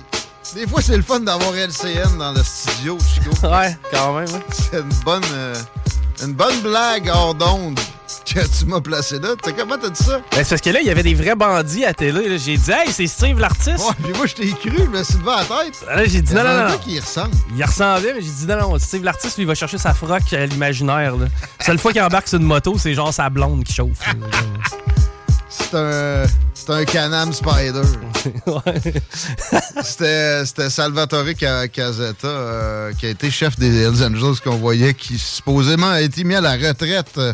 Des 0.55 0.65
fois, 0.65 0.81
c'est 0.81 0.97
le 0.97 1.03
fun 1.03 1.19
d'avoir 1.19 1.53
LCN 1.53 2.17
dans 2.17 2.31
le 2.31 2.41
studio, 2.41 2.97
Chico. 3.13 3.29
Ouais, 3.47 3.77
quand 3.91 4.13
même. 4.13 4.27
hein. 4.33 4.39
C'est 4.49 4.79
une 4.79 4.89
bonne, 5.05 5.21
euh, 5.33 5.53
une 6.23 6.33
bonne 6.33 6.59
blague 6.61 7.09
hors 7.13 7.33
d'onde 7.35 7.79
que 8.25 8.39
tu 8.39 8.65
m'as 8.65 8.81
placé 8.81 9.19
là. 9.19 9.29
T'sais, 9.41 9.53
comment 9.53 9.77
t'as 9.77 9.89
dit 9.89 10.03
ça? 10.03 10.19
Ben, 10.31 10.43
c'est 10.43 10.49
parce 10.49 10.61
que 10.61 10.69
là, 10.69 10.79
il 10.81 10.87
y 10.87 10.89
avait 10.89 11.03
des 11.03 11.13
vrais 11.13 11.35
bandits 11.35 11.85
à 11.85 11.93
télé. 11.93 12.37
J'ai 12.37 12.57
dit, 12.57 12.71
hey, 12.71 12.91
c'est 12.91 13.07
Steve 13.07 13.39
l'artiste. 13.39 13.79
Ouais, 13.79 13.93
puis 14.03 14.13
moi, 14.15 14.25
je 14.25 14.35
t'ai 14.35 14.49
cru, 14.51 14.71
je 14.77 14.83
me 14.97 15.03
suis 15.03 15.15
à 15.27 15.37
la 15.37 15.63
tête. 15.63 15.85
Là, 15.87 16.05
j'ai 16.05 16.21
dit, 16.21 16.31
Il 16.31 16.35
non, 16.37 16.43
non, 16.43 16.69
non. 16.69 16.79
y 16.87 16.99
ressemble. 16.99 17.35
Il 17.55 17.63
ressemblait, 17.63 18.13
mais 18.13 18.21
j'ai 18.21 18.31
dit 18.31 18.45
non, 18.47 18.57
non, 18.71 18.79
Steve 18.79 19.03
l'artiste, 19.03 19.37
lui, 19.37 19.43
il 19.43 19.47
va 19.47 19.55
chercher 19.55 19.77
sa 19.77 19.93
froc 19.93 20.21
à 20.33 20.45
l'imaginaire. 20.45 21.15
là. 21.15 21.27
Seule 21.61 21.77
fois 21.79 21.91
qu'il 21.93 22.01
embarque 22.01 22.27
sur 22.27 22.39
une 22.39 22.45
moto, 22.45 22.77
c'est 22.77 22.93
genre 22.93 23.13
sa 23.13 23.29
blonde 23.29 23.63
qui 23.63 23.73
chauffe. 23.73 23.99
C'est 25.59 25.75
un, 25.77 26.23
c'est 26.53 26.69
un 26.69 26.85
Canam 26.85 27.33
Spider. 27.33 27.81
C'était 29.83 30.45
c'était 30.45 30.69
Salvatore 30.69 31.25
Ca- 31.37 31.67
Casetta, 31.67 32.27
euh, 32.27 32.93
qui 32.93 33.05
a 33.05 33.09
été 33.09 33.29
chef 33.29 33.57
des 33.59 33.75
Hells 33.81 34.03
Angels 34.03 34.39
qu'on 34.43 34.57
voyait, 34.57 34.93
qui 34.93 35.17
supposément 35.17 35.89
a 35.89 36.01
été 36.01 36.23
mis 36.23 36.35
à 36.35 36.41
la 36.41 36.53
retraite 36.53 37.17
euh, 37.17 37.33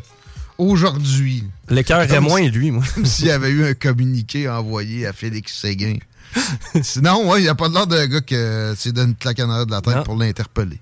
aujourd'hui. 0.58 1.48
Le 1.70 1.82
cœur 1.84 2.02
est 2.02 2.20
moins, 2.20 2.42
lui, 2.48 2.72
moi. 2.72 2.84
Comme 2.94 3.06
s'il 3.06 3.28
y 3.28 3.32
avait 3.32 3.50
eu 3.50 3.66
un 3.66 3.74
communiqué 3.74 4.50
envoyé 4.50 5.06
à 5.08 5.14
Félix 5.14 5.54
Séguin. 5.60 5.98
Sinon, 6.82 7.30
ouais, 7.30 7.40
il 7.40 7.44
n'y 7.44 7.50
a 7.50 7.56
pas 7.56 7.70
de 7.70 7.74
l'air 7.76 7.88
d'un 7.88 8.08
gars 8.08 8.22
que 8.22 8.74
tu 8.82 8.92
donnes 8.92 9.10
une 9.10 9.16
claque 9.16 9.40
en 9.40 9.50
arrière 9.50 9.66
de 9.68 9.72
la 9.72 9.82
tête 9.82 9.96
Non. 9.96 10.04
pour 10.04 10.16
l'interpeller. 10.18 10.80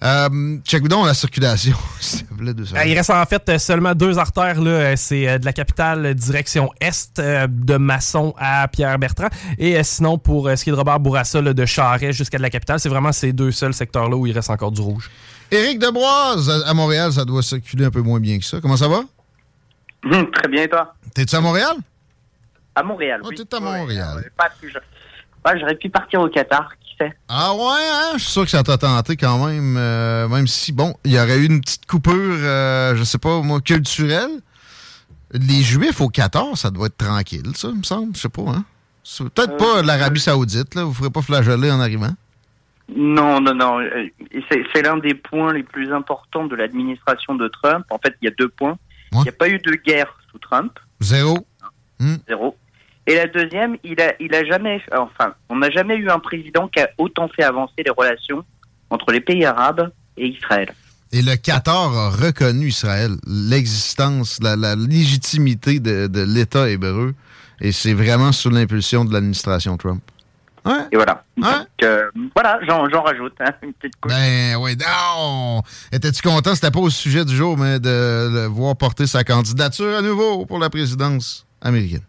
Euh, 0.00 0.58
check 0.64 0.86
donc 0.86 1.06
la 1.06 1.14
circulation, 1.14 1.76
s'il 2.00 2.24
te 2.26 2.34
plaît, 2.34 2.54
deux 2.54 2.72
Euh. 2.72 2.84
Il 2.86 2.94
reste 2.96 3.10
en 3.10 3.24
fait 3.26 3.58
seulement 3.58 3.94
deux 3.94 4.16
artères. 4.18 4.60
là. 4.60 4.70
Euh, 4.70 4.94
C'est 4.96 5.28
euh, 5.28 5.38
de 5.38 5.44
la 5.44 5.52
capitale 5.52 6.14
direction 6.14 6.70
est, 6.80 7.18
de 7.48 7.76
Masson 7.76 8.32
à 8.38 8.68
Pierre-Bertrand. 8.68 9.28
Et 9.58 9.82
sinon, 9.82 10.16
pour 10.18 10.48
ce 10.50 10.62
qui 10.62 10.70
est 10.70 10.72
de 10.72 10.76
Robert 10.78 11.00
Bourassa, 11.00 11.42
là, 11.42 11.52
de 11.52 11.66
Charest 11.66 12.12
jusqu'à 12.16 12.38
de 12.38 12.42
la 12.42 12.50
capitale, 12.50 12.78
c'est 12.78 12.88
vraiment 12.88 13.10
ces 13.12 13.32
deux 13.32 13.50
seuls 13.50 13.74
secteurs-là 13.74 14.16
où 14.16 14.26
il 14.26 14.32
reste 14.32 14.50
encore 14.50 14.70
du 14.70 14.80
rouge. 14.80 15.10
Éric 15.50 15.78
Debroise, 15.80 16.48
à 16.66 16.74
Montréal, 16.74 17.12
ça 17.12 17.24
doit 17.24 17.42
circuler 17.42 17.86
un 17.86 17.90
peu 17.90 18.02
moins 18.02 18.20
bien 18.20 18.38
que 18.38 18.44
ça. 18.44 18.60
Comment 18.60 18.76
ça 18.76 18.86
va? 18.86 19.00
Hum, 20.04 20.30
très 20.30 20.48
bien, 20.48 20.66
toi. 20.68 20.94
T'es-tu 21.14 21.34
à 21.34 21.40
Montréal? 21.40 21.74
À 22.76 22.82
Montréal, 22.84 23.20
oui. 23.24 23.34
Ah, 23.36 23.42
t'es 23.44 23.56
à 23.56 23.58
Montréal. 23.60 24.16
Ouais, 24.18 24.30
pas 24.36 24.48
plus- 24.60 24.72
Ouais, 25.44 25.58
J'aurais 25.58 25.74
pu 25.74 25.88
partir 25.88 26.20
au 26.20 26.28
Qatar, 26.28 26.68
qui 26.80 26.87
fait. 26.98 27.16
Ah 27.28 27.54
ouais, 27.54 27.62
hein? 27.62 28.12
Je 28.14 28.18
suis 28.22 28.32
sûr 28.32 28.44
que 28.44 28.50
ça 28.50 28.62
t'a 28.62 28.76
tenté 28.76 29.16
quand 29.16 29.46
même, 29.46 29.76
euh, 29.78 30.28
même 30.28 30.46
si, 30.46 30.72
bon, 30.72 30.94
il 31.04 31.12
y 31.12 31.18
aurait 31.18 31.38
eu 31.38 31.46
une 31.46 31.60
petite 31.60 31.86
coupure, 31.86 32.12
euh, 32.14 32.94
je 32.96 33.04
sais 33.04 33.18
pas, 33.18 33.40
moi, 33.42 33.60
culturelle. 33.60 34.30
Les 35.32 35.62
Juifs 35.62 36.00
au 36.00 36.08
14, 36.08 36.58
ça 36.58 36.70
doit 36.70 36.86
être 36.86 36.96
tranquille, 36.96 37.52
ça, 37.54 37.68
il 37.68 37.78
me 37.78 37.82
semble. 37.82 38.14
Je 38.16 38.20
sais 38.22 38.28
pas, 38.28 38.42
hein? 38.48 38.64
Peut-être 39.18 39.56
pas 39.56 39.82
l'Arabie 39.82 40.20
Saoudite, 40.20 40.74
là. 40.74 40.84
Vous 40.84 40.92
ferez 40.92 41.10
pas 41.10 41.22
flageoler 41.22 41.70
en 41.70 41.80
arrivant? 41.80 42.10
Non, 42.94 43.40
non, 43.40 43.54
non. 43.54 43.80
euh, 43.80 44.06
C'est 44.72 44.82
l'un 44.82 44.96
des 44.96 45.14
points 45.14 45.52
les 45.52 45.62
plus 45.62 45.92
importants 45.92 46.46
de 46.46 46.56
l'administration 46.56 47.34
de 47.34 47.48
Trump. 47.48 47.84
En 47.90 47.98
fait, 47.98 48.14
il 48.20 48.26
y 48.26 48.28
a 48.28 48.34
deux 48.38 48.48
points. 48.48 48.78
Il 49.12 49.20
n'y 49.20 49.28
a 49.28 49.32
pas 49.32 49.48
eu 49.48 49.58
de 49.58 49.72
guerre 49.72 50.14
sous 50.30 50.38
Trump, 50.38 50.72
Zéro. 51.00 51.46
Zéro. 52.26 52.56
Et 53.08 53.14
la 53.14 53.26
deuxième, 53.26 53.78
il 53.84 53.98
a, 54.02 54.12
il 54.20 54.34
a 54.34 54.44
jamais, 54.44 54.82
enfin, 54.92 55.32
on 55.48 55.56
n'a 55.56 55.70
jamais 55.70 55.96
eu 55.96 56.10
un 56.10 56.18
président 56.18 56.68
qui 56.68 56.78
a 56.78 56.90
autant 56.98 57.26
fait 57.34 57.42
avancer 57.42 57.82
les 57.84 57.90
relations 57.90 58.44
entre 58.90 59.12
les 59.12 59.20
pays 59.20 59.46
arabes 59.46 59.90
et 60.18 60.28
Israël. 60.28 60.74
Et 61.10 61.22
le 61.22 61.36
Qatar 61.36 61.96
a 61.96 62.10
reconnu 62.10 62.68
Israël, 62.68 63.12
l'existence, 63.26 64.40
la, 64.42 64.56
la 64.56 64.76
légitimité 64.76 65.80
de, 65.80 66.06
de 66.06 66.20
l'État 66.20 66.68
hébreu. 66.68 67.14
Et 67.62 67.72
c'est 67.72 67.94
vraiment 67.94 68.30
sous 68.30 68.50
l'impulsion 68.50 69.06
de 69.06 69.12
l'administration 69.14 69.78
Trump. 69.78 70.02
Et 70.92 70.96
voilà. 70.96 71.24
Donc, 71.38 71.66
euh, 71.82 72.10
voilà, 72.34 72.60
j'en 72.66 72.90
j'en 72.90 73.02
rajoute 73.02 73.32
hein, 73.40 73.54
une 73.62 73.72
petite 73.72 73.98
couche. 74.02 74.12
Ben 74.12 74.56
oui, 74.60 74.76
non! 74.76 75.62
Étais-tu 75.90 76.20
content? 76.20 76.54
C'était 76.54 76.70
pas 76.70 76.80
au 76.80 76.90
sujet 76.90 77.24
du 77.24 77.34
jour, 77.34 77.56
mais 77.56 77.80
de 77.80 78.28
le 78.30 78.46
voir 78.48 78.76
porter 78.76 79.06
sa 79.06 79.24
candidature 79.24 79.96
à 79.96 80.02
nouveau 80.02 80.44
pour 80.44 80.58
la 80.58 80.68
présidence 80.68 81.46
américaine. 81.62 82.02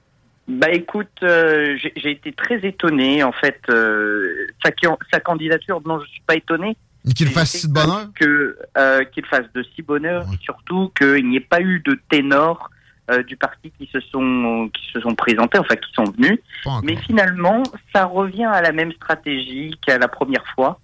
Bah 0.50 0.72
écoute, 0.72 1.08
euh, 1.22 1.78
j'ai 1.96 2.10
été 2.10 2.34
très 2.34 2.66
étonné 2.66 3.24
en 3.24 3.32
fait. 3.32 3.62
euh, 3.70 4.48
sa, 4.64 5.20
candidature, 5.20 5.80
non, 5.86 6.00
je 6.00 6.08
suis 6.08 6.24
pas 6.26 6.36
étonné. 6.36 6.76
Qu'il 7.16 7.28
fasse 7.28 7.52
si 7.52 7.68
de 7.68 7.74
bonheur? 7.74 8.08
Que 8.16 8.58
euh, 8.76 9.04
qu'il 9.06 9.26
fasse 9.28 9.46
de 9.54 9.64
si 9.76 9.84
bonheur, 9.84 10.26
et 10.34 10.38
surtout 10.44 10.92
qu'il 10.98 11.30
n'y 11.30 11.38
ait 11.38 11.40
pas 11.40 11.62
eu 11.62 11.82
de 11.86 12.00
ténors 12.10 12.72
euh, 13.12 13.22
du 13.22 13.38
parti 13.38 13.72
qui 13.78 13.88
se 13.94 14.00
sont 14.00 14.70
qui 14.74 14.92
se 14.92 15.00
sont 15.02 15.14
présentés, 15.14 15.60
enfin 15.60 15.76
qui 15.76 15.92
sont 15.94 16.12
venus. 16.12 16.40
Mais 16.82 16.96
finalement, 16.96 17.62
ça 17.94 18.06
revient 18.06 18.50
à 18.52 18.62
la 18.64 18.72
même 18.72 18.92
stratégie 18.94 19.76
qu'à 19.86 20.00
la 20.00 20.08
première 20.08 20.46
fois. 20.56 20.80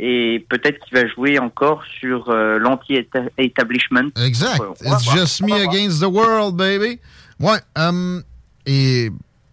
Et 0.00 0.44
peut-être 0.48 0.84
qu'il 0.84 0.98
va 0.98 1.06
jouer 1.06 1.38
encore 1.38 1.84
sur 2.00 2.28
euh, 2.28 2.58
l'anti-establishment. 2.58 4.10
Exact. 4.26 4.60
Euh, 4.60 4.72
It's 4.82 5.08
just 5.14 5.40
me 5.40 5.52
against 5.52 6.00
the 6.00 6.08
world, 6.08 6.56
baby. 6.56 6.98
Ouais. 7.38 7.58
hum, 7.76 8.24
et 8.66 9.10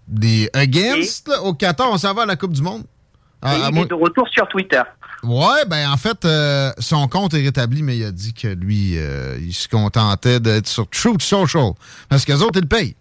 des 0.07 0.49
against, 0.53 1.27
là, 1.27 1.41
au 1.41 1.53
Qatar, 1.53 1.89
on 1.91 1.97
s'en 1.97 2.13
va 2.13 2.23
à 2.23 2.25
la 2.25 2.35
Coupe 2.35 2.53
du 2.53 2.61
Monde. 2.61 2.83
Et 3.43 3.47
à 3.47 3.69
il 3.71 3.77
est 3.77 3.85
de 3.85 3.93
retour 3.93 4.27
sur 4.29 4.47
Twitter. 4.47 4.81
Ouais, 5.23 5.65
ben 5.67 5.89
en 5.89 5.97
fait, 5.97 6.25
euh, 6.25 6.71
son 6.79 7.07
compte 7.07 7.33
est 7.33 7.43
rétabli, 7.43 7.83
mais 7.83 7.97
il 7.97 8.05
a 8.05 8.11
dit 8.11 8.33
que 8.33 8.47
lui, 8.47 8.97
euh, 8.97 9.37
il 9.39 9.53
se 9.53 9.67
contentait 9.67 10.39
d'être 10.39 10.67
sur 10.67 10.89
Truth 10.89 11.21
Social. 11.21 11.71
Parce 12.09 12.25
qu'eux 12.25 12.41
autres, 12.41 12.59
ils 12.59 12.63
le 12.63 12.67
payent. 12.67 12.95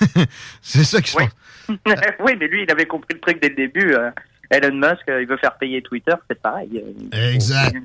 c'est 0.62 0.84
ça 0.84 1.00
qui 1.00 1.10
se 1.10 1.16
passe. 1.16 1.28
oui, 1.68 2.32
mais 2.38 2.46
lui, 2.46 2.62
il 2.62 2.70
avait 2.70 2.86
compris 2.86 3.14
le 3.14 3.20
truc 3.20 3.42
dès 3.42 3.48
le 3.48 3.56
début. 3.56 3.92
euh, 3.92 4.10
Elon 4.50 4.74
Musk, 4.76 5.02
euh, 5.08 5.20
il 5.22 5.28
veut 5.28 5.36
faire 5.36 5.56
payer 5.58 5.82
Twitter, 5.82 6.14
c'est 6.28 6.40
pareil. 6.40 6.82
Exact. 7.12 7.76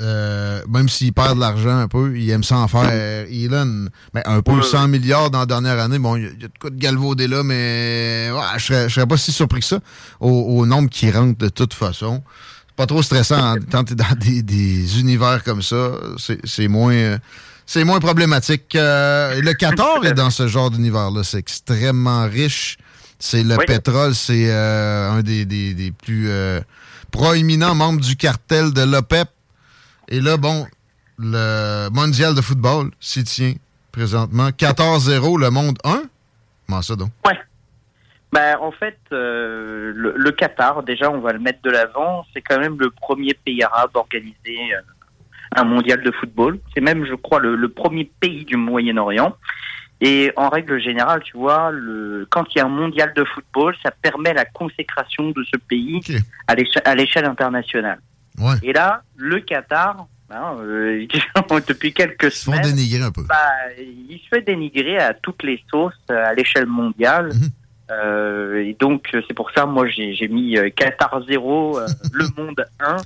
Euh, 0.00 0.60
même 0.68 0.88
s'il 0.88 1.12
perd 1.12 1.36
de 1.36 1.40
l'argent 1.40 1.78
un 1.78 1.88
peu, 1.88 2.16
il 2.16 2.28
aime 2.30 2.42
ça 2.42 2.56
en 2.58 2.68
faire. 2.68 2.90
Elon, 3.30 3.88
ben, 4.14 4.22
un 4.26 4.40
peu 4.42 4.62
100 4.62 4.88
milliards 4.88 5.30
dans 5.30 5.40
la 5.40 5.46
dernière 5.46 5.78
année. 5.78 5.98
Bon, 5.98 6.16
il 6.16 6.24
y, 6.24 6.26
a- 6.26 6.30
de 6.30 6.50
quoi 6.60 6.70
de 6.70 6.76
galvaudé 6.78 7.28
là, 7.28 7.42
mais 7.42 8.30
ouais, 8.32 8.40
je 8.58 8.64
serais, 8.64 8.88
je 8.88 8.94
serais 8.94 9.06
pas 9.06 9.16
si 9.16 9.32
surpris 9.32 9.60
que 9.60 9.66
ça 9.66 9.80
au, 10.20 10.30
au 10.30 10.66
nombre 10.66 10.88
qui 10.90 11.10
rentre 11.10 11.38
de 11.38 11.48
toute 11.48 11.74
façon. 11.74 12.22
C'est 12.68 12.76
pas 12.76 12.86
trop 12.86 13.02
stressant 13.02 13.36
hein, 13.42 13.56
quand 13.70 13.84
t'es 13.84 13.94
dans 13.94 14.04
des, 14.18 14.42
des 14.42 15.00
univers 15.00 15.42
comme 15.44 15.62
ça. 15.62 15.92
C'est 16.44 16.68
moins... 16.68 16.94
euh, 16.94 17.18
c'est 17.68 17.82
moins 17.84 17.98
problématique. 17.98 18.74
Euh, 18.76 19.40
le 19.42 19.52
Qatar 19.54 19.98
est 20.04 20.12
dans 20.14 20.30
ce 20.30 20.46
genre 20.46 20.70
d'univers-là. 20.70 21.24
C'est 21.24 21.38
extrêmement 21.38 22.24
riche. 22.28 22.76
C'est 23.18 23.42
le 23.42 23.56
Oui. 23.56 23.64
pétrole, 23.66 24.14
c'est 24.14 24.50
euh, 24.50 25.10
un 25.10 25.22
des, 25.22 25.44
des- 25.44 25.74
des 25.74 25.90
plus 25.90 26.28
euh, 26.28 26.60
proéminents 27.10 27.74
membres 27.74 28.00
du 28.00 28.16
cartel 28.16 28.72
de 28.72 28.82
l'OPEP. 28.82 29.28
Et 30.08 30.20
là, 30.20 30.36
bon, 30.36 30.66
le 31.18 31.88
mondial 31.90 32.34
de 32.34 32.40
football 32.42 32.90
s'y 33.00 33.24
tient 33.24 33.54
présentement. 33.90 34.48
14-0, 34.50 35.40
le 35.40 35.50
monde 35.50 35.78
1. 35.84 36.02
Comment 36.66 36.82
ça 36.82 36.94
donc? 36.96 37.10
Bah, 38.32 38.60
en 38.60 38.72
fait, 38.72 38.98
euh, 39.12 39.92
le, 39.94 40.12
le 40.16 40.30
Qatar, 40.32 40.82
déjà, 40.82 41.10
on 41.10 41.20
va 41.20 41.32
le 41.32 41.38
mettre 41.38 41.62
de 41.62 41.70
l'avant, 41.70 42.26
c'est 42.34 42.42
quand 42.42 42.58
même 42.58 42.76
le 42.78 42.90
premier 42.90 43.32
pays 43.32 43.62
arabe 43.62 43.90
à 43.94 43.98
organiser 44.00 44.58
euh, 44.74 44.80
un 45.54 45.64
mondial 45.64 46.02
de 46.02 46.10
football. 46.10 46.58
C'est 46.74 46.82
même, 46.82 47.06
je 47.06 47.14
crois, 47.14 47.38
le, 47.40 47.56
le 47.56 47.68
premier 47.70 48.04
pays 48.20 48.44
du 48.44 48.56
Moyen-Orient. 48.56 49.34
Et 50.02 50.30
en 50.36 50.50
règle 50.50 50.78
générale, 50.80 51.22
tu 51.22 51.36
vois, 51.38 51.70
le, 51.72 52.26
quand 52.30 52.44
il 52.54 52.58
y 52.58 52.60
a 52.60 52.66
un 52.66 52.68
mondial 52.68 53.14
de 53.14 53.24
football, 53.24 53.74
ça 53.82 53.90
permet 53.90 54.34
la 54.34 54.44
consécration 54.44 55.30
de 55.30 55.42
ce 55.44 55.56
pays 55.58 56.00
à 56.46 56.54
l'éche- 56.54 56.82
à 56.84 56.94
l'échelle 56.94 57.24
internationale. 57.24 57.98
Ouais. 58.38 58.56
Et 58.62 58.74
là, 58.74 59.02
le 59.16 59.40
Qatar, 59.40 60.06
hein, 60.30 60.56
euh, 60.60 61.06
depuis 61.68 61.94
quelques 61.94 62.30
semaines, 62.30 62.60
dénigrer 62.62 63.02
un 63.02 63.10
peu. 63.10 63.22
bah, 63.26 63.36
il 63.78 64.18
se 64.22 64.28
fait 64.28 64.42
dénigrer 64.42 64.98
à 64.98 65.14
toutes 65.14 65.42
les 65.42 65.62
sauces 65.70 65.94
à 66.10 66.34
l'échelle 66.34 66.66
mondiale. 66.66 67.28
Mhm. 67.32 67.48
Euh, 67.92 68.64
et 68.64 68.76
donc, 68.78 69.08
c'est 69.26 69.32
pour 69.34 69.50
ça, 69.52 69.64
moi, 69.64 69.86
j'ai 69.88 70.28
mis 70.28 70.58
euh, 70.58 70.68
Qatar 70.76 71.22
0, 71.26 71.78
euh, 71.78 71.86
le 72.12 72.26
monde 72.36 72.62
1, 72.80 72.96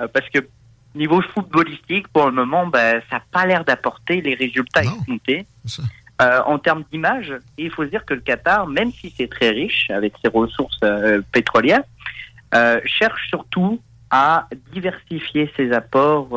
euh, 0.00 0.08
parce 0.12 0.28
que 0.28 0.40
niveau 0.94 1.22
footballistique, 1.32 2.08
pour 2.08 2.26
le 2.26 2.32
moment, 2.32 2.66
bah, 2.66 3.00
ça 3.08 3.16
n'a 3.16 3.22
pas 3.32 3.46
l'air 3.46 3.64
d'apporter 3.64 4.20
les 4.20 4.34
résultats 4.34 4.82
escomptés. 4.98 5.46
Euh, 6.22 6.40
en 6.46 6.58
termes 6.58 6.82
d'image, 6.90 7.30
et 7.58 7.64
il 7.66 7.70
faut 7.70 7.84
se 7.84 7.90
dire 7.90 8.06
que 8.06 8.14
le 8.14 8.20
Qatar, 8.20 8.66
même 8.66 8.90
si 8.90 9.12
c'est 9.14 9.28
très 9.28 9.50
riche 9.50 9.90
avec 9.90 10.14
ses 10.22 10.28
ressources 10.30 10.78
euh, 10.82 11.20
pétrolières, 11.30 11.82
euh, 12.54 12.80
cherche 12.86 13.28
surtout 13.28 13.82
à 14.10 14.48
diversifier 14.72 15.52
ses 15.58 15.72
apports 15.72 16.28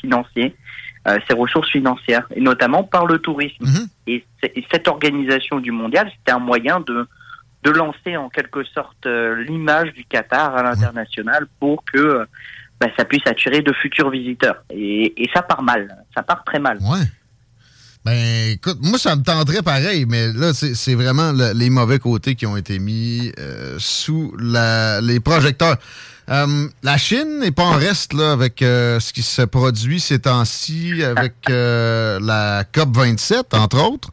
financiers, 0.00 0.54
ses 1.26 1.34
ressources 1.34 1.70
financières, 1.70 2.26
et 2.34 2.40
notamment 2.40 2.84
par 2.84 3.06
le 3.06 3.18
tourisme. 3.18 3.64
Et, 4.06 4.24
c- 4.42 4.52
et 4.54 4.64
cette 4.70 4.86
organisation 4.88 5.58
du 5.58 5.70
mondial, 5.70 6.10
c'était 6.14 6.32
un 6.32 6.38
moyen 6.38 6.80
de, 6.80 7.08
de 7.62 7.70
lancer 7.70 8.16
en 8.16 8.28
quelque 8.28 8.62
sorte 8.64 9.06
l'image 9.06 9.92
du 9.94 10.04
Qatar 10.04 10.54
à 10.56 10.62
l'international 10.62 11.46
pour 11.60 11.82
que 11.84 12.26
bah, 12.78 12.88
ça 12.98 13.04
puisse 13.04 13.26
attirer 13.26 13.62
de 13.62 13.72
futurs 13.72 14.10
visiteurs. 14.10 14.62
Et, 14.70 15.22
et 15.22 15.30
ça 15.34 15.40
part 15.42 15.62
mal, 15.62 15.96
ça 16.14 16.22
part 16.22 16.44
très 16.44 16.58
mal. 16.58 16.76
Ouais. 16.82 17.06
Ben, 18.04 18.50
écoute, 18.54 18.78
moi, 18.82 18.98
ça 18.98 19.14
me 19.14 19.22
tendrait 19.22 19.62
pareil, 19.62 20.06
mais 20.08 20.32
là, 20.32 20.52
c'est 20.54 20.94
vraiment 20.94 21.30
le- 21.30 21.52
les 21.52 21.70
mauvais 21.70 22.00
côtés 22.00 22.34
qui 22.34 22.46
ont 22.46 22.56
été 22.56 22.80
mis 22.80 23.30
euh, 23.38 23.76
sous 23.78 24.34
la- 24.40 25.00
les 25.00 25.20
projecteurs. 25.20 25.76
Euh, 26.28 26.68
la 26.82 26.98
Chine 26.98 27.38
n'est 27.40 27.52
pas 27.52 27.64
en 27.64 27.72
reste 27.76 28.12
là 28.12 28.32
avec 28.32 28.60
euh, 28.62 28.98
ce 28.98 29.12
qui 29.12 29.22
se 29.22 29.42
produit 29.42 30.00
ces 30.00 30.18
temps-ci 30.20 31.02
avec 31.04 31.34
la 31.48 32.64
COP 32.72 32.96
27, 32.96 33.54
entre 33.54 33.80
autres. 33.80 34.10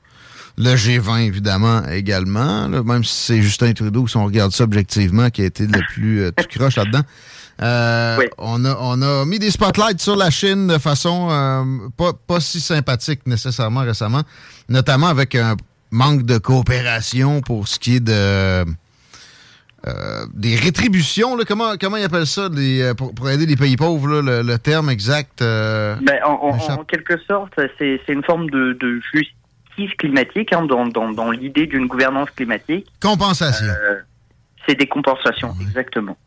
Le 0.57 0.75
G20, 0.75 1.21
évidemment, 1.25 1.83
également. 1.87 2.67
là, 2.67 2.83
même 2.83 3.03
si 3.03 3.13
c'est 3.15 3.41
Justin 3.41 3.71
Trudeau, 3.73 4.07
si 4.07 4.17
on 4.17 4.25
regarde 4.25 4.51
ça 4.51 4.65
objectivement, 4.65 5.29
qui 5.29 5.41
a 5.41 5.45
été 5.45 5.65
le 5.65 5.79
plus 5.93 6.29
tout 6.35 6.45
croche 6.59 6.75
là-dedans. 6.75 7.01
Euh, 7.61 8.17
on, 8.37 8.63
a, 8.65 8.77
on 8.79 9.01
a 9.01 9.25
mis 9.25 9.37
des 9.39 9.51
spotlights 9.51 9.99
sur 10.01 10.15
la 10.15 10.29
Chine 10.29 10.67
de 10.67 10.77
façon 10.77 11.27
euh, 11.29 11.63
pas, 11.97 12.13
pas 12.13 12.39
si 12.39 12.61
sympathique 12.61 13.21
nécessairement 13.25 13.81
récemment, 13.81 14.21
notamment 14.69 15.07
avec 15.07 15.35
un 15.35 15.55
manque 15.91 16.23
de 16.23 16.37
coopération 16.37 17.41
pour 17.41 17.67
ce 17.67 17.77
qui 17.79 17.97
est 17.97 17.99
de 17.99 18.63
euh, 19.87 20.25
des 20.33 20.55
rétributions. 20.55 21.35
Là, 21.35 21.43
comment, 21.47 21.73
comment 21.79 21.97
ils 21.97 22.03
appellent 22.03 22.27
ça 22.27 22.49
les, 22.51 22.93
pour, 22.95 23.13
pour 23.13 23.29
aider 23.29 23.45
les 23.45 23.55
pays 23.55 23.75
pauvres, 23.77 24.07
là, 24.07 24.21
le, 24.21 24.41
le 24.47 24.57
terme 24.59 24.89
exact? 24.89 25.41
euh, 25.41 25.95
Ben, 26.01 26.19
en, 26.25 26.31
en- 26.33 26.53
m'échappe. 26.55 26.79
en 26.79 26.83
quelque 26.83 27.17
sorte, 27.27 27.53
c'est 27.77 27.99
une 28.09 28.23
forme 28.23 28.49
de, 28.49 28.77
de 28.79 29.01
justice 29.13 29.95
climatique 29.97 30.51
hein, 30.53 30.63
dans, 30.65 30.85
dans, 30.87 31.11
dans 31.11 31.31
l'idée 31.31 31.65
d'une 31.65 31.87
gouvernance 31.87 32.29
climatique. 32.35 32.87
Compensation. 33.01 33.67
Euh, 33.67 33.99
c'est 34.67 34.75
des 34.75 34.87
compensations, 34.87 35.55
exactement. 35.61 36.17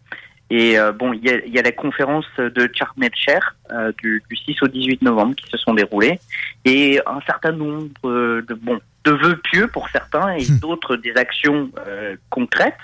Et 0.54 0.78
euh, 0.78 0.92
bon, 0.92 1.14
il 1.14 1.24
y 1.24 1.30
a, 1.30 1.44
il 1.46 1.52
y 1.54 1.58
a 1.58 1.62
la 1.62 1.72
conférence 1.72 2.26
de 2.36 2.62
el-Sheikh 2.62 3.42
euh, 3.70 3.90
du, 4.02 4.22
du 4.28 4.36
6 4.36 4.62
au 4.62 4.68
18 4.68 5.00
novembre 5.00 5.34
qui 5.34 5.48
se 5.48 5.56
sont 5.56 5.72
déroulées. 5.72 6.18
Et 6.66 7.00
un 7.06 7.20
certain 7.26 7.52
nombre 7.52 7.90
de 8.02 8.54
bon 8.54 8.78
de 9.04 9.12
vœux 9.12 9.36
pieux 9.50 9.66
pour 9.68 9.88
certains 9.88 10.28
et 10.34 10.44
d'autres 10.60 10.96
des 10.96 11.14
actions 11.16 11.70
euh, 11.86 12.16
concrètes, 12.28 12.76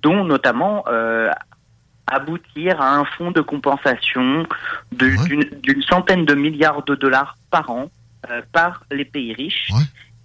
dont 0.00 0.24
notamment 0.24 0.84
aboutir 2.06 2.80
à 2.80 2.96
un 2.96 3.04
fonds 3.04 3.30
de 3.30 3.40
compensation 3.42 4.44
de- 4.92 5.06
d'une 5.62 5.82
centaine 5.82 6.24
de 6.24 6.34
milliards 6.34 6.82
de 6.84 6.94
dollars 6.94 7.36
par 7.50 7.70
an 7.70 7.90
par 8.52 8.84
les 8.90 9.04
pays 9.04 9.32
riches 9.34 9.70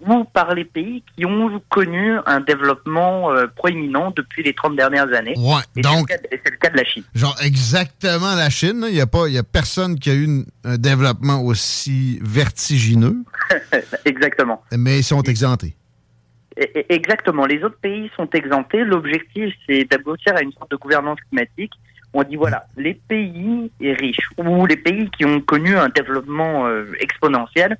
ou 0.06 0.24
par 0.24 0.54
les 0.54 0.64
pays 0.64 1.02
qui 1.16 1.24
ont 1.26 1.60
connu 1.68 2.16
un 2.26 2.40
développement 2.40 3.32
euh, 3.32 3.46
proéminent 3.56 4.12
depuis 4.16 4.42
les 4.42 4.54
30 4.54 4.76
dernières 4.76 5.12
années. 5.12 5.34
Ouais, 5.36 5.62
Et 5.76 5.80
donc- 5.80 6.06
c'est 6.10 6.22
le, 6.30 6.56
cas- 6.56 6.68
le 6.68 6.72
de 6.72 6.76
la 6.76 6.84
Chine. 6.84 7.02
Genre 7.14 7.36
exactement 7.44 8.34
la 8.36 8.48
Chine. 8.50 8.84
Il 8.88 8.94
n'y 8.94 9.00
a, 9.00 9.06
pas- 9.06 9.26
il 9.28 9.34
y 9.34 9.38
a 9.38 9.42
personne 9.42 9.98
qui 9.98 10.10
a 10.10 10.14
eu 10.14 10.24
une- 10.24 10.44
un 10.64 10.76
développement 10.78 11.40
aussi 11.42 12.18
vertigineux, 12.22 13.16
Exactement. 14.04 14.62
mais 14.76 14.98
ils 14.98 15.04
sont 15.04 15.22
exemptés. 15.22 15.74
Exactement. 16.88 17.46
Les 17.46 17.62
autres 17.62 17.78
pays 17.80 18.10
sont 18.16 18.28
exemptés. 18.30 18.82
L'objectif, 18.84 19.54
c'est 19.68 19.84
d'aboutir 19.84 20.34
à 20.36 20.42
une 20.42 20.52
sorte 20.52 20.70
de 20.72 20.76
gouvernance 20.76 21.18
climatique. 21.28 21.72
On 22.14 22.22
dit 22.24 22.36
voilà, 22.36 22.66
les 22.76 22.94
pays 22.94 23.70
riches 23.80 24.30
ou 24.38 24.66
les 24.66 24.76
pays 24.76 25.08
qui 25.16 25.24
ont 25.24 25.40
connu 25.40 25.76
un 25.76 25.88
développement 25.90 26.66
euh, 26.66 26.86
exponentiel, 27.00 27.76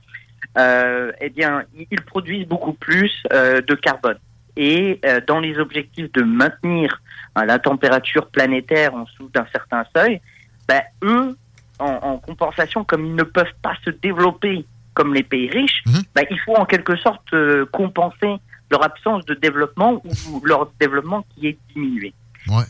eh 1.20 1.28
bien, 1.30 1.62
ils- 1.76 2.00
produisent 2.02 2.46
beaucoup 2.46 2.72
plus 2.72 3.22
euh, 3.32 3.60
de 3.60 3.74
carbone. 3.74 4.18
Et 4.56 4.98
euh, 5.04 5.20
dans 5.26 5.38
les 5.40 5.58
objectifs 5.58 6.10
de 6.12 6.22
maintenir 6.22 7.00
hein, 7.36 7.44
la 7.44 7.58
température 7.58 8.26
planétaire 8.28 8.94
en 8.94 9.02
dessous 9.04 9.30
d'un 9.32 9.46
certain 9.52 9.84
seuil, 9.94 10.20
ben, 10.66 10.80
eux, 11.04 11.36
en, 11.78 11.86
en 12.02 12.18
compensation, 12.18 12.82
comme 12.84 13.06
ils 13.06 13.14
ne 13.14 13.22
peuvent 13.22 13.54
pas 13.62 13.74
se 13.84 13.90
développer 13.90 14.64
comme 14.94 15.14
les 15.14 15.22
pays 15.22 15.48
riches, 15.48 15.82
ben, 16.14 16.24
il 16.30 16.40
faut 16.40 16.56
en 16.56 16.64
quelque 16.64 16.96
sorte 16.96 17.32
euh, 17.34 17.66
compenser 17.66 18.34
leur 18.70 18.84
absence 18.84 19.24
de 19.26 19.34
développement 19.34 20.02
ou 20.04 20.44
leur 20.44 20.70
développement 20.80 21.24
qui 21.34 21.46
est 21.48 21.58
diminué. 21.72 22.12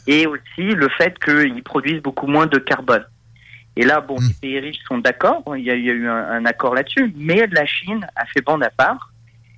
Et 0.06 0.26
aussi 0.26 0.74
le 0.74 0.88
fait 0.90 1.18
qu'ils 1.24 1.62
produisent 1.62 2.02
beaucoup 2.02 2.26
moins 2.26 2.46
de 2.46 2.58
carbone. 2.58 3.04
Et 3.80 3.84
là, 3.84 4.00
bon, 4.00 4.16
les 4.28 4.34
pays 4.40 4.58
riches 4.58 4.80
sont 4.88 4.98
d'accord, 4.98 5.42
il 5.56 5.62
y 5.64 5.70
a, 5.70 5.74
il 5.76 5.84
y 5.84 5.90
a 5.90 5.92
eu 5.92 6.08
un, 6.08 6.16
un 6.38 6.44
accord 6.46 6.74
là-dessus, 6.74 7.14
mais 7.16 7.46
la 7.52 7.64
Chine 7.64 8.04
a 8.16 8.24
fait 8.26 8.40
bande 8.44 8.64
à 8.64 8.70
part. 8.70 9.12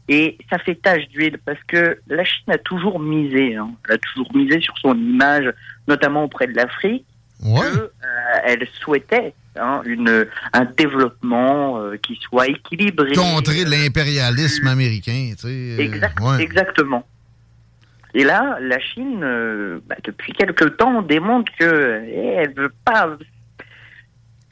Et 0.09 0.37
ça 0.51 0.59
fait 0.59 0.75
tache 0.75 1.09
d'huile 1.09 1.39
parce 1.45 1.63
que 1.69 1.99
la 2.09 2.25
Chine 2.25 2.53
a 2.53 2.59
toujours 2.59 2.99
misé, 3.01 3.55
hein, 3.57 3.71
elle 3.89 3.95
a 3.95 3.99
toujours 3.99 4.31
misé 4.37 4.61
sur 4.61 4.77
son 4.79 4.95
image, 4.95 5.49
notamment 5.89 6.25
auprès 6.25 6.47
de 6.49 6.55
l'Afrique, 6.55 7.07
que 7.63 7.77
euh, 7.79 7.89
elle 8.45 8.67
souhaitait 8.81 9.33
hein, 9.57 9.81
une, 9.87 10.27
un 10.53 10.65
développement 10.65 11.79
euh, 11.81 11.97
qui 11.97 12.17
soit 12.17 12.49
équilibré. 12.49 13.13
Contrer 13.15 13.65
l'impérialisme 13.65 14.67
américain, 14.67 15.31
tu 15.31 15.43
sais. 15.43 15.49
euh, 15.49 15.79
Exact- 15.79 16.21
ouais. 16.21 16.43
Exactement. 16.43 17.07
Et 18.13 18.25
là, 18.25 18.59
la 18.61 18.81
Chine, 18.81 19.21
bah, 19.87 19.95
depuis 20.05 20.33
quelque 20.33 20.65
temps, 20.65 21.01
démontre 21.03 21.51
que 21.59 22.03
eh, 22.05 22.35
elle 22.41 22.53
veut 22.55 22.73
pas, 22.85 23.17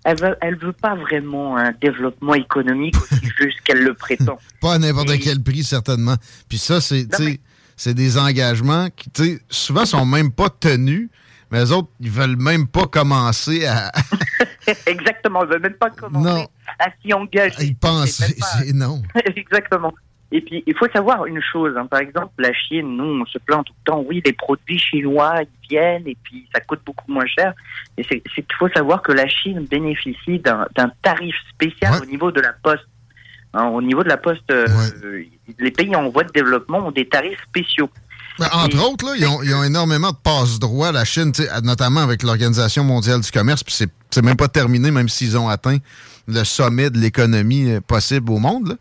elle 0.08 0.18
veut, 0.20 0.36
elle 0.40 0.56
veut 0.56 0.72
pas 0.72 0.94
vraiment 0.94 1.56
un 1.58 1.72
développement 1.72 2.34
économique 2.34 2.96
aussi 2.96 3.26
juste 3.38 3.60
qu'elle 3.62 3.82
le 3.84 3.92
prétend. 3.94 4.38
Pas 4.60 4.74
à 4.74 4.78
n'importe 4.78 5.18
quel 5.22 5.42
prix, 5.42 5.62
certainement. 5.62 6.16
Puis 6.48 6.56
ça, 6.58 6.80
c'est 6.80 7.94
des 7.94 8.18
engagements 8.18 8.88
qui, 8.94 9.10
tu 9.10 9.40
souvent, 9.50 9.84
sont 9.84 10.06
même 10.06 10.32
pas 10.32 10.48
tenus, 10.48 11.10
mais 11.50 11.60
les 11.60 11.72
autres, 11.72 11.88
ils 12.00 12.10
veulent 12.10 12.36
même 12.36 12.66
pas 12.66 12.86
commencer 12.86 13.66
à. 13.66 13.92
Exactement, 14.86 15.42
elle 15.42 15.48
veut 15.50 15.58
même 15.60 15.74
pas 15.74 15.90
commencer 15.90 16.28
Non. 16.28 16.48
à 16.78 16.88
s'y 17.02 17.12
engager. 17.12 17.64
Ils 17.64 17.76
pensent, 17.76 18.18
pas- 18.38 18.64
non. 18.74 19.02
Exactement. 19.36 19.92
Et 20.30 20.42
puis, 20.42 20.62
il 20.66 20.74
faut 20.76 20.88
savoir 20.92 21.24
une 21.26 21.40
chose. 21.40 21.72
hein. 21.78 21.86
Par 21.86 22.00
exemple, 22.00 22.32
la 22.38 22.52
Chine, 22.52 22.96
nous, 22.98 23.22
on 23.22 23.26
se 23.26 23.38
plaint 23.38 23.64
tout 23.64 23.72
le 23.86 23.90
temps. 23.90 24.04
Oui, 24.06 24.20
les 24.24 24.34
produits 24.34 24.78
chinois, 24.78 25.36
ils 25.42 25.68
viennent 25.70 26.06
et 26.06 26.16
puis 26.22 26.46
ça 26.54 26.60
coûte 26.60 26.80
beaucoup 26.84 27.10
moins 27.10 27.24
cher. 27.26 27.54
Et 27.96 28.04
c'est 28.08 28.20
qu'il 28.20 28.44
faut 28.58 28.68
savoir 28.68 29.00
que 29.00 29.12
la 29.12 29.26
Chine 29.26 29.66
bénéficie 29.70 30.38
d'un 30.40 30.66
tarif 31.02 31.34
spécial 31.54 32.02
au 32.02 32.06
niveau 32.06 32.30
de 32.30 32.40
la 32.42 32.52
poste. 32.62 32.84
Hein, 33.54 33.68
au 33.68 33.80
niveau 33.80 34.02
de 34.04 34.08
la 34.10 34.18
poste, 34.18 34.50
euh, 34.50 34.66
les 35.58 35.70
pays 35.70 35.96
en 35.96 36.10
voie 36.10 36.24
de 36.24 36.32
développement 36.32 36.86
ont 36.86 36.90
des 36.90 37.08
tarifs 37.08 37.42
spéciaux. 37.48 37.88
Ben, 38.38 38.46
entre 38.52 38.88
autres, 38.92 39.06
là, 39.06 39.12
ils, 39.16 39.26
ont, 39.26 39.42
ils 39.42 39.54
ont 39.54 39.64
énormément 39.64 40.10
de 40.12 40.16
passe-droits, 40.22 40.92
la 40.92 41.04
Chine, 41.06 41.32
notamment 41.64 42.00
avec 42.02 42.22
l'Organisation 42.22 42.84
mondiale 42.84 43.20
du 43.22 43.30
commerce, 43.30 43.64
puis 43.64 43.72
c'est- 43.74 44.22
même 44.22 44.36
pas 44.36 44.48
terminé, 44.48 44.90
même 44.90 45.08
s'ils 45.08 45.36
ont 45.38 45.48
atteint 45.48 45.78
le 46.26 46.44
sommet 46.44 46.90
de 46.90 46.98
l'économie 46.98 47.70
euh, 47.72 47.80
possible 47.80 48.30
au 48.30 48.38
monde. 48.38 48.68
là. 48.68 48.74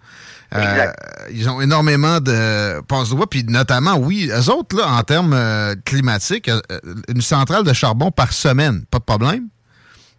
Euh, 0.55 0.91
ils 1.31 1.49
ont 1.49 1.59
énormément 1.59 2.21
de 2.21 2.81
passe-droits, 2.81 3.29
puis 3.29 3.43
notamment, 3.43 3.97
oui, 3.97 4.29
eux 4.31 4.49
autres, 4.49 4.77
là, 4.77 4.89
en 4.89 5.03
termes 5.03 5.33
euh, 5.33 5.75
climatiques, 5.83 6.47
euh, 6.47 6.61
une 7.09 7.21
centrale 7.21 7.63
de 7.63 7.73
charbon 7.73 8.11
par 8.11 8.31
semaine, 8.31 8.85
pas 8.89 8.99
de 8.99 9.03
problème. 9.03 9.47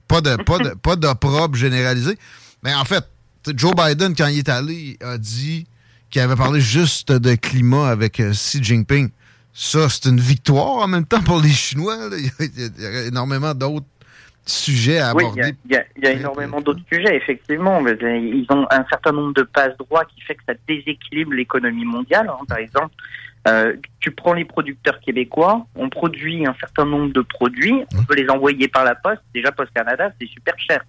Pas 0.07 0.21
de 0.21 0.37
pas 0.37 0.59
de 0.59 0.71
pas 0.83 0.97
d'opprobre 0.97 1.57
généralisé. 1.57 2.19
Mais 2.63 2.75
en 2.75 2.85
fait, 2.85 3.05
Joe 3.55 3.73
Biden, 3.75 4.15
quand 4.15 4.27
il 4.27 4.39
est 4.39 4.49
allé, 4.49 4.99
a 5.03 5.17
dit 5.17 5.67
qu'il 6.11 6.21
avait 6.21 6.37
parlé 6.37 6.61
juste 6.61 7.13
de 7.13 7.35
climat 7.35 7.89
avec 7.89 8.21
Xi 8.21 8.63
Jinping. 8.63 9.11
Ça, 9.55 9.89
c'est 9.89 10.07
une 10.07 10.21
victoire 10.21 10.85
en 10.85 10.89
même 10.89 11.05
temps 11.05 11.23
pour 11.23 11.41
les 11.41 11.51
Chinois. 11.51 12.09
là. 12.09 12.17
Il 12.41 12.73
y 12.83 12.87
a 12.87 13.03
énormément 13.05 13.55
d'autres 13.55 13.87
sujets 14.49 14.99
à 14.99 15.15
Oui, 15.15 15.25
il 15.35 15.39
y 15.39 15.41
aborder. 15.41 15.43
a, 15.43 15.55
il 15.67 15.73
y 15.73 15.77
a- 15.77 15.85
il 15.97 16.05
y 16.05 16.07
a 16.07 16.13
énormément 16.13 16.61
d'autres 16.61 16.81
sujets, 16.93 17.17
effectivement. 17.17 17.81
Mais, 17.81 17.93
ils 18.01 18.47
ont 18.51 18.67
un 18.71 18.85
certain 18.91 19.13
nombre 19.13 19.35
de 19.35 19.43
passe-droits 19.43 20.05
qui 20.07 20.21
fait 20.23 20.35
que 20.35 20.43
ça 20.49 20.55
déséquilibre 20.67 21.33
l'économie 21.33 21.85
mondiale. 21.85 22.29
hein. 22.31 22.45
Par 22.49 22.59
exemple, 22.59 22.95
euh, 23.47 23.75
tu 24.01 24.11
prends 24.11 24.33
les 24.35 24.45
producteurs 24.45 24.99
québécois, 25.01 25.65
on 25.77 25.89
produit 25.89 26.45
un 26.47 26.55
certain 26.61 26.85
nombre 26.85 27.13
de 27.13 27.21
produits, 27.21 27.85
on 27.97 28.03
peut 28.05 28.15
les 28.17 28.29
envoyer 28.29 28.69
par 28.69 28.85
la 28.85 28.95
poste. 28.95 29.23
Déjà, 29.33 29.53
Post 29.53 29.71
Canada, 29.75 30.11
c'est 30.21 30.27
super 30.29 30.55
cher. 30.59 30.85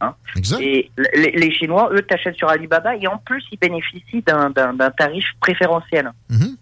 Hein. 0.00 0.14
Et 0.60 0.90
les, 1.14 1.32
les 1.32 1.50
Chinois, 1.50 1.90
eux, 1.92 2.02
t'achètent 2.02 2.36
sur 2.36 2.48
Alibaba 2.48 2.94
et 2.96 3.08
en 3.08 3.18
plus, 3.18 3.44
ils 3.50 3.58
bénéficient 3.58 4.22
d'un- 4.22 4.52
tarif 4.96 5.26
préférentiel 5.40 6.12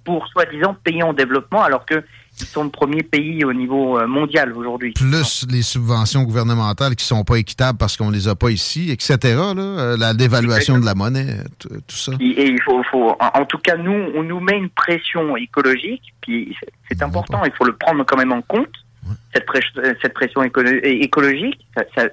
pour 0.05 0.27
soi-disant 0.29 0.75
pays 0.85 1.03
en 1.03 1.13
développement, 1.13 1.63
alors 1.63 1.85
que 1.85 2.03
sont 2.45 2.65
le 2.65 2.71
premier 2.71 3.03
pays 3.03 3.45
au 3.45 3.53
niveau 3.55 3.99
euh, 3.99 4.07
mondial 4.07 4.53
aujourd'hui. 4.53 4.93
Plus 4.93 5.47
les 5.51 5.63
subventions 5.63 6.23
gouvernementales 6.25 6.95
qui 6.97 7.05
sont 7.05 7.25
pas 7.25 7.37
équitables 7.39 7.79
parce 7.79 7.97
qu'on 7.97 8.11
les 8.11 8.29
a 8.29 8.35
pas 8.35 8.51
ici, 8.51 8.91
etc. 8.91 9.17
là, 9.55 9.55
euh, 9.63 9.97
la 9.97 10.13
dévaluation 10.13 10.79
de 10.79 10.85
la 10.85 10.95
monnaie, 10.95 11.39
tout, 11.59 11.69
tout 11.69 11.97
ça. 11.97 12.13
Et, 12.21 12.47
il 12.49 12.61
faut, 12.63 12.83
faut- 12.91 13.17
en 13.19 13.45
tout 13.47 13.59
cas, 13.59 13.77
nous, 13.77 14.11
on 14.15 14.23
nous 14.23 14.41
met 14.41 14.59
une 14.59 14.69
pression 14.69 15.37
écologique, 15.37 16.03
puis 16.21 16.55
c'est- 16.89 17.03
important, 17.03 17.43
il 17.45 17.53
faut 17.53 17.65
le 17.65 17.75
prendre 17.77 18.05
quand 18.05 18.17
même 18.17 18.33
en 18.33 18.43
compte, 18.43 18.69
cette, 19.35 19.47
pré- 19.47 19.61
cette 20.03 20.15
pression 20.15 20.43
écologique. 20.43 21.67
Ça, 21.77 21.85
ça- 21.95 22.09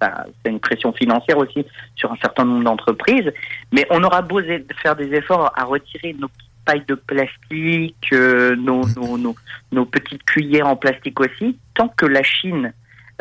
ça- 0.00 0.26
c'est 0.44 0.50
une 0.50 0.60
pression 0.60 0.92
financière 0.92 1.38
aussi 1.38 1.64
sur 1.96 2.12
un 2.12 2.16
certain 2.20 2.44
nombre 2.44 2.64
d'entreprises, 2.64 3.30
mais 3.72 3.86
on 3.90 4.02
aura 4.04 4.22
beau 4.22 4.40
faire 4.82 4.94
des 4.96 5.12
efforts 5.14 5.52
à 5.56 5.64
retirer 5.64 6.14
nos 6.18 6.28
pailles 6.66 6.84
de 6.86 6.94
plastique, 6.94 8.08
euh, 8.12 8.54
nos, 8.56 8.86
nos, 8.96 9.16
nos, 9.16 9.36
nos 9.72 9.86
petites 9.86 10.24
cuillères 10.24 10.66
en 10.66 10.76
plastique 10.76 11.18
aussi, 11.20 11.58
tant 11.74 11.88
que 11.88 12.04
la 12.04 12.22
Chine 12.22 12.72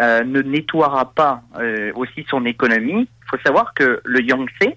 euh, 0.01 0.23
ne 0.23 0.41
nettoiera 0.41 1.13
pas 1.13 1.43
euh, 1.59 1.91
aussi 1.95 2.25
son 2.29 2.45
économie, 2.45 3.07
il 3.07 3.29
faut 3.29 3.41
savoir 3.45 3.73
que 3.73 4.01
le 4.03 4.21
Yangtze, 4.21 4.73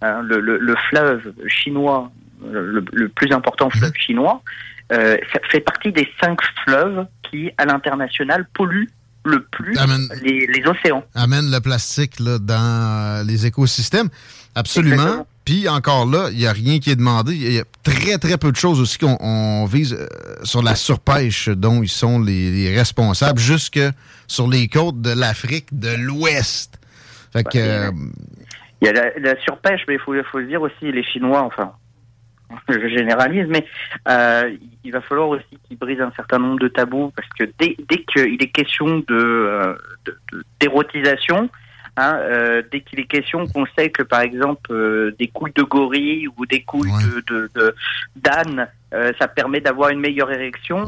le, 0.00 0.40
le, 0.40 0.58
le 0.58 0.74
fleuve 0.88 1.32
chinois, 1.46 2.10
le, 2.44 2.84
le 2.92 3.08
plus 3.08 3.30
important 3.32 3.68
fleuve 3.70 3.92
chinois, 3.94 4.42
ça 4.90 5.38
fait 5.50 5.60
partie 5.60 5.92
des 5.92 6.08
cinq 6.20 6.38
fleuves 6.64 7.06
qui, 7.30 7.50
à 7.56 7.64
l'international, 7.64 8.46
polluent 8.52 8.90
le 9.24 9.44
plus 9.44 9.76
les, 10.22 10.46
les 10.46 10.62
océans. 10.66 11.04
amène 11.14 11.50
le 11.50 11.60
plastique 11.60 12.18
là, 12.18 12.38
dans 12.40 13.24
les 13.26 13.46
écosystèmes. 13.46 14.08
Absolument. 14.54 15.26
Puis 15.44 15.68
encore 15.68 16.06
là, 16.06 16.28
il 16.30 16.38
n'y 16.38 16.46
a 16.46 16.52
rien 16.52 16.78
qui 16.78 16.90
est 16.90 16.96
demandé. 16.96 17.34
Il 17.34 17.52
y 17.52 17.58
a 17.58 17.64
très, 17.82 18.16
très 18.18 18.38
peu 18.38 18.52
de 18.52 18.56
choses 18.56 18.80
aussi 18.80 18.98
qu'on 18.98 19.16
on 19.20 19.66
vise 19.66 19.92
euh, 19.94 20.06
sur 20.44 20.62
la 20.62 20.74
surpêche 20.76 21.48
dont 21.48 21.82
ils 21.82 21.88
sont 21.88 22.20
les, 22.20 22.50
les 22.50 22.74
responsables, 22.76 23.40
jusque 23.40 23.80
sur 24.28 24.46
les 24.48 24.68
côtes 24.68 25.00
de 25.02 25.10
l'Afrique 25.10 25.66
de 25.72 25.94
l'Ouest. 25.98 26.78
Fait 27.32 27.42
que, 27.44 27.58
euh, 27.58 27.90
Il 28.80 28.86
y 28.86 28.88
a 28.88 28.92
la, 28.92 29.10
la 29.18 29.40
surpêche, 29.40 29.80
mais 29.88 29.94
il 29.94 30.00
faut, 30.00 30.14
faut 30.30 30.38
le 30.38 30.46
dire 30.46 30.62
aussi, 30.62 30.92
les 30.92 31.02
Chinois, 31.02 31.42
enfin, 31.42 31.72
je 32.68 32.88
généralise, 32.88 33.46
mais 33.48 33.66
euh, 34.08 34.54
il 34.84 34.92
va 34.92 35.00
falloir 35.00 35.28
aussi 35.30 35.58
qu'ils 35.66 35.78
brisent 35.78 36.00
un 36.00 36.12
certain 36.14 36.38
nombre 36.38 36.60
de 36.60 36.68
tabous, 36.68 37.10
parce 37.16 37.28
que 37.38 37.44
dès, 37.58 37.76
dès 37.88 38.04
qu'il 38.04 38.40
est 38.42 38.52
question 38.52 39.02
euh, 39.10 39.74
de- 40.04 40.44
d'érotisation, 40.60 41.48
hein, 41.96 42.16
euh, 42.20 42.62
dès 42.72 42.80
qu'il 42.80 43.00
est 43.00 43.06
question 43.06 43.46
qu'on 43.48 43.66
sait 43.76 43.90
que, 43.90 44.02
par 44.02 44.20
exemple, 44.20 44.70
euh, 44.72 45.14
des 45.18 45.28
couilles 45.28 45.52
de 45.54 45.62
gorille 45.62 46.26
ou 46.36 46.46
des 46.46 46.62
couilles 46.62 46.90
de, 47.28 47.74
d'âne, 48.16 48.68
euh, 48.94 49.12
ça 49.18 49.28
permet 49.28 49.60
d'avoir 49.60 49.90
une 49.90 50.00
meilleure 50.00 50.30
érection, 50.32 50.84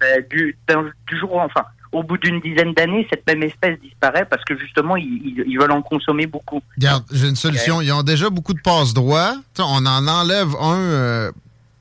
ben, 0.00 0.24
du, 0.30 0.56
d'un- 0.68 0.90
du 1.08 1.18
jour 1.18 1.34
au 1.34 1.40
enfin, 1.40 1.62
au 1.92 2.02
bout 2.02 2.18
d'une 2.18 2.40
dizaine 2.40 2.74
d'années, 2.74 3.06
cette 3.08 3.26
même 3.26 3.42
espèce 3.44 3.78
disparaît 3.80 4.26
parce 4.28 4.44
que 4.44 4.58
justement, 4.58 4.96
ils, 4.96 5.04
ils- 5.24 5.44
ils 5.46 5.58
veulent 5.58 5.70
en 5.72 5.82
consommer 5.82 6.26
beaucoup. 6.26 6.60
regarde, 6.76 7.04
j'ai 7.12 7.28
une 7.28 7.36
solution. 7.36 7.80
Ils 7.80 7.92
ont 7.92 8.02
déjà 8.02 8.28
beaucoup 8.28 8.52
de 8.54 8.60
passe-droits. 8.60 9.34
Tu 9.54 9.62
sais, 9.62 9.68
On 9.68 9.86
en 9.86 10.06
enlève 10.08 10.48
un 10.60 11.30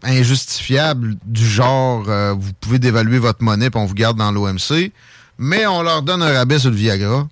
injustifiable 0.03 1.15
du 1.25 1.45
genre 1.45 2.03
vous 2.33 2.53
pouvez 2.61 2.79
dévaluer 2.79 3.17
votre 3.19 3.43
monnaie 3.43 3.69
puis 3.69 3.79
on 3.79 3.85
vous 3.85 3.95
garde 3.95 4.17
dans 4.17 4.31
l'OMC, 4.31 4.91
mais 5.37 5.65
on 5.65 5.81
leur 5.81 6.01
donne 6.03 6.21
un 6.21 6.31
rabais 6.33 6.59
sur 6.59 6.69
le 6.69 6.75
Viagra. 6.75 7.27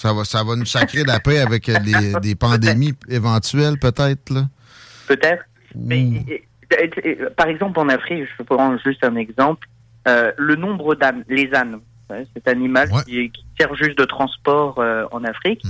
Ça 0.00 0.12
va, 0.12 0.22
ça 0.24 0.44
va 0.44 0.54
nous 0.54 0.64
sacrer 0.64 1.02
la 1.02 1.18
paix 1.18 1.38
avec 1.40 1.68
euh, 1.68 1.76
les- 1.84 2.12
des 2.22 2.36
pandémies 2.36 2.94
éventuelles, 3.08 3.78
peut-être. 3.80 4.30
là? 4.30 4.42
Peut-être. 5.08 5.42
Mais 5.74 6.22
par 7.36 7.48
exemple, 7.48 7.80
en 7.80 7.88
Afrique, 7.88 8.24
je 8.38 8.42
prendre 8.44 8.78
juste 8.84 9.02
un 9.02 9.16
exemple, 9.16 9.66
euh, 10.06 10.30
le 10.38 10.54
nombre 10.54 10.94
d'ânes, 10.94 11.24
les 11.28 11.52
ânes, 11.52 11.80
cet 12.34 12.46
animal 12.46 12.88
qui, 13.04 13.30
qui 13.30 13.44
sert 13.58 13.74
juste 13.74 13.98
de 13.98 14.04
transport 14.04 14.78
euh, 14.78 15.04
en 15.10 15.24
Afrique, 15.24 15.62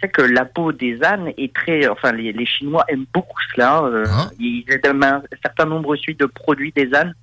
sais 0.00 0.08
que 0.08 0.22
la 0.22 0.44
peau 0.44 0.70
des 0.72 1.02
ânes 1.02 1.32
est 1.36 1.52
très, 1.54 1.88
enfin 1.88 2.12
les, 2.12 2.32
les 2.32 2.46
Chinois 2.46 2.84
aiment 2.88 3.06
beaucoup 3.12 3.40
cela. 3.54 3.82
euh, 3.82 4.04
Ils 4.38 4.64
aiment 4.84 5.02
un 5.02 5.22
certain 5.42 5.66
nombre 5.66 5.88
aussi 5.90 6.14
de 6.14 6.26
produits 6.26 6.72
des 6.76 6.94
ânes 6.94 7.14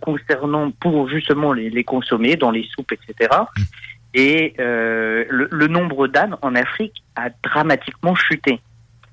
concernant 0.00 0.70
pour 0.70 1.08
justement 1.08 1.52
les, 1.52 1.70
les 1.70 1.84
consommer 1.84 2.36
dans 2.36 2.50
les 2.50 2.66
soupes, 2.74 2.92
etc. 2.92 3.30
Et 4.14 4.54
euh, 4.58 5.24
le, 5.28 5.48
le 5.50 5.66
nombre 5.66 6.08
d'ânes 6.08 6.36
en 6.42 6.54
Afrique 6.54 7.02
a 7.16 7.28
dramatiquement 7.42 8.14
chuté. 8.14 8.60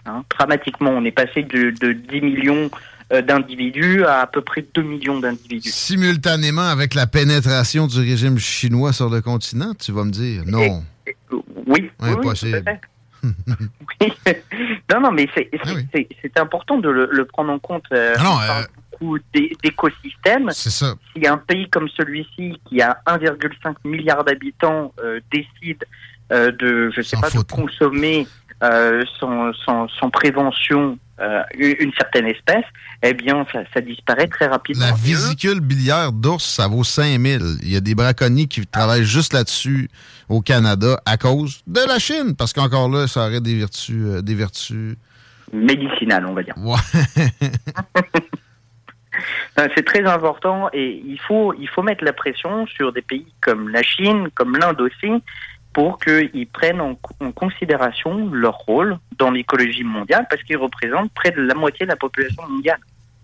Hein, 0.05 0.23
dramatiquement, 0.29 0.91
on 0.91 1.03
est 1.03 1.11
passé 1.11 1.43
de, 1.43 1.71
de 1.71 1.93
10 1.93 2.21
millions 2.21 2.69
euh, 3.11 3.21
d'individus 3.21 4.03
à 4.03 4.21
à 4.21 4.27
peu 4.27 4.41
près 4.41 4.65
2 4.73 4.81
millions 4.81 5.19
d'individus. 5.19 5.69
Simultanément 5.69 6.67
avec 6.67 6.93
la 6.93 7.07
pénétration 7.07 7.87
du 7.87 7.99
régime 7.99 8.37
chinois 8.37 8.93
sur 8.93 9.09
le 9.09 9.21
continent, 9.21 9.73
tu 9.73 9.91
vas 9.91 10.03
me 10.03 10.11
dire 10.11 10.43
non. 10.45 10.83
Oui, 11.67 11.91
Impossible. 11.99 12.63
Oui. 14.01 14.13
non, 14.93 15.01
non, 15.01 15.11
mais 15.11 15.27
c'est 15.35 15.49
c'est 16.21 16.37
important 16.39 16.77
de 16.77 16.89
le, 16.89 17.09
le 17.11 17.25
prendre 17.25 17.51
en 17.51 17.59
compte. 17.59 17.85
euh, 17.91 18.15
Ah 18.19 18.23
non, 18.23 18.37
d'é- 19.33 19.51
d'écosystèmes. 19.63 20.49
C'est 20.51 20.69
ça. 20.69 20.95
Si 21.15 21.27
un 21.27 21.37
pays 21.37 21.69
comme 21.69 21.89
celui-ci, 21.89 22.59
qui 22.65 22.81
a 22.81 22.99
1,5 23.07 23.75
milliard 23.83 24.23
d'habitants, 24.23 24.93
euh, 25.03 25.19
décide 25.31 25.83
euh, 26.31 26.51
de, 26.51 26.91
je 26.95 27.01
sais 27.01 27.17
pas, 27.17 27.29
de 27.29 27.33
consommer 27.61 28.27
euh, 28.63 29.03
sans 29.17 30.09
prévention 30.11 30.97
euh, 31.21 31.43
une 31.57 31.93
certaine 31.93 32.25
espèce, 32.25 32.65
eh 33.01 33.13
bien, 33.13 33.45
ça, 33.53 33.59
ça 33.73 33.79
disparaît 33.79 34.27
très 34.27 34.47
rapidement. 34.47 34.85
La 34.85 34.91
vésicule 34.91 35.61
biliaire 35.61 36.11
d'ours, 36.11 36.43
ça 36.43 36.67
vaut 36.67 36.83
5000. 36.83 37.39
Il 37.61 37.71
y 37.71 37.77
a 37.77 37.79
des 37.79 37.95
braconniers 37.95 38.47
qui 38.47 38.65
travaillent 38.67 39.05
juste 39.05 39.31
là-dessus 39.31 39.89
au 40.27 40.41
Canada 40.41 40.99
à 41.05 41.15
cause 41.15 41.61
de 41.67 41.79
la 41.87 41.99
Chine, 41.99 42.35
parce 42.37 42.51
qu'encore 42.51 42.89
là, 42.89 43.07
ça 43.07 43.27
aurait 43.27 43.39
des 43.39 43.57
vertus, 43.57 43.95
euh, 43.97 44.21
des 44.21 44.35
vertus 44.35 44.97
médicinales, 45.53 46.25
on 46.25 46.33
va 46.33 46.43
dire. 46.43 46.55
Euh, 49.57 49.69
C'est 49.73 49.85
très 49.85 50.03
important 50.05 50.67
et 50.73 51.01
il 51.05 51.17
faut, 51.17 51.53
il 51.53 51.69
faut 51.69 51.81
mettre 51.81 52.03
la 52.03 52.11
pression 52.11 52.67
sur 52.67 52.91
des 52.91 53.01
pays 53.01 53.25
comme 53.39 53.69
la 53.69 53.81
Chine, 53.81 54.27
comme 54.35 54.57
l'Inde 54.57 54.81
aussi, 54.81 55.23
pour 55.75 55.99
qu'ils 55.99 56.47
prennent 56.53 56.79
en, 56.79 56.97
en 57.19 57.31
considération 57.33 58.29
leur 58.31 58.55
rôle 58.59 58.97
dans 59.19 59.29
l'écologie 59.29 59.83
mondiale 59.83 60.25
parce 60.29 60.41
qu'ils 60.43 60.55
représentent 60.55 61.11
près 61.13 61.31
de 61.31 61.41
la 61.41 61.53
moitié 61.53 61.85
de 61.85 61.91
la 61.91 61.97
population 61.97 62.47
mondiale. 62.47 62.79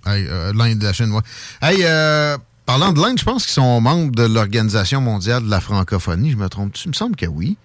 Hey, 0.06 0.28
euh, 0.28 0.52
L'Inde, 0.54 0.84
la 0.84 0.92
Chine. 0.92 1.18
Hey, 1.62 1.78
euh, 1.82 2.38
parlant 2.66 2.92
de 2.92 3.00
l'Inde, 3.00 3.18
je 3.18 3.24
pense 3.24 3.46
qu'ils 3.46 3.54
sont 3.54 3.80
membres 3.80 4.12
de 4.12 4.24
l'Organisation 4.24 5.00
mondiale 5.00 5.46
de 5.46 5.50
la 5.50 5.62
francophonie. 5.62 6.32
Je 6.32 6.36
me 6.36 6.50
trompe-tu? 6.50 6.88
Il 6.88 6.90
me 6.90 6.94
semble 6.94 7.16
que 7.16 7.26
oui. 7.26 7.56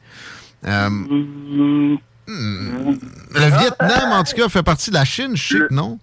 Euh, 0.65 0.89
hmm, 0.89 1.97
le 2.29 3.59
Vietnam, 3.59 4.13
en 4.13 4.23
tout 4.23 4.37
cas, 4.37 4.49
fait 4.49 4.63
partie 4.63 4.91
de 4.91 4.95
la 4.95 5.05
Chine, 5.05 5.37
je 5.37 5.59
sais 5.59 5.65
non. 5.71 5.99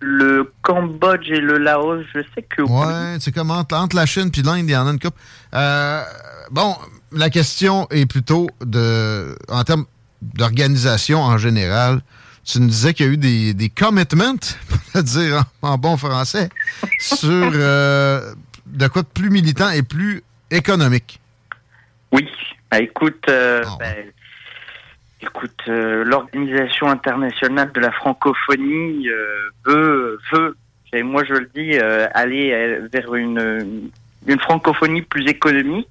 Le 0.00 0.52
Cambodge 0.60 1.30
et 1.30 1.40
le 1.40 1.56
Laos, 1.56 2.04
je 2.14 2.20
sais 2.34 2.42
que 2.42 2.60
Ouais, 2.60 3.16
c'est 3.18 3.32
comme 3.32 3.50
entre, 3.50 3.74
entre 3.74 3.96
la 3.96 4.04
Chine 4.04 4.30
puis 4.30 4.42
l'Inde, 4.42 4.68
il 4.68 4.72
y 4.72 4.76
en 4.76 4.86
a 4.86 4.90
une 4.90 4.98
coupe. 4.98 5.16
Euh, 5.54 6.02
bon, 6.50 6.76
la 7.16 7.30
question 7.30 7.86
est 7.90 8.06
plutôt 8.06 8.48
de, 8.64 9.36
en 9.48 9.64
termes 9.64 9.86
d'organisation 10.22 11.20
en 11.20 11.38
général. 11.38 12.00
Tu 12.44 12.60
nous 12.60 12.68
disais 12.68 12.94
qu'il 12.94 13.06
y 13.06 13.08
a 13.08 13.12
eu 13.12 13.16
des, 13.16 13.54
des 13.54 13.68
commitments, 13.68 14.36
pour 14.68 14.78
le 14.94 15.02
dire 15.02 15.44
en, 15.62 15.70
en 15.70 15.78
bon 15.78 15.96
français, 15.96 16.48
sur 16.98 17.30
euh, 17.30 18.32
de 18.66 18.86
quoi 18.86 19.02
de 19.02 19.08
plus 19.08 19.30
militant 19.30 19.70
et 19.70 19.82
plus 19.82 20.22
économique. 20.50 21.20
Oui, 22.12 22.28
bah, 22.70 22.80
écoute, 22.80 23.24
euh, 23.28 23.64
ben, 23.80 23.96
écoute, 25.20 25.60
euh, 25.68 26.04
l'organisation 26.04 26.88
internationale 26.88 27.72
de 27.72 27.80
la 27.80 27.90
francophonie 27.90 29.08
veut, 29.64 30.18
veut, 30.32 30.56
et 30.92 31.02
moi 31.02 31.24
je 31.24 31.34
le 31.34 31.50
dis, 31.52 31.76
aller 32.14 32.78
vers 32.92 33.14
une, 33.16 33.90
une 34.26 34.40
francophonie 34.40 35.02
plus 35.02 35.26
économique. 35.26 35.88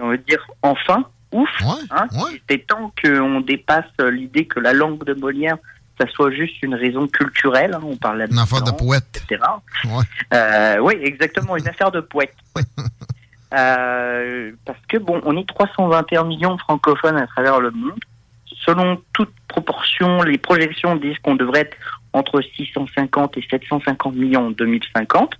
On 0.00 0.08
veut 0.10 0.18
dire 0.18 0.44
enfin, 0.62 1.04
ouf. 1.32 1.48
hein, 1.90 2.06
C'est 2.48 2.66
temps 2.66 2.92
qu'on 3.02 3.40
dépasse 3.40 3.84
l'idée 4.10 4.46
que 4.46 4.60
la 4.60 4.72
langue 4.72 5.04
de 5.04 5.14
Molière, 5.14 5.56
ça 6.00 6.06
soit 6.08 6.30
juste 6.30 6.62
une 6.62 6.74
raison 6.74 7.06
culturelle. 7.08 7.74
hein, 7.74 7.80
on 7.82 7.96
parle 7.96 8.26
Une 8.30 8.38
affaire 8.38 8.62
de 8.62 8.70
poète. 8.70 9.22
etc. 9.24 9.40
Ouais. 9.86 10.04
Euh, 10.34 10.78
oui, 10.80 10.94
exactement, 11.02 11.56
une 11.56 11.68
affaire 11.68 11.90
de 11.90 12.00
poète. 12.00 12.34
Euh, 13.54 14.50
parce 14.64 14.78
que 14.88 14.98
bon, 14.98 15.20
on 15.24 15.36
est 15.36 15.46
321 15.46 16.24
millions 16.24 16.56
de 16.56 16.60
francophones 16.60 17.16
à 17.16 17.26
travers 17.28 17.60
le 17.60 17.70
monde. 17.70 17.98
Selon 18.64 19.00
toute 19.12 19.32
proportion, 19.46 20.22
les 20.22 20.36
projections 20.36 20.96
disent 20.96 21.18
qu'on 21.22 21.36
devrait 21.36 21.60
être 21.60 21.76
entre 22.12 22.40
650 22.56 23.36
et 23.38 23.46
750 23.48 24.14
millions 24.16 24.48
en 24.48 24.50
2050. 24.50 25.34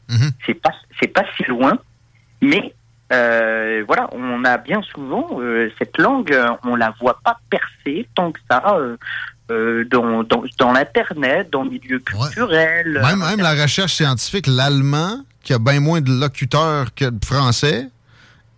C'est 0.47 0.55
pas, 0.55 0.71
c'est 1.01 1.09
pas 1.09 1.25
si 1.37 1.43
loin, 1.45 1.79
mais 2.41 2.73
euh, 3.13 3.85
voilà, 3.87 4.09
on 4.13 4.45
a 4.45 4.59
bien 4.59 4.83
souvent 4.83 5.29
euh, 5.41 5.71
cette 5.79 5.97
langue, 5.99 6.37
on 6.65 6.75
la 6.77 6.95
voit 7.01 7.19
pas 7.25 7.39
percer 7.51 8.09
tant 8.15 8.33
que 8.33 8.41
ça 8.51 8.63
euh, 9.51 9.85
dans, 9.91 10.23
dans, 10.25 10.43
dans 10.59 10.73
l'internet, 10.73 11.49
dans 11.53 11.63
le 11.65 11.71
milieu 11.71 11.99
culturel. 12.01 13.01
Même, 13.03 13.21
même 13.21 13.41
la 13.41 13.55
recherche 13.61 13.95
scientifique, 13.95 14.47
l'allemand, 14.49 15.21
qui 15.43 15.53
a 15.53 15.59
bien 15.61 15.79
moins 15.81 16.01
de 16.01 16.11
locuteurs 16.13 16.93
que 16.95 17.05
le 17.05 17.19
français, 17.25 17.89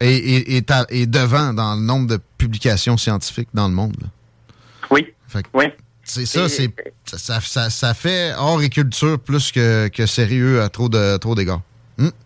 est, 0.01 0.07
est- 0.16 0.57
est 0.57 0.70
à- 0.70 0.87
est 0.89 1.07
devant 1.07 1.53
dans 1.53 1.75
le 1.75 1.83
nombre 1.83 2.07
de 2.07 2.19
publications 2.39 2.97
scientifiques 2.97 3.49
dans 3.53 3.69
le 3.69 3.75
monde. 3.75 3.97
là. 4.01 4.09
Oui. 4.91 5.07
oui. 5.53 5.65
C'est 6.05 6.25
ça, 6.25 6.49
c'est 6.49 6.70
ça, 7.05 7.19
ça, 7.19 7.41
ça- 7.43 7.69
ça 7.69 7.93
fait 7.93 8.33
hors 8.39 8.62
et 8.62 8.70
culture 8.70 9.19
plus 9.20 9.53
que, 9.53 9.89
que 9.89 10.07
sérieux 10.07 10.62
à 10.62 10.70
trop 10.70 10.89
de 10.89 11.19
trop 11.19 11.35
d'égards. 11.35 11.61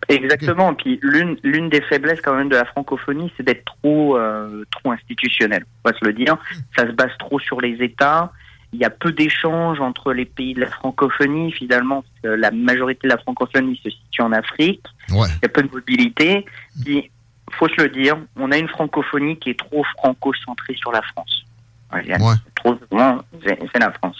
Exactement. 0.07 0.73
Puis 0.73 0.99
l'une 1.01 1.37
l'une 1.43 1.69
des 1.69 1.81
faiblesses 1.81 2.21
quand 2.21 2.35
même 2.35 2.49
de 2.49 2.55
la 2.55 2.65
francophonie, 2.65 3.31
c'est 3.35 3.43
d'être 3.43 3.65
trop 3.65 4.17
euh, 4.17 4.65
trop 4.71 4.91
institutionnel. 4.91 5.65
On 5.83 5.89
va 5.89 5.97
se 5.97 6.05
le 6.05 6.13
dire. 6.13 6.37
Ça 6.77 6.85
se 6.85 6.91
base 6.91 7.11
trop 7.17 7.39
sur 7.39 7.59
les 7.59 7.81
États. 7.81 8.31
Il 8.71 8.79
y 8.79 8.85
a 8.85 8.89
peu 8.89 9.11
d'échanges 9.11 9.79
entre 9.79 10.13
les 10.13 10.25
pays 10.25 10.53
de 10.53 10.61
la 10.61 10.67
francophonie. 10.67 11.51
Finalement, 11.51 12.03
que 12.21 12.27
la 12.27 12.51
majorité 12.51 13.07
de 13.07 13.13
la 13.13 13.19
francophonie 13.19 13.79
se 13.83 13.89
situe 13.89 14.21
en 14.21 14.31
Afrique. 14.31 14.83
Il 15.09 15.43
y 15.43 15.45
a 15.45 15.49
peu 15.49 15.61
de 15.61 15.71
mobilité. 15.71 16.45
Puis, 16.83 17.11
faut 17.51 17.67
se 17.69 17.81
le 17.81 17.89
dire, 17.89 18.17
on 18.35 18.51
a 18.51 18.57
une 18.57 18.67
francophonie 18.67 19.37
qui 19.37 19.51
est 19.51 19.59
trop 19.59 19.83
franco-centrée 19.97 20.75
sur 20.75 20.91
la 20.91 21.03
France. 21.03 21.45
Ouais, 21.93 22.03
Trop 22.55 22.75
souvent, 22.89 23.19
c'est 23.43 23.79
la 23.79 23.91
France. 23.91 24.17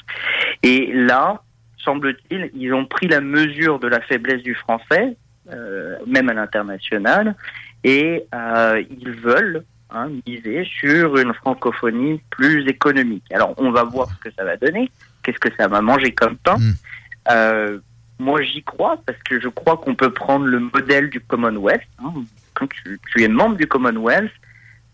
Et 0.61 0.91
là, 0.93 1.41
semble-t-il, 1.83 2.51
ils 2.55 2.73
ont 2.73 2.85
pris 2.85 3.07
la 3.07 3.21
mesure 3.21 3.79
de 3.79 3.87
la 3.87 4.01
faiblesse 4.01 4.43
du 4.43 4.55
français, 4.55 5.01
euh, 5.01 5.22
même 6.07 6.29
à 6.29 6.33
l'international, 6.33 7.35
et 7.83 8.25
euh, 8.33 8.83
ils 8.89 9.11
veulent 9.11 9.63
hein, 9.89 10.09
miser 10.25 10.65
sur 10.79 11.17
une 11.17 11.33
francophonie 11.33 12.21
plus 12.29 12.67
économique. 12.67 13.25
Alors, 13.33 13.53
on 13.57 13.71
va 13.71 13.83
voir 13.83 14.07
ce 14.09 14.29
que 14.29 14.33
ça 14.35 14.43
va 14.43 14.57
donner, 14.57 14.89
qu'est-ce 15.21 15.39
que 15.39 15.53
ça 15.57 15.67
va 15.67 15.81
manger 15.81 16.13
comme 16.13 16.37
pain. 16.37 16.57
Euh, 17.31 17.79
moi, 18.19 18.41
j'y 18.41 18.63
crois 18.63 18.97
parce 19.05 19.17
que 19.23 19.39
je 19.39 19.49
crois 19.49 19.77
qu'on 19.77 19.95
peut 19.95 20.11
prendre 20.11 20.45
le 20.45 20.59
modèle 20.59 21.09
du 21.09 21.19
Commonwealth. 21.19 21.81
hein. 21.99 22.13
Quand 22.53 22.67
tu, 22.67 22.99
tu 23.11 23.23
es 23.23 23.27
membre 23.27 23.57
du 23.57 23.67
Commonwealth, 23.67 24.31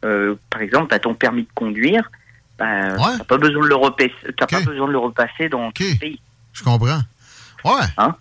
euh, 0.06 0.36
par 0.50 0.62
exemple, 0.62 0.90
tu 0.90 0.96
as 0.96 1.00
ton 1.00 1.14
permis 1.14 1.44
de 1.44 1.50
conduire, 1.54 2.10
ben, 2.58 2.96
t'as 2.98 3.24
pas 3.24 3.38
besoin 3.38 3.64
de 3.64 3.68
le 3.70 3.76
repasser, 3.76 4.14
t'as 4.38 4.48
pas 4.48 4.62
besoin 4.62 4.88
de 4.88 4.94
le 4.94 4.98
repasser 4.98 5.50
dans 5.50 5.72
tout 5.72 5.84
le 5.84 6.00
pays. 6.00 6.22
Je 6.54 6.64
comprends. 6.64 7.02
Ouais. 7.66 7.86
Hein? 7.98 8.16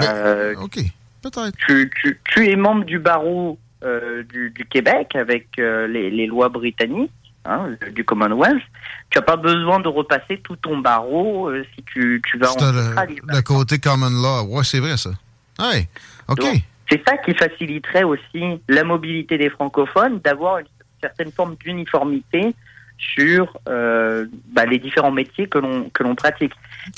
Euh, 0.00 0.54
OK. 0.56 0.78
Peut-être. 1.22 1.56
Tu, 1.66 1.90
tu, 2.00 2.18
tu 2.24 2.50
es 2.50 2.56
membre 2.56 2.84
du 2.84 2.98
barreau 2.98 3.58
euh, 3.84 4.22
du, 4.24 4.50
du 4.50 4.64
Québec 4.66 5.14
avec 5.14 5.58
euh, 5.58 5.86
les, 5.86 6.10
les 6.10 6.26
lois 6.26 6.48
britanniques 6.48 7.10
hein, 7.44 7.70
du 7.94 8.04
Commonwealth. 8.04 8.62
Tu 9.10 9.18
n'as 9.18 9.22
pas 9.22 9.36
besoin 9.36 9.80
de 9.80 9.88
repasser 9.88 10.38
tout 10.38 10.56
ton 10.56 10.78
barreau 10.78 11.48
euh, 11.48 11.64
si 11.74 11.82
tu, 11.84 12.20
tu 12.28 12.38
vas 12.38 12.50
en 12.50 12.54
Australie. 12.54 13.20
le, 13.26 13.36
le 13.36 13.42
côté 13.42 13.78
common 13.78 14.10
law. 14.10 14.46
Ouais, 14.48 14.64
c'est 14.64 14.80
vrai, 14.80 14.96
ça. 14.96 15.10
Ouais. 15.58 15.88
OK. 16.28 16.44
C'est 16.90 17.02
ça 17.06 17.16
qui 17.18 17.34
faciliterait 17.34 18.02
aussi 18.02 18.60
la 18.68 18.84
mobilité 18.84 19.38
des 19.38 19.48
francophones, 19.48 20.20
d'avoir 20.20 20.58
une 20.58 20.66
certaine 21.00 21.32
forme 21.32 21.56
d'uniformité 21.56 22.54
sur 22.98 23.58
euh, 23.68 24.26
bah, 24.52 24.64
les 24.66 24.78
différents 24.78 25.10
métiers 25.10 25.48
que 25.48 25.58
l'on 25.58 25.90
que 25.90 26.02
l'on 26.02 26.14
pratique. 26.14 26.52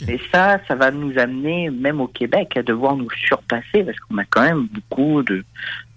Et 0.08 0.18
ça, 0.32 0.58
ça 0.66 0.74
va 0.74 0.90
nous 0.90 1.18
amener, 1.18 1.70
même 1.70 2.00
au 2.00 2.06
Québec, 2.06 2.56
à 2.56 2.62
devoir 2.62 2.96
nous 2.96 3.10
surpasser, 3.10 3.84
parce 3.84 3.98
qu'on 4.00 4.16
a 4.18 4.24
quand 4.24 4.42
même 4.42 4.66
beaucoup 4.66 5.22
de, 5.22 5.44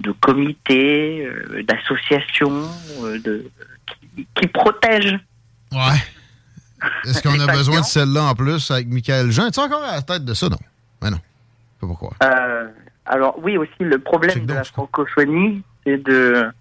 de 0.02 0.12
comités, 0.12 1.26
euh, 1.26 1.64
d'associations, 1.64 2.68
euh, 3.04 3.20
de 3.20 3.50
qui, 3.86 4.28
qui 4.36 4.48
protègent. 4.48 5.20
Ouais. 5.72 6.90
Est-ce 7.06 7.22
qu'on 7.22 7.40
a 7.48 7.48
besoin 7.54 7.80
de 7.80 7.86
celle-là 7.86 8.24
en 8.24 8.36
plus 8.36 8.70
avec 8.72 8.88
Michael 8.88 9.32
Jean? 9.32 9.48
Es-tu 9.48 9.60
encore 9.60 9.84
à 9.84 9.96
la 9.96 10.02
tête 10.02 10.26
de 10.26 10.34
ça? 10.34 10.50
Non? 10.50 10.58
Mais 11.02 11.10
non. 11.10 11.18
Je 11.18 11.22
sais 11.22 11.80
pas 11.82 11.88
pourquoi. 11.88 12.14
Alors 13.06 13.40
oui, 13.42 13.58
aussi 13.58 13.72
le 13.80 14.00
problème 14.00 14.46
de 14.46 14.54
la 14.54 14.64
francophonie, 14.66 15.64
c'est 15.86 15.98
de, 16.04 16.52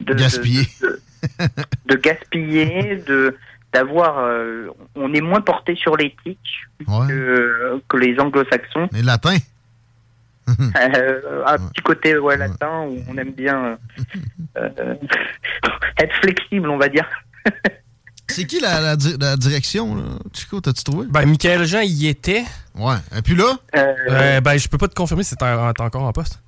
de 0.00 0.14
Gaspiller. 0.14 0.66
de, 0.82 1.00
de- 1.86 1.96
gaspiller, 1.96 3.02
de 3.06 3.36
d'avoir, 3.72 4.18
euh, 4.18 4.68
on 4.94 5.12
est 5.12 5.20
moins 5.20 5.40
porté 5.42 5.74
sur 5.76 5.96
l'éthique 5.96 6.38
que, 6.86 7.80
que 7.88 7.96
les 7.98 8.18
anglo-saxons. 8.18 8.88
Les 8.92 9.02
latins. 9.02 9.36
Euh, 10.48 11.42
un 11.44 11.58
petit 11.58 11.82
côté 11.82 12.16
ouais, 12.16 12.36
latin 12.36 12.82
où 12.88 12.98
on 13.08 13.18
aime 13.18 13.32
bien 13.32 13.76
euh, 14.56 14.68
être 15.98 16.14
flexible, 16.22 16.70
on 16.70 16.78
va 16.78 16.88
dire. 16.88 17.04
C'est 18.28 18.44
qui 18.44 18.60
la, 18.60 18.80
la 18.80 18.94
di- 18.96 19.16
la 19.18 19.36
direction, 19.36 19.96
là? 19.96 20.02
Chico, 20.32 20.60
t'as-tu 20.60 20.84
trouvé? 20.84 21.06
Ben, 21.10 21.26
Michael 21.26 21.64
Jean 21.64 21.80
y 21.82 22.06
était. 22.06 22.44
Ouais. 22.76 22.94
Et 23.18 23.22
puis 23.22 23.34
là? 23.34 23.56
Euh, 23.76 24.40
ben, 24.40 24.56
je 24.56 24.68
peux 24.68 24.78
pas 24.78 24.86
te 24.86 24.94
confirmer 24.94 25.24
si 25.24 25.34
t'es 25.34 25.44
en- 25.44 25.72
t'es 25.72 25.82
encore 25.82 26.04
en 26.04 26.12
poste. 26.12 26.40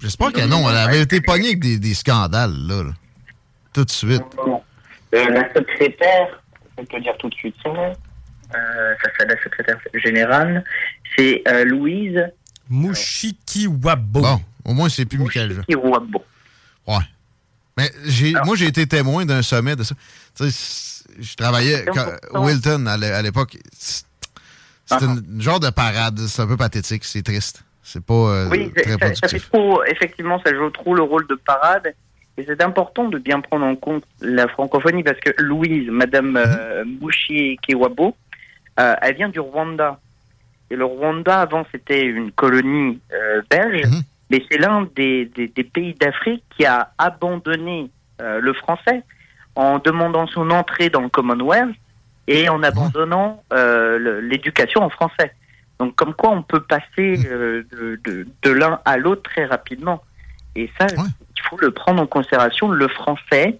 J'espère 0.00 0.32
que 0.32 0.46
non. 0.46 0.68
Elle 0.70 0.76
avait 0.78 1.02
été 1.02 1.20
pognée 1.20 1.48
avec 1.48 1.60
des, 1.60 1.78
des 1.78 1.94
scandales, 1.94 2.54
là, 2.66 2.82
là. 2.82 2.90
Tout 3.76 3.84
de 3.84 3.90
suite. 3.90 4.22
Euh, 5.14 5.28
la 5.30 5.52
secrétaire, 5.54 6.42
je 6.76 6.82
vais 6.82 6.86
te 6.88 7.00
dire 7.02 7.14
tout 7.18 7.28
de 7.28 7.34
suite 7.34 7.54
son 7.62 7.72
nom. 7.74 7.92
Euh, 8.54 8.94
ça 9.04 9.10
c'est 9.18 9.26
la 9.26 9.42
secrétaire 9.42 9.78
générale. 9.94 10.64
C'est 11.16 11.42
euh, 11.48 11.64
Louise 11.64 12.18
Mushikiwabo. 12.70 14.20
Bon, 14.20 14.40
au 14.64 14.72
moins, 14.72 14.88
c'est 14.88 15.04
plus 15.04 15.18
Michael 15.18 15.52
Jean. 15.54 15.62
Kiwabo. 15.62 16.24
Ouais. 16.86 16.94
Mais 17.76 17.90
j'ai, 18.06 18.32
moi, 18.44 18.56
j'ai 18.56 18.66
été 18.66 18.86
témoin 18.86 19.24
d'un 19.26 19.42
sommet 19.42 19.76
de 19.76 19.82
ça. 19.82 19.94
Tu 20.36 20.50
sais, 20.50 21.04
je 21.20 21.34
travaillais 21.36 21.88
important. 21.88 22.40
Wilton 22.44 22.86
à 22.86 22.96
l'é- 22.96 23.10
à 23.12 23.22
l'époque. 23.22 23.58
C'est 23.76 24.04
c'est 24.86 25.02
une 25.04 25.22
une 25.34 25.42
genre 25.42 25.60
de 25.60 25.68
parade. 25.70 26.18
C'est 26.26 26.42
un 26.42 26.46
peu 26.46 26.56
pathétique. 26.56 27.04
C'est 27.04 27.22
triste. 27.22 27.62
C'est 27.82 28.02
pas 28.04 28.14
euh, 28.14 28.48
Oui, 28.50 28.72
c'est- 28.74 28.82
très 28.82 28.92
ça, 28.92 28.98
ça 28.98 29.28
fait 29.28 29.38
productif. 29.38 29.50
trop, 29.50 29.84
effectivement, 29.84 30.40
ça 30.44 30.52
joue 30.54 30.70
trop 30.70 30.94
le 30.94 31.02
rôle 31.02 31.26
de 31.28 31.34
parade. 31.34 31.94
Et 32.38 32.44
c'est 32.46 32.62
important 32.62 33.08
de 33.08 33.18
bien 33.18 33.40
prendre 33.40 33.64
en 33.64 33.76
compte 33.76 34.04
la 34.20 34.46
francophonie 34.48 35.02
parce 35.02 35.18
que 35.20 35.30
Louise, 35.42 35.88
Madame 35.90 36.36
euh, 36.36 36.84
Mouchi 37.00 37.58
Kewabo, 37.66 38.14
euh, 38.78 38.94
elle 39.02 39.14
vient 39.16 39.28
du 39.30 39.40
Rwanda. 39.40 39.98
Et 40.70 40.76
le 40.76 40.84
Rwanda, 40.84 41.40
avant, 41.40 41.64
c'était 41.72 42.02
une 42.04 42.32
colonie 42.32 43.00
euh, 43.12 43.40
belge, 43.48 43.86
mais 44.30 44.42
c'est 44.50 44.58
l'un 44.58 44.86
des, 44.96 45.24
des- 45.26 45.48
des 45.48 45.64
pays 45.64 45.94
d'Afrique 45.94 46.42
qui 46.56 46.66
a 46.66 46.90
abandonné 46.98 47.90
euh, 48.20 48.40
le 48.40 48.52
français 48.52 49.02
en 49.54 49.78
demandant 49.78 50.26
son 50.26 50.50
entrée 50.50 50.90
dans 50.90 51.00
le 51.02 51.08
Commonwealth 51.08 51.74
et 52.26 52.48
en 52.48 52.62
abandonnant 52.62 53.42
euh, 53.52 54.20
l'éducation 54.20 54.82
en 54.82 54.90
français. 54.90 55.32
Donc, 55.78 55.94
comme 55.94 56.12
quoi, 56.14 56.30
on 56.30 56.42
peut 56.42 56.60
passer 56.60 57.20
euh, 57.30 57.62
de, 57.72 58.00
de, 58.04 58.26
de 58.42 58.50
l'un 58.50 58.80
à 58.84 58.96
l'autre 58.98 59.22
très 59.22 59.44
rapidement. 59.46 60.02
Et 60.56 60.68
ça, 60.78 60.86
il 61.36 61.42
faut 61.48 61.58
le 61.58 61.70
prendre 61.70 62.02
en 62.02 62.06
considération. 62.06 62.68
Le 62.68 62.88
français 62.88 63.58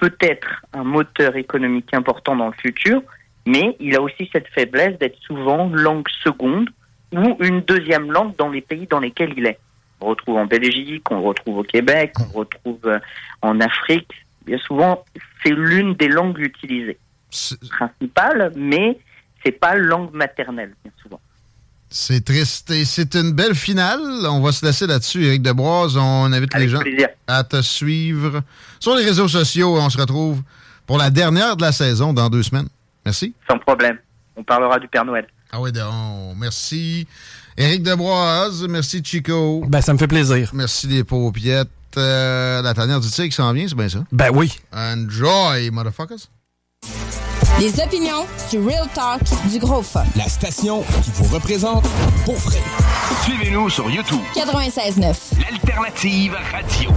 peut 0.00 0.14
être 0.20 0.64
un 0.72 0.84
moteur 0.84 1.36
économique 1.36 1.94
important 1.94 2.36
dans 2.36 2.48
le 2.48 2.54
futur, 2.54 3.02
mais 3.46 3.76
il 3.80 3.96
a 3.96 4.02
aussi 4.02 4.28
cette 4.32 4.48
faiblesse 4.48 4.98
d'être 4.98 5.18
souvent 5.22 5.68
langue 5.68 6.08
seconde 6.22 6.70
ou 7.12 7.36
une 7.40 7.60
deuxième 7.60 8.10
langue 8.10 8.34
dans 8.36 8.48
les 8.48 8.60
pays 8.60 8.86
dans 8.86 9.00
lesquels 9.00 9.34
il 9.36 9.46
est. 9.46 9.58
On 10.00 10.06
le 10.06 10.10
retrouve 10.10 10.36
en 10.36 10.46
Belgique, 10.46 11.10
on 11.10 11.16
le 11.16 11.26
retrouve 11.26 11.58
au 11.58 11.62
Québec, 11.62 12.12
on 12.18 12.24
le 12.24 12.38
retrouve 12.40 12.80
euh, 12.86 12.98
en 13.42 13.60
Afrique. 13.60 14.10
Bien 14.44 14.58
souvent, 14.58 15.04
c'est 15.42 15.52
l'une 15.54 15.94
des 15.94 16.08
langues 16.08 16.38
utilisées. 16.38 16.98
Principale, 17.70 18.52
mais 18.56 18.98
c'est 19.44 19.52
pas 19.52 19.76
langue 19.76 20.12
maternelle, 20.12 20.72
bien 20.82 20.92
souvent. 21.00 21.20
C'est 21.90 22.24
triste. 22.24 22.70
Et 22.70 22.84
c'est 22.84 23.14
une 23.14 23.32
belle 23.32 23.54
finale. 23.54 24.00
On 24.26 24.40
va 24.40 24.52
se 24.52 24.64
laisser 24.64 24.86
là-dessus. 24.86 25.24
Eric 25.24 25.42
Debroise, 25.42 25.96
on 25.96 26.32
invite 26.32 26.54
les 26.54 26.68
gens 26.68 26.80
à 27.26 27.44
te 27.44 27.62
suivre 27.62 28.42
sur 28.80 28.96
les 28.96 29.04
réseaux 29.04 29.28
sociaux. 29.28 29.76
On 29.76 29.88
se 29.90 29.98
retrouve 29.98 30.42
pour 30.86 30.98
la 30.98 31.10
dernière 31.10 31.56
de 31.56 31.62
la 31.62 31.72
saison 31.72 32.12
dans 32.12 32.28
deux 32.28 32.42
semaines. 32.42 32.68
Merci. 33.04 33.34
Sans 33.48 33.58
problème. 33.58 33.98
On 34.36 34.42
parlera 34.42 34.78
du 34.78 34.88
Père 34.88 35.04
Noël. 35.04 35.26
Ah 35.52 35.60
oui, 35.60 35.70
donc, 35.70 36.36
merci. 36.36 37.06
Éric 37.56 37.84
Debroise, 37.84 38.66
merci 38.68 39.00
Chico. 39.04 39.64
Ben, 39.68 39.80
ça 39.80 39.92
me 39.92 39.98
fait 39.98 40.08
plaisir. 40.08 40.50
Merci 40.52 40.88
les 40.88 41.04
paupiettes. 41.04 41.68
Euh, 41.96 42.60
la 42.60 42.74
dernière 42.74 42.98
du 42.98 43.08
tigre 43.08 43.28
qui 43.28 43.36
s'en 43.36 43.52
vient, 43.52 43.68
c'est 43.68 43.76
bien 43.76 43.88
ça? 43.88 44.00
Ben 44.10 44.30
oui. 44.34 44.52
Enjoy, 44.72 45.70
motherfuckers. 45.70 46.28
Les 47.60 47.78
opinions, 47.80 48.26
du 48.50 48.58
real 48.58 48.88
talk, 48.94 49.20
du 49.50 49.58
gros 49.60 49.82
fun. 49.82 50.04
La 50.16 50.28
station 50.28 50.82
qui 51.04 51.10
vous 51.12 51.32
représente 51.34 51.84
pour 52.24 52.34
vrai. 52.36 52.58
Suivez-nous 53.24 53.70
sur 53.70 53.88
YouTube. 53.88 54.20
96.9. 54.34 55.38
L'alternative 55.38 56.36
radio. 56.52 56.90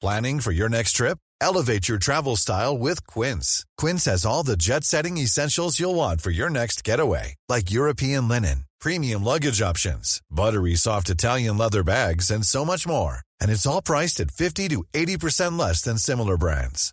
Planning 0.00 0.40
for 0.40 0.52
your 0.52 0.68
next 0.68 0.92
trip? 0.92 1.18
Elevate 1.40 1.88
your 1.88 1.98
travel 1.98 2.36
style 2.36 2.76
with 2.76 3.06
Quince. 3.06 3.64
Quince 3.78 4.04
has 4.06 4.26
all 4.26 4.42
the 4.42 4.56
jet 4.56 4.82
setting 4.84 5.16
essentials 5.16 5.78
you'll 5.78 5.94
want 5.94 6.20
for 6.20 6.30
your 6.30 6.50
next 6.50 6.82
getaway, 6.82 7.34
like 7.48 7.70
European 7.70 8.26
linen, 8.26 8.64
premium 8.80 9.22
luggage 9.22 9.62
options, 9.62 10.20
buttery 10.30 10.74
soft 10.74 11.08
Italian 11.08 11.56
leather 11.56 11.84
bags, 11.84 12.30
and 12.30 12.44
so 12.44 12.64
much 12.64 12.86
more. 12.86 13.20
And 13.40 13.50
it's 13.50 13.66
all 13.66 13.80
priced 13.82 14.18
at 14.20 14.30
50 14.30 14.68
to 14.68 14.84
80% 14.92 15.58
less 15.58 15.82
than 15.82 15.98
similar 15.98 16.36
brands. 16.36 16.92